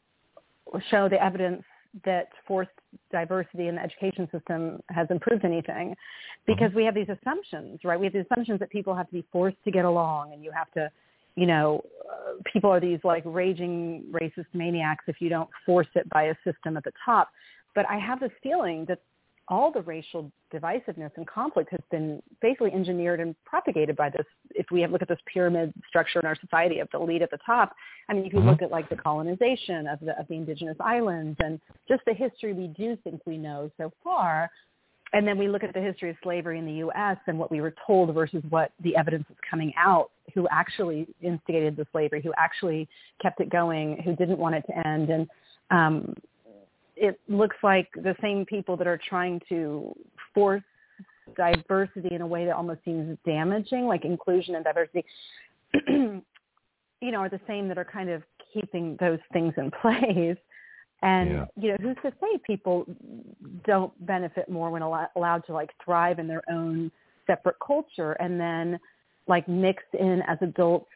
show 0.89 1.09
the 1.09 1.21
evidence 1.21 1.63
that 2.05 2.29
forced 2.47 2.71
diversity 3.11 3.67
in 3.67 3.75
the 3.75 3.81
education 3.81 4.27
system 4.31 4.81
has 4.89 5.07
improved 5.09 5.45
anything 5.45 5.95
because 6.47 6.69
Mm-hmm. 6.69 6.77
we 6.77 6.85
have 6.85 6.95
these 6.95 7.09
assumptions, 7.09 7.79
right? 7.83 7.99
We 7.99 8.05
have 8.05 8.13
these 8.13 8.25
assumptions 8.29 8.59
that 8.59 8.69
people 8.69 8.95
have 8.95 9.07
to 9.07 9.13
be 9.13 9.25
forced 9.31 9.57
to 9.65 9.71
get 9.71 9.85
along 9.85 10.33
and 10.33 10.43
you 10.43 10.51
have 10.51 10.71
to, 10.71 10.89
you 11.35 11.45
know, 11.45 11.83
uh, 12.09 12.41
people 12.51 12.69
are 12.69 12.79
these 12.79 12.99
like 13.03 13.23
raging 13.25 14.05
racist 14.11 14.47
maniacs 14.53 15.03
if 15.07 15.17
you 15.19 15.29
don't 15.29 15.49
force 15.65 15.87
it 15.95 16.09
by 16.09 16.23
a 16.23 16.35
system 16.43 16.77
at 16.77 16.83
the 16.83 16.91
top. 17.05 17.29
But 17.75 17.85
I 17.89 17.97
have 17.99 18.19
this 18.19 18.31
feeling 18.41 18.85
that 18.87 18.99
all 19.51 19.69
the 19.69 19.81
racial 19.81 20.31
divisiveness 20.51 21.11
and 21.17 21.27
conflict 21.27 21.69
has 21.69 21.81
been 21.91 22.23
basically 22.41 22.71
engineered 22.71 23.19
and 23.19 23.35
propagated 23.43 23.97
by 23.97 24.09
this. 24.09 24.25
If 24.51 24.67
we 24.71 24.81
have, 24.81 24.91
look 24.91 25.01
at 25.01 25.09
this 25.09 25.19
pyramid 25.31 25.73
structure 25.89 26.19
in 26.21 26.25
our 26.25 26.37
society 26.39 26.79
of 26.79 26.87
the 26.91 26.99
elite 26.99 27.21
at 27.21 27.29
the 27.29 27.39
top, 27.45 27.75
I 28.07 28.13
mean, 28.13 28.25
if 28.25 28.33
you 28.33 28.39
Mhm. 28.39 28.45
look 28.45 28.61
at 28.61 28.71
like 28.71 28.87
the 28.87 28.95
colonization 28.95 29.87
of 29.87 29.99
the 29.99 30.17
of 30.17 30.27
the 30.29 30.35
indigenous 30.35 30.77
islands 30.79 31.37
and 31.43 31.59
just 31.87 32.03
the 32.05 32.13
history 32.13 32.53
we 32.53 32.67
do 32.67 32.95
think 32.95 33.21
we 33.25 33.37
know 33.37 33.69
so 33.77 33.91
far. 34.03 34.49
And 35.13 35.27
then 35.27 35.37
we 35.37 35.49
look 35.49 35.63
at 35.65 35.73
the 35.73 35.81
history 35.81 36.09
of 36.09 36.15
slavery 36.23 36.57
in 36.57 36.65
the 36.65 36.75
U.S. 36.85 37.17
and 37.27 37.37
what 37.37 37.51
we 37.51 37.59
were 37.59 37.75
told 37.85 38.13
versus 38.13 38.41
what 38.49 38.71
the 38.79 38.95
evidence 38.95 39.29
is 39.29 39.35
coming 39.41 39.73
out, 39.75 40.11
who 40.33 40.47
actually 40.47 41.05
instigated 41.21 41.75
the 41.75 41.85
slavery, 41.91 42.21
who 42.21 42.33
actually 42.37 42.87
kept 43.21 43.41
it 43.41 43.49
going, 43.49 44.01
who 44.03 44.15
didn't 44.15 44.39
want 44.39 44.55
it 44.55 44.63
to 44.67 44.87
end. 44.87 45.09
And 45.09 45.29
um, 45.69 46.15
it 46.95 47.19
looks 47.27 47.55
like 47.63 47.89
the 47.95 48.15
same 48.21 48.45
people 48.45 48.77
that 48.77 48.87
are 48.87 48.99
trying 49.09 49.41
to 49.49 49.95
force 50.33 50.63
diversity 51.35 52.13
in 52.13 52.21
a 52.21 52.27
way 52.27 52.45
that 52.45 52.55
almost 52.55 52.83
seems 52.83 53.17
damaging, 53.25 53.85
like 53.85 54.05
inclusion 54.05 54.55
and 54.55 54.63
diversity, 54.63 55.05
you 55.87 56.21
know, 57.01 57.19
are 57.19 57.29
the 57.29 57.39
same 57.47 57.67
that 57.67 57.77
are 57.77 57.85
kind 57.85 58.09
of 58.09 58.23
keeping 58.53 58.97
those 58.99 59.19
things 59.33 59.53
in 59.57 59.71
place. 59.81 60.37
And 61.03 61.29
Yeah. 61.31 61.45
you 61.55 61.69
know, 61.69 61.77
who's 61.81 61.97
to 62.03 62.11
say 62.21 62.37
people 62.45 62.85
don't 63.65 63.93
benefit 64.05 64.49
more 64.49 64.69
when 64.69 64.83
allo- 64.83 65.07
allowed 65.15 65.45
to 65.47 65.53
like 65.53 65.71
thrive 65.83 66.19
in 66.19 66.27
their 66.27 66.43
own 66.49 66.91
separate 67.25 67.55
culture 67.65 68.13
and 68.13 68.39
then 68.39 68.79
like 69.27 69.47
mix 69.47 69.83
in 69.99 70.21
as 70.27 70.37
adults? 70.41 70.87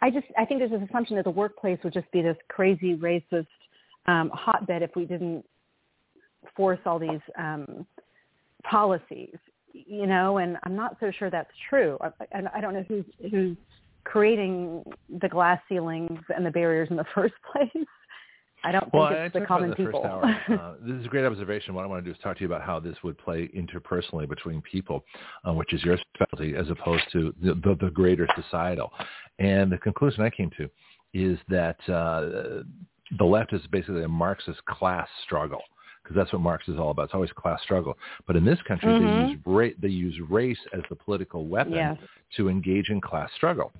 I 0.00 0.10
just 0.10 0.26
I 0.36 0.44
think 0.44 0.60
there's 0.60 0.72
this 0.72 0.88
assumption 0.88 1.16
that 1.16 1.24
the 1.24 1.30
workplace 1.30 1.78
would 1.84 1.92
just 1.92 2.10
be 2.10 2.22
this 2.22 2.36
crazy 2.48 2.96
racist 2.96 3.46
um, 4.08 4.30
hotbed 4.34 4.82
if 4.82 4.90
we 4.96 5.04
didn't 5.04 5.44
force 6.56 6.80
all 6.86 6.98
these 6.98 7.20
um, 7.38 7.86
policies, 8.64 9.36
you 9.72 10.06
know. 10.06 10.38
And 10.38 10.56
I'm 10.64 10.74
not 10.74 10.96
so 10.98 11.12
sure 11.16 11.30
that's 11.30 11.50
true. 11.68 11.98
I, 12.00 12.10
and 12.32 12.48
I 12.48 12.60
don't 12.60 12.74
know 12.74 12.84
who's 12.88 13.04
who's 13.30 13.56
creating 14.04 14.82
the 15.20 15.28
glass 15.28 15.60
ceilings 15.68 16.20
and 16.34 16.44
the 16.44 16.50
barriers 16.50 16.88
in 16.90 16.96
the 16.96 17.04
first 17.14 17.34
place. 17.52 17.86
I 18.64 18.72
don't 18.72 18.92
Well, 18.92 19.08
think 19.08 19.20
I 19.20 19.24
it's 19.26 19.34
the 19.34 19.46
common 19.46 19.70
the 19.70 19.76
people. 19.76 20.02
Uh, 20.48 20.74
this 20.80 20.96
is 20.98 21.06
a 21.06 21.08
great 21.08 21.24
observation. 21.24 21.74
What 21.74 21.84
I 21.84 21.86
want 21.86 22.04
to 22.04 22.10
do 22.10 22.14
is 22.14 22.20
talk 22.22 22.36
to 22.38 22.40
you 22.40 22.46
about 22.46 22.62
how 22.62 22.80
this 22.80 22.96
would 23.04 23.16
play 23.18 23.48
interpersonally 23.56 24.28
between 24.28 24.60
people, 24.62 25.04
uh, 25.46 25.52
which 25.52 25.72
is 25.72 25.82
your 25.84 25.96
specialty, 26.14 26.56
as 26.56 26.68
opposed 26.70 27.04
to 27.12 27.32
the, 27.40 27.54
the, 27.54 27.76
the 27.80 27.90
greater 27.90 28.26
societal. 28.34 28.90
And 29.38 29.70
the 29.70 29.78
conclusion 29.78 30.22
I 30.22 30.30
came 30.30 30.50
to 30.58 30.68
is 31.14 31.38
that 31.48 31.76
uh, 31.88 32.62
the 33.16 33.24
left 33.24 33.52
is 33.52 33.66
basically 33.68 34.02
a 34.04 34.08
Marxist 34.08 34.64
class 34.66 35.08
struggle 35.24 35.62
because 36.02 36.14
that's 36.16 36.32
what 36.32 36.42
Marx 36.42 36.68
is 36.68 36.78
all 36.78 36.90
about. 36.90 37.04
It's 37.04 37.14
always 37.14 37.32
class 37.32 37.60
struggle. 37.62 37.96
But 38.26 38.36
in 38.36 38.44
this 38.44 38.60
country, 38.62 38.88
Mhm. 38.90 39.00
they 39.00 39.30
use 39.32 39.40
ra- 39.46 39.76
they 39.78 39.88
use 39.88 40.20
race 40.30 40.58
as 40.72 40.82
the 40.88 40.96
political 40.96 41.46
weapon 41.46 41.74
Yes. 41.74 41.98
to 42.36 42.48
engage 42.48 42.90
in 42.90 43.00
class 43.00 43.30
struggle. 43.32 43.72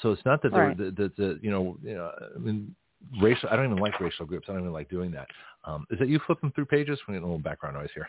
So 0.00 0.12
it's 0.12 0.24
not 0.24 0.40
that 0.42 0.52
Right. 0.52 0.76
the, 0.76 0.90
the, 0.90 1.08
the 1.16 1.38
you 1.42 1.50
know, 1.50 1.76
you 1.82 1.94
know 1.94 2.10
I 2.34 2.38
mean 2.38 2.74
racial. 3.20 3.48
I 3.50 3.56
don't 3.56 3.66
even 3.66 3.78
like 3.78 3.98
racial 4.00 4.26
groups. 4.26 4.48
I 4.48 4.52
don't 4.52 4.62
even 4.62 4.72
like 4.72 4.88
doing 4.88 5.10
that. 5.12 5.28
Um, 5.64 5.86
is 5.90 5.98
that 5.98 6.08
you 6.08 6.18
flipping 6.20 6.50
through 6.52 6.66
pages? 6.66 6.98
We 7.06 7.14
get 7.14 7.22
a 7.22 7.26
little 7.26 7.38
background 7.38 7.76
noise 7.76 7.90
here. 7.94 8.08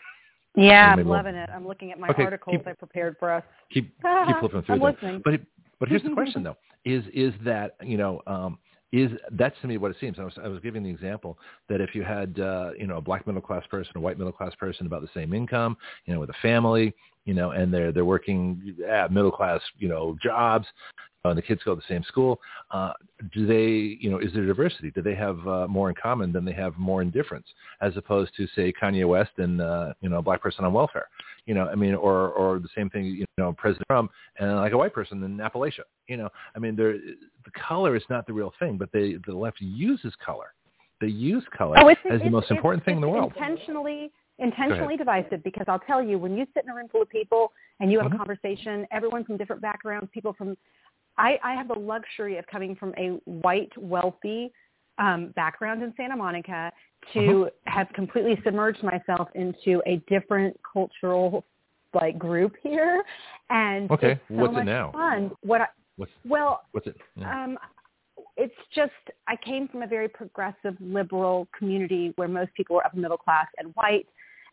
Yeah, 0.54 0.92
I'm 0.92 0.98
we'll- 0.98 1.08
loving 1.08 1.34
it. 1.34 1.48
I'm 1.50 1.66
looking 1.66 1.92
at 1.92 1.98
my 1.98 2.08
Okay, 2.08 2.24
articles 2.24 2.56
keep- 2.58 2.66
I 2.68 2.74
prepared 2.74 3.16
for 3.18 3.30
us. 3.30 3.44
Keep 3.70 3.94
keep 4.26 4.36
flipping 4.38 4.62
through 4.62 4.74
I'm 4.74 4.80
them. 4.80 4.92
listening. 4.92 5.22
But 5.24 5.40
but 5.78 5.88
here's 5.88 6.02
the 6.02 6.10
question 6.14 6.42
though: 6.42 6.56
is 6.84 7.04
is 7.14 7.32
that 7.42 7.76
you 7.82 7.96
know 7.96 8.20
um, 8.26 8.58
is 8.92 9.10
that's 9.32 9.56
to 9.62 9.66
me 9.66 9.78
what 9.78 9.90
it 9.90 9.96
seems. 10.00 10.18
I 10.18 10.24
was 10.24 10.34
I 10.42 10.48
was 10.48 10.60
giving 10.60 10.82
the 10.82 10.90
example 10.90 11.38
that 11.68 11.80
if 11.80 11.94
you 11.94 12.02
had 12.02 12.38
uh, 12.38 12.70
you 12.78 12.86
know 12.86 12.98
a 12.98 13.00
black 13.00 13.26
middle 13.26 13.42
class 13.42 13.66
person, 13.70 13.92
a 13.96 14.00
white 14.00 14.18
middle 14.18 14.32
class 14.32 14.54
person 14.54 14.86
about 14.86 15.00
the 15.02 15.08
same 15.14 15.32
income, 15.32 15.76
you 16.04 16.14
know, 16.14 16.20
with 16.20 16.30
a 16.30 16.36
family, 16.42 16.94
you 17.24 17.34
know, 17.34 17.50
and 17.52 17.72
they're 17.72 17.92
they're 17.92 18.04
working 18.04 18.76
at 18.88 19.10
middle 19.12 19.32
class, 19.32 19.60
you 19.78 19.88
know, 19.88 20.16
jobs. 20.22 20.66
Uh, 21.24 21.28
and 21.28 21.38
the 21.38 21.42
kids 21.42 21.60
go 21.64 21.72
to 21.72 21.80
the 21.80 21.94
same 21.94 22.02
school. 22.02 22.40
Uh, 22.72 22.92
do 23.32 23.46
they, 23.46 23.96
you 24.00 24.10
know, 24.10 24.18
is 24.18 24.32
there 24.32 24.44
diversity? 24.44 24.90
Do 24.90 25.02
they 25.02 25.14
have 25.14 25.38
uh, 25.46 25.68
more 25.68 25.88
in 25.88 25.94
common 25.94 26.32
than 26.32 26.44
they 26.44 26.52
have 26.52 26.76
more 26.76 27.00
in 27.00 27.10
difference, 27.10 27.46
as 27.80 27.96
opposed 27.96 28.32
to 28.36 28.48
say 28.56 28.72
Kanye 28.72 29.06
West 29.06 29.30
and 29.38 29.60
uh, 29.60 29.92
you 30.00 30.08
know 30.08 30.18
a 30.18 30.22
black 30.22 30.42
person 30.42 30.64
on 30.64 30.72
welfare? 30.72 31.06
You 31.46 31.54
know, 31.54 31.68
I 31.68 31.74
mean, 31.74 31.94
or 31.94 32.28
or 32.30 32.58
the 32.58 32.68
same 32.76 32.88
thing, 32.88 33.04
you 33.04 33.24
know, 33.36 33.52
President 33.52 33.86
Trump 33.90 34.10
and 34.38 34.56
like 34.56 34.72
a 34.72 34.78
white 34.78 34.94
person 34.94 35.22
in 35.24 35.38
Appalachia. 35.38 35.80
You 36.06 36.16
know, 36.16 36.28
I 36.54 36.58
mean, 36.58 36.76
there 36.76 36.92
the 36.92 37.50
color 37.68 37.96
is 37.96 38.04
not 38.08 38.26
the 38.26 38.32
real 38.32 38.52
thing, 38.58 38.78
but 38.78 38.90
they 38.92 39.16
the 39.26 39.34
left 39.34 39.60
uses 39.60 40.14
color. 40.24 40.54
They 41.00 41.08
use 41.08 41.44
color 41.56 41.76
oh, 41.80 41.88
as 41.88 42.20
the 42.20 42.30
most 42.30 42.50
important 42.52 42.84
thing 42.84 42.96
in 42.96 43.00
the 43.00 43.08
world. 43.08 43.32
Intentionally 43.36 44.12
intentionally 44.38 44.96
divisive 44.96 45.42
because 45.44 45.64
I'll 45.68 45.78
tell 45.80 46.02
you, 46.02 46.18
when 46.18 46.36
you 46.36 46.46
sit 46.54 46.64
in 46.64 46.70
a 46.70 46.74
room 46.74 46.88
full 46.90 47.02
of 47.02 47.08
people 47.08 47.52
and 47.80 47.90
you 47.90 47.98
have 47.98 48.06
mm-hmm. 48.06 48.16
a 48.16 48.18
conversation, 48.18 48.86
everyone 48.90 49.24
from 49.24 49.36
different 49.36 49.62
backgrounds, 49.62 50.08
people 50.12 50.32
from, 50.32 50.56
I, 51.18 51.38
I 51.42 51.54
have 51.54 51.68
the 51.68 51.78
luxury 51.78 52.38
of 52.38 52.46
coming 52.46 52.74
from 52.74 52.94
a 52.98 53.20
white, 53.24 53.70
wealthy 53.76 54.52
um, 54.98 55.32
background 55.34 55.82
in 55.82 55.92
Santa 55.96 56.16
Monica 56.16 56.72
to 57.12 57.18
mm-hmm. 57.18 57.70
have 57.70 57.88
completely 57.94 58.38
submerged 58.44 58.82
myself 58.82 59.28
into 59.34 59.82
a 59.86 59.96
different 60.08 60.58
cultural 60.70 61.44
like 61.94 62.18
group 62.18 62.54
here, 62.62 63.02
and 63.50 63.90
okay, 63.90 64.18
so 64.28 64.34
what's 64.34 64.56
it 64.56 64.64
now? 64.64 64.92
fun. 64.92 65.30
What 65.42 65.60
I, 65.62 65.66
what's 65.96 66.12
well, 66.24 66.62
what's 66.72 66.86
it? 66.86 66.96
Yeah. 67.16 67.44
Um, 67.44 67.58
it's 68.36 68.54
just 68.74 68.92
I 69.28 69.36
came 69.36 69.68
from 69.68 69.82
a 69.82 69.86
very 69.86 70.08
progressive 70.08 70.74
liberal 70.80 71.48
community 71.56 72.12
where 72.16 72.28
most 72.28 72.54
people 72.54 72.76
were 72.76 72.84
upper 72.84 72.96
middle 72.96 73.18
class 73.18 73.46
and 73.58 73.72
white, 73.74 74.06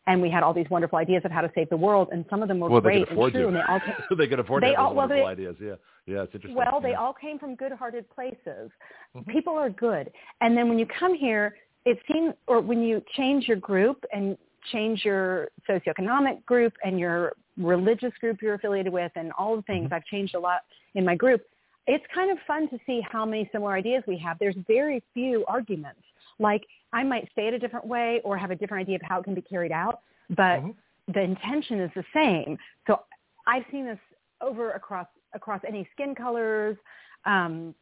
and 0.10 0.20
we 0.20 0.30
had 0.30 0.42
all 0.42 0.54
these 0.54 0.70
wonderful 0.72 0.98
ideas 0.98 1.22
of 1.24 1.32
how 1.32 1.40
to 1.40 1.52
save 1.54 1.70
the 1.70 1.78
world, 1.78 2.10
and 2.12 2.26
some 2.32 2.42
of 2.42 2.48
them 2.48 2.60
were 2.60 2.68
well, 2.68 2.82
great 2.82 3.08
and 3.08 3.18
true, 3.18 3.32
to. 3.32 3.48
and 3.48 3.56
they 3.56 3.62
all 3.70 3.80
came, 3.80 3.96
they 4.18 4.28
could 4.28 4.40
afford 4.40 4.64
they 4.64 4.74
all, 4.74 4.88
well, 4.88 5.08
wonderful 5.08 5.24
they, 5.24 5.32
ideas. 5.32 5.56
Yeah, 5.62 5.76
yeah, 6.08 6.24
it's 6.24 6.34
interesting. 6.34 6.56
Well, 6.56 6.82
they 6.82 6.96
all 6.96 7.14
came 7.14 7.38
from 7.38 7.56
good-hearted 7.56 8.10
places. 8.10 8.72
Mm-hmm. 9.16 9.32
People 9.32 9.54
are 9.54 9.70
good, 9.70 10.12
and 10.42 10.58
then 10.58 10.68
when 10.68 10.80
you 10.80 10.88
come 11.00 11.14
here, 11.14 11.56
it 11.86 12.00
seems, 12.12 12.34
or 12.48 12.60
when 12.60 12.82
you 12.82 13.04
change 13.16 13.48
your 13.48 13.58
group 13.58 14.04
and 14.12 14.36
change 14.74 15.06
your 15.06 15.50
socioeconomic 15.70 16.44
group 16.46 16.74
and 16.84 17.00
your 17.00 17.34
religious 17.58 18.12
group 18.20 18.42
you're 18.42 18.56
affiliated 18.56 18.92
with, 18.92 19.12
and 19.16 19.32
all 19.38 19.56
the 19.56 19.62
things. 19.62 19.86
Mm-hmm. 19.86 19.94
I've 19.94 20.06
changed 20.06 20.34
a 20.34 20.40
lot 20.40 20.62
in 20.96 21.06
my 21.06 21.16
group 21.16 21.42
it's 21.90 22.06
kind 22.14 22.30
of 22.30 22.38
fun 22.46 22.70
to 22.70 22.78
see 22.86 23.02
how 23.12 23.26
many 23.26 23.50
similar 23.52 23.74
ideas 23.74 24.04
we 24.08 24.16
have. 24.20 24.38
There's 24.38 24.56
very 24.68 25.02
few 25.16 25.44
arguments. 25.48 26.02
Like 26.40 26.66
I 26.94 27.04
might 27.04 27.30
say 27.36 27.48
it 27.48 27.54
a 27.54 27.60
different 27.60 27.86
way 27.86 28.22
or 28.24 28.38
have 28.38 28.52
a 28.52 28.56
different 28.56 28.82
idea 28.82 28.96
of 28.96 29.02
how 29.04 29.20
it 29.20 29.24
can 29.24 29.36
be 29.36 29.42
carried 29.42 29.72
out, 29.72 30.02
but 30.30 30.60
mm-hmm. 30.60 30.72
the 31.14 31.22
intention 31.22 31.80
is 31.80 31.92
the 31.96 32.04
same. 32.14 32.58
So 32.88 33.02
I've 33.46 33.64
seen 33.72 33.86
this 33.86 34.00
over 34.42 34.72
across 34.72 35.08
across 35.34 35.62
any 35.68 35.88
skin 35.94 36.16
colors 36.16 36.78
um, 37.26 37.76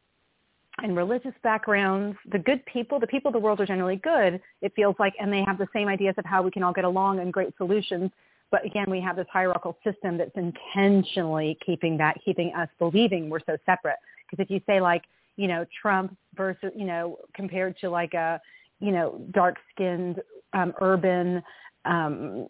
and 0.82 0.96
religious 0.96 1.32
backgrounds. 1.42 2.16
The 2.30 2.38
good 2.38 2.64
people, 2.66 3.00
the 3.00 3.06
people 3.06 3.28
of 3.30 3.32
the 3.32 3.38
world 3.38 3.60
are 3.60 3.66
generally 3.66 3.96
good. 3.96 4.40
It 4.60 4.72
feels 4.76 4.96
like, 4.98 5.14
and 5.20 5.32
they 5.32 5.42
have 5.44 5.58
the 5.58 5.68
same 5.72 5.88
ideas 5.88 6.14
of 6.18 6.24
how 6.24 6.42
we 6.42 6.50
can 6.50 6.62
all 6.62 6.72
get 6.72 6.84
along 6.84 7.20
and 7.20 7.32
great 7.32 7.56
solutions. 7.56 8.10
But 8.50 8.64
again, 8.64 8.86
we 8.88 9.00
have 9.00 9.16
this 9.16 9.26
hierarchical 9.30 9.76
system 9.84 10.16
that's 10.16 10.36
intentionally 10.36 11.58
keeping 11.64 11.98
that, 11.98 12.16
keeping 12.24 12.52
us 12.54 12.68
believing 12.78 13.28
we're 13.28 13.40
so 13.40 13.56
separate. 13.66 13.96
Because 14.30 14.42
if 14.44 14.50
you 14.50 14.60
say 14.66 14.80
like, 14.80 15.02
you 15.38 15.46
know, 15.46 15.64
Trump 15.80 16.14
versus, 16.34 16.72
you 16.76 16.84
know, 16.84 17.16
compared 17.32 17.78
to 17.78 17.88
like 17.88 18.12
a, 18.12 18.40
you 18.80 18.90
know, 18.90 19.24
dark-skinned, 19.30 20.20
um, 20.52 20.74
urban, 20.80 21.42
um, 21.84 22.48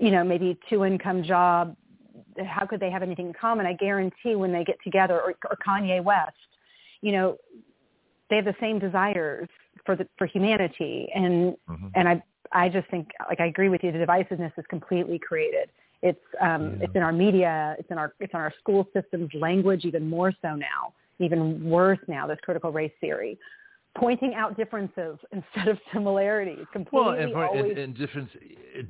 you 0.00 0.10
know, 0.10 0.24
maybe 0.24 0.58
two-income 0.68 1.22
job, 1.22 1.76
how 2.46 2.64
could 2.66 2.80
they 2.80 2.90
have 2.90 3.02
anything 3.02 3.28
in 3.28 3.34
common? 3.34 3.66
I 3.66 3.74
guarantee 3.74 4.34
when 4.34 4.52
they 4.52 4.64
get 4.64 4.78
together, 4.82 5.20
or, 5.20 5.34
or 5.50 5.56
Kanye 5.66 6.02
West, 6.02 6.32
you 7.02 7.12
know, 7.12 7.36
they 8.30 8.36
have 8.36 8.46
the 8.46 8.56
same 8.60 8.78
desires 8.78 9.48
for 9.84 9.94
the 9.94 10.08
for 10.16 10.26
humanity, 10.26 11.08
and 11.14 11.54
mm-hmm. 11.68 11.88
and 11.94 12.08
I 12.08 12.22
I 12.52 12.68
just 12.70 12.88
think, 12.90 13.08
like 13.28 13.40
I 13.40 13.46
agree 13.46 13.68
with 13.68 13.82
you, 13.84 13.92
the 13.92 13.98
divisiveness 13.98 14.52
is 14.56 14.64
completely 14.70 15.18
created. 15.18 15.68
It's 16.02 16.18
um, 16.40 16.62
yeah. 16.78 16.84
it's 16.84 16.94
in 16.94 17.02
our 17.02 17.12
media, 17.12 17.76
it's 17.78 17.90
in 17.90 17.98
our 17.98 18.14
it's 18.20 18.32
in 18.32 18.40
our 18.40 18.52
school 18.58 18.88
systems, 18.94 19.28
language 19.34 19.84
even 19.84 20.08
more 20.08 20.32
so 20.40 20.56
now, 20.56 20.94
even 21.18 21.68
worse 21.68 21.98
now. 22.08 22.26
This 22.26 22.38
critical 22.42 22.72
race 22.72 22.92
theory, 23.00 23.38
pointing 23.96 24.34
out 24.34 24.56
differences 24.56 25.18
instead 25.32 25.68
of 25.68 25.78
similarities. 25.92 26.64
Completely 26.72 27.06
well, 27.06 27.18
and, 27.18 27.34
always... 27.34 27.70
and, 27.70 27.78
and 27.78 27.96
difference, 27.96 28.30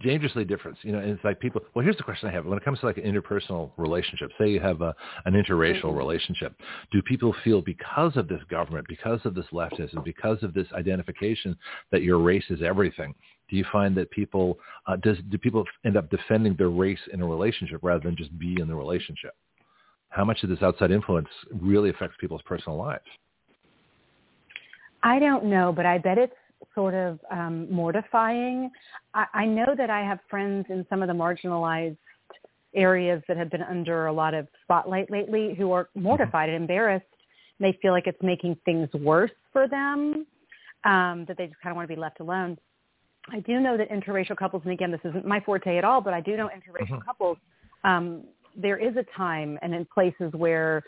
dangerously 0.02 0.44
difference. 0.44 0.78
You 0.82 0.92
know, 0.92 0.98
it's 0.98 1.22
like 1.24 1.40
people. 1.40 1.60
Well, 1.74 1.84
here's 1.84 1.96
the 1.96 2.02
question 2.02 2.28
I 2.28 2.32
have: 2.32 2.46
when 2.46 2.58
it 2.58 2.64
comes 2.64 2.80
to 2.80 2.86
like 2.86 2.98
an 2.98 3.04
interpersonal 3.04 3.70
relationship, 3.76 4.30
say 4.38 4.50
you 4.50 4.60
have 4.60 4.80
a, 4.80 4.94
an 5.24 5.34
interracial 5.34 5.84
mm-hmm. 5.84 5.98
relationship, 5.98 6.54
do 6.92 7.02
people 7.02 7.34
feel 7.44 7.60
because 7.60 8.16
of 8.16 8.28
this 8.28 8.40
government, 8.50 8.86
because 8.88 9.20
of 9.24 9.34
this 9.34 9.46
leftism, 9.52 10.04
because 10.04 10.42
of 10.42 10.54
this 10.54 10.66
identification 10.72 11.56
that 11.92 12.02
your 12.02 12.18
race 12.18 12.44
is 12.50 12.62
everything? 12.62 13.14
Do 13.50 13.56
you 13.56 13.64
find 13.70 13.94
that 13.96 14.10
people 14.10 14.58
uh, 14.86 14.96
does 14.96 15.18
do 15.28 15.38
people 15.38 15.64
end 15.84 15.96
up 15.96 16.10
defending 16.10 16.56
their 16.56 16.70
race 16.70 16.98
in 17.12 17.20
a 17.20 17.26
relationship 17.26 17.80
rather 17.82 18.02
than 18.02 18.16
just 18.16 18.36
be 18.38 18.56
in 18.60 18.68
the 18.68 18.74
relationship? 18.74 19.34
How 20.14 20.24
much 20.24 20.44
of 20.44 20.48
this 20.48 20.62
outside 20.62 20.92
influence 20.92 21.26
really 21.50 21.90
affects 21.90 22.16
people's 22.20 22.42
personal 22.42 22.78
lives? 22.78 23.02
I 25.02 25.18
don't 25.18 25.46
know, 25.46 25.72
but 25.74 25.86
I 25.86 25.98
bet 25.98 26.18
it's 26.18 26.32
sort 26.72 26.94
of 26.94 27.18
um, 27.32 27.68
mortifying. 27.70 28.70
I, 29.12 29.26
I 29.34 29.44
know 29.44 29.74
that 29.76 29.90
I 29.90 30.02
have 30.02 30.20
friends 30.30 30.66
in 30.70 30.86
some 30.88 31.02
of 31.02 31.08
the 31.08 31.14
marginalized 31.14 31.96
areas 32.76 33.24
that 33.26 33.36
have 33.36 33.50
been 33.50 33.62
under 33.62 34.06
a 34.06 34.12
lot 34.12 34.34
of 34.34 34.46
spotlight 34.62 35.10
lately 35.10 35.52
who 35.58 35.72
are 35.72 35.88
Mm-hmm. 35.96 36.02
mortified 36.04 36.48
and 36.48 36.56
embarrassed. 36.56 37.04
They 37.58 37.76
feel 37.82 37.90
like 37.90 38.06
it's 38.06 38.22
making 38.22 38.56
things 38.64 38.88
worse 38.94 39.32
for 39.52 39.66
them, 39.66 40.26
um, 40.84 41.24
that 41.26 41.36
they 41.36 41.48
just 41.48 41.60
kind 41.60 41.72
of 41.72 41.76
want 41.76 41.88
to 41.88 41.94
be 41.94 42.00
left 42.00 42.20
alone. 42.20 42.56
I 43.32 43.40
do 43.40 43.58
know 43.58 43.76
that 43.76 43.90
interracial 43.90 44.36
couples, 44.36 44.62
and 44.64 44.72
again, 44.72 44.92
this 44.92 45.00
isn't 45.04 45.26
my 45.26 45.40
forte 45.40 45.76
at 45.76 45.84
all, 45.84 46.00
but 46.00 46.14
I 46.14 46.20
do 46.20 46.36
know 46.36 46.48
interracial 46.48 47.00
Mhm. 47.00 47.04
couples, 47.04 47.36
um, 47.82 48.24
there 48.56 48.76
is 48.76 48.96
a 48.96 49.04
time 49.16 49.58
and 49.62 49.74
in 49.74 49.84
places 49.84 50.32
where 50.32 50.82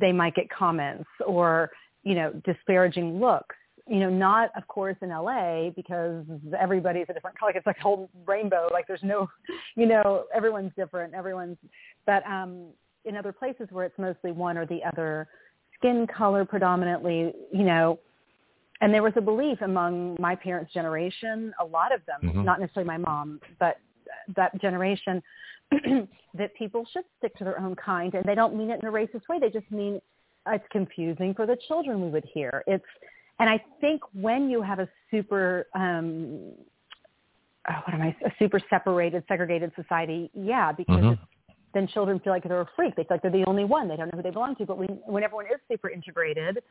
they 0.00 0.12
might 0.12 0.34
get 0.34 0.50
comments 0.50 1.08
or, 1.26 1.70
you 2.02 2.14
know, 2.14 2.32
disparaging 2.44 3.20
looks. 3.20 3.56
You 3.86 3.98
know, 3.98 4.10
not 4.10 4.50
of 4.56 4.68
course 4.68 4.96
in 5.02 5.08
LA 5.08 5.70
because 5.70 6.24
everybody's 6.58 7.06
a 7.08 7.12
different 7.12 7.38
color. 7.38 7.52
It's 7.54 7.66
like 7.66 7.78
a 7.78 7.82
whole 7.82 8.08
rainbow. 8.26 8.68
Like 8.72 8.86
there's 8.86 9.02
no, 9.02 9.28
you 9.76 9.86
know, 9.86 10.24
everyone's 10.34 10.72
different. 10.76 11.14
Everyone's, 11.14 11.56
but 12.06 12.24
um, 12.26 12.66
in 13.04 13.16
other 13.16 13.32
places 13.32 13.66
where 13.70 13.84
it's 13.86 13.98
mostly 13.98 14.30
one 14.30 14.56
or 14.56 14.66
the 14.66 14.80
other 14.84 15.26
skin 15.76 16.06
color 16.06 16.44
predominantly, 16.44 17.32
you 17.52 17.64
know, 17.64 17.98
and 18.80 18.94
there 18.94 19.02
was 19.02 19.12
a 19.16 19.20
belief 19.20 19.60
among 19.62 20.16
my 20.18 20.34
parents' 20.34 20.72
generation, 20.72 21.52
a 21.60 21.64
lot 21.64 21.92
of 21.92 22.00
them, 22.06 22.20
Mhm. 22.22 22.44
not 22.44 22.60
necessarily 22.60 22.86
my 22.86 22.96
mom, 22.96 23.40
but 23.58 23.78
that 24.36 24.56
generation, 24.60 25.22
that 26.34 26.54
people 26.54 26.86
should 26.92 27.04
stick 27.18 27.36
to 27.36 27.44
their 27.44 27.58
own 27.60 27.76
kind, 27.76 28.14
and 28.14 28.24
they 28.24 28.34
don't 28.34 28.56
mean 28.56 28.70
it 28.70 28.80
in 28.82 28.88
a 28.88 28.92
racist 28.92 29.28
way. 29.28 29.38
They 29.40 29.50
just 29.50 29.70
mean 29.70 30.00
it's 30.46 30.64
confusing 30.70 31.34
for 31.34 31.46
the 31.46 31.56
children 31.68 32.00
we 32.02 32.08
would 32.08 32.24
hear. 32.32 32.64
It's, 32.66 32.84
and 33.38 33.48
I 33.48 33.62
think 33.80 34.02
when 34.12 34.50
you 34.50 34.62
have 34.62 34.80
a 34.80 34.88
super, 35.10 35.66
um, 35.74 36.52
oh, 37.68 37.74
what 37.84 37.94
am 37.94 38.02
I, 38.02 38.16
a 38.24 38.30
super 38.38 38.60
separated, 38.70 39.24
segregated 39.28 39.72
society, 39.76 40.30
yeah, 40.34 40.72
because 40.72 41.04
Mhm. 41.04 41.12
it's, 41.12 41.22
then 41.72 41.86
children 41.86 42.18
feel 42.18 42.32
like 42.32 42.42
they're 42.42 42.60
a 42.60 42.66
freak. 42.74 42.96
They 42.96 43.04
feel 43.04 43.14
like 43.14 43.22
they're 43.22 43.30
the 43.30 43.44
only 43.46 43.64
one. 43.64 43.86
They 43.86 43.96
don't 43.96 44.12
know 44.12 44.16
who 44.16 44.22
they 44.22 44.30
belong 44.30 44.56
to. 44.56 44.66
But 44.66 44.76
when, 44.76 44.88
when 45.06 45.22
everyone 45.22 45.46
is 45.46 45.60
super 45.70 45.88
integrated, 45.88 46.62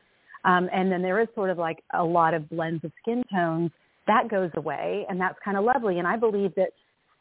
um, 0.44 0.68
and 0.72 0.92
then 0.92 1.00
there 1.00 1.20
is 1.20 1.28
sort 1.34 1.48
of 1.48 1.56
like 1.56 1.82
a 1.94 2.04
lot 2.04 2.34
of 2.34 2.48
blends 2.50 2.84
of 2.84 2.92
skin 3.00 3.24
tones, 3.32 3.70
that 4.06 4.28
goes 4.28 4.50
away, 4.54 5.06
and 5.08 5.20
that's 5.20 5.38
kind 5.44 5.56
of 5.56 5.64
lovely. 5.64 5.98
And 5.98 6.06
I 6.06 6.16
believe 6.16 6.54
that 6.56 6.70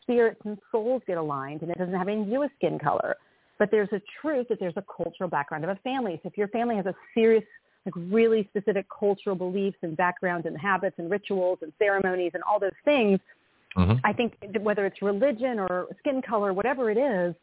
spirits 0.09 0.41
and 0.45 0.57
souls 0.71 1.01
get 1.05 1.17
aligned, 1.17 1.61
and 1.61 1.71
it 1.71 1.77
doesn't 1.77 1.93
have 1.93 2.07
anything 2.07 2.25
to 2.25 2.31
do 2.31 2.39
with 2.39 2.51
skin 2.57 2.79
color. 2.79 3.15
But 3.59 3.69
there's 3.71 3.89
a 3.91 4.01
truth 4.21 4.47
that 4.49 4.59
there's 4.59 4.77
a 4.77 4.83
cultural 4.95 5.29
background 5.29 5.63
of 5.63 5.69
a 5.69 5.75
family. 5.83 6.19
So 6.23 6.29
if 6.29 6.37
your 6.37 6.47
family 6.47 6.75
has 6.77 6.85
a 6.85 6.95
serious, 7.13 7.43
like 7.85 7.93
really 7.95 8.47
specific 8.49 8.85
cultural 8.97 9.35
beliefs 9.35 9.77
and 9.81 9.95
backgrounds 9.95 10.47
and 10.47 10.57
habits 10.57 10.95
and 10.97 11.11
rituals 11.11 11.59
and 11.61 11.71
ceremonies 11.77 12.31
and 12.33 12.43
all 12.43 12.59
those 12.59 12.71
things, 12.85 13.19
Mm-hmm. 13.77 13.97
I 14.03 14.13
think 14.13 14.33
whether 14.61 14.85
it's 14.85 15.01
religion 15.01 15.59
or 15.59 15.87
skin 15.99 16.21
color, 16.21 16.53
whatever 16.53 16.89
it 16.89 16.97
is, 16.97 17.35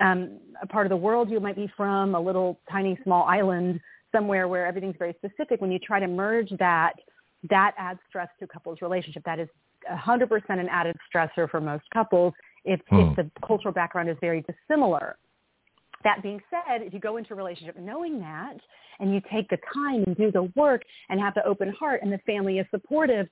um, 0.00 0.38
a 0.62 0.66
part 0.66 0.86
of 0.86 0.90
the 0.90 0.96
world 0.96 1.30
you 1.30 1.40
might 1.40 1.56
be 1.56 1.70
from, 1.76 2.14
a 2.14 2.20
little 2.20 2.58
tiny 2.70 2.98
small 3.04 3.24
island 3.24 3.80
somewhere 4.12 4.48
where 4.48 4.66
everything's 4.66 4.96
very 4.98 5.14
specific, 5.14 5.60
when 5.60 5.70
you 5.70 5.78
try 5.78 6.00
to 6.00 6.06
merge 6.06 6.50
that, 6.58 6.94
that 7.48 7.74
adds 7.78 8.00
stress 8.08 8.28
to 8.38 8.44
a 8.44 8.48
couple's 8.48 8.80
relationship. 8.80 9.22
That 9.24 9.38
is 9.38 9.48
100% 9.90 10.42
an 10.48 10.68
added 10.70 10.96
stressor 11.12 11.50
for 11.50 11.60
most 11.60 11.84
couples 11.92 12.34
if, 12.64 12.80
Hmm. 12.88 13.00
if 13.00 13.16
the 13.16 13.30
cultural 13.46 13.72
background 13.72 14.08
is 14.08 14.16
very 14.20 14.42
dissimilar. 14.42 15.16
That 16.04 16.22
being 16.22 16.40
said, 16.50 16.82
if 16.82 16.94
you 16.94 17.00
go 17.00 17.16
into 17.16 17.32
a 17.32 17.36
relationship 17.36 17.76
knowing 17.76 18.20
that 18.20 18.56
and 19.00 19.12
you 19.12 19.20
take 19.32 19.48
the 19.48 19.58
time 19.74 20.04
and 20.06 20.16
do 20.16 20.30
the 20.30 20.44
work 20.54 20.82
and 21.08 21.20
have 21.20 21.34
the 21.34 21.44
open 21.44 21.70
heart 21.70 22.02
and 22.02 22.12
the 22.12 22.18
family 22.18 22.58
is 22.58 22.66
supportive, 22.70 23.28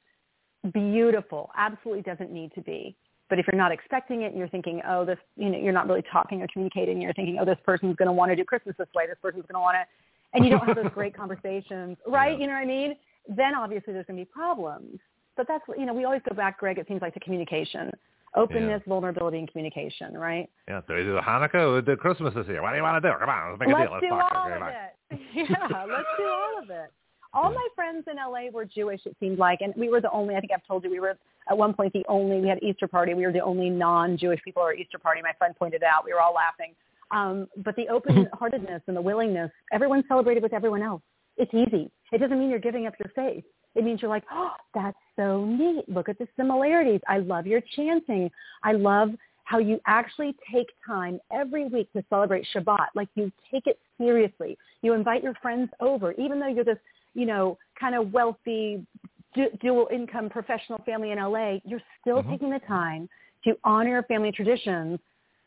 beautiful. 0.73 1.51
Absolutely 1.57 2.03
doesn't 2.03 2.33
need 2.33 2.53
to 2.55 2.61
be. 2.63 2.97
But 3.29 3.39
if 3.39 3.47
you're 3.47 3.61
not 3.61 3.73
expecting 3.73 4.23
it 4.23 4.27
and 4.27 4.39
you're 4.39 4.49
thinking, 4.49 4.81
oh, 4.89 5.05
this, 5.05 5.19
you 5.37 5.51
know, 5.51 5.59
you're 5.59 5.73
not 5.73 5.89
really 5.89 6.05
talking 6.13 6.43
or 6.43 6.47
communicating, 6.53 7.01
you're 7.01 7.13
thinking, 7.15 7.39
oh, 7.41 7.45
this 7.45 7.59
person's 7.65 7.97
going 7.97 8.07
to 8.07 8.13
want 8.13 8.31
to 8.31 8.37
do 8.37 8.45
Christmas 8.45 8.77
this 8.79 8.89
way, 8.95 9.07
this 9.07 9.19
person's 9.21 9.45
going 9.47 9.55
to 9.55 9.61
want 9.61 9.77
to, 9.77 10.37
and 10.37 10.45
you 10.45 10.51
don't 10.51 10.67
have 10.67 10.77
those 10.77 10.91
great 10.95 11.17
conversations, 11.17 11.97
right? 12.07 12.33
Yeah. 12.33 12.39
You 12.39 12.47
know 12.47 12.53
what 12.55 12.61
I 12.61 12.67
mean? 12.67 12.97
Then 13.29 13.55
obviously 13.57 13.93
there's 13.93 14.07
going 14.07 14.19
to 14.19 14.25
be 14.25 14.31
problems. 14.31 14.99
But 15.37 15.47
that's, 15.49 15.65
you 15.77 15.87
know, 15.87 15.95
we 15.95 16.05
always 16.05 16.23
go 16.29 16.35
back, 16.35 16.59
Greg, 16.59 16.79
it 16.79 16.87
seems 16.89 17.03
like 17.03 17.15
to 17.15 17.21
communication. 17.21 17.91
Openness, 18.35 18.83
yeah. 18.85 18.89
vulnerability, 18.89 19.39
and 19.39 19.51
communication, 19.51 20.15
right? 20.15 20.49
Yeah, 20.69 20.81
so 20.87 20.95
do 20.95 21.19
Hanukkah, 21.27 21.79
or 21.79 21.81
the 21.81 21.97
Christmas 21.97 22.35
this 22.35 22.47
year. 22.49 22.61
What 22.61 22.71
do 22.73 22.77
you 22.77 22.83
want 22.83 23.03
to 23.03 23.09
do? 23.09 23.15
Come 23.19 23.31
on, 23.31 23.51
let's 23.51 23.61
make 23.61 23.69
let's 23.69 23.93
a 23.97 24.01
deal. 24.01 24.17
Let's 24.17 24.31
do 24.31 24.37
all 24.37 24.53
of 24.53 24.63
it. 24.63 24.91
Yeah, 25.35 25.85
let's 25.89 26.09
do 26.19 26.25
all 26.25 26.63
of 26.63 26.71
it. 26.71 26.93
All 27.33 27.51
my 27.51 27.69
friends 27.75 28.05
in 28.11 28.17
LA 28.17 28.51
were 28.51 28.65
Jewish, 28.65 29.01
it 29.05 29.17
seemed 29.21 29.39
like, 29.39 29.61
and 29.61 29.75
we 29.77 29.89
were 29.89 30.01
the 30.01 30.11
only. 30.11 30.35
I 30.35 30.41
think 30.41 30.53
I've 30.53 30.67
told 30.67 30.85
you 30.85 30.91
we 30.91 31.01
were 31.01 31.17
at 31.49 31.57
one 31.57 31.75
point 31.75 31.93
the 31.93 32.05
only. 32.09 32.41
We 32.41 32.49
had 32.49 32.63
Easter 32.63 32.89
party. 32.89 33.15
We 33.15 33.27
were 33.27 33.33
the 33.33 33.43
only 33.43 33.71
non-Jewish 33.71 34.41
people 34.43 34.63
at 34.63 34.67
our 34.67 34.75
Easter 34.75 34.99
party. 34.99 35.21
My 35.23 35.33
friend 35.39 35.55
pointed 35.55 35.83
out. 35.83 36.05
We 36.05 36.13
were 36.13 36.21
all 36.21 36.35
laughing. 36.35 36.75
Um, 37.11 37.49
but 37.63 37.77
the 37.77 37.89
open-heartedness 37.91 38.83
and 38.87 38.97
the 38.97 39.03
willingness, 39.03 39.51
everyone 39.73 40.03
celebrated 40.09 40.43
with 40.43 40.53
everyone 40.53 40.83
else. 40.83 41.03
It's 41.37 41.53
easy. 41.53 41.91
It 42.13 42.19
doesn't 42.19 42.39
mean 42.39 42.49
you're 42.49 42.59
giving 42.59 42.87
up 42.87 42.95
your 42.99 43.11
faith. 43.15 43.45
It 43.77 43.85
means 43.85 44.03
you're 44.03 44.11
like, 44.11 44.25
oh, 44.33 44.53
that's 44.75 44.97
so 45.17 45.45
neat. 45.45 45.89
Look 45.89 46.09
at 46.09 46.19
the 46.19 46.27
similarities. 46.37 47.01
I 47.09 47.19
love 47.19 47.47
your 47.47 47.61
chanting. 47.77 48.31
I 48.63 48.73
love 48.73 49.11
how 49.45 49.59
you 49.59 49.79
actually 49.87 50.35
take 50.53 50.67
time 50.85 51.21
every 51.33 51.69
week 51.69 51.93
to 51.93 52.05
celebrate 52.09 52.47
Shabbat. 52.55 52.87
Like 52.95 53.09
you 53.15 53.31
take 53.53 53.67
it 53.67 53.79
seriously. 53.99 54.59
You 54.83 54.95
invite 54.95 55.23
your 55.23 55.35
friends 55.35 55.71
over, 55.81 56.13
even 56.13 56.41
though 56.41 56.49
you're 56.49 56.65
this 56.65 56.79
you 57.17 57.25
know, 57.25 57.59
kind 57.81 57.95
of 57.95 58.13
wealthy 58.13 58.87
du- 59.35 59.51
dual 59.61 59.89
income 59.93 60.29
professional 60.29 60.79
family 60.85 61.11
in 61.11 61.19
LA, 61.19 61.57
you're 61.65 61.81
still 62.01 62.19
mm-hmm. 62.19 62.31
taking 62.31 62.51
the 62.51 62.61
time 62.69 63.09
to 63.45 63.57
honor 63.65 64.03
family 64.05 64.31
traditions. 64.31 65.01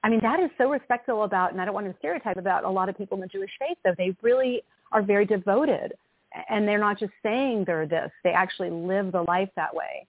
I 0.03 0.09
mean, 0.09 0.19
that 0.23 0.39
is 0.39 0.49
so 0.57 0.69
respectful 0.69 1.23
about, 1.23 1.51
and 1.51 1.61
I 1.61 1.65
don't 1.65 1.73
want 1.73 1.85
to 1.85 1.95
stereotype 1.99 2.37
about 2.37 2.63
a 2.63 2.69
lot 2.69 2.89
of 2.89 2.97
people 2.97 3.15
in 3.17 3.21
the 3.21 3.27
Jewish 3.27 3.51
faith, 3.59 3.77
though. 3.83 3.93
They 3.97 4.15
really 4.21 4.63
are 4.91 5.03
very 5.03 5.25
devoted. 5.25 5.93
And 6.49 6.67
they're 6.67 6.79
not 6.79 6.99
just 6.99 7.13
saying 7.23 7.63
they're 7.65 7.87
this. 7.87 8.11
They 8.23 8.31
actually 8.31 8.69
live 8.69 9.11
the 9.11 9.23
life 9.23 9.49
that 9.55 9.73
way. 9.73 10.07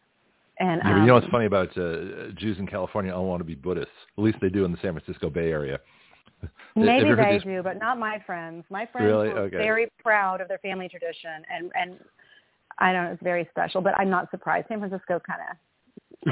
And 0.59 0.83
yeah, 0.85 0.95
um, 0.95 1.01
you 1.01 1.07
know 1.07 1.15
what's 1.15 1.27
funny 1.29 1.47
about 1.47 1.77
uh, 1.79 2.33
Jews 2.37 2.59
in 2.59 2.67
California 2.67 3.13
don't 3.13 3.27
want 3.27 3.41
to 3.41 3.45
be 3.45 3.55
Buddhists. 3.55 3.91
At 4.19 4.23
least 4.23 4.39
they 4.43 4.51
do 4.51 4.67
in 4.67 4.73
the 4.73 4.79
San 4.83 4.93
Francisco 4.93 5.31
Bay 5.31 5.51
Area. 5.51 5.81
Maybe 6.77 7.15
they 7.15 7.41
do, 7.43 7.63
but 7.63 7.79
not 7.79 7.99
my 7.99 8.23
friends. 8.27 8.65
My 8.71 8.87
friends 8.87 9.07
really? 9.07 9.29
were 9.31 9.39
okay. 9.41 9.57
very 9.57 9.91
proud 10.03 10.41
of 10.41 10.49
their 10.49 10.59
family 10.59 10.89
tradition, 10.89 11.43
and 11.51 11.73
and 11.75 11.99
I 12.79 12.93
don't 12.93 13.05
know, 13.05 13.13
it's 13.13 13.23
very 13.23 13.49
special. 13.51 13.81
But 13.81 13.99
I'm 13.99 14.11
not 14.11 14.31
surprised. 14.31 14.69
San 14.69 14.79
Francisco 14.79 15.21
kind 15.27 15.41
of 15.51 15.57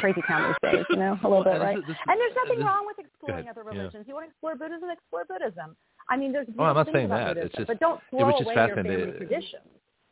crazy 0.01 0.20
town 0.27 0.55
these 0.62 0.73
days, 0.73 0.85
you 0.90 0.97
know, 0.97 1.19
a 1.24 1.28
little 1.28 1.44
bit, 1.51 1.60
right? 1.60 1.77
This, 1.86 1.97
and 2.06 2.20
there's 2.20 2.36
nothing 2.44 2.59
this, 2.59 2.66
wrong 2.66 2.86
with 2.86 2.98
exploring 2.98 3.48
other 3.48 3.62
religions. 3.62 3.93
Yeah. 3.94 4.02
You 4.09 4.15
want 4.15 4.27
to 4.27 4.31
explore 4.31 4.56
Buddhism, 4.56 4.90
explore 4.90 5.24
Buddhism. 5.24 5.77
I 6.10 6.16
mean, 6.16 6.32
there's 6.32 6.47
well, 6.56 6.68
I'm 6.68 6.76
not 6.76 6.89
saying 6.93 7.09
that. 7.09 7.35
Buddhism, 7.35 7.47
it's 7.47 7.56
just, 7.56 7.66
but 7.66 7.80
don't 7.80 8.01
throw 8.10 8.20
it 8.20 8.24
was 8.24 8.35
just 8.39 8.47
away 8.47 8.55
fascinating. 8.55 8.93
your 8.93 9.01
family 9.12 9.26
tradition. 9.26 9.60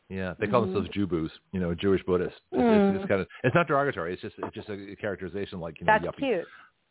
Yeah, 0.09 0.33
they 0.39 0.47
call 0.47 0.61
mm. 0.61 0.73
themselves 0.73 0.89
Jubus, 0.95 1.29
you 1.51 1.59
know, 1.59 1.73
Jewish 1.73 2.01
Buddhists. 2.05 2.39
It's, 2.51 2.61
mm. 2.61 2.95
it's, 2.95 3.01
it's, 3.01 3.09
kind 3.09 3.21
of 3.21 3.27
it's 3.43 3.55
not 3.55 3.67
derogatory. 3.67 4.13
It's 4.13 4.21
just 4.21 4.35
it's 4.37 4.55
just 4.55 4.69
a 4.69 4.95
characterization 4.95 5.59
like 5.59 5.79
you 5.81 5.85
know 5.85 5.93
That's 5.93 6.05
yuppie. 6.05 6.19
cute. 6.19 6.45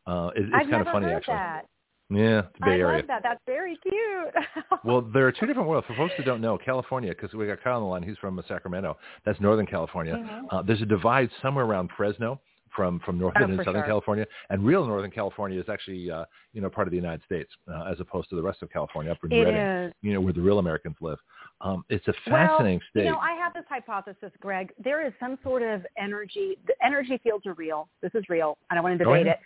Uh, 0.07 0.31
it, 0.37 0.43
it's 0.43 0.53
I've 0.55 0.71
kind 0.71 0.87
of 0.87 0.93
funny 0.93 1.07
heard 1.07 1.17
actually. 1.17 1.35
That. 1.35 1.67
Yeah, 2.09 2.43
the 2.43 2.67
Bay 2.67 2.73
I 2.73 2.79
Area. 2.79 2.99
love 2.99 3.07
that. 3.09 3.23
That's 3.25 3.41
very 3.47 3.77
cute. 3.83 4.75
well, 4.85 5.03
there 5.03 5.27
are 5.27 5.33
two 5.33 5.47
different 5.47 5.69
worlds. 5.69 5.87
For 5.89 5.97
folks 5.97 6.13
who 6.17 6.23
don't 6.23 6.41
know, 6.41 6.57
California, 6.65 7.11
because 7.11 7.35
we 7.35 7.47
got 7.47 7.63
Kyle 7.65 7.77
on 7.77 7.83
the 7.83 7.89
line. 7.89 8.03
He's 8.03 8.19
from 8.19 8.41
Sacramento. 8.47 8.97
That's 9.25 9.41
Northern 9.41 9.67
California. 9.67 10.15
Mm-hmm. 10.15 10.47
Uh, 10.51 10.63
there's 10.63 10.83
a 10.83 10.87
divide 10.87 11.31
somewhere 11.43 11.65
around 11.65 11.91
Fresno 11.97 12.41
from 12.77 13.01
from 13.05 13.19
northern 13.19 13.43
oh, 13.43 13.47
and 13.47 13.59
southern 13.59 13.81
sure. 13.81 13.87
California, 13.87 14.27
and 14.51 14.65
real 14.65 14.87
Northern 14.87 15.11
California 15.11 15.59
is 15.59 15.69
actually 15.69 16.11
uh, 16.11 16.25
you 16.53 16.61
know 16.61 16.71
part 16.71 16.87
of 16.87 16.93
the 16.93 16.97
United 16.97 17.25
States 17.25 17.51
uh, 17.69 17.91
as 17.91 17.99
opposed 17.99 18.29
to 18.29 18.37
the 18.37 18.43
rest 18.43 18.63
of 18.63 18.71
California 18.71 19.11
up 19.11 19.19
in 19.25 19.33
it 19.33 19.43
Redding, 19.43 19.89
is. 19.89 19.93
you 20.03 20.13
know 20.13 20.21
where 20.21 20.33
the 20.33 20.41
real 20.41 20.59
Americans 20.59 20.97
live. 21.01 21.19
Um, 21.63 21.85
it's 21.89 22.07
a 22.07 22.13
fascinating 22.29 22.79
well, 22.79 22.91
state. 22.91 23.05
You 23.07 23.13
know, 23.13 23.19
I 23.19 23.33
have 23.43 23.55
this 23.55 23.65
hypothesis, 23.69 24.31
Greg. 24.41 24.73
There 24.83 25.05
is 25.07 25.13
some 25.19 25.39
sort 25.43 25.63
of 25.63 25.87
energy. 25.99 26.59
The 26.67 26.75
energy 26.85 27.19
fields 27.25 27.47
are 27.47 27.55
real. 27.55 27.89
This 28.03 28.13
is 28.15 28.25
real. 28.29 28.59
I 28.71 28.75
don't 28.75 28.85
want 28.85 28.99
to 28.99 29.05
debate 29.05 29.27
it. 29.27 29.39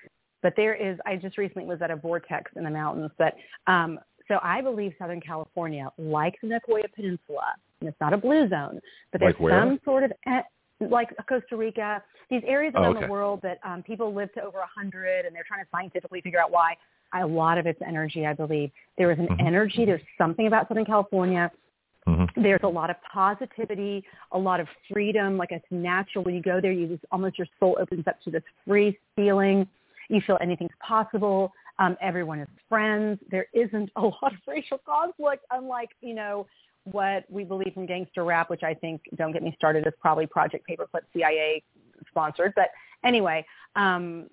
But 0.42 0.54
there 0.56 0.74
is, 0.74 0.98
I 1.04 1.16
just 1.16 1.36
recently 1.36 1.66
was 1.66 1.82
at 1.82 1.90
a 1.90 1.96
vortex 1.96 2.50
in 2.56 2.64
the 2.64 2.70
mountains. 2.70 3.10
But 3.18 3.34
um, 3.66 4.00
so 4.26 4.38
I 4.42 4.60
believe 4.62 4.94
Southern 4.98 5.20
California, 5.20 5.90
like 5.98 6.34
the 6.42 6.48
Nicoya 6.48 6.90
Peninsula, 6.94 7.52
and 7.80 7.88
it's 7.88 8.00
not 8.00 8.12
a 8.12 8.16
blue 8.16 8.48
zone, 8.48 8.80
but 9.12 9.20
there's 9.20 9.34
like 9.38 9.52
some 9.52 9.80
sort 9.84 10.04
of, 10.04 10.12
like 10.88 11.08
Costa 11.28 11.56
Rica, 11.56 12.02
these 12.30 12.42
areas 12.46 12.72
oh, 12.76 12.82
around 12.82 12.96
okay. 12.96 13.06
the 13.06 13.12
world 13.12 13.40
that 13.42 13.58
um, 13.64 13.82
people 13.82 14.14
live 14.14 14.32
to 14.34 14.42
over 14.42 14.58
100 14.58 15.26
and 15.26 15.34
they're 15.34 15.44
trying 15.46 15.62
to 15.62 15.68
scientifically 15.70 16.20
figure 16.20 16.40
out 16.40 16.50
why. 16.50 16.76
A 17.12 17.26
lot 17.26 17.58
of 17.58 17.66
it's 17.66 17.80
energy, 17.86 18.24
I 18.24 18.34
believe. 18.34 18.70
There 18.96 19.10
is 19.10 19.18
an 19.18 19.26
mm-hmm. 19.26 19.46
energy. 19.46 19.84
There's 19.84 20.02
something 20.16 20.46
about 20.46 20.68
Southern 20.68 20.84
California 20.84 21.50
Mm-hmm. 22.10 22.42
There's 22.42 22.60
a 22.62 22.68
lot 22.68 22.90
of 22.90 22.96
positivity, 23.12 24.04
a 24.32 24.38
lot 24.38 24.60
of 24.60 24.66
freedom. 24.90 25.36
Like 25.36 25.52
it's 25.52 25.64
natural 25.70 26.24
when 26.24 26.34
you 26.34 26.42
go 26.42 26.60
there, 26.60 26.72
you 26.72 26.86
just 26.86 27.04
almost 27.12 27.38
your 27.38 27.46
soul 27.58 27.76
opens 27.80 28.06
up 28.06 28.20
to 28.22 28.30
this 28.30 28.42
free 28.66 28.98
feeling. 29.16 29.66
You 30.08 30.20
feel 30.26 30.38
anything's 30.40 30.70
possible. 30.86 31.52
Um, 31.78 31.96
everyone 32.00 32.40
is 32.40 32.48
friends. 32.68 33.18
There 33.30 33.46
isn't 33.52 33.90
a 33.96 34.00
lot 34.02 34.32
of 34.32 34.38
racial 34.46 34.78
conflict, 34.78 35.44
unlike 35.50 35.90
you 36.00 36.14
know 36.14 36.46
what 36.92 37.24
we 37.28 37.44
believe 37.44 37.74
from 37.74 37.86
gangster 37.86 38.24
rap, 38.24 38.50
which 38.50 38.62
I 38.62 38.74
think 38.74 39.02
don't 39.16 39.32
get 39.32 39.42
me 39.42 39.54
started 39.56 39.86
is 39.86 39.92
probably 40.00 40.26
Project 40.26 40.66
Paperclip 40.68 41.02
CIA 41.12 41.62
sponsored. 42.08 42.52
But 42.56 42.68
anyway, 43.04 43.44
um, 43.76 44.28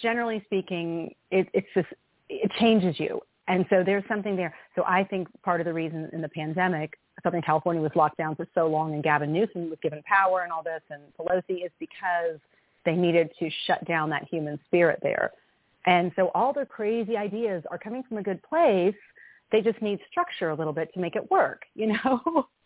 generally 0.00 0.42
speaking, 0.46 1.14
it, 1.30 1.48
it's 1.52 1.68
just 1.74 1.88
it 2.28 2.50
changes 2.58 2.98
you. 2.98 3.20
And 3.48 3.66
so 3.68 3.82
there's 3.84 4.04
something 4.08 4.36
there. 4.36 4.54
So 4.76 4.84
I 4.86 5.02
think 5.02 5.28
part 5.42 5.60
of 5.60 5.64
the 5.64 5.72
reason 5.72 6.08
in 6.12 6.20
the 6.20 6.28
pandemic, 6.28 6.96
Southern 7.22 7.42
California 7.42 7.82
was 7.82 7.90
locked 7.96 8.16
down 8.16 8.36
for 8.36 8.46
so 8.54 8.68
long 8.68 8.94
and 8.94 9.02
Gavin 9.02 9.32
Newsom 9.32 9.68
was 9.68 9.78
given 9.82 10.02
power 10.04 10.42
and 10.42 10.52
all 10.52 10.62
this 10.62 10.82
and 10.90 11.02
Pelosi 11.18 11.64
is 11.64 11.72
because 11.80 12.38
they 12.84 12.94
needed 12.94 13.30
to 13.40 13.50
shut 13.66 13.84
down 13.86 14.08
that 14.10 14.26
human 14.30 14.58
spirit 14.66 15.00
there. 15.02 15.32
And 15.86 16.12
so 16.14 16.30
all 16.34 16.52
their 16.52 16.66
crazy 16.66 17.16
ideas 17.16 17.64
are 17.70 17.78
coming 17.78 18.02
from 18.04 18.18
a 18.18 18.22
good 18.22 18.42
place. 18.42 18.94
They 19.52 19.60
just 19.60 19.80
need 19.82 19.98
structure 20.10 20.50
a 20.50 20.54
little 20.54 20.72
bit 20.72 20.92
to 20.94 21.00
make 21.00 21.16
it 21.16 21.30
work, 21.30 21.62
you 21.74 21.92
know? 21.92 22.46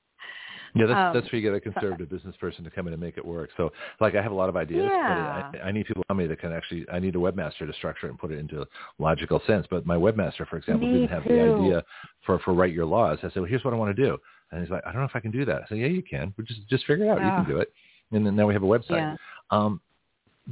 Yeah, 0.77 0.87
that's 0.87 0.99
um, 0.99 1.15
that's 1.15 1.33
where 1.33 1.41
you 1.41 1.49
get 1.49 1.55
a 1.57 1.61
conservative 1.61 2.11
business 2.11 2.35
person 2.37 2.65
to 2.65 2.71
come 2.71 2.89
in 2.89 2.93
and 2.93 3.01
make 3.01 3.17
it 3.17 3.25
work. 3.25 3.51
So, 3.57 3.71
like, 4.01 4.17
I 4.17 4.23
have 4.23 4.33
a 4.33 4.35
lot 4.35 4.49
of 4.49 4.57
ideas, 4.57 4.89
yeah. 4.91 5.49
but 5.53 5.61
I, 5.61 5.69
I 5.69 5.73
need 5.73 5.87
people 5.87 6.03
around 6.11 6.19
me 6.19 6.27
that 6.27 6.41
can 6.41 6.53
actually. 6.53 6.85
I 6.93 6.99
need 6.99 7.15
a 7.15 7.19
webmaster 7.19 7.61
to 7.61 7.73
structure 7.75 8.09
it 8.09 8.11
and 8.11 8.19
put 8.19 8.33
it 8.33 8.39
into 8.39 8.67
logical 8.99 9.41
sense. 9.47 9.69
But 9.71 9.87
my 9.87 9.95
webmaster, 9.95 10.47
for 10.49 10.57
example, 10.57 10.89
me 10.89 10.95
didn't 10.95 11.11
have 11.11 11.23
too. 11.23 11.29
the 11.29 11.55
idea 11.55 11.85
for 12.27 12.41
for 12.41 12.55
write 12.55 12.73
your 12.73 12.87
laws. 12.87 13.19
I 13.21 13.29
said, 13.29 13.37
well, 13.37 13.45
here's 13.45 13.65
what 13.65 13.73
I 13.73 13.77
want 13.77 13.95
to 13.97 14.03
do, 14.03 14.19
and 14.51 14.61
he's 14.63 14.71
like, 14.71 14.83
I 14.85 14.91
don't 14.91 15.01
know 15.01 15.07
if 15.07 15.15
I 15.15 15.21
can 15.21 15.31
do 15.31 15.45
that. 15.45 15.63
I 15.63 15.69
said, 15.69 15.79
yeah, 15.79 15.87
you 15.87 16.03
can. 16.03 16.35
Just 16.45 16.69
just 16.69 16.85
figure 16.87 17.05
it 17.05 17.09
out. 17.09 17.19
Yeah. 17.19 17.39
You 17.39 17.45
can 17.45 17.55
do 17.55 17.61
it. 17.61 17.73
And 18.11 18.27
then 18.27 18.35
now 18.35 18.49
we 18.49 18.55
have 18.55 18.65
a 18.65 18.67
website. 18.67 18.91
Yeah. 18.91 19.17
Um, 19.53 19.81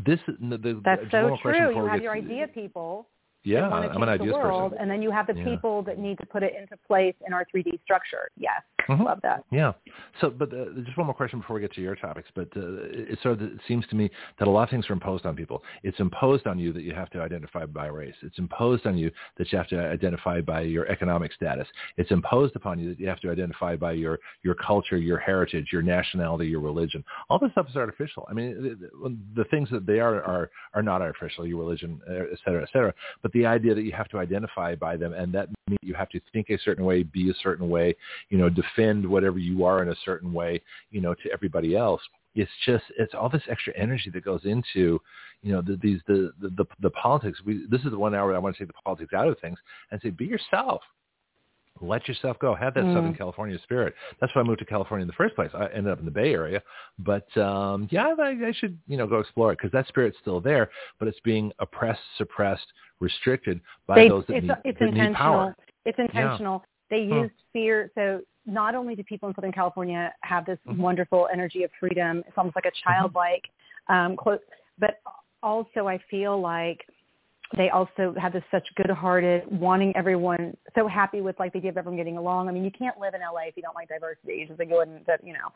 this 0.06 0.20
the, 0.26 0.56
the 0.56 0.80
That's 0.84 1.02
so 1.10 1.36
so 1.42 1.50
true. 1.50 1.74
You 1.74 1.86
have 1.86 2.00
your 2.00 2.12
idea 2.12 2.46
people. 2.46 3.08
Yeah, 3.44 3.68
I'm 3.68 4.02
an 4.02 4.08
ideas 4.08 4.32
world, 4.34 4.72
person. 4.72 4.82
and 4.82 4.90
then 4.90 5.02
you 5.02 5.10
have 5.10 5.26
the 5.26 5.34
Yeah. 5.36 5.44
people 5.44 5.82
that 5.82 5.98
need 5.98 6.18
to 6.18 6.26
put 6.26 6.42
it 6.44 6.54
into 6.58 6.76
place 6.86 7.14
in 7.26 7.32
our 7.32 7.44
3D 7.52 7.80
structure. 7.82 8.28
Yes, 8.36 8.62
Mhm. 8.88 9.04
love 9.04 9.20
that. 9.22 9.44
Yeah. 9.50 9.72
So, 10.20 10.30
but 10.30 10.52
uh, 10.54 10.66
just 10.84 10.96
one 10.96 11.06
more 11.06 11.14
question 11.14 11.40
before 11.40 11.54
we 11.54 11.60
get 11.60 11.72
to 11.72 11.80
your 11.80 11.96
topics. 11.96 12.28
But 12.34 12.48
uh, 12.56 12.60
it 13.12 13.18
sort 13.20 13.40
of 13.40 13.42
it 13.42 13.60
seems 13.66 13.84
to 13.88 13.96
me 13.96 14.10
that 14.38 14.46
a 14.46 14.50
lot 14.50 14.62
of 14.64 14.70
things 14.70 14.88
are 14.88 14.92
imposed 14.92 15.26
on 15.26 15.34
people. 15.34 15.64
It's 15.82 15.98
imposed 15.98 16.46
on 16.46 16.58
you 16.58 16.72
that 16.72 16.82
you 16.82 16.94
have 16.94 17.10
to 17.10 17.20
identify 17.20 17.66
by 17.66 17.86
race. 17.86 18.14
It's 18.22 18.38
imposed 18.38 18.86
on 18.86 18.96
you 18.96 19.10
that 19.38 19.50
you 19.50 19.58
have 19.58 19.68
to 19.68 19.78
identify 19.90 20.40
by 20.40 20.60
your 20.60 20.86
economic 20.86 21.32
status. 21.32 21.66
It's 21.96 22.10
imposed 22.12 22.54
upon 22.54 22.78
you 22.78 22.90
that 22.90 23.00
you 23.00 23.08
have 23.08 23.20
to 23.20 23.30
identify 23.30 23.74
by 23.76 23.92
your 23.92 24.20
your 24.42 24.54
culture, 24.54 24.96
your 24.98 25.18
heritage, 25.18 25.70
your 25.72 25.82
nationality, 25.82 26.46
your 26.46 26.60
religion. 26.60 27.04
All 27.28 27.38
this 27.40 27.50
stuff 27.52 27.68
is 27.68 27.76
artificial. 27.76 28.26
I 28.30 28.34
mean, 28.34 28.62
the, 28.62 29.16
the 29.34 29.44
things 29.48 29.68
that 29.70 29.84
they 29.86 29.98
are 29.98 30.22
are 30.22 30.50
are 30.74 30.82
not 30.82 31.02
artificial. 31.02 31.44
Your 31.44 31.58
religion, 31.58 32.00
et 32.08 32.38
cetera, 32.44 32.62
et 32.62 32.68
cetera. 32.72 32.94
But 33.22 33.31
the 33.32 33.46
idea 33.46 33.74
that 33.74 33.82
you 33.82 33.92
have 33.92 34.08
to 34.08 34.18
identify 34.18 34.74
by 34.74 34.96
them 34.96 35.12
and 35.12 35.32
that 35.32 35.48
means 35.68 35.78
you 35.82 35.94
have 35.94 36.08
to 36.10 36.20
think 36.32 36.50
a 36.50 36.58
certain 36.58 36.84
way, 36.84 37.02
be 37.02 37.30
a 37.30 37.34
certain 37.42 37.68
way, 37.68 37.94
you 38.28 38.38
know, 38.38 38.48
defend 38.48 39.06
whatever 39.06 39.38
you 39.38 39.64
are 39.64 39.82
in 39.82 39.88
a 39.88 39.96
certain 40.04 40.32
way, 40.32 40.60
you 40.90 41.00
know, 41.00 41.14
to 41.14 41.32
everybody 41.32 41.76
else. 41.76 42.00
It's 42.34 42.50
just 42.64 42.84
it's 42.98 43.14
all 43.14 43.28
this 43.28 43.42
extra 43.50 43.74
energy 43.76 44.10
that 44.10 44.24
goes 44.24 44.44
into, 44.44 45.00
you 45.42 45.52
know, 45.52 45.60
the, 45.60 45.78
these 45.82 46.00
the, 46.06 46.32
the 46.40 46.48
the 46.50 46.64
the 46.80 46.90
politics. 46.90 47.40
We 47.44 47.66
this 47.70 47.82
is 47.82 47.90
the 47.90 47.98
one 47.98 48.14
hour 48.14 48.34
I 48.34 48.38
want 48.38 48.56
to 48.56 48.62
take 48.62 48.68
the 48.68 48.82
politics 48.84 49.12
out 49.12 49.28
of 49.28 49.38
things 49.40 49.58
and 49.90 50.00
say 50.02 50.10
be 50.10 50.24
yourself. 50.24 50.82
Let 51.80 52.06
yourself 52.06 52.38
go. 52.38 52.54
Have 52.54 52.74
that 52.74 52.84
Mm. 52.84 52.94
Southern 52.94 53.14
California 53.14 53.58
spirit. 53.62 53.94
That's 54.20 54.34
why 54.34 54.42
I 54.42 54.44
moved 54.44 54.60
to 54.60 54.64
California 54.64 55.02
in 55.02 55.08
the 55.08 55.14
first 55.14 55.34
place. 55.34 55.50
I 55.54 55.66
ended 55.66 55.88
up 55.88 55.98
in 55.98 56.04
the 56.04 56.10
Bay 56.10 56.32
Area, 56.32 56.62
but 56.98 57.34
um, 57.36 57.88
yeah, 57.90 58.14
I, 58.18 58.36
I 58.46 58.52
should 58.52 58.78
you 58.86 58.96
know 58.96 59.06
go 59.06 59.18
explore 59.18 59.52
it 59.52 59.58
because 59.58 59.72
that 59.72 59.88
spirit's 59.88 60.18
still 60.20 60.40
there, 60.40 60.70
but 60.98 61.08
it's 61.08 61.20
being 61.20 61.52
oppressed, 61.58 62.02
suppressed, 62.18 62.66
restricted 63.02 63.60
by 63.86 63.96
They, 63.96 64.08
those 64.08 64.24
that 64.28 64.36
it's 64.36 64.46
need, 64.46 64.56
it's 64.64 64.78
that 64.80 64.86
need 64.86 64.98
intentional. 65.00 65.16
power. 65.16 65.56
It's 65.84 65.98
intentional. 65.98 66.64
They 66.88 67.02
Hmm. 67.02 67.14
used 67.14 67.34
fear. 67.52 67.90
So 67.94 68.22
not 68.46 68.74
only 68.74 68.94
do 68.94 69.02
people 69.04 69.28
in 69.28 69.34
Southern 69.34 69.52
California 69.52 70.14
have 70.22 70.46
this 70.46 70.58
Mhm. 70.66 70.78
wonderful 70.78 71.28
energy 71.32 71.64
of 71.64 71.70
freedom, 71.78 72.22
it's 72.26 72.38
almost 72.38 72.56
like 72.56 72.66
a 72.66 72.70
Mm-hmm. 72.70 72.90
childlike 72.90 73.50
um, 73.88 74.16
close, 74.16 74.40
but 74.78 75.00
also 75.42 75.88
I 75.88 75.98
feel 76.10 76.40
like 76.40 76.86
they 77.56 77.70
also 77.70 78.14
have 78.20 78.32
this 78.32 78.42
such 78.50 78.66
good-hearted, 78.76 79.44
wanting 79.50 79.94
everyone 79.96 80.56
so 80.74 80.88
happy 80.88 81.20
with 81.20 81.38
like 81.38 81.52
they 81.52 81.60
give 81.60 81.76
everyone 81.76 81.96
getting 81.96 82.16
along. 82.16 82.48
I 82.48 82.52
mean, 82.52 82.64
you 82.64 82.70
can't 82.70 82.98
live 82.98 83.14
in 83.14 83.20
LA 83.20 83.48
if 83.48 83.56
you 83.56 83.62
don't 83.62 83.74
like 83.74 83.88
diversity. 83.88 84.46
Just 84.46 84.58
they 84.58 84.64
go 84.64 84.80
and 84.80 85.04
that 85.06 85.20
you 85.24 85.32
know, 85.32 85.48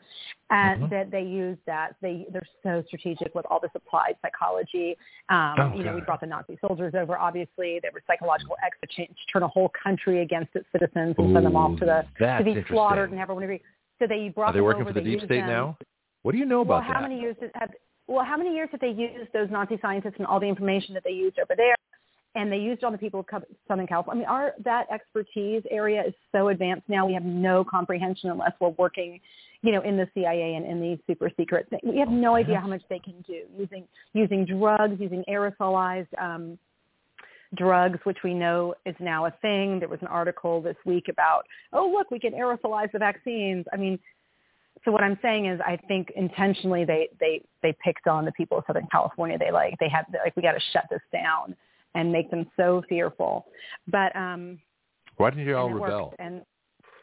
and 0.49 0.83
mm-hmm. 0.83 0.93
that 0.93 1.11
they 1.11 1.21
use 1.21 1.57
that. 1.65 1.95
They 2.01 2.27
they're 2.31 2.47
so 2.63 2.83
strategic 2.87 3.33
with 3.35 3.45
all 3.49 3.59
this 3.59 3.71
applied 3.75 4.15
psychology. 4.21 4.97
Um, 5.29 5.55
oh, 5.59 5.73
you 5.75 5.83
know, 5.83 5.95
we 5.95 6.01
brought 6.01 6.21
the 6.21 6.27
Nazi 6.27 6.57
soldiers 6.65 6.93
over. 6.95 7.17
Obviously, 7.17 7.79
they 7.81 7.89
were 7.93 8.01
psychological 8.07 8.55
exchange, 8.83 9.15
turn 9.31 9.43
a 9.43 9.47
whole 9.47 9.71
country 9.81 10.21
against 10.21 10.55
its 10.55 10.65
citizens 10.71 11.15
and 11.17 11.31
Ooh, 11.31 11.33
send 11.33 11.45
them 11.45 11.55
off 11.55 11.79
to 11.79 11.85
the 11.85 12.05
to 12.19 12.43
be 12.43 12.63
slaughtered 12.69 13.11
and 13.11 13.19
everyone 13.19 13.43
agree. 13.43 13.61
So 13.99 14.07
they 14.07 14.29
brought. 14.29 14.49
Are 14.49 14.53
they 14.53 14.61
working 14.61 14.83
over, 14.83 14.93
for 14.93 14.99
the 14.99 15.05
deep 15.05 15.19
state 15.19 15.39
them. 15.39 15.49
now? 15.49 15.77
What 16.23 16.33
do 16.33 16.37
you 16.37 16.45
know 16.45 16.61
about 16.61 16.83
well, 16.83 16.93
how 16.93 17.01
that? 17.01 17.09
many 17.09 17.21
years 17.21 17.35
have 17.55 17.71
well, 18.07 18.25
how 18.25 18.37
many 18.37 18.53
years 18.55 18.69
have 18.71 18.79
they 18.79 18.89
used 18.89 19.31
those 19.33 19.49
Nazi 19.51 19.77
scientists 19.81 20.15
and 20.17 20.25
all 20.25 20.39
the 20.39 20.47
information 20.47 20.93
that 20.93 21.03
they 21.03 21.11
used 21.11 21.39
over 21.39 21.55
there? 21.55 21.75
And 22.35 22.51
they 22.51 22.57
used 22.57 22.83
on 22.83 22.91
the 22.91 22.97
people 22.97 23.25
of 23.31 23.43
Southern 23.67 23.87
California. 23.87 24.25
I 24.25 24.29
mean, 24.29 24.39
our 24.39 24.53
that 24.63 24.85
expertise 24.91 25.63
area 25.71 26.03
is 26.07 26.13
so 26.31 26.49
advanced 26.49 26.87
now. 26.87 27.05
We 27.05 27.13
have 27.13 27.25
no 27.25 27.63
comprehension 27.63 28.29
unless 28.29 28.51
we're 28.61 28.69
working, 28.69 29.19
you 29.63 29.71
know, 29.71 29.81
in 29.81 29.97
the 29.97 30.07
CIA 30.13 30.53
and 30.53 30.65
in 30.65 30.79
these 30.79 30.99
super 31.07 31.31
secret 31.35 31.67
things. 31.69 31.81
We 31.83 31.97
have 31.97 32.09
no 32.09 32.35
idea 32.35 32.59
how 32.59 32.67
much 32.67 32.83
they 32.89 32.99
can 32.99 33.23
do 33.27 33.41
using 33.57 33.85
using 34.13 34.45
drugs, 34.45 34.97
using 34.99 35.23
aerosolized 35.27 36.07
um, 36.21 36.59
drugs, 37.55 37.97
which 38.03 38.19
we 38.23 38.33
know 38.33 38.75
is 38.85 38.95
now 38.99 39.25
a 39.25 39.31
thing. 39.41 39.79
There 39.79 39.89
was 39.89 40.01
an 40.01 40.07
article 40.07 40.61
this 40.61 40.77
week 40.85 41.05
about, 41.09 41.43
oh 41.73 41.89
look, 41.91 42.11
we 42.11 42.19
can 42.19 42.33
aerosolize 42.33 42.91
the 42.91 42.99
vaccines. 42.99 43.65
I 43.73 43.77
mean, 43.77 43.97
so 44.87 44.93
what 44.93 45.03
I'm 45.03 45.19
saying 45.21 45.47
is, 45.47 45.59
I 45.59 45.77
think 45.89 46.13
intentionally 46.15 46.85
they 46.85 47.09
they 47.19 47.41
they 47.61 47.75
picked 47.83 48.07
on 48.07 48.23
the 48.23 48.31
people 48.31 48.57
of 48.57 48.63
Southern 48.67 48.87
California. 48.89 49.37
They 49.37 49.51
like 49.51 49.75
they 49.81 49.89
had 49.89 50.05
like 50.23 50.33
we 50.37 50.41
got 50.41 50.53
to 50.53 50.61
shut 50.71 50.85
this 50.89 51.01
down 51.11 51.57
and 51.93 52.09
make 52.09 52.31
them 52.31 52.49
so 52.55 52.81
fearful. 52.87 53.47
But 53.89 54.15
um, 54.15 54.59
why 55.17 55.31
didn't 55.31 55.45
you 55.45 55.57
all 55.57 55.69
rebel? 55.69 56.13
And 56.19 56.41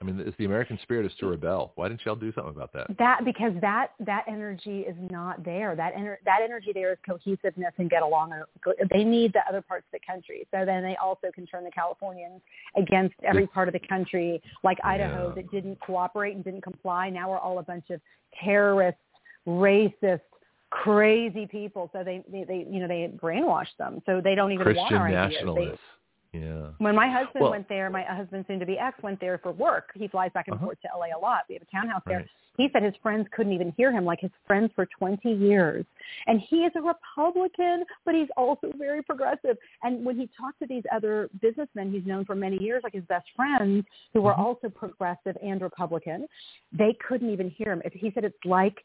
I 0.05 0.07
mean, 0.07 0.20
it's 0.20 0.36
the 0.36 0.44
American 0.44 0.78
spirit 0.83 1.07
is 1.07 1.12
to 1.20 1.26
rebel. 1.26 1.73
Why 1.76 1.89
didn't 1.89 2.02
y'all 2.05 2.15
do 2.15 2.31
something 2.34 2.55
about 2.55 2.73
that? 2.74 2.86
That 2.99 3.24
because 3.24 3.52
that 3.62 3.92
that 4.00 4.24
energy 4.28 4.81
is 4.81 4.97
not 5.10 5.42
there. 5.44 5.74
That 5.74 5.94
ener- 5.94 6.18
that 6.26 6.41
energy 6.44 6.73
there 6.74 6.92
is 6.92 6.99
cohesiveness 7.08 7.73
and 7.78 7.89
get 7.89 8.02
along. 8.02 8.33
Uh, 8.33 8.73
they 8.92 9.02
need 9.02 9.33
the 9.33 9.41
other 9.49 9.62
parts 9.62 9.86
of 9.92 9.99
the 9.99 10.07
country. 10.07 10.47
So 10.50 10.66
then 10.66 10.83
they 10.83 10.97
also 11.02 11.28
can 11.34 11.47
turn 11.47 11.65
the 11.65 11.70
Californians 11.70 12.42
against 12.76 13.15
every 13.26 13.47
part 13.47 13.68
of 13.68 13.73
the 13.73 13.81
country, 13.89 14.42
like 14.62 14.76
Idaho 14.84 15.28
yeah. 15.28 15.34
that 15.36 15.50
didn't 15.50 15.81
cooperate 15.81 16.34
and 16.34 16.44
didn't 16.44 16.62
comply. 16.62 17.08
Now 17.08 17.31
we're 17.31 17.39
all 17.39 17.58
a 17.58 17.62
bunch 17.62 17.89
of 17.89 18.00
terrorists, 18.44 19.00
racist, 19.47 20.20
crazy 20.68 21.47
people. 21.47 21.89
So 21.94 22.05
they 22.05 22.23
they, 22.31 22.44
they 22.44 22.66
you 22.70 22.81
know 22.81 22.89
they 22.89 23.10
brainwash 23.16 23.68
them. 23.78 24.02
So 24.05 24.20
they 24.23 24.34
don't 24.34 24.52
even 24.52 24.65
Christian 24.65 24.83
want 24.83 24.94
our 24.97 25.08
nationalists. 25.08 25.60
ideas. 25.60 25.78
They, 25.78 25.89
yeah. 26.34 26.66
When 26.78 26.96
my 26.96 27.08
husband 27.08 27.42
well, 27.42 27.52
went 27.52 27.68
there, 27.68 27.88
my 27.90 28.02
husband 28.02 28.44
soon 28.48 28.58
to 28.58 28.66
be 28.66 28.76
ex 28.78 29.00
went 29.02 29.20
there 29.20 29.38
for 29.38 29.52
work. 29.52 29.90
He 29.94 30.08
flies 30.08 30.30
back 30.34 30.48
and 30.48 30.56
uh-huh. 30.56 30.66
forth 30.66 30.78
to 30.82 30.88
LA 30.98 31.16
a 31.16 31.20
lot. 31.20 31.42
We 31.48 31.54
have 31.54 31.62
a 31.62 31.70
townhouse 31.70 32.02
there. 32.06 32.18
Right. 32.18 32.28
He 32.56 32.68
said 32.72 32.82
his 32.82 32.94
friends 33.02 33.26
couldn't 33.32 33.52
even 33.52 33.72
hear 33.76 33.90
him, 33.92 34.04
like 34.04 34.20
his 34.20 34.30
friends 34.46 34.70
for 34.74 34.86
20 34.98 35.28
years. 35.28 35.84
And 36.26 36.40
he 36.48 36.58
is 36.58 36.72
a 36.76 36.82
Republican, 36.82 37.84
but 38.04 38.14
he's 38.14 38.28
also 38.36 38.70
very 38.78 39.02
progressive. 39.02 39.56
And 39.82 40.04
when 40.04 40.16
he 40.16 40.28
talked 40.38 40.60
to 40.60 40.66
these 40.66 40.84
other 40.94 41.28
businessmen 41.40 41.92
he's 41.92 42.06
known 42.06 42.24
for 42.24 42.34
many 42.34 42.62
years, 42.62 42.82
like 42.84 42.94
his 42.94 43.04
best 43.04 43.26
friends, 43.34 43.84
who 44.12 44.22
were 44.22 44.32
mm-hmm. 44.32 44.42
also 44.42 44.68
progressive 44.68 45.36
and 45.42 45.60
Republican, 45.60 46.26
they 46.72 46.96
couldn't 47.06 47.32
even 47.32 47.50
hear 47.50 47.72
him. 47.72 47.82
He 47.92 48.12
said 48.14 48.24
it's 48.24 48.36
like 48.44 48.84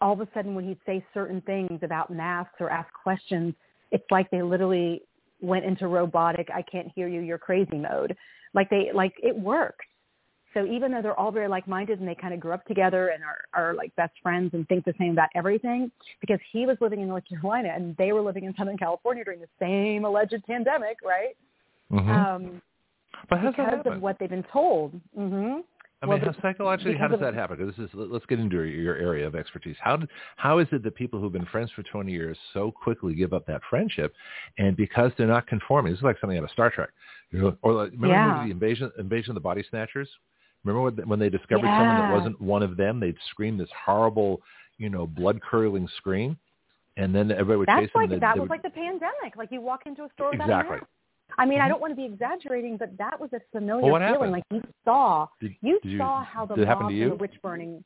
all 0.00 0.12
of 0.12 0.20
a 0.20 0.28
sudden 0.32 0.54
when 0.54 0.66
he'd 0.66 0.78
say 0.86 1.04
certain 1.12 1.40
things 1.42 1.80
about 1.82 2.12
masks 2.12 2.54
or 2.60 2.70
ask 2.70 2.88
questions, 3.02 3.54
it's 3.90 4.04
like 4.10 4.30
they 4.30 4.42
literally 4.42 5.02
went 5.40 5.64
into 5.64 5.86
robotic 5.86 6.48
I 6.54 6.62
can't 6.62 6.88
hear 6.94 7.08
you, 7.08 7.20
you're 7.20 7.38
crazy 7.38 7.76
mode. 7.76 8.16
Like 8.54 8.70
they 8.70 8.90
like 8.94 9.14
it 9.22 9.36
worked. 9.36 9.82
So 10.52 10.66
even 10.66 10.90
though 10.90 11.00
they're 11.00 11.18
all 11.18 11.30
very 11.30 11.46
like-minded 11.46 12.00
and 12.00 12.08
they 12.08 12.16
kind 12.16 12.34
of 12.34 12.40
grew 12.40 12.52
up 12.52 12.64
together 12.66 13.08
and 13.08 13.22
are, 13.22 13.44
are 13.54 13.74
like 13.74 13.94
best 13.94 14.14
friends 14.20 14.50
and 14.52 14.66
think 14.66 14.84
the 14.84 14.94
same 14.98 15.12
about 15.12 15.28
everything, 15.36 15.92
because 16.20 16.40
he 16.52 16.66
was 16.66 16.76
living 16.80 17.00
in 17.00 17.08
North 17.08 17.22
Carolina 17.28 17.72
and 17.72 17.96
they 17.98 18.10
were 18.10 18.20
living 18.20 18.44
in 18.44 18.54
Southern 18.58 18.76
California 18.76 19.22
during 19.22 19.40
the 19.40 19.46
same 19.60 20.04
alleged 20.04 20.42
pandemic, 20.48 20.96
right? 21.04 21.36
Mm-hmm. 21.92 22.10
Um, 22.10 22.62
but 23.28 23.42
because 23.42 23.80
of 23.86 24.02
what 24.02 24.16
they've 24.18 24.28
been 24.28 24.44
told. 24.52 24.92
Mm-hmm. 25.16 25.60
I 26.02 26.06
well, 26.06 26.16
mean, 26.16 26.26
how 26.26 26.40
psychologically, 26.40 26.96
how 26.96 27.08
does 27.08 27.20
that 27.20 27.34
happen? 27.34 27.58
Because 27.58 27.76
this 27.76 27.84
is 27.84 27.90
let's 27.94 28.24
get 28.24 28.40
into 28.40 28.62
your 28.62 28.96
area 28.96 29.26
of 29.26 29.34
expertise. 29.34 29.76
How 29.80 29.96
did, 29.96 30.08
how 30.36 30.58
is 30.58 30.66
it 30.72 30.82
that 30.82 30.94
people 30.94 31.20
who've 31.20 31.32
been 31.32 31.44
friends 31.46 31.70
for 31.76 31.82
20 31.82 32.10
years 32.10 32.38
so 32.54 32.70
quickly 32.70 33.14
give 33.14 33.34
up 33.34 33.46
that 33.46 33.60
friendship, 33.68 34.14
and 34.56 34.74
because 34.76 35.12
they're 35.18 35.26
not 35.26 35.46
conforming? 35.46 35.92
This 35.92 35.98
is 35.98 36.04
like 36.04 36.16
something 36.18 36.38
out 36.38 36.44
of 36.44 36.50
Star 36.50 36.70
Trek, 36.70 36.88
you 37.30 37.40
know, 37.40 37.56
or 37.60 37.74
like, 37.74 37.92
remember 37.92 38.08
yeah. 38.08 38.44
the 38.44 38.50
invasion 38.50 38.90
invasion 38.98 39.32
of 39.32 39.34
the 39.34 39.40
body 39.40 39.62
snatchers? 39.68 40.08
Remember 40.64 40.90
when, 40.90 41.08
when 41.08 41.18
they 41.18 41.28
discovered 41.28 41.66
yeah. 41.66 41.78
someone 41.78 41.96
that 41.98 42.12
wasn't 42.16 42.40
one 42.40 42.62
of 42.62 42.78
them? 42.78 42.98
They'd 42.98 43.16
scream 43.30 43.58
this 43.58 43.68
horrible, 43.84 44.40
you 44.78 44.88
know, 44.88 45.06
blood 45.06 45.40
curdling 45.42 45.88
scream, 45.98 46.38
and 46.96 47.14
then 47.14 47.30
everybody 47.30 47.58
would 47.58 47.68
That's 47.68 47.82
chase 47.82 47.90
like, 47.94 48.08
them. 48.08 48.20
That 48.20 48.36
was 48.36 48.42
would, 48.42 48.50
like 48.50 48.62
the 48.62 48.70
pandemic. 48.70 49.36
Like 49.36 49.52
you 49.52 49.60
walk 49.60 49.82
into 49.84 50.04
a 50.04 50.08
store 50.14 50.34
exactly. 50.34 50.78
I 51.38 51.44
mean, 51.44 51.58
mm-hmm. 51.58 51.64
I 51.64 51.68
don't 51.68 51.80
want 51.80 51.92
to 51.92 51.96
be 51.96 52.04
exaggerating, 52.04 52.76
but 52.76 52.96
that 52.98 53.20
was 53.20 53.30
a 53.32 53.40
familiar 53.52 53.90
well, 53.90 54.00
feeling. 54.00 54.12
Happened? 54.12 54.32
Like 54.32 54.44
you 54.50 54.62
saw, 54.84 55.26
did, 55.40 55.54
you 55.62 55.80
did 55.82 55.98
saw 55.98 56.20
you, 56.20 56.26
how 56.26 56.46
the 56.46 56.56
mob 56.56 56.90
and 56.90 57.12
the 57.12 57.16
witch 57.16 57.34
burning. 57.42 57.84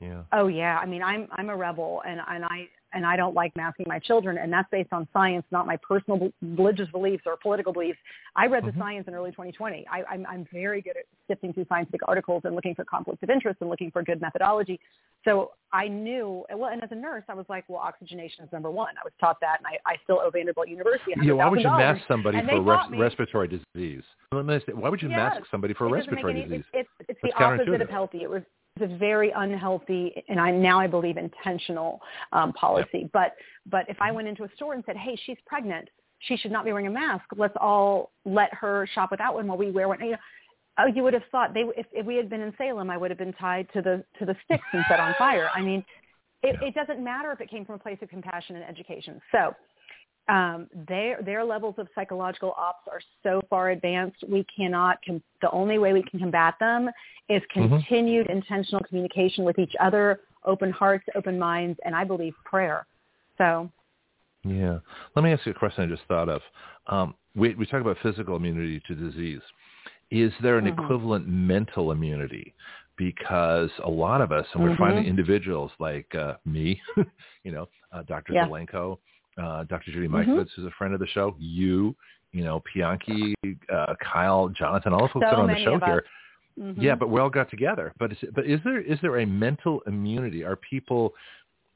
Yeah. 0.00 0.22
Oh 0.32 0.46
yeah. 0.46 0.78
I 0.78 0.86
mean, 0.86 1.02
I'm 1.02 1.28
I'm 1.32 1.50
a 1.50 1.56
rebel, 1.56 2.02
and 2.06 2.20
and 2.26 2.44
I 2.44 2.68
and 2.92 3.06
I 3.06 3.16
don't 3.16 3.34
like 3.34 3.54
masking 3.56 3.86
my 3.88 3.98
children, 3.98 4.38
and 4.38 4.52
that's 4.52 4.68
based 4.70 4.92
on 4.92 5.06
science, 5.12 5.44
not 5.50 5.66
my 5.66 5.76
personal 5.76 6.32
religious 6.42 6.88
beliefs 6.90 7.24
or 7.26 7.36
political 7.36 7.72
beliefs. 7.72 7.98
I 8.34 8.46
read 8.46 8.64
the 8.64 8.70
mm-hmm. 8.70 8.80
science 8.80 9.08
in 9.08 9.14
early 9.14 9.30
2020. 9.30 9.86
I, 9.90 10.02
I'm, 10.10 10.26
I'm 10.26 10.46
very 10.52 10.80
good 10.82 10.96
at 10.96 11.04
sifting 11.28 11.52
through 11.52 11.66
scientific 11.68 12.00
articles 12.08 12.42
and 12.44 12.54
looking 12.54 12.74
for 12.74 12.84
conflicts 12.84 13.22
of 13.22 13.30
interest 13.30 13.58
and 13.60 13.70
looking 13.70 13.90
for 13.90 14.02
good 14.02 14.20
methodology. 14.20 14.80
So 15.24 15.52
I 15.72 15.86
knew, 15.86 16.44
well, 16.54 16.70
and 16.70 16.82
as 16.82 16.90
a 16.90 16.96
nurse, 16.96 17.22
I 17.28 17.34
was 17.34 17.46
like, 17.48 17.64
well, 17.68 17.80
oxygenation 17.80 18.44
is 18.44 18.52
number 18.52 18.70
one. 18.70 18.94
I 18.98 19.04
was 19.04 19.12
taught 19.20 19.38
that, 19.40 19.58
and 19.58 19.66
I, 19.66 19.78
I 19.88 19.96
still 20.02 20.20
owe 20.20 20.30
Vanderbilt 20.30 20.68
University. 20.68 21.12
Yeah, 21.22 21.34
why 21.34 21.48
would 21.48 21.60
you 21.60 21.68
mask 21.68 22.02
somebody 22.08 22.38
and 22.38 22.48
for 22.48 22.60
res- 22.60 22.98
respiratory 22.98 23.48
disease? 23.48 24.02
Why 24.30 24.40
would 24.88 25.02
you 25.02 25.10
yes, 25.10 25.16
mask 25.16 25.42
somebody 25.50 25.74
for 25.74 25.88
respiratory 25.88 26.32
any, 26.32 26.42
disease? 26.44 26.64
It's, 26.72 26.88
it's, 27.00 27.10
it's 27.10 27.20
the 27.22 27.44
opposite 27.44 27.80
of 27.80 27.88
healthy. 27.88 28.22
It 28.22 28.30
was 28.30 28.42
it's 28.76 28.92
a 28.92 28.98
very 28.98 29.32
unhealthy 29.36 30.24
and 30.28 30.40
I 30.40 30.50
now 30.50 30.78
I 30.78 30.86
believe 30.86 31.16
intentional 31.16 32.00
um, 32.32 32.52
policy. 32.52 32.88
Yep. 32.94 33.10
But 33.12 33.34
but 33.70 33.88
if 33.88 33.96
I 34.00 34.12
went 34.12 34.28
into 34.28 34.44
a 34.44 34.48
store 34.56 34.74
and 34.74 34.82
said, 34.86 34.96
"Hey, 34.96 35.18
she's 35.26 35.36
pregnant. 35.46 35.88
She 36.20 36.36
should 36.36 36.52
not 36.52 36.64
be 36.64 36.72
wearing 36.72 36.86
a 36.86 36.90
mask. 36.90 37.24
Let's 37.36 37.54
all 37.60 38.12
let 38.24 38.52
her 38.54 38.88
shop 38.94 39.10
without 39.10 39.34
one 39.34 39.46
while 39.46 39.58
we 39.58 39.70
wear 39.70 39.88
one." 39.88 40.00
You 40.00 40.12
know, 40.12 40.16
oh, 40.78 40.86
you 40.86 41.02
would 41.02 41.14
have 41.14 41.22
thought 41.30 41.54
they 41.54 41.64
if, 41.76 41.86
if 41.92 42.06
we 42.06 42.16
had 42.16 42.28
been 42.30 42.40
in 42.40 42.52
Salem, 42.56 42.90
I 42.90 42.96
would 42.96 43.10
have 43.10 43.18
been 43.18 43.32
tied 43.34 43.68
to 43.74 43.82
the 43.82 44.04
to 44.18 44.26
the 44.26 44.36
sticks 44.44 44.64
and 44.72 44.84
set 44.88 45.00
on 45.00 45.14
fire. 45.18 45.50
I 45.54 45.62
mean, 45.62 45.84
it, 46.42 46.56
it 46.62 46.74
doesn't 46.74 47.02
matter 47.02 47.32
if 47.32 47.40
it 47.40 47.50
came 47.50 47.64
from 47.64 47.76
a 47.76 47.78
place 47.78 47.98
of 48.02 48.08
compassion 48.08 48.56
and 48.56 48.64
education. 48.64 49.20
So 49.32 49.54
um, 50.28 50.68
their 50.88 51.22
their 51.22 51.44
levels 51.44 51.74
of 51.78 51.88
psychological 51.94 52.54
ops 52.56 52.86
are 52.90 53.00
so 53.22 53.42
far 53.50 53.70
advanced. 53.70 54.24
We 54.28 54.46
cannot. 54.56 54.98
Com- 55.04 55.22
the 55.42 55.50
only 55.50 55.78
way 55.78 55.92
we 55.92 56.02
can 56.02 56.20
combat 56.20 56.54
them 56.60 56.88
is 57.28 57.42
Mm-hmm. 57.56 57.76
continued 57.76 58.26
mm-hmm. 58.26 58.38
intentional 58.38 58.82
communication 58.88 59.44
with 59.44 59.58
each 59.58 59.74
other, 59.80 60.20
open 60.44 60.70
hearts, 60.72 61.04
open 61.14 61.38
minds, 61.38 61.78
and 61.84 61.94
I 61.94 62.04
believe 62.04 62.34
prayer. 62.44 62.86
So. 63.38 63.70
Yeah. 64.44 64.78
Let 65.14 65.22
me 65.22 65.32
ask 65.32 65.44
you 65.46 65.52
a 65.52 65.54
question 65.54 65.84
I 65.84 65.86
just 65.86 66.02
thought 66.08 66.28
of. 66.28 66.40
Um, 66.86 67.14
we 67.34 67.54
we 67.54 67.66
talk 67.66 67.80
about 67.80 67.98
physical 68.02 68.36
immunity 68.36 68.80
to 68.88 68.94
disease. 68.94 69.42
Is 70.10 70.32
there 70.42 70.58
an 70.58 70.66
mm-hmm. 70.66 70.82
equivalent 70.82 71.28
mental 71.28 71.92
immunity? 71.92 72.54
Because 72.96 73.70
a 73.84 73.88
lot 73.88 74.20
of 74.20 74.30
us, 74.32 74.46
and 74.52 74.62
we're 74.62 74.70
mm-hmm. 74.70 74.82
finding 74.82 75.06
individuals 75.06 75.70
like 75.78 76.12
uh, 76.14 76.34
me, 76.44 76.80
you 77.44 77.52
know, 77.52 77.68
uh, 77.92 78.02
Dr. 78.02 78.34
Yeah. 78.34 78.46
Zelenko, 78.46 78.98
uh, 79.38 79.64
Dr. 79.64 79.92
Judy 79.92 80.08
Mm-hmm. 80.08 80.32
Who's 80.32 80.66
a 80.66 80.70
friend 80.76 80.92
of 80.92 81.00
the 81.00 81.06
show, 81.06 81.34
you, 81.38 81.96
you 82.32 82.44
know, 82.44 82.62
Pianki, 82.74 83.34
uh, 83.72 83.94
Kyle, 84.12 84.48
Jonathon, 84.48 84.92
all 84.92 85.02
the 85.02 85.08
folks 85.08 85.26
so 85.26 85.30
that 85.30 85.34
are 85.34 85.42
on 85.42 85.48
the 85.48 85.64
show 85.64 85.80
here. 85.84 86.04
Mm-hmm. 86.58 86.80
Yeah, 86.80 86.94
but 86.94 87.08
we 87.08 87.20
all 87.20 87.30
got 87.30 87.48
together. 87.50 87.92
But 87.98 88.12
is, 88.12 88.18
but 88.34 88.46
is 88.46 88.60
there 88.64 88.80
is 88.80 88.98
there 89.00 89.18
a 89.20 89.26
mental 89.26 89.80
immunity? 89.86 90.44
Are 90.44 90.56
people, 90.56 91.14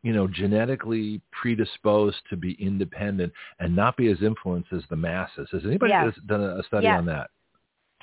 you 0.03 0.13
know, 0.13 0.27
genetically 0.27 1.23
predisposed 1.33 2.19
to 2.29 2.37
be 2.37 2.53
independent 2.61 3.33
and 3.61 3.75
not 3.75 3.97
be 3.97 4.11
as 4.11 4.19
influenced 4.21 4.73
as 4.73 4.83
the 4.91 4.97
masses? 4.97 5.49
Has 5.53 5.63
anybody 5.65 5.93
Yes. 5.93 6.15
done 6.27 6.43
a 6.43 6.63
study 6.65 6.85
Yes. 6.85 6.99
on 6.99 7.07
that? 7.07 7.31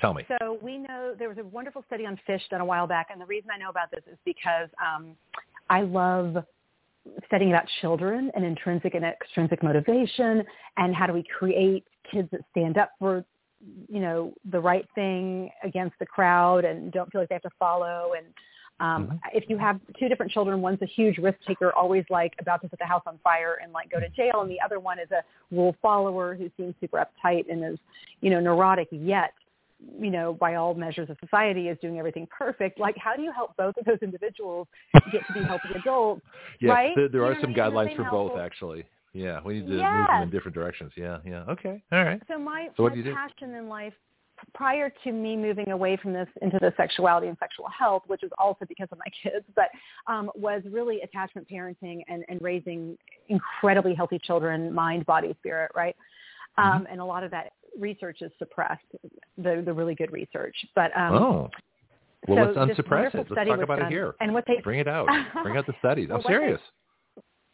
Tell 0.02 0.12
me. 0.12 0.26
So 0.40 0.58
we 0.60 0.76
know 0.76 1.14
there 1.18 1.28
was 1.28 1.38
a 1.38 1.44
wonderful 1.44 1.82
study 1.86 2.04
on 2.04 2.18
fish 2.26 2.42
done 2.50 2.60
a 2.60 2.64
while 2.64 2.88
back, 2.88 3.06
and 3.10 3.20
the 3.20 3.26
reason 3.26 3.50
I 3.54 3.58
know 3.58 3.70
about 3.70 3.90
this 3.90 4.02
is 4.10 4.18
because 4.24 4.68
um, 4.84 5.16
I 5.70 5.82
love 5.82 6.36
studying 7.26 7.52
about 7.52 7.66
children 7.80 8.30
and 8.34 8.44
intrinsic 8.44 8.94
and 8.94 9.04
extrinsic 9.04 9.62
motivation, 9.62 10.42
and 10.76 10.94
how 10.94 11.06
do 11.06 11.12
we 11.12 11.24
create 11.38 11.84
kids 12.10 12.28
that 12.32 12.40
stand 12.50 12.76
up 12.78 12.90
for 12.98 13.24
you 13.88 14.00
know 14.00 14.34
the 14.50 14.58
right 14.58 14.86
thing 14.96 15.48
against 15.62 15.96
the 16.00 16.06
crowd 16.06 16.64
and 16.64 16.92
don't 16.92 17.10
feel 17.12 17.20
like 17.20 17.28
they 17.28 17.36
have 17.36 17.42
to 17.42 17.56
follow 17.58 18.12
and 18.16 18.26
Um, 18.80 19.06
Mm-hmm. 19.06 19.16
If 19.38 19.44
you 19.48 19.58
have 19.58 19.78
two 19.98 20.08
different 20.08 20.32
children, 20.32 20.60
one's 20.60 20.82
a 20.82 20.86
huge 20.86 21.18
risk 21.18 21.38
taker, 21.46 21.72
always 21.72 22.04
like 22.10 22.32
about 22.40 22.60
to 22.62 22.68
set 22.68 22.80
the 22.80 22.86
house 22.86 23.02
on 23.06 23.18
fire 23.22 23.58
and 23.62 23.72
like 23.72 23.90
go 23.90 24.00
to 24.00 24.08
jail, 24.08 24.40
and 24.42 24.50
the 24.50 24.60
other 24.60 24.80
one 24.80 24.98
is 24.98 25.10
a 25.12 25.22
rule 25.54 25.76
follower 25.80 26.34
who 26.34 26.50
seems 26.56 26.74
super 26.80 26.98
uptight 27.04 27.44
and 27.50 27.64
is, 27.64 27.78
you 28.20 28.30
know, 28.30 28.40
neurotic 28.40 28.88
yet 28.90 29.32
you 30.00 30.10
know, 30.10 30.34
by 30.34 30.54
all 30.54 30.74
measures 30.74 31.10
of 31.10 31.16
society 31.20 31.68
is 31.68 31.78
doing 31.80 31.98
everything 31.98 32.26
perfect. 32.36 32.78
Like, 32.78 32.96
how 32.96 33.16
do 33.16 33.22
you 33.22 33.32
help 33.32 33.56
both 33.56 33.76
of 33.76 33.84
those 33.84 33.98
individuals 34.02 34.68
get 35.10 35.26
to 35.26 35.32
be 35.32 35.42
healthy 35.42 35.68
adults? 35.74 36.22
Yes, 36.60 36.70
right? 36.70 36.92
there, 36.94 37.08
there 37.08 37.24
are 37.24 37.34
some 37.40 37.52
what 37.52 37.60
I 37.60 37.64
mean? 37.64 37.72
In 37.72 37.74
the 37.74 37.80
guidelines 37.92 37.96
for 37.96 38.04
household. 38.04 38.32
both, 38.32 38.40
actually. 38.40 38.84
Yeah, 39.12 39.40
we 39.44 39.54
need 39.54 39.66
to 39.66 39.72
move 39.72 39.82
them 39.82 40.22
in 40.22 40.30
different 40.30 40.54
directions. 40.54 40.92
Yeah, 40.96 41.18
yeah. 41.24 41.44
Okay, 41.48 41.82
all 41.92 42.04
right. 42.04 42.20
So 42.28 42.38
my, 42.38 42.68
So 42.76 42.84
my 42.84 42.90
do 42.90 42.96
you 42.98 43.04
do? 43.04 43.14
passion 43.14 43.54
in 43.54 43.68
life 43.68 43.92
prior 44.54 44.92
to 45.04 45.12
me 45.12 45.36
moving 45.36 45.70
away 45.70 45.96
from 45.96 46.12
this 46.12 46.28
into 46.40 46.58
the 46.60 46.72
sexuality 46.76 47.28
and 47.28 47.36
sexual 47.38 47.66
health, 47.68 48.02
which 48.06 48.20
was 48.22 48.30
also 48.38 48.64
because 48.68 48.88
of 48.92 48.98
my 48.98 49.04
kids, 49.22 49.44
but 49.54 49.68
um, 50.06 50.30
was 50.34 50.62
really 50.70 51.00
attachment 51.02 51.48
parenting 51.48 52.02
and, 52.08 52.24
and 52.28 52.40
raising 52.40 52.96
incredibly 53.28 53.94
healthy 53.94 54.18
children, 54.22 54.72
mind, 54.72 55.06
body, 55.06 55.34
spirit, 55.40 55.70
right? 55.74 55.96
Mm-hmm. 56.58 56.76
Um, 56.76 56.86
and 56.90 57.00
a 57.00 57.04
lot 57.04 57.24
of 57.24 57.30
that 57.30 57.52
research 57.78 58.18
is 58.22 58.30
suppressed, 58.38 58.84
the, 59.36 59.62
the 59.64 59.72
really 59.72 59.94
good 59.94 60.12
research. 60.12 60.56
But 60.74 60.96
um, 60.96 61.14
oh, 61.14 61.50
well, 62.28 62.36
so 62.38 62.60
let's 62.60 62.70
unsuppress 62.70 63.14
it. 63.14 63.26
Let's 63.30 63.48
talk 63.48 63.60
about 63.60 63.78
done, 63.78 63.86
it 63.88 63.90
here. 63.90 64.14
And 64.20 64.32
what 64.32 64.44
they 64.46 64.60
Bring 64.62 64.80
it 64.80 64.88
out. 64.88 65.08
Bring 65.42 65.56
out 65.56 65.66
the 65.66 65.74
studies. 65.78 66.08
I'm 66.10 66.16
Well, 66.16 66.18
what 66.18 66.28
they- 66.28 66.34
serious. 66.34 66.60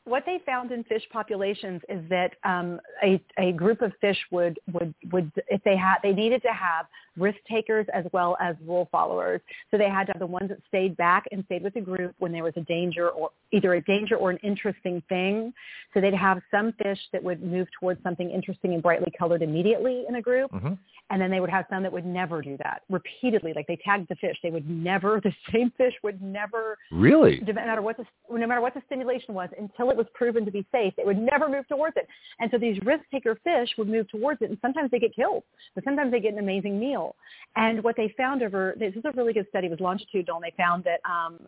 what 0.05 0.23
they 0.27 0.41
found 0.45 0.73
in 0.73 0.85
fish 0.85 1.03
populations 1.13 1.81
is 1.89 2.03
that 2.11 2.33
um, 2.45 2.81
a, 3.03 3.23
a 3.39 3.53
group 3.53 3.83
of 3.83 3.93
fish 4.01 4.19
would, 4.31 4.59
would, 4.73 4.95
would 5.13 5.31
if 5.49 5.63
they 5.65 5.77
had 5.77 5.97
they 6.03 6.13
needed 6.13 6.43
to 6.43 6.53
have 6.53 6.87
risk 7.19 7.39
takers 7.51 7.87
as 7.93 8.05
well 8.13 8.37
as 8.41 8.57
rule 8.67 8.89
followers. 8.91 9.41
So 9.71 9.79
they 9.79 9.89
had 9.89 10.07
to 10.07 10.13
have 10.13 10.21
the 10.21 10.27
ones 10.27 10.49
that 10.49 10.59
stayed 10.69 10.97
back 10.97 11.25
and 11.33 11.45
stayed 11.47 11.63
with 11.63 11.75
the 11.75 11.81
group 11.81 12.15
when 12.19 12.33
there 12.33 12.45
was 12.45 12.55
a 12.57 12.63
danger 12.63 13.09
or 13.11 13.31
either 13.53 13.75
a 13.75 13.83
danger 13.83 14.17
or 14.17 14.31
an 14.31 14.39
interesting 14.43 15.03
thing. 15.09 15.53
So 15.95 16.01
they'd 16.01 16.15
have 16.15 16.41
some 16.51 16.73
fish 16.83 16.99
that 17.13 17.23
would 17.23 17.43
move 17.43 17.69
towards 17.79 18.03
something 18.03 18.31
interesting 18.31 18.75
and 18.75 18.83
brightly 18.83 19.13
colored 19.19 19.43
immediately 19.43 20.05
in 20.09 20.17
a 20.17 20.23
group. 20.23 20.51
hmm 20.51 20.75
And 21.11 21.21
then 21.21 21.31
they 21.31 21.41
would 21.41 21.51
have 21.51 21.65
some 21.71 21.83
that 21.83 21.93
would 21.93 22.07
never 22.07 22.43
do 22.43 22.57
that 22.59 22.83
repeatedly. 22.91 23.53
Like 23.55 23.67
they 23.67 23.79
tagged 23.85 24.09
the 24.09 24.17
fish. 24.17 24.37
They 24.43 24.51
would 24.51 24.69
never, 24.69 25.21
the 25.25 25.33
same 25.53 25.73
fish 25.77 25.95
would 26.03 26.21
never 26.23 26.77
Really? 26.91 27.43
no 27.47 27.53
matter 27.53 27.83
what 27.83 27.97
the 27.97 28.05
no 28.31 28.47
matter 28.47 28.61
what 28.61 28.75
the 28.75 28.83
stimulation 28.87 29.35
was, 29.35 29.49
until 29.59 29.91
it 29.91 29.97
was 29.97 30.07
proven 30.15 30.45
to 30.45 30.51
be 30.51 30.67
safe, 30.73 30.93
they 30.97 31.05
would 31.05 31.19
never 31.19 31.49
move 31.49 31.67
towards 31.69 31.97
it. 31.97 32.07
And 32.41 32.51
so 32.51 32.59
these 32.59 32.79
risk 32.85 33.05
taker 33.11 33.39
fish 33.43 33.71
would 33.79 33.89
move 33.89 34.09
towards 34.11 34.43
it, 34.43 34.51
and 34.51 34.59
sometimes 34.61 34.91
they 34.91 34.99
get 34.99 35.15
killed, 35.15 35.45
but 35.75 35.85
sometimes 35.85 36.11
they 36.13 36.21
get 36.21 36.33
an 36.33 36.39
amazing 36.39 36.79
meal. 36.79 37.08
And 37.57 37.83
what 37.83 37.97
they 37.97 38.15
found 38.17 38.43
over 38.43 38.75
this 38.79 38.95
is 38.95 39.03
a 39.05 39.13
really 39.13 39.33
good 39.33 39.47
study, 39.49 39.67
it 39.67 39.71
was 39.71 39.81
longitudinal, 39.81 40.37
and 40.37 40.45
they 40.45 40.55
found 40.57 40.85
that 40.85 41.01
um, 41.09 41.39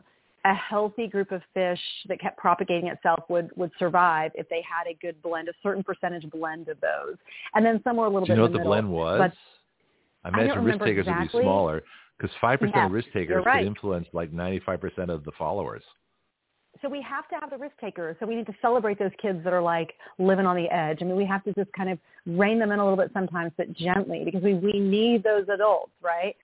a 0.44 0.54
healthy 0.54 1.06
group 1.06 1.32
of 1.32 1.42
fish 1.52 1.80
that 2.08 2.20
kept 2.20 2.38
propagating 2.38 2.88
itself 2.88 3.20
would 3.28 3.50
would 3.56 3.70
survive 3.78 4.30
if 4.34 4.48
they 4.48 4.62
had 4.62 4.90
a 4.90 4.94
good 5.00 5.20
blend, 5.22 5.48
a 5.48 5.52
certain 5.62 5.82
percentage 5.82 6.28
blend 6.30 6.68
of 6.68 6.80
those. 6.80 7.16
And 7.54 7.64
then 7.64 7.80
some 7.84 7.96
were 7.96 8.06
a 8.06 8.10
little 8.10 8.26
Do 8.26 8.32
you 8.32 8.36
bit 8.36 8.38
know 8.38 8.42
what 8.44 8.52
the 8.52 8.58
middle, 8.58 8.72
blend 8.72 8.90
was? 8.90 9.18
but 9.18 9.32
I 10.24 10.28
imagine 10.28 10.64
risk 10.64 10.82
takers 10.84 11.06
would 11.06 11.18
be 11.18 11.28
smaller 11.28 11.82
because 12.18 12.34
5% 12.42 12.60
Yes, 12.62 12.86
of 12.86 12.92
risk 12.92 13.08
takers 13.12 13.44
right. 13.46 13.60
could 13.60 13.66
influence 13.66 14.06
like 14.12 14.32
95% 14.32 15.08
of 15.08 15.24
the 15.24 15.32
followers. 15.38 15.82
So 16.82 16.88
we 16.88 17.02
have 17.02 17.28
to 17.28 17.36
have 17.40 17.50
the 17.50 17.58
risk 17.58 17.74
takers. 17.80 18.16
So 18.20 18.26
we 18.26 18.34
need 18.34 18.46
to 18.46 18.54
celebrate 18.62 18.98
those 18.98 19.10
kids 19.20 19.42
that 19.44 19.52
are 19.52 19.62
like 19.62 19.94
living 20.18 20.46
on 20.46 20.56
the 20.56 20.68
edge. 20.70 20.98
I 21.00 21.04
mean, 21.04 21.16
we 21.16 21.26
have 21.26 21.44
to 21.44 21.52
just 21.52 21.72
kind 21.72 21.90
of 21.90 21.98
rein 22.26 22.58
them 22.58 22.72
in 22.72 22.78
a 22.78 22.82
little 22.82 22.96
bit 22.96 23.10
sometimes, 23.12 23.52
but 23.56 23.72
gently 23.72 24.22
because 24.24 24.42
we, 24.42 24.54
we 24.54 24.78
need 24.78 25.22
those 25.22 25.46
adults, 25.52 25.92
right? 26.02 26.36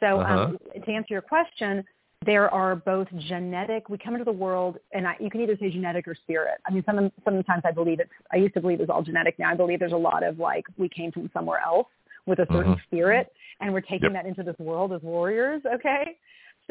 So 0.00 0.20
um, 0.22 0.58
to 0.74 0.92
answer 0.92 1.08
your 1.10 1.22
question, 1.22 1.84
there 2.24 2.52
are 2.52 2.76
both 2.76 3.08
genetic. 3.28 3.88
We 3.88 3.98
come 3.98 4.14
into 4.14 4.24
the 4.24 4.32
world, 4.32 4.78
and 4.92 5.06
I, 5.06 5.16
you 5.20 5.30
can 5.30 5.40
either 5.40 5.56
say 5.58 5.70
genetic 5.70 6.06
or 6.06 6.14
spirit. 6.14 6.60
I 6.66 6.72
mean, 6.72 6.82
some 6.86 7.10
sometimes 7.24 7.62
I 7.64 7.72
believe 7.72 8.00
it's. 8.00 8.10
I 8.32 8.36
used 8.36 8.54
to 8.54 8.60
believe 8.60 8.78
it 8.78 8.82
was 8.82 8.90
all 8.90 9.02
genetic. 9.02 9.38
Now 9.38 9.50
I 9.50 9.54
believe 9.54 9.80
there's 9.80 9.92
a 9.92 9.96
lot 9.96 10.22
of 10.22 10.38
like 10.38 10.64
we 10.76 10.88
came 10.88 11.10
from 11.12 11.30
somewhere 11.32 11.60
else 11.64 11.88
with 12.26 12.38
a 12.38 12.46
certain 12.52 12.74
Mhm. 12.76 12.82
spirit, 12.84 13.32
and 13.60 13.72
we're 13.72 13.80
taking 13.80 14.12
Yep. 14.12 14.12
that 14.12 14.26
into 14.26 14.44
this 14.44 14.58
world 14.58 14.92
as 14.92 15.02
warriors. 15.02 15.62
Okay, 15.66 16.16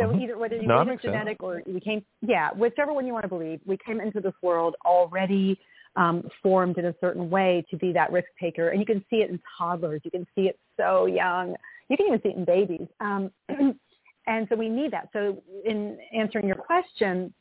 so 0.02 0.08
Mhm. 0.10 0.22
either 0.22 0.38
whether 0.38 0.56
you 0.56 0.64
No, 0.64 0.76
believe 0.76 0.82
it's 0.82 0.90
makes 0.90 1.04
sense. 1.04 1.14
genetic 1.14 1.44
or 1.44 1.62
we 1.66 1.80
came, 1.80 2.06
yeah, 2.22 2.52
whichever 2.54 2.94
one 2.94 3.06
you 3.06 3.14
want 3.14 3.24
to 3.24 3.30
believe, 3.30 3.62
we 3.66 3.78
came 3.78 4.02
into 4.02 4.20
this 4.20 4.34
world 4.42 4.76
already 4.86 5.60
um, 5.96 6.28
formed 6.42 6.78
in 6.78 6.86
a 6.86 6.96
certain 7.00 7.30
way 7.30 7.66
to 7.70 7.78
be 7.78 7.92
that 7.94 8.12
risk 8.12 8.28
taker, 8.40 8.70
and 8.70 8.80
you 8.80 8.86
can 8.86 9.04
see 9.10 9.18
it 9.18 9.30
in 9.30 9.40
toddlers. 9.58 10.02
You 10.04 10.12
can 10.12 10.26
see 10.36 10.48
it 10.48 10.58
so 10.78 11.06
young. 11.06 11.56
You 11.90 11.98
can 11.98 12.08
even 12.08 12.22
see 12.22 12.30
it 12.30 12.38
in 12.38 12.46
babies. 12.46 12.88
Um, 13.00 13.32
and 14.28 14.48
so 14.50 14.56
we 14.56 14.70
need 14.70 14.92
that. 14.92 15.10
So 15.14 15.44
in 15.66 15.98
answering 16.14 16.48
your 16.48 16.56
question, 16.56 17.34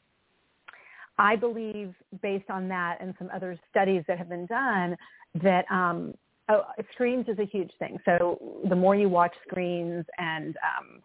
I 1.19 1.37
believe 1.37 1.95
based 2.23 2.51
on 2.51 2.67
that 2.69 2.99
and 3.01 3.15
some 3.19 3.31
other 3.33 3.59
studies 3.71 4.03
that 4.09 4.19
have 4.19 4.29
been 4.29 4.47
done 4.47 4.97
that 5.43 5.71
um, 5.71 6.15
oh, 6.49 6.65
screens 6.93 7.27
is 7.29 7.39
a 7.39 7.45
huge 7.45 7.71
thing. 7.79 7.99
So 8.05 8.61
the 8.69 8.75
more 8.77 8.97
you 8.97 9.09
watch 9.09 9.35
screens 9.47 10.05
and 10.19 10.57
um, 10.57 11.03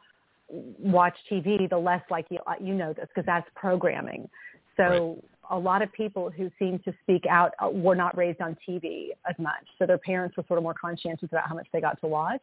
watch 0.79 1.15
TV, 1.31 1.69
the 1.69 1.77
less 1.77 2.01
like 2.09 2.25
you, 2.29 2.39
you 2.61 2.73
know 2.73 2.93
this 2.93 3.07
because 3.07 3.25
that's 3.25 3.47
programming. 3.55 4.29
So 4.77 5.23
a 5.49 5.57
lot 5.57 5.81
of 5.81 5.91
people 5.93 6.29
who 6.29 6.51
seem 6.59 6.79
to 6.79 6.93
speak 7.03 7.25
out 7.29 7.53
uh, 7.63 7.69
were 7.69 7.95
not 7.95 8.17
raised 8.17 8.41
on 8.41 8.57
TV 8.67 9.09
as 9.29 9.35
much. 9.39 9.65
So 9.79 9.85
their 9.85 9.97
parents 9.97 10.35
were 10.37 10.43
sort 10.47 10.57
of 10.57 10.63
more 10.63 10.73
conscientious 10.73 11.29
about 11.31 11.47
how 11.47 11.55
much 11.55 11.67
they 11.71 11.81
got 11.81 11.99
to 12.01 12.07
watch. 12.07 12.41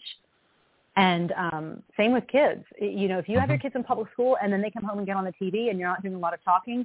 And 0.96 1.32
um, 1.32 1.82
same 1.96 2.12
with 2.12 2.24
kids. 2.28 2.64
You 2.80 3.08
know, 3.08 3.18
if 3.18 3.28
you 3.28 3.38
have 3.38 3.48
your 3.48 3.58
kids 3.58 3.74
in 3.74 3.82
public 3.82 4.12
school 4.12 4.36
and 4.42 4.52
then 4.52 4.60
they 4.60 4.70
come 4.70 4.84
home 4.84 4.98
and 4.98 5.06
get 5.06 5.16
on 5.16 5.24
the 5.24 5.32
TV 5.32 5.70
and 5.70 5.78
you're 5.78 5.88
not 5.88 6.02
doing 6.02 6.14
a 6.14 6.18
lot 6.18 6.34
of 6.34 6.44
talking, 6.44 6.84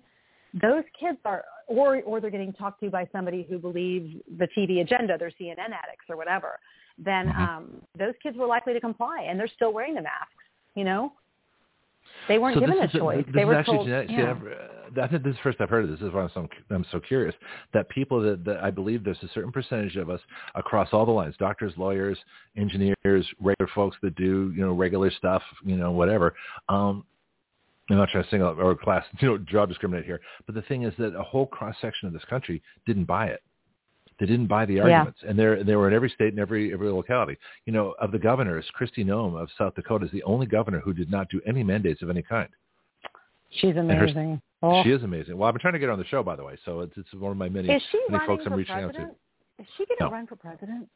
those 0.54 0.84
kids 0.98 1.18
are, 1.26 1.44
or 1.68 2.02
or 2.04 2.22
they're 2.22 2.30
getting 2.30 2.54
talked 2.54 2.80
to 2.82 2.90
by 2.90 3.08
somebody 3.12 3.46
who 3.50 3.60
believes 3.60 4.16
the 4.38 4.48
TV 4.58 4.82
agenda, 4.82 5.18
they're 5.20 5.32
CNN 5.40 5.74
addicts 5.74 6.06
or 6.10 6.16
whatever. 6.16 6.60
Then 6.98 7.28
Mhm. 7.28 7.38
um, 7.38 7.82
those 7.98 8.16
kids 8.24 8.38
were 8.38 8.48
likely 8.48 8.74
to 8.74 8.80
comply, 8.80 9.24
and 9.24 9.38
they're 9.38 9.50
still 9.50 9.74
wearing 9.74 9.94
the 9.94 10.02
masks. 10.02 10.34
You 10.78 10.84
know, 10.84 11.12
they 12.28 12.38
weren't 12.38 12.54
so 12.54 12.60
given 12.60 12.78
a 12.78 12.88
choice. 12.88 13.26
This 13.26 13.34
they 13.34 13.42
is 13.42 13.48
were 13.48 13.56
actually 13.56 13.78
told, 13.78 13.88
genetic. 13.88 14.12
yeah. 14.12 14.30
I've, 14.30 15.00
I 15.00 15.08
think 15.08 15.24
this 15.24 15.32
is 15.32 15.38
the 15.38 15.42
first 15.42 15.60
I've 15.60 15.72
heard 15.72 15.86
of 15.86 15.90
this. 15.90 16.00
This 16.00 16.10
is 16.10 16.14
why 16.14 16.22
I'm 16.22 16.30
so, 16.36 16.48
I'm 16.70 16.86
so 16.92 17.00
curious 17.00 17.34
that 17.74 17.90
people 17.90 18.22
that, 18.22 18.46
that 18.46 18.64
I 18.64 18.70
believe 18.70 19.04
there's 19.04 19.18
a 19.24 19.28
certain 19.34 19.52
percentage 19.52 19.96
of 19.96 20.12
us 20.12 20.22
across 20.54 20.90
all 20.92 21.04
the 21.04 21.12
lines, 21.12 21.34
doctors, 21.40 21.74
lawyers, 21.78 22.16
engineers, 22.56 22.96
regular 23.04 23.72
folks 23.74 23.98
that 24.04 24.14
do, 24.16 24.54
you 24.56 24.64
know, 24.64 24.74
regular 24.74 25.10
stuff, 25.10 25.42
you 25.66 25.78
know, 25.78 25.90
whatever. 25.90 26.36
Um, 26.70 27.04
I'm 27.90 27.98
not 27.98 28.10
trying 28.10 28.26
to 28.26 28.30
single 28.30 28.50
out 28.50 28.60
or 28.60 28.76
class, 28.76 29.04
you 29.20 29.30
know, 29.30 29.40
job 29.40 29.70
discriminate 29.70 30.06
here. 30.06 30.22
But 30.46 30.54
the 30.54 30.62
thing 30.62 30.84
is 30.84 30.94
that 31.00 31.16
a 31.16 31.24
whole 31.24 31.48
cross 31.48 31.76
section 31.82 32.08
of 32.08 32.14
this 32.14 32.26
country 32.30 32.62
didn't 32.86 33.06
buy 33.06 33.28
it. 33.28 33.42
They 34.20 34.26
didn't 34.26 34.48
buy 34.48 34.66
the 34.66 34.76
Yeah. 34.76 34.84
arguments, 34.84 35.20
and 35.28 35.38
they're 35.38 35.64
they 35.64 35.76
were 35.76 35.88
in 35.88 35.94
every 35.94 36.10
state 36.10 36.30
and 36.30 36.40
every 36.40 36.74
every 36.74 36.90
locality. 36.90 37.38
You 37.66 37.74
know, 37.74 37.94
of 38.00 38.12
the 38.12 38.20
governors, 38.20 38.66
Kristi 38.80 39.06
Noem 39.06 39.40
of 39.40 39.50
South 39.58 39.76
Dakota 39.76 40.06
is 40.06 40.12
the 40.12 40.24
only 40.24 40.46
governor 40.48 40.80
who 40.80 40.94
did 40.94 41.12
not 41.12 41.30
do 41.30 41.40
any 41.46 41.64
mandates 41.64 42.02
of 42.02 42.10
any 42.10 42.22
kind. 42.24 42.50
She's 43.50 43.76
her- 43.76 43.82
amazing. 43.82 44.42
Oh. 44.64 44.84
She 44.84 44.90
is 44.92 45.04
amazing. 45.04 45.38
Well, 45.38 45.48
I've 45.48 45.54
been 45.54 45.62
trying 45.62 45.74
to 45.74 45.80
get 45.80 45.86
her 45.86 45.92
on 45.92 46.00
the 46.00 46.06
show, 46.06 46.24
by 46.24 46.36
the 46.36 46.44
way, 46.44 46.58
so 46.66 46.80
it's 46.82 46.98
it's 46.98 47.14
one 47.14 47.32
of 47.32 47.38
my 47.38 47.48
many 47.50 47.68
many 47.68 48.26
folks 48.26 48.44
I'm 48.46 48.54
reaching 48.54 48.76
out 48.76 48.94
to. 48.96 49.12
Is 49.60 49.66
she 49.78 49.86
going 49.86 49.98
to 50.00 50.04
No. 50.06 50.12
run 50.12 50.28
for 50.28 50.36
president? 50.36 50.90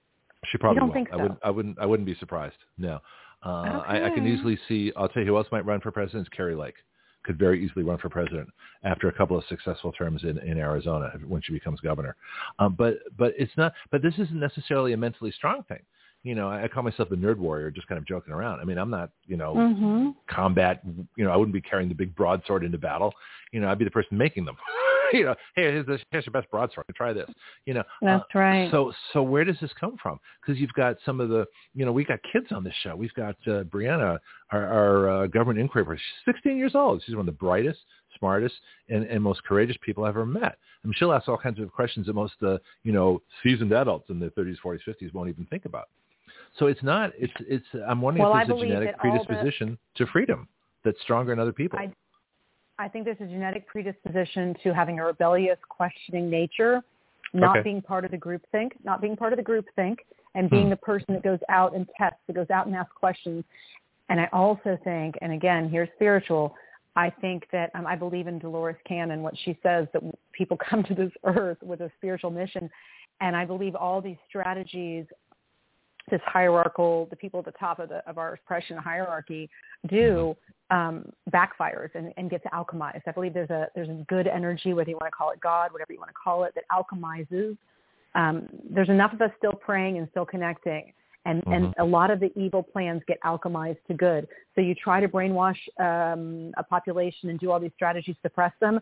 She 0.46 0.58
probably 0.58 0.80
don't 0.80 0.88
will. 0.90 0.94
think 0.96 1.10
I 1.14 1.18
so? 1.18 1.22
wouldn't. 1.24 1.40
I 1.44 1.50
wouldn't. 1.52 1.80
I 1.80 1.86
wouldn't 1.86 2.08
be 2.08 2.16
surprised. 2.16 2.58
No. 2.78 3.00
Uh, 3.46 3.84
I, 3.88 4.06
I 4.06 4.10
can 4.12 4.26
easily 4.28 4.58
see. 4.68 4.92
I'll 4.96 5.10
tell 5.10 5.22
you 5.24 5.30
who 5.30 5.38
else 5.38 5.48
might 5.52 5.66
run 5.66 5.80
for 5.82 5.92
president. 5.92 6.24
Is 6.28 6.30
Kari 6.30 6.56
Lake. 6.56 6.76
Could 7.24 7.38
very 7.38 7.64
easily 7.64 7.84
run 7.84 7.98
for 8.00 8.10
president 8.10 8.50
after 8.84 9.08
a 9.08 9.14
couple 9.14 9.38
of 9.38 9.44
successful 9.48 9.92
terms 9.92 10.24
in, 10.24 10.38
in 10.40 10.58
Arizona 10.58 11.12
when 11.28 11.42
she 11.42 11.54
becomes 11.54 11.80
governor. 11.80 12.16
Um, 12.60 12.76
but 12.78 12.96
but 13.18 13.34
it's 13.38 13.52
not. 13.58 13.74
But 13.92 14.02
this 14.02 14.14
isn't 14.16 14.40
necessarily 14.40 14.94
a 14.94 14.98
mentally 14.98 15.32
strong 15.32 15.64
thing. 15.68 15.80
You 16.24 16.36
know, 16.36 16.50
I, 16.50 16.64
I 16.64 16.68
call 16.68 16.84
myself 16.84 17.10
the 17.10 17.16
nerd 17.16 17.38
warrior, 17.38 17.72
just 17.72 17.88
kind 17.88 17.98
of 17.98 18.06
joking 18.08 18.34
around. 18.34 18.60
I 18.60 18.64
mean, 18.64 18.78
I'm 18.78 18.90
not. 18.90 19.12
You 19.28 19.38
know, 19.38 19.54
Mm-hmm. 19.56 20.10
combat. 20.28 20.82
You 21.16 21.24
know, 21.26 21.32
I 21.32 21.36
wouldn't 21.36 21.54
be 21.54 21.62
carrying 21.62 21.90
the 21.90 21.96
big 21.96 22.16
broadsword 22.16 22.64
into 22.64 22.78
battle. 22.78 23.14
You 23.52 23.60
know, 23.60 23.70
I'd 23.70 23.80
be 23.80 23.86
the 23.86 23.92
person 23.92 24.18
making 24.18 24.46
them. 24.46 24.56
you 25.14 25.26
know, 25.26 25.36
hey, 25.56 25.64
here's, 25.64 25.86
this, 25.86 26.02
here's 26.12 26.26
your 26.26 26.34
best 26.34 26.50
broadsword. 26.52 26.86
Try 26.96 27.14
this. 27.14 27.30
You 27.66 27.74
know, 27.76 27.84
That's 28.02 28.24
uh, 28.36 28.40
right. 28.40 28.72
So, 28.72 28.92
so 29.14 29.24
where 29.24 29.44
does 29.44 29.58
this 29.62 29.72
come 29.80 29.98
from? 30.02 30.20
Because 30.42 30.60
you've 30.60 30.74
got 30.74 30.98
some 31.06 31.20
of 31.20 31.30
the, 31.30 31.46
you 31.74 31.86
know, 31.86 31.92
we 31.92 32.04
got 32.04 32.20
kids 32.32 32.48
on 32.52 32.64
this 32.64 32.74
show. 32.84 32.96
We've 32.96 33.14
got 33.14 33.36
uh, 33.48 33.64
Brianna, 33.64 34.20
our, 34.52 34.68
our 34.68 35.10
uh, 35.10 35.28
government 35.28 35.60
inquiry. 35.60 35.98
She's 35.98 36.34
16 36.34 36.58
years 36.58 36.76
old. 36.76 37.04
She's 37.06 37.16
one 37.16 37.22
of 37.22 37.34
the 37.34 37.40
brightest, 37.40 37.80
smartest, 38.18 38.56
and, 38.90 39.04
and 39.06 39.24
most 39.24 39.44
courageous 39.44 39.78
people 39.82 40.04
I've 40.04 40.10
ever 40.10 40.26
met. 40.26 40.58
I 40.84 40.88
mean, 40.88 40.94
she'll 40.98 41.14
ask 41.14 41.28
all 41.28 41.38
kinds 41.38 41.60
of 41.60 41.72
questions 41.72 42.08
that 42.08 42.14
most, 42.14 42.34
uh, 42.42 42.58
you 42.84 42.92
know, 42.92 43.22
seasoned 43.44 43.72
adults 43.72 44.10
in 44.10 44.20
their 44.20 44.32
30s, 44.32 44.58
40s, 44.64 44.80
50s 44.88 45.14
won't 45.14 45.30
even 45.30 45.46
think 45.46 45.66
about. 45.66 45.90
So 46.60 46.68
it's 46.68 46.84
not. 46.84 47.12
It's 47.18 47.34
it's. 47.48 47.66
I'm 47.88 48.02
wondering 48.02 48.28
Well, 48.28 48.38
if 48.38 48.48
there's 48.48 48.62
a 48.62 48.66
genetic 48.66 48.96
all 49.02 49.12
the- 49.14 49.26
predisposition 49.26 49.78
to 49.96 50.06
freedom 50.08 50.48
that's 50.84 51.00
stronger 51.02 51.32
in 51.32 51.40
other 51.40 51.54
people. 51.54 51.80
I- 51.80 51.94
I 52.82 52.88
think 52.88 53.06
there's 53.06 53.22
a 53.22 53.26
genetic 53.26 53.68
predisposition 53.68 54.56
to 54.64 54.74
having 54.74 55.00
a 55.00 55.06
rebellious, 55.06 55.60
questioning 55.70 56.30
nature, 56.30 56.82
not 57.32 57.58
Okay. 57.58 57.64
being 57.64 57.82
part 57.82 58.06
of 58.06 58.12
the 58.12 58.18
group 58.18 58.44
think, 58.52 58.76
not 58.84 59.02
being 59.02 59.16
part 59.16 59.34
of 59.34 59.38
the 59.38 59.44
group 59.44 59.68
think, 59.76 60.04
and 60.34 60.50
being 60.50 60.66
Hmm. 60.66 60.72
the 60.72 60.78
person 60.78 61.14
that 61.14 61.22
goes 61.24 61.40
out 61.48 61.74
and 61.76 61.88
tests, 61.96 62.20
that 62.26 62.34
goes 62.34 62.50
out 62.50 62.66
and 62.66 62.76
asks 62.76 62.94
questions. 62.94 63.46
And 64.10 64.20
I 64.20 64.28
also 64.34 64.78
think, 64.78 65.18
and 65.22 65.32
again, 65.32 65.70
here's 65.70 65.90
spiritual, 65.92 66.56
I 66.96 67.10
think 67.10 67.48
that 67.52 67.70
um, 67.76 67.86
I 67.86 67.96
believe 67.96 68.28
in 68.28 68.40
Dolores 68.40 68.76
Cannon, 68.84 69.22
what 69.22 69.38
she 69.38 69.58
says 69.62 69.88
that 69.94 70.04
people 70.34 70.58
come 70.70 70.84
to 70.84 70.96
this 70.96 71.12
earth 71.24 71.62
with 71.62 71.82
a 71.82 71.92
spiritual 71.98 72.32
mission, 72.32 72.70
and 73.22 73.36
I 73.36 73.46
believe 73.46 73.76
all 73.76 74.02
these 74.02 74.18
strategies, 74.28 75.06
this 76.10 76.22
hierarchical, 76.26 77.08
the 77.10 77.16
people 77.16 77.40
at 77.40 77.46
the 77.46 77.52
top 77.52 77.80
of 77.80 77.90
the 77.90 78.08
of 78.10 78.18
our 78.18 78.34
oppression 78.34 78.78
hierarchy 78.78 79.50
do 79.88 80.36
um, 80.70 81.06
backfires 81.32 81.90
and, 81.96 82.14
and 82.18 82.30
gets 82.30 82.46
alchemized. 82.54 83.02
I 83.08 83.12
believe 83.12 83.34
there's 83.34 83.50
a 83.50 83.68
there's 83.76 83.90
a 83.90 84.06
good 84.08 84.28
energy, 84.28 84.74
whether 84.74 84.90
you 84.90 84.98
want 85.00 85.12
to 85.12 85.16
call 85.16 85.32
it 85.32 85.40
God, 85.42 85.72
whatever 85.72 85.94
you 85.94 86.00
want 86.00 86.10
to 86.10 86.16
call 86.22 86.44
it, 86.44 86.54
that 86.56 86.64
alchemizes. 86.72 87.58
Um, 88.14 88.50
there's 88.70 88.90
enough 88.90 89.14
of 89.14 89.22
us 89.22 89.32
still 89.38 89.54
praying 89.54 89.98
and 89.98 90.08
still 90.12 90.26
connecting 90.26 90.94
and 91.26 91.42
mm-hmm. 91.42 91.52
and 91.52 91.74
a 91.80 91.84
lot 91.84 92.12
of 92.12 92.20
the 92.20 92.32
evil 92.40 92.64
plans 92.64 93.02
get 93.08 93.20
alchemized 93.22 93.78
to 93.88 93.94
good. 93.94 94.28
So 94.56 94.62
you 94.62 94.76
try 94.76 95.00
to 95.00 95.08
brainwash 95.08 95.58
um, 95.80 96.52
a 96.58 96.64
population 96.64 97.30
and 97.30 97.40
do 97.40 97.52
all 97.52 97.60
these 97.60 97.72
strategies 97.76 98.16
to 98.16 98.22
suppress 98.30 98.54
them. 98.60 98.80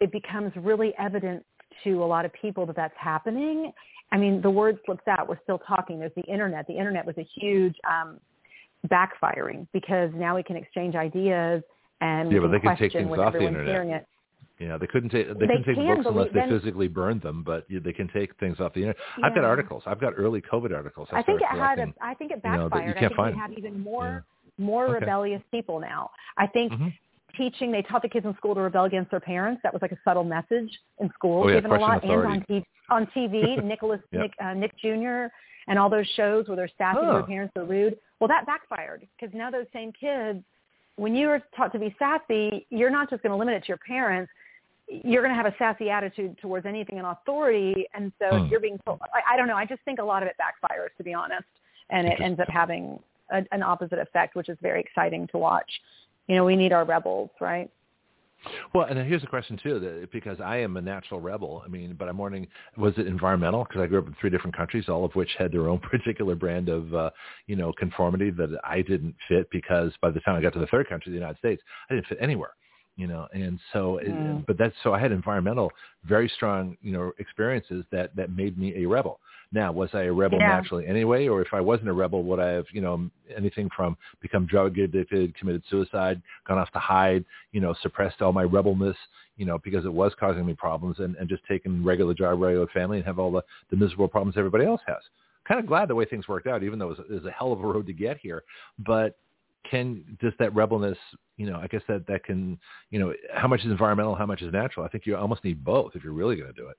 It 0.00 0.10
becomes 0.10 0.52
really 0.56 0.92
evident 0.98 1.44
to 1.84 2.02
a 2.02 2.06
lot 2.06 2.24
of 2.24 2.32
people 2.32 2.66
that 2.66 2.76
that's 2.76 2.94
happening. 2.98 3.72
I 4.12 4.18
mean, 4.18 4.40
the 4.42 4.50
word 4.50 4.78
slips 4.84 5.08
out. 5.08 5.28
We're 5.28 5.40
still 5.42 5.58
talking. 5.58 5.98
There's 5.98 6.12
the 6.14 6.22
internet. 6.22 6.66
The 6.66 6.76
internet 6.76 7.04
was 7.04 7.16
a 7.18 7.26
huge 7.40 7.74
um, 7.90 8.20
backfiring 8.88 9.66
because 9.72 10.10
now 10.14 10.36
we 10.36 10.42
can 10.42 10.56
exchange 10.56 10.94
ideas 10.94 11.62
and 12.00 12.30
yeah, 12.30 12.40
but 12.40 12.50
they 12.50 12.58
can 12.58 12.76
take 12.76 12.92
things 12.92 13.18
off 13.18 13.32
the 13.32 13.40
internet. 13.40 14.06
Yeah, 14.58 14.78
they 14.78 14.86
couldn't 14.86 15.10
take 15.10 15.26
they, 15.26 15.32
they 15.32 15.46
couldn't 15.46 15.64
take 15.64 15.76
books 15.76 16.06
unless 16.06 16.28
they 16.34 16.48
physically 16.48 16.88
burned 16.88 17.22
them, 17.22 17.42
but 17.42 17.66
they 17.68 17.92
can 17.92 18.08
take 18.08 18.36
things 18.38 18.60
off 18.60 18.74
the 18.74 18.80
internet. 18.80 18.96
Yeah. 19.18 19.26
I've 19.26 19.34
got 19.34 19.44
articles. 19.44 19.82
I've 19.86 20.00
got 20.00 20.12
early 20.16 20.40
COVID 20.40 20.74
articles. 20.74 21.08
I, 21.10 21.20
I 21.20 21.22
think 21.22 21.40
it 21.40 21.48
had 21.48 21.78
a. 21.78 21.94
I 22.00 22.14
think 22.14 22.32
it 22.32 22.42
backfired. 22.42 22.72
You 22.72 22.80
know, 22.80 22.86
you 22.86 22.94
can't 22.94 23.18
I 23.18 23.24
think 23.24 23.36
we 23.36 23.40
have 23.40 23.52
even 23.52 23.80
more 23.80 24.24
yeah. 24.58 24.64
more 24.64 24.84
okay. 24.86 25.00
rebellious 25.00 25.42
people 25.50 25.80
now. 25.80 26.10
I 26.36 26.46
think 26.46 26.72
mm-hmm. 26.72 26.88
Teaching 27.36 27.72
they 27.72 27.82
taught 27.82 28.02
the 28.02 28.08
kids 28.08 28.26
in 28.26 28.34
school 28.36 28.54
to 28.54 28.60
rebel 28.60 28.84
against 28.84 29.10
their 29.10 29.20
parents. 29.20 29.60
That 29.62 29.72
was 29.72 29.82
like 29.82 29.92
a 29.92 29.98
subtle 30.04 30.24
message 30.24 30.70
in 31.00 31.10
school, 31.14 31.44
oh, 31.44 31.48
yeah, 31.48 31.56
given 31.56 31.72
a 31.72 31.80
lot, 31.80 32.04
authority. 32.04 32.44
and 32.50 32.64
on 32.90 33.06
TV. 33.06 33.26
On 33.28 33.56
TV, 33.56 33.64
Nicholas 33.64 34.00
yep. 34.10 34.22
Nick 34.22 34.32
uh, 34.42 34.54
Nick 34.54 34.76
Jr. 34.78 35.26
and 35.68 35.78
all 35.78 35.90
those 35.90 36.06
shows 36.16 36.48
where 36.48 36.56
they're 36.56 36.70
sassy 36.78 36.98
oh. 37.02 37.12
their 37.14 37.22
parents, 37.22 37.52
they're 37.54 37.64
rude. 37.64 37.96
Well, 38.20 38.28
that 38.28 38.46
backfired 38.46 39.06
because 39.18 39.34
now 39.34 39.50
those 39.50 39.66
same 39.72 39.92
kids, 39.92 40.44
when 40.96 41.14
you 41.14 41.28
are 41.28 41.42
taught 41.56 41.72
to 41.72 41.78
be 41.78 41.94
sassy, 41.98 42.66
you're 42.70 42.90
not 42.90 43.10
just 43.10 43.22
going 43.22 43.32
to 43.32 43.36
limit 43.36 43.54
it 43.54 43.60
to 43.60 43.68
your 43.68 43.78
parents 43.78 44.30
you're 44.88 45.22
going 45.22 45.34
to 45.34 45.42
have 45.42 45.46
a 45.46 45.54
sassy 45.58 45.90
attitude 45.90 46.36
towards 46.38 46.66
anything 46.66 46.98
in 46.98 47.04
authority, 47.04 47.86
and 47.94 48.12
so 48.18 48.38
hmm. 48.38 48.46
you're 48.50 48.60
being 48.60 48.78
told. 48.84 49.00
I, 49.14 49.34
I 49.34 49.36
don't 49.36 49.48
know. 49.48 49.56
I 49.56 49.64
just 49.64 49.80
think 49.84 49.98
a 49.98 50.04
lot 50.04 50.22
of 50.22 50.28
it 50.28 50.36
backfires, 50.40 50.94
to 50.98 51.04
be 51.04 51.14
honest, 51.14 51.44
and 51.90 52.06
it 52.06 52.20
ends 52.20 52.40
up 52.40 52.48
having 52.48 52.98
a, 53.30 53.42
an 53.52 53.62
opposite 53.62 53.98
effect, 53.98 54.34
which 54.34 54.48
is 54.48 54.58
very 54.60 54.80
exciting 54.80 55.26
to 55.28 55.38
watch. 55.38 55.70
You 56.28 56.36
know, 56.36 56.44
we 56.44 56.56
need 56.56 56.72
our 56.72 56.84
rebels, 56.84 57.30
right? 57.40 57.70
Well, 58.74 58.86
and 58.86 58.98
here's 59.06 59.22
a 59.22 59.28
question 59.28 59.58
too, 59.62 59.78
that, 59.78 60.10
because 60.12 60.40
I 60.40 60.56
am 60.58 60.76
a 60.76 60.80
natural 60.80 61.20
rebel. 61.20 61.62
I 61.64 61.68
mean, 61.68 61.94
but 61.96 62.08
I'm 62.08 62.18
wondering, 62.18 62.48
was 62.76 62.94
it 62.96 63.06
environmental? 63.06 63.64
Because 63.64 63.82
I 63.82 63.86
grew 63.86 64.00
up 64.00 64.06
in 64.06 64.16
three 64.20 64.30
different 64.30 64.56
countries, 64.56 64.88
all 64.88 65.04
of 65.04 65.12
which 65.14 65.30
had 65.38 65.52
their 65.52 65.68
own 65.68 65.78
particular 65.90 66.34
brand 66.34 66.68
of, 66.68 66.92
uh, 66.94 67.10
you 67.46 67.56
know, 67.56 67.72
conformity 67.78 68.30
that 68.30 68.58
I 68.64 68.82
didn't 68.82 69.14
fit. 69.28 69.48
Because 69.50 69.92
by 70.00 70.10
the 70.10 70.20
time 70.20 70.36
I 70.36 70.42
got 70.42 70.52
to 70.54 70.58
the 70.58 70.66
third 70.66 70.88
country, 70.88 71.12
the 71.12 71.18
United 71.18 71.38
States, 71.38 71.62
I 71.88 71.94
didn't 71.94 72.06
fit 72.06 72.18
anywhere 72.20 72.52
you 72.96 73.06
know 73.06 73.26
and 73.32 73.58
so 73.72 73.98
mm. 74.04 74.40
it, 74.40 74.46
but 74.46 74.58
that's 74.58 74.74
so 74.82 74.92
i 74.92 74.98
had 74.98 75.12
environmental 75.12 75.70
very 76.04 76.28
strong 76.28 76.76
you 76.82 76.92
know 76.92 77.12
experiences 77.18 77.84
that 77.90 78.14
that 78.14 78.34
made 78.36 78.58
me 78.58 78.74
a 78.76 78.86
rebel 78.86 79.18
now 79.52 79.70
was 79.70 79.90
i 79.92 80.02
a 80.02 80.12
rebel 80.12 80.38
yeah. 80.38 80.48
naturally 80.48 80.86
anyway? 80.86 81.28
Or 81.28 81.42
if 81.42 81.48
i 81.52 81.60
wasn't 81.60 81.88
a 81.88 81.92
rebel 81.92 82.22
would 82.24 82.40
i 82.40 82.48
have 82.48 82.66
you 82.72 82.80
know 82.80 83.08
anything 83.36 83.68
from 83.74 83.96
become 84.20 84.46
drug 84.46 84.78
addicted 84.78 85.34
committed 85.36 85.62
suicide 85.70 86.20
gone 86.46 86.58
off 86.58 86.70
to 86.72 86.78
hide 86.78 87.24
you 87.52 87.60
know 87.60 87.74
suppressed 87.82 88.22
all 88.22 88.32
my 88.32 88.42
rebelness 88.42 88.96
you 89.36 89.46
know 89.46 89.58
because 89.58 89.84
it 89.84 89.92
was 89.92 90.12
causing 90.18 90.46
me 90.46 90.54
problems 90.54 90.98
and, 90.98 91.16
and 91.16 91.28
just 91.28 91.44
taken 91.46 91.84
regular 91.84 92.14
job 92.14 92.40
regular 92.40 92.66
family 92.68 92.98
and 92.98 93.06
have 93.06 93.18
all 93.18 93.32
the, 93.32 93.42
the 93.70 93.76
miserable 93.76 94.08
problems 94.08 94.36
everybody 94.36 94.64
else 94.64 94.80
has? 94.86 94.98
Kind 95.46 95.58
of 95.58 95.66
glad 95.66 95.88
the 95.88 95.94
way 95.94 96.04
things 96.04 96.28
worked 96.28 96.46
out 96.46 96.62
even 96.62 96.78
though 96.78 96.92
it 96.92 96.98
was, 96.98 97.06
it 97.10 97.14
was 97.14 97.24
a 97.26 97.30
hell 97.30 97.52
of 97.52 97.60
a 97.60 97.66
road 97.66 97.86
to 97.86 97.92
get 97.92 98.18
here. 98.18 98.44
But 98.78 99.18
can 99.68 100.04
does 100.20 100.32
that 100.40 100.52
rebelness 100.56 100.98
you 101.36 101.48
know 101.48 101.56
i 101.56 101.68
guess 101.68 101.82
that 101.86 102.04
that 102.08 102.24
can 102.24 102.58
you 102.90 102.98
know 102.98 103.14
how 103.32 103.46
much 103.46 103.60
is 103.60 103.66
environmental 103.66 104.14
how 104.14 104.26
much 104.26 104.42
is 104.42 104.52
natural? 104.52 104.84
I 104.84 104.88
think 104.88 105.06
you 105.06 105.16
almost 105.16 105.44
need 105.44 105.64
both 105.64 105.92
if 105.94 106.02
you're 106.04 106.12
really 106.12 106.36
going 106.36 106.52
to 106.52 106.60
do 106.60 106.68
it. 106.68 106.76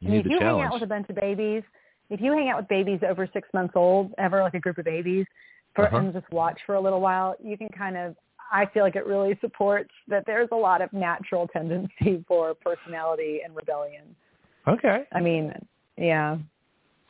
You 0.00 0.10
need 0.10 0.20
if 0.20 0.26
you 0.26 0.38
challenge. 0.38 0.62
hang 0.62 0.66
out 0.68 0.74
with 0.74 0.82
a 0.82 0.86
bunch 0.86 1.08
of 1.08 1.16
babies 1.16 1.62
if 2.10 2.20
you 2.20 2.32
hang 2.32 2.48
out 2.48 2.58
with 2.58 2.68
babies 2.68 3.00
over 3.08 3.28
six 3.32 3.48
months 3.52 3.74
old 3.76 4.12
ever 4.18 4.42
like 4.42 4.54
a 4.54 4.60
group 4.60 4.78
of 4.78 4.84
babies 4.84 5.26
for 5.74 5.86
uh-huh. 5.86 5.96
and 5.98 6.12
just 6.12 6.30
watch 6.32 6.58
for 6.66 6.74
a 6.74 6.80
little 6.80 7.00
while 7.00 7.34
you 7.42 7.56
can 7.56 7.68
kind 7.68 7.96
of 7.96 8.16
i 8.52 8.66
feel 8.66 8.82
like 8.82 8.96
it 8.96 9.06
really 9.06 9.38
supports 9.40 9.90
that 10.06 10.24
there's 10.26 10.48
a 10.52 10.56
lot 10.56 10.82
of 10.82 10.92
natural 10.92 11.46
tendency 11.52 12.24
for 12.26 12.54
personality 12.54 13.40
and 13.44 13.54
rebellion 13.54 14.04
okay 14.66 15.04
i 15.12 15.20
mean 15.20 15.52
yeah 15.96 16.36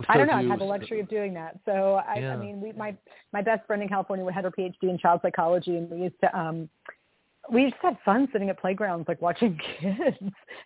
so 0.00 0.06
I 0.10 0.16
don't 0.16 0.28
know. 0.28 0.34
do 0.34 0.44
I've 0.44 0.50
had 0.50 0.60
the 0.60 0.64
luxury 0.64 1.00
of 1.00 1.08
doing 1.08 1.34
that. 1.34 1.58
So 1.64 2.00
I, 2.06 2.20
yeah. 2.20 2.32
I 2.32 2.36
mean, 2.36 2.60
we, 2.60 2.70
my 2.70 2.96
my 3.32 3.42
best 3.42 3.66
friend 3.66 3.82
in 3.82 3.88
California 3.88 4.30
had 4.32 4.44
her 4.44 4.50
PhD 4.52 4.74
in 4.82 4.96
child 4.96 5.20
psychology, 5.22 5.76
and 5.76 5.90
we 5.90 6.02
used 6.02 6.14
to 6.20 6.38
um, 6.38 6.68
we 7.50 7.64
just 7.70 7.76
had 7.82 7.96
fun 8.04 8.28
sitting 8.32 8.50
at 8.50 8.60
playgrounds, 8.60 9.08
like 9.08 9.20
watching 9.22 9.58
kids 9.80 10.16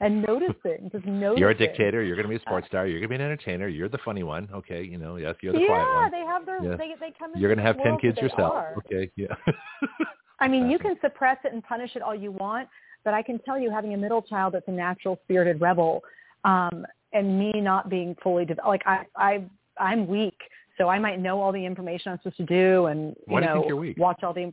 and 0.01 0.23
noticing, 0.23 0.91
just 0.91 1.05
noticing. 1.05 1.39
You're 1.39 1.51
a 1.51 1.57
dictator. 1.57 2.02
You're 2.02 2.17
going 2.17 2.27
to 2.27 2.31
be 2.31 2.36
a 2.36 2.41
sports 2.41 2.67
star. 2.67 2.86
You're 2.86 3.01
going 3.01 3.11
to 3.11 3.17
be 3.19 3.23
an 3.23 3.31
entertainer. 3.31 3.69
You're 3.69 3.89
the 3.89 3.99
funny 4.05 4.23
one. 4.23 4.49
Okay, 4.52 4.83
you 4.83 4.99
know, 4.99 5.17
yes, 5.17 5.35
you're 5.43 5.52
the 5.52 5.61
yeah, 5.61 5.67
quiet 5.67 5.86
one. 5.86 6.02
Yeah, 6.05 6.11
they 6.11 6.27
have 6.27 6.47
their. 6.47 6.62
Yeah. 6.62 6.77
They 6.77 6.94
they 7.01 7.12
come. 7.19 7.33
You're 7.36 7.49
going 7.49 7.59
to 7.59 7.65
have 7.65 7.77
ten 7.83 7.99
kids 7.99 8.19
yourself. 8.19 8.52
Are. 8.52 8.75
Okay, 8.78 9.11
yeah. 9.17 9.35
I 10.41 10.49
mean, 10.49 10.70
you 10.70 10.78
can 10.78 10.97
suppress 11.01 11.39
it 11.44 11.52
and 11.52 11.62
punish 11.62 11.94
it 11.94 12.02
all 12.02 12.15
you 12.15 12.33
want, 12.33 12.69
but 13.05 13.15
I 13.15 13.23
can 13.23 13.39
tell 13.41 13.59
you, 13.59 13.70
having 13.70 13.94
a 13.94 13.97
middle 13.97 14.23
child 14.23 14.55
that's 14.55 14.67
a 14.67 14.73
natural 14.73 15.19
spirited 15.25 15.61
rebel, 15.61 16.02
um, 16.44 16.85
and 17.12 17.39
me 17.39 17.52
not 17.61 17.89
being 17.89 18.17
fully 18.23 18.44
developed, 18.44 18.67
like 18.67 18.83
I 18.86 19.07
I 19.17 19.44
I'm 19.78 20.07
weak, 20.07 20.39
so 20.78 20.89
I 20.89 20.99
might 20.99 21.20
know 21.20 21.41
all 21.41 21.52
the 21.52 21.65
information 21.65 22.12
I'm 22.12 22.19
supposed 22.19 22.39
to 22.39 22.47
do, 22.47 22.86
and 22.86 23.11
you 23.11 23.15
Why 23.27 23.41
know, 23.41 23.47
do 23.47 23.52
you 23.52 23.55
think 23.55 23.69
you're 23.69 23.77
weak? 23.77 23.99
watch 23.99 24.23
all 24.23 24.35
the. 24.35 24.52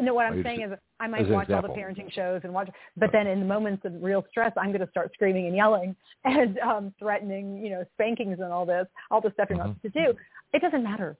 No, 0.00 0.14
what 0.14 0.26
I'm 0.26 0.42
saying 0.42 0.62
is 0.62 0.72
I 1.00 1.06
might 1.08 1.28
watch 1.28 1.50
all 1.50 1.62
the 1.62 1.68
parenting 1.68 2.12
shows 2.12 2.42
and 2.44 2.52
watch, 2.52 2.68
but 2.96 3.10
then 3.12 3.26
in 3.26 3.40
the 3.40 3.46
moments 3.46 3.84
of 3.84 3.92
real 4.02 4.24
stress, 4.30 4.52
I'm 4.56 4.68
going 4.68 4.84
to 4.84 4.90
start 4.90 5.10
screaming 5.14 5.46
and 5.46 5.56
yelling 5.56 5.96
and 6.24 6.58
um, 6.60 6.94
threatening, 6.98 7.58
you 7.64 7.70
know, 7.70 7.84
spankings 7.94 8.38
and 8.40 8.52
all 8.52 8.66
this, 8.66 8.86
all 9.10 9.20
the 9.20 9.32
stuff 9.32 9.48
you're 9.50 9.58
not 9.58 9.68
Mhm. 9.68 9.76
supposed 9.82 9.94
to 9.94 10.04
do. 10.12 10.18
It 10.52 10.62
doesn't 10.62 10.82
matter. 10.84 11.16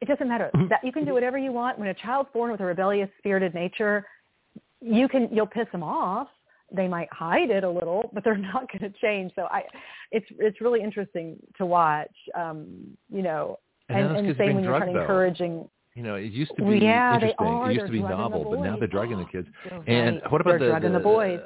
It 0.00 0.06
doesn't 0.06 0.28
matter. 0.28 0.50
Mhm. 0.54 0.68
That 0.68 0.84
you 0.84 0.92
can 0.92 1.04
do 1.04 1.12
whatever 1.12 1.38
you 1.38 1.52
want. 1.52 1.78
When 1.78 1.88
a 1.88 1.94
child's 1.94 2.30
born 2.32 2.50
with 2.50 2.60
a 2.60 2.64
rebellious, 2.64 3.10
spirited 3.18 3.54
nature, 3.54 4.06
you 4.80 5.08
can 5.08 5.28
you'll 5.34 5.46
piss 5.46 5.68
them 5.72 5.82
off. 5.82 6.28
They 6.72 6.88
might 6.88 7.12
hide 7.12 7.50
it 7.50 7.62
a 7.64 7.70
little, 7.70 8.10
but 8.12 8.24
they're 8.24 8.36
not 8.52 8.70
going 8.70 8.90
to 8.92 8.98
change. 9.00 9.32
So 9.34 9.48
I, 9.50 9.64
it's 10.12 10.26
it's 10.38 10.60
really 10.60 10.82
interesting 10.82 11.36
to 11.58 11.66
watch. 11.66 12.14
Um, 12.34 12.96
you 13.10 13.22
know, 13.22 13.58
And, 13.88 14.16
and, 14.16 14.26
and 14.28 14.36
same 14.36 14.54
when 14.54 14.64
you're 14.64 14.78
kind 14.78 14.90
of 14.96 15.02
encouraging. 15.02 15.68
You 15.94 16.02
know, 16.02 16.16
it 16.16 16.32
used 16.32 16.50
to 16.56 16.64
be 16.64 16.78
yeah, 16.78 17.14
interesting. 17.14 17.46
It 17.46 17.66
used 17.68 17.78
They're 17.80 17.86
to 17.86 17.92
be 17.92 18.00
novel, 18.00 18.46
but 18.50 18.60
now 18.60 18.76
they're 18.76 18.88
drugging 18.88 19.18
the 19.18 19.24
kids. 19.32 19.46
You're 19.70 19.84
And 19.86 20.16
right. 20.22 20.32
what 20.32 20.40
about 20.40 20.58
They're 20.58 20.80
the, 20.80 20.88
the, 20.88 20.94
the 20.98 21.00
boys? 21.04 21.40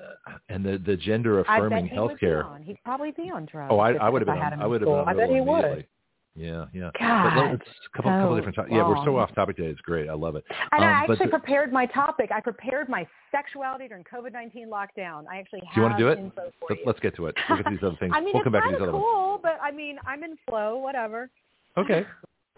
and 0.49 0.65
the 0.65 0.79
the 0.79 0.97
gender 0.97 1.41
affirming 1.41 1.87
he 1.89 1.99
would 1.99 2.19
be 2.19 2.27
healthcare? 2.27 2.65
He'd 2.65 2.83
probably 2.85 3.11
be 3.13 3.31
on 3.31 3.45
drugs. 3.45 3.69
Oh, 3.71 3.79
I, 3.79 3.93
I 3.93 4.09
would 4.09 4.23
have 4.23 4.27
been. 4.27 4.39
On, 4.39 4.61
I 4.63 4.67
would 4.67 4.81
have 4.81 4.89
been 4.89 4.99
on 4.99 5.09
I 5.09 5.13
bet 5.15 5.29
he 5.29 5.41
would. 5.43 5.87
Yeah, 6.35 6.67
yeah. 6.73 6.91
God, 6.99 7.33
but 7.35 7.55
it's 7.55 7.65
a 7.93 7.97
couple, 7.97 8.13
couple 8.13 8.37
different 8.37 8.55
topics. 8.55 8.73
Yeah, 8.73 8.89
we're 8.89 9.05
so 9.05 9.19
off 9.19 9.35
topic 9.35 9.57
today. 9.57 9.69
It's 9.71 9.81
great. 9.81 10.09
I 10.09 10.13
love 10.15 10.37
it. 10.37 10.45
And 10.71 10.85
Um, 10.85 10.89
I 10.89 10.93
actually 10.93 11.17
the- 11.27 11.31
prepared 11.31 11.73
my 11.73 11.85
topic. 11.87 12.31
I 12.33 12.41
prepared 12.41 12.89
my 12.89 13.07
sexuality 13.33 13.89
during 13.89 14.05
COVID-19 14.05 14.69
lockdown. 14.69 15.25
I 15.29 15.39
actually 15.41 15.63
have 15.67 15.75
Do 15.75 15.81
you 15.81 15.83
want 15.83 15.99
to 15.99 16.05
do 16.05 16.09
it? 16.11 16.33
Let's, 16.71 16.81
let's 16.87 17.01
get 17.01 17.17
to 17.17 17.27
it. 17.27 17.35
We'll 17.49 17.59
get 17.59 17.65
to 17.65 17.71
these 17.71 17.83
other 17.83 17.97
things. 18.01 18.13
I 18.15 18.21
mean, 18.21 18.31
we'll 18.35 18.37
it's 18.43 18.45
come 18.45 18.53
back 18.53 18.65
to 18.65 18.71
these 18.71 18.81
other 18.81 18.93
ones. 18.93 19.05
cool, 19.05 19.41
but 19.43 19.59
I 19.61 19.73
mean, 19.73 19.99
I'm 20.07 20.23
in 20.23 20.37
flow. 20.49 20.79
Whatever. 20.79 21.29
Okay, 21.77 22.07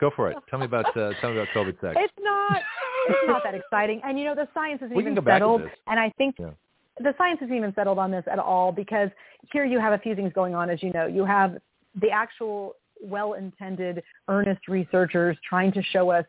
go 0.01 0.11
for 0.15 0.31
it. 0.31 0.37
Tell 0.49 0.59
me 0.59 0.65
about 0.65 0.97
uh, 0.97 1.13
tell 1.21 1.31
me 1.31 1.37
about 1.39 1.49
COVID 1.55 1.81
sex. 1.81 1.97
It's 1.99 2.15
not. 2.21 2.63
It's 3.09 3.27
not 3.27 3.43
that 3.45 3.55
exciting. 3.55 4.01
And 4.05 4.19
you 4.19 4.25
know, 4.25 4.35
the 4.35 4.49
science 4.55 4.83
isn't 4.83 4.97
even 4.97 5.15
go 5.15 5.21
back 5.21 5.41
to 5.41 5.45
settled. 5.45 5.63
And 5.87 6.01
I 6.01 6.11
think 6.19 6.37
Yeah. 6.39 6.51
the 6.99 7.15
science 7.19 7.41
isn't 7.43 7.55
even 7.55 7.75
settled 7.75 7.99
on 7.99 8.11
this 8.11 8.25
at 8.31 8.39
all 8.39 8.73
because 8.73 9.11
here 9.53 9.65
you 9.65 9.79
have 9.79 9.93
a 9.93 9.99
few 9.99 10.15
things 10.15 10.33
going 10.33 10.55
on. 10.55 10.71
As 10.71 10.83
you 10.83 10.93
know, 10.93 11.07
you 11.07 11.25
have 11.25 11.59
the 12.01 12.11
actual 12.11 12.77
well-intended, 13.03 14.03
earnest 14.29 14.69
researchers 14.69 15.37
trying 15.49 15.73
to 15.73 15.83
show 15.83 16.11
us 16.11 16.27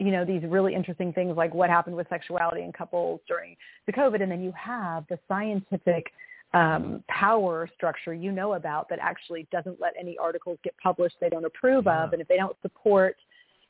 you 0.00 0.12
know, 0.12 0.24
these 0.24 0.42
really 0.44 0.74
interesting 0.74 1.12
things 1.12 1.36
like 1.36 1.52
what 1.52 1.68
happened 1.68 1.96
with 1.96 2.08
sexuality 2.08 2.62
in 2.62 2.72
couples 2.72 3.20
during 3.26 3.56
the 3.86 3.92
COVID. 3.92 4.22
And 4.22 4.30
then 4.30 4.40
you 4.42 4.52
have 4.56 5.04
the 5.08 5.18
scientific 5.26 6.06
um, 6.54 7.04
power 7.08 7.68
structure 7.74 8.14
you 8.14 8.32
know 8.32 8.54
about 8.54 8.88
that 8.88 8.98
actually 9.00 9.46
doesn't 9.52 9.80
let 9.80 9.92
any 9.98 10.16
articles 10.18 10.58
get 10.64 10.74
published 10.82 11.16
they 11.20 11.28
don't 11.28 11.44
approve 11.44 11.86
Yeah. 11.86 12.04
of. 12.04 12.12
And 12.12 12.22
if 12.22 12.28
they 12.28 12.36
don't 12.36 12.56
support, 12.62 13.16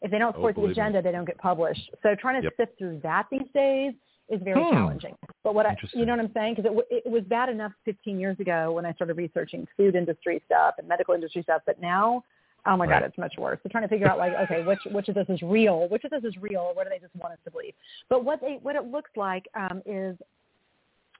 if 0.00 0.10
they 0.10 0.18
don't 0.18 0.30
Oh, 0.30 0.38
support 0.38 0.54
the 0.54 0.60
believe 0.62 0.76
me. 0.76 0.82
agenda, 0.82 1.02
they 1.02 1.10
don't 1.12 1.24
get 1.24 1.38
published. 1.38 1.90
So 2.02 2.14
trying 2.14 2.40
to 2.40 2.44
Yep. 2.44 2.56
sift 2.56 2.78
through 2.78 3.00
that 3.02 3.26
these 3.30 3.48
days 3.52 3.94
is 4.28 4.40
very 4.42 4.62
Hmm. 4.62 4.70
challenging. 4.74 5.16
But 5.42 5.54
what 5.54 5.66
I, 5.66 5.76
you 5.92 6.06
know 6.06 6.12
what 6.12 6.20
I'm 6.26 6.32
saying? 6.34 6.54
Because 6.54 6.66
it, 6.66 6.74
w- 6.76 6.86
it 6.90 7.10
was 7.10 7.24
bad 7.24 7.48
enough 7.48 7.72
15 7.84 8.20
years 8.20 8.38
ago 8.38 8.72
when 8.72 8.84
I 8.86 8.92
started 8.92 9.16
researching 9.16 9.66
food 9.76 9.96
industry 9.96 10.40
stuff 10.46 10.74
and 10.78 10.86
medical 10.86 11.14
industry 11.14 11.42
stuff, 11.42 11.62
but 11.66 11.80
now, 11.80 12.22
oh 12.66 12.76
my 12.76 12.86
Right. 12.86 13.00
God, 13.00 13.06
it's 13.08 13.18
much 13.18 13.34
worse. 13.38 13.58
So 13.62 13.70
trying 13.70 13.84
to 13.84 13.88
figure 13.88 14.06
out 14.08 14.18
like, 14.18 14.34
okay, 14.34 14.60
which 14.60 14.82
which 14.90 15.08
of 15.08 15.14
this 15.14 15.26
is 15.30 15.40
real? 15.42 15.88
Which 15.88 16.04
of 16.04 16.10
this 16.10 16.24
is 16.24 16.36
real? 16.36 16.72
What 16.74 16.84
do 16.84 16.90
they 16.90 16.98
just 16.98 17.16
want 17.16 17.32
us 17.32 17.38
to 17.44 17.50
believe? 17.50 17.72
But 18.08 18.24
what 18.24 18.40
they 18.40 18.58
what 18.62 18.76
it 18.76 18.84
looks 18.84 19.10
like 19.16 19.46
um, 19.54 19.82
is 19.86 20.16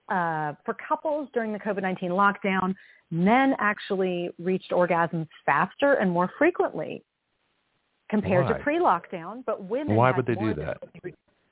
uh, 0.09 0.55
for 0.65 0.75
couples 0.87 1.29
during 1.35 1.53
the 1.53 1.59
COVID-19 1.59 2.11
lockdown, 2.11 2.75
men 3.11 3.55
actually 3.59 4.31
reached 4.39 4.71
orgasms 4.71 5.29
faster 5.47 5.95
and 5.95 6.11
more 6.11 6.31
frequently 6.39 7.03
compared 8.11 8.47
Why? 8.47 8.53
to 8.53 8.59
pre-lockdown, 8.61 9.45
but 9.45 9.65
women 9.65 9.97
Why 9.97 10.11
would 10.11 10.27
they 10.27 10.35
do 10.35 10.55
that? 10.55 10.79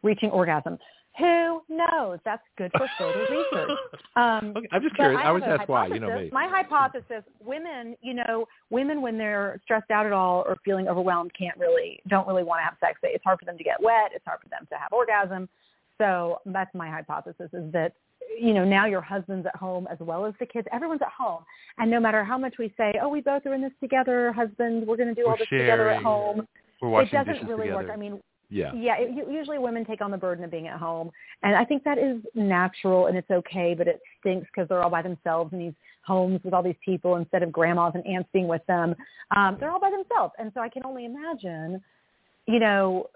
Reaching 0.03 0.31
orgasm. 0.31 0.79
Who 1.19 1.63
knows? 1.71 2.19
That's 2.27 2.43
good 2.59 2.71
for 2.77 2.87
further 2.99 3.27
research. 3.31 3.79
Um, 4.17 4.53
Okay, 4.57 4.69
I'm 4.71 4.83
just 4.83 4.95
curious. 4.95 5.19
I, 5.23 5.29
always 5.29 5.45
ask 5.47 5.67
why. 5.67 5.87
You 5.87 5.99
know 5.99 6.19
me. 6.19 6.29
My 6.31 6.47
hypothesis: 6.47 7.23
women, 7.43 7.97
you 8.03 8.13
know, 8.13 8.47
women 8.69 9.01
when 9.01 9.17
they're 9.17 9.59
stressed 9.65 9.91
out 9.91 10.05
at 10.05 10.13
all 10.13 10.45
or 10.47 10.57
feeling 10.65 10.89
overwhelmed 10.89 11.33
can't 11.39 11.57
really, 11.59 12.01
don't 12.09 12.27
really 12.29 12.43
want 12.43 12.61
to 12.61 12.65
have 12.65 12.77
sex. 12.81 12.99
It's 13.03 13.25
hard 13.25 13.39
for 13.39 13.47
them 13.47 13.57
to 13.57 13.65
get 13.65 13.83
wet. 13.83 14.11
It's 14.15 14.25
hard 14.27 14.41
for 14.43 14.49
them 14.51 14.67
to 14.71 14.77
have 14.77 14.93
orgasm. 14.93 15.49
So 15.97 16.41
that's 16.45 16.75
my 16.75 16.91
hypothesis: 16.91 17.49
is 17.55 17.73
that 17.73 17.95
you 18.41 18.53
know 18.53 18.65
now 18.65 18.87
your 18.87 19.01
husband's 19.01 19.47
at 19.47 19.57
home 19.57 19.87
as 19.91 19.99
well 20.01 20.27
as 20.27 20.35
the 20.41 20.47
kids. 20.47 20.67
Everyone's 20.73 21.03
at 21.03 21.13
home, 21.13 21.45
and 21.79 21.91
no 21.91 22.01
matter 22.01 22.25
how 22.25 22.39
much 22.39 22.55
we 22.59 22.73
say, 22.77 22.95
"Oh, 23.03 23.09
we 23.09 23.21
both 23.21 23.47
are 23.47 23.55
in 23.55 23.63
this 23.63 23.73
together, 23.81 24.33
husband, 24.33 24.87
we're 24.87 24.97
going 24.97 25.09
to 25.09 25.15
do 25.15 25.23
We're 25.27 25.33
all 25.33 25.39
this 25.39 25.49
together 25.49 25.91
at 25.91 26.03
home," 26.03 26.47
it 26.83 27.11
doesn't 27.11 27.47
really 27.47 27.69
together. 27.69 27.75
work. 27.75 27.91
I 27.93 27.97
mean, 27.97 28.21
yeah. 28.51 28.73
yeah, 28.75 28.97
it, 28.99 29.29
usually 29.31 29.59
women 29.59 29.85
take 29.85 30.01
on 30.01 30.11
the 30.11 30.17
burden 30.17 30.45
of 30.45 30.51
being 30.51 30.69
at 30.69 30.79
home, 30.79 31.11
and 31.43 31.57
I 31.57 31.65
think 31.65 31.85
that 31.85 31.99
is 31.99 32.19
natural 32.35 33.07
and 33.07 33.17
it's 33.17 33.31
okay. 33.31 33.75
But 33.75 33.89
it 33.89 34.01
stinks 34.21 34.47
because 34.55 34.69
they're 34.69 34.83
all 34.83 34.91
by 34.91 35.03
themselves 35.03 35.53
in 35.53 35.59
these 35.59 35.75
homes 36.05 36.41
with 36.45 36.55
all 36.55 36.63
these 36.63 36.77
people 36.85 37.17
instead 37.17 37.43
of 37.43 37.51
grandmas 37.51 37.93
and 37.95 38.07
aunts 38.07 38.29
being 38.33 38.47
with 38.47 38.65
them. 38.67 38.95
Um, 39.37 39.57
they're 39.59 39.71
all 39.71 39.81
by 39.81 39.91
themselves, 39.91 40.33
and 40.39 40.53
so 40.55 40.61
I 40.61 40.69
can 40.69 40.85
only 40.85 41.05
imagine, 41.05 41.83
you 42.47 42.61
know, 42.61 43.09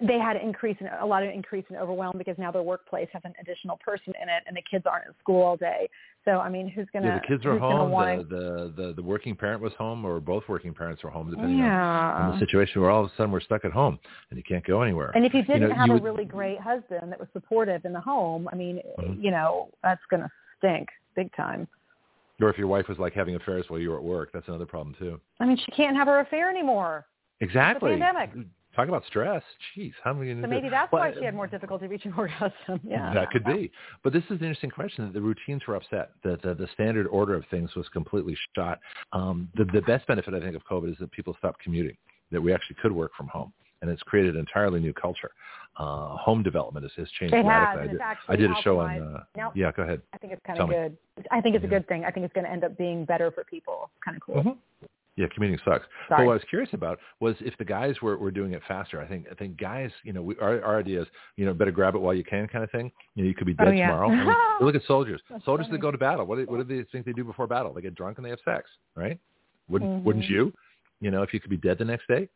they 0.00 0.18
had 0.18 0.36
an 0.36 0.42
increase 0.42 0.76
in 0.80 0.86
a 1.00 1.06
lot 1.06 1.22
of 1.22 1.30
increase 1.30 1.64
in 1.70 1.76
overwhelm 1.76 2.18
because 2.18 2.36
now 2.38 2.50
their 2.52 2.62
workplace 2.62 3.08
has 3.12 3.22
an 3.24 3.32
additional 3.40 3.78
person 3.78 4.12
in 4.22 4.28
it, 4.28 4.42
and 4.46 4.56
the 4.56 4.62
kids 4.70 4.84
aren't 4.86 5.06
at 5.08 5.14
school 5.18 5.42
all 5.42 5.56
day. 5.56 5.88
So 6.24 6.32
I 6.32 6.48
mean, 6.50 6.68
who's 6.68 6.86
gonna? 6.92 7.06
Yeah, 7.06 7.18
the 7.20 7.26
kids 7.26 7.46
are 7.46 7.58
gonna 7.58 7.76
home. 7.78 7.90
want- 7.90 8.28
The, 8.28 8.72
the 8.76 8.82
the 8.86 8.92
the 8.94 9.02
working 9.02 9.34
parent 9.34 9.62
was 9.62 9.72
home, 9.74 10.04
or 10.04 10.20
both 10.20 10.44
working 10.48 10.74
parents 10.74 11.02
were 11.02 11.10
home, 11.10 11.30
depending 11.30 11.58
yeah. 11.58 12.14
on, 12.14 12.22
on 12.22 12.32
the 12.32 12.38
situation. 12.46 12.82
Where 12.82 12.90
all 12.90 13.04
of 13.04 13.10
a 13.10 13.14
sudden 13.16 13.32
we're 13.32 13.40
stuck 13.40 13.64
at 13.64 13.72
home 13.72 13.98
and 14.30 14.36
you 14.36 14.42
can't 14.42 14.64
go 14.66 14.82
anywhere. 14.82 15.10
And 15.14 15.24
if 15.24 15.32
you 15.32 15.42
didn't 15.42 15.70
know, 15.70 15.74
have 15.74 15.86
you 15.86 15.92
a 15.92 15.96
would- 15.96 16.04
really 16.04 16.24
great 16.26 16.60
husband 16.60 17.10
that 17.10 17.18
was 17.18 17.28
supportive 17.32 17.84
in 17.84 17.92
the 17.92 18.00
home, 18.00 18.48
I 18.52 18.56
mean, 18.56 18.80
Mhm. 18.98 19.22
you 19.22 19.30
know, 19.30 19.70
that's 19.82 20.04
going 20.10 20.22
to 20.22 20.30
stink 20.58 20.88
big 21.16 21.34
time. 21.34 21.66
or 22.40 22.48
if 22.50 22.56
your 22.58 22.68
wife 22.68 22.86
was 22.88 22.98
like 23.00 23.14
having 23.14 23.34
affairs 23.34 23.64
while 23.68 23.80
you 23.80 23.90
were 23.90 23.96
at 23.96 24.02
work, 24.04 24.30
that's 24.32 24.46
another 24.46 24.66
problem 24.66 24.94
too. 24.98 25.20
I 25.40 25.44
mean, 25.46 25.56
she 25.56 25.72
can't 25.72 25.96
have 25.96 26.06
her 26.06 26.20
affair 26.20 26.48
anymore. 26.48 27.04
Exactly. 27.40 27.90
pandemic. 27.90 28.30
Talk 28.76 28.86
about 28.88 29.04
stress. 29.06 29.42
Jeez, 29.76 29.92
how 30.04 30.12
many? 30.12 30.40
So 30.40 30.46
maybe 30.46 30.68
that's 30.68 30.92
why 30.92 31.12
she 31.18 31.24
had 31.24 31.34
more 31.34 31.46
difficulty 31.46 31.86
reaching 31.88 32.12
orgasm. 32.16 32.80
Yeah. 32.84 33.12
That 33.12 33.30
could 33.30 33.44
be. 33.44 33.72
But 34.04 34.12
this 34.12 34.22
is 34.24 34.32
an 34.32 34.36
interesting 34.38 34.70
question. 34.70 35.04
That 35.06 35.14
the 35.14 35.20
routines 35.22 35.62
were 35.66 35.74
upset. 35.74 36.10
That 36.22 36.42
the, 36.42 36.54
the 36.54 36.68
standard 36.74 37.06
order 37.08 37.34
of 37.34 37.44
things 37.50 37.74
was 37.74 37.88
completely 37.88 38.36
shot. 38.54 38.78
Um, 39.12 39.48
the, 39.56 39.64
the 39.64 39.80
best 39.82 40.06
benefit, 40.06 40.32
I 40.34 40.40
think, 40.40 40.54
of 40.54 40.62
COVID 40.70 40.90
is 40.92 40.96
that 41.00 41.10
people 41.10 41.34
stopped 41.38 41.60
commuting. 41.60 41.96
That 42.30 42.40
we 42.40 42.52
actually 42.52 42.76
could 42.80 42.92
work 42.92 43.10
from 43.16 43.26
home, 43.28 43.52
and 43.82 43.90
it's 43.90 44.02
created 44.02 44.34
an 44.34 44.40
entirely 44.40 44.80
new 44.80 44.92
culture. 44.92 45.30
Uh, 45.78 46.16
home 46.16 46.42
development 46.42 46.84
has, 46.84 46.92
has 46.96 47.08
changed 47.18 47.32
It 47.34 47.44
has, 47.44 47.46
radically. 47.46 47.88
and 47.90 48.02
I 48.02 48.14
did, 48.14 48.18
I 48.28 48.36
did 48.36 48.50
a 48.50 48.62
show 48.62 48.80
on. 48.80 49.00
Uh, 49.02 49.22
Now- 49.36 49.52
yeah, 49.56 49.72
go 49.72 49.82
ahead. 49.84 50.02
I 50.12 50.18
think 50.18 50.32
it's 50.34 50.42
kind 50.46 50.56
Tell 50.56 50.64
of 50.66 50.70
me. 50.70 50.76
good. 50.76 50.96
I 51.30 51.40
think 51.40 51.56
it's 51.56 51.64
a 51.64 51.68
good 51.68 51.86
thing. 51.88 52.04
I 52.04 52.10
think 52.10 52.24
it's 52.24 52.34
going 52.34 52.44
to 52.44 52.50
end 52.52 52.64
up 52.64 52.76
being 52.76 53.04
better 53.04 53.30
for 53.30 53.44
people. 53.44 53.90
Kind 54.04 54.16
of 54.16 54.22
cool. 54.22 54.42
Mhm. 54.42 54.56
Yeah, 55.18 55.26
commuting 55.34 55.58
sucks. 55.64 55.84
But 56.08 56.20
what 56.26 56.30
I 56.30 56.34
was 56.34 56.42
curious 56.48 56.70
about 56.74 57.00
was 57.18 57.34
if 57.40 57.58
the 57.58 57.64
guys 57.64 57.96
were, 58.00 58.16
were 58.16 58.30
doing 58.30 58.52
it 58.52 58.62
faster. 58.68 59.00
I 59.00 59.06
think 59.08 59.26
I 59.28 59.34
think 59.34 59.56
guys, 59.58 59.90
you 60.04 60.12
know, 60.12 60.22
we, 60.22 60.36
our 60.38 60.62
our 60.62 60.78
idea 60.78 61.02
is, 61.02 61.08
you 61.36 61.44
know, 61.44 61.52
better 61.52 61.72
grab 61.72 61.96
it 61.96 61.98
while 61.98 62.14
you 62.14 62.22
can, 62.22 62.46
kind 62.46 62.62
of 62.62 62.70
thing. 62.70 62.92
You 63.16 63.24
know, 63.24 63.28
you 63.28 63.34
could 63.34 63.48
be 63.48 63.56
Oh, 63.58 63.64
dead 63.64 63.76
yeah. 63.76 63.88
tomorrow. 63.88 64.10
I 64.10 64.24
mean, 64.24 64.36
look 64.64 64.76
at 64.76 64.82
soldiers. 64.86 65.20
That's 65.28 65.44
soldiers 65.44 65.66
funny. 65.66 65.78
that 65.78 65.82
go 65.82 65.90
to 65.90 65.98
battle. 65.98 66.24
What 66.24 66.38
do, 66.38 66.44
what 66.46 66.64
do 66.66 66.76
they 66.76 66.88
think 66.92 67.04
they 67.04 67.12
do 67.12 67.24
before 67.24 67.48
battle? 67.48 67.72
They 67.74 67.80
get 67.82 67.96
drunk 67.96 68.18
and 68.18 68.24
they 68.24 68.30
have 68.30 68.38
sex, 68.44 68.70
right? 68.94 69.18
Wouldn't 69.68 70.04
wouldn't 70.04 70.24
Mhm. 70.26 70.30
you? 70.30 70.52
You 71.00 71.10
know, 71.10 71.22
if 71.24 71.34
you 71.34 71.40
could 71.40 71.50
be 71.50 71.56
dead 71.56 71.78
the 71.78 71.84
next 71.84 72.06
day. 72.06 72.28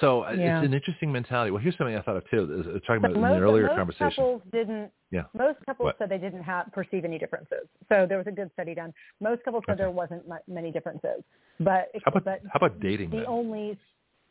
So 0.00 0.24
uh, 0.24 0.32
Yeah. 0.32 0.58
it's 0.60 0.66
an 0.66 0.74
interesting 0.74 1.10
mentality. 1.12 1.50
Well, 1.50 1.62
here's 1.62 1.76
something 1.78 1.96
I 1.96 2.02
thought 2.02 2.16
of 2.16 2.28
too. 2.30 2.44
Is, 2.60 2.66
is 2.66 2.82
talking 2.86 3.02
But 3.02 3.12
about 3.12 3.16
in 3.16 3.20
most, 3.22 3.34
the 3.34 3.40
earlier 3.40 3.66
most 3.68 3.76
conversation. 3.76 4.10
couples 4.10 4.42
didn't. 4.52 4.90
Yeah. 5.10 5.22
Most 5.34 5.58
couples 5.66 5.86
What? 5.86 5.98
said 5.98 6.08
they 6.08 6.18
didn't 6.18 6.42
have 6.42 6.72
perceive 6.72 7.04
any 7.04 7.18
differences. 7.18 7.66
So 7.88 8.06
there 8.08 8.18
was 8.18 8.26
a 8.26 8.32
good 8.32 8.50
study 8.54 8.74
done. 8.74 8.92
Most 9.20 9.44
couples 9.44 9.62
said 9.66 9.72
Okay. 9.74 9.82
there 9.84 9.90
wasn't 9.90 10.24
many 10.48 10.70
differences, 10.72 11.22
but 11.60 11.90
How 12.04 12.10
about 12.10 12.24
but 12.24 12.40
how 12.52 12.56
about 12.56 12.80
dating? 12.80 13.10
the 13.10 13.18
then? 13.18 13.26
only 13.28 13.78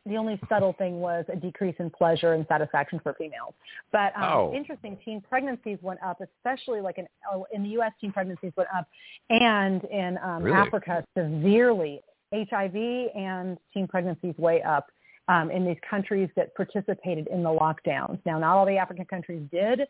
the 0.08 0.18
only 0.18 0.40
subtle 0.50 0.74
thing 0.74 1.00
was 1.00 1.26
a 1.30 1.36
decrease 1.36 1.76
in 1.80 1.90
pleasure 1.90 2.34
and 2.34 2.46
satisfaction 2.48 3.00
for 3.00 3.14
females. 3.16 3.56
But 3.92 4.16
um, 4.16 4.24
Oh. 4.24 4.54
interesting, 4.54 4.98
teen 5.04 5.20
pregnancies 5.20 5.80
went 5.82 6.00
up, 6.04 6.22
especially 6.22 6.80
like 6.82 7.00
in 7.00 7.08
oh, 7.32 7.48
in 7.52 7.64
the 7.64 7.70
U.S. 7.70 7.92
teen 8.00 8.12
pregnancies 8.12 8.52
went 8.56 8.70
up, 8.76 8.88
and 9.32 9.84
in 9.86 10.20
um, 10.20 10.44
Really? 10.44 10.58
Africa 10.58 11.04
severely. 11.18 12.02
HIV 12.34 12.76
and 13.16 13.58
teen 13.74 13.88
pregnancies 13.88 14.38
way 14.38 14.62
up 14.62 14.92
um, 15.28 15.50
in 15.50 15.66
these 15.66 15.78
countries 15.90 16.30
that 16.36 16.56
participated 16.56 17.28
in 17.28 17.44
the 17.44 17.50
lockdowns. 17.50 18.20
Now, 18.26 18.40
not 18.40 18.56
all 18.56 18.66
the 18.66 18.78
African 18.78 19.06
countries 19.06 19.42
did. 19.52 19.82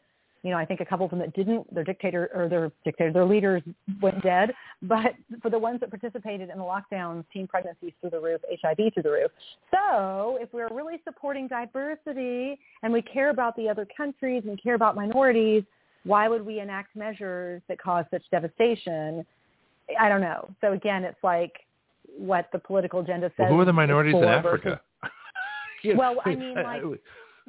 You 0.43 0.51
know, 0.51 0.57
I 0.57 0.65
think 0.65 0.79
a 0.79 0.85
couple 0.85 1.05
of 1.05 1.09
them 1.09 1.19
that 1.19 1.33
didn't, 1.33 1.73
their 1.73 1.83
dictator 1.83 2.29
or 2.33 2.47
their 2.47 2.71
dictator, 2.83 3.11
their 3.11 3.25
leaders 3.25 3.63
went 4.01 4.21
dead. 4.21 4.53
But 4.81 5.15
for 5.41 5.49
the 5.49 5.57
ones 5.57 5.79
that 5.79 5.89
participated 5.89 6.49
in 6.49 6.59
the 6.59 6.63
lockdowns, 6.63 7.23
teen 7.33 7.47
pregnancies 7.47 7.93
through 8.01 8.11
the 8.11 8.19
roof, 8.19 8.41
HIV 8.61 8.93
through 8.93 9.03
the 9.03 9.09
roof. 9.09 9.31
So 9.71 10.37
if 10.39 10.53
we're 10.53 10.67
really 10.71 11.01
supporting 11.03 11.47
diversity 11.47 12.59
and 12.83 12.93
we 12.93 13.01
care 13.01 13.31
about 13.31 13.55
the 13.55 13.67
other 13.67 13.87
countries 13.97 14.43
and 14.45 14.61
care 14.61 14.75
about 14.75 14.95
minorities, 14.95 15.63
why 16.03 16.27
would 16.27 16.45
we 16.45 16.59
enact 16.59 16.95
measures 16.95 17.63
that 17.67 17.81
cause 17.81 18.05
such 18.11 18.21
devastation? 18.29 19.25
I 19.99 20.07
don't 20.07 20.21
know. 20.21 20.49
So 20.61 20.73
again, 20.73 21.03
it's 21.03 21.23
like 21.23 21.53
what 22.15 22.49
the 22.51 22.59
political 22.59 22.99
agenda 22.99 23.31
says. 23.37 23.45
Well, 23.45 23.53
who 23.53 23.59
are 23.61 23.65
the 23.65 23.73
minorities 23.73 24.15
in 24.15 24.23
Africa? 24.23 24.81
Well, 25.95 26.17
I 26.25 26.35
mean, 26.35 26.55
like, 26.55 26.83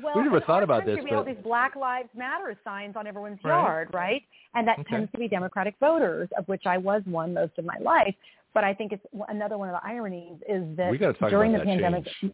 Well, 0.02 0.12
We 0.16 0.22
never 0.24 0.40
thought 0.40 0.62
about 0.62 0.84
this, 0.84 0.98
We 1.02 1.10
have 1.10 1.18
all 1.20 1.24
these 1.24 1.42
Black 1.42 1.74
Lives 1.76 2.10
Matter 2.14 2.54
signs 2.64 2.96
on 2.96 3.06
everyone's 3.06 3.42
Right. 3.42 3.50
yard, 3.62 3.88
right? 3.94 4.22
And 4.54 4.68
that 4.68 4.78
Okay. 4.80 4.90
tends 4.90 5.10
to 5.12 5.18
be 5.18 5.28
Democratic 5.28 5.74
voters, 5.80 6.28
of 6.36 6.46
which 6.48 6.66
I 6.66 6.76
was 6.76 7.02
one 7.06 7.32
most 7.32 7.58
of 7.58 7.64
my 7.64 7.76
life. 7.80 8.14
But 8.52 8.64
I 8.64 8.74
think 8.74 8.92
it's 8.92 9.04
another 9.28 9.56
one 9.58 9.68
of 9.68 9.74
the 9.80 9.86
ironies 9.86 10.36
is 10.48 10.76
that 10.76 10.90
during 11.30 11.52
the 11.52 11.58
that 11.58 11.66
pandemic, 11.66 12.06
change. 12.06 12.32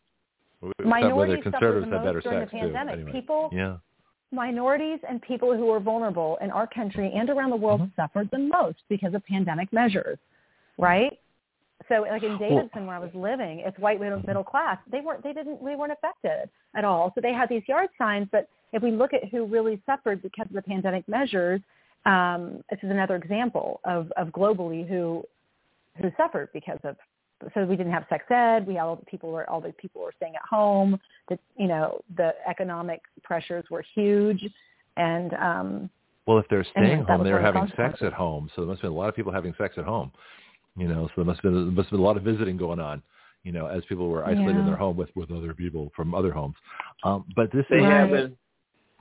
Minorities 0.84 1.44
suffered 1.44 1.82
the 1.82 1.86
most 1.86 2.22
during 2.22 2.40
the 2.40 2.46
pandemic. 2.46 2.94
Anyway. 2.94 3.12
People, 3.12 3.48
Yeah. 3.52 3.78
minorities 4.30 5.00
and 5.08 5.20
people 5.22 5.56
who 5.56 5.70
are 5.70 5.80
vulnerable 5.80 6.38
in 6.40 6.50
our 6.50 6.66
country 6.66 7.12
and 7.12 7.28
around 7.28 7.50
the 7.50 7.56
world 7.56 7.80
Mhm. 7.82 7.94
suffered 7.96 8.30
the 8.30 8.38
most 8.38 8.82
because 8.88 9.14
of 9.14 9.24
pandemic 9.26 9.72
measures, 9.72 10.18
right? 10.78 11.18
So, 11.88 12.02
like 12.02 12.22
in 12.22 12.38
Davidson, 12.38 12.86
where 12.86 12.96
I 12.96 12.98
was 12.98 13.10
living, 13.14 13.60
it's 13.64 13.78
white 13.78 14.00
middle, 14.00 14.22
middle 14.26 14.44
class. 14.44 14.78
They 14.90 15.00
weren't, 15.00 15.22
they 15.22 15.32
didn't, 15.32 15.64
they 15.64 15.76
weren't 15.76 15.92
affected 15.92 16.48
at 16.74 16.84
all. 16.84 17.12
So 17.14 17.20
they 17.20 17.32
had 17.32 17.48
these 17.48 17.62
yard 17.66 17.88
signs. 17.98 18.28
But 18.30 18.48
if 18.72 18.82
we 18.82 18.90
look 18.90 19.12
at 19.12 19.28
who 19.30 19.46
really 19.46 19.80
suffered 19.86 20.22
because 20.22 20.46
of 20.46 20.54
the 20.54 20.62
pandemic 20.62 21.08
measures, 21.08 21.60
um, 22.04 22.62
this 22.70 22.80
is 22.82 22.90
another 22.90 23.16
example 23.16 23.80
of, 23.84 24.12
of 24.16 24.28
globally 24.28 24.88
who 24.88 25.24
who 26.00 26.10
suffered 26.16 26.48
because 26.52 26.78
of. 26.84 26.96
So 27.54 27.64
we 27.64 27.74
didn't 27.74 27.92
have 27.92 28.04
sex 28.08 28.24
ed. 28.30 28.68
We 28.68 28.74
had 28.74 28.84
all 28.84 28.96
the 28.96 29.04
people 29.04 29.32
were 29.32 29.48
all 29.50 29.60
the 29.60 29.72
people 29.72 30.00
were 30.00 30.12
staying 30.16 30.36
at 30.36 30.42
home. 30.48 30.98
The 31.28 31.38
you 31.56 31.66
know 31.66 32.00
the 32.16 32.34
economic 32.48 33.02
pressures 33.24 33.64
were 33.68 33.84
huge, 33.94 34.44
and 34.96 35.34
um, 35.34 35.90
Well, 36.26 36.38
if 36.38 36.46
they're 36.48 36.64
staying 36.64 37.04
home, 37.04 37.24
they're 37.24 37.40
one 37.40 37.44
of 37.44 37.54
the 37.54 37.60
having 37.60 37.72
sex 37.76 38.00
at 38.02 38.12
home. 38.12 38.48
So 38.54 38.62
there 38.62 38.68
must 38.68 38.80
have 38.82 38.90
been 38.90 38.96
a 38.96 39.00
lot 39.00 39.08
of 39.08 39.16
people 39.16 39.32
having 39.32 39.54
sex 39.58 39.74
at 39.76 39.84
home. 39.84 40.12
You 40.76 40.88
know, 40.88 41.06
so 41.08 41.12
there 41.16 41.24
must 41.24 41.40
have 41.42 41.52
been, 41.52 41.64
there 41.66 41.72
must 41.72 41.86
have 41.86 41.90
been 41.92 42.00
a 42.00 42.04
lot 42.04 42.16
of 42.16 42.22
visiting 42.22 42.56
going 42.56 42.80
on. 42.80 43.02
You 43.44 43.52
know, 43.52 43.66
as 43.66 43.84
people 43.86 44.08
were 44.08 44.24
isolated 44.24 44.56
in 44.60 44.66
their 44.66 44.76
home 44.76 44.96
with 44.96 45.10
with 45.16 45.30
other 45.30 45.52
people 45.54 45.90
from 45.96 46.14
other 46.14 46.30
homes. 46.32 46.54
Um, 47.04 47.24
but 47.34 47.50
this 47.52 47.64
They 47.68 47.78
is 47.78 47.84
having 47.84 48.36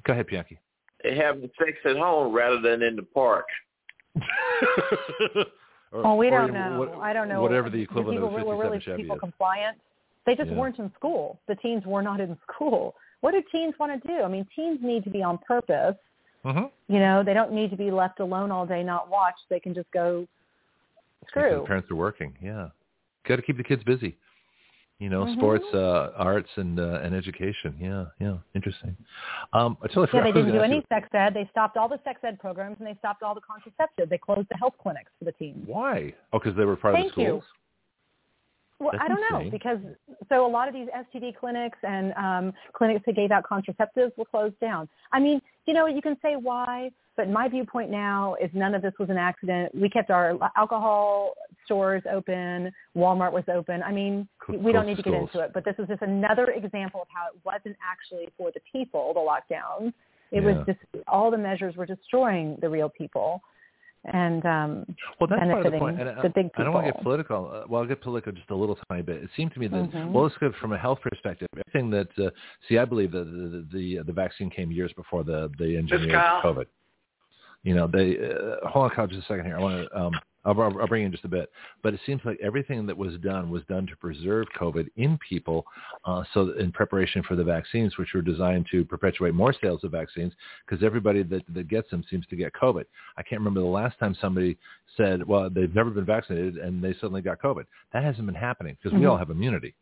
go 0.06 0.14
ahead, 0.14 0.26
Bianchi. 0.28 0.60
they 1.04 1.16
having 1.16 1.50
sex 1.60 1.78
at 1.86 1.96
home 1.98 2.34
rather 2.34 2.60
than 2.60 2.82
in 2.82 2.96
the 2.96 3.04
park. 3.04 3.46
Or- 5.94 6.04
well, 6.04 6.18
we 6.18 6.30
don't 6.30 6.54
know. 6.54 6.80
what- 6.80 6.96
I 7.02 7.12
don't 7.12 7.28
know. 7.28 7.42
Whatever 7.42 7.70
the 7.70 7.82
equivalent 7.82 8.18
people 8.20 8.30
of 8.30 8.34
were 8.34 8.40
57 8.56 8.66
really 8.72 8.80
Chevy 8.80 9.02
people 9.04 9.18
is. 9.18 9.20
compliant. 9.20 9.78
They 10.26 10.36
just 10.36 10.50
Yeah. 10.50 10.56
weren't 10.56 10.80
in 10.80 10.90
school. 10.94 11.38
The 11.48 11.56
teens 11.56 11.86
were 11.86 12.02
not 12.02 12.22
in 12.22 12.38
school. 12.50 12.96
What 13.20 13.32
do 13.32 13.44
teens 13.52 13.78
want 13.78 14.02
to 14.02 14.08
do? 14.08 14.24
I 14.24 14.30
mean, 14.30 14.48
teens 14.56 14.80
need 14.82 15.04
to 15.04 15.10
be 15.10 15.22
on 15.22 15.38
purpose. 15.40 15.98
Mm-hmm. 16.46 16.66
You 16.88 17.00
know, 17.00 17.24
they 17.24 17.34
don't 17.34 17.52
need 17.52 17.72
to 17.72 17.76
be 17.76 17.92
left 17.92 18.22
alone 18.22 18.52
all 18.52 18.66
day, 18.66 18.84
not 18.84 19.10
watched. 19.10 19.42
They 19.50 19.60
can 19.60 19.74
just 19.74 19.92
go 19.92 20.26
Screw. 21.28 21.62
the 21.62 21.68
parents 21.68 21.90
are 21.92 21.96
working. 21.96 22.38
Yeah, 22.42 22.70
got 23.28 23.38
to 23.38 23.42
keep 23.42 23.58
the 23.58 23.64
kids 23.64 23.84
busy. 23.84 24.18
You 25.00 25.10
know, 25.10 25.26
Mhm. 25.26 25.34
sports, 25.38 25.66
uh, 25.74 26.12
arts, 26.16 26.50
and 26.58 26.80
uh, 26.80 27.00
and 27.02 27.16
education. 27.16 27.76
Yeah, 27.80 28.06
yeah, 28.20 28.38
interesting. 28.54 28.96
Um, 29.52 29.76
I 29.82 29.88
totally 29.88 30.10
Yeah, 30.14 30.24
they 30.26 30.32
didn't 30.32 30.54
do 30.54 30.62
any 30.62 30.78
ask 30.78 30.88
sex 30.90 31.10
ed. 31.14 31.34
They 31.34 31.46
stopped 31.50 31.76
all 31.76 31.90
the 31.90 32.00
sex 32.04 32.20
ed 32.24 32.40
programs 32.40 32.78
and 32.78 32.88
they 32.88 32.94
stopped 33.00 33.24
all 33.24 33.34
the 33.34 33.42
contraceptive. 33.42 34.10
They 34.10 34.20
closed 34.20 34.48
the 34.50 34.58
health 34.58 34.76
clinics 34.78 35.12
for 35.18 35.26
the 35.26 35.32
teens. 35.32 35.64
Why? 35.66 36.14
Oh, 36.34 36.40
because 36.40 36.56
they 36.56 36.66
were 36.66 36.76
part 36.76 36.94
of 36.94 37.00
Thank 37.02 37.16
the 37.16 37.22
you. 37.22 37.44
Well, 38.82 38.90
That's 38.94 39.04
I 39.04 39.08
don't 39.10 39.20
insane. 39.20 39.46
know 39.46 39.52
because 39.52 39.78
so 40.28 40.44
a 40.46 40.50
lot 40.50 40.68
of 40.68 40.74
these 40.74 40.88
STD 40.88 41.36
clinics 41.36 41.78
and 41.84 42.14
um, 42.14 42.54
clinics 42.74 43.04
that 43.06 43.16
gave 43.16 43.30
out 43.30 43.44
contraceptives 43.44 44.18
were 44.18 44.26
closed 44.26 44.60
down. 44.60 44.90
I 45.12 45.20
mean, 45.20 45.40
you 45.68 45.76
know, 45.76 45.86
you 45.86 46.02
can 46.02 46.18
say 46.24 46.36
why, 46.36 46.90
but 47.16 47.30
my 47.30 47.48
viewpoint 47.48 47.92
now 47.92 48.36
is 48.42 48.50
none 48.56 48.74
of 48.74 48.82
this 48.82 48.94
was 48.98 49.12
an 49.12 49.18
accident. 49.18 49.76
We 49.76 49.88
kept 49.88 50.10
our 50.10 50.36
alcohol 50.58 51.34
stores 51.66 52.02
open. 52.12 52.72
Walmart 52.98 53.32
was 53.32 53.44
open. 53.54 53.84
I 53.84 53.92
mean, 53.92 54.28
we 54.50 54.72
don't 54.72 54.88
need 54.88 54.98
to 54.98 55.04
get 55.04 55.12
schools. 55.12 55.30
into 55.32 55.46
it, 55.46 55.52
but 55.54 55.64
this 55.64 55.76
is 55.78 55.88
just 55.88 56.02
another 56.02 56.46
example 56.48 57.04
of 57.04 57.08
how 57.14 57.28
it 57.28 57.40
wasn't 57.46 57.78
actually 57.88 58.30
for 58.36 58.50
the 58.52 58.62
people, 58.72 59.14
the 59.14 59.20
lockdowns. 59.20 59.94
It 60.32 60.42
Yeah. 60.42 60.54
was 60.54 60.66
just 60.66 60.80
all 61.08 61.30
the 61.30 61.38
measures 61.38 61.76
were 61.76 61.86
destroying 61.86 62.56
the 62.62 62.70
real 62.70 62.90
people 62.90 63.44
and 64.06 64.46
um, 64.46 64.86
Well, 65.20 65.28
that's 65.28 65.42
part 65.42 65.66
of 65.66 65.72
the 65.72 65.78
benefiting 65.78 65.80
point. 65.80 66.00
And 66.00 66.10
I, 66.10 66.22
the 66.22 66.30
big 66.30 66.46
people. 66.52 66.62
I 66.62 66.64
don't 66.64 66.74
want 66.74 66.88
to 66.88 66.92
get 66.94 67.04
political. 67.04 67.52
Uh, 67.54 67.68
well, 67.70 67.82
I'll 67.82 67.88
get 67.88 68.02
political 68.02 68.32
just 68.32 68.50
a 68.50 68.56
little 68.56 68.78
tiny 68.90 69.04
bit. 69.04 69.24
It 69.24 69.30
seemed 69.38 69.54
to 69.54 69.60
me 69.60 69.68
that, 69.68 69.92
Mhm. 69.92 70.12
well, 70.12 70.24
let's 70.24 70.38
go 70.38 70.52
from 70.60 70.74
a 70.74 70.78
health 70.78 71.00
perspective. 71.02 71.48
Everything 71.56 71.90
that, 71.92 72.08
uh, 72.18 72.32
see, 72.68 72.78
I 72.78 72.86
believe 72.86 73.12
that 73.12 73.26
the, 73.26 73.66
the 73.72 73.98
the 73.98 74.04
the 74.04 74.14
vaccine 74.14 74.50
came 74.50 74.72
years 74.72 74.92
before 74.94 75.24
the 75.24 75.52
the 75.60 75.78
engineering 75.78 76.12
Kyle. 76.12 76.42
COVID. 76.42 76.66
You 77.64 77.76
know, 77.76 77.88
they 77.88 78.18
uh, 78.18 78.68
hold 78.68 78.86
on, 78.86 78.90
Kyle, 78.92 79.08
just 79.08 79.24
a 79.24 79.28
second 79.28 79.46
here. 79.46 79.58
I 79.58 79.62
want 79.62 79.88
to. 79.88 80.00
Um, 80.00 80.14
I'll, 80.44 80.60
I'll 80.60 80.88
bring 80.88 81.06
in 81.06 81.12
just 81.12 81.24
a 81.26 81.28
bit, 81.30 81.52
but 81.84 81.94
it 81.94 82.00
seems 82.06 82.22
like 82.26 82.40
everything 82.42 82.86
that 82.88 82.98
was 82.98 83.16
done 83.18 83.50
was 83.50 83.64
done 83.70 83.86
to 83.88 83.96
preserve 83.98 84.48
COVID 84.60 84.88
in 84.98 85.18
people, 85.28 85.66
uh, 86.06 86.24
so 86.34 86.54
in 86.58 86.72
preparation 86.72 87.22
for 87.24 87.36
the 87.36 87.44
vaccines, 87.44 87.98
which 87.98 88.10
were 88.14 88.22
designed 88.22 88.66
to 88.72 88.84
perpetuate 88.84 89.34
more 89.34 89.54
sales 89.62 89.84
of 89.84 89.92
vaccines, 89.92 90.34
because 90.66 90.84
everybody 90.84 91.24
that 91.24 91.44
that 91.54 91.68
gets 91.68 91.90
them 91.92 92.04
seems 92.10 92.26
to 92.28 92.36
get 92.36 92.54
COVID. 92.54 92.86
I 93.18 93.24
can't 93.24 93.40
remember 93.40 93.60
the 93.62 93.68
last 93.68 94.00
time 94.00 94.16
somebody 94.20 94.58
said, 94.98 95.26
well, 95.28 95.50
they've 95.50 95.74
never 95.74 95.90
been 95.90 96.06
vaccinated 96.06 96.58
and 96.58 96.84
they 96.84 96.94
suddenly 96.96 97.22
got 97.22 97.42
COVID. 97.42 97.66
That 97.94 98.04
hasn't 98.04 98.26
been 98.26 98.36
happening 98.36 98.78
because 98.82 98.98
we 98.98 99.06
Mhm. 99.06 99.12
all 99.12 99.18
have 99.18 99.30
immunity. 99.30 99.76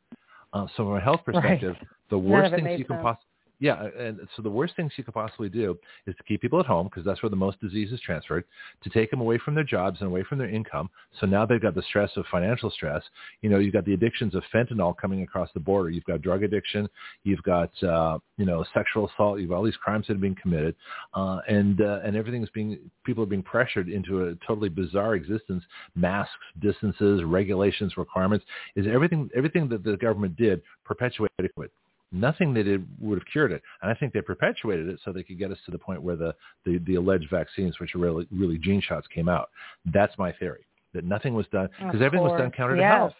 Uh, 0.54 0.66
so 0.76 0.84
from 0.84 0.96
a 0.96 1.00
health 1.00 1.22
Right. 1.26 1.36
perspective, 1.36 1.78
the 2.10 2.18
worst 2.18 2.54
things 2.54 2.78
you 2.80 2.86
can 2.86 2.98
possibly 2.98 3.29
yeah, 3.60 3.88
and 3.98 4.22
so 4.36 4.42
the 4.42 4.50
worst 4.50 4.76
things 4.78 4.94
you 4.96 5.04
could 5.04 5.14
possibly 5.14 5.50
do 5.50 5.78
is 6.08 6.16
to 6.16 6.24
keep 6.24 6.42
people 6.42 6.62
at 6.62 6.66
home 6.66 6.88
because 6.88 7.04
that's 7.04 7.22
where 7.22 7.30
the 7.30 7.36
most 7.36 7.60
disease 7.60 7.92
is 7.92 8.00
transferred, 8.00 8.46
to 8.84 8.90
take 8.90 9.12
them 9.12 9.20
away 9.20 9.38
from 9.38 9.54
their 9.54 9.66
jobs 9.66 9.98
and 10.00 10.08
away 10.08 10.24
from 10.24 10.38
their 10.38 10.50
income. 10.50 10.90
So 11.20 11.26
now 11.26 11.46
they've 11.46 11.62
got 11.62 11.76
the 11.76 11.82
stress 11.82 12.10
of 12.16 12.26
financial 12.32 12.72
stress. 12.72 13.04
You 13.42 13.50
know, 13.50 13.60
you've 13.60 13.74
got 13.74 13.84
the 13.84 13.94
addictions 13.94 14.34
of 14.34 14.44
fentanyl 14.54 14.96
coming 14.96 15.24
across 15.24 15.50
the 15.54 15.60
border. 15.60 15.90
You've 15.90 16.06
got 16.06 16.22
drug 16.22 16.44
addiction. 16.44 16.88
You've 17.24 17.44
got, 17.44 17.72
uh, 17.84 18.20
you 18.38 18.46
know, 18.46 18.64
sexual 18.74 19.10
assault. 19.10 19.42
You've 19.42 19.50
got 19.50 19.58
all 19.58 19.64
these 19.64 19.76
crimes 19.76 20.08
that 20.08 20.14
are 20.14 20.22
being 20.22 20.38
committed. 20.42 20.74
Uh, 21.14 21.40
and, 21.50 21.82
uh, 21.82 22.00
and 22.06 22.16
everything's 22.16 22.50
being, 22.52 22.80
people 23.04 23.24
are 23.24 23.28
being 23.28 23.44
pressured 23.44 23.90
into 23.90 24.28
a 24.28 24.36
totally 24.48 24.70
bizarre 24.70 25.16
existence. 25.16 25.66
Masks, 25.96 26.32
distances, 26.62 27.24
regulations, 27.26 27.98
requirements. 27.98 28.46
Is 28.78 28.88
everything, 28.88 29.30
everything 29.36 29.68
that 29.68 29.84
the 29.84 29.98
government 29.98 30.38
did 30.38 30.62
perpetuated 30.86 31.30
it 31.40 31.72
nothing 32.12 32.54
they 32.54 32.64
did 32.64 32.88
would 33.00 33.20
have 33.20 33.28
cured 33.32 33.52
it. 33.52 33.62
And 33.82 33.92
I 33.92 33.94
think 33.94 34.14
they 34.14 34.22
perpetuated 34.22 34.88
it 34.88 35.00
so 35.04 35.12
they 35.12 35.24
could 35.24 35.38
get 35.38 35.52
us 35.52 35.58
to 35.66 35.72
the 35.72 35.78
point 35.78 36.02
where 36.02 36.16
the, 36.16 36.34
the, 36.66 36.80
the 36.80 36.96
alleged 36.96 37.30
vaccines, 37.30 37.80
which 37.80 37.96
are 37.96 38.00
really, 38.00 38.28
really 38.32 38.58
gene 38.58 38.82
shots, 38.82 39.08
came 39.14 39.30
out. 39.30 39.50
That's 39.94 40.18
my 40.18 40.32
theory, 40.34 40.66
that 40.94 41.04
nothing 41.06 41.34
was 41.34 41.46
done, 41.52 41.70
because 41.80 42.02
everything 42.02 42.28
was 42.28 42.38
done 42.38 42.52
counter 42.52 42.76
to 42.76 42.82
Yes. 42.82 42.92
health. 42.92 43.14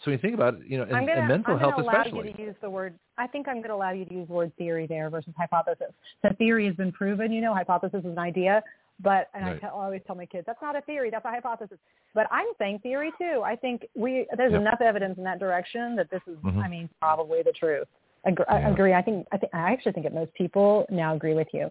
So 0.00 0.10
when 0.10 0.18
you 0.18 0.22
think 0.22 0.34
about 0.34 0.54
it, 0.54 0.60
you 0.64 0.78
know, 0.78 0.84
and, 0.84 0.94
I'm 0.96 1.06
gonna, 1.06 1.20
and 1.20 1.28
mental 1.28 1.54
I'm 1.54 1.58
health 1.58 1.74
allow 1.76 2.02
especially. 2.02 2.28
you 2.28 2.34
to 2.34 2.42
use 2.42 2.54
the 2.62 2.70
word. 2.70 2.94
I 3.16 3.26
think 3.26 3.48
I'm 3.48 3.56
going 3.56 3.68
to 3.68 3.74
allow 3.74 3.90
you 3.90 4.04
to 4.04 4.14
use 4.14 4.28
the 4.28 4.34
word 4.34 4.52
theory 4.56 4.86
there 4.86 5.10
versus 5.10 5.34
hypothesis. 5.36 5.92
So 6.22 6.28
theory 6.38 6.66
has 6.66 6.76
been 6.76 6.92
proven. 6.92 7.32
You 7.32 7.40
know, 7.40 7.52
hypothesis 7.52 8.00
is 8.00 8.04
an 8.04 8.18
idea. 8.18 8.62
But 9.00 9.28
and 9.34 9.44
I, 9.44 9.58
tell, 9.58 9.70
I 9.70 9.84
always 9.84 10.00
tell 10.06 10.16
my 10.16 10.26
kids 10.26 10.44
that's 10.46 10.62
not 10.62 10.76
a 10.76 10.80
theory, 10.82 11.10
that's 11.10 11.24
a 11.24 11.30
hypothesis. 11.30 11.78
But 12.14 12.26
I'm 12.32 12.46
saying 12.58 12.80
theory 12.80 13.12
too. 13.18 13.42
I 13.44 13.54
think 13.54 13.86
we 13.96 14.26
there's 14.36 14.52
Yep. 14.52 14.60
enough 14.60 14.80
evidence 14.80 15.18
in 15.18 15.24
that 15.24 15.38
direction 15.38 15.94
that 15.96 16.10
this 16.10 16.22
is, 16.26 16.36
Mhm. 16.38 16.64
I 16.64 16.68
mean, 16.68 16.88
probably 17.00 17.42
the 17.42 17.52
truth. 17.52 17.86
Agre- 18.28 18.44
I 18.48 18.60
Yeah. 18.60 18.68
agree. 18.70 18.94
I 18.94 19.02
think 19.02 19.26
I 19.32 19.38
think 19.38 19.54
I 19.54 19.72
actually 19.72 19.92
think 19.92 20.04
that 20.04 20.14
most 20.14 20.32
people 20.34 20.84
now 20.90 21.14
agree 21.14 21.34
with 21.34 21.48
you. 21.52 21.70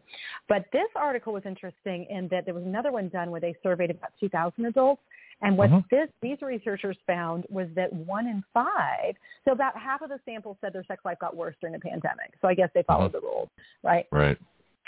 But 0.50 0.66
this 0.72 0.90
article 0.96 1.32
was 1.34 1.46
interesting 1.46 2.06
in 2.06 2.28
that 2.30 2.46
there 2.46 2.54
was 2.54 2.64
another 2.64 2.92
one 2.92 3.10
done 3.10 3.30
where 3.32 3.40
they 3.42 3.56
surveyed 3.62 3.92
about 3.92 4.12
2,000 4.20 4.66
adults, 4.66 5.02
and 5.42 5.58
what 5.58 5.70
Mhm. 5.70 5.88
this 5.90 6.10
these 6.22 6.42
researchers 6.42 6.98
found 7.06 7.46
was 7.50 7.68
that 7.76 7.94
one 7.94 8.26
in 8.28 8.44
five, 8.54 9.16
so 9.46 9.52
about 9.52 9.78
half 9.78 10.02
of 10.02 10.10
the 10.10 10.20
sample 10.26 10.58
said 10.62 10.74
their 10.74 10.84
sex 10.86 11.06
life 11.06 11.20
got 11.20 11.36
worse 11.36 11.56
during 11.62 11.74
the 11.74 11.80
pandemic. 11.80 12.34
So 12.42 12.48
I 12.48 12.54
guess 12.56 12.72
they 12.74 12.84
followed 12.84 13.12
the 13.12 13.22
rules, 13.22 13.50
right? 13.84 14.08
Right. 14.12 14.38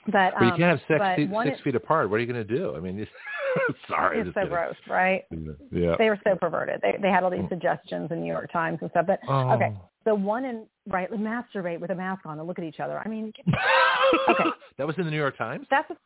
But 0.07 0.33
But 0.33 0.41
you 0.45 0.51
um, 0.53 0.57
can't 0.57 0.80
have 0.80 0.88
six, 0.88 1.15
feet, 1.17 1.30
one 1.30 1.45
six 1.45 1.59
feet 1.59 1.75
apart. 1.75 2.09
What 2.09 2.15
are 2.17 2.19
you 2.23 2.31
going 2.33 2.48
to 2.48 2.56
do? 2.57 2.73
I 2.75 2.80
mean, 2.80 3.06
sorry. 3.88 4.19
it's 4.22 4.30
so 4.30 4.33
kidding. 4.41 4.49
gross, 4.49 4.75
right? 4.88 5.25
Yeah. 5.72 5.95
They 5.98 6.09
were 6.09 6.17
so 6.23 6.35
perverted. 6.38 6.80
They 6.81 6.98
they 7.01 7.09
had 7.09 7.23
all 7.23 7.30
these 7.30 7.41
Mm. 7.41 7.49
suggestions 7.49 8.09
in 8.09 8.22
New 8.22 8.31
York 8.31 8.49
Times 8.51 8.80
and 8.81 8.89
stuff. 8.91 9.06
But 9.07 9.19
Oh. 9.27 9.51
okay, 9.56 9.73
so 10.06 10.16
one 10.16 10.45
and 10.45 10.66
right, 10.88 11.11
masturbate 11.11 11.80
with 11.80 11.92
a 11.92 11.95
mask 11.95 12.26
on 12.26 12.40
and 12.40 12.48
look 12.48 12.58
at 12.60 12.66
each 12.66 12.80
other. 12.80 13.00
I 13.03 13.08
mean, 13.08 13.34
Okay. 14.30 14.50
that 14.78 14.88
was 14.88 14.95
in 14.98 15.06
the 15.06 15.11
New 15.11 15.18
York 15.18 15.38
Times? 15.38 15.66
that's. 15.69 15.90
A, 15.92 15.98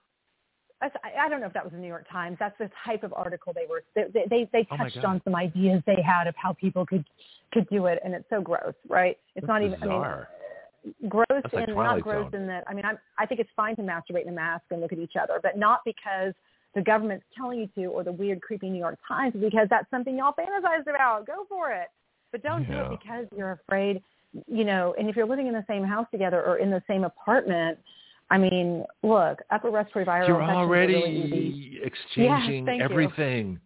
that's 0.81 0.95
I 1.03 1.25
I 1.25 1.29
don't 1.29 1.39
know 1.39 1.47
if 1.47 1.53
that 1.53 1.63
was 1.63 1.71
the 1.71 1.79
New 1.79 1.87
York 1.87 2.05
Times. 2.11 2.35
That's 2.39 2.57
the 2.57 2.69
type 2.85 3.03
of 3.03 3.13
article 3.13 3.53
they 3.53 3.65
were. 3.69 3.83
They 3.95 4.25
they 4.29 4.49
they, 4.51 4.67
Oh 4.71 4.75
touched 4.77 4.97
on 5.05 5.21
some 5.23 5.35
ideas 5.35 5.81
they 5.87 6.01
had 6.05 6.27
of 6.27 6.35
how 6.35 6.53
people 6.53 6.85
could 6.85 7.05
could 7.53 7.67
do 7.69 7.85
it, 7.85 7.99
and 8.03 8.13
it's 8.13 8.25
so 8.29 8.41
gross, 8.41 8.73
right? 8.89 9.17
It's 9.35 9.45
That's 9.45 9.47
not 9.47 9.61
even. 9.63 9.79
bizarre. 9.79 10.27
I 10.83 10.87
mean, 10.87 11.09
gross 11.09 11.25
That's 11.29 11.53
like 11.53 11.67
in 11.69 11.73
Twilight 11.75 11.97
not 11.97 12.03
gross 12.03 12.31
Zone. 12.33 12.41
in 12.41 12.47
that. 12.47 12.65
I 12.67 12.73
mean, 12.73 12.83
I'm, 12.83 12.97
I 13.17 13.25
think 13.25 13.39
it's 13.39 13.49
fine 13.55 13.77
to 13.77 13.81
masturbate 13.81 14.23
in 14.23 14.29
a 14.29 14.33
mask 14.33 14.63
and 14.71 14.81
look 14.81 14.91
at 14.91 14.99
each 14.99 15.13
other, 15.21 15.39
but 15.41 15.57
not 15.57 15.79
because 15.85 16.33
the 16.75 16.81
government's 16.81 17.25
telling 17.37 17.59
you 17.59 17.69
to, 17.75 17.85
or 17.89 18.03
the 18.03 18.11
weird, 18.11 18.41
creepy 18.41 18.69
New 18.69 18.79
York 18.79 18.99
Times, 19.07 19.33
because 19.39 19.67
that's 19.69 19.89
something 19.89 20.17
y'all 20.17 20.33
fantasized 20.33 20.89
about. 20.93 21.25
Go 21.25 21.45
for 21.47 21.71
it, 21.71 21.87
but 22.33 22.43
don't 22.43 22.67
do 22.67 22.73
it 22.73 22.89
because 22.89 23.25
you're 23.35 23.51
afraid. 23.53 24.03
You 24.47 24.65
know, 24.65 24.93
and 24.99 25.07
if 25.07 25.15
you're 25.15 25.27
living 25.27 25.45
in 25.47 25.53
the 25.53 25.63
same 25.69 25.83
house 25.83 26.07
together 26.11 26.43
or 26.43 26.57
in 26.57 26.71
the 26.71 26.81
same 26.87 27.03
apartment, 27.05 27.77
I 28.31 28.39
mean, 28.39 28.83
look, 29.03 29.39
upper 29.51 29.69
respiratory 29.69 30.05
viral 30.05 30.27
You're 30.27 30.41
already 30.43 30.93
really 30.95 31.79
exchanging 31.83 32.65
you. 32.67 32.81
everything. 32.81 33.59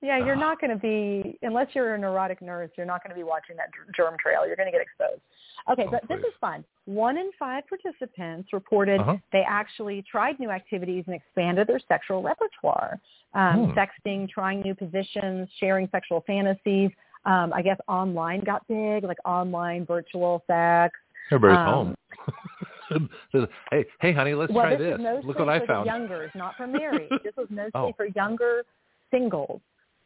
Yeah, 0.00 0.18
you're 0.18 0.34
Ugh. 0.34 0.40
not 0.40 0.60
going 0.60 0.70
to 0.70 0.76
be 0.76 1.38
unless 1.42 1.68
you're 1.74 1.94
a 1.94 1.98
neurotic 1.98 2.40
nurse. 2.42 2.70
You're 2.76 2.86
not 2.86 3.02
going 3.02 3.10
to 3.10 3.16
be 3.16 3.22
watching 3.24 3.56
that 3.56 3.68
germ 3.94 4.16
trail. 4.18 4.46
You're 4.46 4.56
going 4.56 4.66
to 4.66 4.72
get 4.72 4.80
exposed. 4.80 5.20
Okay, 5.70 5.84
Oh, 5.86 5.90
but 5.90 6.08
this 6.08 6.18
is 6.20 6.34
fun. 6.40 6.64
One 6.86 7.16
in 7.18 7.30
five 7.38 7.64
participants 7.68 8.52
reported 8.52 9.00
Uh-huh. 9.00 9.16
they 9.32 9.44
actually 9.46 10.02
tried 10.10 10.38
new 10.38 10.50
activities 10.50 11.04
and 11.06 11.14
expanded 11.14 11.66
their 11.66 11.80
sexual 11.88 12.22
repertoire. 12.22 12.98
Um, 13.34 13.70
Hmm. 13.72 13.78
Sexting, 13.78 14.28
trying 14.30 14.60
new 14.62 14.74
positions, 14.74 15.48
sharing 15.58 15.88
sexual 15.88 16.20
fantasies. 16.26 16.90
Um, 17.26 17.52
I 17.54 17.62
guess 17.62 17.78
online 17.88 18.40
got 18.44 18.66
big, 18.68 19.04
like 19.04 19.18
online 19.24 19.86
virtual 19.86 20.42
sex. 20.46 20.94
Everybody's 21.32 21.58
Um, 21.58 21.96
home. 22.90 23.08
hey, 23.70 23.84
hey, 24.00 24.12
honey, 24.12 24.34
let's 24.34 24.52
well, 24.52 24.64
try 24.66 24.76
this 24.76 24.98
this. 24.98 25.24
Look 25.24 25.38
what 25.38 25.48
I 25.48 25.60
for 25.60 25.66
found. 25.66 25.82
the 25.88 25.92
youngers, 25.92 26.30
not 26.34 26.54
for 26.56 26.66
married. 26.80 27.08
this 27.22 27.34
was 27.36 27.46
mostly 27.50 27.70
Oh. 27.74 27.92
for 27.96 28.06
younger 28.14 28.64
singles, 29.10 29.60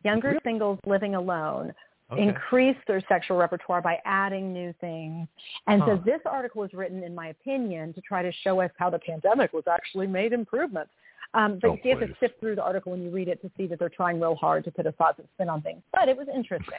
younger 0.04 0.28
Really? 0.28 0.40
singles 0.44 0.78
living 0.86 1.14
alone. 1.14 1.74
Okay. 2.10 2.22
Increase 2.22 2.76
their 2.86 3.02
sexual 3.06 3.36
repertoire 3.36 3.82
by 3.82 4.00
adding 4.06 4.50
new 4.50 4.72
things. 4.80 5.28
And 5.66 5.82
so 5.86 5.96
this 6.06 6.20
article 6.24 6.62
was 6.62 6.72
written, 6.72 7.02
in 7.04 7.14
my 7.14 7.28
opinion, 7.28 7.92
to 7.92 8.00
try 8.00 8.22
to 8.22 8.32
show 8.44 8.60
us 8.62 8.70
how 8.78 8.88
the 8.88 8.98
pandemic 8.98 9.52
was 9.52 9.64
actually 9.70 10.06
made 10.06 10.32
improvements. 10.32 10.90
Um, 11.34 11.58
but 11.60 11.68
Oh, 11.72 11.78
you 11.84 11.90
have 11.90 12.08
to 12.08 12.14
sift 12.18 12.40
through 12.40 12.54
the 12.54 12.62
article 12.62 12.92
when 12.92 13.02
you 13.02 13.10
read 13.10 13.28
it 13.28 13.42
to 13.42 13.50
see 13.58 13.66
that 13.66 13.78
they're 13.78 13.90
trying 13.90 14.18
real 14.18 14.36
hard 14.36 14.64
to 14.64 14.70
put 14.70 14.86
a 14.86 14.92
positive 14.92 15.26
spin 15.34 15.50
on 15.50 15.60
things. 15.60 15.82
But 15.92 16.08
it 16.08 16.16
was 16.16 16.28
interesting. 16.34 16.78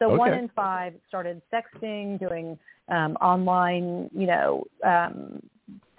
So 0.00 0.16
one 0.16 0.32
in 0.32 0.48
five 0.56 0.94
started 1.08 1.42
sexting, 1.52 2.18
doing 2.18 2.58
um, 2.88 3.16
online, 3.20 4.08
you 4.14 4.26
know, 4.26 4.64
um, 4.84 5.42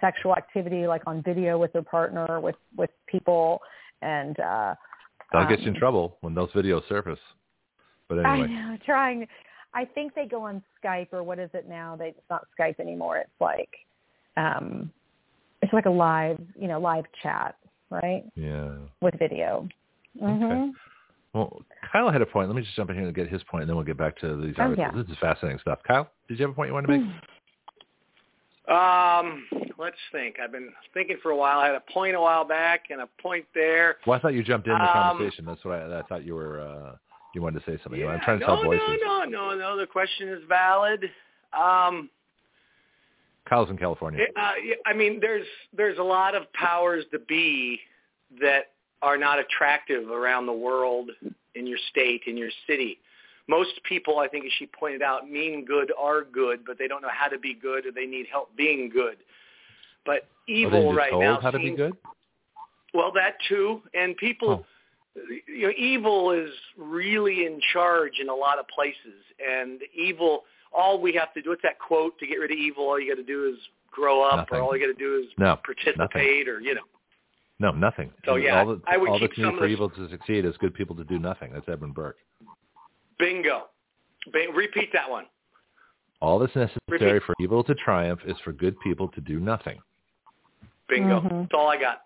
sexual 0.00 0.34
activity 0.34 0.86
like 0.86 1.02
on 1.06 1.22
video 1.22 1.56
with 1.56 1.72
their 1.72 1.82
partner, 1.82 2.40
with 2.40 2.56
with 2.76 2.90
people, 3.06 3.60
and 4.02 4.38
uh, 4.40 4.74
That'll 5.32 5.48
get 5.48 5.60
you 5.60 5.68
in 5.68 5.74
um, 5.74 5.80
trouble 5.80 6.18
when 6.20 6.34
those 6.34 6.50
videos 6.50 6.86
surface. 6.88 7.18
But 8.08 8.18
anyway, 8.18 8.48
I 8.48 8.70
know, 8.70 8.78
trying. 8.84 9.26
I 9.74 9.86
think 9.86 10.14
they 10.14 10.26
go 10.26 10.42
on 10.42 10.62
Skype 10.84 11.12
or 11.12 11.22
what 11.22 11.38
is 11.38 11.48
it 11.54 11.66
now? 11.66 11.96
They, 11.96 12.08
it's 12.08 12.20
not 12.28 12.46
Skype 12.58 12.78
anymore. 12.78 13.16
It's 13.18 13.30
like, 13.40 13.70
um, 14.36 14.90
it's 15.62 15.72
like 15.72 15.86
a 15.86 15.90
live, 15.90 16.38
you 16.54 16.68
know, 16.68 16.78
live 16.78 17.04
chat, 17.22 17.56
right, 17.90 18.24
yeah. 18.34 18.72
with 19.00 19.18
video. 19.18 19.66
hmm 20.20 20.70
Well, 21.34 21.62
Kyle 21.90 22.10
had 22.10 22.20
a 22.20 22.26
point. 22.26 22.48
Let 22.48 22.56
me 22.56 22.62
just 22.62 22.74
jump 22.76 22.90
in 22.90 22.96
here 22.96 23.06
and 23.06 23.14
get 23.14 23.28
his 23.28 23.42
point, 23.44 23.62
and 23.62 23.68
then 23.70 23.76
we'll 23.76 23.86
get 23.86 23.96
back 23.96 24.18
to 24.20 24.36
these 24.42 24.54
Oh, 24.58 24.62
articles. 24.64 24.90
yeah. 24.94 25.02
This 25.02 25.10
is 25.10 25.16
fascinating 25.18 25.58
stuff. 25.60 25.78
Kyle, 25.86 26.10
did 26.28 26.38
you 26.38 26.44
have 26.44 26.50
a 26.52 26.54
point 26.54 26.68
you 26.68 26.74
wanted 26.74 26.88
to 26.88 26.98
make? 26.98 27.08
Um, 28.68 29.46
let's 29.78 29.96
think. 30.12 30.36
I've 30.42 30.52
been 30.52 30.70
thinking 30.94 31.16
for 31.22 31.30
a 31.30 31.36
while. 31.36 31.58
I 31.58 31.66
had 31.66 31.74
a 31.74 31.92
point 31.92 32.14
a 32.16 32.20
while 32.20 32.44
back 32.44 32.84
and 32.90 33.00
a 33.00 33.08
point 33.20 33.44
there. 33.54 33.96
Well, 34.06 34.16
I 34.18 34.22
thought 34.22 34.34
you 34.34 34.42
jumped 34.42 34.66
in 34.68 34.74
the 34.74 34.80
Um, 34.80 34.88
conversation. 34.92 35.44
That's 35.44 35.64
what 35.64 35.80
I, 35.80 35.98
I 36.00 36.02
thought 36.02 36.24
you 36.24 36.34
were. 36.34 36.60
Uh, 36.60 36.96
you 37.34 37.40
wanted 37.42 37.64
to 37.64 37.70
say 37.70 37.80
something. 37.82 37.98
Yeah, 38.00 38.08
I'm 38.08 38.20
trying 38.20 38.40
to 38.40 38.46
no, 38.46 38.56
tell 38.56 38.64
voices. 38.64 38.82
no, 39.02 39.24
no, 39.24 39.24
no, 39.24 39.54
no. 39.56 39.76
The 39.78 39.86
question 39.86 40.28
is 40.28 40.42
valid. 40.48 41.10
Um, 41.58 42.10
Kyle's 43.48 43.70
in 43.70 43.78
California. 43.78 44.20
it- 44.22 44.32
uh, 44.36 44.52
I 44.86 44.92
mean, 44.92 45.18
there's 45.20 45.46
there's 45.76 45.98
a 45.98 46.02
lot 46.02 46.34
of 46.34 46.50
powers 46.52 47.04
to 47.10 47.18
be 47.18 47.80
that 48.40 48.72
are 49.02 49.18
not 49.18 49.38
attractive 49.38 50.10
around 50.10 50.46
the 50.46 50.52
world, 50.52 51.10
in 51.54 51.66
your 51.66 51.78
state, 51.90 52.22
in 52.26 52.36
your 52.36 52.50
city. 52.66 52.98
most 53.48 53.72
people, 53.88 54.18
I 54.18 54.28
think, 54.28 54.44
as 54.46 54.52
she 54.58 54.66
pointed 54.66 55.02
out, 55.02 55.28
mean 55.28 55.64
good 55.64 55.92
are 55.98 56.22
good, 56.22 56.64
but 56.64 56.78
they 56.78 56.88
don't 56.88 57.02
know 57.02 57.10
how 57.12 57.28
to 57.28 57.38
be 57.38 57.54
good, 57.54 57.86
or 57.86 57.92
they 57.92 58.06
need 58.06 58.26
help 58.30 58.56
being 58.56 58.88
good. 58.88 59.16
But 60.06 60.28
evil 60.48 60.94
right 60.94 61.12
now 61.12 61.40
how 61.40 61.50
seems, 61.50 61.64
to 61.64 61.70
be 61.70 61.76
good. 61.76 61.96
Well, 62.94 63.12
that 63.12 63.34
too, 63.48 63.82
and 63.94 64.16
people. 64.16 64.64
Oh. 64.64 64.66
You 65.46 65.66
know, 65.66 65.72
evil 65.76 66.30
is 66.30 66.48
really 66.78 67.44
in 67.44 67.60
charge 67.74 68.12
in 68.18 68.30
a 68.30 68.34
lot 68.34 68.58
of 68.58 68.66
places, 68.68 69.20
and 69.46 69.82
evil. 69.94 70.44
All 70.74 70.98
we 70.98 71.12
have 71.12 71.34
to 71.34 71.42
do. 71.42 71.50
What's 71.50 71.60
that 71.64 71.78
quote? 71.78 72.18
To 72.18 72.26
get 72.26 72.36
rid 72.36 72.50
of 72.50 72.56
evil, 72.56 72.84
all 72.84 72.98
you 72.98 73.14
got 73.14 73.20
to 73.20 73.26
do 73.26 73.46
is 73.46 73.58
grow 73.90 74.22
up, 74.22 74.36
Nothing. 74.36 74.58
or 74.58 74.62
all 74.62 74.74
you 74.74 74.86
got 74.86 74.98
to 74.98 74.98
do 74.98 75.18
is 75.18 75.26
No, 75.36 75.58
participate, 75.62 76.48
or 76.48 76.60
you 76.60 76.74
know. 76.74 76.80
No, 77.62 77.70
nothing. 77.70 78.10
So, 78.24 78.34
yeah, 78.34 78.58
all, 78.58 78.66
the, 78.66 78.82
I 78.88 78.96
would 78.96 79.08
all 79.08 79.20
keep 79.20 79.30
that's 79.30 79.38
needed 79.38 79.50
some 79.50 79.58
for 79.58 79.66
this- 79.68 79.72
evil 79.72 79.88
to 79.88 80.08
succeed 80.10 80.44
is 80.44 80.56
good 80.58 80.74
people 80.74 80.96
to 80.96 81.04
do 81.04 81.20
nothing. 81.20 81.52
That's 81.52 81.68
Edmund 81.68 81.94
Burke. 81.94 82.16
Bingo. 83.20 83.68
Bing, 84.32 84.52
repeat 84.52 84.92
that 84.92 85.08
one. 85.08 85.26
All 86.20 86.40
that's 86.40 86.54
necessary 86.56 86.80
Repeat. 86.88 87.22
for 87.24 87.34
evil 87.40 87.62
to 87.64 87.74
triumph 87.76 88.20
is 88.26 88.36
for 88.44 88.52
good 88.52 88.78
people 88.80 89.08
to 89.08 89.20
do 89.20 89.38
nothing. 89.38 89.78
Bingo. 90.88 91.20
Mhm. 91.20 91.42
That's 91.42 91.54
all 91.54 91.68
I 91.68 91.76
got. 91.76 92.02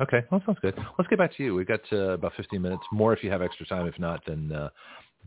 Okay, 0.00 0.24
well, 0.30 0.42
sounds 0.44 0.58
good. 0.60 0.74
Let's 0.98 1.08
get 1.08 1.18
back 1.18 1.34
to 1.36 1.44
you. 1.44 1.54
We've 1.54 1.66
got 1.66 1.80
uh, 1.92 2.10
about 2.10 2.32
15 2.36 2.60
minutes 2.60 2.82
more 2.90 3.12
if 3.12 3.22
you 3.22 3.30
have 3.30 3.42
extra 3.42 3.66
time. 3.66 3.86
If 3.86 3.98
not, 3.98 4.24
then 4.26 4.50
uh, 4.50 4.70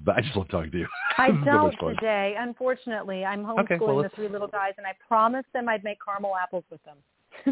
but 0.03 0.17
I 0.17 0.21
just 0.21 0.35
love 0.35 0.49
talking 0.49 0.71
to 0.71 0.79
you. 0.79 0.87
I 1.17 1.29
This 1.29 1.37
is 1.37 1.43
so 1.45 1.51
don't 1.51 1.81
much 1.81 1.95
today, 1.99 2.35
unfortunately. 2.37 3.23
I'm 3.23 3.43
homeschooling 3.45 3.59
Okay, 3.63 3.77
well, 3.79 4.01
the 4.03 4.09
three 4.09 4.27
little 4.27 4.47
guys, 4.47 4.73
and 4.77 4.85
I 4.85 4.93
promised 5.07 5.47
them 5.53 5.69
I'd 5.69 5.83
make 5.85 5.99
caramel 6.03 6.35
apples 6.35 6.65
with 6.69 6.83
them. 6.83 6.97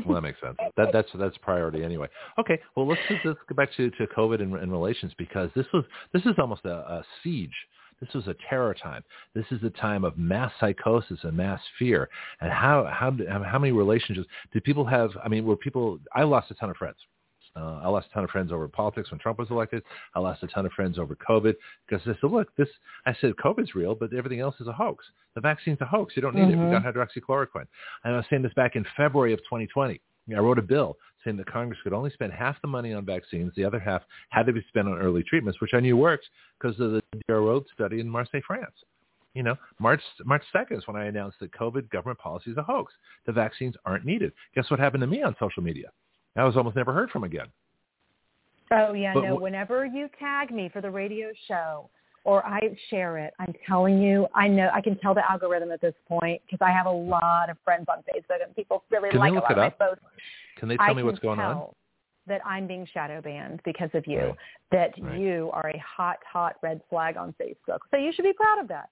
Well, 0.06 0.16
that 0.16 0.22
makes 0.22 0.40
sense. 0.42 0.58
That, 0.78 0.90
that's 0.94 1.10
that's 1.16 1.38
priority 1.40 1.84
anyway. 1.84 2.08
Okay, 2.40 2.60
well 2.76 2.88
let's 2.88 3.02
just, 3.10 3.26
let's 3.26 3.40
go 3.48 3.56
back 3.56 3.70
to, 3.78 3.90
to 3.92 4.08
COVID 4.18 4.42
and, 4.42 4.56
and 4.56 4.72
relations 4.72 5.14
because 5.18 5.50
this 5.56 5.66
was 5.74 5.84
this 6.14 6.24
is 6.24 6.36
almost 6.38 6.66
a, 6.66 6.74
a 6.74 7.06
siege. 7.24 7.56
This 8.00 8.14
was 8.16 8.28
a 8.28 8.36
terror 8.50 8.74
time. 8.74 9.04
This 9.36 9.46
is 9.52 9.62
a 9.64 9.70
time 9.70 10.04
of 10.04 10.18
mass 10.18 10.52
psychosis 10.60 11.20
and 11.24 11.38
mass 11.38 11.62
fear. 11.78 12.10
And 12.42 12.52
how 12.52 12.90
how 12.92 13.16
how 13.44 13.60
many 13.60 13.72
relationships 13.72 14.28
did 14.52 14.64
people 14.64 14.86
have? 14.86 15.12
I 15.24 15.28
mean, 15.28 15.46
were 15.46 15.56
people? 15.56 16.00
I 16.16 16.24
lost 16.24 16.50
a 16.52 16.56
ton 16.56 16.72
of 16.72 16.78
friends. 16.78 16.98
Uh, 17.56 17.82
I 17.84 17.90
lost 17.90 18.08
a 18.12 18.14
ton 18.14 18.24
of 18.24 18.30
friends 18.30 18.52
over 18.52 18.68
politics 18.68 19.12
when 19.12 19.20
Trump 19.20 19.40
was 19.40 19.50
elected. 19.52 19.84
I 20.16 20.20
lost 20.20 20.44
a 20.44 20.48
ton 20.48 20.66
of 20.66 20.72
friends 20.72 20.98
over 20.98 21.16
COVID 21.16 21.56
because 21.88 22.02
I 22.08 22.14
said, 22.20 22.32
look, 22.32 22.56
this, 22.56 22.70
I 23.06 23.16
said, 23.20 23.34
COVID's 23.44 23.76
real, 23.76 23.96
but 23.96 24.14
everything 24.14 24.40
else 24.40 24.56
is 24.60 24.68
a 24.68 24.74
hoax. 24.74 25.06
The 25.36 25.42
vaccine's 25.42 25.82
a 25.82 25.86
hoax. 25.86 26.16
You 26.16 26.22
don't 26.22 26.36
need 26.36 26.54
it. 26.54 26.58
We 26.58 26.72
got 26.72 26.84
hydroxychloroquine. 26.84 27.68
And 28.04 28.14
I 28.14 28.18
was 28.18 28.26
saying 28.30 28.42
this 28.42 28.54
back 28.54 28.76
in 28.76 28.86
February 28.96 29.34
of 29.34 29.40
2020. 29.40 30.02
I 30.36 30.40
wrote 30.40 30.60
a 30.60 30.62
bill 30.62 30.98
saying 31.24 31.38
that 31.38 31.52
Congress 31.52 31.80
could 31.84 31.94
only 31.94 32.10
spend 32.12 32.32
half 32.34 32.62
the 32.62 32.68
money 32.68 32.94
on 32.94 33.06
vaccines. 33.06 33.52
The 33.56 33.66
other 33.66 33.80
half 33.80 34.02
had 34.30 34.46
to 34.46 34.54
be 34.54 34.64
spent 34.70 34.88
on 34.88 34.98
early 34.98 35.24
treatments, 35.24 35.60
which 35.62 35.74
I 35.74 35.80
knew 35.80 35.98
worked 35.98 36.28
because 36.60 36.80
of 36.80 36.92
the 36.92 37.02
DRO 37.28 37.64
study 37.74 38.00
in 38.00 38.10
Marseille, 38.10 38.42
France. 38.46 38.76
You 39.34 39.44
know, 39.44 39.56
March 39.80 40.02
March 40.26 40.44
2nd 40.54 40.78
is 40.80 40.88
when 40.88 40.98
I 40.98 41.06
announced 41.06 41.40
that 41.40 41.52
COVID 41.54 41.90
government 41.90 42.20
policy 42.20 42.52
is 42.52 42.58
a 42.58 42.64
hoax. 42.64 42.94
The 43.26 43.32
vaccines 43.32 43.76
aren't 43.86 44.06
needed. 44.06 44.34
Guess 44.56 44.70
what 44.70 44.80
happened 44.80 45.02
to 45.02 45.08
me 45.08 45.22
on 45.22 45.36
social 45.40 45.64
media? 45.64 45.90
I 46.36 46.44
was 46.44 46.56
almost 46.58 46.76
never 46.76 46.94
heard 46.94 47.10
from 47.12 47.24
again. 47.24 47.48
Oh 48.72 48.94
yeah, 48.94 49.14
But 49.14 49.24
no. 49.24 49.38
wh- 49.38 49.42
Whenever 49.42 49.86
you 49.86 50.10
tag 50.20 50.52
me 50.52 50.70
for 50.72 50.82
the 50.82 50.90
radio 50.90 51.32
show 51.48 51.90
or 52.24 52.46
I 52.46 52.60
share 52.90 53.18
it, 53.18 53.34
I'm 53.40 53.54
telling 53.68 54.02
you, 54.02 54.28
I 54.34 54.48
know 54.48 54.70
I 54.74 54.80
can 54.82 54.98
tell 55.00 55.14
the 55.14 55.30
algorithm 55.30 55.72
at 55.72 55.82
this 55.82 55.96
point 56.08 56.42
because 56.46 56.64
I 56.66 56.72
have 56.72 56.86
a 56.86 56.92
lot 56.92 57.50
of 57.50 57.58
friends 57.66 57.86
on 57.90 57.98
Facebook 58.00 58.44
and 58.46 58.56
people 58.56 58.84
really 58.90 59.10
Can 59.10 59.20
like 59.20 59.34
look 59.34 59.44
a 59.50 59.54
lot 59.54 59.58
it 59.58 59.74
of 59.74 59.80
my 59.80 59.86
posts. 59.88 60.04
Can 60.58 60.70
they 60.70 60.78
tell 60.78 60.92
I 60.92 60.94
me 60.94 61.04
what's 61.04 61.20
going 61.20 61.40
on? 61.40 61.68
That 62.28 62.40
I'm 62.46 62.68
being 62.68 62.88
shadow 62.94 63.20
banned 63.20 63.62
because 63.66 63.90
of 63.94 64.06
you. 64.08 64.20
Right. 64.20 64.36
That 64.72 64.94
Right. 65.02 65.20
you 65.20 65.50
are 65.54 65.70
a 65.70 65.78
hot, 65.80 66.18
hot 66.32 66.56
red 66.62 66.80
flag 66.90 67.18
on 67.18 67.34
Facebook. 67.42 67.80
So 67.90 67.98
you 67.98 68.14
should 68.14 68.24
be 68.24 68.34
proud 68.34 68.60
of 68.60 68.68
that. 68.70 68.90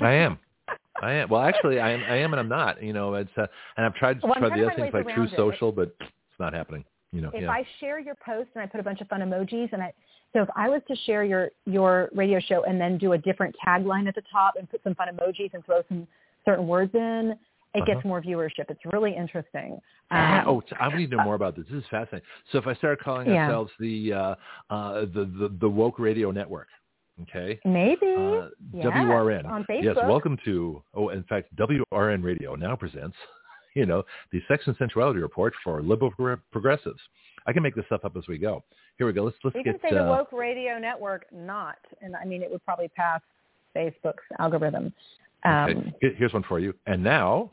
I 0.00 0.12
am. 0.12 0.38
I 1.02 1.12
am. 1.12 1.28
Well, 1.30 1.40
actually, 1.42 1.78
I 1.80 1.92
am. 1.92 2.02
I 2.08 2.16
am, 2.16 2.32
and 2.32 2.40
I'm 2.40 2.48
not. 2.48 2.82
You 2.82 2.92
know, 2.92 3.14
it's 3.14 3.30
uh, 3.36 3.46
and 3.76 3.86
I've 3.86 3.94
tried 3.94 4.20
to 4.20 4.26
Well, 4.26 4.34
try 4.34 4.48
the 4.50 4.66
other 4.66 4.74
things 4.74 4.92
like 4.92 5.08
True 5.14 5.24
it. 5.24 5.30
Social, 5.36 5.70
but 5.72 5.94
it's 6.32 6.40
not 6.40 6.52
happening. 6.54 6.84
You 7.12 7.20
know. 7.20 7.30
if 7.34 7.42
yeah. 7.42 7.50
I 7.50 7.66
share 7.78 8.00
your 8.00 8.14
post 8.24 8.48
and 8.54 8.62
I 8.64 8.66
put 8.66 8.80
a 8.80 8.82
bunch 8.82 9.02
of 9.02 9.08
fun 9.08 9.20
emojis 9.20 9.70
and 9.74 9.82
I 9.82 9.92
so 10.32 10.40
if 10.40 10.48
I 10.56 10.70
was 10.70 10.80
to 10.88 10.96
share 11.04 11.24
your 11.24 11.50
your 11.66 12.08
radio 12.14 12.40
show 12.40 12.64
and 12.64 12.80
then 12.80 12.96
do 12.96 13.12
a 13.12 13.18
different 13.18 13.54
tagline 13.66 14.08
at 14.08 14.14
the 14.14 14.22
top 14.32 14.54
and 14.58 14.68
put 14.70 14.82
some 14.82 14.94
fun 14.94 15.08
emojis 15.14 15.52
and 15.52 15.62
throw 15.66 15.82
some 15.90 16.08
certain 16.46 16.66
words 16.66 16.94
in, 16.94 17.36
it 17.74 17.84
gets 17.84 17.98
Uh-huh. 17.98 18.08
more 18.08 18.22
viewership. 18.22 18.70
It's 18.70 18.80
really 18.94 19.14
interesting. 19.14 19.78
Ah, 20.10 20.40
Um, 20.40 20.48
oh, 20.48 20.62
I 20.80 20.88
need 20.96 21.10
to 21.10 21.16
know 21.18 21.24
more 21.24 21.34
about 21.34 21.54
this. 21.54 21.66
This 21.70 21.82
is 21.84 21.88
fascinating. 21.90 22.26
So 22.50 22.56
if 22.58 22.66
I 22.66 22.72
start 22.74 23.00
calling 23.00 23.28
Yeah. 23.28 23.44
ourselves 23.44 23.72
the 23.78 24.12
uh, 24.14 24.34
uh, 24.70 25.00
the, 25.16 25.24
the 25.38 25.48
the 25.60 25.68
woke 25.68 25.98
radio 25.98 26.30
network, 26.30 26.68
okay, 27.24 27.60
maybe 27.66 28.14
uh, 28.18 28.48
Yes, 28.72 28.86
WRN. 28.86 29.44
on 29.46 29.64
Facebook. 29.64 29.84
Yes, 29.84 29.96
welcome 30.04 30.38
to. 30.46 30.82
Oh, 30.94 31.10
in 31.10 31.24
fact, 31.24 31.54
WRN 31.56 32.22
Radio 32.24 32.54
now 32.54 32.74
presents, 32.74 33.16
you 33.74 33.86
know, 33.86 34.02
the 34.32 34.40
Sex 34.48 34.64
and 34.66 34.76
Sensuality 34.76 35.20
Report 35.20 35.54
for 35.62 35.82
liberal 35.82 36.12
progressives. 36.50 37.00
I 37.46 37.52
can 37.52 37.62
make 37.62 37.74
this 37.74 37.86
stuff 37.86 38.04
up 38.04 38.16
as 38.16 38.24
we 38.28 38.38
go. 38.38 38.62
Here 38.98 39.06
we 39.06 39.12
go. 39.12 39.24
Let's 39.24 39.36
let's 39.42 39.56
You 39.56 39.64
get. 39.64 39.80
can 39.80 39.90
say 39.90 39.96
the 39.96 40.04
uh, 40.04 40.08
woke 40.08 40.32
radio 40.32 40.78
network 40.78 41.26
not, 41.32 41.78
and 42.00 42.14
I 42.14 42.24
mean 42.24 42.42
it 42.42 42.50
would 42.50 42.64
probably 42.64 42.88
pass 42.88 43.20
Facebook's 43.76 44.22
algorithm. 44.38 44.92
Um, 45.44 45.92
okay. 46.02 46.14
Here's 46.16 46.32
one 46.32 46.44
for 46.48 46.60
you. 46.60 46.74
And 46.86 47.02
now. 47.02 47.50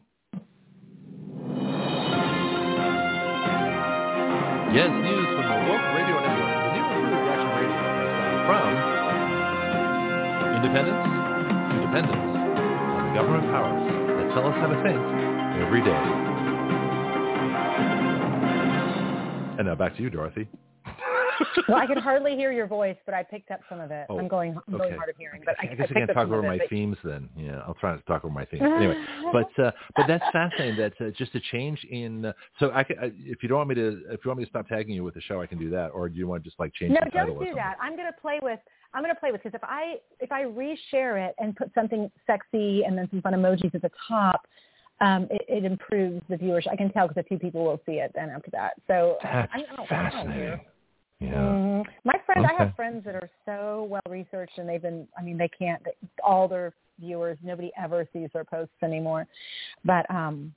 Yes, 4.72 4.86
news 4.94 5.26
from 5.34 5.46
the 5.50 5.58
Woke 5.66 5.88
Radio 5.98 6.22
Network. 6.22 6.54
The 6.54 6.70
new 6.78 6.86
True 6.86 7.10
Reaction 7.10 7.50
Radio 7.58 7.74
has 7.74 8.38
from 8.46 8.70
independence 10.62 11.02
to 11.74 11.76
dependence 11.82 12.22
on 12.22 13.14
government 13.16 13.50
powers 13.50 13.82
that 13.90 14.28
tell 14.36 14.46
us 14.46 14.54
how 14.62 14.68
to 14.68 14.78
think 14.84 15.39
every 15.60 15.84
day. 15.84 16.30
And 19.58 19.68
now 19.68 19.76
back 19.76 19.96
to 19.98 20.02
you, 20.02 20.10
Dorothy. 20.10 20.48
well, 21.68 21.78
I 21.78 21.86
could 21.86 21.98
hardly 21.98 22.36
hear 22.36 22.52
your 22.52 22.68
voice, 22.68 22.98
but 23.06 23.14
I 23.14 23.24
picked 23.24 23.52
up 23.52 23.60
some 23.70 23.80
of 23.80 23.92
it. 23.92 24.06
Oh, 24.10 24.20
I'm 24.20 24.28
going, 24.28 24.58
I'm 24.68 24.78
going 24.78 24.96
hard 24.96 25.10
of 25.10 25.16
hearing, 25.18 25.42
but 25.46 25.56
I, 25.60 25.72
I 25.72 25.76
guess 25.76 25.88
I, 25.90 25.94
can't 25.94 26.12
talk 26.14 26.28
over 26.28 26.42
my 26.42 26.56
it, 26.56 26.60
but- 26.60 26.70
themes 26.70 26.98
then. 27.04 27.30
Yeah, 27.36 27.62
I'll 27.68 27.76
try 27.76 27.92
not 27.92 28.00
to 28.00 28.06
talk 28.06 28.24
over 28.26 28.34
my 28.34 28.46
themes. 28.46 28.64
Anyway, 28.64 28.96
but 29.34 29.64
uh, 29.64 29.72
but 29.96 30.06
that's 30.08 30.24
fascinating. 30.32 30.78
That 30.78 30.94
uh, 31.00 31.12
just 31.18 31.36
a 31.36 31.40
change 31.52 31.84
in. 31.90 32.26
Uh, 32.26 32.34
so 32.60 32.72
I, 32.74 32.84
can, 32.84 33.00
I, 33.00 33.12
if 33.18 33.44
you 33.44 33.50
don't 33.50 33.58
want 33.58 33.70
me 33.70 33.76
to, 33.76 34.02
if 34.10 34.22
you 34.24 34.30
want 34.30 34.40
me 34.40 34.46
to 34.46 34.50
stop 34.50 34.68
tagging 34.68 34.96
you 34.96 35.04
with 35.04 35.14
the 35.14 35.22
show, 35.22 35.42
I 35.42 35.46
can 35.46 35.58
do 35.58 35.70
that. 35.72 35.90
Or 35.90 36.10
do 36.10 36.18
you 36.18 36.28
want 36.28 36.44
to 36.44 36.50
just 36.50 36.60
like 36.60 36.74
change 36.74 36.92
No, 36.94 37.00
don't 37.14 37.40
do 37.40 37.54
that. 37.56 37.76
I'm 37.82 37.96
going 37.96 38.08
to 38.08 38.22
play 38.22 38.40
with. 38.42 38.60
I'm 38.94 39.04
going 39.04 39.14
to 39.14 39.20
play 39.20 39.32
with 39.32 39.44
because 39.44 39.56
if 39.56 39.64
I 39.64 39.96
if 40.20 40.32
I 40.32 40.44
reshare 40.44 41.28
it 41.28 41.36
and 41.38 41.56
put 41.56 41.72
something 41.76 42.10
sexy 42.26 42.84
and 42.84 42.98
then 42.98 43.08
some 43.12 43.22
fun 43.22 43.34
emojis 43.34 43.74
at 43.76 43.82
the 43.82 43.92
top, 44.08 44.48
um, 45.02 45.28
it, 45.30 45.42
it 45.48 45.66
improves 45.66 46.22
the 46.30 46.36
viewership. 46.36 46.72
I 46.72 46.76
can 46.76 46.92
tell 46.92 47.08
because 47.08 47.22
a 47.22 47.28
few 47.28 47.40
people 47.40 47.64
will 47.64 47.82
see 47.86 47.94
it 47.94 48.12
then 48.16 48.30
after 48.30 48.52
that. 48.52 48.74
So 48.88 49.18
That's 49.24 49.52
I, 49.54 49.58
I 49.58 49.76
don't 49.76 49.88
fascinating. 49.88 50.60
Yeah. 51.20 51.34
Mhm. 51.34 51.86
My 52.06 52.16
friend, 52.26 52.46
I 52.46 52.54
have 52.54 52.76
friends 52.76 53.04
that 53.04 53.16
are 53.16 53.30
so 53.46 53.88
well 53.90 54.02
researched, 54.08 54.58
and 54.58 54.68
they've 54.68 54.82
been. 54.82 55.08
I 55.18 55.22
mean, 55.22 55.38
they 55.38 55.50
can't. 55.50 55.84
They, 55.84 55.92
all 56.24 56.48
their 56.48 56.74
viewers, 56.98 57.38
nobody 57.44 57.72
ever 57.82 58.08
sees 58.14 58.30
their 58.34 58.46
posts 58.46 58.76
anymore. 58.82 59.28
But 59.84 60.10
um, 60.10 60.54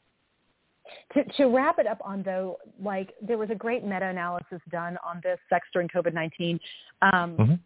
to 1.15 1.25
to 1.37 1.47
wrap 1.47 1.81
it 1.81 1.87
up 1.89 2.01
on 2.05 2.23
though, 2.23 2.59
like 2.81 3.13
there 3.21 3.39
was 3.39 3.51
a 3.51 3.57
great 3.57 3.83
meta-analysis 3.85 4.61
done 4.71 4.99
on 5.05 5.21
this 5.25 5.39
sex 5.51 5.67
during 5.73 5.89
COVID 5.89 6.15
nineteen. 6.15 6.61
Um, 7.03 7.37
Mhm. 7.37 7.59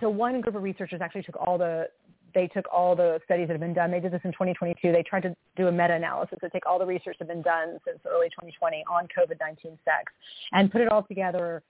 So 0.00 0.10
one 0.10 0.42
group 0.42 0.56
of 0.56 0.62
researchers 0.62 1.00
actually 1.00 1.22
took 1.22 1.36
all 1.40 1.56
the 1.56 1.88
they 2.34 2.48
took 2.48 2.66
all 2.72 2.96
the 2.96 3.20
studies 3.24 3.48
that 3.48 3.54
have 3.54 3.60
been 3.60 3.74
done. 3.74 3.90
They 3.90 4.00
did 4.00 4.12
this 4.12 4.20
in 4.24 4.32
2022. 4.32 4.92
They 4.92 5.02
tried 5.02 5.22
to 5.22 5.36
do 5.56 5.68
a 5.68 5.72
meta-analysis 5.72 6.38
to 6.40 6.50
take 6.50 6.66
all 6.66 6.78
the 6.78 6.86
research 6.86 7.16
that 7.18 7.28
had 7.28 7.34
been 7.34 7.42
done 7.42 7.78
since 7.86 7.98
early 8.06 8.28
2020 8.30 8.84
on 8.90 9.06
COVID-19 9.16 9.78
sex 9.84 10.12
and 10.52 10.70
put 10.70 10.80
it 10.80 10.88
all 10.88 11.02
together 11.04 11.62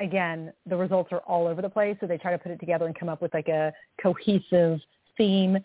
again, 0.00 0.52
the 0.66 0.76
results 0.76 1.10
are 1.12 1.20
all 1.20 1.46
over 1.46 1.62
the 1.62 1.68
place. 1.68 1.96
So 2.00 2.06
they 2.06 2.18
try 2.18 2.32
to 2.32 2.38
put 2.38 2.52
it 2.52 2.60
together 2.60 2.86
and 2.86 2.98
come 2.98 3.08
up 3.08 3.20
with 3.22 3.34
like 3.34 3.48
a 3.48 3.72
cohesive 4.00 4.80
theme. 5.16 5.58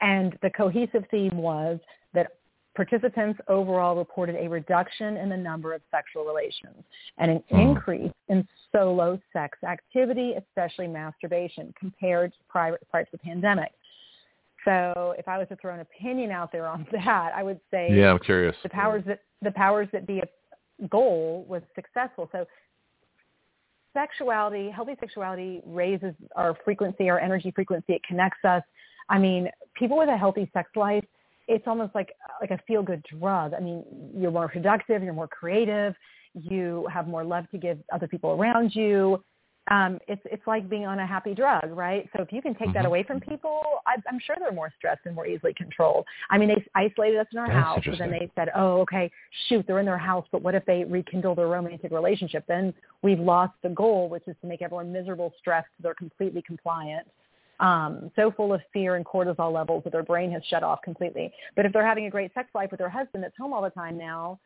And 0.00 0.38
the 0.42 0.50
cohesive 0.50 1.04
theme 1.10 1.36
was 1.36 1.80
that 2.14 2.37
participants 2.78 3.40
overall 3.48 3.96
reported 3.96 4.36
a 4.36 4.48
reduction 4.48 5.16
in 5.16 5.28
the 5.28 5.36
number 5.36 5.74
of 5.74 5.82
sexual 5.90 6.24
relations 6.24 6.84
and 7.18 7.28
an 7.32 7.42
Hmm. 7.50 7.56
increase 7.56 8.12
in 8.28 8.46
solo 8.70 9.20
sex 9.32 9.58
activity, 9.64 10.34
especially 10.34 10.86
masturbation, 10.86 11.74
compared 11.76 12.32
to 12.34 12.38
prior, 12.48 12.78
prior 12.88 13.04
to 13.04 13.10
the 13.10 13.18
pandemic. 13.18 13.72
So 14.64 15.16
if 15.18 15.26
I 15.26 15.38
was 15.38 15.48
to 15.48 15.56
throw 15.56 15.74
an 15.74 15.80
opinion 15.80 16.30
out 16.30 16.52
there 16.52 16.68
on 16.68 16.86
that, 16.92 17.32
I 17.34 17.42
would 17.42 17.60
say 17.72 17.92
Yeah, 17.92 18.12
I'm 18.12 18.20
curious. 18.20 18.54
the 18.62 18.68
powers 18.68 19.02
that 19.06 19.22
the 19.42 19.50
powers 19.50 19.88
that 19.92 20.06
be 20.06 20.20
a 20.20 20.28
goal 20.86 21.44
was 21.48 21.62
successful. 21.74 22.28
So 22.30 22.46
sexuality, 23.92 24.70
healthy 24.70 24.94
sexuality 25.00 25.62
raises 25.66 26.14
our 26.36 26.54
frequency, 26.64 27.10
our 27.10 27.18
energy 27.18 27.50
frequency. 27.50 27.94
It 27.94 28.04
connects 28.04 28.44
us. 28.44 28.62
I 29.08 29.18
mean, 29.18 29.50
people 29.74 29.96
with 29.98 30.08
a 30.08 30.16
healthy 30.16 30.48
sex 30.52 30.70
life, 30.76 31.04
it's 31.48 31.66
almost 31.66 31.94
like 31.94 32.12
like 32.40 32.52
a 32.52 32.60
feel 32.66 32.82
good 32.82 33.02
drug. 33.18 33.54
I 33.54 33.60
mean, 33.60 33.82
you're 34.14 34.30
more 34.30 34.48
productive, 34.48 35.02
you're 35.02 35.14
more 35.14 35.28
creative, 35.28 35.94
you 36.34 36.86
have 36.92 37.08
more 37.08 37.24
love 37.24 37.50
to 37.50 37.58
give 37.58 37.78
other 37.92 38.06
people 38.06 38.30
around 38.30 38.74
you. 38.74 39.22
um, 39.70 39.98
it's 40.08 40.22
it's 40.24 40.46
like 40.46 40.68
being 40.68 40.86
on 40.86 40.98
a 40.98 41.06
happy 41.06 41.34
drug, 41.34 41.70
right? 41.70 42.08
So 42.16 42.22
if 42.22 42.32
you 42.32 42.40
can 42.40 42.54
take 42.54 42.68
mm-hmm. 42.68 42.72
that 42.74 42.86
away 42.86 43.02
from 43.02 43.20
people, 43.20 43.62
I, 43.86 43.96
I'm 44.08 44.18
sure 44.24 44.36
they're 44.38 44.52
more 44.52 44.72
stressed 44.76 45.02
and 45.04 45.14
more 45.14 45.26
easily 45.26 45.52
controlled. 45.54 46.06
I 46.30 46.38
mean, 46.38 46.48
they 46.48 46.64
isolated 46.74 47.18
us 47.18 47.26
in 47.32 47.38
our 47.38 47.46
That's 47.46 47.58
house, 47.58 47.80
and 47.86 47.98
then 47.98 48.10
they 48.10 48.30
said, 48.34 48.48
oh, 48.54 48.80
okay, 48.80 49.10
shoot, 49.48 49.66
they're 49.66 49.78
in 49.80 49.86
their 49.86 49.98
house, 49.98 50.26
but 50.32 50.42
what 50.42 50.54
if 50.54 50.64
they 50.64 50.84
rekindle 50.84 51.34
their 51.34 51.48
romantic 51.48 51.92
relationship? 51.92 52.44
Then 52.48 52.72
we've 53.02 53.20
lost 53.20 53.52
the 53.62 53.68
goal, 53.70 54.08
which 54.08 54.22
is 54.26 54.36
to 54.40 54.46
make 54.46 54.62
everyone 54.62 54.90
miserable, 54.92 55.34
stressed, 55.38 55.68
so 55.76 55.82
they're 55.82 55.94
completely 55.94 56.42
compliant. 56.42 57.06
Um, 57.60 58.10
so 58.14 58.30
full 58.30 58.52
of 58.52 58.60
fear 58.72 58.94
and 58.94 59.04
cortisol 59.04 59.52
levels 59.52 59.82
that 59.84 59.92
their 59.92 60.04
brain 60.04 60.30
has 60.30 60.42
shut 60.48 60.62
off 60.62 60.80
completely. 60.82 61.32
But 61.56 61.66
if 61.66 61.72
they're 61.72 61.86
having 61.86 62.06
a 62.06 62.10
great 62.10 62.32
sex 62.34 62.48
life 62.54 62.70
with 62.70 62.78
their 62.78 62.88
husband 62.88 63.24
that's 63.24 63.36
home 63.36 63.52
all 63.52 63.62
the 63.62 63.70
time 63.70 63.98
now, 63.98 64.38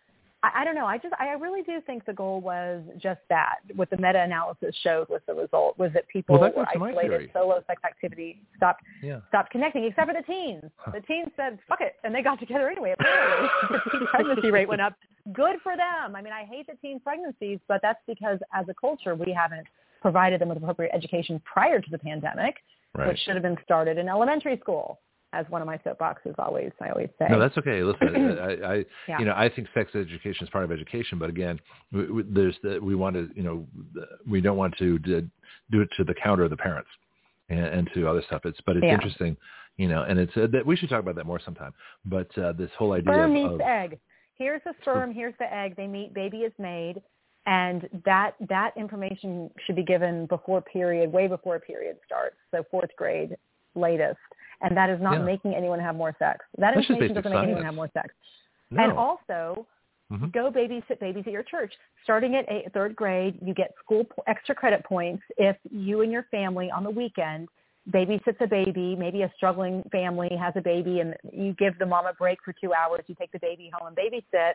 I, 0.43 0.61
I 0.61 0.65
don't 0.65 0.75
know. 0.75 0.87
I 0.87 0.99
just, 0.99 1.15
I 1.19 1.29
really 1.33 1.63
do 1.63 1.81
think 1.87 2.05
the 2.05 2.13
goal 2.13 2.41
was 2.41 2.83
just 2.99 3.21
that. 3.29 3.57
What 3.75 3.91
the 3.91 3.97
meta-analysis 3.97 4.75
showed 4.83 5.09
was 5.09 5.21
the 5.27 5.35
result 5.35 5.79
was 5.79 5.91
that 5.95 6.09
people 6.09 6.39
well, 6.39 6.53
were 6.55 6.67
isolated, 6.69 7.31
solo 7.33 7.63
sex 7.67 7.83
activity, 7.85 8.43
stopped, 8.57 8.83
yeah. 9.03 9.21
stopped 9.29 9.51
connecting, 9.51 9.85
except 9.85 10.09
for 10.09 10.15
the 10.15 10.27
teens. 10.27 10.65
The 10.93 11.01
teens 11.01 11.29
said, 11.37 11.59
"Fuck 11.69 11.81
it," 11.81 11.95
and 12.05 12.15
they 12.15 12.23
got 12.23 12.41
together 12.41 12.69
anyway. 12.69 12.95
Apparently, 12.99 13.49
the 14.01 14.07
pregnancy 14.07 14.51
rate 14.51 14.69
went 14.69 14.81
up. 14.81 14.95
Good 15.33 15.57
for 15.63 15.77
them. 15.77 16.17
I 16.17 16.23
mean, 16.23 16.33
I 16.33 16.45
hate 16.45 16.67
the 16.67 16.75
teen 16.83 16.99
pregnancies, 16.99 17.61
but 17.69 17.81
that's 17.83 18.01
because 18.07 18.39
as 18.53 18.67
a 18.69 18.75
culture 18.75 19.15
we 19.15 19.33
haven't 19.33 19.67
provided 20.01 20.41
them 20.41 20.49
with 20.49 20.59
appropriate 20.59 20.91
education 20.93 21.41
prior 21.45 21.81
to 21.81 21.91
the 21.91 21.99
pandemic, 21.99 22.57
right. 22.95 23.09
which 23.09 23.19
should 23.21 23.35
have 23.35 23.43
been 23.43 23.59
started 23.65 23.99
in 23.99 24.09
elementary 24.09 24.59
school 24.61 25.01
as 25.33 25.47
one 25.49 25.63
of 25.63 25.67
my 25.67 25.79
soapboxes 25.79 26.35
always 26.39 26.71
I 26.81 26.91
always 26.91 27.09
say. 27.19 27.27
No, 27.31 27.39
that's 27.41 27.57
okay. 27.59 27.83
Listen, 27.83 28.39
I, 28.43 28.75
I 28.75 28.85
yeah. 29.09 29.19
you 29.19 29.25
know 29.25 29.35
I 29.35 29.49
think 29.49 29.69
sex 29.75 29.91
education 29.95 30.45
is 30.45 30.51
part 30.51 30.65
of 30.65 30.73
education, 30.73 31.19
but 31.19 31.31
again, 31.31 31.59
we, 31.93 32.11
we, 32.11 32.23
there's 32.23 32.57
the, 32.63 32.79
we 32.81 32.95
want 32.95 33.17
to 33.17 33.31
you 33.35 33.43
know 33.43 33.67
we 34.29 34.41
don't 34.41 34.57
want 34.57 34.75
to 34.79 34.99
do 34.99 35.81
it 35.81 35.89
to 35.97 36.05
the 36.05 36.15
counter 36.15 36.45
of 36.45 36.51
the 36.51 36.57
parents 36.57 36.91
and, 37.49 37.61
and 37.61 37.91
to 37.95 38.09
other 38.09 38.23
stuff. 38.27 38.43
It's 38.45 38.59
but 38.67 38.77
it's 38.77 38.85
yeah. 38.85 38.95
interesting, 38.95 39.37
you 39.77 39.89
know, 39.89 40.03
and 40.03 40.19
it's 40.19 40.37
uh, 40.37 40.49
that 40.53 40.67
we 40.67 40.77
should 40.77 40.89
talk 40.89 41.01
about 41.01 41.17
that 41.17 41.27
more 41.27 41.41
sometime. 41.43 41.73
But 42.05 42.37
uh, 42.39 42.53
this 42.53 42.71
whole 42.79 42.93
idea 42.93 43.13
sperm 43.13 43.31
of, 43.31 43.43
meets 43.43 43.55
of, 43.55 43.61
egg. 43.61 43.99
Here's 44.35 44.63
the 44.65 44.75
sperm. 44.83 45.13
Here's 45.13 45.35
the 45.39 45.53
egg. 45.53 45.77
They 45.77 45.87
meet. 45.87 46.15
Baby 46.15 46.39
is 46.39 46.53
made. 46.59 47.01
And 47.47 47.89
that 48.05 48.35
that 48.49 48.73
information 48.77 49.51
should 49.67 49.77
be 49.77 49.83
given 49.83 50.27
before 50.27 50.61
period, 50.63 51.13
way 51.13 51.27
before 51.27 51.59
period 51.59 51.97
starts. 52.07 52.37
So 52.53 52.65
fourth 52.71 52.91
grade 52.97 53.37
latest 53.75 54.19
and 54.63 54.77
that 54.77 54.89
is 54.89 55.01
not 55.01 55.19
yeah. 55.19 55.25
making 55.25 55.55
anyone 55.55 55.81
have 55.81 55.97
more 55.97 56.15
sex. 56.19 56.45
That 56.59 56.77
information 56.77 57.15
doesn't 57.15 57.25
science. 57.25 57.35
make 57.35 57.45
anyone 57.45 57.65
have 57.65 57.75
more 57.75 57.91
sex. 57.93 58.15
No. 58.71 58.83
And 58.83 58.93
also, 58.93 59.67
mm-hmm. 60.11 60.27
go 60.33 60.51
babysit 60.51 61.01
babies 61.01 61.25
at 61.27 61.33
your 61.33 61.43
church. 61.43 61.75
Starting 62.05 62.37
at 62.37 62.51
eight, 62.51 62.73
third 62.73 62.97
grade, 62.97 63.39
you 63.45 63.55
get 63.55 63.73
school 63.85 64.07
extra 64.27 64.55
credit 64.55 64.85
points 64.85 65.23
if 65.37 65.57
you 65.71 66.01
and 66.03 66.11
your 66.11 66.27
family 66.31 66.71
on 66.71 66.85
the 66.85 66.91
weekend 66.91 67.49
babysits 67.93 68.41
a 68.41 68.47
baby. 68.47 68.95
Maybe 68.97 69.23
a 69.23 69.33
struggling 69.37 69.83
family 69.91 70.31
has 70.41 70.55
a 70.57 70.61
baby, 70.61 71.01
and 71.01 71.15
you 71.33 71.55
give 71.55 71.77
the 71.79 71.87
mom 71.87 72.07
a 72.07 72.15
break 72.15 72.39
for 72.45 72.55
two 72.59 72.73
hours. 72.73 73.03
You 73.09 73.17
take 73.19 73.33
the 73.33 73.41
baby 73.41 73.71
home 73.75 73.89
and 73.89 73.97
babysit. 73.97 74.53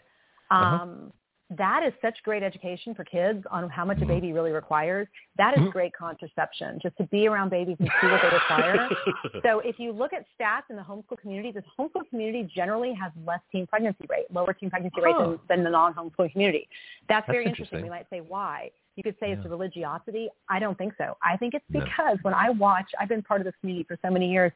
Uh-huh. 0.49 0.55
Um, 0.55 0.81
uh-huh 0.81 1.09
that 1.55 1.81
is 1.83 1.93
such 2.01 2.17
great 2.23 2.43
education 2.43 2.93
for 2.93 3.05
kids 3.05 3.43
on 3.49 3.69
how 3.69 3.85
much 3.85 3.97
a 3.97 4.01
mm-hmm. 4.01 4.09
baby 4.09 4.33
really 4.33 4.51
requires. 4.51 5.07
That 5.37 5.53
is 5.53 5.61
mm-hmm. 5.61 5.69
great 5.69 5.93
contraception, 5.93 6.79
just 6.81 6.97
to 6.97 7.05
be 7.05 7.27
around 7.27 7.49
babies 7.49 7.77
and 7.79 7.89
see 8.01 8.07
what 8.07 8.21
they 8.21 8.29
require. 8.29 8.89
so 9.43 9.59
if 9.59 9.79
you 9.79 9.93
look 9.93 10.11
at 10.11 10.25
stats 10.39 10.63
in 10.69 10.75
the 10.75 10.81
homeschool 10.81 11.17
community, 11.19 11.51
the 11.51 11.63
homeschool 11.79 12.09
community 12.09 12.49
generally 12.53 12.93
has 12.93 13.13
less 13.25 13.39
teen 13.51 13.65
pregnancy 13.65 14.05
rate, 14.09 14.25
lower 14.31 14.51
teen 14.51 14.69
pregnancy 14.69 14.99
rate 15.01 15.15
than, 15.17 15.39
than 15.47 15.63
the 15.63 15.69
non-homeschool 15.69 16.31
community. 16.31 16.67
That's, 17.07 17.25
That's 17.25 17.27
very 17.27 17.45
interesting. 17.45 17.79
interesting. 17.79 17.83
We 17.83 17.89
might 17.89 18.07
say 18.09 18.27
why. 18.27 18.71
You 18.97 19.03
could 19.03 19.15
say 19.19 19.29
yeah. 19.29 19.35
it's 19.35 19.45
a 19.45 19.49
religiosity. 19.49 20.27
I 20.49 20.59
don't 20.59 20.77
think 20.77 20.93
so. 20.97 21.15
I 21.23 21.37
think 21.37 21.53
it's 21.53 21.65
No. 21.69 21.79
because 21.79 22.17
when 22.23 22.33
I 22.33 22.49
watch, 22.49 22.89
I've 22.99 23.09
been 23.09 23.21
part 23.21 23.39
of 23.39 23.45
this 23.45 23.53
community 23.61 23.85
for 23.87 23.97
so 24.03 24.11
many 24.11 24.29
years, 24.29 24.51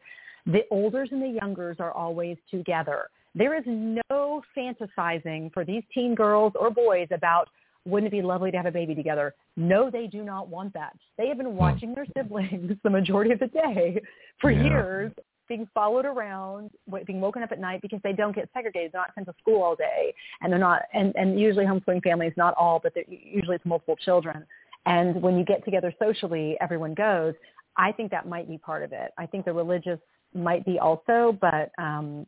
the 0.46 0.66
olders 0.72 1.10
and 1.12 1.22
the 1.22 1.30
youngers 1.30 1.78
are 1.80 1.92
always 1.92 2.38
together. 2.50 3.10
There 3.36 3.58
is 3.58 3.64
no 3.66 4.42
fantasizing 4.58 5.54
for 5.54 5.64
these 5.64 5.84
teen 5.94 6.16
girls 6.16 6.54
or 6.60 6.70
boys 6.70 7.08
about 7.12 7.48
wouldn't 7.86 8.14
it 8.14 8.16
be 8.16 8.22
lovely 8.22 8.52
to 8.52 8.58
have 8.58 8.68
a 8.68 8.72
baby 8.72 8.94
together? 8.94 9.34
No, 9.58 9.90
they 9.90 10.06
do 10.06 10.24
not 10.24 10.48
want 10.50 10.74
that. 10.74 10.94
They 11.18 11.28
have 11.30 11.38
been 11.38 11.56
watching 11.56 11.96
their 11.96 12.06
siblings 12.16 12.78
the 12.84 12.90
majority 12.90 13.32
of 13.32 13.40
the 13.40 13.48
day 13.48 14.00
for 14.40 14.52
Yeah. 14.52 14.64
years, 14.64 15.12
being 15.48 15.68
followed 15.74 16.06
around, 16.06 16.70
being 17.06 17.20
woken 17.20 17.42
up 17.44 17.52
at 17.52 17.60
night 17.60 17.82
because 17.82 18.00
they 18.04 18.14
don't 18.14 18.36
get 18.36 18.50
segregated. 18.54 18.92
They're 18.94 19.02
not 19.02 19.16
sent 19.16 19.28
to 19.28 19.34
school 19.42 19.64
all 19.64 19.76
day, 19.76 20.14
and 20.42 20.52
they're 20.52 20.60
not. 20.60 20.84
And, 20.94 21.14
and 21.16 21.40
usually 21.40 21.66
homeschooling 21.66 22.04
families, 22.04 22.34
not 22.38 22.54
all, 22.54 22.80
but 22.82 22.94
they're- 22.94 23.04
usually 23.10 23.56
it's 23.56 23.66
multiple 23.66 23.96
children. 23.98 24.46
And 24.86 25.22
when 25.22 25.38
you 25.38 25.44
get 25.44 25.66
together 25.66 25.94
socially, 26.00 26.58
everyone 26.62 26.94
goes. 26.94 27.34
I 27.78 27.92
think 27.92 28.12
that 28.12 28.28
might 28.28 28.48
be 28.48 28.60
part 28.60 28.84
of 28.84 28.94
it. 28.94 29.12
I 29.18 29.26
think 29.26 29.46
the 29.46 29.54
religious 29.54 30.00
might 30.34 30.64
be 30.66 30.78
also, 30.80 31.38
but 31.42 31.72
um, 31.78 32.26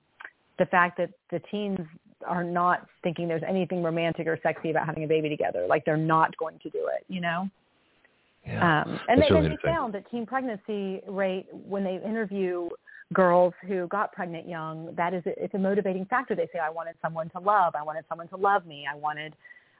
the 0.59 0.65
fact 0.67 0.97
that 0.97 1.11
the 1.31 1.39
teens 1.51 1.79
are 2.25 2.43
not 2.43 2.87
thinking 3.01 3.27
there's 3.27 3.43
anything 3.47 3.83
romantic 3.83 4.27
or 4.27 4.39
sexy 4.43 4.71
about 4.71 4.85
having 4.85 5.03
a 5.03 5.07
baby 5.07 5.29
together. 5.29 5.65
Like 5.67 5.83
they're 5.85 5.97
not 5.97 6.35
going 6.37 6.59
to 6.59 6.69
do 6.69 6.89
it, 6.95 7.05
you 7.07 7.21
know? 7.21 7.49
Yeah. 8.45 8.81
Um, 8.81 8.99
and 9.07 9.21
That's 9.21 9.29
they, 9.29 9.35
really 9.35 9.49
they 9.49 9.57
found 9.63 9.93
that 9.93 10.09
teen 10.11 10.25
pregnancy 10.25 11.01
rate 11.07 11.47
when 11.51 11.83
they 11.83 11.95
interview 11.95 12.69
girls 13.13 13.53
who 13.67 13.87
got 13.87 14.11
pregnant 14.11 14.47
young, 14.47 14.93
that 14.95 15.13
is 15.13 15.23
it's 15.25 15.53
a 15.53 15.57
motivating 15.57 16.05
factor. 16.05 16.35
They 16.35 16.49
say, 16.51 16.59
I 16.59 16.69
wanted 16.69 16.95
someone 17.01 17.29
to 17.31 17.39
love. 17.39 17.73
I 17.75 17.83
wanted 17.83 18.05
someone 18.09 18.27
to 18.29 18.35
love 18.35 18.65
me. 18.65 18.85
I 18.91 18.95
wanted, 18.95 19.35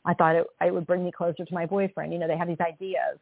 I 0.05 0.13
thought 0.13 0.35
it, 0.35 0.47
it 0.61 0.73
would 0.73 0.87
bring 0.87 1.03
me 1.03 1.11
closer 1.11 1.43
to 1.43 1.53
my 1.53 1.65
boyfriend. 1.65 2.13
You 2.13 2.19
know, 2.19 2.27
they 2.27 2.37
have 2.37 2.47
these 2.47 2.59
ideas. 2.61 3.17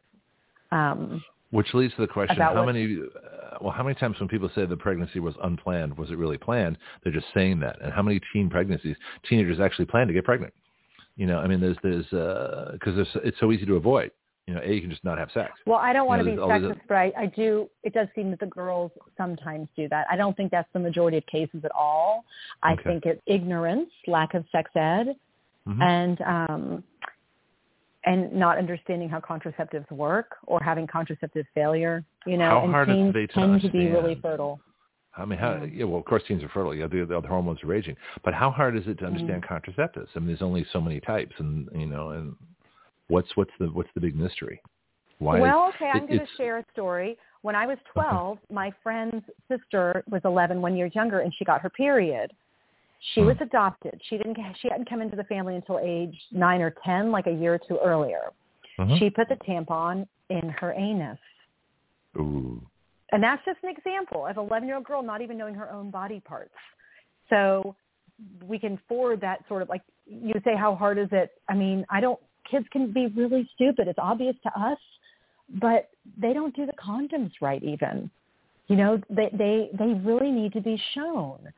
Um, 0.70 1.22
Which 1.52 1.72
leads 1.74 1.94
to 1.94 2.00
the 2.00 2.06
question: 2.08 2.36
About 2.36 2.54
How 2.56 2.64
what- 2.64 2.74
many? 2.74 2.96
Uh, 2.98 3.58
well, 3.60 3.70
how 3.72 3.82
many 3.84 3.94
times 3.94 4.18
when 4.18 4.28
people 4.28 4.50
say 4.54 4.64
the 4.66 4.76
pregnancy 4.76 5.20
was 5.20 5.34
unplanned, 5.42 5.96
was 5.96 6.10
it 6.10 6.16
really 6.18 6.38
planned? 6.38 6.78
They're 7.04 7.12
just 7.12 7.26
saying 7.34 7.60
that. 7.60 7.76
And 7.82 7.92
how 7.92 8.02
many 8.02 8.20
teen 8.32 8.48
pregnancies 8.50 8.96
teenagers 9.28 9.60
actually 9.60 9.84
plan 9.84 10.06
to 10.08 10.12
get 10.14 10.24
pregnant? 10.24 10.52
You 11.16 11.26
know, 11.26 11.38
I 11.38 11.46
mean, 11.46 11.60
there's 11.60 11.76
there's 11.82 12.06
because 12.72 12.96
uh, 12.98 13.20
it's 13.22 13.38
so 13.38 13.52
easy 13.52 13.66
to 13.66 13.76
avoid. 13.76 14.10
You 14.46 14.54
know, 14.54 14.60
a 14.64 14.72
you 14.72 14.80
can 14.80 14.90
just 14.90 15.04
not 15.04 15.18
have 15.18 15.30
sex. 15.32 15.52
Well, 15.66 15.78
I 15.78 15.92
don't 15.92 16.06
want 16.08 16.24
You 16.24 16.30
to 16.30 16.36
know, 16.36 16.42
be 16.46 16.48
there's 16.48 16.62
all 16.64 16.68
these- 16.70 16.78
sexist, 16.78 16.88
but 16.88 16.96
I, 16.96 17.12
I 17.16 17.26
do. 17.26 17.68
It 17.84 17.92
does 17.92 18.08
seem 18.14 18.30
that 18.30 18.40
the 18.40 18.46
girls 18.46 18.90
sometimes 19.18 19.68
do 19.76 19.88
that. 19.90 20.06
I 20.10 20.16
don't 20.16 20.36
think 20.36 20.50
that's 20.50 20.68
the 20.72 20.80
majority 20.80 21.18
of 21.18 21.26
cases 21.26 21.64
at 21.64 21.70
all. 21.72 22.24
I 22.62 22.72
Okay. 22.72 22.82
think 22.84 23.06
it's 23.06 23.22
ignorance, 23.26 23.90
lack 24.06 24.32
of 24.34 24.44
sex 24.50 24.70
ed, 24.74 25.14
Mhm. 25.68 25.80
and 25.82 26.20
um, 26.22 26.84
and 28.04 28.32
not 28.32 28.58
understanding 28.58 29.08
how 29.08 29.20
contraceptives 29.20 29.90
work 29.90 30.36
or 30.46 30.60
having 30.62 30.86
contraceptive 30.86 31.46
failure. 31.54 32.04
You 32.26 32.36
know, 32.36 32.48
How 32.48 32.62
and 32.64 32.72
hard 32.72 32.88
teens 32.88 33.14
tend 33.34 33.60
to 33.62 33.70
be 33.70 33.86
really 33.88 34.16
fertile. 34.20 34.60
I 35.16 35.24
mean, 35.26 35.38
how, 35.38 35.62
Yeah. 35.64 35.84
well, 35.84 35.98
of 35.98 36.06
course, 36.06 36.22
teens 36.26 36.42
are 36.42 36.48
fertile. 36.48 36.74
Yeah, 36.74 36.86
the, 36.86 37.04
the 37.04 37.16
other 37.16 37.28
hormones 37.28 37.62
are 37.62 37.66
raging. 37.66 37.96
But 38.24 38.32
how 38.34 38.50
hard 38.50 38.76
is 38.76 38.86
it 38.86 38.98
to 38.98 39.04
Mm-hmm. 39.04 39.16
understand 39.16 39.42
contraceptives? 39.44 40.08
I 40.16 40.20
mean, 40.20 40.28
there's 40.28 40.42
only 40.42 40.64
so 40.72 40.80
many 40.80 41.00
types, 41.00 41.34
and 41.38 41.68
you 41.74 41.86
know, 41.86 42.10
and 42.10 42.34
what's 43.08 43.28
what's 43.36 43.50
the 43.60 43.66
what's 43.66 43.90
the 43.94 44.00
big 44.00 44.16
mystery? 44.16 44.60
Why? 45.18 45.38
Well, 45.38 45.68
okay, 45.74 45.90
I'm 45.92 46.04
it- 46.04 46.08
going 46.08 46.20
to 46.20 46.26
share 46.36 46.58
a 46.58 46.64
story. 46.72 47.18
When 47.42 47.56
I 47.56 47.66
was 47.66 47.76
12, 47.92 48.38
my 48.50 48.72
friend's 48.84 49.24
sister 49.48 50.04
was 50.08 50.22
11, 50.24 50.62
one 50.62 50.76
year 50.76 50.86
younger, 50.94 51.20
and 51.20 51.34
she 51.36 51.44
got 51.44 51.60
her 51.60 51.70
period. 51.70 52.32
She 53.14 53.20
Hmm. 53.20 53.26
was 53.26 53.40
adopted. 53.40 54.00
She 54.04 54.16
didn't. 54.16 54.38
She 54.58 54.68
hadn't 54.68 54.88
come 54.88 55.02
into 55.02 55.16
the 55.16 55.24
family 55.24 55.56
until 55.56 55.78
age 55.80 56.16
nine 56.30 56.62
or 56.62 56.70
10, 56.70 57.10
like 57.10 57.26
a 57.26 57.32
year 57.32 57.54
or 57.54 57.58
two 57.58 57.78
earlier. 57.78 58.32
Mhm. 58.78 58.98
She 58.98 59.10
put 59.10 59.28
the 59.28 59.36
tampon 59.36 60.06
in 60.28 60.48
her 60.50 60.72
anus. 60.72 61.18
Ooh. 62.16 62.64
And 63.10 63.22
that's 63.22 63.44
just 63.44 63.62
an 63.62 63.68
example 63.70 64.26
of 64.26 64.38
an 64.38 64.48
11-year-old 64.48 64.84
girl 64.84 65.02
not 65.02 65.20
even 65.20 65.36
knowing 65.36 65.54
her 65.54 65.70
own 65.70 65.90
body 65.90 66.20
parts. 66.20 66.54
So 67.28 67.74
we 68.46 68.58
can 68.58 68.76
forward 68.88 69.20
that 69.20 69.46
sort 69.48 69.62
of 69.62 69.68
like 69.68 69.82
you 70.06 70.34
say, 70.44 70.54
how 70.56 70.74
hard 70.74 70.98
is 70.98 71.08
it? 71.12 71.32
I 71.48 71.54
mean, 71.54 71.84
I 71.90 72.00
don't. 72.00 72.20
Kids 72.44 72.66
can 72.68 72.92
be 72.92 73.06
really 73.08 73.48
stupid. 73.54 73.88
It's 73.88 73.98
obvious 73.98 74.36
to 74.42 74.60
us, 74.60 74.78
but 75.60 75.90
they 76.16 76.32
don't 76.32 76.54
do 76.54 76.66
the 76.66 76.72
condoms 76.74 77.32
right. 77.40 77.62
Even, 77.62 78.10
you 78.68 78.76
know, 78.76 79.00
they 79.10 79.30
they 79.32 79.70
they 79.78 79.94
really 79.94 80.30
need 80.30 80.52
to 80.52 80.60
be 80.60 80.80
shown, 80.94 81.52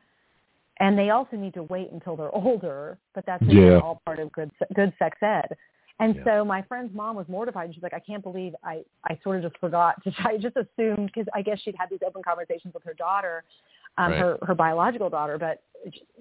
and 0.79 0.97
they 0.97 1.09
also 1.09 1.35
need 1.37 1.53
to 1.53 1.63
wait 1.63 1.91
until 1.91 2.15
they're 2.15 2.33
older. 2.35 2.97
But 3.13 3.25
that's 3.25 3.43
Yeah. 3.43 3.79
all 3.79 4.01
part 4.05 4.19
of 4.19 4.31
good 4.31 4.51
good 4.73 4.93
sex 4.99 5.17
ed. 5.21 5.55
And 5.99 6.15
Yeah. 6.15 6.23
so 6.25 6.45
my 6.45 6.61
friend's 6.63 6.93
mom 6.93 7.15
was 7.15 7.25
mortified. 7.29 7.65
And 7.67 7.73
she's 7.73 7.81
like, 7.83 7.93
I 7.93 7.99
can't 7.99 8.21
believe 8.21 8.53
I, 8.65 8.83
I 9.05 9.17
sort 9.23 9.37
of 9.37 9.43
just 9.43 9.57
forgot 9.59 9.95
to, 10.03 10.11
I 10.25 10.37
just 10.37 10.57
assumed 10.57 11.07
because 11.13 11.25
I 11.33 11.41
guess 11.41 11.57
she'd 11.61 11.75
had 11.77 11.89
these 11.89 12.01
open 12.05 12.21
conversations 12.21 12.73
with 12.73 12.83
her 12.83 12.93
daughter, 12.93 13.45
um, 13.97 14.11
Right. 14.11 14.19
her, 14.19 14.37
her 14.45 14.55
biological 14.55 15.09
daughter. 15.09 15.37
But, 15.37 15.63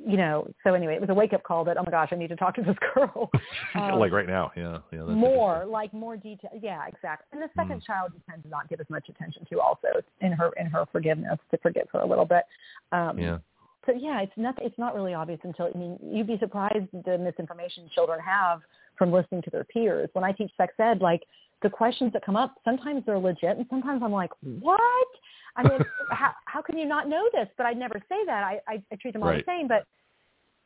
you 0.06 0.16
know, 0.16 0.46
so 0.62 0.74
anyway, 0.74 0.94
it 0.94 1.00
was 1.00 1.10
a 1.10 1.14
wake 1.14 1.32
up 1.32 1.42
call 1.42 1.64
that, 1.64 1.76
oh 1.76 1.82
my 1.84 1.90
gosh, 1.90 2.10
I 2.12 2.14
need 2.14 2.28
to 2.28 2.36
talk 2.36 2.54
to 2.54 2.62
this 2.62 2.76
girl. 2.94 3.30
Um, 3.74 3.98
like 3.98 4.12
right 4.12 4.28
now, 4.28 4.52
yeah, 4.56 4.78
yeah. 4.92 5.00
That's 5.00 5.10
more, 5.18 5.64
like 5.66 5.92
more 5.92 6.16
detail. 6.16 6.50
Yeah, 6.62 6.86
exactly. 6.86 7.26
And 7.32 7.42
the 7.42 7.50
second 7.56 7.80
Mm. 7.82 7.86
child 7.86 8.12
you 8.14 8.20
tend 8.30 8.44
to 8.44 8.48
not 8.48 8.68
give 8.68 8.78
as 8.80 8.88
much 8.88 9.08
attention 9.08 9.44
to 9.50 9.60
also 9.60 9.88
in 10.20 10.30
her, 10.30 10.50
in 10.56 10.66
her 10.66 10.86
forgiveness 10.92 11.40
to 11.50 11.56
forgive 11.58 11.88
her 11.92 11.98
a 11.98 12.06
little 12.06 12.24
bit. 12.26 12.44
Um. 12.92 13.18
Yeah. 13.18 13.38
So 13.86 13.92
yeah, 13.92 14.20
it's 14.20 14.32
not 14.36 14.56
it's 14.60 14.78
not 14.78 14.94
really 14.94 15.14
obvious 15.14 15.40
until 15.44 15.70
I 15.74 15.78
mean 15.78 15.98
you'd 16.02 16.26
be 16.26 16.38
surprised 16.38 16.86
the 17.04 17.18
misinformation 17.18 17.88
children 17.94 18.20
have 18.20 18.60
from 18.96 19.12
listening 19.12 19.42
to 19.42 19.50
their 19.50 19.64
peers. 19.64 20.08
When 20.12 20.24
I 20.24 20.32
teach 20.32 20.50
sex 20.56 20.72
ed, 20.78 21.00
like 21.00 21.22
the 21.62 21.70
questions 21.70 22.12
that 22.12 22.24
come 22.24 22.36
up, 22.36 22.56
sometimes 22.64 23.02
they're 23.06 23.18
legit, 23.18 23.56
and 23.56 23.66
sometimes 23.70 24.02
I'm 24.04 24.12
like, 24.12 24.30
hmm. 24.42 24.58
what? 24.60 25.08
I 25.56 25.62
mean, 25.68 25.78
how 26.10 26.32
how 26.46 26.62
can 26.62 26.78
you 26.78 26.86
not 26.86 27.08
know 27.08 27.28
this? 27.32 27.48
But 27.56 27.66
I 27.66 27.72
never 27.72 28.00
say 28.08 28.24
that. 28.26 28.44
I 28.44 28.60
I, 28.68 28.82
I 28.92 28.96
treat 28.96 29.12
them 29.12 29.22
all 29.22 29.30
right. 29.30 29.44
the 29.44 29.50
same, 29.50 29.68
but 29.68 29.86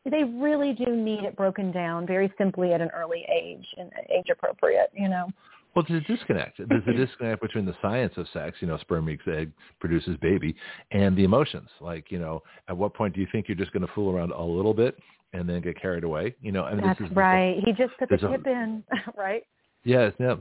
they 0.08 0.24
really 0.24 0.72
do 0.72 0.94
need 0.94 1.24
it 1.24 1.36
broken 1.36 1.72
down 1.72 2.06
very 2.06 2.32
simply 2.38 2.72
at 2.72 2.80
an 2.80 2.90
early 2.94 3.26
age 3.30 3.66
and 3.76 3.90
age 4.10 4.26
appropriate. 4.30 4.90
You 4.94 5.08
know. 5.08 5.28
Well, 5.74 5.84
there's 5.88 6.02
a 6.02 6.06
disconnect. 6.12 6.60
There's 6.68 6.82
a 6.88 6.92
disconnect 6.92 7.40
between 7.42 7.64
the 7.64 7.74
science 7.80 8.12
of 8.16 8.26
sex, 8.32 8.56
you 8.60 8.66
know, 8.66 8.78
sperm 8.78 9.04
meets 9.04 9.22
egg, 9.30 9.52
produces 9.80 10.16
baby, 10.20 10.54
and 10.90 11.16
the 11.16 11.24
emotions. 11.24 11.68
Like, 11.80 12.10
you 12.10 12.18
know, 12.18 12.42
at 12.68 12.76
what 12.76 12.94
point 12.94 13.14
do 13.14 13.20
you 13.20 13.28
think 13.30 13.46
you're 13.48 13.56
just 13.56 13.72
going 13.72 13.86
to 13.86 13.92
fool 13.92 14.10
around 14.14 14.32
a 14.32 14.42
little 14.42 14.74
bit 14.74 14.96
and 15.34 15.48
then 15.48 15.60
get 15.60 15.80
carried 15.80 16.04
away? 16.04 16.34
You 16.40 16.52
know, 16.52 16.64
I 16.64 16.74
mean, 16.74 16.84
that's 16.84 16.98
this 16.98 17.10
is, 17.10 17.16
right. 17.16 17.56
he 17.64 17.72
just 17.72 17.96
put 17.98 18.08
the 18.08 18.16
there's 18.16 18.22
a- 18.34 18.36
tip 18.38 18.46
in, 18.46 18.82
right? 19.16 19.42
Yeah, 19.84 20.10
yeah. 20.18 20.34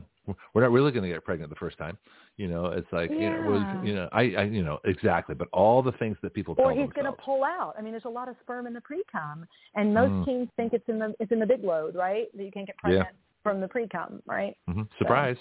We're 0.52 0.60
not 0.62 0.72
really 0.72 0.90
going 0.92 1.04
to 1.04 1.08
get 1.08 1.24
pregnant 1.24 1.48
the 1.50 1.56
first 1.56 1.78
time. 1.78 1.96
You 2.36 2.48
know, 2.48 2.66
it's 2.66 2.86
like 2.92 3.10
you 3.10 3.18
know, 3.30 3.40
Yeah. 3.40 3.48
well, 3.48 3.84
you 3.86 3.94
know, 3.94 4.08
I, 4.12 4.20
I, 4.36 4.42
you 4.44 4.62
know, 4.62 4.78
exactly. 4.84 5.34
But 5.34 5.48
all 5.54 5.82
the 5.82 5.92
things 5.92 6.18
that 6.22 6.34
people 6.34 6.54
Or 6.58 6.72
he's 6.72 6.90
going 6.92 7.06
to 7.06 7.12
pull 7.12 7.44
out. 7.44 7.74
I 7.78 7.82
mean, 7.82 7.92
there's 7.92 8.04
a 8.04 8.10
lot 8.10 8.28
of 8.28 8.36
sperm 8.42 8.66
in 8.66 8.74
the 8.74 8.80
pre-cum, 8.82 9.46
and 9.74 9.94
most 9.94 10.10
Mm. 10.10 10.24
teens 10.26 10.48
think 10.56 10.74
it's 10.74 10.86
in 10.88 10.98
the 10.98 11.14
it's 11.18 11.32
in 11.32 11.38
the 11.38 11.46
big 11.46 11.64
load, 11.64 11.94
right? 11.94 12.26
That 12.36 12.42
you 12.44 12.50
can't 12.52 12.66
get 12.66 12.76
Yeah. 12.86 13.04
Pregnant 13.42 13.70
from 13.70 13.82
the 13.82 13.88
pre-cum, 13.88 14.22
right? 14.26 14.56
hmm 14.66 14.82
Surprise. 14.98 15.36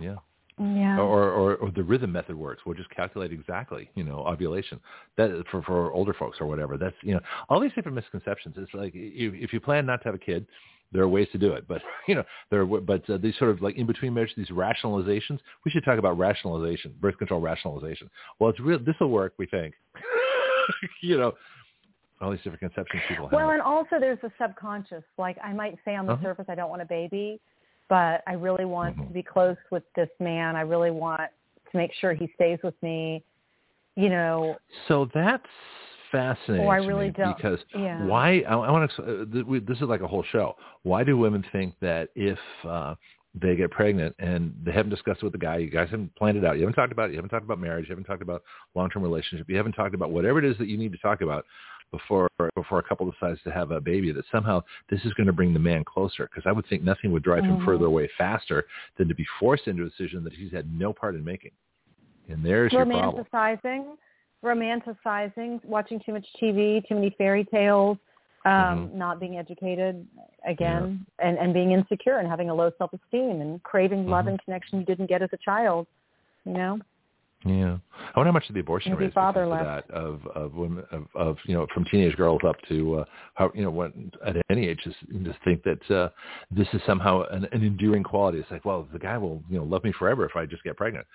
Yeah. 0.00 0.16
Yeah. 0.60 0.98
Or, 0.98 1.30
or 1.30 1.54
or 1.56 1.70
the 1.70 1.84
rhythm 1.84 2.10
method 2.10 2.34
works. 2.34 2.62
We'll 2.66 2.74
just 2.74 2.90
calculate 2.90 3.32
exactly, 3.32 3.88
you 3.94 4.02
know, 4.02 4.26
ovulation. 4.26 4.80
That 5.16 5.44
for 5.52 5.62
for 5.62 5.92
older 5.92 6.12
folks 6.12 6.38
or 6.40 6.48
whatever. 6.48 6.76
That's 6.76 6.96
you 7.02 7.14
know 7.14 7.20
all 7.48 7.60
these 7.60 7.72
different 7.74 7.94
misconceptions. 7.94 8.56
It's 8.58 8.74
like 8.74 8.92
if, 8.92 9.34
if 9.34 9.52
you 9.52 9.60
plan 9.60 9.86
not 9.86 10.02
to 10.02 10.08
have 10.08 10.16
a 10.16 10.18
kid, 10.18 10.46
there 10.90 11.02
are 11.02 11.08
ways 11.08 11.28
to 11.30 11.38
do 11.38 11.52
it. 11.52 11.68
But 11.68 11.80
you 12.08 12.16
know 12.16 12.24
there 12.50 12.62
are 12.62 12.66
but 12.66 13.08
uh, 13.08 13.18
these 13.18 13.38
sort 13.38 13.52
of 13.52 13.62
like 13.62 13.76
in 13.76 13.86
between 13.86 14.14
measures, 14.14 14.32
these 14.36 14.48
rationalizations. 14.48 15.38
We 15.64 15.70
should 15.70 15.84
talk 15.84 16.00
about 16.00 16.18
rationalization, 16.18 16.92
birth 17.00 17.18
control 17.18 17.40
rationalization. 17.40 18.10
Well, 18.40 18.50
it's 18.50 18.58
real. 18.58 18.80
This 18.80 18.96
will 19.00 19.10
work, 19.10 19.34
we 19.38 19.46
think. 19.46 19.74
you 21.02 21.18
know, 21.18 21.34
all 22.20 22.30
these 22.30 22.40
different 22.40 22.60
conceptions 22.60 23.02
people 23.08 23.28
Well, 23.30 23.40
have. 23.40 23.46
Well, 23.46 23.50
and 23.50 23.62
also 23.62 23.98
there's 24.00 24.18
the 24.22 24.32
subconscious. 24.40 25.04
Like 25.18 25.36
I 25.42 25.52
might 25.52 25.78
say 25.84 25.94
on 25.96 26.06
the 26.06 26.12
Uh-huh. 26.14 26.22
surface, 26.22 26.46
I 26.48 26.54
don't 26.54 26.70
want 26.70 26.82
a 26.82 26.86
baby, 26.86 27.40
but 27.88 28.22
I 28.26 28.34
really 28.34 28.64
want 28.64 28.96
Mhm. 28.96 29.06
to 29.08 29.12
be 29.12 29.22
close 29.22 29.56
with 29.70 29.84
this 29.94 30.10
man. 30.20 30.56
I 30.56 30.62
really 30.62 30.90
want 30.90 31.30
to 31.70 31.76
make 31.76 31.92
sure 31.94 32.12
he 32.14 32.26
stays 32.34 32.58
with 32.62 32.80
me. 32.82 33.22
You 33.96 34.10
know, 34.10 34.56
So 34.86 35.06
that's 35.06 35.44
fascinating 36.12 36.66
Or 36.66 36.72
I 36.72 36.78
really 36.78 37.10
don't- 37.10 37.36
because 37.36 37.58
yeah. 37.74 38.04
why? 38.06 38.40
I, 38.48 38.54
I 38.54 38.70
want 38.70 38.90
to. 38.92 39.02
Uh, 39.02 39.60
this 39.66 39.76
is 39.80 39.88
like 39.88 40.00
a 40.00 40.06
whole 40.06 40.22
show. 40.22 40.56
Why 40.84 41.04
do 41.04 41.16
women 41.18 41.42
think 41.52 41.74
that 41.80 42.08
if 42.14 42.38
uh, 42.64 42.94
they 43.34 43.56
get 43.56 43.70
pregnant 43.70 44.14
and 44.18 44.54
they 44.64 44.72
haven't 44.72 44.90
discussed 44.90 45.18
it 45.22 45.24
with 45.24 45.32
the 45.32 45.38
guy, 45.38 45.58
you 45.58 45.68
guys 45.68 45.90
haven't 45.90 46.14
planned 46.16 46.38
it 46.38 46.44
out, 46.44 46.54
you 46.56 46.62
haven't 46.62 46.74
talked 46.74 46.92
about 46.92 47.10
it, 47.10 47.12
you 47.12 47.16
haven't 47.18 47.28
talked 47.30 47.44
about 47.44 47.58
marriage, 47.60 47.86
you 47.86 47.90
haven't 47.92 48.04
talked 48.04 48.22
about 48.22 48.42
long-term 48.74 49.02
relationship, 49.02 49.48
you 49.50 49.56
haven't 49.56 49.72
talked 49.72 49.94
about 49.94 50.10
whatever 50.10 50.38
it 50.38 50.44
is 50.44 50.56
that 50.58 50.66
you 50.68 50.78
need 50.78 50.92
to 50.92 50.98
talk 50.98 51.20
about 51.20 51.44
before 51.90 52.28
before 52.54 52.78
a 52.78 52.82
couple 52.82 53.10
decides 53.10 53.42
to 53.42 53.50
have 53.50 53.70
a 53.70 53.80
baby, 53.80 54.12
that 54.12 54.24
somehow 54.30 54.62
this 54.90 55.04
is 55.04 55.12
going 55.14 55.26
to 55.26 55.32
bring 55.32 55.52
the 55.52 55.58
man 55.58 55.84
closer. 55.84 56.28
Because 56.30 56.44
I 56.46 56.52
would 56.52 56.66
think 56.66 56.82
nothing 56.82 57.12
would 57.12 57.22
drive 57.22 57.44
him 57.44 57.58
Mhm. 57.58 57.64
further 57.64 57.86
away 57.86 58.08
faster 58.18 58.66
than 58.96 59.08
to 59.08 59.14
be 59.14 59.26
forced 59.40 59.66
into 59.68 59.84
a 59.84 59.88
decision 59.88 60.24
that 60.24 60.32
he's 60.32 60.52
had 60.52 60.70
no 60.72 60.92
part 60.92 61.14
in 61.14 61.24
making. 61.24 61.52
And 62.28 62.44
there's 62.44 62.72
your 62.72 62.84
problem. 62.84 63.24
romanticizing, 63.24 63.96
romanticizing, 64.44 65.64
watching 65.64 66.00
too 66.00 66.12
much 66.12 66.26
TV, 66.40 66.82
too 66.86 66.94
many 66.94 67.10
fairy 67.10 67.44
tales, 67.44 67.96
um, 68.44 68.88
Mhm. 68.90 68.94
not 68.94 69.18
being 69.18 69.38
educated 69.38 70.06
again, 70.44 71.06
and 71.18 71.38
and 71.38 71.52
being 71.54 71.72
insecure 71.72 72.18
and 72.18 72.28
having 72.28 72.50
a 72.50 72.54
low 72.54 72.70
self-esteem 72.78 73.40
and 73.40 73.62
craving 73.62 74.06
love 74.06 74.26
Mhm. 74.26 74.28
and 74.28 74.44
connection 74.44 74.78
you 74.80 74.84
didn't 74.84 75.06
get 75.06 75.22
as 75.22 75.32
a 75.32 75.38
child. 75.38 75.86
You 76.44 76.52
know. 76.52 76.80
Yeah, 77.44 77.78
I 78.14 78.18
wonder 78.18 78.28
how 78.28 78.32
much 78.32 78.48
of 78.48 78.54
the 78.54 78.60
abortion 78.60 78.92
Maybe 78.92 79.04
rate 79.04 79.10
is 79.10 79.16
of 79.16 79.34
that 79.34 79.88
of 79.90 80.26
of 80.34 80.54
women 80.54 80.84
of, 80.90 81.06
of 81.14 81.36
you 81.44 81.54
know 81.54 81.68
from 81.72 81.84
teenage 81.84 82.16
girls 82.16 82.40
up 82.44 82.56
to 82.68 82.96
uh, 82.96 83.04
how 83.34 83.52
you 83.54 83.62
know 83.62 83.70
what 83.70 83.92
at 84.26 84.36
any 84.50 84.66
age 84.66 84.80
just 84.82 84.96
just 85.22 85.38
think 85.44 85.62
that 85.62 85.90
uh, 85.90 86.08
this 86.50 86.66
is 86.72 86.80
somehow 86.84 87.22
an, 87.30 87.46
an 87.52 87.62
endearing 87.62 88.02
quality. 88.02 88.38
It's 88.38 88.50
like, 88.50 88.64
well, 88.64 88.88
the 88.92 88.98
guy 88.98 89.16
will 89.18 89.40
you 89.48 89.56
know 89.56 89.64
love 89.64 89.84
me 89.84 89.92
forever 89.92 90.26
if 90.26 90.34
I 90.34 90.46
just 90.46 90.64
get 90.64 90.76
pregnant. 90.76 91.06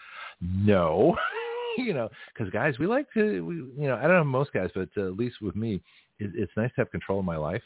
No, 0.42 1.18
you 1.78 1.94
know, 1.94 2.10
because 2.34 2.52
guys, 2.54 2.80
we 2.80 2.88
like 2.88 3.12
to 3.16 3.46
we 3.46 3.56
you 3.56 3.90
know 3.90 3.96
I 3.98 4.04
don't 4.04 4.16
know 4.16 4.24
most 4.24 4.54
guys, 4.54 4.70
but 4.74 4.88
uh, 4.96 5.08
at 5.08 5.18
least 5.18 5.42
with 5.42 5.58
me, 5.58 5.82
it, 6.20 6.32
it's 6.36 6.54
nice 6.56 6.70
to 6.76 6.82
have 6.82 6.92
control 6.92 7.20
of 7.20 7.26
my 7.26 7.38
life. 7.38 7.64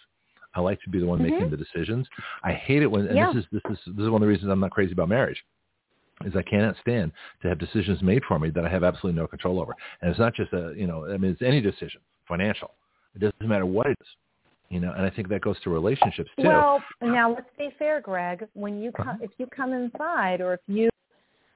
I 0.55 0.61
like 0.61 0.81
to 0.81 0.89
be 0.89 0.99
the 0.99 1.05
one 1.05 1.19
Mhm. 1.19 1.29
making 1.29 1.49
the 1.51 1.57
decisions. 1.57 2.07
I 2.43 2.53
hate 2.53 2.81
it 2.81 2.87
when 2.87 3.05
and 3.07 3.17
Yeah. 3.17 3.31
this 3.31 3.43
is 3.43 3.49
this 3.51 3.71
is 3.71 3.77
this 3.95 4.03
is 4.05 4.09
one 4.09 4.23
of 4.23 4.25
the 4.25 4.33
reasons 4.33 4.49
I'm 4.49 4.59
not 4.59 4.71
crazy 4.71 4.93
about 4.93 5.09
marriage 5.09 5.43
is 6.25 6.35
I 6.35 6.41
cannot 6.41 6.75
stand 6.81 7.11
to 7.41 7.49
have 7.49 7.59
decisions 7.59 8.01
made 8.01 8.23
for 8.27 8.39
me 8.39 8.49
that 8.51 8.65
I 8.65 8.69
have 8.69 8.83
absolutely 8.83 9.19
no 9.19 9.27
control 9.27 9.59
over. 9.59 9.73
And 10.01 10.09
it's 10.09 10.19
not 10.19 10.33
just 10.33 10.51
a, 10.53 10.73
you 10.75 10.87
know, 10.87 11.05
I 11.05 11.17
mean, 11.17 11.31
it's 11.31 11.41
any 11.41 11.61
decision, 11.61 12.01
financial. 12.27 12.71
It 13.15 13.19
doesn't 13.19 13.47
matter 13.47 13.65
what 13.65 13.87
it 13.87 13.97
is, 14.01 14.07
you 14.69 14.79
know, 14.79 14.93
and 14.93 15.05
I 15.05 15.09
think 15.09 15.29
that 15.29 15.41
goes 15.41 15.59
to 15.63 15.69
relationships 15.69 16.29
too. 16.39 16.47
Well, 16.47 16.83
now 17.01 17.33
let's 17.33 17.49
be 17.57 17.69
fair, 17.77 18.01
Greg. 18.01 18.47
When 18.53 18.81
you 18.81 18.91
come, 18.91 19.09
Uh-huh. 19.09 19.17
if 19.21 19.31
you 19.37 19.47
come 19.47 19.73
inside, 19.73 20.41
or 20.41 20.53
if 20.53 20.59
you 20.67 20.89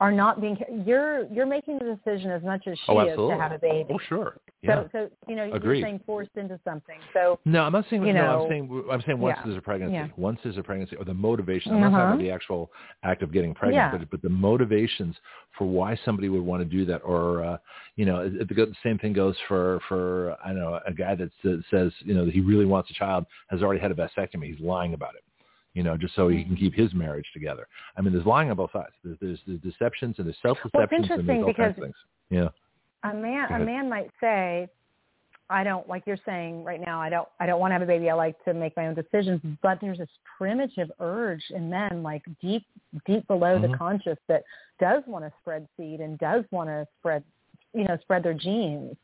are 0.01 0.11
not 0.11 0.41
being, 0.41 0.57
you're 0.83 1.25
you're 1.31 1.45
making 1.45 1.77
the 1.77 1.95
decision 1.95 2.31
as 2.31 2.41
much 2.41 2.65
as 2.65 2.75
she 2.79 2.85
oh, 2.91 2.99
is 3.01 3.15
to 3.15 3.37
have 3.39 3.51
a 3.51 3.59
baby. 3.59 3.93
Oh, 3.93 3.99
sure. 4.09 4.37
Yeah. 4.63 4.83
So, 4.83 4.89
so 4.91 5.09
you 5.27 5.35
know, 5.35 5.53
Agreed. 5.53 5.77
you're 5.77 5.87
saying 5.87 6.01
forced 6.07 6.31
into 6.35 6.59
something. 6.63 6.97
So 7.13 7.39
no, 7.45 7.61
I'm 7.61 7.71
not 7.71 7.85
saying 7.89 8.03
you 8.03 8.11
no. 8.11 8.43
I'm 8.43 8.49
saying 8.49 8.83
I'm 8.91 9.01
saying 9.05 9.19
once 9.19 9.37
yeah, 9.37 9.45
there's 9.45 9.57
a 9.57 9.61
pregnancy, 9.61 9.93
yeah. 9.93 10.07
once 10.17 10.39
there's 10.43 10.57
a 10.57 10.63
pregnancy, 10.63 10.95
or 10.95 11.05
the 11.05 11.13
motivation. 11.13 11.71
I'm 11.73 11.81
not 11.81 11.89
talking 11.91 12.01
Uh-huh. 12.01 12.13
about 12.15 12.23
the 12.23 12.31
actual 12.31 12.71
act 13.03 13.21
of 13.21 13.31
getting 13.31 13.53
pregnant, 13.53 13.93
Yeah. 13.93 13.97
but 13.97 14.09
but 14.09 14.21
the 14.23 14.29
motivations 14.29 15.15
for 15.55 15.67
why 15.67 15.95
somebody 16.03 16.29
would 16.29 16.41
want 16.41 16.63
to 16.63 16.69
do 16.77 16.83
that, 16.85 17.01
or 17.05 17.45
uh, 17.45 17.57
you 17.95 18.05
know, 18.05 18.21
it, 18.21 18.33
it, 18.41 18.49
the 18.49 18.73
same 18.83 18.97
thing 18.97 19.13
goes 19.13 19.35
for 19.47 19.79
for 19.87 20.35
I 20.43 20.47
don't 20.47 20.59
know 20.59 20.79
a 20.85 20.93
guy 20.93 21.13
that 21.13 21.29
says 21.69 21.91
you 21.99 22.15
know 22.15 22.25
that 22.25 22.33
he 22.33 22.41
really 22.41 22.65
wants 22.65 22.89
a 22.89 22.95
child 22.95 23.25
has 23.49 23.61
already 23.61 23.79
had 23.79 23.91
a 23.91 23.95
vasectomy. 23.95 24.47
He's 24.51 24.59
lying 24.59 24.95
about 24.95 25.13
it. 25.13 25.23
You 25.73 25.83
know, 25.83 25.95
just 25.97 26.15
so 26.15 26.27
he 26.27 26.43
can 26.43 26.57
keep 26.57 26.73
his 26.73 26.93
marriage 26.93 27.27
together. 27.33 27.65
I 27.95 28.01
mean, 28.01 28.11
there's 28.13 28.25
lying 28.25 28.49
on 28.49 28.57
both 28.57 28.73
sides. 28.73 28.91
There's, 29.05 29.17
there's, 29.21 29.39
there's 29.47 29.61
deceptions 29.61 30.15
and 30.17 30.27
there's 30.27 30.35
self-deceptions 30.41 31.07
and 31.09 31.27
there's 31.29 31.43
all 31.43 31.53
kinds 31.53 31.77
of 31.77 31.83
things. 31.83 31.95
Yeah. 32.29 32.49
a 33.03 33.13
man 33.13 33.51
a 33.53 33.59
man 33.59 33.89
might 33.89 34.09
say 34.19 34.67
i 35.49 35.63
don't 35.63 35.87
like 35.89 36.03
you're 36.05 36.19
saying 36.25 36.63
right 36.63 36.79
now 36.79 37.01
i 37.01 37.09
don't 37.09 37.27
i 37.39 37.45
don't 37.45 37.59
want 37.59 37.71
to 37.71 37.73
have 37.73 37.81
a 37.81 37.85
baby 37.85 38.09
i 38.09 38.13
like 38.13 38.41
to 38.45 38.53
make 38.53 38.75
my 38.77 38.87
own 38.87 38.93
decisions 38.93 39.41
but 39.61 39.79
there's 39.81 39.97
this 39.97 40.09
primitive 40.37 40.89
urge 40.99 41.43
in 41.49 41.69
men 41.69 42.03
like 42.03 42.21
deep 42.41 42.63
deep 43.05 43.25
below 43.27 43.59
the 43.59 43.67
Mhm. 43.67 43.77
conscious 43.77 44.17
that 44.27 44.43
does 44.79 45.03
want 45.07 45.25
to 45.25 45.31
spread 45.41 45.67
seed 45.77 45.99
and 45.99 46.17
does 46.19 46.45
want 46.51 46.69
to 46.69 46.87
spread 46.99 47.23
you 47.73 47.83
know 47.85 47.97
spread 48.01 48.23
their 48.23 48.33
genes 48.33 48.95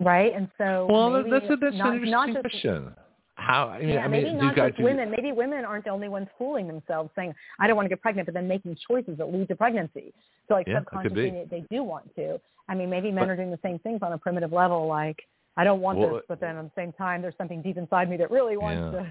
right 0.00 0.32
and 0.34 0.48
so 0.58 0.86
Well, 0.90 1.24
that's 1.28 1.46
a, 1.50 1.56
that's 1.56 1.76
not, 1.76 1.94
an 1.96 2.04
interesting 2.04 2.34
just 2.34 2.42
question. 2.42 2.94
How? 3.44 3.68
I 3.68 3.80
mean, 3.80 3.88
yeah, 3.90 4.04
I 4.04 4.08
mean, 4.08 4.22
maybe 4.24 4.34
not 4.36 4.56
guys 4.56 4.72
just 4.72 4.82
women. 4.82 5.10
Maybe 5.10 5.32
women 5.32 5.64
aren't 5.64 5.84
the 5.84 5.90
only 5.90 6.08
ones 6.08 6.28
fooling 6.38 6.66
themselves, 6.66 7.10
saying, 7.14 7.34
"I 7.58 7.66
don't 7.66 7.76
want 7.76 7.86
to 7.86 7.90
get 7.90 8.00
pregnant," 8.00 8.26
but 8.26 8.34
then 8.34 8.48
making 8.48 8.76
choices 8.88 9.18
that 9.18 9.32
lead 9.32 9.48
to 9.48 9.56
pregnancy. 9.56 10.12
So, 10.48 10.54
like 10.54 10.66
Yeah, 10.66 10.80
that 10.80 10.86
could 10.86 11.14
be. 11.14 11.28
subconsciously, 11.28 11.44
they 11.50 11.66
do 11.74 11.82
want 11.82 12.14
to. 12.16 12.40
I 12.68 12.74
mean, 12.74 12.88
maybe 12.88 13.10
men 13.10 13.24
But- 13.24 13.30
are 13.30 13.36
doing 13.36 13.50
the 13.50 13.58
same 13.62 13.78
things 13.80 14.00
on 14.02 14.12
a 14.12 14.18
primitive 14.18 14.52
level, 14.52 14.86
like, 14.86 15.26
"I 15.56 15.64
don't 15.64 15.80
want 15.80 15.98
Well, 15.98 16.14
this," 16.14 16.24
but 16.26 16.40
then 16.40 16.56
at 16.56 16.64
the 16.64 16.80
same 16.80 16.92
time, 16.92 17.22
there's 17.22 17.36
something 17.36 17.60
deep 17.62 17.76
inside 17.76 18.08
me 18.08 18.16
that 18.16 18.30
really 18.30 18.56
wants 18.56 18.94
Yeah. 18.94 19.02
to. 19.02 19.06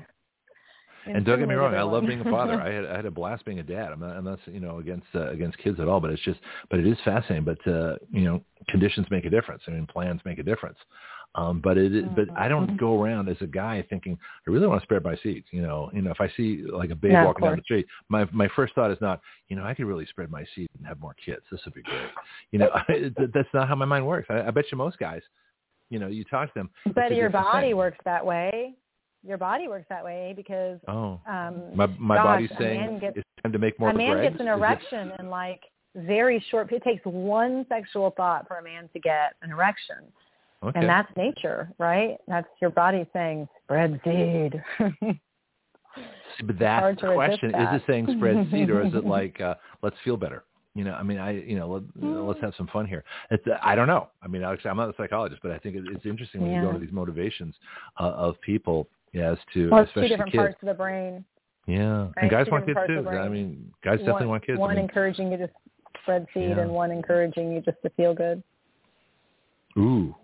And 1.06 1.26
don't 1.26 1.38
get 1.40 1.50
me 1.50 1.56
wrong, 1.56 1.76
I 1.76 1.82
love 1.82 2.06
being 2.06 2.22
a 2.22 2.24
father. 2.24 2.62
I 2.62 2.72
had 2.72 2.86
I 2.86 2.96
had 2.96 3.06
a 3.06 3.12
blast 3.12 3.44
being 3.44 3.60
a 3.60 3.64
dad. 3.64 3.92
I'm 3.92 4.00
not, 4.00 4.16
I'm 4.16 4.24
not 4.24 4.40
you 4.48 4.62
know 4.62 4.78
against 4.80 5.08
uh, 5.14 5.28
against 5.30 5.58
kids 5.58 5.80
at 5.82 5.88
all, 5.90 6.00
but 6.00 6.12
it's 6.12 6.22
just 6.22 6.40
but 6.70 6.80
it 6.80 6.88
is 6.88 6.98
fascinating. 7.04 7.44
But 7.44 7.68
uh, 7.68 7.98
you 8.10 8.22
know, 8.22 8.42
conditions 8.70 9.06
make 9.12 9.26
a 9.26 9.30
difference. 9.30 9.64
I 9.68 9.72
mean, 9.72 9.86
plans 9.86 10.22
make 10.24 10.40
a 10.40 10.44
difference. 10.44 10.78
Um, 11.36 11.62
but 11.62 11.78
it 11.80 12.16
but 12.16 12.28
I 12.38 12.48
don't 12.48 12.72
Mhm. 12.72 12.78
go 12.78 13.02
around 13.02 13.28
as 13.28 13.42
a 13.42 13.48
guy 13.48 13.82
thinking 13.90 14.18
I 14.48 14.52
really 14.52 14.68
want 14.68 14.82
to 14.82 14.86
spread 14.86 15.04
my 15.04 15.16
seeds. 15.18 15.48
You 15.52 15.64
know, 15.64 15.90
you 15.92 16.02
know, 16.04 16.12
if 16.12 16.22
I 16.22 16.28
see 16.38 16.64
like 16.64 16.92
a 16.92 16.96
babe 16.96 17.16
of 17.16 17.26
walking 17.26 17.46
down 17.46 17.58
the 17.58 17.64
street, 17.64 17.88
my 18.10 18.28
my 18.32 18.48
first 18.50 18.76
thought 18.76 18.92
is 18.92 19.02
not 19.02 19.20
you 19.48 19.56
know 19.56 19.64
I 19.64 19.74
could 19.74 19.86
really 19.86 20.06
spread 20.06 20.30
my 20.30 20.46
seed 20.54 20.70
and 20.78 20.86
have 20.86 21.00
more 21.00 21.16
kids. 21.16 21.42
This 21.52 21.60
would 21.66 21.74
be 21.74 21.82
great. 21.82 22.10
You 22.52 22.60
know, 22.60 22.70
that's 23.34 23.52
not 23.54 23.68
how 23.68 23.74
my 23.76 23.86
mind 23.86 24.06
works. 24.06 24.28
I, 24.30 24.44
I 24.48 24.52
bet 24.52 24.66
you 24.72 24.78
most 24.78 25.00
guys, 25.00 25.22
you 25.90 25.98
know, 25.98 26.08
you 26.08 26.24
talk 26.24 26.54
to 26.54 26.60
them. 26.60 26.70
but 26.94 27.16
your 27.16 27.30
body 27.32 27.70
thing. 27.70 27.78
works 27.78 27.98
that 28.06 28.24
way. 28.24 28.76
Your 29.26 29.38
body 29.38 29.68
works 29.68 29.86
that 29.90 30.04
way 30.04 30.34
because 30.36 30.80
Oh, 30.88 31.20
um, 31.28 31.64
my 31.76 31.88
my 31.98 32.18
gosh, 32.18 32.26
body's 32.26 32.52
saying 32.60 33.00
gets- 33.00 33.18
it's 33.18 33.28
time 33.42 33.54
to 33.54 33.58
make 33.58 33.80
more 33.80 33.90
a 33.90 33.94
man 33.94 34.18
Gregs? 34.18 34.30
gets 34.30 34.42
an 34.42 34.48
erection 34.50 35.14
in 35.18 35.30
like 35.32 35.62
very 35.96 36.40
short. 36.52 36.72
It 36.72 36.84
takes 36.84 37.04
one 37.06 37.66
sexual 37.70 38.12
thought 38.12 38.48
for 38.48 38.58
a 38.58 38.64
man 38.64 38.88
to 38.94 39.00
get 39.00 39.34
an 39.42 39.50
erection. 39.52 40.12
Okay. 40.64 40.80
And 40.80 40.90
that's 40.90 41.10
nature, 41.18 41.70
right? 41.78 42.18
That's 42.28 42.48
your 42.62 42.70
body 42.70 43.06
saying, 43.14 43.48
spread 43.64 44.00
seed. 44.04 44.62
But 46.46 46.58
that's 46.58 47.00
the 47.02 47.14
question: 47.14 47.50
is 47.50 47.68
it 47.74 47.84
saying 47.86 48.08
spread 48.18 48.48
seed, 48.52 48.70
or 48.70 48.82
is 48.86 48.94
it 48.94 49.06
like 49.06 49.40
uh, 49.42 49.56
let's 49.82 49.96
feel 50.04 50.18
better? 50.18 50.46
You 50.76 50.84
know, 50.84 50.94
I 50.94 51.04
mean, 51.04 51.20
I 51.20 51.32
you 51.32 51.56
know, 51.58 51.68
let, 51.70 51.84
let's 51.96 52.40
Hmm. 52.40 52.46
have 52.46 52.56
some 52.58 52.68
fun 52.68 52.88
here. 52.88 53.04
It's, 53.30 53.44
I 53.62 53.76
don't 53.76 53.88
know. 53.88 54.10
I 54.24 54.28
mean, 54.28 54.42
Alex, 54.42 54.64
I'm 54.66 54.78
not 54.78 54.90
a 54.90 54.94
psychologist, 54.98 55.42
but 55.44 55.52
I 55.52 55.60
think 55.60 55.76
it, 55.76 55.84
it's 55.92 56.06
interesting 56.06 56.42
when 56.42 56.52
you 56.52 56.60
go 56.62 56.68
Yeah. 56.68 56.74
into 56.74 56.86
these 56.86 56.94
motivations 56.94 57.56
uh, 58.00 58.04
of 58.06 58.42
people 58.42 58.88
as 59.14 59.38
to 59.54 59.70
well, 59.70 59.82
it's 59.84 59.92
two 59.94 60.00
especially 60.00 60.10
different 60.10 60.32
kids. 60.32 60.42
parts 60.42 60.58
of 60.64 60.68
the 60.68 60.74
brain. 60.74 61.24
Yeah, 61.68 62.02
Right? 62.02 62.12
and 62.18 62.32
guys 62.32 62.46
Two 62.48 62.52
want 62.52 62.66
kids 62.66 62.76
too. 62.88 62.94
parts 62.96 63.06
of 63.06 63.06
the 63.06 63.20
I 63.20 63.30
mean, 63.30 63.72
guys 63.84 64.00
definitely 64.00 64.26
one, 64.26 64.30
want 64.30 64.46
kids. 64.46 64.58
I 64.58 64.62
One 64.62 64.76
mean, 64.76 64.80
encouraging 64.86 65.32
you 65.32 65.38
to 65.38 65.50
spread 66.02 66.26
seed, 66.34 66.50
Yeah. 66.50 66.60
and 66.60 66.72
one 66.72 66.92
encouraging 66.92 67.54
you 67.54 67.62
just 67.62 67.78
to 67.84 67.90
feel 67.92 68.14
good. 68.16 68.42
Ooh, 69.78 70.16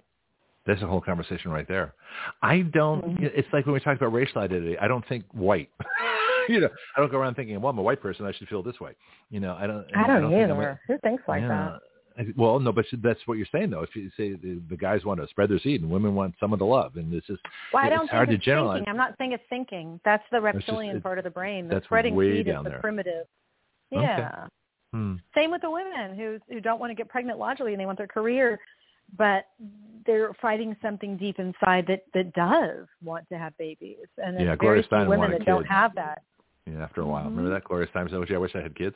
that's 0.70 0.82
a 0.84 0.88
whole 0.88 1.02
conversation 1.02 1.52
right 1.52 1.68
there. 1.68 1.94
I 2.42 2.62
don't. 2.62 3.18
Mhm. 3.20 3.32
It's 3.36 3.48
like 3.52 3.66
when 3.66 3.74
we 3.74 3.80
talked 3.80 4.02
about 4.02 4.14
racial 4.14 4.42
identity. 4.42 4.78
I 4.78 4.88
don't 4.88 5.06
think 5.08 5.26
white. 5.34 5.70
you 6.50 6.60
know, 6.62 6.70
I 6.96 7.00
don't 7.00 7.12
go 7.12 7.18
around 7.18 7.36
thinking, 7.36 7.60
well, 7.60 7.72
I'm 7.72 7.78
a 7.78 7.82
white 7.82 8.02
person. 8.02 8.26
I 8.26 8.32
should 8.34 8.48
feel 8.48 8.64
this 8.64 8.80
way. 8.80 8.92
You 9.30 9.40
know, 9.40 9.56
I 9.60 9.68
don't. 9.68 9.86
I 9.96 10.08
don't, 10.08 10.30
think 10.30 10.34
I'm 10.52 10.52
a- 10.52 10.62
either. 10.62 10.82
Who 10.88 10.98
thinks 11.00 11.24
like 11.28 11.42
yeah. 11.42 11.48
that? 12.18 12.36
Well, 12.36 12.60
no, 12.60 12.74
but 12.74 12.84
that's 13.02 13.20
what 13.28 13.38
you're 13.38 13.48
saying, 13.50 13.70
though. 13.70 13.82
If 13.82 13.96
you 13.96 14.10
say 14.18 14.34
the, 14.34 14.62
the 14.70 14.76
guys 14.76 15.06
want 15.06 15.22
to 15.22 15.28
spread 15.30 15.50
their 15.50 15.60
seed 15.60 15.82
and 15.82 15.90
women 15.90 16.16
want 16.16 16.36
someone 16.38 16.60
to 16.60 16.66
love, 16.66 16.98
and 16.98 17.14
it's 17.14 17.26
just 17.28 17.40
Well, 17.74 17.82
I 17.86 17.88
don't 17.90 18.10
hard 18.10 18.28
think 18.28 18.40
to 18.40 18.42
it's 18.42 18.46
generalize. 18.46 18.78
thinking. 18.80 18.92
I'm 18.92 18.98
not 18.98 19.16
saying 19.18 19.32
it's 19.32 19.44
thinking. 19.50 20.02
That's 20.04 20.24
the 20.32 20.38
just- 20.40 20.44
reptilian 20.44 20.98
it- 20.98 21.04
part 21.04 21.18
of 21.18 21.24
the 21.24 21.30
brain. 21.30 21.68
The 21.70 21.76
that's 21.76 21.86
spreading 21.86 22.16
way 22.16 22.38
seed 22.38 22.48
is 22.50 22.56
the 22.64 22.70
there. 22.70 22.80
primitive. 22.80 23.26
Okay. 23.94 24.02
Yeah. 24.04 24.48
Hmm. 24.92 25.16
Same 25.36 25.52
with 25.52 25.62
the 25.62 25.70
women 25.70 26.18
who 26.18 26.40
who 26.52 26.60
don't 26.60 26.80
want 26.80 26.90
to 26.90 26.96
get 26.96 27.08
pregnant 27.10 27.38
logically 27.40 27.74
and 27.74 27.80
they 27.80 27.86
want 27.86 27.98
their 28.00 28.08
career, 28.08 28.60
but 29.18 29.46
they're 30.06 30.34
fighting 30.42 30.76
something 30.82 31.18
deep 31.18 31.40
inside 31.40 31.86
that 31.88 32.04
that 32.14 32.34
does 32.34 32.88
want 33.04 33.28
to 33.30 33.38
have 33.38 33.58
babies. 33.58 34.08
And 34.18 34.40
Yeah, 34.40 34.56
Gloria 34.56 34.84
Steinem 34.84 35.08
women 35.08 35.32
that 35.32 35.46
don't 35.46 35.66
have 35.66 35.94
that. 35.96 36.24
Yeah, 36.66 36.84
after 36.84 37.02
a 37.02 37.06
while. 37.06 37.26
Mhm. 37.26 37.32
Remember 37.32 37.50
that 37.52 37.64
Gloria 37.64 37.88
Steinem 37.88 38.10
said, 38.10 38.16
"Oh, 38.16 38.36
I 38.36 38.38
wish 38.38 38.56
I 38.56 38.62
had 38.62 38.76
kids." 38.76 38.96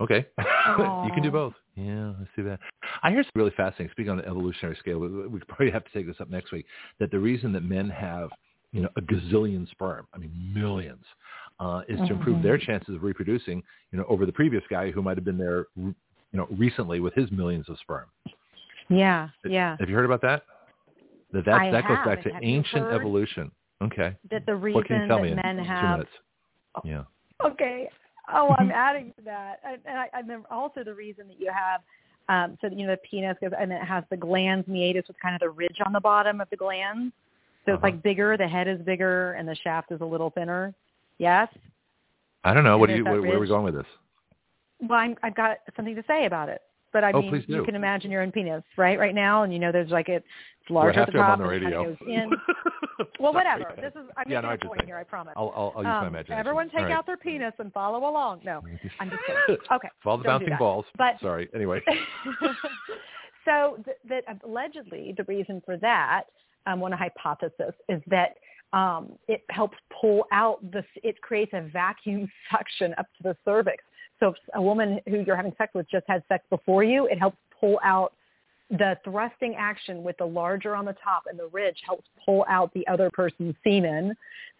Okay, 0.00 0.26
you 0.38 1.12
can 1.12 1.22
do 1.22 1.30
both. 1.30 1.54
Yeah, 1.74 2.12
let's 2.18 2.30
do 2.36 2.44
that. 2.44 2.60
I 3.02 3.10
hear 3.10 3.22
something 3.22 3.32
really 3.34 3.50
fascinating. 3.56 3.90
Speaking 3.90 4.10
on 4.10 4.18
the 4.18 4.26
evolutionary 4.26 4.76
scale, 4.76 4.98
we, 4.98 5.08
we 5.26 5.40
probably 5.40 5.70
have 5.70 5.84
to 5.84 5.90
take 5.92 6.06
this 6.06 6.20
up 6.20 6.30
next 6.30 6.52
week. 6.52 6.66
That 7.00 7.10
the 7.10 7.18
reason 7.18 7.52
that 7.52 7.62
men 7.62 7.88
have, 7.90 8.30
you 8.72 8.82
know, 8.82 8.88
a 8.96 9.00
gazillion 9.00 9.68
sperm, 9.70 10.06
I 10.14 10.18
mean 10.18 10.32
millions, 10.54 11.04
uh, 11.58 11.82
is 11.88 11.98
to 12.06 12.14
improve 12.14 12.42
their 12.42 12.58
chances 12.58 12.94
of 12.94 13.02
reproducing, 13.02 13.62
you 13.90 13.98
know, 13.98 14.04
over 14.08 14.24
the 14.24 14.32
previous 14.32 14.62
guy 14.70 14.92
who 14.92 15.02
might 15.02 15.16
have 15.16 15.24
been 15.24 15.38
there, 15.38 15.66
you 15.76 15.94
know, 16.32 16.46
recently 16.50 17.00
with 17.00 17.14
his 17.14 17.30
millions 17.32 17.68
of 17.68 17.76
sperm. 17.80 18.06
Yeah, 18.90 19.28
yeah. 19.44 19.76
Have 19.78 19.88
you 19.88 19.94
heard 19.94 20.04
about 20.04 20.22
that? 20.22 20.42
That 21.32 21.44
that, 21.44 21.54
I 21.54 21.70
that 21.70 21.86
goes 21.86 21.98
back 22.04 22.22
to 22.22 22.32
Have 22.32 22.42
ancient 22.42 22.90
evolution. 22.90 23.50
Okay. 23.82 24.16
That 24.30 24.46
the 24.46 24.56
What 24.56 24.86
can 24.86 24.96
you 24.96 25.02
reason 25.02 25.08
tell 25.08 25.22
that 25.22 25.42
men 25.42 25.58
have 25.58 25.90
minutes? 25.98 26.10
Yeah. 26.84 27.04
Okay. 27.44 27.88
Oh, 28.32 28.54
I'm 28.58 28.70
adding 28.74 29.12
to 29.18 29.22
that, 29.24 29.60
and, 29.64 29.80
and 29.84 29.98
I, 29.98 30.08
and 30.12 30.28
then 30.28 30.44
also 30.50 30.84
the 30.84 30.94
reason 30.94 31.28
that 31.28 31.40
you 31.40 31.50
have, 31.52 31.80
um, 32.28 32.58
so 32.60 32.68
that, 32.68 32.78
you 32.78 32.86
know 32.86 32.92
the 32.92 33.08
penis 33.08 33.36
goes, 33.40 33.52
and 33.58 33.72
it 33.72 33.82
has 33.82 34.04
the 34.10 34.16
glans 34.16 34.66
meatus 34.68 35.04
with 35.08 35.18
kind 35.20 35.34
of 35.34 35.40
the 35.40 35.50
ridge 35.50 35.78
on 35.84 35.92
the 35.92 36.00
bottom 36.00 36.40
of 36.40 36.48
the 36.50 36.56
glans. 36.56 37.12
So 37.64 37.74
it's 37.74 37.78
Uh-huh. 37.78 37.86
like 37.88 38.02
bigger, 38.02 38.36
the 38.36 38.48
head 38.48 38.68
is 38.68 38.80
bigger, 38.80 39.32
and 39.32 39.48
the 39.48 39.54
shaft 39.56 39.92
is 39.92 40.00
a 40.00 40.04
little 40.04 40.30
thinner. 40.30 40.74
Yes. 41.18 41.48
I 42.44 42.54
don't 42.54 42.64
know. 42.64 42.78
What 42.78 42.88
do 42.88 42.96
you? 42.96 43.04
Where, 43.04 43.20
where 43.20 43.36
are 43.36 43.40
we 43.40 43.48
going 43.48 43.64
with 43.64 43.74
this? 43.74 43.86
Well, 44.80 44.98
I'm, 44.98 45.16
I've 45.22 45.34
got 45.34 45.58
something 45.76 45.94
to 45.94 46.04
say 46.06 46.26
about 46.26 46.48
it. 46.48 46.62
But 46.92 47.04
I 47.04 47.12
Oh, 47.12 47.20
mean, 47.22 47.44
you 47.46 47.64
can 47.64 47.74
imagine 47.74 48.10
your 48.10 48.22
own 48.22 48.32
penis, 48.32 48.62
right? 48.76 48.98
Right 48.98 49.14
now, 49.14 49.42
and 49.42 49.52
you 49.52 49.58
know, 49.58 49.70
there's 49.72 49.90
like 49.90 50.08
it, 50.08 50.24
it's 50.62 50.70
larger 50.70 51.00
at 51.00 51.06
the 51.06 51.12
top 51.12 51.30
on 51.30 51.38
the 51.40 51.44
it 51.44 51.48
radio. 51.48 51.84
goes 51.84 51.96
in. 52.06 52.30
Well, 53.20 53.32
whatever. 53.32 53.72
This 53.76 53.92
is 53.94 54.08
I'm 54.16 54.28
Yeah, 54.30 54.40
no, 54.40 54.50
a 54.50 54.56
just 54.56 54.66
point 54.66 54.84
here. 54.84 54.96
I 54.96 55.04
promise. 55.04 55.32
I'll, 55.36 55.52
I'll, 55.56 55.72
I'll 55.76 55.82
use 55.82 55.86
my 55.86 55.98
Um, 56.00 56.06
imagination. 56.08 56.38
Everyone 56.38 56.68
take 56.68 56.80
right. 56.82 56.90
out 56.92 57.06
their 57.06 57.16
penis 57.16 57.52
and 57.58 57.72
follow 57.72 57.98
along. 58.08 58.40
No, 58.44 58.60
I'm 59.00 59.08
just 59.10 59.22
kidding. 59.24 59.56
Okay. 59.72 59.88
Follow 60.02 60.18
the 60.18 60.24
bouncing 60.24 60.56
balls. 60.58 60.84
But- 60.96 61.14
Sorry. 61.20 61.48
Anyway. 61.54 61.80
so 63.44 63.78
th- 63.84 63.96
that 64.08 64.24
allegedly 64.44 65.14
the 65.16 65.24
reason 65.24 65.62
for 65.64 65.76
that, 65.78 66.24
um, 66.66 66.80
one 66.80 66.92
hypothesis 66.92 67.74
is 67.88 68.02
that 68.08 68.34
um, 68.72 69.12
it 69.28 69.42
helps 69.50 69.78
pull 70.00 70.26
out 70.32 70.58
the, 70.72 70.84
it 71.02 71.20
creates 71.22 71.52
a 71.54 71.62
vacuum 71.72 72.28
suction 72.50 72.94
up 72.98 73.06
to 73.16 73.22
the 73.22 73.36
cervix. 73.44 73.82
So 74.20 74.28
if 74.28 74.36
a 74.54 74.62
woman 74.62 75.00
who 75.08 75.20
you're 75.20 75.36
having 75.36 75.54
sex 75.58 75.72
with 75.74 75.88
just 75.90 76.04
had 76.08 76.22
sex 76.28 76.44
before 76.50 76.84
you, 76.84 77.06
it 77.06 77.18
helps 77.18 77.38
pull 77.60 77.78
out 77.82 78.12
the 78.70 78.98
thrusting 79.02 79.54
action 79.58 80.02
with 80.02 80.16
the 80.18 80.24
larger 80.26 80.76
on 80.76 80.84
the 80.84 80.94
top 81.02 81.22
and 81.28 81.38
the 81.38 81.46
ridge 81.48 81.78
helps 81.86 82.06
pull 82.24 82.44
out 82.48 82.72
the 82.74 82.86
other 82.86 83.10
person's 83.10 83.54
semen. 83.64 84.14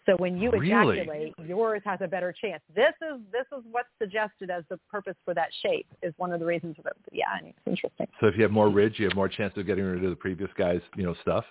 So 0.05 0.15
when 0.17 0.37
you 0.39 0.49
Really? 0.51 0.99
ejaculate, 0.99 1.33
yours 1.45 1.83
has 1.85 1.99
a 2.01 2.07
better 2.07 2.33
chance. 2.33 2.63
This 2.75 2.93
is 3.01 3.21
this 3.31 3.45
is 3.55 3.63
what's 3.69 3.89
suggested 3.99 4.49
as 4.49 4.63
the 4.69 4.79
purpose 4.89 5.15
for 5.23 5.35
that 5.35 5.49
shape 5.61 5.85
is 6.01 6.13
one 6.17 6.31
of 6.31 6.39
the 6.39 6.45
reasons 6.45 6.77
for 6.81 6.87
it. 6.87 6.97
Yeah, 7.11 7.25
it's 7.43 7.57
interesting. 7.67 8.07
so 8.19 8.27
if 8.27 8.35
you 8.35 8.41
have 8.41 8.51
more 8.51 8.69
ridge, 8.69 8.95
you 8.97 9.05
have 9.05 9.15
more 9.15 9.29
chance 9.29 9.55
of 9.57 9.67
getting 9.67 9.83
rid 9.83 10.03
of 10.03 10.09
the 10.09 10.15
previous 10.15 10.49
guy's, 10.57 10.81
you 10.95 11.03
know, 11.03 11.13
stuff. 11.21 11.45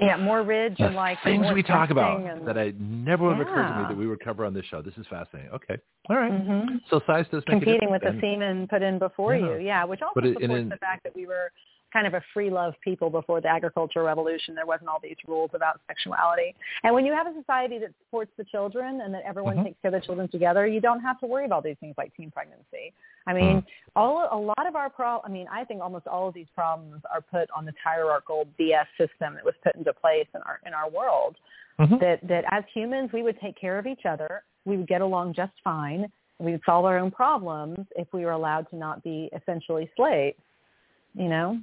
Yeah, 0.00 0.16
more 0.16 0.42
ridge 0.42 0.76
and 0.78 0.94
like 0.94 1.18
things 1.24 1.46
we 1.52 1.62
talk 1.62 1.90
about 1.90 2.20
and, 2.20 2.46
that 2.46 2.56
I 2.56 2.72
never 2.78 3.24
would 3.26 3.36
have 3.38 3.46
occurred 3.46 3.68
to 3.68 3.78
me 3.82 3.84
that 3.88 3.96
we 3.96 4.06
would 4.06 4.20
cover 4.20 4.44
on 4.44 4.54
this 4.54 4.64
show. 4.66 4.80
This 4.80 4.94
is 4.96 5.06
fascinating. 5.10 5.50
Okay. 5.52 5.76
All 6.08 6.16
right. 6.16 6.30
Mhm. 6.30 6.80
So 6.88 7.00
size 7.06 7.26
does 7.32 7.42
make 7.48 7.62
a 7.62 7.64
competing 7.64 7.90
with 7.90 8.02
the 8.02 8.08
And- 8.08 8.20
semen 8.20 8.68
put 8.68 8.82
in 8.82 8.98
before 8.98 9.34
Yeah. 9.34 9.46
you. 9.46 9.56
Yeah, 9.56 9.84
which 9.84 10.00
also 10.00 10.12
But 10.14 10.26
it- 10.26 10.40
supports 10.40 10.68
the 10.68 10.76
fact 10.76 11.02
that 11.02 11.14
we 11.16 11.26
were 11.26 11.50
kind 11.92 12.06
of 12.06 12.12
a 12.14 12.20
free 12.34 12.50
love 12.50 12.74
people 12.82 13.08
before 13.08 13.40
the 13.40 13.48
agricultural 13.48 14.04
revolution. 14.06 14.54
There 14.54 14.66
wasn't 14.66 14.90
all 14.90 15.00
these 15.00 15.16
rules 15.26 15.50
about 15.54 15.80
sexuality. 15.86 16.54
And 16.84 16.94
when 16.94 17.06
you 17.06 17.14
have 17.14 17.26
a 17.26 17.32
society 17.32 17.78
that 17.78 17.90
supports 18.04 18.30
the 18.36 18.44
children 18.44 19.00
and 19.00 19.12
that 19.14 19.22
everyone 19.24 19.56
Mhm. 19.56 19.64
takes 19.64 19.80
care 19.80 19.88
of 19.88 20.00
the 20.00 20.06
children 20.06 20.28
together, 20.28 20.66
you 20.66 20.80
don't 20.82 21.00
have 21.00 21.18
to 21.20 21.26
worry 21.26 21.46
about 21.46 21.64
these 21.64 21.78
things 21.78 21.96
like 21.96 22.14
teen 22.14 22.30
pregnancy. 22.30 22.92
I 23.28 23.34
mean, 23.34 23.64
all 23.94 24.28
a 24.32 24.38
lot 24.38 24.66
of 24.66 24.74
our 24.74 24.88
pro 24.88 25.20
I 25.24 25.28
mean, 25.28 25.46
I 25.52 25.64
think 25.64 25.80
almost 25.82 26.06
all 26.06 26.28
of 26.28 26.34
these 26.34 26.46
problems 26.54 27.02
are 27.12 27.20
put 27.20 27.48
on 27.56 27.64
this 27.64 27.74
hierarchical 27.84 28.48
BS 28.58 28.86
system 28.96 29.34
that 29.34 29.44
was 29.44 29.54
put 29.62 29.76
into 29.76 29.92
place 29.92 30.26
in 30.34 30.40
our 30.42 30.60
in 30.66 30.72
our 30.72 30.88
world. 30.88 31.36
Mhm. 31.78 32.00
that 32.00 32.26
that 32.26 32.44
as 32.50 32.64
humans 32.74 33.10
we 33.12 33.22
would 33.22 33.38
take 33.40 33.56
care 33.56 33.78
of 33.78 33.86
each 33.86 34.04
other. 34.04 34.42
We 34.64 34.76
would 34.76 34.88
get 34.88 35.00
along 35.00 35.34
just 35.34 35.52
fine. 35.62 36.10
We 36.38 36.52
would 36.52 36.62
solve 36.64 36.84
our 36.84 36.98
own 36.98 37.10
problems 37.10 37.86
if 37.96 38.12
we 38.12 38.24
were 38.24 38.32
allowed 38.32 38.68
to 38.70 38.76
not 38.76 39.02
be 39.02 39.28
essentially 39.32 39.90
slaves 39.96 40.40
you 41.14 41.28
know 41.28 41.58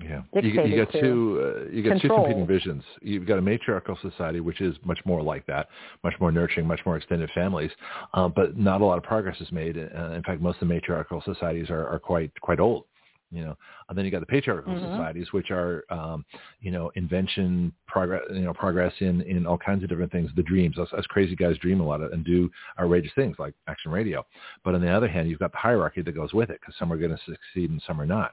Yeah, 0.00 0.22
you, 0.40 0.50
you 0.62 0.84
got 0.84 0.92
two. 0.92 1.54
Uh, 1.68 1.70
you 1.70 1.82
got 1.82 2.00
two 2.00 2.08
competing 2.08 2.46
visions. 2.46 2.82
You've 3.02 3.26
got 3.26 3.38
a 3.38 3.42
matriarchal 3.42 3.98
society, 4.00 4.40
which 4.40 4.62
is 4.62 4.74
much 4.84 4.98
more 5.04 5.22
like 5.22 5.44
that, 5.46 5.68
much 6.02 6.14
more 6.18 6.32
nurturing, 6.32 6.66
much 6.66 6.80
more 6.86 6.96
extended 6.96 7.28
families, 7.34 7.70
uh, 8.14 8.28
but 8.28 8.56
not 8.56 8.80
a 8.80 8.84
lot 8.86 8.96
of 8.96 9.04
progress 9.04 9.38
is 9.40 9.52
made. 9.52 9.76
Uh, 9.76 10.12
in 10.12 10.22
fact, 10.22 10.40
most 10.40 10.56
of 10.62 10.68
the 10.68 10.74
matriarchal 10.74 11.22
societies 11.26 11.68
are, 11.68 11.86
are 11.88 11.98
quite 11.98 12.32
quite 12.40 12.58
old. 12.58 12.84
You 13.30 13.44
know, 13.44 13.58
and 13.92 13.98
then 13.98 14.06
you 14.06 14.10
got 14.10 14.20
the 14.20 14.26
patriarchal 14.26 14.72
Mhm. 14.72 14.90
societies, 14.90 15.32
which 15.34 15.50
are, 15.50 15.84
um, 15.90 16.24
you 16.62 16.70
know, 16.70 16.90
invention, 16.94 17.72
progress, 17.86 18.22
you 18.30 18.40
know, 18.40 18.54
progress 18.54 18.94
in 19.00 19.20
in 19.22 19.44
all 19.46 19.58
kinds 19.58 19.82
of 19.82 19.90
different 19.90 20.10
things. 20.10 20.32
The 20.34 20.42
dreams, 20.42 20.78
us, 20.78 20.90
us 20.94 21.06
crazy 21.08 21.36
guys 21.36 21.58
dream 21.58 21.80
a 21.80 21.86
lot 21.86 22.00
of, 22.00 22.12
and 22.12 22.24
do 22.24 22.50
outrageous 22.80 23.12
things 23.12 23.38
like 23.38 23.52
action 23.68 23.92
radio. 23.92 24.24
But 24.64 24.74
on 24.74 24.80
the 24.80 24.88
other 24.88 25.08
hand, 25.08 25.28
you've 25.28 25.38
got 25.38 25.52
the 25.52 25.58
hierarchy 25.58 26.00
that 26.00 26.12
goes 26.12 26.32
with 26.32 26.48
it, 26.48 26.58
because 26.60 26.74
some 26.76 26.90
are 26.90 26.96
going 26.96 27.14
to 27.14 27.22
succeed 27.24 27.70
and 27.70 27.82
some 27.82 28.00
are 28.00 28.06
not. 28.06 28.32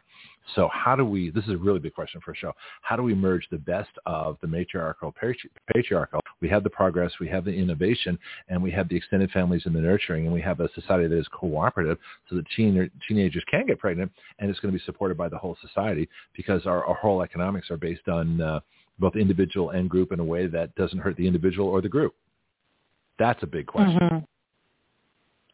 So 0.55 0.67
how 0.69 0.95
do 0.95 1.05
we, 1.05 1.29
this 1.29 1.43
is 1.43 1.51
a 1.51 1.57
really 1.57 1.79
big 1.79 1.93
question 1.93 2.21
for 2.21 2.31
a 2.31 2.35
show, 2.35 2.53
how 2.81 2.95
do 2.95 3.03
we 3.03 3.13
merge 3.13 3.47
the 3.49 3.57
best 3.57 3.91
of 4.05 4.37
the 4.41 4.47
matriarchal, 4.47 5.11
patri- 5.11 5.51
patriarchal? 5.71 6.21
We 6.41 6.49
have 6.49 6.63
the 6.63 6.69
progress, 6.69 7.11
we 7.19 7.27
have 7.27 7.45
the 7.45 7.53
innovation, 7.53 8.17
and 8.47 8.63
we 8.63 8.71
have 8.71 8.89
the 8.89 8.95
extended 8.95 9.29
families 9.31 9.65
and 9.65 9.75
the 9.75 9.81
nurturing, 9.81 10.25
and 10.25 10.33
we 10.33 10.41
have 10.41 10.59
a 10.59 10.69
society 10.73 11.07
that 11.07 11.17
is 11.17 11.27
cooperative 11.27 11.99
so 12.29 12.35
that 12.35 12.45
teen, 12.55 12.89
teenagers 13.07 13.43
can 13.51 13.67
get 13.67 13.77
pregnant, 13.77 14.11
and 14.39 14.49
it's 14.49 14.59
going 14.59 14.73
to 14.73 14.77
be 14.79 14.83
supported 14.85 15.17
by 15.17 15.29
the 15.29 15.37
whole 15.37 15.48
society 15.61 16.07
because 16.35 16.65
our, 16.65 16.85
our 16.85 16.95
whole 16.95 17.21
economics 17.21 17.69
are 17.71 17.77
based 17.77 18.07
on 18.07 18.41
uh, 18.41 18.59
both 18.99 19.15
individual 19.15 19.71
and 19.71 19.89
group 19.89 20.11
in 20.11 20.19
a 20.19 20.23
way 20.23 20.47
that 20.47 20.73
doesn't 20.75 20.99
hurt 20.99 21.15
the 21.17 21.25
individual 21.25 21.67
or 21.67 21.81
the 21.81 21.89
group. 21.89 22.15
That's 23.17 23.41
a 23.43 23.47
big 23.47 23.67
question. 23.67 23.99
Mhm. 23.99 24.25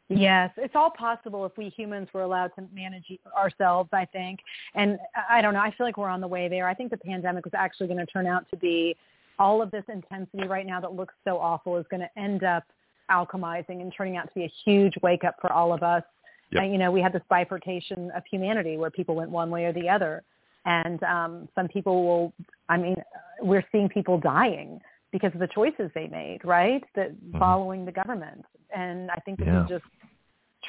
Yes, 0.07 0.51
it's 0.57 0.75
all 0.75 0.91
possible 0.91 1.45
if 1.45 1.57
we 1.57 1.69
humans 1.69 2.07
were 2.14 2.22
allowed 2.22 2.51
to 2.56 2.67
manage 2.72 3.06
ourselves, 3.35 3.90
I 3.91 4.06
think. 4.06 4.40
And 4.75 4.99
I 5.30 5.41
don't 5.41 5.56
know, 5.56 5.61
I 5.61 5.72
feel 5.72 5.88
like 5.88 5.98
we're 5.98 6.09
on 6.09 6.22
the 6.22 6.27
way 6.27 6.48
there. 6.48 6.67
I 6.67 6.75
think 6.75 6.91
the 6.91 6.98
pandemic 6.98 7.43
was 7.43 7.56
actually 7.56 7.88
going 7.88 7.98
to 7.98 8.06
turn 8.06 8.27
out 8.27 8.48
to 8.51 8.57
be 8.57 8.95
all 9.40 9.64
of 9.64 9.72
this 9.72 9.83
intensity 9.91 10.48
right 10.48 10.65
now 10.65 10.80
that 10.80 10.93
looks 10.93 11.15
so 11.24 11.40
awful 11.40 11.77
is 11.77 11.85
going 11.90 12.01
to 12.01 12.19
end 12.19 12.43
up 12.43 12.64
alchemizing 13.09 13.82
and 13.82 13.91
turning 13.95 14.15
out 14.15 14.27
to 14.27 14.33
be 14.35 14.43
a 14.43 14.51
huge 14.64 14.93
wake 15.01 15.24
up 15.24 15.35
for 15.41 15.51
all 15.51 15.74
of 15.74 15.82
us. 15.82 16.03
Yep. 16.51 16.64
And, 16.64 16.72
you 16.72 16.77
know, 16.77 16.91
we 16.91 17.01
had 17.01 17.11
this 17.14 17.24
bifurcation 17.30 18.11
of 18.15 18.24
humanity 18.30 18.77
where 18.77 18.90
people 18.91 19.15
went 19.15 19.30
one 19.32 19.49
way 19.49 19.65
or 19.65 19.74
the 19.74 19.90
other. 19.90 20.24
And 20.65 21.01
um, 21.03 21.49
some 21.56 21.67
people 21.67 22.06
will, 22.06 22.33
I 22.69 22.77
mean, 22.77 22.95
we're 23.41 23.64
seeing 23.72 23.90
people 23.90 24.19
dying 24.19 24.80
because 25.11 25.32
of 25.33 25.40
the 25.40 25.48
choices 25.48 25.91
they 25.95 26.07
made, 26.07 26.40
right? 26.43 26.83
That 26.95 27.11
following 27.38 27.85
the 27.85 27.91
government. 27.91 28.43
And 28.75 29.09
I 29.11 29.15
think 29.25 29.40
this 29.40 29.48
Mm-hmm. 29.48 29.56
Yeah. 29.69 29.77
is 29.77 29.82
just 29.82 29.83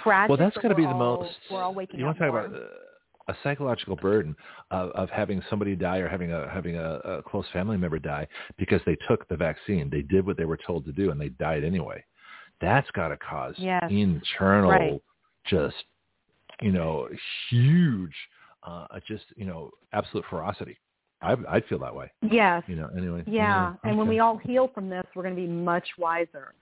tragic. 0.02 0.28
Well, 0.30 0.38
that's 0.38 0.56
got 0.58 0.68
to 0.68 0.74
be 0.74 0.82
the 0.82 0.88
all- 0.88 1.18
most. 1.22 1.34
We're 1.50 1.62
all 1.62 1.74
waking 1.74 1.98
you 2.00 2.06
want 2.06 2.18
to 2.18 2.24
talk 2.26 2.30
about 2.46 2.54
uh, 2.54 2.66
a 3.28 3.34
psychological 3.42 3.96
burden 3.96 4.36
of, 4.70 4.90
of 4.90 5.10
having 5.10 5.42
somebody 5.50 5.74
die 5.74 5.98
or 5.98 6.08
having 6.08 6.32
a 6.32 6.48
having 6.48 6.76
a, 6.76 6.94
a 7.04 7.22
close 7.22 7.46
family 7.52 7.76
member 7.76 7.98
die 7.98 8.26
because 8.56 8.80
they 8.86 8.96
took 9.08 9.26
the 9.28 9.36
vaccine. 9.36 9.90
They 9.90 10.02
did 10.02 10.24
what 10.26 10.36
they 10.36 10.44
were 10.44 10.58
told 10.64 10.84
to 10.84 10.92
do, 10.92 11.10
and 11.10 11.20
they 11.20 11.30
died 11.30 11.64
anyway. 11.64 12.04
That's 12.60 12.88
got 12.92 13.08
to 13.08 13.16
cause 13.16 13.54
Yes. 13.58 13.82
internal, 13.90 14.70
Right. 14.70 15.02
Just 15.48 15.74
you 16.60 16.72
know, 16.72 17.08
huge, 17.50 18.14
uh, 18.66 18.86
just 19.06 19.24
you 19.36 19.44
know, 19.44 19.70
absolute 19.92 20.24
ferocity. 20.30 20.78
I, 21.22 21.34
I'd 21.48 21.64
feel 21.66 21.78
that 21.80 21.94
way. 21.94 22.10
Yes. 22.30 22.62
You 22.66 22.76
know. 22.76 22.88
Anyway. 22.96 23.24
Yeah. 23.26 23.74
And 23.84 23.96
when 23.96 24.06
we 24.08 24.20
all 24.20 24.36
heal 24.36 24.70
from 24.74 24.88
this, 24.88 25.04
we're 25.14 25.22
going 25.22 25.34
to 25.34 25.40
be 25.40 25.48
much 25.48 25.86
wiser. 25.98 26.54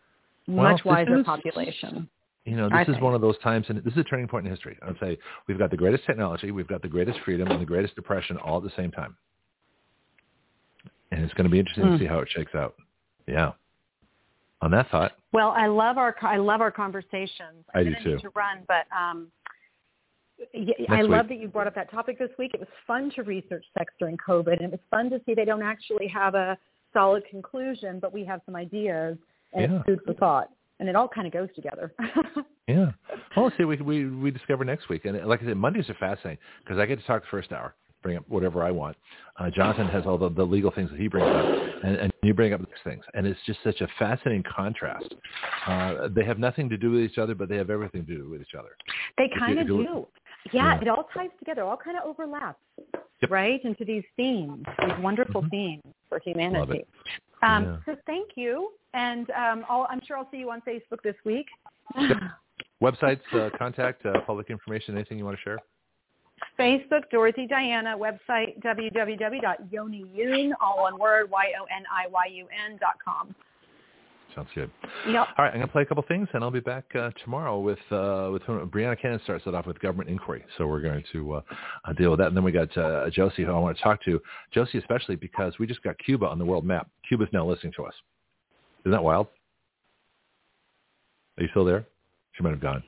well, 0.46 0.72
much 0.72 0.84
wiser 0.84 1.18
is, 1.18 1.24
population. 1.24 2.08
You 2.44 2.56
know, 2.56 2.68
this 2.68 2.94
is 2.94 3.00
one 3.00 3.14
of 3.14 3.20
those 3.20 3.38
times, 3.38 3.66
and 3.68 3.78
this 3.82 3.92
is 3.92 3.98
a 3.98 4.04
turning 4.04 4.28
point 4.28 4.46
in 4.46 4.52
history. 4.52 4.78
I'd 4.82 4.98
say 5.00 5.18
we've 5.48 5.58
got 5.58 5.70
the 5.70 5.76
greatest 5.76 6.04
technology, 6.04 6.50
we've 6.50 6.68
got 6.68 6.82
the 6.82 6.88
greatest 6.88 7.18
freedom, 7.24 7.48
and 7.48 7.60
the 7.60 7.66
greatest 7.66 7.94
depression 7.94 8.36
all 8.36 8.58
at 8.58 8.64
the 8.64 8.72
same 8.76 8.90
time. 8.90 9.16
And 11.10 11.24
it's 11.24 11.32
going 11.34 11.44
to 11.44 11.50
be 11.50 11.58
interesting 11.58 11.84
mm. 11.84 11.92
to 11.92 11.96
hmm. 11.96 12.02
see 12.02 12.06
how 12.06 12.18
it 12.18 12.28
shakes 12.30 12.54
out. 12.54 12.74
Yeah. 13.26 13.52
On 14.60 14.70
that 14.72 14.90
thought. 14.90 15.12
Well, 15.34 15.50
I 15.50 15.66
love 15.66 15.98
our 15.98 16.14
I 16.22 16.36
love 16.36 16.60
our 16.60 16.70
conversations. 16.70 17.64
I, 17.74 17.80
I 17.80 17.84
do 17.84 17.94
too. 18.04 18.18
to 18.18 18.28
run, 18.36 18.60
but 18.68 18.86
um, 18.96 19.26
I 20.88 21.02
love 21.02 21.26
that 21.28 21.40
you 21.40 21.48
brought 21.48 21.66
up 21.66 21.74
that 21.74 21.90
topic 21.90 22.20
this 22.20 22.30
week. 22.38 22.52
It 22.54 22.60
was 22.60 22.68
fun 22.86 23.10
to 23.16 23.24
research 23.24 23.64
sex 23.76 23.92
during 23.98 24.16
COVID, 24.16 24.52
and 24.52 24.62
it 24.62 24.70
was 24.70 24.80
fun 24.92 25.10
to 25.10 25.20
see 25.26 25.34
they 25.34 25.44
don't 25.44 25.62
actually 25.62 26.06
have 26.06 26.36
a 26.36 26.56
solid 26.92 27.24
conclusion, 27.28 27.98
but 27.98 28.14
we 28.14 28.24
have 28.24 28.42
some 28.46 28.54
ideas 28.54 29.18
and 29.52 29.72
yeah. 29.72 29.82
food 29.82 29.98
for 30.06 30.14
thought, 30.14 30.50
and 30.78 30.88
it 30.88 30.94
all 30.94 31.08
kind 31.08 31.26
of 31.26 31.32
goes 31.32 31.48
together. 31.56 31.92
yeah. 32.68 32.92
Well, 33.36 33.46
let's 33.46 33.56
see. 33.56 33.64
We 33.64 33.76
we 33.78 34.06
we 34.06 34.30
discover 34.30 34.64
next 34.64 34.88
week, 34.88 35.04
and 35.04 35.20
like 35.26 35.42
I 35.42 35.46
said, 35.46 35.56
Mondays 35.56 35.90
are 35.90 35.94
fascinating 35.94 36.38
because 36.62 36.78
I 36.78 36.86
get 36.86 37.00
to 37.00 37.06
talk 37.08 37.22
the 37.22 37.28
first 37.28 37.50
hour, 37.50 37.74
bring 38.04 38.16
up 38.18 38.24
whatever 38.28 38.62
I 38.62 38.70
want. 38.70 38.96
Uh, 39.40 39.50
Jonathon 39.50 39.88
has 39.88 40.04
all 40.06 40.16
the, 40.16 40.28
the 40.28 40.44
legal 40.44 40.70
things 40.70 40.90
that 40.90 41.00
he 41.00 41.08
brings 41.08 41.26
up, 41.26 41.44
and, 41.82 41.96
and 41.96 42.12
you 42.22 42.34
bring 42.34 42.52
up 42.52 42.60
these 42.60 42.68
things, 42.84 43.02
and 43.14 43.26
it's 43.26 43.40
just 43.46 43.58
such 43.64 43.80
a 43.80 43.88
fascinating 43.98 44.44
contrast. 44.54 45.12
Uh, 45.66 46.08
they 46.14 46.24
have 46.24 46.38
nothing 46.38 46.68
to 46.68 46.76
do 46.76 46.92
with 46.92 47.00
each 47.00 47.18
other, 47.18 47.34
but 47.34 47.48
they 47.48 47.56
have 47.56 47.70
everything 47.70 48.06
to 48.06 48.14
do 48.14 48.30
with 48.30 48.42
each 48.42 48.54
other. 48.56 48.68
They 49.18 49.28
kind 49.36 49.58
of 49.58 49.66
do. 49.66 50.06
Yeah, 50.52 50.74
yeah, 50.74 50.80
it 50.80 50.88
all 50.88 51.08
ties 51.14 51.30
together, 51.38 51.62
all 51.62 51.78
kind 51.78 51.96
of 51.96 52.04
overlaps, 52.04 52.60
yep. 53.22 53.30
right, 53.30 53.64
into 53.64 53.84
these 53.84 54.04
themes, 54.14 54.62
these 54.78 54.98
wonderful 55.00 55.40
mm-hmm. 55.40 55.50
themes 55.50 55.82
for 56.08 56.20
humanity. 56.22 56.84
Um, 57.42 57.64
yeah. 57.64 57.76
So 57.86 57.96
thank 58.06 58.32
you, 58.36 58.70
and 58.92 59.28
um, 59.30 59.64
I'm 59.68 60.02
sure 60.06 60.18
I'll 60.18 60.28
see 60.30 60.36
you 60.36 60.50
on 60.50 60.60
Facebook 60.60 61.02
this 61.02 61.16
week. 61.24 61.46
Yep. 61.98 62.18
Websites, 62.82 63.20
uh, 63.32 63.48
contact, 63.56 64.04
uh, 64.04 64.20
public 64.26 64.50
information, 64.50 64.94
anything 64.94 65.16
you 65.16 65.24
want 65.24 65.38
to 65.38 65.42
share? 65.42 65.58
Facebook, 66.58 67.02
Dorothy 67.10 67.46
Diana, 67.46 67.96
website, 67.96 68.60
www.yoniyun, 68.62 70.52
all 70.60 70.82
one 70.82 70.98
word, 70.98 71.30
Y-O-N-I-Y-U-N 71.30 72.78
dot 72.80 72.94
com. 73.04 73.34
Sounds 74.34 74.48
good. 74.54 74.70
Yep. 75.06 75.28
All 75.38 75.44
right, 75.44 75.52
I'm 75.52 75.58
going 75.58 75.68
to 75.68 75.72
play 75.72 75.82
a 75.82 75.86
couple 75.86 76.04
things, 76.08 76.28
and 76.32 76.42
I'll 76.42 76.50
be 76.50 76.58
back 76.58 76.84
uh, 76.98 77.10
tomorrow 77.22 77.60
with 77.60 77.78
uh, 77.92 78.30
with 78.32 78.42
Brianna 78.42 79.00
Cannon 79.00 79.20
starts 79.22 79.46
it 79.46 79.54
off 79.54 79.66
with 79.66 79.78
government 79.78 80.10
inquiry. 80.10 80.44
So 80.58 80.66
we're 80.66 80.80
going 80.80 81.04
to 81.12 81.34
uh, 81.34 81.40
uh, 81.84 81.92
deal 81.92 82.10
with 82.10 82.18
that, 82.18 82.28
and 82.28 82.36
then 82.36 82.42
we 82.42 82.50
got 82.50 82.76
uh, 82.76 83.08
Josie, 83.10 83.44
who 83.44 83.52
I 83.52 83.58
want 83.58 83.76
to 83.76 83.82
talk 83.82 84.02
to. 84.04 84.20
Josie, 84.52 84.78
especially 84.78 85.14
because 85.16 85.54
we 85.60 85.66
just 85.68 85.82
got 85.82 85.96
Cuba 85.98 86.26
on 86.26 86.38
the 86.38 86.44
world 86.44 86.64
map. 86.64 86.88
Cuba's 87.08 87.28
now 87.32 87.46
listening 87.46 87.72
to 87.76 87.84
us. 87.84 87.94
Isn't 88.80 88.92
that 88.92 89.04
wild? 89.04 89.28
Are 91.38 91.42
you 91.42 91.48
still 91.50 91.64
there? 91.64 91.86
She 92.32 92.42
might 92.42 92.50
have 92.50 92.60
gone. 92.60 92.82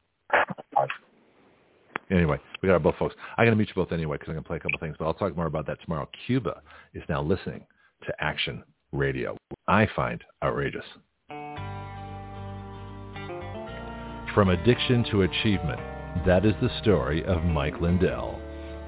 Anyway, 2.11 2.39
we 2.63 2.69
got 2.69 2.75
our 2.75 2.81
both 2.81 2.97
folks. 2.97 3.15
I'm 3.37 3.45
going 3.47 3.57
to 3.57 3.59
meet 3.59 3.69
you 3.69 3.75
both 3.75 3.93
anyway 3.93 4.17
because 4.17 4.29
I'm 4.29 4.35
going 4.35 4.45
to 4.45 4.49
play 4.49 4.57
a 4.57 4.61
couple 4.61 4.79
things, 4.79 4.97
but 4.99 5.07
I'll 5.07 5.15
talk 5.15 5.37
more 5.37 5.47
about 5.47 5.67
that 5.67 5.81
tomorrow. 5.83 6.09
Cuba 6.27 6.63
is 6.95 7.03
now 7.09 7.23
listening 7.23 7.67
to 8.07 8.15
Action 8.21 8.63
Radio. 8.93 9.37
I 9.67 9.89
find 9.97 10.23
outrageous. 10.43 10.85
From 14.35 14.51
addiction 14.51 15.05
to 15.11 15.23
achievement, 15.23 15.81
that 16.27 16.45
is 16.45 16.55
the 16.61 16.71
story 16.81 17.25
of 17.25 17.43
Mike 17.43 17.81
Lindell. 17.81 18.41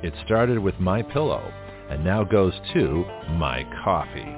It 0.02 0.12
started 0.24 0.58
with 0.58 0.78
My 0.78 1.02
Pillow 1.02 1.52
and 1.90 2.04
now 2.04 2.22
goes 2.22 2.52
to 2.74 3.04
My 3.30 3.64
Coffee. 3.82 4.36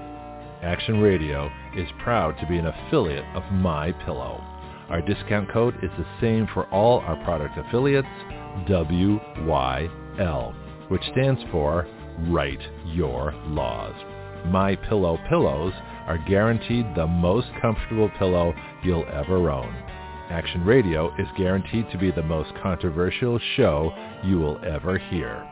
Action 0.62 1.00
Radio 1.00 1.50
is 1.76 1.88
proud 2.02 2.38
to 2.38 2.46
be 2.46 2.58
an 2.58 2.66
affiliate 2.66 3.24
of 3.34 3.42
My 3.52 3.92
Pillow. 4.04 4.42
Our 4.88 5.02
discount 5.02 5.50
code 5.50 5.74
is 5.82 5.90
the 5.98 6.06
same 6.20 6.46
for 6.54 6.66
all 6.66 7.00
our 7.00 7.16
product 7.24 7.58
affiliates, 7.58 8.08
WYL, 8.68 10.54
which 10.88 11.02
stands 11.12 11.40
for 11.50 11.86
Write 12.28 12.60
Your 12.86 13.34
Laws. 13.46 13.94
My 14.46 14.74
Pillow 14.76 15.18
pillows 15.28 15.72
are 16.06 16.18
guaranteed 16.28 16.86
the 16.94 17.06
most 17.06 17.48
comfortable 17.60 18.10
pillow 18.18 18.54
you'll 18.82 19.06
ever 19.12 19.50
own. 19.50 19.74
Action 20.30 20.64
Radio 20.64 21.14
is 21.18 21.26
guaranteed 21.36 21.90
to 21.90 21.98
be 21.98 22.10
the 22.10 22.22
most 22.22 22.50
controversial 22.62 23.38
show 23.56 23.92
you 24.24 24.38
will 24.38 24.60
ever 24.64 24.98
hear. 24.98 25.46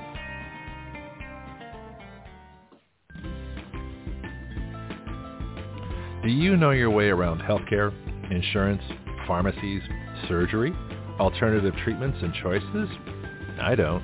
Do 6.21 6.27
you 6.29 6.57
know 6.57 6.71
your 6.71 6.89
way 6.89 7.07
around 7.09 7.41
healthcare, 7.41 7.93
insurance, 8.29 8.83
pharmacies, 9.25 9.81
surgery, 10.27 10.75
alternative 11.19 11.73
treatments 11.83 12.17
and 12.21 12.33
choices? 12.43 12.89
I 13.61 13.75
don't. 13.75 14.03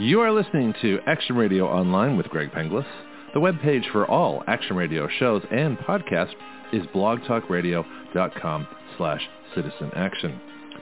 You 0.00 0.22
are 0.22 0.32
listening 0.32 0.74
to 0.82 0.98
Action 1.06 1.36
Radio 1.36 1.68
Online 1.68 2.16
with 2.16 2.26
Greg 2.26 2.50
Penglis. 2.50 2.84
The 3.32 3.38
webpage 3.38 3.88
for 3.92 4.04
all 4.10 4.42
Action 4.48 4.74
Radio 4.74 5.06
shows 5.20 5.44
and 5.52 5.78
podcasts 5.78 6.34
is 6.72 6.82
blogtalkradio.com 6.88 8.66
slash 8.98 9.22
citizen 9.54 9.92
action. 9.94 10.40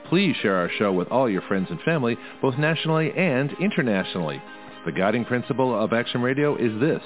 Please 0.09 0.35
share 0.37 0.55
our 0.55 0.69
show 0.79 0.91
with 0.91 1.09
all 1.09 1.29
your 1.29 1.43
friends 1.43 1.67
and 1.69 1.79
family, 1.81 2.17
both 2.41 2.57
nationally 2.57 3.11
and 3.15 3.51
internationally. 3.61 4.41
The 4.83 4.91
guiding 4.91 5.25
principle 5.25 5.79
of 5.79 5.93
Action 5.93 6.23
Radio 6.23 6.55
is 6.55 6.79
this. 6.79 7.01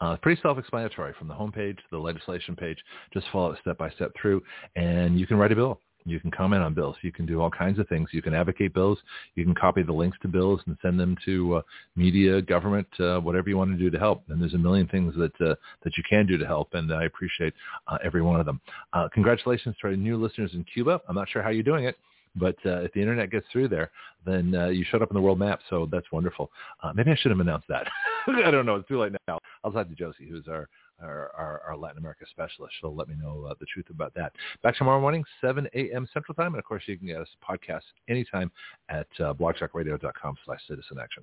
Uh, 0.00 0.16
pretty 0.16 0.40
self-explanatory 0.40 1.12
from 1.18 1.28
the 1.28 1.34
homepage 1.34 1.76
to 1.76 1.82
the 1.90 1.98
legislation 1.98 2.56
page. 2.56 2.78
Just 3.12 3.26
follow 3.30 3.52
it 3.52 3.58
step 3.60 3.76
by 3.76 3.90
step 3.90 4.12
through, 4.20 4.42
and 4.74 5.20
you 5.20 5.26
can 5.26 5.36
write 5.36 5.52
a 5.52 5.54
bill. 5.54 5.78
You 6.06 6.18
can 6.18 6.30
comment 6.30 6.62
on 6.62 6.72
bills. 6.72 6.96
You 7.02 7.12
can 7.12 7.26
do 7.26 7.42
all 7.42 7.50
kinds 7.50 7.78
of 7.78 7.86
things. 7.88 8.08
You 8.12 8.22
can 8.22 8.32
advocate 8.32 8.72
bills. 8.72 8.98
You 9.34 9.44
can 9.44 9.54
copy 9.54 9.82
the 9.82 9.92
links 9.92 10.16
to 10.22 10.28
bills 10.28 10.62
and 10.66 10.78
send 10.80 10.98
them 10.98 11.14
to 11.26 11.56
uh, 11.56 11.60
media, 11.96 12.40
government, 12.40 12.88
uh, 13.00 13.18
whatever 13.18 13.50
you 13.50 13.58
want 13.58 13.72
to 13.72 13.76
do 13.76 13.90
to 13.90 13.98
help. 13.98 14.22
And 14.28 14.40
there's 14.40 14.54
a 14.54 14.58
million 14.58 14.86
things 14.86 15.14
that 15.16 15.38
uh, 15.40 15.56
that 15.82 15.94
you 15.98 16.04
can 16.08 16.26
do 16.26 16.38
to 16.38 16.46
help, 16.46 16.72
and 16.72 16.94
I 16.94 17.04
appreciate 17.04 17.52
uh, 17.88 17.98
every 18.02 18.22
one 18.22 18.40
of 18.40 18.46
them. 18.46 18.62
Uh, 18.94 19.08
congratulations 19.12 19.76
to 19.82 19.88
our 19.88 19.96
new 19.96 20.16
listeners 20.16 20.52
in 20.54 20.64
Cuba. 20.72 21.02
I'm 21.08 21.16
not 21.16 21.28
sure 21.28 21.42
how 21.42 21.50
you're 21.50 21.62
doing 21.62 21.84
it. 21.84 21.98
But 22.36 22.56
uh, 22.64 22.82
if 22.82 22.92
the 22.92 23.00
internet 23.00 23.30
gets 23.30 23.46
through 23.50 23.68
there, 23.68 23.90
then 24.24 24.54
uh, 24.54 24.68
you 24.68 24.84
showed 24.90 25.02
up 25.02 25.10
in 25.10 25.14
the 25.14 25.20
world 25.20 25.38
map. 25.38 25.60
So 25.70 25.88
that's 25.90 26.10
wonderful. 26.12 26.50
Uh, 26.82 26.92
maybe 26.94 27.10
I 27.10 27.16
should 27.16 27.30
have 27.30 27.40
announced 27.40 27.68
that. 27.68 27.86
I 28.28 28.50
don't 28.50 28.66
know. 28.66 28.76
It's 28.76 28.88
too 28.88 29.00
late 29.00 29.12
now. 29.28 29.38
I'll 29.64 29.72
talk 29.72 29.88
to 29.88 29.94
Josie, 29.94 30.28
who's 30.28 30.48
our 30.48 30.68
our, 31.02 31.30
our, 31.36 31.60
our, 31.68 31.76
Latin 31.76 31.98
America 31.98 32.24
specialist. 32.30 32.74
She'll 32.80 32.94
let 32.94 33.06
me 33.06 33.16
know 33.20 33.46
uh, 33.50 33.54
the 33.60 33.66
truth 33.66 33.90
about 33.90 34.14
that. 34.14 34.32
Back 34.62 34.76
tomorrow 34.76 34.98
morning, 34.98 35.24
7 35.42 35.68
a.m. 35.74 36.08
Central 36.12 36.34
Time. 36.34 36.54
And, 36.54 36.58
of 36.58 36.64
course, 36.64 36.84
you 36.86 36.96
can 36.96 37.06
get 37.06 37.20
us 37.20 37.28
podcast 37.46 37.82
anytime 38.08 38.50
at 38.88 39.06
uh, 39.20 39.34
blogtalkradio.com 39.34 40.36
slash 40.46 40.60
citizen 40.66 40.96
action. 40.98 41.22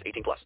18 0.05 0.23
plus. 0.23 0.45